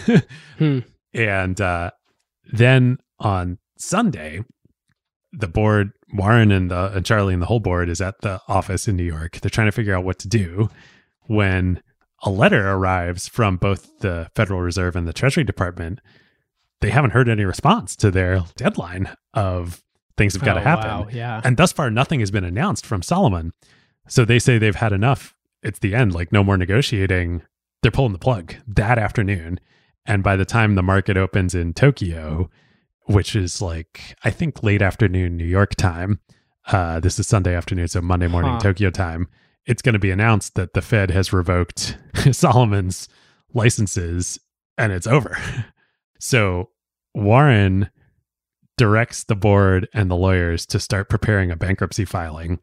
Hmm. 0.58 0.80
And 1.14 1.60
uh, 1.60 1.92
then 2.52 3.00
on 3.20 3.58
Sunday, 3.78 4.44
the 5.32 5.48
board, 5.48 5.92
Warren 6.14 6.52
and, 6.52 6.70
the, 6.70 6.92
and 6.94 7.06
Charlie 7.06 7.34
and 7.34 7.42
the 7.42 7.48
whole 7.48 7.60
board 7.60 7.90
is 7.90 8.02
at 8.02 8.22
the 8.22 8.42
office 8.48 8.88
in 8.88 8.96
New 8.96 9.04
York. 9.04 9.40
They're 9.40 9.50
trying 9.50 9.68
to 9.68 9.72
figure 9.72 9.96
out 9.96 10.04
what 10.04 10.20
to 10.20 10.28
do 10.28 10.70
when 11.28 11.82
a 12.24 12.30
letter 12.30 12.70
arrives 12.70 13.28
from 13.28 13.58
both 13.58 14.00
the 14.00 14.30
Federal 14.36 14.62
Reserve 14.62 14.96
and 14.96 15.08
the 15.08 15.14
Treasury 15.14 15.44
Department. 15.44 16.00
They 16.82 16.90
haven't 16.90 17.12
heard 17.12 17.30
any 17.30 17.46
response 17.46 17.96
to 17.98 18.12
their 18.12 18.42
deadline 18.56 19.10
of 19.34 19.84
things 20.18 20.34
have 20.34 20.44
got 20.44 20.56
to 20.56 20.62
Oh, 20.62 20.64
happen. 20.64 20.90
wow, 20.90 21.08
Yeah. 21.12 21.42
And 21.44 21.56
thus 21.58 21.72
far, 21.72 21.90
nothing 21.90 22.20
has 22.20 22.32
been 22.32 22.44
announced 22.44 22.86
from 22.86 23.02
Salomon. 23.02 23.52
So 24.08 24.26
they 24.26 24.40
say 24.40 24.58
they've 24.58 24.76
had 24.76 24.92
enough. 24.92 25.36
It's 25.64 25.80
the 25.80 25.94
end, 25.96 26.14
like 26.14 26.32
no 26.32 26.44
more 26.44 26.58
negotiating. 26.58 27.42
They're 27.82 27.92
pulling 27.92 28.14
the 28.14 28.20
plug 28.20 28.56
that 28.68 28.98
afternoon. 28.98 29.60
And 30.06 30.24
by 30.24 30.36
the 30.36 30.46
time 30.46 30.76
the 30.76 30.84
market 30.84 31.16
opens 31.18 31.54
in 31.54 31.74
Tokyo, 31.74 32.50
which 33.06 33.36
is 33.36 33.62
like, 33.62 34.16
I 34.24 34.30
think 34.30 34.64
late 34.64 34.82
afternoon 34.82 35.38
New 35.38 35.46
York 35.46 35.76
time, 35.76 36.20
uh, 36.72 37.00
this 37.00 37.20
is 37.20 37.28
Sunday 37.28 37.56
afternoon, 37.56 37.88
so 37.88 38.02
Monday 38.02 38.28
morning 38.28 38.52
Huh. 38.54 38.60
Tokyo 38.60 38.90
time, 38.90 39.28
it's 39.70 39.84
going 39.84 39.94
to 39.94 40.00
be 40.00 40.10
announced 40.10 40.56
that 40.56 40.74
the 40.74 40.82
Fed 40.82 41.12
has 41.12 41.32
revoked 41.32 41.96
Salomon's 42.32 43.08
licenses 43.54 44.40
and 44.78 44.92
it's 44.92 45.08
over. 45.08 45.38
So 46.22 46.72
Warren 47.16 47.90
directs 48.78 49.24
the 49.24 49.38
board 49.38 49.88
and 49.94 50.12
the 50.12 50.18
lawyers 50.18 50.66
to 50.66 50.78
start 50.78 51.08
preparing 51.08 51.50
a 51.50 51.56
bankruptcy 51.56 52.04
filing. 52.04 52.60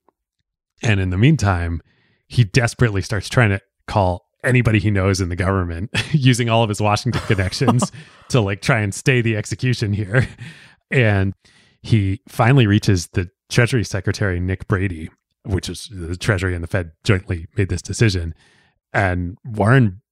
And 0.82 1.00
in 1.00 1.08
the 1.08 1.16
meantime, 1.16 1.80
he 2.28 2.44
desperately 2.44 3.00
starts 3.00 3.30
trying 3.30 3.48
to 3.48 3.62
call 3.86 4.28
anybody 4.44 4.78
he 4.78 4.90
knows 4.90 5.22
in 5.22 5.30
the 5.30 5.36
government 5.36 5.88
using 6.12 6.50
all 6.50 6.62
of 6.62 6.68
his 6.68 6.82
Washington 6.82 7.22
connections 7.22 7.90
to 8.28 8.42
like 8.42 8.60
try 8.60 8.80
and 8.80 8.94
stay 8.94 9.22
the 9.22 9.38
execution 9.38 9.94
here. 9.94 10.28
And 10.90 11.32
he 11.80 12.20
finally 12.28 12.66
reaches 12.66 13.06
the 13.06 13.30
Treasury 13.48 13.84
Secretary, 13.84 14.38
Nick 14.38 14.68
Brady, 14.68 15.08
which 15.46 15.68
is 15.68 15.88
the 15.90 16.16
Treasury 16.16 16.54
and 16.54 16.62
the 16.62 16.68
Fed 16.68 16.92
jointly 17.04 17.46
made 17.56 17.68
this 17.68 17.82
decision. 17.82 18.34
And 18.92 19.38
Warren 19.44 20.02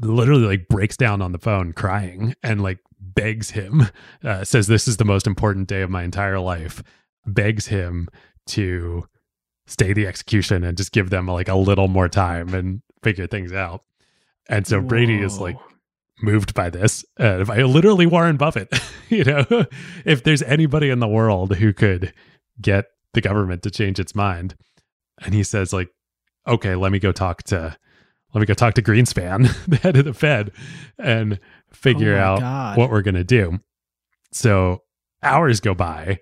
literally 0.00 0.46
like 0.46 0.68
breaks 0.68 0.96
down 0.96 1.22
on 1.22 1.32
the 1.32 1.38
phone 1.38 1.72
crying 1.72 2.34
and 2.42 2.62
like 2.62 2.78
begs 2.98 3.50
him 3.50 3.88
uh, 4.24 4.44
says 4.44 4.66
this 4.66 4.88
is 4.88 4.96
the 4.96 5.04
most 5.04 5.26
important 5.26 5.68
day 5.68 5.82
of 5.82 5.90
my 5.90 6.02
entire 6.02 6.38
life 6.38 6.82
begs 7.26 7.66
him 7.66 8.08
to 8.46 9.04
stay 9.66 9.92
the 9.92 10.06
execution 10.06 10.64
and 10.64 10.76
just 10.76 10.92
give 10.92 11.10
them 11.10 11.26
like 11.26 11.48
a 11.48 11.54
little 11.54 11.88
more 11.88 12.08
time 12.08 12.54
and 12.54 12.80
figure 13.02 13.26
things 13.26 13.52
out. 13.52 13.82
And 14.48 14.66
so 14.66 14.80
brady 14.80 15.20
is 15.20 15.38
like 15.38 15.56
moved 16.22 16.54
by 16.54 16.70
this 16.70 17.04
uh, 17.18 17.44
by 17.44 17.62
literally 17.62 18.06
warren 18.06 18.36
buffett 18.36 18.72
you 19.08 19.24
know? 19.24 19.66
If 20.04 20.24
there's 20.24 20.42
anybody 20.42 20.88
in 20.88 21.00
the 21.00 21.08
world 21.08 21.56
who 21.56 21.72
could 21.72 22.12
get 22.60 22.86
the 23.14 23.20
government 23.20 23.62
to 23.62 23.70
change 23.70 24.00
its 24.00 24.14
mind 24.14 24.54
and 25.24 25.34
he 25.34 25.42
says 25.42 25.72
like 25.72 25.88
okay 26.46 26.74
let 26.74 26.92
me 26.92 26.98
go 26.98 27.12
talk 27.12 27.42
to 27.44 27.76
let 28.34 28.40
me 28.40 28.46
go 28.46 28.54
talk 28.54 28.74
to 28.74 28.82
greenspan 28.82 29.46
the 29.68 29.76
head 29.76 29.96
of 29.96 30.04
the 30.04 30.14
fed 30.14 30.50
and 30.98 31.38
figure 31.72 32.16
Oh 32.16 32.20
out 32.20 32.40
God. 32.40 32.78
what 32.78 32.90
we're 32.90 33.02
going 33.02 33.14
to 33.14 33.24
do. 33.24 33.58
So 34.32 34.82
hours 35.22 35.60
go 35.60 35.74
by. 35.74 36.18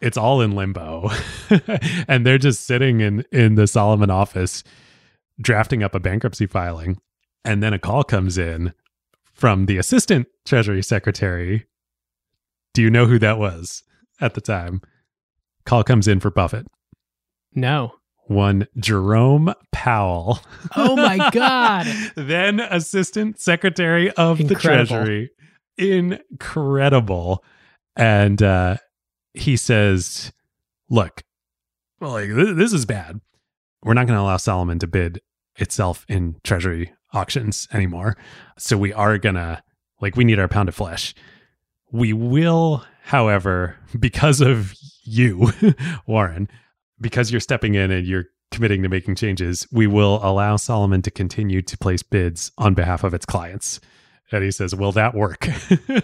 It's 0.00 0.16
all 0.16 0.40
in 0.40 0.52
limbo. 0.52 1.10
And 2.08 2.26
they're 2.26 2.38
just 2.38 2.66
sitting 2.66 3.00
in 3.00 3.24
in 3.30 3.54
the 3.54 3.66
salomon 3.68 4.10
office 4.10 4.64
drafting 5.40 5.82
up 5.84 5.94
a 5.94 6.00
bankruptcy 6.00 6.46
filing. 6.46 6.98
And 7.44 7.62
then 7.62 7.72
a 7.72 7.78
call 7.78 8.02
comes 8.02 8.36
in 8.38 8.72
from 9.32 9.66
the 9.66 9.78
assistant 9.78 10.26
treasury 10.44 10.82
secretary. 10.82 11.66
Do 12.74 12.82
you 12.82 12.90
know 12.90 13.06
who 13.06 13.18
that 13.20 13.38
was 13.38 13.84
at 14.20 14.34
the 14.34 14.40
time? 14.40 14.82
Call 15.64 15.84
comes 15.84 16.08
in 16.08 16.18
for 16.20 16.30
buffett. 16.32 16.66
No. 17.54 17.94
One 18.26 18.66
jerome 18.76 19.54
powell. 19.72 20.40
Oh 20.74 20.96
my 20.96 21.30
God. 21.30 21.86
then 22.16 22.60
assistant 22.60 23.40
secretary 23.40 24.10
of 24.12 24.38
the 24.46 24.54
treasury. 24.54 25.30
Incredible. 25.78 27.44
And 27.94 28.42
uh 28.42 28.76
he 29.34 29.56
says 29.56 30.32
look 30.90 31.22
well, 32.00 32.12
like 32.12 32.34
th- 32.34 32.56
this 32.56 32.72
is 32.72 32.84
bad. 32.84 33.20
We're 33.82 33.94
not 33.94 34.06
going 34.06 34.16
to 34.16 34.22
allow 34.22 34.36
salomon 34.36 34.78
to 34.80 34.86
bid 34.86 35.20
itself 35.56 36.04
in 36.08 36.36
treasury 36.42 36.92
auctions 37.12 37.68
anymore. 37.72 38.16
So 38.58 38.76
we 38.76 38.92
are 38.92 39.16
going 39.18 39.36
to 39.36 39.62
like 40.00 40.16
we 40.16 40.24
need 40.24 40.38
our 40.38 40.48
pound 40.48 40.68
of 40.68 40.74
flesh. 40.74 41.14
We 41.90 42.12
will 42.12 42.84
however 43.02 43.76
because 43.98 44.40
of 44.40 44.74
you 45.04 45.52
warren 46.06 46.48
because 47.00 47.30
you're 47.30 47.40
stepping 47.40 47.74
in 47.74 47.90
and 47.90 48.06
you're 48.06 48.26
committing 48.50 48.82
to 48.82 48.88
making 48.88 49.16
changes, 49.16 49.66
we 49.72 49.86
will 49.86 50.20
allow 50.22 50.56
Salomon 50.56 51.02
to 51.02 51.10
continue 51.10 51.62
to 51.62 51.78
place 51.78 52.02
bids 52.02 52.52
on 52.58 52.74
behalf 52.74 53.04
of 53.04 53.14
its 53.14 53.26
clients. 53.26 53.80
And 54.32 54.42
he 54.42 54.50
says, 54.50 54.74
Will 54.74 54.92
that 54.92 55.14
work? 55.14 55.46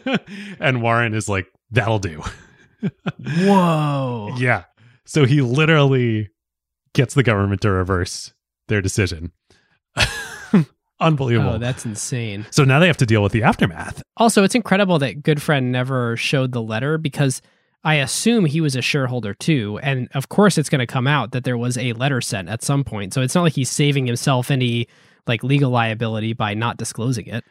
and 0.61 0.83
Warren 0.83 1.15
is 1.15 1.29
like, 1.29 1.47
That'll 1.71 1.99
do. 1.99 2.23
Whoa. 3.19 4.35
Yeah. 4.37 4.65
So 5.07 5.25
he 5.25 5.41
literally 5.41 6.29
gets 6.95 7.15
the 7.15 7.23
government 7.23 7.63
to 7.63 7.71
reverse 7.71 8.33
their 8.69 8.83
decision. 8.83 9.33
Unbelievable. 11.01 11.55
Oh, 11.55 11.59
that's 11.59 11.85
insane. 11.85 12.47
so 12.51 12.63
now 12.63 12.79
they 12.79 12.87
have 12.87 12.97
to 12.99 13.07
deal 13.07 13.23
with 13.23 13.33
the 13.33 13.43
aftermath. 13.43 14.03
Also, 14.19 14.45
it's 14.45 14.55
incredible 14.55 15.01
that 15.01 15.23
Gutfreund 15.23 15.65
never 15.65 16.17
showed 16.17 16.53
the 16.53 16.63
letter 16.63 16.97
because 16.97 17.43
I 17.85 17.97
assume 17.97 18.45
he 18.45 18.61
was 18.61 18.77
a 18.77 18.83
shareholder 18.83 19.35
too. 19.35 19.79
And 19.83 20.09
of 20.15 20.29
course, 20.29 20.57
it's 20.57 20.69
going 20.69 20.79
to 20.79 20.87
come 20.87 21.07
out 21.07 21.33
that 21.33 21.45
there 21.45 21.59
was 21.59 21.77
a 21.77 21.93
letter 21.95 22.21
sent 22.21 22.49
at 22.49 22.63
some 22.63 22.85
point. 22.85 23.13
So 23.13 23.23
it's 23.23 23.35
not 23.35 23.43
like 23.43 23.55
he's 23.55 23.71
saving 23.71 24.07
himself 24.07 24.51
any 24.51 24.87
like 25.27 25.43
legal 25.43 25.71
liability 25.71 26.33
by 26.33 26.55
not 26.55 26.77
disclosing 26.77 27.27
it. 27.27 27.45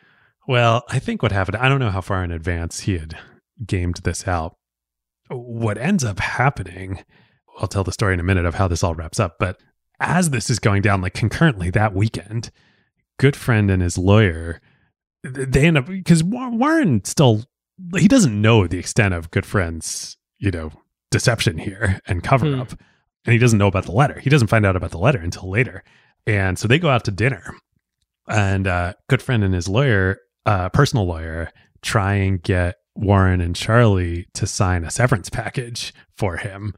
Well, 0.47 0.83
I 0.89 0.99
think 0.99 1.21
what 1.21 1.31
happened, 1.31 1.57
I 1.57 1.69
don't 1.69 1.79
know 1.79 1.91
how 1.91 2.01
far 2.01 2.23
in 2.23 2.31
advance 2.31 2.81
he 2.81 2.97
had 2.97 3.17
gamed 3.65 3.97
this 4.03 4.27
out. 4.27 4.55
What 5.29 5.77
ends 5.77 6.03
up 6.03 6.19
happening, 6.19 7.03
I'll 7.59 7.67
tell 7.67 7.83
the 7.83 7.91
story 7.91 8.13
in 8.13 8.19
a 8.19 8.23
minute 8.23 8.45
of 8.45 8.55
how 8.55 8.67
this 8.67 8.83
all 8.83 8.95
wraps 8.95 9.19
up, 9.19 9.37
but 9.39 9.59
as 9.99 10.31
this 10.31 10.49
is 10.49 10.59
going 10.59 10.81
down, 10.81 11.01
like 11.01 11.13
concurrently 11.13 11.69
that 11.69 11.93
weekend, 11.93 12.51
Gutfreund 13.19 13.71
and 13.71 13.81
his 13.81 13.97
lawyer, 13.97 14.59
they 15.23 15.67
end 15.67 15.77
up, 15.77 15.85
because 15.85 16.23
Warren 16.23 17.03
still, 17.05 17.43
he 17.95 18.07
doesn't 18.07 18.41
know 18.41 18.65
the 18.65 18.79
extent 18.79 19.13
of 19.13 19.29
Gutfreund's, 19.29 20.17
you 20.41 20.51
know, 20.51 20.71
deception 21.11 21.57
here 21.57 22.01
and 22.07 22.21
cover 22.23 22.47
Hmm. 22.47 22.59
up. 22.61 22.71
And 23.25 23.33
he 23.33 23.37
doesn't 23.37 23.59
know 23.59 23.67
about 23.67 23.85
the 23.85 23.91
letter. 23.91 24.19
He 24.19 24.29
doesn't 24.29 24.47
find 24.49 24.65
out 24.65 24.75
about 24.75 24.91
the 24.91 24.97
letter 24.97 25.19
until 25.19 25.49
later. 25.49 25.83
And 26.27 26.57
so 26.59 26.67
they 26.67 26.79
go 26.79 26.89
out 26.89 27.05
to 27.05 27.11
dinner 27.11 27.55
and 28.27 28.65
uh, 28.67 28.93
Gutfreund 29.09 29.43
and 29.45 29.53
his 29.53 29.67
lawyer, 29.69 30.17
uh, 30.45 30.69
personal 30.69 31.05
lawyer, 31.05 31.49
try 31.83 32.15
and 32.15 32.41
get 32.41 32.75
Warren 32.95 33.39
and 33.41 33.55
Charlie 33.55 34.27
to 34.33 34.45
sign 34.47 34.83
a 34.83 34.91
severance 34.91 35.29
package 35.29 35.93
for 36.17 36.37
him, 36.37 36.73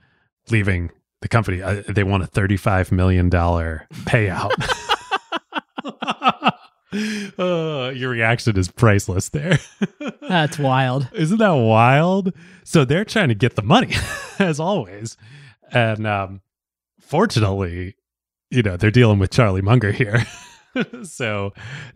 leaving 0.50 0.92
the 1.22 1.28
company. 1.30 1.62
Uh, 1.62 1.82
they 1.88 2.04
want 2.04 2.24
a 2.24 2.28
thirty-five 2.28 2.92
million 2.92 3.30
dollar 3.30 3.88
payout. 4.06 4.52
Uh, 6.94 7.92
your 7.96 8.10
reaction 8.10 8.58
is 8.58 8.70
priceless 8.70 9.30
there. 9.30 9.60
That's 10.22 10.60
wild. 10.60 11.10
Isn't 11.14 11.38
that 11.38 11.52
wild? 11.52 12.34
So 12.64 12.86
they're 12.86 13.06
trying 13.06 13.30
to 13.30 13.36
get 13.36 13.56
the 13.56 13.62
money, 13.62 13.94
as 14.40 14.60
always. 14.60 15.18
And 15.72 16.06
um, 16.06 16.42
fortunately, 17.00 17.96
you 18.50 18.62
know, 18.62 18.78
they're 18.78 18.92
dealing 18.92 19.20
with 19.20 19.32
Charlie 19.32 19.62
Munger 19.62 19.92
here. 19.92 20.26
so 21.04 21.54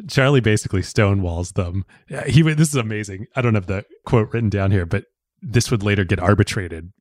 Charlie 0.07 0.41
basically 0.41 0.81
stonewalls 0.81 1.53
them. 1.53 1.85
He 2.27 2.41
this 2.41 2.69
is 2.69 2.75
amazing. 2.75 3.27
I 3.35 3.41
don't 3.41 3.55
have 3.55 3.67
the 3.67 3.85
quote 4.05 4.33
written 4.33 4.49
down 4.49 4.71
here, 4.71 4.85
but 4.85 5.05
this 5.41 5.69
would 5.71 5.83
later 5.83 6.03
get 6.03 6.19
arbitrated. 6.19 6.91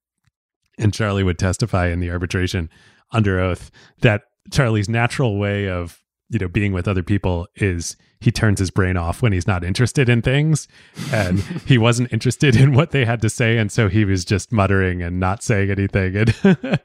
And 0.79 0.93
Charlie 0.93 1.25
would 1.25 1.39
testify 1.39 1.89
in 1.89 2.01
the 2.01 2.11
arbitration 2.11 2.69
under 3.13 3.41
oath 3.41 3.71
that 4.03 4.23
Charlie's 4.53 4.89
natural 4.89 5.39
way 5.39 5.69
of 5.69 6.01
you 6.31 6.39
know 6.39 6.49
being 6.49 6.73
with 6.73 6.89
other 6.89 7.03
people 7.03 7.47
is 7.57 7.97
he 8.21 8.31
turns 8.33 8.59
his 8.59 8.71
brain 8.71 8.97
off 8.97 9.23
when 9.23 9.33
he's 9.33 9.47
not 9.47 9.63
interested 9.63 10.09
in 10.09 10.23
things 10.23 10.67
and 11.13 11.41
he 11.67 11.79
wasn't 11.79 12.13
interested 12.13 12.57
in 12.57 12.73
what 12.73 12.91
they 12.91 13.05
had 13.05 13.21
to 13.23 13.29
say 13.31 13.59
and 13.59 13.71
so 13.71 13.89
he 13.89 14.05
was 14.05 14.25
just 14.25 14.51
muttering 14.53 15.03
and 15.03 15.21
not 15.21 15.43
saying 15.43 15.71
anything 15.71 16.17
and 16.17 16.35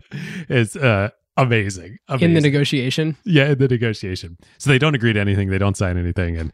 it's 0.50 0.76
uh 0.76 1.10
amazing, 1.38 1.98
amazing. 2.08 2.28
In 2.30 2.34
the 2.36 2.42
negotiation. 2.42 3.16
yeah 3.26 3.52
in 3.52 3.58
the 3.58 3.68
negotiation 3.68 4.38
so 4.58 4.70
they 4.70 4.78
don't 4.78 4.96
agree 4.96 5.14
to 5.14 5.20
anything 5.20 5.50
they 5.50 5.58
don't 5.58 5.78
sign 5.78 5.98
anything 5.98 6.38
and 6.38 6.52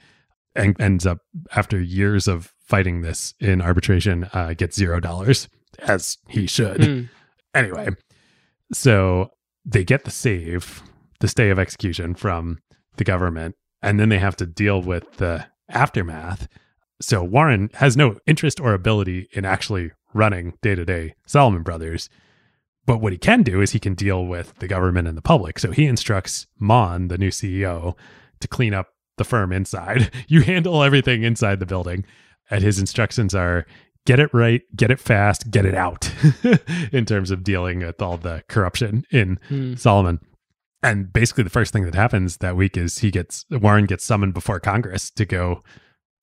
and 0.56 0.80
ends 0.80 1.06
up 1.06 1.20
after 1.56 1.80
years 1.82 2.28
of 2.28 2.54
fighting 2.66 3.02
this 3.02 3.34
in 3.40 3.62
arbitration 3.62 4.30
uh 4.34 4.54
gets 4.54 4.76
zero 4.78 5.00
dollars 5.00 5.50
as 5.80 6.18
he 6.30 6.48
should 6.48 6.80
Mm. 6.82 7.10
anyway, 7.54 7.90
so 8.74 9.32
they 9.66 9.84
get 9.84 10.06
the 10.06 10.12
save, 10.12 10.82
the 11.20 11.28
stay 11.28 11.50
of 11.50 11.60
execution 11.60 12.16
from 12.16 12.60
the 12.98 13.04
government, 13.04 13.56
and 13.82 14.00
then 14.00 14.10
they 14.10 14.20
have 14.20 14.36
to 14.38 14.46
deal 14.46 14.82
with 14.82 15.18
the 15.18 15.46
aftermath. 15.70 16.48
So 17.02 17.24
Warren 17.24 17.70
has 17.76 17.96
no 17.96 18.18
interest 18.26 18.60
or 18.60 18.74
ability 18.74 19.30
in 19.34 19.46
actually 19.46 19.92
running 20.14 20.54
day 20.62 20.76
to 20.76 20.86
day 20.86 21.14
Salomon 21.26 21.64
Brothers. 21.64 22.10
But 22.86 23.02
what 23.02 23.12
he 23.12 23.18
can 23.18 23.44
do 23.44 23.62
is 23.62 23.72
he 23.72 23.80
can 23.80 23.96
deal 23.96 24.26
with 24.26 24.56
the 24.60 24.68
government 24.68 25.08
and 25.08 25.18
the 25.18 25.22
public. 25.22 25.60
So 25.60 25.72
he 25.72 25.86
instructs 25.86 26.48
Maughan, 26.62 27.10
the 27.10 27.18
new 27.18 27.30
CEO, 27.30 27.96
to 28.40 28.48
clean 28.48 28.74
up 28.74 28.88
the 29.18 29.26
firm 29.26 29.52
inside. 29.52 30.10
You 30.28 30.42
handle 30.42 30.82
everything 30.84 31.24
inside 31.24 31.60
the 31.60 31.66
building. 31.66 32.06
And 32.50 32.64
his 32.64 32.80
instructions 32.80 33.36
are 33.36 33.66
get 34.06 34.20
it 34.22 34.34
right, 34.34 34.62
get 34.76 34.90
it 34.90 35.00
fast, 35.02 35.52
get 35.52 35.66
it 35.66 35.76
out 35.76 36.10
in 36.94 37.06
terms 37.06 37.30
of 37.30 37.44
dealing 37.44 37.80
with 37.80 38.02
all 38.02 38.18
the 38.18 38.42
corruption 38.48 39.04
in 39.12 39.38
Mm. 39.50 39.78
Salomon. 39.78 40.20
And 40.84 41.12
basically, 41.12 41.44
the 41.44 41.50
first 41.50 41.74
thing 41.74 41.86
that 41.86 41.96
happens 41.96 42.38
that 42.38 42.56
week 42.56 42.78
is 42.78 43.00
he 43.00 43.10
gets 43.12 43.46
Warren 43.50 43.86
gets 43.86 44.04
summoned 44.04 44.34
before 44.34 44.60
Congress 44.60 45.10
to 45.12 45.26
go 45.26 45.64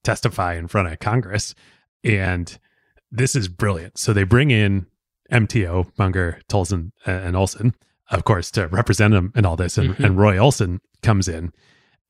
testify 0.05 0.55
in 0.55 0.69
front 0.69 0.89
of 0.89 0.99
Congress. 1.01 1.55
And 2.05 2.57
this 3.11 3.35
is 3.35 3.49
brilliant. 3.49 3.99
So 3.99 4.13
they 4.13 4.25
bring 4.25 4.51
in 4.51 4.87
MTO, 5.33 5.91
Munger, 5.99 6.41
Tolles, 6.49 6.73
and 6.73 7.37
Olson, 7.37 7.75
of 8.11 8.25
course, 8.25 8.51
to 8.53 8.69
represent 8.69 9.15
him 9.15 9.33
in 9.35 9.45
all 9.47 9.57
this. 9.57 9.79
And, 9.79 9.95
Mhm. 9.97 10.05
and 10.05 10.19
Ron 10.19 10.39
Olson 10.39 10.81
comes 11.03 11.27
in, 11.29 11.53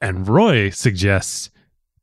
and 0.00 0.28
Roy 0.28 0.70
suggests 0.70 1.50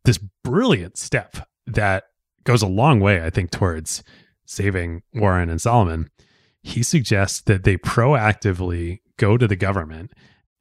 this 0.06 0.18
brilliant 0.44 0.98
step 0.98 1.48
that 1.68 2.06
goes 2.44 2.62
a 2.64 2.68
long 2.68 3.00
way, 3.00 3.24
I 3.24 3.30
think, 3.30 3.52
towards 3.52 4.04
saving 4.46 5.04
Warren 5.14 5.50
and 5.50 5.62
Salomon. 5.62 6.10
He 6.64 6.82
suggests 6.84 7.42
that 7.42 7.64
they 7.64 7.78
proactively 7.78 9.00
go 9.18 9.38
to 9.38 9.48
the 9.48 9.56
government 9.56 10.12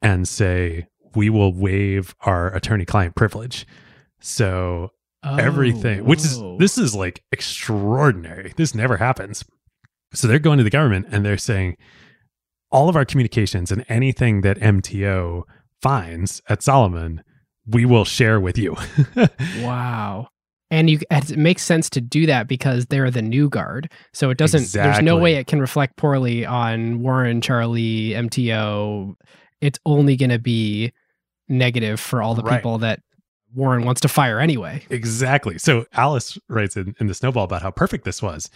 and 0.01 0.27
say, 0.27 0.87
we 1.15 1.29
will 1.29 1.53
waive 1.53 2.15
our 2.21 2.53
attorney 2.55 2.85
client 2.85 3.15
privilege. 3.15 3.67
So 4.19 4.91
everything, 5.23 6.01
Oh, 6.01 6.03
which 6.03 6.19
is 6.19 6.41
this 6.57 6.77
is 6.77 6.95
like 6.95 7.23
extraordinary. 7.31 8.53
This 8.55 8.73
never 8.73 8.97
happens. 8.97 9.43
So 10.13 10.27
they're 10.27 10.39
going 10.39 10.57
to 10.57 10.63
the 10.63 10.69
government 10.69 11.07
and 11.09 11.25
they're 11.25 11.37
saying 11.37 11.77
all 12.71 12.89
of 12.89 12.95
our 12.95 13.05
communications 13.05 13.71
and 13.71 13.85
anything 13.89 14.41
that 14.41 14.57
MTO 14.59 15.43
finds 15.81 16.41
at 16.47 16.63
Salomon, 16.63 17.23
we 17.65 17.85
will 17.85 18.05
share 18.05 18.39
with 18.39 18.57
you. 18.57 18.75
Wow. 19.61 20.27
And 20.69 20.89
you 20.89 20.99
it 21.11 21.37
makes 21.37 21.63
sense 21.63 21.89
to 21.91 21.99
do 22.01 22.25
that 22.27 22.47
because 22.47 22.85
they're 22.85 23.11
the 23.11 23.21
new 23.21 23.49
guard. 23.49 23.91
So 24.13 24.29
it 24.29 24.37
doesn't 24.37 24.71
there's 24.71 25.01
no 25.01 25.17
way 25.17 25.35
it 25.35 25.47
can 25.47 25.59
reflect 25.59 25.97
poorly 25.97 26.45
on 26.45 27.01
Warren, 27.01 27.41
Charlie, 27.41 28.11
MTO. 28.11 29.15
It's 29.61 29.79
only 29.85 30.15
going 30.15 30.29
to 30.31 30.39
be 30.39 30.91
negative 31.47 31.99
for 31.99 32.21
all 32.21 32.35
the 32.35 32.43
Right. 32.43 32.57
people 32.57 32.77
that 32.79 33.01
Warren 33.53 33.83
wants 33.83 34.01
to 34.01 34.07
fire 34.07 34.39
anyway. 34.39 34.83
Exactly. 34.89 35.57
So 35.57 35.85
Alice 35.93 36.37
writes 36.47 36.77
in, 36.77 36.95
in 36.99 37.07
the 37.07 37.13
Snowball 37.13 37.43
about 37.43 37.61
how 37.61 37.71
perfect 37.71 38.05
this 38.05 38.21
was. 38.21 38.49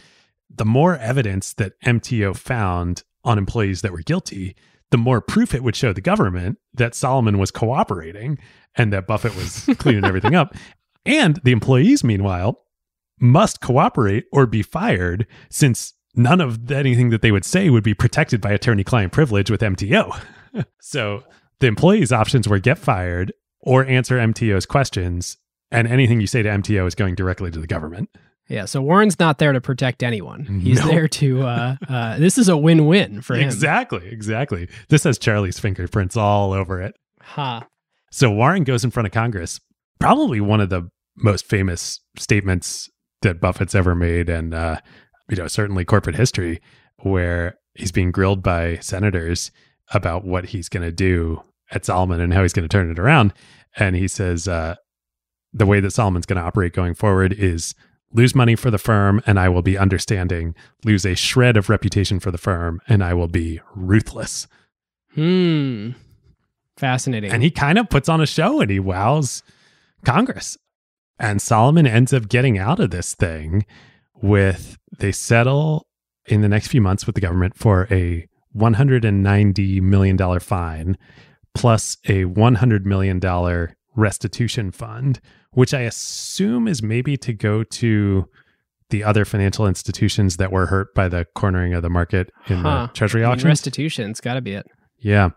The 0.49 0.65
more 0.65 0.95
evidence 0.97 1.53
that 1.53 1.79
MTO 1.81 2.35
found 2.37 3.03
on 3.23 3.37
employees 3.37 3.81
that 3.81 3.91
were 3.91 4.01
guilty, 4.01 4.55
the 4.91 4.97
more 4.97 5.19
proof 5.19 5.53
it 5.53 5.63
would 5.63 5.75
show 5.75 5.91
the 5.91 5.99
government 6.01 6.57
that 6.73 6.95
Salomon 6.95 7.37
was 7.39 7.51
cooperating 7.51 8.37
and 8.75 8.93
that 8.93 9.07
Buffett 9.07 9.35
was 9.35 9.67
cleaning 9.77 10.05
everything 10.05 10.35
up. 10.35 10.55
And 11.05 11.41
the 11.43 11.51
employees, 11.51 12.03
meanwhile, 12.03 12.61
must 13.19 13.59
cooperate 13.61 14.25
or 14.31 14.45
be 14.45 14.61
fired 14.61 15.25
since 15.49 15.93
none 16.15 16.39
of 16.39 16.71
anything 16.71 17.09
that 17.09 17.21
they 17.21 17.31
would 17.31 17.43
say 17.45 17.69
would 17.69 17.83
be 17.83 17.93
protected 17.93 18.39
by 18.39 18.51
attorney 18.51 18.83
client 18.85 19.11
privilege 19.11 19.51
with 19.51 19.59
MTO. 19.61 20.17
so 20.81 21.23
the 21.59 21.67
employees' 21.67 22.11
options 22.11 22.47
were 22.47 22.59
get 22.59 22.77
fired 22.77 23.33
or 23.61 23.85
answer 23.85 24.17
MTO's 24.17 24.65
questions, 24.65 25.37
and 25.71 25.87
anything 25.87 26.21
you 26.21 26.27
say 26.27 26.43
to 26.43 26.49
MTO 26.49 26.87
is 26.87 26.95
going 26.95 27.15
directly 27.15 27.51
to 27.51 27.59
the 27.59 27.67
government. 27.67 28.09
Yeah, 28.47 28.65
so 28.65 28.81
Warren's 28.81 29.17
not 29.19 29.39
there 29.39 29.53
to 29.53 29.61
protect 29.61 30.03
anyone. 30.03 30.61
He's 30.63 30.79
No. 30.79 30.87
there 30.87 31.07
to 31.07 31.41
uh, 31.43 31.75
uh 31.89 32.17
this 32.19 32.37
is 32.37 32.47
a 32.47 32.55
win-win 32.55 33.21
for 33.21 33.35
him. 33.35 33.43
Exactly, 33.43 34.07
exactly. 34.07 34.69
This 34.89 35.03
has 35.03 35.17
Charlie's 35.17 35.59
fingerprints 35.59 36.15
all 36.15 36.53
over 36.53 36.79
it. 36.81 36.95
Ha. 37.21 37.65
So 38.11 38.29
Warren 38.29 38.63
goes 38.63 38.83
in 38.83 38.91
front 38.91 39.07
of 39.07 39.13
Congress, 39.13 39.59
probably 39.99 40.39
one 40.39 40.61
of 40.61 40.69
the 40.69 40.89
most 41.17 41.45
famous 41.45 41.99
statements 42.17 42.89
that 43.23 43.41
Buffett's 43.41 43.73
ever 43.73 43.95
made, 43.95 44.29
and 44.29 44.53
uh, 44.53 44.77
you 45.29 45.37
know 45.37 45.47
certainly 45.47 45.83
corporate 45.83 46.15
history, 46.15 46.61
where 46.99 47.57
he's 47.73 47.91
being 47.91 48.11
grilled 48.11 48.43
by 48.43 48.77
senators 48.77 49.51
about 49.93 50.25
what 50.25 50.45
he's 50.45 50.69
going 50.69 50.83
to 50.83 50.91
do 50.91 51.41
at 51.71 51.85
Salomon 51.85 52.19
and 52.19 52.33
how 52.33 52.41
he's 52.41 52.53
going 52.53 52.67
to 52.67 52.71
turn 52.71 52.89
it 52.89 52.99
around, 52.99 53.33
and 53.77 53.95
he 53.95 54.07
says 54.07 54.47
uh, 54.47 54.75
the 55.53 55.65
way 55.65 55.79
that 55.79 55.91
Salomon's 55.91 56.25
going 56.25 56.39
to 56.39 56.45
operate 56.45 56.73
going 56.73 56.93
forward 56.93 57.33
is 57.33 57.75
lose 58.11 58.35
money 58.35 58.55
for 58.55 58.71
the 58.71 58.77
firm 58.77 59.21
and 59.25 59.39
I 59.39 59.49
will 59.49 59.61
be 59.61 59.77
understanding, 59.77 60.55
lose 60.83 61.05
a 61.05 61.15
shred 61.15 61.57
of 61.57 61.69
reputation 61.69 62.19
for 62.19 62.31
the 62.31 62.37
firm 62.37 62.81
and 62.87 63.03
I 63.03 63.13
will 63.13 63.27
be 63.27 63.61
ruthless. 63.73 64.47
Hmm. 65.13 65.91
Fascinating. 66.77 67.31
And 67.31 67.41
he 67.41 67.51
kind 67.51 67.77
of 67.77 67.89
puts 67.89 68.09
on 68.09 68.21
a 68.21 68.25
show 68.25 68.59
and 68.59 68.69
he 68.69 68.79
wows 68.79 69.43
Congress. 70.03 70.57
And 71.17 71.41
Salomon 71.41 71.87
ends 71.87 72.13
up 72.13 72.27
getting 72.27 72.57
out 72.57 72.81
of 72.81 72.91
this 72.91 73.15
thing 73.15 73.65
with 74.13 74.77
they 74.97 75.13
settle 75.13 75.87
in 76.25 76.41
the 76.41 76.49
next 76.49 76.67
few 76.67 76.81
months 76.81 77.05
with 77.05 77.15
the 77.15 77.21
government 77.21 77.57
for 77.57 77.87
a 77.89 78.27
$190 78.55 79.81
million 79.81 80.39
fine 80.39 80.97
plus 81.53 81.97
a 82.05 82.25
$100 82.25 82.85
million 82.85 83.19
restitution 83.95 84.71
fund, 84.71 85.19
which 85.51 85.73
I 85.73 85.81
assume 85.81 86.67
is 86.67 86.83
maybe 86.83 87.15
to 87.17 87.33
go 87.33 87.63
to 87.63 88.27
the 88.89 89.03
other 89.03 89.25
financial 89.25 89.65
institutions 89.67 90.37
that 90.37 90.51
were 90.51 90.67
hurt 90.67 90.93
by 90.93 91.07
the 91.07 91.25
cornering 91.33 91.73
of 91.73 91.81
the 91.81 91.89
market 91.89 92.31
in 92.47 92.57
Huh. 92.57 92.87
the 92.87 92.93
treasury 92.93 93.23
I 93.23 93.27
mean, 93.27 93.33
auction. 93.33 93.47
restitution's 93.47 94.21
got 94.21 94.35
to 94.35 94.41
be 94.41 94.53
it. 94.53 94.67
Yeah. 94.99 95.29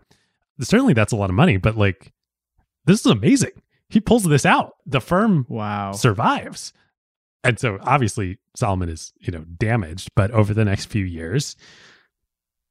Certainly 0.61 0.93
that's 0.93 1.13
a 1.13 1.15
lot 1.15 1.29
of 1.29 1.35
money, 1.35 1.57
but 1.57 1.77
like 1.77 2.11
this 2.85 2.99
is 2.99 3.05
amazing. 3.05 3.51
He 3.89 3.99
pulls 3.99 4.23
this 4.23 4.45
out. 4.45 4.73
The 4.85 5.01
firm 5.01 5.45
Wow. 5.49 5.93
survives. 5.93 6.73
And 7.43 7.57
so 7.57 7.79
obviously 7.81 8.37
Salomon 8.55 8.89
is, 8.89 9.13
you 9.19 9.31
know, 9.31 9.45
damaged, 9.57 10.09
but 10.15 10.29
over 10.31 10.53
the 10.53 10.65
next 10.65 10.85
few 10.87 11.05
years 11.05 11.55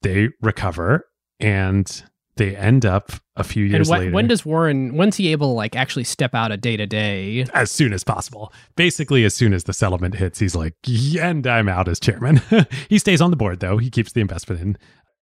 they 0.02 0.28
recover 0.41 1.07
and 1.41 2.05
they 2.36 2.57
end 2.57 2.86
up 2.86 3.12
a 3.36 3.44
few 3.44 3.65
years 3.65 3.91
when, 3.91 4.01
later 4.01 4.12
when 4.12 4.28
does 4.28 4.47
Warren? 4.47 4.94
When's 4.94 5.17
he 5.17 5.31
able 5.33 5.49
to 5.49 5.55
like 5.55 5.77
actually 5.77 6.05
step 6.05 6.35
out 6.35 6.52
of 6.52 6.60
day 6.60 6.77
to 6.77 6.86
day? 6.86 7.44
as 7.52 7.70
soon 7.70 7.93
as 7.93 8.05
possible. 8.05 8.52
Basically 8.77 9.25
as 9.25 9.35
soon 9.35 9.52
as 9.52 9.65
the 9.65 9.73
settlement 9.73 10.15
hits, 10.15 10.39
he's 10.39 10.55
like, 10.55 10.75
and 11.20 11.47
I'm 11.47 11.68
out 11.68 11.89
as 11.89 12.01
chairman. 12.01 12.41
he 12.89 12.99
stays 12.99 13.20
on 13.20 13.31
the 13.31 13.36
board 13.36 13.60
though. 13.60 13.77
He 13.77 13.91
keeps 13.91 14.12
the 14.12 14.20
investment 14.20 14.60
in 14.62 14.78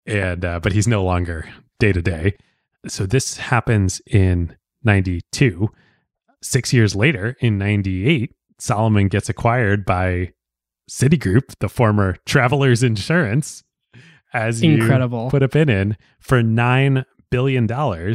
and 0.07 0.45
uh, 0.45 0.61
but 0.61 0.73
he's 0.73 0.87
no 0.87 1.03
longer 1.03 1.49
day 1.81 1.93
to 1.93 2.03
day. 2.03 2.37
So 2.87 3.07
this 3.07 3.37
happens 3.39 4.01
in 4.07 4.57
92. 4.85 5.69
6 6.43 6.73
years 6.73 6.95
later 6.95 7.37
in 7.41 7.59
98, 7.59 8.33
Salomon 8.59 9.09
gets 9.09 9.29
acquired 9.29 9.85
by 9.85 10.33
Citigroup, 10.89 11.57
the 11.59 11.69
former 11.69 12.17
Travelers 12.27 12.83
Insurance, 12.83 13.65
as 14.37 14.63
you 14.63 14.75
Incredible. 14.75 15.31
put 15.31 15.43
a 15.43 15.49
pin 15.49 15.69
in 15.71 15.97
for 16.21 16.43
$9 16.43 17.05
billion, 17.31 18.15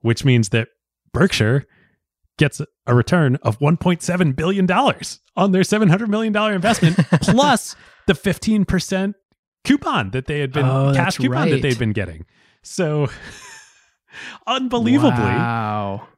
which 0.00 0.24
means 0.24 0.50
that 0.50 0.68
Berkshire 1.12 1.64
gets 2.36 2.60
a 2.86 2.94
return 2.94 3.36
of 3.42 3.58
$1.7 3.60 4.36
billion 4.36 4.70
on 4.70 5.52
their 5.52 5.62
$700 5.62 6.08
million 6.08 6.36
investment, 6.52 6.96
plus 7.22 7.76
the 8.06 8.12
15% 8.12 9.14
coupon 9.64 10.10
that 10.10 10.26
they 10.26 10.40
had 10.40 10.52
been, 10.52 10.66
Oh, 10.66 10.92
cash 10.94 11.16
coupon 11.16 11.48
that 11.50 11.62
they'd 11.62 11.78
been 11.78 11.92
getting. 11.92 12.26
So, 12.62 13.08
unbelievably, 14.46 15.10
Wow. 15.10 16.08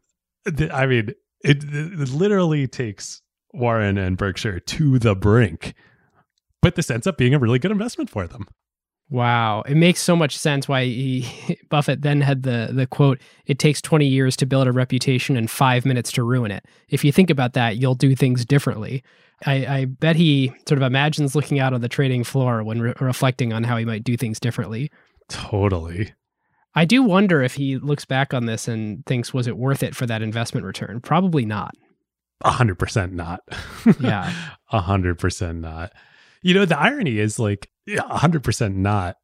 th- 0.57 0.71
I 0.71 0.87
mean, 0.87 1.11
it, 1.45 1.63
it 1.65 2.09
literally 2.13 2.67
takes 2.67 3.23
Warren 3.53 3.99
and 3.99 4.17
Berkshire 4.17 4.61
to 4.61 4.99
the 4.99 5.15
brink. 5.15 5.75
But 6.63 6.75
this 6.75 6.91
ends 6.91 7.07
up 7.07 7.17
being 7.17 7.35
a 7.35 7.39
really 7.39 7.59
good 7.59 7.71
investment 7.71 8.11
for 8.11 8.27
them. 8.27 8.47
Wow. 9.09 9.63
It 9.63 9.77
makes 9.77 10.01
so 10.01 10.17
much 10.17 10.37
sense 10.37 10.69
why 10.69 10.85
he, 10.85 11.59
Buffett 11.69 12.03
then 12.03 12.21
had 12.21 12.43
the 12.43 12.71
the 12.73 12.87
quote, 12.87 13.21
it 13.47 13.59
takes 13.59 13.81
20 13.81 14.07
years 14.07 14.37
to 14.37 14.47
build 14.47 14.67
a 14.67 14.73
reputation 14.73 15.37
and 15.37 15.51
5 15.51 15.87
minutes 15.87 16.11
to 16.13 16.25
ruin 16.25 16.51
it. 16.51 16.65
If 16.89 17.05
you 17.05 17.13
think 17.13 17.31
about 17.31 17.53
that, 17.53 17.77
you'll 17.77 17.95
do 17.95 18.17
things 18.17 18.45
differently. 18.45 19.05
I, 19.45 19.67
I 19.67 19.85
bet 19.85 20.17
he 20.17 20.53
sort 20.67 20.79
of 20.79 20.83
imagines 20.83 21.35
looking 21.35 21.59
out 21.59 21.75
on 21.75 21.83
the 21.83 21.89
trading 21.89 22.25
floor 22.25 22.65
when 22.65 22.81
re- 22.81 22.95
reflecting 23.01 23.53
on 23.53 23.65
how 23.65 23.77
he 23.77 23.85
might 23.85 24.03
do 24.03 24.17
things 24.17 24.41
differently. 24.41 24.91
Totally. 25.29 26.15
I 26.75 26.85
do 26.85 27.03
wonder 27.03 27.43
if 27.43 27.55
he 27.55 27.77
looks 27.77 28.05
back 28.05 28.35
on 28.35 28.47
this 28.47 28.67
and 28.67 29.05
thinks, 29.07 29.33
was 29.33 29.47
it 29.47 29.57
worth 29.57 29.83
it 29.83 29.95
for 29.95 30.07
that 30.07 30.23
investment 30.23 30.67
return? 30.67 31.01
Probably 31.01 31.45
not. 31.45 31.75
A 32.43 32.51
hundred 32.51 32.79
percent 32.79 33.15
not. 33.15 33.41
Yeah. 33.99 34.33
A 34.73 34.81
hundred 34.81 35.19
percent 35.19 35.61
not. 35.61 35.93
You 36.43 36.55
know, 36.55 36.65
the 36.67 36.79
irony 36.79 37.19
is 37.19 37.39
like 37.39 37.71
yeah, 37.87 38.03
hundred 38.09 38.43
percent 38.43 38.77
not. 38.77 39.17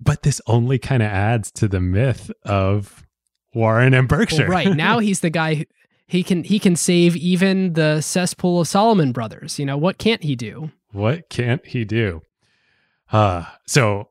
But 0.00 0.22
this 0.22 0.40
only 0.46 0.78
kind 0.78 1.02
of 1.02 1.08
adds 1.08 1.50
to 1.52 1.68
the 1.68 1.80
myth 1.80 2.30
of 2.44 3.06
Warren 3.54 3.94
and 3.94 4.08
Berkshire. 4.08 4.48
Well, 4.48 4.48
right 4.48 4.76
now 4.76 4.98
he's 5.00 5.20
the 5.20 5.30
guy 5.30 5.54
who, 5.54 5.64
he 6.06 6.22
can 6.22 6.44
he 6.44 6.58
can 6.58 6.76
save 6.76 7.16
even 7.16 7.74
the 7.74 8.00
cesspool 8.00 8.60
of 8.60 8.68
Salomon 8.68 9.12
brothers. 9.12 9.58
You 9.58 9.66
know 9.66 9.78
what 9.78 9.98
can't 9.98 10.22
he 10.22 10.36
do? 10.36 10.70
what 10.92 11.30
can't 11.30 11.64
he 11.66 11.86
do? 11.86 12.20
Uh 13.10 13.44
so 13.66 14.10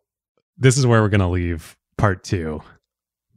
this 0.58 0.78
is 0.78 0.88
where 0.88 1.02
we're 1.02 1.10
gonna 1.10 1.30
leave 1.30 1.78
part 1.98 2.24
two. 2.24 2.62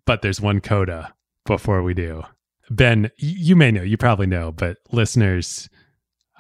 But 0.07 0.23
there's 0.23 0.41
one 0.41 0.61
coda 0.61 1.15
before 1.45 1.83
we 1.83 1.93
do. 1.95 2.23
Ben, 2.71 3.11
you 3.19 3.57
may 3.57 3.71
know, 3.71 3.83
you 3.83 3.97
probably 3.99 4.27
know, 4.27 4.51
but 4.53 4.79
listeners, 4.91 5.69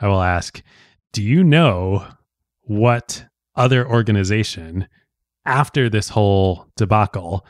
I 0.00 0.08
will 0.08 0.22
ask, 0.22 0.62
do 1.12 1.22
you 1.22 1.44
know 1.44 2.06
what 2.62 3.26
other 3.56 3.86
organization 3.86 4.88
after 5.46 5.88
this 5.88 6.10
whole 6.10 6.66
debacle 6.76 7.46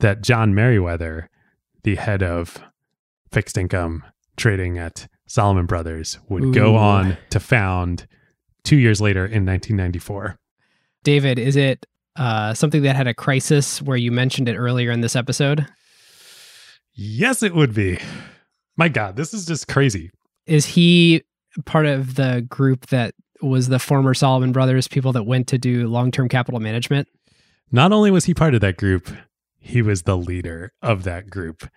that 0.00 0.22
John 0.22 0.54
Meriwether, 0.54 1.28
the 1.84 1.94
head 1.94 2.22
of 2.22 2.58
fixed 3.30 3.56
income 3.56 4.04
trading 4.36 4.78
at 4.78 5.08
Salomon 5.26 5.66
Brothers, 5.66 6.18
would 6.28 6.52
go 6.52 6.76
on 6.76 7.16
to 7.30 7.40
found 7.40 8.06
two 8.64 8.76
years 8.76 9.00
later 9.00 9.20
in 9.20 9.46
1994? 9.46 10.38
David, 11.04 11.38
is 11.38 11.56
it 11.56 11.86
uh, 12.16 12.54
something 12.54 12.82
that 12.82 12.96
had 12.96 13.06
a 13.06 13.14
crisis 13.14 13.80
where 13.80 13.96
you 13.96 14.12
mentioned 14.12 14.48
it 14.48 14.56
earlier 14.56 14.90
in 14.90 15.00
this 15.00 15.16
episode? 15.16 15.66
Yes, 16.94 17.42
it 17.42 17.54
would 17.54 17.74
be. 17.74 17.98
My 18.76 18.88
God, 18.88 19.16
this 19.16 19.32
is 19.32 19.46
just 19.46 19.68
crazy. 19.68 20.10
Is 20.46 20.66
he 20.66 21.22
part 21.64 21.86
of 21.86 22.16
the 22.16 22.46
group 22.48 22.86
that 22.88 23.14
was 23.42 23.68
the 23.68 23.78
former 23.78 24.14
Salomon 24.14 24.52
Brothers 24.52 24.88
people 24.88 25.12
that 25.12 25.24
went 25.24 25.48
to 25.48 25.58
do 25.58 25.86
long 25.88 26.10
term 26.10 26.28
capital 26.28 26.60
management? 26.60 27.08
Not 27.70 27.92
only 27.92 28.10
was 28.10 28.26
he 28.26 28.34
part 28.34 28.54
of 28.54 28.60
that 28.60 28.76
group, 28.76 29.10
he 29.58 29.82
was 29.82 30.02
the 30.02 30.16
leader 30.16 30.72
of 30.82 31.04
that 31.04 31.30
group. 31.30 31.68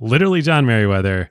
Literally, 0.00 0.42
John 0.42 0.66
Meriwether, 0.66 1.30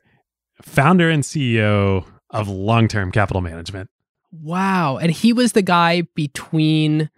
founder 0.62 1.10
and 1.10 1.24
CEO 1.24 2.06
of 2.30 2.48
Long 2.48 2.88
Term 2.88 3.12
Capital 3.12 3.42
Management. 3.42 3.90
Wow. 4.32 4.98
And 4.98 5.12
he 5.12 5.34
was 5.34 5.52
the 5.52 5.62
guy 5.62 6.04
between 6.16 7.10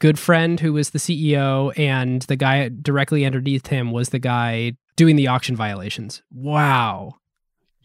Gutfreund, 0.00 0.60
who 0.60 0.72
was 0.72 0.90
the 0.90 0.98
CEO, 0.98 1.76
and 1.78 2.22
the 2.22 2.36
guy 2.36 2.68
directly 2.68 3.24
underneath 3.24 3.68
him 3.68 3.90
was 3.90 4.08
the 4.10 4.18
guy 4.18 4.72
doing 4.96 5.16
the 5.16 5.28
auction 5.28 5.56
violations. 5.56 6.22
Wow. 6.32 7.14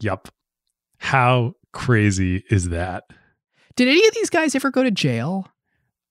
Yup. 0.00 0.28
How 0.98 1.54
crazy 1.72 2.44
is 2.50 2.68
that? 2.70 3.04
Did 3.78 3.86
any 3.86 4.04
of 4.08 4.14
these 4.14 4.28
guys 4.28 4.56
ever 4.56 4.72
go 4.72 4.82
to 4.82 4.90
jail? 4.90 5.46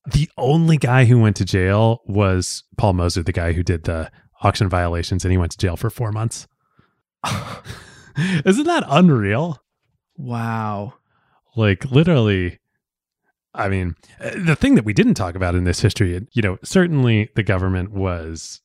The 0.09 0.29
only 0.37 0.77
guy 0.77 1.03
who 1.03 1.19
went 1.19 1.35
to 1.35 1.43
jail 1.43 2.01
was 2.05 2.63
Paul 2.77 2.93
Mozer, 2.93 3.25
the 3.25 3.33
guy 3.33 3.51
who 3.51 3.61
did 3.61 3.83
the 3.83 4.09
auction 4.41 4.69
violations, 4.69 5.25
and 5.25 5.33
he 5.33 5.37
went 5.37 5.51
to 5.51 5.57
jail 5.57 5.75
for 5.75 5.89
four 5.89 6.13
months. 6.13 6.47
Isn't 8.45 8.63
that 8.67 8.85
unreal? 8.87 9.61
wow. 10.15 10.93
like 11.57 11.83
literally 11.91 12.59
i 13.53 13.67
mean 13.67 13.95
uh, 14.19 14.31
the 14.35 14.55
thing 14.55 14.75
that 14.75 14.85
we 14.85 14.93
didn't 14.93 15.13
talk 15.15 15.35
about 15.35 15.53
in 15.53 15.63
this 15.63 15.81
history 15.81 16.25
you 16.33 16.41
know 16.41 16.57
certainly 16.63 17.29
the 17.35 17.43
government 17.43 17.91
was 17.91 18.61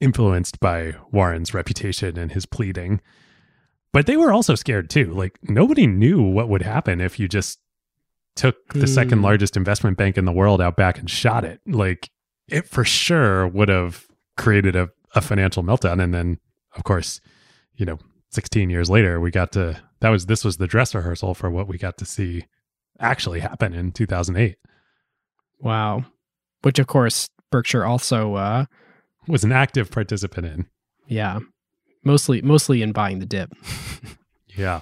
influenced 0.00 0.58
by 0.60 0.92
warren's 1.12 1.54
reputation 1.54 2.18
and 2.18 2.32
his 2.32 2.46
pleading 2.46 3.00
but 3.92 4.06
they 4.06 4.16
were 4.16 4.32
also 4.32 4.54
scared 4.56 4.90
too 4.90 5.12
like 5.14 5.38
nobody 5.44 5.86
knew 5.86 6.20
what 6.22 6.48
would 6.48 6.62
happen 6.62 7.00
if 7.00 7.20
you 7.20 7.28
just 7.28 7.60
took 8.36 8.56
the 8.72 8.86
second 8.86 9.18
Hmm. 9.18 9.24
largest 9.24 9.56
investment 9.56 9.96
bank 9.96 10.18
in 10.18 10.24
the 10.24 10.32
world 10.32 10.60
out 10.60 10.76
back 10.76 10.98
and 10.98 11.08
shot 11.10 11.44
it 11.44 11.60
like 11.66 12.10
it 12.48 12.66
for 12.68 12.84
sure 12.84 13.46
would 13.46 13.68
have 13.68 14.06
created 14.36 14.74
a, 14.76 14.88
a 15.14 15.20
financial 15.20 15.62
meltdown 15.62 16.02
and 16.02 16.12
then 16.12 16.38
of 16.76 16.82
course 16.84 17.20
you 17.76 17.86
know 17.86 17.98
16 18.30 18.70
years 18.70 18.90
later 18.90 19.20
we 19.20 19.30
got 19.30 19.52
to 19.52 19.80
that 20.00 20.10
was 20.10 20.26
this 20.26 20.44
was 20.44 20.56
the 20.56 20.66
dress 20.66 20.94
rehearsal 20.94 21.34
for 21.34 21.48
what 21.50 21.68
we 21.68 21.78
got 21.78 21.96
to 21.98 22.04
see 22.04 22.44
actually 23.00 23.40
happen 23.40 23.72
in 23.72 23.92
2008 23.92 24.56
Wow. 25.60 26.04
Which, 26.62 26.78
of 26.78 26.86
course, 26.86 27.28
Berkshire 27.50 27.84
also, 27.84 28.34
uh, 28.34 28.64
was 29.28 29.44
an 29.44 29.52
active 29.52 29.90
participant 29.90 30.46
in 30.46 30.66
yeah, 31.06 31.38
mostly 32.04 32.42
mostly 32.42 32.82
in 32.82 32.92
buying 32.92 33.18
the 33.18 33.26
dip. 33.26 33.50
yeah 34.48 34.80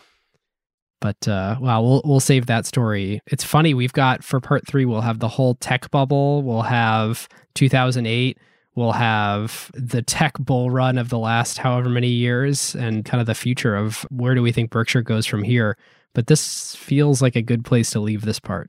But 1.02 1.28
uh, 1.28 1.56
wow, 1.60 1.82
we'll 1.82 2.00
we'll 2.04 2.20
save 2.20 2.46
that 2.46 2.64
story. 2.64 3.20
It's 3.26 3.44
funny 3.44 3.74
we've 3.74 3.92
got 3.92 4.24
for 4.24 4.40
part 4.40 4.66
three. 4.66 4.86
We'll 4.86 5.02
have 5.02 5.18
the 5.18 5.28
whole 5.28 5.56
tech 5.56 5.90
bubble. 5.90 6.42
We'll 6.42 6.62
have 6.62 7.28
2008. 7.56 8.38
We'll 8.74 8.92
have 8.92 9.70
the 9.74 10.00
tech 10.00 10.38
bull 10.38 10.70
run 10.70 10.96
of 10.96 11.10
the 11.10 11.18
last 11.18 11.58
however 11.58 11.90
many 11.90 12.08
years, 12.08 12.74
and 12.74 13.04
kind 13.04 13.20
of 13.20 13.26
the 13.26 13.34
future 13.34 13.76
of 13.76 14.06
where 14.10 14.34
do 14.34 14.40
we 14.40 14.52
think 14.52 14.70
Berkshire 14.70 15.02
goes 15.02 15.26
from 15.26 15.42
here. 15.42 15.76
But 16.14 16.28
this 16.28 16.74
feels 16.76 17.20
like 17.20 17.36
a 17.36 17.42
good 17.42 17.64
place 17.64 17.90
to 17.90 18.00
leave 18.00 18.22
this 18.22 18.40
part. 18.40 18.68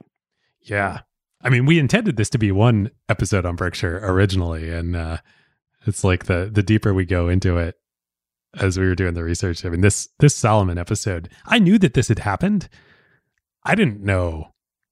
yeah 0.61 1.01
i 1.41 1.49
mean 1.49 1.65
we 1.65 1.77
intended 1.77 2.15
this 2.15 2.29
to 2.29 2.37
be 2.37 2.51
one 2.53 2.89
episode 3.09 3.45
on 3.45 3.55
berkshire 3.57 3.99
originally 4.01 4.69
and 4.71 4.95
uh 4.95 5.17
it's 5.85 6.03
like 6.05 6.23
the 6.25 6.49
the 6.49 6.63
deeper 6.63 6.93
we 6.93 7.03
go 7.05 7.27
into 7.27 7.57
it 7.57 7.75
as 8.59 8.77
we 8.79 8.85
were 8.85 8.95
doing 8.95 9.13
the 9.13 9.23
research 9.23 9.65
i 9.65 9.69
mean 9.69 9.81
this 9.81 10.09
this 10.19 10.35
salomon 10.35 10.77
episode 10.77 11.29
i 11.47 11.57
knew 11.59 11.77
that 11.79 11.93
this 11.93 12.07
had 12.07 12.19
happened 12.19 12.69
i 13.63 13.73
didn't 13.75 14.01
know 14.01 14.49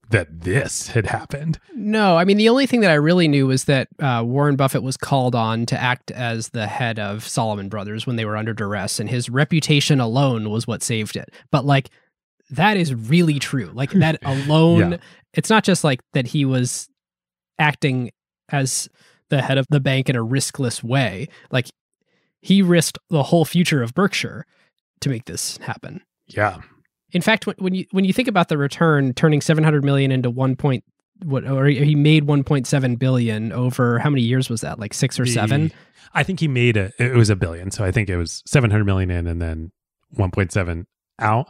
that 0.09 0.41
this 0.41 0.89
had 0.89 1.05
happened. 1.05 1.57
No, 1.73 2.17
I 2.17 2.25
mean, 2.25 2.35
the 2.35 2.49
only 2.49 2.65
thing 2.65 2.81
that 2.81 2.91
I 2.91 2.95
really 2.95 3.29
knew 3.29 3.47
was 3.47 3.63
that 3.63 3.87
uh, 3.99 4.21
Warren 4.25 4.57
Buffett 4.57 4.83
was 4.83 4.97
called 4.97 5.35
on 5.35 5.65
to 5.67 5.81
act 5.81 6.11
as 6.11 6.49
the 6.49 6.67
head 6.67 6.99
of 6.99 7.25
Salomon 7.25 7.69
Brothers 7.69 8.05
when 8.05 8.17
they 8.17 8.25
were 8.25 8.35
under 8.35 8.53
duress, 8.53 8.99
and 8.99 9.09
his 9.09 9.29
reputation 9.29 10.01
alone 10.01 10.49
was 10.49 10.67
what 10.67 10.83
saved 10.83 11.15
it. 11.15 11.29
But 11.49 11.63
like, 11.63 11.91
that 12.49 12.75
is 12.75 12.93
really 12.93 13.39
true. 13.39 13.71
Like, 13.73 13.91
that 13.91 14.19
alone, 14.23 14.91
Yeah. 14.91 14.97
it's 15.33 15.49
not 15.49 15.63
just 15.63 15.85
like 15.85 16.01
that 16.11 16.27
he 16.27 16.43
was 16.43 16.89
acting 17.57 18.11
as 18.49 18.89
the 19.29 19.41
head 19.41 19.57
of 19.57 19.65
the 19.69 19.79
bank 19.79 20.09
in 20.09 20.17
a 20.17 20.25
riskless 20.25 20.83
way. 20.83 21.29
Like, 21.51 21.69
he 22.41 22.61
risked 22.61 22.97
the 23.09 23.23
whole 23.23 23.45
future 23.45 23.81
of 23.81 23.93
Berkshire 23.93 24.45
to 25.01 25.09
make 25.09 25.25
this 25.25 25.57
happen. 25.57 26.01
Yeah. 26.27 26.61
In 27.11 27.21
fact, 27.21 27.45
when, 27.47 27.55
when 27.59 27.73
you 27.75 27.85
when 27.91 28.05
you 28.05 28.13
think 28.13 28.27
about 28.27 28.47
the 28.49 28.57
return, 28.57 29.13
turning 29.13 29.41
seven 29.41 29.63
hundred 29.63 29.83
million 29.83 30.11
into 30.11 30.29
one 30.29 30.55
point, 30.55 30.83
what 31.23 31.45
or 31.45 31.65
he 31.67 31.93
made 31.95 32.23
one 32.25 32.43
point 32.43 32.67
seven 32.67 32.95
billion 32.95 33.51
over 33.51 33.99
how 33.99 34.09
many 34.09 34.21
years 34.21 34.49
was 34.49 34.61
that? 34.61 34.79
Like 34.79 34.93
six 34.93 35.19
or 35.19 35.25
The- 35.25 35.31
seven? 35.31 35.71
I 36.13 36.23
think 36.23 36.39
he 36.41 36.47
made 36.49 36.75
a, 36.75 36.91
it 36.99 37.15
was 37.15 37.29
a 37.29 37.35
billion. 37.37 37.71
So 37.71 37.85
I 37.85 37.91
think 37.91 38.09
it 38.09 38.17
was 38.17 38.43
700 38.45 38.83
million 38.83 39.09
in 39.09 39.27
and 39.27 39.41
then 39.41 39.71
1.7 40.17 40.85
out. 41.19 41.47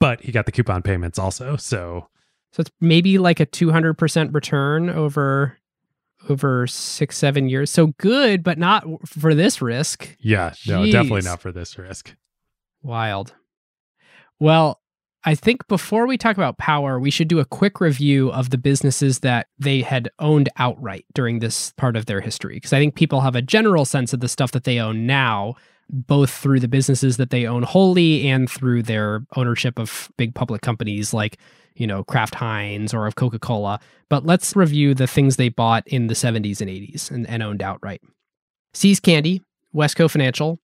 But 0.00 0.20
he 0.20 0.32
got 0.32 0.44
the 0.44 0.52
coupon 0.52 0.82
payments 0.82 1.18
also. 1.18 1.56
So 1.56 2.08
So 2.52 2.60
it's 2.60 2.70
maybe 2.80 3.16
like 3.18 3.40
a 3.40 3.46
two 3.46 3.70
hundred 3.70 3.94
percent 3.98 4.34
return 4.34 4.90
over 4.90 5.56
over 6.28 6.66
six 6.66 7.16
seven 7.16 7.48
years. 7.48 7.70
So 7.70 7.88
good, 7.98 8.42
but 8.42 8.58
not 8.58 8.84
for 9.06 9.34
this 9.34 9.62
risk. 9.62 10.16
yeah, 10.20 10.54
no, 10.66 10.84
definitely 10.86 11.22
not 11.22 11.40
for 11.40 11.52
this 11.52 11.78
risk. 11.78 12.14
Wild. 12.82 13.34
Well, 14.40 14.80
I 15.24 15.36
think 15.36 15.68
before 15.68 16.06
we 16.06 16.18
talk 16.18 16.36
about 16.36 16.58
power, 16.58 16.98
we 16.98 17.10
should 17.10 17.28
do 17.28 17.38
a 17.38 17.44
quick 17.44 17.80
review 17.80 18.32
of 18.32 18.50
the 18.50 18.58
businesses 18.58 19.20
that 19.20 19.46
they 19.56 19.80
had 19.82 20.10
owned 20.18 20.48
outright 20.56 21.04
during 21.14 21.38
this 21.38 21.72
part 21.76 21.96
of 21.96 22.06
their 22.06 22.20
history. 22.20 22.54
Because 22.56 22.72
I 22.72 22.80
think 22.80 22.96
people 22.96 23.20
have 23.20 23.36
a 23.36 23.42
general 23.42 23.84
sense 23.84 24.12
of 24.12 24.18
the 24.18 24.28
stuff 24.28 24.50
that 24.50 24.64
they 24.64 24.80
own 24.80 25.06
now, 25.06 25.54
both 25.88 26.30
through 26.30 26.58
the 26.58 26.66
businesses 26.66 27.18
that 27.18 27.30
they 27.30 27.46
own 27.46 27.62
wholly 27.62 28.28
and 28.28 28.50
through 28.50 28.82
their 28.82 29.24
ownership 29.36 29.78
of 29.78 30.10
big 30.16 30.34
public 30.34 30.60
companies 30.60 31.14
like, 31.14 31.38
you 31.74 31.86
know, 31.86 32.04
Kraft 32.04 32.34
Heinz 32.34 32.92
or 32.94 33.06
of 33.06 33.14
Coca 33.14 33.38
Cola. 33.38 33.80
But 34.08 34.24
let's 34.26 34.54
review 34.56 34.94
the 34.94 35.06
things 35.06 35.36
they 35.36 35.48
bought 35.48 35.86
in 35.86 36.06
the 36.06 36.14
70s 36.14 36.60
and 36.60 36.70
80s 36.70 37.10
and, 37.10 37.28
and 37.28 37.42
owned 37.42 37.62
outright. 37.62 38.02
See's 38.74 39.00
Candy, 39.00 39.42
Wesco 39.74 40.10
Financial, 40.10 40.58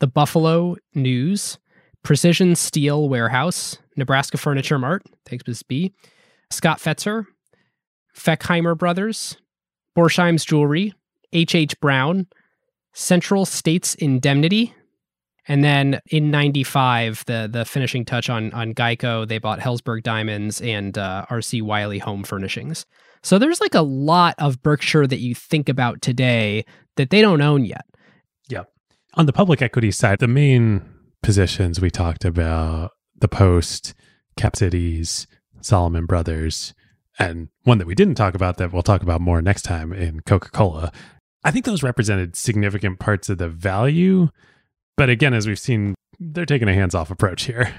the 0.00 0.06
Buffalo 0.06 0.76
News, 0.94 1.58
Precision 2.02 2.54
Steel 2.54 3.08
Warehouse, 3.08 3.78
Nebraska 3.96 4.38
Furniture 4.38 4.78
Mart, 4.78 5.02
thanks 5.26 5.46
Ms. 5.46 5.62
B, 5.62 5.92
Scott 6.50 6.78
Fetzer, 6.78 7.26
Fechheimer 8.16 8.76
Brothers, 8.76 9.36
Borsheim's 9.96 10.44
Jewelry, 10.44 10.94
H.H. 11.32 11.78
Brown, 11.80 12.26
Central 12.92 13.44
States 13.44 13.94
Indemnity, 13.96 14.74
and 15.48 15.64
then 15.64 16.00
in 16.10 16.30
95, 16.30 17.24
the 17.26 17.48
the 17.50 17.64
finishing 17.64 18.04
touch 18.04 18.28
on 18.28 18.52
on 18.52 18.74
Geico, 18.74 19.26
they 19.26 19.38
bought 19.38 19.58
Helzberg 19.58 20.02
Diamonds 20.02 20.60
and 20.60 20.96
uh, 20.96 21.26
R.C. 21.30 21.62
Willey 21.62 21.98
Home 21.98 22.22
Furnishings. 22.22 22.86
So 23.22 23.38
there's 23.38 23.60
like 23.60 23.74
a 23.74 23.82
lot 23.82 24.34
of 24.38 24.62
Berkshire 24.62 25.06
that 25.06 25.18
you 25.18 25.34
think 25.34 25.68
about 25.68 26.02
today 26.02 26.64
that 26.96 27.10
they 27.10 27.20
don't 27.20 27.40
own 27.40 27.64
yet. 27.64 27.84
Yep. 28.48 28.70
On 29.14 29.26
the 29.26 29.32
public 29.32 29.60
equity 29.60 29.90
side, 29.90 30.20
the 30.20 30.28
main 30.28 30.82
positions 31.22 31.80
we 31.80 31.90
talked 31.90 32.24
about 32.24 32.92
the 33.16 33.28
Post, 33.28 33.94
Cap 34.36 34.54
Cities, 34.54 35.26
Salomon 35.60 36.06
Brothers, 36.06 36.74
and 37.18 37.48
one 37.64 37.78
that 37.78 37.86
we 37.86 37.94
didn't 37.94 38.14
talk 38.14 38.34
about 38.34 38.58
that 38.58 38.72
we'll 38.72 38.82
talk 38.82 39.02
about 39.02 39.20
more 39.20 39.42
next 39.42 39.62
time 39.62 39.92
in 39.92 40.20
Coca 40.20 40.50
Cola. 40.50 40.92
I 41.42 41.50
think 41.50 41.64
those 41.64 41.82
represented 41.82 42.36
significant 42.36 42.98
parts 43.00 43.28
of 43.28 43.38
the 43.38 43.48
value. 43.48 44.28
But 44.98 45.08
again, 45.08 45.32
as 45.32 45.46
we've 45.46 45.58
seen, 45.58 45.94
they're 46.18 46.44
taking 46.44 46.68
a 46.68 46.74
hands 46.74 46.94
off 46.94 47.10
approach 47.10 47.44
here. 47.44 47.72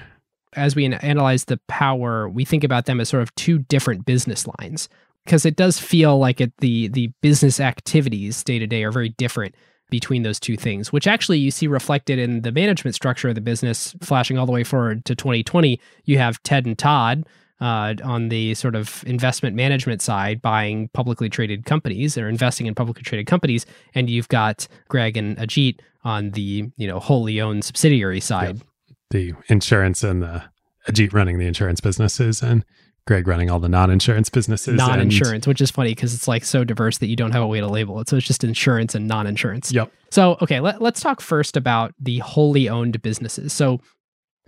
as 0.54 0.76
we 0.76 0.86
analyze 0.86 1.46
the 1.46 1.60
power, 1.68 2.28
we 2.28 2.46
think 2.46 2.64
about 2.64 2.86
them 2.86 3.00
as 3.00 3.10
sort 3.10 3.22
of 3.22 3.36
two 3.36 3.60
different 3.60 4.06
business 4.06 4.48
lines 4.60 4.90
because 5.26 5.46
it 5.46 5.56
does 5.56 5.78
feel 5.78 6.18
like 6.18 6.42
it, 6.42 6.54
the 6.60 6.88
the 6.88 7.12
business 7.22 7.60
activities 7.60 8.44
day 8.44 8.58
to 8.58 8.66
day 8.66 8.84
are 8.84 8.92
very 8.92 9.10
different 9.10 9.54
between 9.92 10.24
those 10.24 10.40
two 10.40 10.56
things, 10.56 10.94
which 10.94 11.08
actually 11.08 11.40
you 11.40 11.52
see 11.52 11.68
reflected 11.68 12.20
in 12.20 12.42
the 12.42 12.52
management 12.52 12.96
structure 12.96 13.30
of 13.30 13.36
the 13.36 13.42
business, 13.42 13.96
flashing 14.02 14.38
all 14.38 14.46
the 14.46 14.52
way 14.52 14.64
forward 14.64 15.04
to 15.06 15.16
2020. 15.16 15.80
You 16.06 16.18
have 16.20 16.42
Ted 16.44 16.66
and 16.66 16.78
Todd. 16.78 17.26
Uh, 17.62 17.94
on 18.06 18.30
the 18.30 18.54
sort 18.54 18.74
of 18.74 19.04
investment 19.06 19.54
management 19.54 20.02
side, 20.02 20.42
buying 20.42 20.88
publicly 20.94 21.28
traded 21.28 21.66
companies 21.66 22.18
or 22.18 22.30
investing 22.30 22.68
in 22.68 22.74
publicly 22.74 23.04
traded 23.04 23.28
companies, 23.28 23.66
and 23.94 24.10
you've 24.10 24.30
got 24.30 24.66
Greg 24.88 25.18
and 25.18 25.36
Ajit 25.38 25.80
on 26.06 26.32
the 26.32 26.72
you 26.78 26.88
know 26.88 27.00
wholly 27.00 27.42
owned 27.42 27.66
subsidiary 27.66 28.22
side. 28.22 28.62
The 29.10 29.34
insurance 29.48 30.04
and 30.04 30.24
the 30.24 30.44
Ajit 30.90 31.14
running 31.14 31.38
the 31.38 31.48
insurance 31.48 31.82
businesses 31.82 32.42
and 32.42 32.64
Greg 33.10 33.28
running 33.28 33.50
all 33.50 33.60
the 33.60 33.68
non-insurance 33.70 34.30
businesses. 34.30 34.76
non-insurance, 34.76 35.48
which 35.48 35.62
is 35.62 35.72
funny 35.72 35.92
because 35.92 36.14
it's 36.14 36.28
like 36.28 36.44
so 36.44 36.64
diverse 36.64 37.00
that 37.00 37.08
you 37.08 37.16
don't 37.16 37.32
have 37.32 37.42
a 37.42 37.48
way 37.48 37.60
to 37.60 37.68
label 37.68 38.00
it. 38.00 38.08
So 38.08 38.18
it's 38.18 38.28
just 38.28 38.44
insurance 38.44 38.94
and 38.94 39.08
non-insurance. 39.08 39.72
Yep. 39.72 39.92
So 40.12 40.38
okay, 40.42 40.60
let, 40.60 40.82
let's 40.82 41.02
talk 41.02 41.20
first 41.20 41.58
about 41.58 41.94
the 42.00 42.20
wholly 42.20 42.70
owned 42.70 43.02
businesses. 43.02 43.52
So 43.52 43.82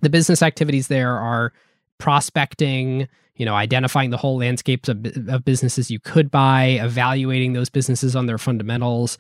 the 0.01 0.09
business 0.09 0.43
activities 0.43 0.90
there 0.90 1.17
are 1.17 1.53
prospecting, 2.01 3.07
you 3.35 3.45
know, 3.45 3.53
identifying 3.53 4.09
the 4.09 4.17
whole 4.17 4.38
landscapes 4.38 4.89
of, 4.89 5.05
of 5.30 5.45
businesses 5.45 5.91
you 5.91 5.99
could 5.99 6.31
buy, 6.31 6.80
evaluating 6.81 7.53
those 7.53 7.69
businesses 7.69 8.15
on 8.15 8.25
their 8.25 8.39
fundamentals, 8.39 9.19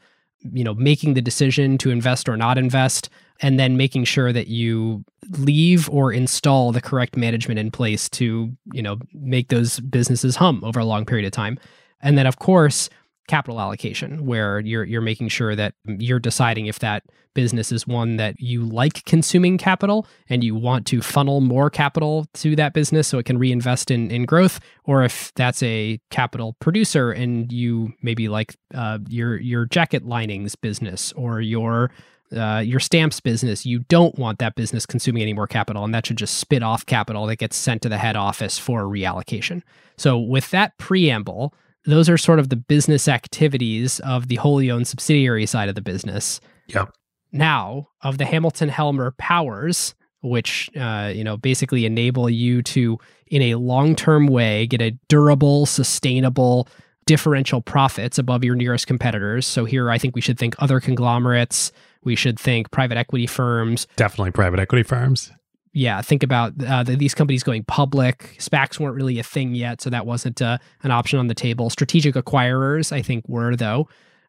you 0.51 0.63
know, 0.63 0.73
making 0.73 1.13
the 1.13 1.21
decision 1.21 1.77
to 1.77 1.91
invest 1.91 2.27
or 2.27 2.35
not 2.35 2.57
invest, 2.57 3.07
and 3.39 3.59
then 3.59 3.77
making 3.77 4.03
sure 4.03 4.33
that 4.33 4.47
you 4.47 5.05
leave 5.37 5.87
or 5.91 6.11
install 6.11 6.71
the 6.71 6.81
correct 6.81 7.15
management 7.15 7.59
in 7.59 7.69
place 7.69 8.09
to, 8.09 8.51
you 8.73 8.81
know, 8.81 8.97
make 9.13 9.49
those 9.49 9.79
businesses 9.81 10.35
hum 10.35 10.63
over 10.63 10.79
a 10.79 10.85
long 10.85 11.05
period 11.05 11.25
of 11.25 11.31
time. 11.31 11.59
And 12.01 12.17
then 12.17 12.25
of 12.25 12.39
course, 12.39 12.89
capital 13.27 13.59
allocation 13.59 14.25
where 14.25 14.59
you're 14.59 14.83
you're 14.83 15.01
making 15.01 15.29
sure 15.29 15.55
that 15.55 15.73
you're 15.85 16.19
deciding 16.19 16.65
if 16.65 16.79
that 16.79 17.03
business 17.33 17.71
is 17.71 17.87
one 17.87 18.17
that 18.17 18.39
you 18.39 18.63
like 18.63 19.05
consuming 19.05 19.57
capital 19.57 20.05
and 20.27 20.43
you 20.43 20.53
want 20.53 20.85
to 20.85 21.01
funnel 21.01 21.39
more 21.39 21.69
capital 21.69 22.25
to 22.33 22.55
that 22.55 22.73
business 22.73 23.07
so 23.07 23.17
it 23.19 23.25
can 23.25 23.37
reinvest 23.37 23.89
in 23.89 24.11
in 24.11 24.25
growth 24.25 24.59
or 24.83 25.03
if 25.03 25.31
that's 25.35 25.63
a 25.63 25.99
capital 26.09 26.55
producer 26.59 27.11
and 27.11 27.51
you 27.51 27.93
maybe 28.01 28.27
like 28.27 28.55
uh, 28.73 28.97
your 29.07 29.37
your 29.39 29.65
jacket 29.65 30.05
linings 30.05 30.55
business 30.55 31.13
or 31.13 31.39
your 31.39 31.91
uh, 32.35 32.59
your 32.59 32.79
stamps 32.79 33.19
business, 33.19 33.65
you 33.65 33.79
don't 33.79 34.17
want 34.17 34.39
that 34.39 34.55
business 34.55 34.85
consuming 34.85 35.21
any 35.21 35.33
more 35.33 35.47
capital, 35.47 35.83
and 35.83 35.93
that 35.93 36.05
should 36.05 36.17
just 36.17 36.37
spit 36.37 36.63
off 36.63 36.85
capital 36.85 37.25
that 37.25 37.37
gets 37.37 37.57
sent 37.57 37.81
to 37.81 37.89
the 37.89 37.97
head 37.97 38.15
office 38.15 38.57
for 38.57 38.83
reallocation. 38.83 39.61
So, 39.97 40.17
with 40.17 40.49
that 40.51 40.77
preamble, 40.77 41.53
those 41.85 42.09
are 42.09 42.17
sort 42.17 42.39
of 42.39 42.49
the 42.49 42.55
business 42.55 43.07
activities 43.07 43.99
of 44.01 44.27
the 44.27 44.35
wholly 44.35 44.69
owned 44.69 44.87
subsidiary 44.87 45.45
side 45.45 45.69
of 45.69 45.75
the 45.75 45.81
business. 45.81 46.39
Yep. 46.67 46.93
Now, 47.31 47.89
of 48.01 48.17
the 48.17 48.25
Hamilton 48.25 48.69
Helmer 48.69 49.11
powers, 49.17 49.95
which 50.21 50.69
uh, 50.77 51.11
you 51.13 51.23
know 51.23 51.37
basically 51.37 51.85
enable 51.85 52.29
you 52.29 52.61
to, 52.63 52.99
in 53.27 53.41
a 53.41 53.55
long-term 53.55 54.27
way, 54.27 54.67
get 54.67 54.81
a 54.81 54.91
durable, 55.07 55.65
sustainable 55.65 56.67
differential 57.05 57.61
profits 57.61 58.17
above 58.17 58.43
your 58.43 58.55
nearest 58.55 58.87
competitors. 58.87 59.47
So 59.47 59.65
here, 59.65 59.89
I 59.89 59.97
think 59.97 60.15
we 60.15 60.21
should 60.21 60.37
think 60.37 60.55
other 60.59 60.79
conglomerates. 60.79 61.71
We 62.03 62.15
should 62.15 62.39
think 62.39 62.71
private 62.71 62.97
equity 62.97 63.27
firms. 63.27 63.87
Definitely 63.95 64.31
private 64.31 64.59
equity 64.59 64.83
firms. 64.83 65.31
Yeah, 65.73 66.01
think 66.01 66.21
about 66.21 66.53
uh, 66.63 66.83
the, 66.83 66.95
these 66.97 67.13
companies 67.15 67.43
going 67.43 67.63
public. 67.63 68.35
SPACs 68.39 68.77
weren't 68.79 68.95
really 68.95 69.19
a 69.19 69.23
thing 69.23 69.55
yet, 69.55 69.81
so 69.81 69.89
that 69.89 70.05
wasn't 70.05 70.41
uh, 70.41 70.57
an 70.83 70.91
option 70.91 71.17
on 71.17 71.27
the 71.27 71.33
table. 71.33 71.69
Strategic 71.69 72.15
acquirers, 72.15 72.91
I 72.91 73.01
think, 73.01 73.27
were 73.29 73.55
though. 73.55 73.87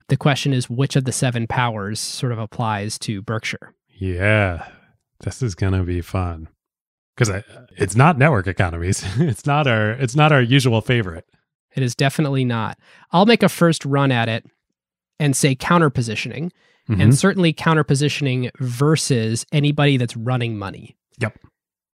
The 0.08 0.16
question 0.16 0.52
is, 0.52 0.68
which 0.70 0.94
of 0.94 1.04
the 1.04 1.12
seven 1.12 1.46
powers 1.46 1.98
sort 1.98 2.32
of 2.32 2.38
applies 2.38 2.98
to 3.00 3.22
Berkshire? 3.22 3.74
Yeah, 3.88 4.66
this 5.20 5.42
is 5.42 5.54
gonna 5.54 5.82
be 5.84 6.00
fun 6.00 6.48
because 7.16 7.42
it's 7.76 7.96
not 7.96 8.18
network 8.18 8.46
economies. 8.46 9.04
it's 9.18 9.46
not 9.46 9.66
our 9.66 9.92
it's 9.92 10.14
not 10.16 10.30
our 10.32 10.42
usual 10.42 10.80
favorite. 10.80 11.24
It 11.74 11.82
is 11.82 11.94
definitely 11.94 12.44
not. 12.44 12.78
I'll 13.12 13.26
make 13.26 13.42
a 13.42 13.48
first 13.48 13.84
run 13.84 14.12
at 14.12 14.28
it 14.28 14.44
and 15.18 15.34
say 15.36 15.54
counter 15.54 15.88
positioning, 15.90 16.52
Mhm. 16.88 17.00
and 17.02 17.18
certainly 17.18 17.52
counter 17.52 17.84
positioning 17.84 18.50
versus 18.58 19.46
anybody 19.52 19.96
that's 19.96 20.16
running 20.16 20.58
money. 20.58 20.96
Yep. 21.18 21.38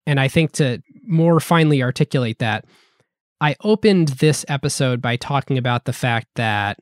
And 0.06 0.20
I 0.20 0.28
think 0.28 0.54
to 0.54 0.82
more 1.06 1.40
finely 1.40 1.84
articulate 1.84 2.40
that, 2.40 2.66
I 3.40 3.56
opened 3.62 4.10
this 4.10 4.46
episode 4.48 5.02
by 5.02 5.16
talking 5.16 5.58
about 5.58 5.86
the 5.86 5.94
fact 5.94 6.28
that 6.36 6.80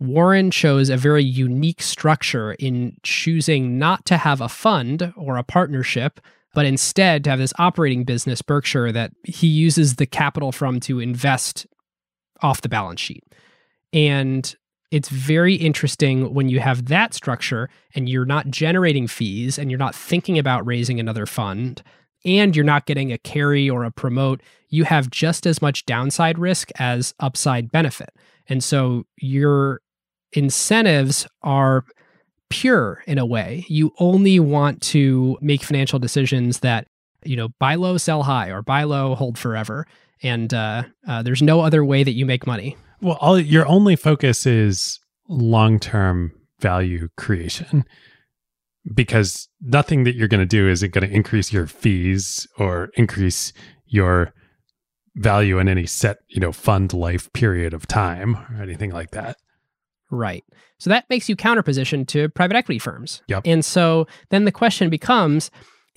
Warren 0.00 0.50
chose 0.50 0.88
a 0.88 0.96
very 0.96 1.24
unique 1.24 1.82
structure 1.82 2.52
in 2.52 2.96
choosing 3.02 3.78
not 3.78 4.04
to 4.06 4.16
have 4.16 4.40
a 4.40 4.48
fund 4.48 5.12
or 5.16 5.36
a 5.36 5.42
partnership, 5.42 6.20
but 6.54 6.64
instead 6.64 7.24
to 7.24 7.30
have 7.30 7.40
this 7.40 7.52
operating 7.58 8.04
business, 8.04 8.40
Berkshire, 8.40 8.92
that 8.92 9.12
he 9.24 9.48
uses 9.48 9.96
the 9.96 10.06
capital 10.06 10.52
from 10.52 10.80
to 10.80 11.00
invest 11.00 11.66
off 12.40 12.60
the 12.60 12.68
balance 12.68 13.00
sheet. 13.00 13.24
And 13.92 14.54
it's 14.90 15.08
very 15.08 15.54
interesting 15.54 16.32
when 16.32 16.48
you 16.48 16.60
have 16.60 16.86
that 16.86 17.12
structure 17.12 17.68
and 17.94 18.08
you're 18.08 18.24
not 18.24 18.48
generating 18.48 19.06
fees 19.06 19.58
and 19.58 19.70
you're 19.70 19.78
not 19.78 19.94
thinking 19.94 20.38
about 20.38 20.66
raising 20.66 20.98
another 20.98 21.26
fund 21.26 21.82
and 22.24 22.56
you're 22.56 22.64
not 22.64 22.86
getting 22.86 23.12
a 23.12 23.18
carry 23.18 23.68
or 23.68 23.84
a 23.84 23.90
promote, 23.90 24.42
you 24.70 24.84
have 24.84 25.10
just 25.10 25.46
as 25.46 25.62
much 25.62 25.86
downside 25.86 26.38
risk 26.38 26.70
as 26.78 27.14
upside 27.20 27.70
benefit. 27.70 28.10
And 28.48 28.64
so 28.64 29.04
your 29.18 29.80
incentives 30.32 31.26
are 31.42 31.84
pure 32.50 33.02
in 33.06 33.18
a 33.18 33.26
way. 33.26 33.66
You 33.68 33.92
only 33.98 34.40
want 34.40 34.80
to 34.82 35.36
make 35.40 35.62
financial 35.62 35.98
decisions 35.98 36.60
that, 36.60 36.86
you 37.24 37.36
know, 37.36 37.48
buy 37.58 37.74
low, 37.74 37.98
sell 37.98 38.22
high, 38.22 38.48
or 38.48 38.62
buy 38.62 38.84
low, 38.84 39.14
hold 39.14 39.38
forever. 39.38 39.86
And 40.22 40.52
uh, 40.52 40.84
uh, 41.06 41.22
there's 41.22 41.42
no 41.42 41.60
other 41.60 41.84
way 41.84 42.02
that 42.02 42.12
you 42.12 42.26
make 42.26 42.46
money. 42.46 42.76
Well, 43.00 43.18
all 43.20 43.38
your 43.38 43.66
only 43.66 43.96
focus 43.96 44.46
is 44.46 44.98
long-term 45.28 46.32
value 46.60 47.08
creation 47.16 47.84
because 48.94 49.48
nothing 49.60 50.04
that 50.04 50.14
you're 50.14 50.28
going 50.28 50.40
to 50.40 50.46
do 50.46 50.68
is 50.68 50.82
going 50.82 51.08
to 51.08 51.14
increase 51.14 51.52
your 51.52 51.66
fees 51.66 52.46
or 52.58 52.90
increase 52.94 53.52
your 53.86 54.32
value 55.16 55.58
in 55.58 55.68
any 55.68 55.86
set, 55.86 56.18
you 56.28 56.40
know, 56.40 56.52
fund 56.52 56.92
life 56.92 57.32
period 57.32 57.74
of 57.74 57.86
time 57.86 58.36
or 58.36 58.62
anything 58.62 58.90
like 58.90 59.10
that. 59.10 59.36
Right. 60.10 60.44
So 60.78 60.90
that 60.90 61.04
makes 61.10 61.28
you 61.28 61.36
counterposition 61.36 62.06
to 62.08 62.28
private 62.30 62.56
equity 62.56 62.78
firms. 62.78 63.22
Yep. 63.28 63.42
And 63.44 63.64
so 63.64 64.06
then 64.30 64.44
the 64.44 64.52
question 64.52 64.88
becomes 64.90 65.50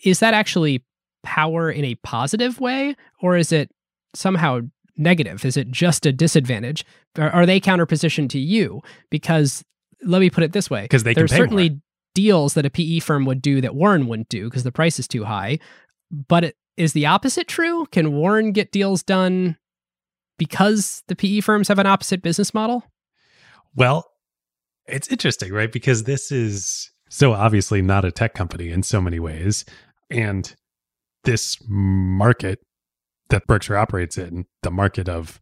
is 0.03 0.19
that 0.19 0.33
actually 0.33 0.83
power 1.23 1.69
in 1.71 1.85
a 1.85 1.95
positive 1.95 2.59
way 2.59 2.95
or 3.21 3.37
is 3.37 3.51
it 3.51 3.69
somehow 4.13 4.61
negative? 4.97 5.45
Is 5.45 5.57
it 5.57 5.71
just 5.71 6.05
a 6.05 6.11
disadvantage? 6.11 6.85
Are, 7.17 7.29
are 7.29 7.45
they 7.45 7.59
counterpositioned 7.59 8.29
to 8.29 8.39
you? 8.39 8.81
Because 9.09 9.63
let 10.03 10.19
me 10.19 10.29
put 10.29 10.43
it 10.43 10.53
this 10.53 10.69
way: 10.69 10.83
because 10.83 11.03
they 11.03 11.13
there's 11.13 11.31
certainly 11.31 11.69
more. 11.69 11.79
deals 12.15 12.53
that 12.53 12.65
a 12.65 12.69
PE 12.69 12.99
firm 12.99 13.25
would 13.25 13.41
do 13.41 13.61
that 13.61 13.75
Warren 13.75 14.07
wouldn't 14.07 14.29
do 14.29 14.45
because 14.45 14.63
the 14.63 14.71
price 14.71 14.99
is 14.99 15.07
too 15.07 15.25
high. 15.25 15.59
But 16.11 16.43
it, 16.43 16.55
is 16.77 16.93
the 16.93 17.05
opposite 17.05 17.47
true? 17.47 17.85
Can 17.87 18.13
Warren 18.13 18.51
get 18.51 18.71
deals 18.71 19.03
done 19.03 19.57
because 20.37 21.03
the 21.07 21.15
PE 21.15 21.41
firms 21.41 21.67
have 21.67 21.79
an 21.79 21.85
opposite 21.85 22.21
business 22.21 22.53
model? 22.53 22.83
Well, 23.75 24.07
it's 24.87 25.07
interesting, 25.07 25.53
right? 25.53 25.71
Because 25.71 26.03
this 26.03 26.31
is 26.31 26.91
so 27.09 27.33
obviously 27.33 27.81
not 27.81 28.05
a 28.05 28.11
tech 28.11 28.33
company 28.33 28.69
in 28.69 28.83
so 28.83 29.01
many 29.01 29.19
ways. 29.19 29.65
And 30.09 30.53
this 31.23 31.57
market 31.67 32.59
that 33.31 33.47
Berkshire 33.47 33.77
operates 33.77 34.17
in, 34.17 34.45
the 34.61 34.71
market 34.71 35.09
of 35.09 35.41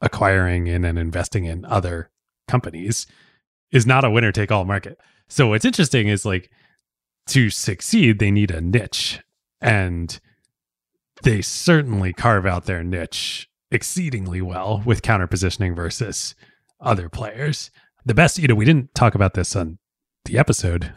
acquiring 0.00 0.66
in 0.66 0.84
and 0.84 0.98
investing 0.98 1.44
in 1.44 1.64
other 1.64 2.10
companies, 2.48 3.06
is 3.70 3.86
not 3.86 4.04
a 4.04 4.10
winner 4.10 4.32
take 4.32 4.50
all 4.50 4.64
market. 4.64 4.98
So 5.28 5.48
what's 5.48 5.64
interesting 5.64 6.08
is 6.08 6.24
like 6.24 6.50
to 7.28 7.50
succeed, 7.50 8.18
they 8.18 8.30
need 8.30 8.50
a 8.50 8.60
niche. 8.60 9.20
And 9.60 10.18
they 11.22 11.42
certainly 11.42 12.12
carve 12.12 12.46
out 12.46 12.64
their 12.64 12.82
niche 12.82 13.48
exceedingly 13.70 14.42
well 14.42 14.82
with 14.84 15.02
counter 15.02 15.26
positioning 15.26 15.74
versus 15.74 16.34
other 16.80 17.08
players. 17.08 17.70
The 18.04 18.14
best, 18.14 18.38
you 18.38 18.48
know, 18.48 18.54
we 18.54 18.64
didn't 18.64 18.94
talk 18.94 19.14
about 19.14 19.34
this 19.34 19.54
on 19.54 19.78
the 20.24 20.38
episode 20.38 20.94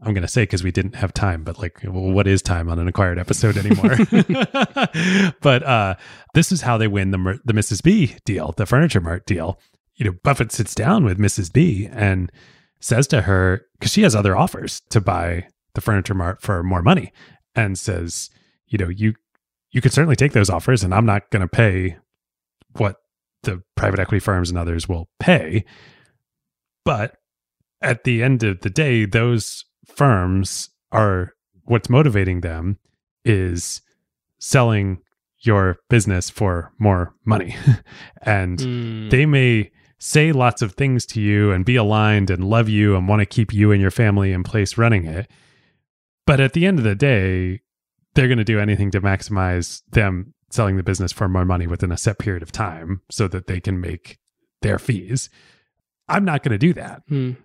I'm 0.00 0.12
going 0.12 0.22
to 0.22 0.28
say 0.28 0.42
because 0.42 0.64
we 0.64 0.72
didn't 0.72 0.96
have 0.96 1.14
time, 1.14 1.44
but 1.44 1.58
like, 1.58 1.80
well, 1.84 2.10
what 2.12 2.26
is 2.26 2.42
time 2.42 2.68
on 2.68 2.78
an 2.78 2.88
acquired 2.88 3.18
episode 3.18 3.56
anymore? 3.56 3.96
but 5.40 5.62
uh, 5.62 5.94
this 6.34 6.52
is 6.52 6.62
how 6.62 6.76
they 6.76 6.88
win 6.88 7.10
the 7.10 7.40
the 7.44 7.52
Mrs. 7.52 7.82
B 7.82 8.16
deal, 8.24 8.52
the 8.56 8.66
Furniture 8.66 9.00
Mart 9.00 9.26
deal. 9.26 9.58
You 9.94 10.06
know, 10.06 10.16
Buffett 10.22 10.52
sits 10.52 10.74
down 10.74 11.04
with 11.04 11.18
Mrs. 11.18 11.52
B 11.52 11.88
and 11.90 12.30
says 12.80 13.06
to 13.08 13.22
her 13.22 13.66
because 13.78 13.92
she 13.92 14.02
has 14.02 14.14
other 14.14 14.36
offers 14.36 14.82
to 14.90 15.00
buy 15.00 15.46
the 15.74 15.80
Furniture 15.80 16.14
Mart 16.14 16.42
for 16.42 16.62
more 16.62 16.82
money, 16.82 17.12
and 17.54 17.78
says, 17.78 18.30
you 18.66 18.78
know, 18.78 18.88
you 18.88 19.14
you 19.70 19.80
could 19.80 19.92
certainly 19.92 20.16
take 20.16 20.32
those 20.32 20.50
offers, 20.50 20.82
and 20.82 20.92
I'm 20.92 21.06
not 21.06 21.30
going 21.30 21.42
to 21.42 21.48
pay 21.48 21.96
what 22.76 22.96
the 23.42 23.62
private 23.76 24.00
equity 24.00 24.20
firms 24.20 24.50
and 24.50 24.58
others 24.58 24.88
will 24.88 25.08
pay, 25.18 25.64
but 26.84 27.16
at 27.80 28.04
the 28.04 28.22
end 28.22 28.42
of 28.42 28.60
the 28.60 28.70
day, 28.70 29.04
those 29.04 29.64
firms 29.86 30.70
are 30.92 31.32
what's 31.64 31.90
motivating 31.90 32.40
them 32.40 32.78
is 33.24 33.82
selling 34.38 34.98
your 35.40 35.78
business 35.88 36.30
for 36.30 36.72
more 36.78 37.14
money. 37.24 37.56
and 38.22 38.58
mm. 38.58 39.10
they 39.10 39.26
may 39.26 39.70
say 39.98 40.32
lots 40.32 40.62
of 40.62 40.72
things 40.72 41.06
to 41.06 41.20
you 41.20 41.50
and 41.52 41.64
be 41.64 41.76
aligned 41.76 42.30
and 42.30 42.44
love 42.44 42.68
you 42.68 42.96
and 42.96 43.08
want 43.08 43.20
to 43.20 43.26
keep 43.26 43.52
you 43.52 43.72
and 43.72 43.80
your 43.80 43.90
family 43.90 44.32
in 44.32 44.42
place 44.42 44.76
running 44.76 45.04
it. 45.04 45.30
But 46.26 46.40
at 46.40 46.52
the 46.52 46.66
end 46.66 46.78
of 46.78 46.84
the 46.84 46.94
day, 46.94 47.60
they're 48.14 48.28
going 48.28 48.38
to 48.38 48.44
do 48.44 48.60
anything 48.60 48.90
to 48.92 49.00
maximize 49.00 49.82
them 49.90 50.34
selling 50.50 50.76
the 50.76 50.82
business 50.82 51.12
for 51.12 51.28
more 51.28 51.44
money 51.44 51.66
within 51.66 51.90
a 51.90 51.96
set 51.96 52.18
period 52.18 52.42
of 52.42 52.52
time 52.52 53.02
so 53.10 53.28
that 53.28 53.46
they 53.46 53.60
can 53.60 53.80
make 53.80 54.18
their 54.62 54.78
fees. 54.78 55.28
I'm 56.08 56.24
not 56.24 56.42
going 56.42 56.52
to 56.52 56.58
do 56.58 56.72
that. 56.74 57.02
Mm. 57.10 57.36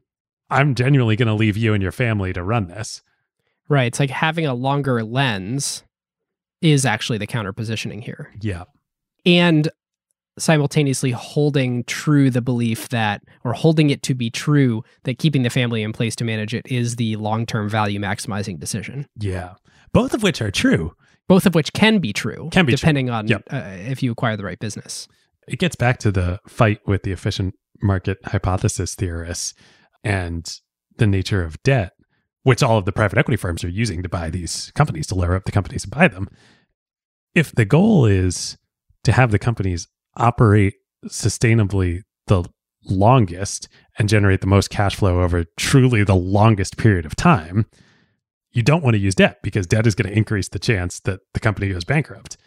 I'm 0.49 0.75
genuinely 0.75 1.15
going 1.15 1.27
to 1.27 1.33
leave 1.33 1.57
you 1.57 1.73
and 1.73 1.81
your 1.81 1.91
family 1.91 2.33
to 2.33 2.43
run 2.43 2.67
this. 2.67 3.01
Right. 3.67 3.85
It's 3.85 3.99
like 3.99 4.09
having 4.09 4.45
a 4.45 4.53
longer 4.53 5.03
lens 5.03 5.83
is 6.61 6.85
actually 6.85 7.17
the 7.19 7.27
counter 7.27 7.53
positioning 7.53 8.01
here. 8.01 8.33
Yeah. 8.41 8.63
And 9.25 9.69
simultaneously 10.37 11.11
holding 11.11 11.83
true 11.83 12.29
the 12.29 12.41
belief 12.41 12.89
that, 12.89 13.21
or 13.43 13.53
holding 13.53 13.89
it 13.89 14.01
to 14.03 14.15
be 14.15 14.29
true 14.29 14.83
that 15.03 15.19
keeping 15.19 15.43
the 15.43 15.49
family 15.49 15.83
in 15.83 15.93
place 15.93 16.15
to 16.15 16.23
manage 16.23 16.53
it 16.53 16.65
is 16.67 16.95
the 16.95 17.15
long 17.17 17.45
term 17.45 17.69
value 17.69 17.99
maximizing 17.99 18.59
decision. 18.59 19.07
Yeah. 19.19 19.55
Both 19.93 20.13
of 20.13 20.23
which 20.23 20.41
are 20.41 20.51
true. 20.51 20.93
Both 21.27 21.45
of 21.45 21.53
which 21.53 21.73
can 21.73 21.99
be 21.99 22.11
true. 22.11 22.49
Can 22.51 22.65
be 22.65 22.75
depending 22.75 23.07
true. 23.07 23.15
on 23.15 23.27
yep. 23.27 23.43
uh, 23.51 23.61
if 23.65 24.01
you 24.01 24.11
acquire 24.11 24.35
the 24.35 24.43
right 24.43 24.59
business. 24.59 25.07
It 25.47 25.59
gets 25.59 25.75
back 25.75 25.99
to 25.99 26.11
the 26.11 26.39
fight 26.47 26.79
with 26.87 27.03
the 27.03 27.11
efficient 27.11 27.55
market 27.81 28.17
hypothesis 28.25 28.95
theorists 28.95 29.53
and 30.03 30.59
the 30.97 31.07
nature 31.07 31.43
of 31.43 31.61
debt, 31.63 31.93
which 32.43 32.63
all 32.63 32.77
of 32.77 32.85
the 32.85 32.91
private 32.91 33.17
equity 33.17 33.37
firms 33.37 33.63
are 33.63 33.69
using 33.69 34.03
to 34.03 34.09
buy 34.09 34.29
these 34.29 34.71
companies, 34.75 35.07
to 35.07 35.15
layer 35.15 35.35
up 35.35 35.45
the 35.45 35.51
companies 35.51 35.83
and 35.83 35.91
buy 35.91 36.07
them. 36.07 36.27
If 37.35 37.53
the 37.53 37.65
goal 37.65 38.05
is 38.05 38.57
to 39.03 39.11
have 39.11 39.31
the 39.31 39.39
companies 39.39 39.87
operate 40.15 40.75
sustainably 41.07 42.01
the 42.27 42.43
longest 42.85 43.67
and 43.97 44.09
generate 44.09 44.41
the 44.41 44.47
most 44.47 44.69
cash 44.69 44.95
flow 44.95 45.21
over 45.21 45.45
truly 45.57 46.03
the 46.03 46.15
longest 46.15 46.77
period 46.77 47.05
of 47.05 47.15
time, 47.15 47.65
you 48.51 48.63
don't 48.63 48.83
want 48.83 48.95
to 48.95 48.99
use 48.99 49.15
debt 49.15 49.39
because 49.43 49.67
debt 49.67 49.85
is 49.85 49.95
going 49.95 50.09
to 50.09 50.17
increase 50.17 50.49
the 50.49 50.59
chance 50.59 50.99
that 51.01 51.19
the 51.33 51.39
company 51.39 51.69
goes 51.69 51.83
bankrupt. 51.83 52.37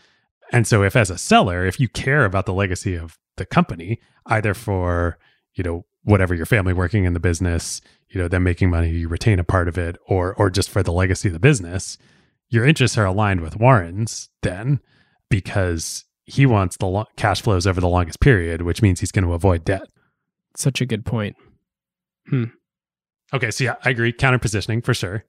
And 0.51 0.67
so 0.67 0.83
if 0.83 0.97
as 0.97 1.11
a 1.11 1.19
seller, 1.19 1.65
if 1.65 1.81
you 1.81 1.89
care 1.89 2.25
about 2.25 2.47
the 2.47 2.53
legacy 2.53 2.95
of 2.95 3.19
the 3.37 3.47
company, 3.47 4.01
either 4.27 4.53
for, 4.53 5.19
you 5.55 5.65
know, 5.65 5.87
whatever 6.05 6.35
your 6.35 6.47
family 6.47 6.73
working 6.73 7.05
in 7.05 7.13
the 7.13 7.21
business, 7.21 7.81
you 8.09 8.21
know, 8.21 8.29
them 8.29 8.43
making 8.43 8.71
money, 8.71 8.91
you 8.91 9.09
retain 9.09 9.39
a 9.39 9.45
part 9.45 9.69
of 9.69 9.79
it, 9.79 9.97
or 10.07 10.35
or 10.35 10.51
just 10.51 10.71
for 10.71 10.83
the 10.83 10.93
legacy 10.93 11.29
of 11.29 11.35
the 11.35 11.41
business, 11.41 11.99
your 12.49 12.65
interests 12.65 12.99
are 12.99 13.07
aligned 13.07 13.41
with 13.41 13.57
Warren's 13.57 14.29
then 14.43 14.81
because 15.31 16.05
he 16.25 16.47
wants 16.47 16.77
the 16.77 16.87
lo- 16.87 17.07
cash 17.17 17.43
flows 17.43 17.67
over 17.67 17.81
the 17.81 17.89
longest 17.89 18.21
period, 18.21 18.63
which 18.63 18.83
means 18.83 19.01
he's 19.01 19.13
going 19.13 19.25
to 19.25 19.33
avoid 19.33 19.65
debt. 19.65 19.89
Such 20.57 20.81
a 20.81 20.87
good 20.87 21.05
point. 21.05 21.37
Hmm. 22.29 22.45
Okay, 23.33 23.51
so 23.51 23.65
yeah, 23.65 23.77
I 23.85 23.91
agree. 23.91 24.13
Counter 24.13 24.39
positioning 24.39 24.83
for 24.83 24.93
sure. 24.95 25.25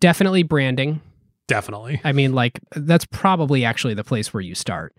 Definitely 0.00 0.42
branding. 0.42 1.00
Definitely. 1.46 2.00
I 2.04 2.12
mean, 2.12 2.32
like 2.32 2.60
that's 2.74 3.06
probably 3.06 3.64
actually 3.64 3.94
the 3.94 4.04
place 4.04 4.34
where 4.34 4.40
you 4.40 4.54
start. 4.54 4.94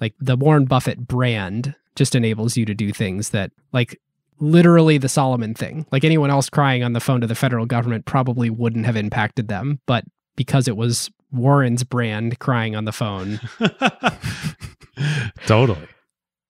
Like 0.00 0.14
the 0.20 0.36
Warren 0.36 0.64
Buffett 0.64 1.06
brand 1.06 1.74
just 1.96 2.14
enables 2.14 2.56
you 2.56 2.64
to 2.66 2.74
do 2.74 2.92
things 2.92 3.30
that 3.30 3.52
like 3.72 4.00
literally 4.42 4.98
the 4.98 5.08
Salomon 5.08 5.54
thing. 5.54 5.86
Like 5.92 6.04
anyone 6.04 6.30
else 6.30 6.50
crying 6.50 6.82
on 6.82 6.92
the 6.92 7.00
phone 7.00 7.20
to 7.20 7.26
the 7.26 7.34
federal 7.34 7.64
government 7.64 8.04
probably 8.04 8.50
wouldn't 8.50 8.84
have 8.84 8.96
impacted 8.96 9.48
them, 9.48 9.80
but 9.86 10.04
because 10.36 10.66
it 10.66 10.76
was 10.76 11.10
Warren's 11.30 11.84
brand 11.84 12.38
crying 12.40 12.74
on 12.74 12.84
the 12.84 12.92
phone. 12.92 13.40
totally. 15.46 15.86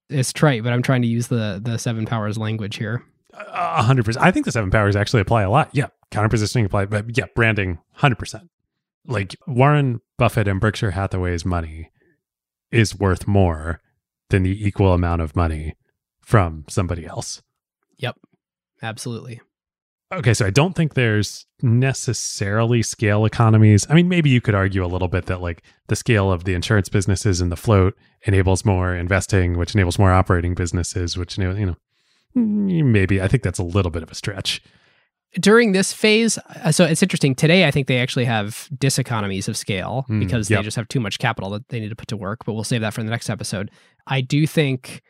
It's 0.09 0.33
trite, 0.33 0.63
but 0.63 0.73
I'm 0.73 0.81
trying 0.81 1.03
to 1.03 1.07
use 1.07 1.27
the 1.27 1.61
the 1.63 1.77
seven 1.77 2.05
powers 2.05 2.37
language 2.37 2.75
here. 2.75 3.03
A 3.33 3.81
hundred 3.81 4.05
percent. 4.05 4.25
I 4.25 4.31
think 4.31 4.45
the 4.45 4.51
seven 4.51 4.69
powers 4.69 4.95
actually 4.95 5.21
apply 5.21 5.43
a 5.43 5.49
lot. 5.49 5.69
Yeah, 5.71 5.87
counter 6.11 6.29
positioning 6.29 6.65
apply, 6.65 6.85
but 6.85 7.17
yeah, 7.17 7.25
branding, 7.35 7.79
hundred 7.93 8.19
percent. 8.19 8.49
Like 9.07 9.35
Warren 9.47 10.01
Buffett 10.17 10.47
and 10.47 10.59
Berkshire 10.59 10.91
Hathaway's 10.91 11.45
money 11.45 11.91
is 12.71 12.97
worth 12.97 13.27
more 13.27 13.81
than 14.29 14.43
the 14.43 14.67
equal 14.67 14.93
amount 14.93 15.21
of 15.21 15.35
money 15.35 15.75
from 16.21 16.65
somebody 16.69 17.05
else. 17.05 17.41
Yep. 18.03 18.17
Absolutely. 18.81 19.39
Okay, 20.13 20.33
so 20.33 20.45
I 20.45 20.51
don't 20.51 20.75
think 20.75 20.93
there's 20.93 21.47
necessarily 21.61 22.83
scale 22.83 23.25
economies. 23.25 23.87
I 23.89 23.95
mean, 23.95 24.09
maybe 24.09 24.29
you 24.29 24.41
could 24.41 24.53
argue 24.53 24.85
a 24.85 24.87
little 24.87 25.07
bit 25.07 25.25
that 25.25 25.41
like 25.41 25.63
the 25.87 25.95
scale 25.95 26.31
of 26.31 26.43
the 26.43 26.53
insurance 26.53 26.89
businesses 26.89 27.41
and 27.41 27.51
the 27.51 27.55
float 27.55 27.95
enables 28.27 28.63
more 28.63 28.93
investing, 28.93 29.57
which 29.57 29.73
enables 29.73 29.97
more 29.97 30.11
operating 30.11 30.53
businesses, 30.53 31.17
which 31.17 31.37
you 31.37 31.65
know, 31.65 31.75
mm, 32.35 32.85
maybe 32.85 33.21
I 33.21 33.27
think 33.27 33.41
that's 33.41 33.57
a 33.57 33.63
little 33.63 33.89
bit 33.89 34.03
of 34.03 34.11
a 34.11 34.15
stretch. 34.15 34.61
During 35.39 35.71
this 35.71 35.93
phase, 35.93 36.37
uh, 36.37 36.71
so 36.71 36.85
it's 36.85 37.01
interesting. 37.01 37.33
Today, 37.33 37.65
I 37.65 37.71
think 37.71 37.87
they 37.87 37.97
actually 37.97 38.25
have 38.25 38.67
diseconomies 38.75 39.47
of 39.47 39.57
scale 39.57 40.05
Mm, 40.09 40.19
because 40.19 40.47
yep. 40.47 40.59
they 40.59 40.63
just 40.63 40.77
have 40.77 40.89
too 40.89 40.99
much 40.99 41.17
capital 41.17 41.49
that 41.51 41.69
they 41.69 41.79
need 41.79 41.89
to 41.89 41.95
put 41.95 42.09
to 42.09 42.17
work. 42.17 42.45
But 42.45 42.53
we'll 42.53 42.63
save 42.63 42.81
that 42.81 42.93
for 42.93 43.01
the 43.01 43.09
next 43.09 43.31
episode. 43.31 43.71
I 44.05 44.21
do 44.21 44.45
think 44.45 45.01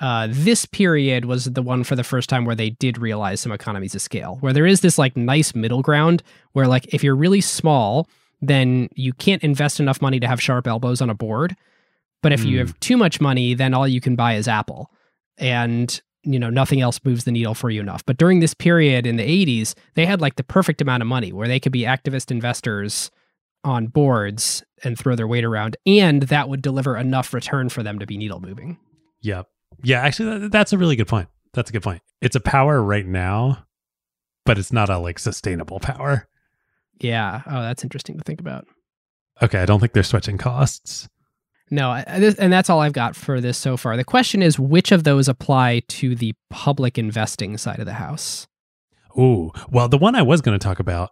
uh, 0.00 0.28
this 0.30 0.66
period 0.66 1.24
was 1.24 1.46
the 1.46 1.62
one 1.62 1.82
for 1.84 1.96
the 1.96 2.04
first 2.04 2.28
time 2.28 2.44
where 2.44 2.54
they 2.54 2.70
did 2.70 2.98
realize 2.98 3.40
some 3.40 3.52
economies 3.52 3.94
of 3.94 4.02
scale, 4.02 4.36
where 4.40 4.52
there 4.52 4.66
is 4.66 4.80
this 4.80 4.98
like 4.98 5.16
nice 5.16 5.54
middle 5.54 5.82
ground 5.82 6.22
where 6.52 6.66
like 6.66 6.92
if 6.92 7.02
you're 7.02 7.16
really 7.16 7.40
small, 7.40 8.08
then 8.42 8.88
you 8.94 9.12
can't 9.14 9.42
invest 9.42 9.80
enough 9.80 10.02
money 10.02 10.20
to 10.20 10.26
have 10.28 10.40
sharp 10.42 10.66
elbows 10.66 11.00
on 11.00 11.08
a 11.08 11.14
board. 11.14 11.56
But 12.22 12.32
if 12.32 12.44
you 12.44 12.58
Hmm. 12.58 12.66
have 12.66 12.80
too 12.80 12.96
much 12.96 13.20
money, 13.20 13.54
then 13.54 13.72
all 13.72 13.88
you 13.88 14.00
can 14.00 14.16
buy 14.16 14.34
is 14.34 14.48
Apple. 14.48 14.90
And 15.38 16.00
you 16.28 16.40
know, 16.40 16.50
nothing 16.50 16.80
else 16.80 16.98
moves 17.04 17.22
the 17.22 17.30
needle 17.30 17.54
for 17.54 17.70
you 17.70 17.80
enough. 17.80 18.04
But 18.04 18.16
during 18.18 18.40
this 18.40 18.52
period 18.52 19.06
in 19.06 19.14
the 19.16 19.22
80s, 19.22 19.74
they 19.94 20.04
had 20.06 20.20
like 20.20 20.34
the 20.34 20.42
perfect 20.42 20.80
amount 20.80 21.02
of 21.02 21.06
money 21.06 21.32
where 21.32 21.46
they 21.46 21.60
could 21.60 21.70
be 21.70 21.82
activist 21.82 22.32
investors 22.32 23.12
on 23.62 23.86
boards 23.86 24.64
and 24.82 24.98
throw 24.98 25.14
their 25.14 25.28
weight 25.28 25.44
around, 25.44 25.76
and 25.86 26.22
that 26.24 26.48
would 26.48 26.62
deliver 26.62 26.96
enough 26.96 27.32
return 27.32 27.68
for 27.68 27.84
them 27.84 28.00
to 28.00 28.06
be 28.06 28.18
needle 28.18 28.40
moving. 28.40 28.76
Yep. 29.22 29.46
Yeah, 29.82 30.00
actually, 30.00 30.38
that, 30.38 30.52
that's 30.52 30.72
a 30.72 30.78
really 30.78 30.96
good 30.96 31.08
point. 31.08 31.28
That's 31.52 31.70
a 31.70 31.72
good 31.72 31.82
point. 31.82 32.02
It's 32.20 32.36
a 32.36 32.40
power 32.40 32.82
right 32.82 33.06
now, 33.06 33.64
but 34.44 34.58
it's 34.58 34.72
not 34.72 34.88
a 34.90 34.98
like 34.98 35.18
sustainable 35.18 35.80
power. 35.80 36.28
Yeah. 37.00 37.42
Oh, 37.46 37.60
that's 37.62 37.82
interesting 37.82 38.16
to 38.18 38.24
think 38.24 38.40
about. 38.40 38.66
Okay, 39.42 39.60
I 39.60 39.66
don't 39.66 39.80
think 39.80 39.92
they're 39.92 40.02
switching 40.02 40.38
costs. 40.38 41.08
No, 41.70 41.90
I- 41.90 42.04
I- 42.06 42.18
this, 42.20 42.36
and 42.36 42.52
that's 42.52 42.70
all 42.70 42.80
I've 42.80 42.92
got 42.92 43.16
for 43.16 43.40
this 43.40 43.58
so 43.58 43.76
far. 43.76 43.96
The 43.96 44.04
question 44.04 44.40
is 44.42 44.58
which 44.58 44.92
of 44.92 45.04
those 45.04 45.28
apply 45.28 45.82
to 45.88 46.14
the 46.14 46.34
public 46.48 46.96
investing 46.96 47.58
side 47.58 47.80
of 47.80 47.86
the 47.86 47.94
house? 47.94 48.46
Ooh, 49.18 49.50
well, 49.70 49.88
the 49.88 49.98
one 49.98 50.14
I 50.14 50.22
was 50.22 50.40
going 50.40 50.58
to 50.58 50.62
talk 50.62 50.78
about, 50.78 51.10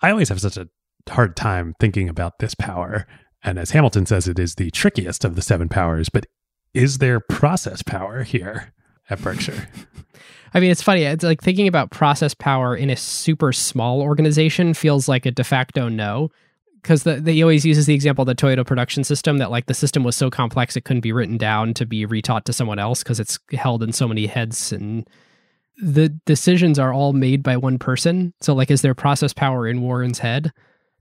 I 0.00 0.10
always 0.10 0.28
have 0.28 0.40
such 0.40 0.56
a 0.56 0.68
hard 1.10 1.34
time 1.36 1.74
thinking 1.80 2.08
about 2.08 2.38
this 2.38 2.54
power. 2.54 3.06
And 3.42 3.58
as 3.58 3.70
Hamilton 3.70 4.06
says, 4.06 4.28
it 4.28 4.38
is 4.38 4.54
the 4.54 4.70
trickiest 4.70 5.24
of 5.24 5.34
the 5.34 5.42
seven 5.42 5.68
powers. 5.68 6.08
But 6.08 6.26
is 6.74 6.98
there 6.98 7.20
process 7.20 7.82
power 7.82 8.22
here 8.22 8.72
at 9.08 9.20
Berkshire? 9.20 9.68
I 10.54 10.60
mean, 10.60 10.70
it's 10.70 10.82
funny. 10.82 11.02
It's 11.02 11.24
like 11.24 11.42
thinking 11.42 11.68
about 11.68 11.90
process 11.90 12.34
power 12.34 12.74
in 12.74 12.88
a 12.90 12.96
super 12.96 13.52
small 13.52 14.00
organization 14.00 14.72
feels 14.74 15.08
like 15.08 15.26
a 15.26 15.30
de 15.30 15.44
facto 15.44 15.88
no. 15.88 16.30
Because 16.80 17.02
the, 17.02 17.16
they 17.16 17.42
always 17.42 17.66
uses 17.66 17.86
the 17.86 17.94
example 17.94 18.22
of 18.22 18.28
the 18.28 18.34
Toyota 18.34 18.64
production 18.64 19.04
system 19.04 19.38
that 19.38 19.50
like 19.50 19.66
the 19.66 19.74
system 19.74 20.04
was 20.04 20.16
so 20.16 20.30
complex 20.30 20.76
it 20.76 20.84
couldn't 20.84 21.02
be 21.02 21.12
written 21.12 21.36
down 21.36 21.74
to 21.74 21.84
be 21.84 22.06
retaught 22.06 22.44
to 22.44 22.52
someone 22.52 22.78
else 22.78 23.02
because 23.02 23.20
it's 23.20 23.38
held 23.52 23.82
in 23.82 23.92
so 23.92 24.08
many 24.08 24.26
heads 24.26 24.72
and 24.72 25.08
the 25.82 26.08
decisions 26.08 26.78
are 26.78 26.92
all 26.92 27.12
made 27.12 27.42
by 27.42 27.56
one 27.56 27.78
person. 27.78 28.32
So 28.40 28.54
like, 28.54 28.70
is 28.70 28.80
there 28.82 28.94
process 28.94 29.32
power 29.32 29.66
in 29.66 29.82
Warren's 29.82 30.20
head? 30.20 30.52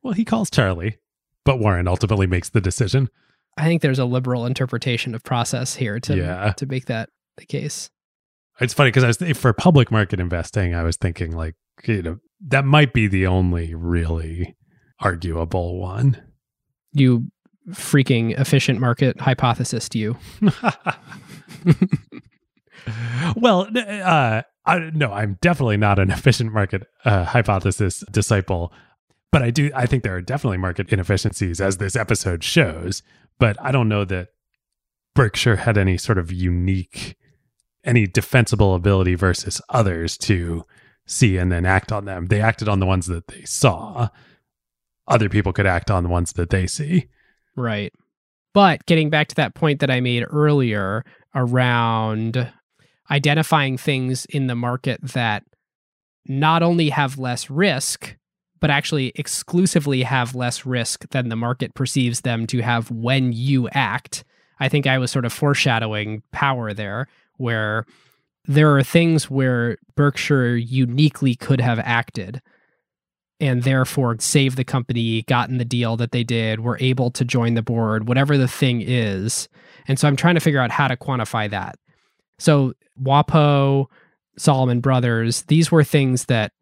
well, 0.08 0.14
he 0.14 0.24
calls 0.24 0.50
Charlie, 0.50 1.00
but 1.44 1.60
Warren 1.60 1.86
ultimately 1.86 2.28
makes 2.28 2.48
the 2.48 2.62
decision. 2.62 3.10
I 3.58 3.64
think 3.66 3.82
there's 3.82 4.00
a 4.00 4.06
liberal 4.06 4.46
interpretation 4.46 5.16
of 5.16 5.24
process 5.24 5.76
here 5.76 6.00
to 6.02 6.16
Yeah. 6.16 6.54
to 6.58 6.66
make 6.66 6.86
that 6.86 7.10
the 7.38 7.46
case. 7.46 7.90
It's 8.60 8.74
funny 8.74 8.90
because 8.90 9.04
I 9.04 9.08
was 9.08 9.38
for 9.38 9.54
public 9.54 9.92
market 9.92 10.20
investing, 10.20 10.74
I 10.74 10.84
was 10.84 10.98
thinking 10.98 11.32
like, 11.36 11.56
you 11.86 12.02
know, 12.02 12.18
that 12.48 12.66
might 12.66 12.94
be 12.94 13.08
the 13.08 13.28
only 13.28 13.74
really 13.76 14.56
arguable 15.00 15.80
one. 15.80 16.22
You 16.94 17.32
freaking 17.72 18.38
efficient 18.40 18.80
market 18.80 19.20
hypothesis 19.20 19.90
to 19.90 20.00
you. 20.00 20.18
well, 23.36 23.68
uh, 23.76 24.42
I, 24.66 24.80
no, 24.94 25.12
I'm 25.14 25.38
definitely 25.42 25.78
not 25.78 26.00
an 26.00 26.12
efficient 26.12 26.54
market 26.54 26.84
uh, 27.06 27.26
hypothesis 27.26 28.04
disciple, 28.12 28.72
but 29.32 29.42
I 29.42 29.52
do. 29.52 29.70
I 29.76 29.86
think 29.86 30.04
there 30.04 30.16
are 30.16 30.22
definitely 30.22 30.58
market 30.58 30.90
inefficiencies, 30.90 31.62
as 31.62 31.78
this 31.78 31.96
episode 31.96 32.44
shows. 32.44 33.04
But 33.40 33.58
I 33.62 33.72
don't 33.72 33.90
know 33.90 34.06
that 34.06 34.30
Berkshire 35.16 35.58
had 35.58 35.78
any 35.78 35.98
sort 35.98 36.18
of 36.18 36.32
unique, 36.32 37.16
any 37.84 38.08
defensible 38.08 38.76
ability 38.76 39.16
versus 39.16 39.62
others 39.70 40.18
to 40.20 40.64
see 41.06 41.38
and 41.38 41.52
then 41.52 41.66
act 41.66 41.92
on 41.92 42.06
them. 42.06 42.28
They 42.28 42.42
acted 42.42 42.68
on 42.68 42.80
the 42.80 42.86
ones 42.86 43.08
that 43.08 43.28
they 43.28 43.44
saw. 43.44 44.10
Other 45.08 45.30
people 45.30 45.54
could 45.54 45.66
act 45.66 45.90
on 45.90 46.04
the 46.04 46.10
ones 46.10 46.34
that 46.34 46.50
they 46.50 46.68
see. 46.68 47.08
Right. 47.56 47.94
But 48.54 48.86
getting 48.86 49.10
back 49.10 49.28
to 49.30 49.36
that 49.36 49.56
point 49.56 49.80
that 49.80 49.90
I 49.90 50.02
made 50.02 50.26
earlier 50.30 51.06
around 51.34 52.52
identifying 53.10 53.78
things 53.78 54.26
in 54.26 54.48
the 54.48 54.56
market 54.56 55.00
that 55.02 55.44
not 56.26 56.62
only 56.62 56.90
have 56.90 57.18
less 57.18 57.50
risk, 57.50 58.18
but 58.60 58.70
actually 58.70 59.12
exclusively 59.16 60.04
have 60.04 60.36
less 60.36 60.66
risk 60.66 61.08
than 61.10 61.30
the 61.30 61.36
market 61.36 61.74
perceives 61.74 62.22
them 62.22 62.48
to 62.48 62.62
have 62.62 62.90
when 62.92 63.32
you 63.32 63.70
act. 63.70 64.24
I 64.60 64.70
think 64.70 64.88
I 64.88 64.98
was 64.98 65.12
sort 65.12 65.26
of 65.26 65.34
foreshadowing 65.34 66.24
power 66.32 66.74
there, 66.74 67.08
where 67.38 67.86
there 68.46 68.76
are 68.76 68.84
things 68.84 69.30
where 69.30 69.78
Berkshire 69.96 70.56
uniquely 70.56 71.36
could 71.36 71.62
have 71.62 71.80
acted 71.80 72.42
and 73.40 73.64
therefore 73.64 74.16
saved 74.20 74.58
the 74.58 74.64
company, 74.64 75.22
gotten 75.24 75.58
the 75.58 75.66
deal 75.66 75.96
that 75.98 76.12
they 76.12 76.24
did, 76.24 76.62
were 76.62 76.78
able 76.80 77.12
to 77.12 77.24
join 77.24 77.54
the 77.54 77.62
board, 77.62 78.08
whatever 78.08 78.38
the 78.38 78.48
thing 78.48 78.82
is. 78.82 79.48
And 79.88 80.00
so 80.00 80.08
I'm 80.08 80.16
trying 80.16 80.36
to 80.36 80.42
figure 80.42 80.60
out 80.60 80.72
how 80.72 80.88
to 80.88 80.98
quantify 80.98 81.50
that. 81.52 81.78
So 82.40 82.74
WAPO, 83.02 83.86
Salomon 84.38 84.80
Brothers, 84.80 85.44
these 85.44 85.72
were 85.72 85.84
things 85.84 86.26
that 86.26 86.54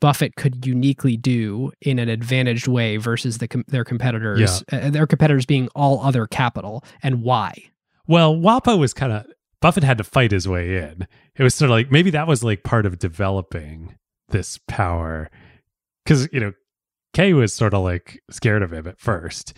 Buffett 0.00 0.36
could 0.36 0.64
uniquely 0.66 1.16
do 1.16 1.72
in 1.80 1.98
an 1.98 2.08
advantaged 2.08 2.68
way 2.68 2.96
versus 2.96 3.38
the 3.38 3.48
com- 3.48 3.64
their 3.68 3.84
competitors. 3.84 4.62
uh, 4.72 4.90
their 4.90 5.06
competitors 5.06 5.46
being 5.46 5.68
all 5.74 6.00
other 6.00 6.26
capital, 6.26 6.84
and 7.02 7.22
why? 7.22 7.70
Well, 8.06 8.34
WAPO 8.34 8.78
was 8.78 8.94
kind 8.94 9.12
of 9.12 9.26
Buffett 9.60 9.84
had 9.84 9.98
to 9.98 10.04
fight 10.04 10.30
his 10.30 10.46
way 10.48 10.76
in. 10.76 11.06
It 11.36 11.42
was 11.42 11.54
sort 11.54 11.70
of 11.70 11.72
like 11.72 11.90
maybe 11.90 12.10
that 12.10 12.26
was 12.28 12.44
like 12.44 12.62
part 12.62 12.86
of 12.86 12.98
developing 12.98 13.96
this 14.28 14.58
power. 14.68 15.30
Cause, 16.06 16.28
you 16.32 16.40
know, 16.40 16.52
Kay 17.12 17.32
was 17.32 17.52
sort 17.52 17.74
of 17.74 17.82
like 17.82 18.20
scared 18.30 18.62
of 18.62 18.72
him 18.72 18.86
at 18.86 19.00
first 19.00 19.52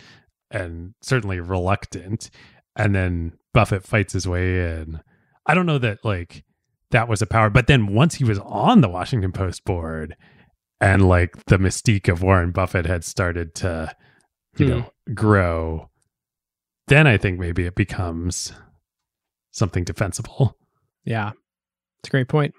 and 0.49 0.93
certainly 1.01 1.39
reluctant. 1.39 2.29
And 2.75 2.95
then 2.95 3.33
Buffett 3.53 3.83
fights 3.83 4.13
his 4.13 4.27
way 4.27 4.59
in. 4.79 5.01
I 5.45 5.53
don't 5.53 5.65
know 5.65 5.77
that 5.77 6.03
like 6.03 6.43
that 6.91 7.07
was 7.07 7.21
a 7.21 7.27
power. 7.27 7.49
But 7.49 7.67
then 7.67 7.93
once 7.93 8.15
he 8.15 8.23
was 8.23 8.39
on 8.39 8.81
the 8.81 8.89
Washington 8.89 9.31
Post 9.31 9.65
board 9.65 10.15
and 10.81 11.07
like 11.07 11.45
the 11.45 11.57
mystique 11.57 12.09
of 12.09 12.21
Warren 12.23 12.51
Buffett 12.51 12.85
had 12.85 13.03
started 13.05 13.55
to, 13.55 13.95
you 14.57 14.65
Hmm. 14.65 14.71
know, 14.71 14.91
grow, 15.13 15.89
then 16.87 17.07
I 17.07 17.17
think 17.17 17.39
maybe 17.39 17.65
it 17.65 17.75
becomes 17.75 18.51
something 19.51 19.83
defensible. 19.83 20.57
Yeah, 21.03 21.31
it's 21.99 22.09
a 22.09 22.11
great 22.11 22.27
point. 22.27 22.53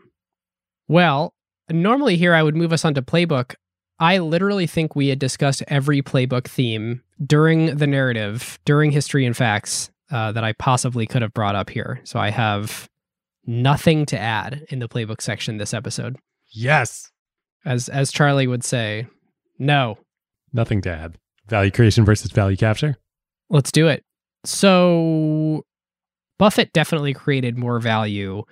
Well, 0.88 1.32
normally 1.70 2.16
here 2.16 2.34
I 2.34 2.42
would 2.42 2.56
move 2.56 2.72
us 2.72 2.84
on 2.84 2.94
to 2.94 3.02
playbook. 3.02 3.54
I 4.00 4.18
literally 4.18 4.66
think 4.66 4.96
we 4.96 5.08
had 5.08 5.20
discussed 5.20 5.62
every 5.68 6.02
playbook 6.02 6.48
theme 6.48 7.02
during 7.24 7.76
the 7.76 7.86
narrative, 7.86 8.58
during 8.64 8.90
history 8.90 9.24
and 9.26 9.36
facts 9.36 9.90
uh, 10.10 10.32
that 10.32 10.42
I 10.42 10.54
possibly 10.54 11.06
could 11.06 11.22
have 11.22 11.32
brought 11.32 11.54
up 11.54 11.70
here. 11.70 12.00
So 12.04 12.18
I 12.18 12.30
have 12.30 12.88
nothing 13.46 14.06
to 14.06 14.18
add 14.18 14.64
in 14.70 14.80
the 14.80 14.88
playbook 14.88 15.20
section 15.20 15.58
this 15.58 15.72
episode. 15.72 16.16
Yes. 16.50 17.10
As 17.64 17.88
as 17.88 18.10
Charlie 18.12 18.46
would 18.46 18.64
say, 18.64 19.06
no, 19.58 19.98
Nothing 20.52 20.82
to 20.82 20.90
add. 20.90 21.16
Value 21.48 21.70
creation 21.70 22.04
versus 22.04 22.30
value 22.30 22.56
capture. 22.56 22.96
let's 23.50 23.72
do 23.72 23.88
it. 23.88 24.04
So 24.44 25.64
Buffett 26.38 26.72
definitely 26.72 27.14
created 27.14 27.56
more 27.56 27.78
value 27.80 28.42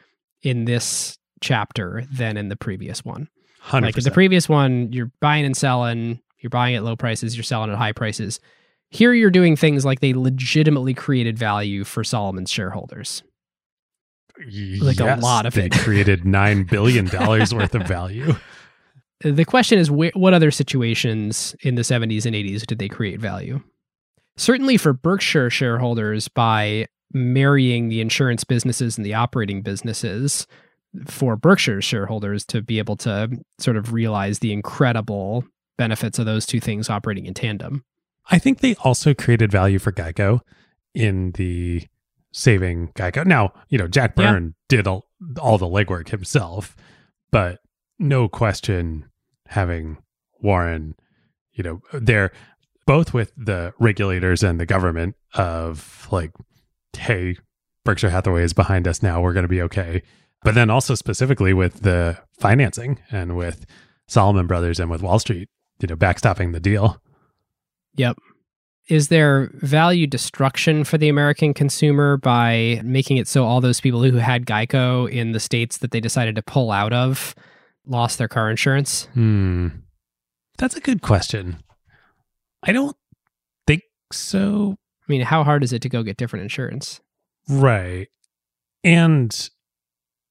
in 0.42 0.64
this 0.64 1.18
chapter 1.40 2.04
than 2.12 2.36
in 2.36 2.48
the 2.48 2.56
previous 2.56 3.04
one. 3.04 3.28
100%. 3.66 3.82
Like 3.82 3.98
in 3.98 4.04
the 4.04 4.10
previous 4.10 4.48
one, 4.48 4.92
you're 4.92 5.10
buying 5.20 5.44
and 5.44 5.56
selling, 5.56 6.20
you're 6.38 6.50
buying 6.50 6.74
at 6.76 6.84
low 6.84 6.96
prices, 6.96 7.36
you're 7.36 7.42
selling 7.44 7.70
at 7.70 7.76
high 7.78 7.92
prices. 7.92 8.40
Here 8.90 9.12
you're 9.12 9.30
doing 9.30 9.56
things 9.56 9.84
like 9.84 10.00
they 10.00 10.14
legitimately 10.14 10.94
created 10.94 11.38
value 11.38 11.84
for 11.84 12.02
Salomon's 12.02 12.50
shareholders. 12.50 13.22
like 14.80 15.00
a 15.00 15.16
lot 15.16 15.44
of 15.46 15.54
they 15.54 15.66
it. 15.66 15.72
created 15.72 16.22
$9 16.22 16.68
billion 16.70 17.06
worth 17.56 17.74
of 17.74 17.86
value. 17.86 18.34
The 19.22 19.44
question 19.44 19.78
is 19.78 19.88
wh- 19.88 20.16
what 20.16 20.34
other 20.34 20.50
situations 20.50 21.54
in 21.60 21.74
the 21.74 21.82
70s 21.82 22.24
and 22.24 22.34
80s 22.34 22.66
did 22.66 22.78
they 22.78 22.88
create 22.88 23.20
value? 23.20 23.60
Certainly 24.36 24.78
for 24.78 24.92
Berkshire 24.92 25.50
shareholders 25.50 26.28
by 26.28 26.86
marrying 27.12 27.88
the 27.88 28.00
insurance 28.00 28.44
businesses 28.44 28.96
and 28.96 29.04
the 29.04 29.14
operating 29.14 29.62
businesses, 29.62 30.46
for 31.06 31.36
Berkshire 31.36 31.80
shareholders 31.80 32.44
to 32.46 32.62
be 32.62 32.78
able 32.78 32.96
to 32.96 33.30
sort 33.58 33.76
of 33.76 33.92
realize 33.92 34.38
the 34.38 34.52
incredible 34.52 35.44
benefits 35.78 36.18
of 36.18 36.26
those 36.26 36.46
two 36.46 36.60
things 36.60 36.90
operating 36.90 37.26
in 37.26 37.34
tandem. 37.34 37.84
I 38.30 38.38
think 38.38 38.58
they 38.58 38.74
also 38.76 39.14
created 39.14 39.50
value 39.50 39.78
for 39.78 39.92
Geico 39.92 40.40
in 40.94 41.32
the 41.32 41.86
saving 42.32 42.88
Geico. 42.94 43.24
Now, 43.24 43.52
you 43.68 43.78
know, 43.78 43.88
Jack 43.88 44.14
Byrne 44.14 44.54
yeah. 44.70 44.76
did 44.76 44.86
all, 44.86 45.06
all 45.40 45.58
the 45.58 45.66
legwork 45.66 46.08
himself, 46.08 46.76
but 47.30 47.60
no 47.98 48.28
question 48.28 49.09
having 49.50 49.98
Warren, 50.40 50.94
you 51.52 51.62
know, 51.62 51.80
there 51.92 52.30
both 52.86 53.12
with 53.12 53.32
the 53.36 53.74
regulators 53.78 54.42
and 54.42 54.58
the 54.58 54.66
government 54.66 55.14
of 55.34 56.08
like, 56.10 56.32
hey, 56.96 57.36
Berkshire 57.84 58.10
Hathaway 58.10 58.42
is 58.42 58.52
behind 58.52 58.88
us 58.88 59.02
now. 59.02 59.20
We're 59.20 59.32
going 59.32 59.44
to 59.44 59.48
be 59.48 59.62
okay. 59.62 60.02
But 60.42 60.54
then 60.54 60.70
also 60.70 60.94
specifically 60.94 61.52
with 61.52 61.82
the 61.82 62.18
financing 62.38 62.98
and 63.10 63.36
with 63.36 63.66
Salomon 64.08 64.46
Brothers 64.46 64.80
and 64.80 64.90
with 64.90 65.02
Wall 65.02 65.18
Street, 65.18 65.48
you 65.80 65.88
know, 65.88 65.96
backstopping 65.96 66.52
the 66.52 66.60
deal. 66.60 67.00
Yep. 67.96 68.16
Is 68.88 69.08
there 69.08 69.50
value 69.54 70.06
destruction 70.06 70.84
for 70.84 70.98
the 70.98 71.08
American 71.08 71.54
consumer 71.54 72.16
by 72.16 72.80
making 72.82 73.18
it 73.18 73.28
so 73.28 73.44
all 73.44 73.60
those 73.60 73.80
people 73.80 74.02
who 74.02 74.16
had 74.16 74.46
Geico 74.46 75.08
in 75.10 75.32
the 75.32 75.40
states 75.40 75.78
that 75.78 75.90
they 75.90 76.00
decided 76.00 76.34
to 76.36 76.42
pull 76.42 76.72
out 76.72 76.92
of 76.92 77.34
lost 77.86 78.18
their 78.18 78.28
car 78.28 78.50
insurance? 78.50 79.08
Hmm. 79.14 79.68
That's 80.58 80.76
a 80.76 80.80
good 80.80 81.02
question. 81.02 81.62
I 82.62 82.72
don't 82.72 82.96
think 83.66 83.82
so. 84.12 84.76
I 85.02 85.04
mean, 85.08 85.22
how 85.22 85.42
hard 85.44 85.64
is 85.64 85.72
it 85.72 85.82
to 85.82 85.88
go 85.88 86.02
get 86.02 86.16
different 86.16 86.42
insurance? 86.42 87.00
Right. 87.48 88.08
And 88.84 89.50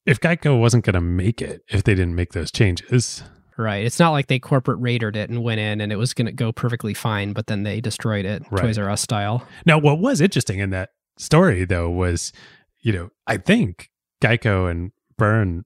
if 0.06 0.20
Geico 0.20 0.60
wasn't 0.60 0.86
going 0.86 0.94
to 0.94 1.02
make 1.02 1.42
it 1.42 1.64
if 1.68 1.84
they 1.84 1.96
didn't 1.96 2.16
make 2.16 2.34
those 2.34 2.52
changes. 2.52 3.24
Right. 3.58 3.86
It's 3.86 4.00
not 4.00 4.12
like 4.12 4.28
they 4.28 4.40
corporate 4.40 4.80
raided 4.80 5.18
it 5.18 5.30
and 5.30 5.44
went 5.44 5.60
in 5.60 5.82
and 5.82 5.92
it 5.92 5.98
was 5.98 6.14
going 6.14 6.28
to 6.28 6.32
go 6.32 6.52
perfectly 6.52 6.94
fine, 6.94 7.34
but 7.34 7.48
then 7.48 7.64
they 7.64 7.82
destroyed 7.82 8.26
it, 8.26 8.44
right. 8.52 8.62
Toys 8.62 8.78
R 8.78 8.90
Us 8.90 9.02
style. 9.02 9.46
Now, 9.66 9.78
what 9.78 10.00
was 10.00 10.22
interesting 10.22 10.60
in 10.60 10.70
that 10.70 10.92
story, 11.18 11.66
though, 11.66 11.90
was, 11.90 12.32
you 12.80 12.94
know, 12.94 13.10
I 13.28 13.38
think 13.38 13.90
Geico 14.22 14.72
and 14.72 14.92
Byrne 15.18 15.66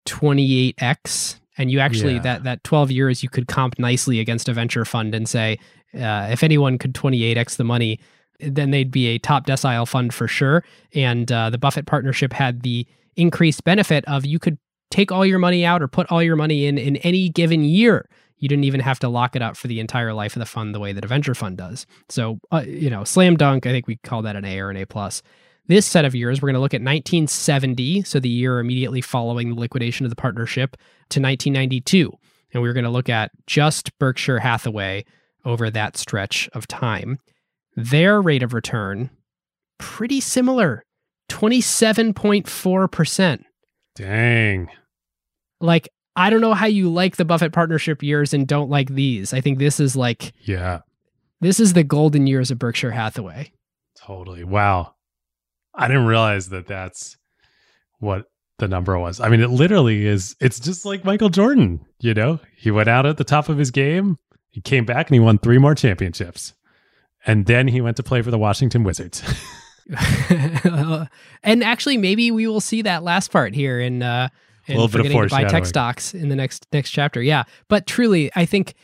28x 0.06 1.38
and 1.56 1.70
you 1.70 1.78
actually 1.78 2.14
yeah. 2.14 2.20
that 2.20 2.44
that 2.44 2.64
12 2.64 2.90
years 2.90 3.22
you 3.22 3.28
could 3.28 3.46
comp 3.48 3.78
nicely 3.78 4.20
against 4.20 4.48
a 4.48 4.52
venture 4.52 4.84
fund 4.84 5.14
and 5.14 5.28
say 5.28 5.58
uh, 5.94 6.28
if 6.30 6.42
anyone 6.42 6.78
could 6.78 6.94
28x 6.94 7.56
the 7.56 7.64
money 7.64 7.98
then 8.40 8.70
they'd 8.70 8.90
be 8.90 9.06
a 9.06 9.18
top 9.18 9.46
decile 9.46 9.88
fund 9.88 10.12
for 10.12 10.28
sure 10.28 10.64
and 10.94 11.30
uh, 11.32 11.50
the 11.50 11.58
buffett 11.58 11.86
partnership 11.86 12.32
had 12.32 12.62
the 12.62 12.86
increased 13.16 13.64
benefit 13.64 14.04
of 14.06 14.26
you 14.26 14.38
could 14.38 14.58
take 14.90 15.10
all 15.10 15.24
your 15.24 15.38
money 15.38 15.64
out 15.64 15.82
or 15.82 15.88
put 15.88 16.10
all 16.10 16.22
your 16.22 16.36
money 16.36 16.66
in 16.66 16.76
in 16.76 16.96
any 16.98 17.28
given 17.28 17.64
year 17.64 18.08
you 18.38 18.48
didn't 18.48 18.64
even 18.64 18.80
have 18.80 18.98
to 18.98 19.08
lock 19.08 19.34
it 19.34 19.40
up 19.40 19.56
for 19.56 19.68
the 19.68 19.80
entire 19.80 20.12
life 20.12 20.36
of 20.36 20.40
the 20.40 20.46
fund 20.46 20.74
the 20.74 20.80
way 20.80 20.92
that 20.92 21.04
a 21.04 21.08
venture 21.08 21.34
fund 21.34 21.56
does 21.56 21.86
so 22.08 22.38
uh, 22.52 22.64
you 22.66 22.90
know 22.90 23.04
slam 23.04 23.36
dunk 23.36 23.66
i 23.66 23.70
think 23.70 23.86
we 23.86 23.96
call 23.96 24.20
that 24.20 24.36
an 24.36 24.44
a 24.44 24.58
or 24.58 24.70
an 24.70 24.76
a 24.76 24.84
plus 24.84 25.22
this 25.66 25.86
set 25.86 26.04
of 26.04 26.14
years, 26.14 26.40
we're 26.40 26.48
going 26.48 26.54
to 26.54 26.60
look 26.60 26.74
at 26.74 26.82
1970, 26.82 28.02
so 28.02 28.20
the 28.20 28.28
year 28.28 28.58
immediately 28.58 29.00
following 29.00 29.50
the 29.50 29.60
liquidation 29.60 30.04
of 30.04 30.10
the 30.10 30.16
partnership, 30.16 30.76
to 31.10 31.20
1992. 31.20 32.12
And 32.52 32.62
we're 32.62 32.72
going 32.72 32.84
to 32.84 32.90
look 32.90 33.08
at 33.08 33.30
just 33.46 33.96
Berkshire 33.98 34.38
Hathaway 34.38 35.04
over 35.44 35.70
that 35.70 35.96
stretch 35.96 36.48
of 36.52 36.66
time. 36.66 37.18
Their 37.76 38.22
rate 38.22 38.42
of 38.42 38.54
return, 38.54 39.10
pretty 39.78 40.20
similar 40.20 40.84
27.4%. 41.30 43.44
Dang. 43.94 44.68
Like, 45.60 45.88
I 46.16 46.30
don't 46.30 46.40
know 46.40 46.54
how 46.54 46.66
you 46.66 46.92
like 46.92 47.16
the 47.16 47.24
Buffett 47.24 47.52
partnership 47.52 48.02
years 48.02 48.34
and 48.34 48.46
don't 48.46 48.70
like 48.70 48.90
these. 48.90 49.34
I 49.34 49.40
think 49.40 49.58
this 49.58 49.80
is 49.80 49.96
like, 49.96 50.32
yeah, 50.42 50.80
this 51.40 51.58
is 51.58 51.72
the 51.72 51.84
golden 51.84 52.26
years 52.26 52.50
of 52.50 52.58
Berkshire 52.58 52.92
Hathaway. 52.92 53.52
Totally. 53.96 54.44
Wow. 54.44 54.94
I 55.76 55.88
didn't 55.88 56.06
realize 56.06 56.48
that 56.50 56.66
that's 56.66 57.16
what 57.98 58.26
the 58.58 58.68
number 58.68 58.98
was. 58.98 59.20
I 59.20 59.28
mean, 59.28 59.40
it 59.40 59.50
literally 59.50 60.06
is, 60.06 60.36
it's 60.40 60.60
just 60.60 60.84
like 60.84 61.04
Michael 61.04 61.28
Jordan, 61.28 61.84
you 62.00 62.14
know? 62.14 62.38
He 62.56 62.70
went 62.70 62.88
out 62.88 63.06
at 63.06 63.16
the 63.16 63.24
top 63.24 63.48
of 63.48 63.58
his 63.58 63.70
game, 63.70 64.18
he 64.50 64.60
came 64.60 64.84
back 64.84 65.08
and 65.08 65.14
he 65.14 65.20
won 65.20 65.38
three 65.38 65.58
more 65.58 65.74
championships. 65.74 66.54
And 67.26 67.46
then 67.46 67.66
he 67.66 67.80
went 67.80 67.96
to 67.96 68.02
play 68.02 68.22
for 68.22 68.30
the 68.30 68.38
Washington 68.38 68.84
Wizards. 68.84 69.22
and 71.42 71.64
actually, 71.64 71.96
maybe 71.96 72.30
we 72.30 72.46
will 72.46 72.60
see 72.60 72.82
that 72.82 73.02
last 73.02 73.32
part 73.32 73.54
here 73.54 73.80
in 73.80 74.02
uh, 74.02 74.28
in 74.66 74.76
a 74.76 74.80
little 74.80 75.02
bit 75.02 75.12
of 75.12 75.28
to 75.28 75.34
buy 75.34 75.44
tech 75.44 75.66
stocks 75.66 76.14
in 76.14 76.28
the 76.28 76.36
next 76.36 76.66
next 76.72 76.90
chapter. 76.90 77.20
Yeah, 77.20 77.44
but 77.68 77.86
truly, 77.86 78.30
I 78.36 78.44
think 78.44 78.74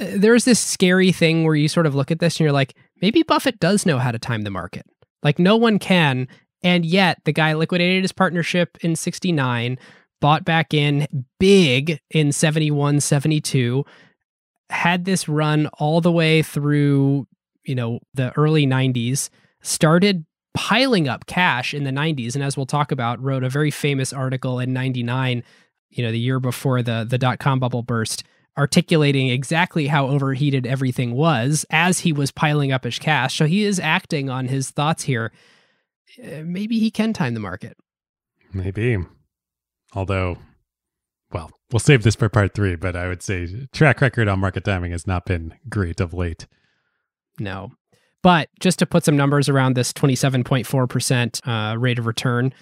uh, 0.00 0.06
there's 0.16 0.44
this 0.44 0.60
scary 0.60 1.12
thing 1.12 1.44
where 1.44 1.54
you 1.54 1.68
sort 1.68 1.86
of 1.86 1.94
look 1.94 2.10
at 2.10 2.18
this 2.18 2.36
and 2.36 2.40
you're 2.40 2.52
like, 2.52 2.74
maybe 3.00 3.22
Buffett 3.22 3.60
does 3.60 3.86
know 3.86 3.98
how 3.98 4.10
to 4.10 4.18
time 4.18 4.42
the 4.42 4.50
market. 4.50 4.84
Like 5.22 5.38
no 5.38 5.56
one 5.56 5.78
can. 5.78 6.28
And 6.62 6.84
yet 6.84 7.18
the 7.24 7.32
guy 7.32 7.54
liquidated 7.54 8.02
his 8.02 8.12
partnership 8.12 8.78
in 8.82 8.96
69, 8.96 9.78
bought 10.20 10.44
back 10.44 10.72
in 10.72 11.06
big 11.40 11.98
in 12.10 12.32
71, 12.32 13.00
72, 13.00 13.84
had 14.70 15.04
this 15.04 15.28
run 15.28 15.66
all 15.78 16.00
the 16.00 16.12
way 16.12 16.42
through, 16.42 17.26
you 17.64 17.74
know, 17.74 18.00
the 18.14 18.32
early 18.38 18.66
90s, 18.66 19.28
started 19.60 20.24
piling 20.54 21.08
up 21.08 21.26
cash 21.26 21.72
in 21.72 21.84
the 21.84 21.90
90s 21.90 22.34
and 22.34 22.44
as 22.44 22.58
we'll 22.58 22.66
talk 22.66 22.92
about 22.92 23.22
wrote 23.22 23.42
a 23.42 23.48
very 23.48 23.70
famous 23.70 24.12
article 24.12 24.58
in 24.60 24.70
99 24.70 25.42
you 25.88 26.02
know 26.02 26.10
the 26.10 26.18
year 26.18 26.38
before 26.38 26.82
the 26.82 27.06
the 27.08 27.16
dot 27.16 27.38
com 27.38 27.58
bubble 27.58 27.82
burst 27.82 28.22
articulating 28.56 29.28
exactly 29.28 29.86
how 29.86 30.08
overheated 30.08 30.66
everything 30.66 31.14
was 31.14 31.64
as 31.70 32.00
he 32.00 32.12
was 32.12 32.30
piling 32.30 32.72
up 32.72 32.84
his 32.84 32.98
cash. 32.98 33.36
So 33.36 33.46
he 33.46 33.64
is 33.64 33.80
acting 33.80 34.28
on 34.28 34.48
his 34.48 34.70
thoughts 34.70 35.04
here. 35.04 35.32
Uh, 36.22 36.42
maybe 36.44 36.78
he 36.78 36.90
can 36.90 37.12
time 37.12 37.34
the 37.34 37.40
market. 37.40 37.76
Maybe. 38.52 38.98
Although, 39.94 40.38
well, 41.32 41.50
we'll 41.70 41.80
save 41.80 42.02
this 42.02 42.14
for 42.14 42.28
part 42.28 42.54
three, 42.54 42.76
but 42.76 42.94
I 42.94 43.08
would 43.08 43.22
say 43.22 43.66
track 43.72 44.00
record 44.00 44.28
on 44.28 44.40
market 44.40 44.64
timing 44.64 44.92
has 44.92 45.06
not 45.06 45.24
been 45.24 45.54
great 45.68 46.00
of 46.00 46.12
late. 46.12 46.46
No. 47.38 47.72
But 48.22 48.50
just 48.60 48.78
to 48.78 48.86
put 48.86 49.04
some 49.04 49.16
numbers 49.16 49.48
around 49.48 49.74
this 49.74 49.92
27.4% 49.92 51.72
uh, 51.72 51.78
rate 51.78 51.98
of 51.98 52.06
return, 52.06 52.54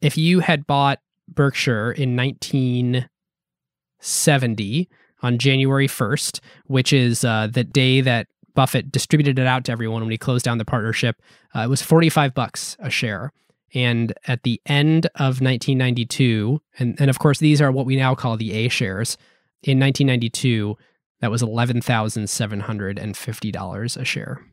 if 0.00 0.16
you 0.16 0.40
had 0.40 0.66
bought 0.66 1.00
Berkshire 1.26 1.90
in 1.90 2.16
1970 2.16 4.88
on 5.22 5.38
January 5.38 5.88
1st, 5.88 6.40
which 6.66 6.92
is 6.92 7.24
uh, 7.24 7.48
the 7.50 7.64
day 7.64 8.00
that 8.00 8.28
Buffett 8.54 8.90
distributed 8.90 9.38
it 9.38 9.46
out 9.46 9.64
to 9.64 9.72
everyone 9.72 10.02
when 10.02 10.10
he 10.10 10.18
closed 10.18 10.44
down 10.44 10.58
the 10.58 10.64
partnership. 10.64 11.22
Uh, 11.54 11.60
it 11.60 11.68
was 11.68 11.82
45 11.82 12.34
bucks 12.34 12.76
a 12.80 12.90
share. 12.90 13.32
And 13.74 14.12
at 14.26 14.42
the 14.42 14.60
end 14.66 15.06
of 15.14 15.40
1992, 15.40 16.60
and, 16.78 17.00
and 17.00 17.10
of 17.10 17.18
course, 17.18 17.38
these 17.38 17.60
are 17.60 17.70
what 17.70 17.86
we 17.86 17.96
now 17.96 18.14
call 18.14 18.36
the 18.36 18.52
A 18.52 18.68
shares. 18.68 19.16
In 19.62 19.78
1992, 19.78 20.76
that 21.20 21.30
was 21.30 21.42
$11,750 21.42 23.96
a 23.96 24.04
share. 24.04 24.44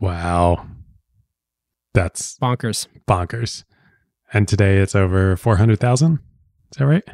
Wow. 0.00 0.66
That's 1.94 2.38
bonkers. 2.38 2.88
Bonkers. 3.06 3.64
And 4.32 4.48
today 4.48 4.78
it's 4.78 4.94
over 4.94 5.36
400,000. 5.36 6.14
Is 6.14 6.20
that 6.78 6.86
right? 6.86 7.04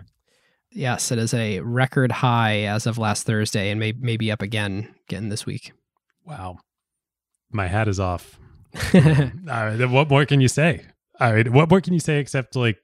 Yes, 0.72 1.10
it 1.10 1.18
is 1.18 1.34
a 1.34 1.60
record 1.60 2.12
high 2.12 2.60
as 2.60 2.86
of 2.86 2.98
last 2.98 3.26
Thursday 3.26 3.70
and 3.70 3.80
may, 3.80 3.92
maybe 3.98 4.30
up 4.30 4.42
again 4.42 4.94
again 5.08 5.28
this 5.28 5.44
week. 5.44 5.72
Wow. 6.24 6.58
My 7.50 7.66
hat 7.66 7.88
is 7.88 7.98
off. 7.98 8.38
uh, 8.94 9.72
what 9.88 10.08
more 10.08 10.24
can 10.24 10.40
you 10.40 10.48
say? 10.48 10.86
I 11.18 11.32
mean, 11.32 11.52
what 11.52 11.68
more 11.68 11.80
can 11.80 11.92
you 11.92 12.00
say 12.00 12.18
except 12.18 12.54
like 12.54 12.78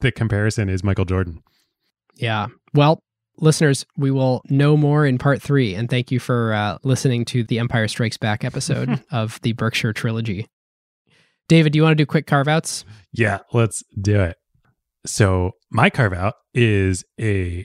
the 0.00 0.10
comparison 0.10 0.68
is 0.68 0.82
Michael 0.82 1.04
Jordan? 1.04 1.42
Yeah. 2.14 2.46
Well, 2.72 3.00
listeners, 3.40 3.84
we 3.96 4.10
will 4.10 4.42
know 4.48 4.76
more 4.76 5.06
in 5.06 5.18
part 5.18 5.42
three. 5.42 5.74
And 5.74 5.88
thank 5.88 6.10
you 6.10 6.18
for 6.18 6.52
uh, 6.54 6.78
listening 6.82 7.24
to 7.26 7.44
the 7.44 7.58
Empire 7.58 7.88
Strikes 7.88 8.16
Back 8.16 8.44
episode 8.44 9.02
of 9.10 9.40
the 9.42 9.52
Berkshire 9.52 9.92
trilogy. 9.92 10.46
David, 11.48 11.72
do 11.72 11.78
you 11.78 11.82
want 11.82 11.92
to 11.92 12.02
do 12.02 12.06
quick 12.06 12.26
carve 12.26 12.48
outs? 12.48 12.84
Yeah, 13.12 13.38
let's 13.52 13.82
do 14.00 14.20
it. 14.20 14.36
So, 15.06 15.52
my 15.70 15.90
carve 15.90 16.12
out 16.12 16.34
is 16.54 17.04
a 17.20 17.64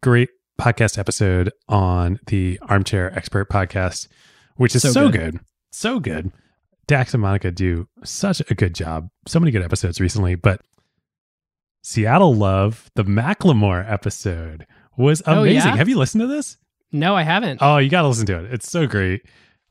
great 0.00 0.30
podcast 0.60 0.98
episode 0.98 1.52
on 1.68 2.20
the 2.26 2.58
Armchair 2.62 3.16
Expert 3.16 3.48
podcast, 3.48 4.08
which 4.56 4.74
is 4.74 4.82
so, 4.82 4.92
so 4.92 5.08
good. 5.08 5.32
good. 5.32 5.40
So 5.70 6.00
good. 6.00 6.32
Dax 6.86 7.14
and 7.14 7.22
Monica 7.22 7.50
do 7.50 7.86
such 8.04 8.40
a 8.50 8.54
good 8.54 8.74
job. 8.74 9.08
So 9.26 9.38
many 9.38 9.52
good 9.52 9.62
episodes 9.62 10.00
recently, 10.00 10.34
but 10.34 10.62
Seattle 11.82 12.34
Love, 12.34 12.90
the 12.94 13.04
Macklemore 13.04 13.90
episode 13.90 14.66
was 14.96 15.22
amazing. 15.26 15.38
Oh, 15.38 15.44
yeah? 15.44 15.76
Have 15.76 15.88
you 15.88 15.98
listened 15.98 16.22
to 16.22 16.26
this? 16.26 16.56
No, 16.90 17.14
I 17.14 17.22
haven't. 17.22 17.58
Oh, 17.60 17.76
you 17.78 17.90
got 17.90 18.02
to 18.02 18.08
listen 18.08 18.26
to 18.26 18.44
it. 18.44 18.52
It's 18.52 18.70
so 18.70 18.86
great. 18.86 19.22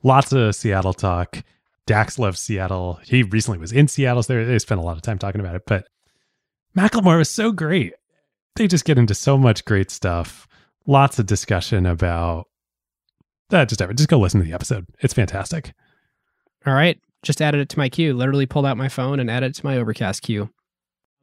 Lots 0.04 0.32
of 0.32 0.56
Seattle 0.56 0.94
talk. 0.94 1.44
Dax 1.86 2.20
loves 2.20 2.40
Seattle. 2.40 3.00
He 3.04 3.24
recently 3.24 3.58
was 3.58 3.72
in 3.72 3.88
Seattle, 3.88 4.22
so 4.22 4.46
they 4.46 4.60
spent 4.60 4.80
a 4.80 4.84
lot 4.84 4.96
of 4.96 5.02
time 5.02 5.18
talking 5.18 5.42
about 5.42 5.56
it. 5.56 5.64
But 5.66 5.88
Macklemore 6.78 7.18
was 7.18 7.30
so 7.30 7.52
great. 7.52 7.94
They 8.56 8.68
just 8.68 8.86
get 8.86 8.98
into 8.98 9.16
so 9.16 9.38
much 9.38 9.66
great 9.66 9.92
stuff. 9.92 10.48
Lots 10.86 11.20
of 11.20 11.26
discussion 11.26 11.86
about 11.86 12.46
that. 13.50 13.70
Just 13.70 13.82
ever, 13.82 13.94
just 13.94 14.10
go 14.10 14.20
listen 14.20 14.40
to 14.40 14.46
the 14.46 14.54
episode. 14.54 14.86
It's 15.00 15.14
fantastic. 15.14 15.74
All 16.66 16.74
right 16.74 17.00
just 17.24 17.42
added 17.42 17.62
it 17.62 17.70
to 17.70 17.78
my 17.78 17.90
queue. 17.90 18.14
Literally 18.14 18.46
pulled 18.46 18.66
out 18.66 18.78
my 18.78 18.90
phone 18.90 19.20
and 19.20 19.30
added 19.30 19.52
it 19.52 19.56
to 19.56 19.66
my 19.66 19.78
Overcast 19.78 20.22
queue. 20.22 20.50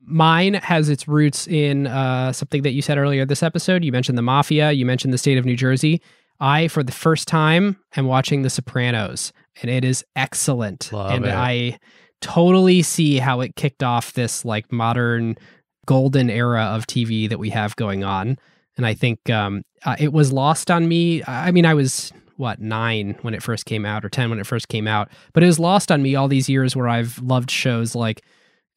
Mine 0.07 0.55
has 0.55 0.91
its 0.91 1.09
roots 1.09 1.49
in 1.49 1.87
uh, 1.87 2.33
something 2.33 2.63
that 2.63 2.73
you 2.73 2.83
said 2.83 2.99
earlier 2.99 3.25
this 3.25 3.43
episode. 3.43 3.85
You 3.85 3.91
mentioned 3.91 4.19
the 4.19 4.23
mafia. 4.23 4.71
You 4.73 4.85
mentioned 4.85 5.15
the 5.15 5.19
state 5.19 5.39
of 5.39 5.47
New 5.47 5.57
Jersey. 5.57 6.03
I, 6.41 6.69
for 6.69 6.83
the 6.83 6.93
first 6.93 7.27
time, 7.27 7.79
am 7.97 8.07
watching 8.07 8.43
The 8.43 8.51
Sopranos, 8.51 9.33
and 9.63 9.71
it 9.71 9.85
is 9.85 10.05
excellent. 10.15 10.93
Love 10.93 11.13
and 11.13 11.25
it. 11.25 11.33
I 11.33 11.79
totally 12.25 12.81
see 12.81 13.19
how 13.19 13.41
it 13.41 13.55
kicked 13.55 13.83
off 13.83 14.15
this 14.15 14.45
like 14.47 14.73
modern 14.73 15.37
golden 15.85 16.31
era 16.31 16.63
of 16.63 16.87
TV 16.87 17.29
that 17.29 17.39
we 17.39 17.51
have 17.51 17.77
going 17.77 18.03
on. 18.03 18.39
And 18.79 18.87
I 18.87 18.95
think 18.95 19.29
um, 19.29 19.63
uh, 19.85 19.97
it 19.99 20.13
was 20.13 20.33
lost 20.33 20.71
on 20.71 20.89
me. 20.89 21.23
I 21.25 21.51
mean, 21.51 21.67
I 21.67 21.75
was 21.75 22.13
what 22.37 22.61
nine 22.61 23.17
when 23.21 23.35
it 23.35 23.43
first 23.43 23.67
came 23.67 23.87
out 23.87 24.05
or 24.05 24.09
10 24.09 24.29
when 24.29 24.41
it 24.41 24.47
first 24.47 24.67
came 24.67 24.89
out 24.89 25.09
but 25.33 25.45
it 25.45 25.47
was 25.47 25.61
lost 25.61 25.93
on 25.93 26.03
me 26.03 26.17
all 26.17 26.27
these 26.27 26.49
years 26.49 26.75
where 26.75 26.89
i've 26.89 27.17
loved 27.21 27.49
shows 27.49 27.95
like 27.95 28.23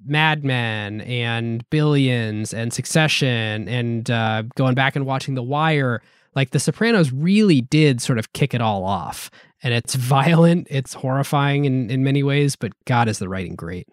mad 0.05 0.43
men 0.43 1.01
and 1.01 1.67
billions 1.71 2.53
and 2.53 2.71
succession 2.71 3.67
and 3.67 4.11
uh, 4.11 4.43
going 4.55 4.75
back 4.75 4.95
and 4.95 5.07
watching 5.07 5.33
the 5.33 5.41
wire 5.41 6.03
like 6.35 6.51
the 6.51 6.59
sopranos 6.59 7.11
really 7.11 7.61
did 7.61 7.99
sort 7.99 8.19
of 8.19 8.31
kick 8.33 8.53
it 8.53 8.61
all 8.61 8.83
off 8.83 9.31
and 9.63 9.73
it's 9.73 9.95
violent 9.95 10.67
it's 10.69 10.93
horrifying 10.93 11.65
in, 11.65 11.89
in 11.89 12.03
many 12.03 12.23
ways 12.23 12.55
but 12.55 12.71
god 12.85 13.07
is 13.07 13.19
the 13.19 13.29
writing 13.29 13.55
great 13.55 13.87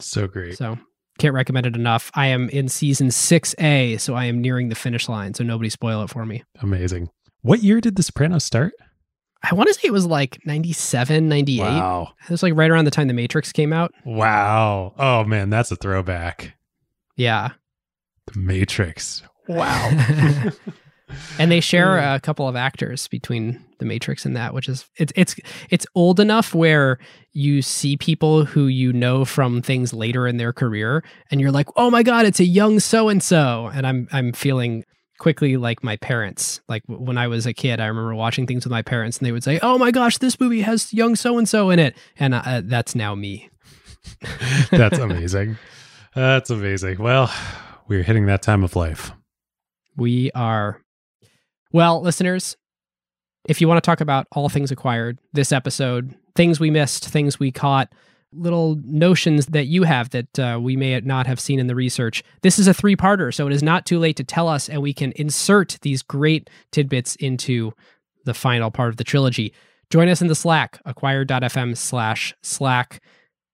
so 0.00 0.26
great 0.26 0.56
so 0.56 0.78
can't 1.18 1.34
recommend 1.34 1.66
it 1.66 1.76
enough 1.76 2.10
i 2.14 2.26
am 2.26 2.48
in 2.50 2.68
season 2.68 3.08
6a 3.08 4.00
so 4.00 4.14
i 4.14 4.24
am 4.24 4.40
nearing 4.40 4.68
the 4.68 4.74
finish 4.74 5.08
line 5.08 5.34
so 5.34 5.44
nobody 5.44 5.68
spoil 5.70 6.02
it 6.02 6.10
for 6.10 6.24
me 6.24 6.42
amazing 6.60 7.08
what 7.42 7.62
year 7.62 7.80
did 7.80 7.96
the 7.96 8.02
sopranos 8.02 8.44
start 8.44 8.72
I 9.44 9.54
want 9.54 9.68
to 9.68 9.74
say 9.74 9.88
it 9.88 9.92
was 9.92 10.06
like 10.06 10.38
97, 10.46 11.28
98. 11.28 11.60
Wow. 11.60 12.12
It 12.24 12.30
was 12.30 12.44
like 12.44 12.54
right 12.54 12.70
around 12.70 12.84
the 12.84 12.92
time 12.92 13.08
The 13.08 13.12
Matrix 13.12 13.50
came 13.50 13.72
out. 13.72 13.92
Wow. 14.04 14.94
Oh, 14.96 15.24
man, 15.24 15.50
that's 15.50 15.72
a 15.72 15.76
throwback. 15.76 16.56
Yeah. 17.16 17.50
The 18.32 18.38
Matrix. 18.38 19.22
Wow. 19.48 19.90
and 21.38 21.50
they 21.50 21.60
share 21.60 21.98
a 21.98 22.20
couple 22.20 22.48
of 22.48 22.56
actors 22.56 23.08
between 23.08 23.64
The 23.78 23.84
Matrix 23.84 24.24
and 24.24 24.36
that, 24.36 24.54
which 24.54 24.68
is 24.68 24.86
it's 24.96 25.12
it's 25.16 25.36
it's 25.70 25.86
old 25.94 26.20
enough 26.20 26.54
where 26.54 26.98
you 27.32 27.62
see 27.62 27.96
people 27.96 28.44
who 28.44 28.66
you 28.66 28.92
know 28.92 29.24
from 29.24 29.62
things 29.62 29.92
later 29.92 30.26
in 30.26 30.36
their 30.36 30.52
career 30.52 31.02
and 31.30 31.40
you're 31.40 31.52
like, 31.52 31.68
"Oh 31.76 31.90
my 31.90 32.02
god, 32.02 32.26
it's 32.26 32.40
a 32.40 32.44
young 32.44 32.80
so 32.80 33.08
and 33.08 33.22
so." 33.22 33.70
And 33.72 33.86
I'm 33.86 34.08
I'm 34.12 34.32
feeling 34.32 34.84
quickly 35.22 35.56
like 35.56 35.84
my 35.84 35.96
parents. 35.96 36.60
Like 36.68 36.82
when 36.86 37.16
I 37.16 37.28
was 37.28 37.46
a 37.46 37.54
kid, 37.54 37.80
I 37.80 37.86
remember 37.86 38.14
watching 38.14 38.46
things 38.46 38.64
with 38.64 38.72
my 38.72 38.82
parents, 38.82 39.18
and 39.18 39.26
they 39.26 39.32
would 39.32 39.44
say, 39.44 39.58
"Oh 39.62 39.78
my 39.78 39.90
gosh, 39.90 40.18
this 40.18 40.38
movie 40.40 40.62
has 40.62 40.92
young 40.92 41.16
so 41.16 41.38
and 41.38 41.48
so 41.48 41.70
in 41.70 41.78
it," 41.78 41.96
and 42.18 42.34
uh, 42.34 42.62
that's 42.64 42.94
now 42.94 43.14
me. 43.14 43.48
that's 44.70 44.98
amazing. 44.98 45.56
That's 46.14 46.50
amazing. 46.50 46.98
Well, 46.98 47.32
we're 47.88 48.02
hitting 48.02 48.26
that 48.26 48.42
time 48.42 48.64
of 48.64 48.76
life. 48.76 49.12
We 49.96 50.30
are. 50.32 50.81
Well, 51.72 52.02
listeners, 52.02 52.56
if 53.48 53.60
you 53.60 53.66
want 53.66 53.82
to 53.82 53.86
talk 53.86 54.00
about 54.00 54.26
all 54.32 54.48
things 54.48 54.70
acquired, 54.70 55.18
this 55.32 55.52
episode, 55.52 56.14
things 56.34 56.60
we 56.60 56.70
missed, 56.70 57.08
things 57.08 57.38
we 57.38 57.50
caught 57.50 57.92
little 58.34 58.78
notions 58.84 59.46
that 59.46 59.66
you 59.66 59.82
have 59.82 60.10
that 60.10 60.38
uh, 60.38 60.58
we 60.60 60.76
may 60.76 60.98
not 61.00 61.26
have 61.26 61.40
seen 61.40 61.58
in 61.58 61.66
the 61.66 61.74
research. 61.74 62.22
This 62.42 62.58
is 62.58 62.66
a 62.66 62.74
three 62.74 62.96
parter, 62.96 63.32
so 63.32 63.46
it 63.46 63.52
is 63.52 63.62
not 63.62 63.84
too 63.84 63.98
late 63.98 64.16
to 64.16 64.24
tell 64.24 64.48
us, 64.48 64.68
and 64.68 64.80
we 64.80 64.94
can 64.94 65.12
insert 65.16 65.78
these 65.82 66.02
great 66.02 66.48
tidbits 66.70 67.16
into 67.16 67.72
the 68.24 68.34
final 68.34 68.70
part 68.70 68.88
of 68.90 68.96
the 68.96 69.04
trilogy. 69.04 69.52
Join 69.90 70.08
us 70.08 70.22
in 70.22 70.28
the 70.28 70.34
Slack, 70.34 70.80
acquired.fm 70.84 71.76
slash 71.76 72.34
Slack. 72.42 73.00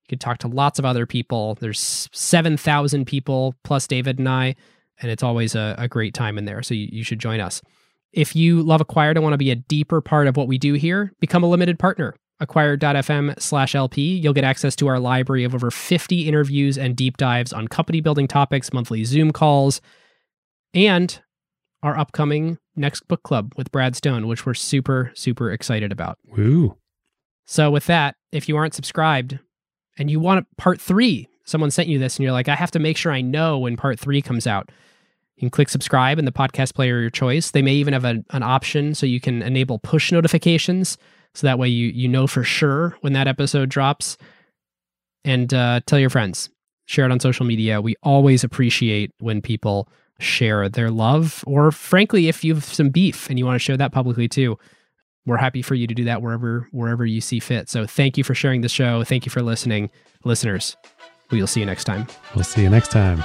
You 0.05 0.09
can 0.11 0.19
talk 0.19 0.39
to 0.39 0.49
lots 0.49 0.79
of 0.79 0.85
other 0.85 1.07
people. 1.07 1.57
There's 1.57 2.09
7,000 2.13 3.05
people 3.05 3.55
plus 3.65 3.87
David 3.89 4.19
and 4.19 4.29
I, 4.29 4.55
and 5.01 5.11
it's 5.11 5.23
always 5.23 5.55
a, 5.55 5.75
a 5.79 5.89
great 5.89 6.15
time 6.15 6.39
in 6.39 6.45
there. 6.45 6.63
So 6.63 6.75
you, 6.75 6.89
you 6.93 7.05
should 7.05 7.19
join 7.19 7.41
us. 7.41 7.63
If 8.13 8.35
you 8.35 8.63
love 8.63 8.81
Acquired 8.81 9.17
and 9.17 9.23
want 9.23 9.35
to 9.35 9.39
be 9.39 9.51
a 9.51 9.57
deeper 9.57 10.01
part 10.01 10.27
of 10.27 10.37
what 10.37 10.49
we 10.49 10.59
do 10.59 10.75
here, 10.75 11.13
become 11.21 11.43
a 11.43 11.49
limited 11.49 11.79
partner 11.79 12.15
acquired.fm 12.41 13.41
slash 13.41 13.75
LP, 13.75 14.17
you'll 14.17 14.33
get 14.33 14.45
access 14.45 14.77
to 14.77 14.87
our 14.87 14.99
library 14.99 15.45
of 15.45 15.55
over 15.55 15.71
50 15.71 16.29
interviews 16.29 16.79
and 16.79 16.97
deep 16.97 17.17
dives 17.17 17.53
on 17.53 17.69
company 17.69 18.01
building 18.01 18.29
topics, 18.29 18.73
monthly 18.73 19.05
Zoom 19.05 19.33
calls, 19.33 19.81
and 20.75 21.21
our 21.83 21.99
upcoming 21.99 22.59
next 22.77 23.07
book 23.09 23.23
club 23.23 23.53
with 23.57 23.71
Brad 23.73 23.97
Stone, 23.97 24.27
which 24.27 24.47
we're 24.47 24.55
super, 24.55 25.13
super 25.15 25.51
excited 25.51 25.93
about. 25.93 26.19
Woo. 26.27 26.77
So, 27.47 27.71
with 27.71 27.87
that, 27.87 28.17
if 28.31 28.49
you 28.49 28.57
aren't 28.57 28.75
subscribed 28.75 29.39
and 29.97 30.11
you 30.11 30.21
want 30.21 30.47
part 30.57 30.81
three, 30.81 31.29
someone 31.45 31.71
sent 31.71 31.89
you 31.89 31.99
this 31.99 32.17
and 32.17 32.25
you're 32.25 32.33
like, 32.33 32.49
I 32.49 32.55
have 32.55 32.71
to 32.73 32.79
make 32.79 32.97
sure 32.97 33.11
I 33.11 33.21
know 33.21 33.59
when 33.59 33.77
part 33.77 33.99
three 33.99 34.21
comes 34.21 34.47
out. 34.47 34.71
You 35.39 35.43
can 35.43 35.51
click 35.51 35.69
subscribe 35.69 36.19
in 36.19 36.25
the 36.25 36.33
podcast 36.33 36.75
player 36.75 36.97
of 36.97 37.01
your 37.01 37.11
choice. 37.11 37.53
They 37.53 37.63
may 37.63 37.75
even 37.75 37.93
have 37.93 38.05
a, 38.05 38.25
an 38.31 38.43
option 38.43 38.93
so 38.93 39.07
you 39.07 39.21
can 39.21 39.41
enable 39.41 39.79
push 39.79 40.11
notifications 40.11 40.99
so 41.33 41.47
that 41.47 41.61
way 41.61 41.69
you 41.69 41.89
you 41.95 42.09
know 42.09 42.27
for 42.27 42.43
sure 42.43 42.97
when 43.03 43.13
that 43.13 43.29
episode 43.29 43.69
drops. 43.69 44.19
And 45.25 45.55
uh, 45.55 45.81
tell 45.87 46.01
your 46.01 46.11
friends. 46.11 46.51
Share 46.87 47.05
it 47.05 47.13
on 47.13 47.21
social 47.21 47.47
media. 47.47 47.81
We 47.81 47.95
always 48.03 48.43
appreciate 48.43 49.13
when 49.21 49.41
people 49.41 49.89
share 50.19 50.69
their 50.69 50.91
love 50.91 51.45
or 51.47 51.71
frankly 51.71 52.27
if 52.27 52.43
you 52.43 52.55
have 52.55 52.65
some 52.65 52.89
beef 52.89 53.31
and 53.31 53.39
you 53.39 53.47
want 53.47 53.55
to 53.55 53.61
share 53.61 53.77
that 53.77 53.93
publicly 53.93 54.27
too 54.27 54.59
we're 55.27 55.37
happy 55.37 55.63
for 55.63 55.77
you 55.77 55.87
to 55.87 55.95
do 55.95 56.03
that 56.03 56.21
wherever 56.21 56.67
wherever 56.73 57.07
you 57.07 57.21
see 57.21 57.39
fit. 57.39 57.69
So 57.69 57.87
thank 57.87 58.19
you 58.19 58.25
for 58.25 58.35
sharing 58.35 58.63
the 58.63 58.69
show. 58.69 59.05
Thank 59.05 59.25
you 59.25 59.31
for 59.31 59.43
listening. 59.43 59.91
Listeners 60.25 60.77
we'll 61.31 61.47
see 61.47 61.61
you 61.61 61.67
next 61.67 61.85
time. 61.85 62.09
We'll 62.35 62.43
see 62.43 62.63
you 62.63 62.71
next 62.71 62.91
time 62.91 63.23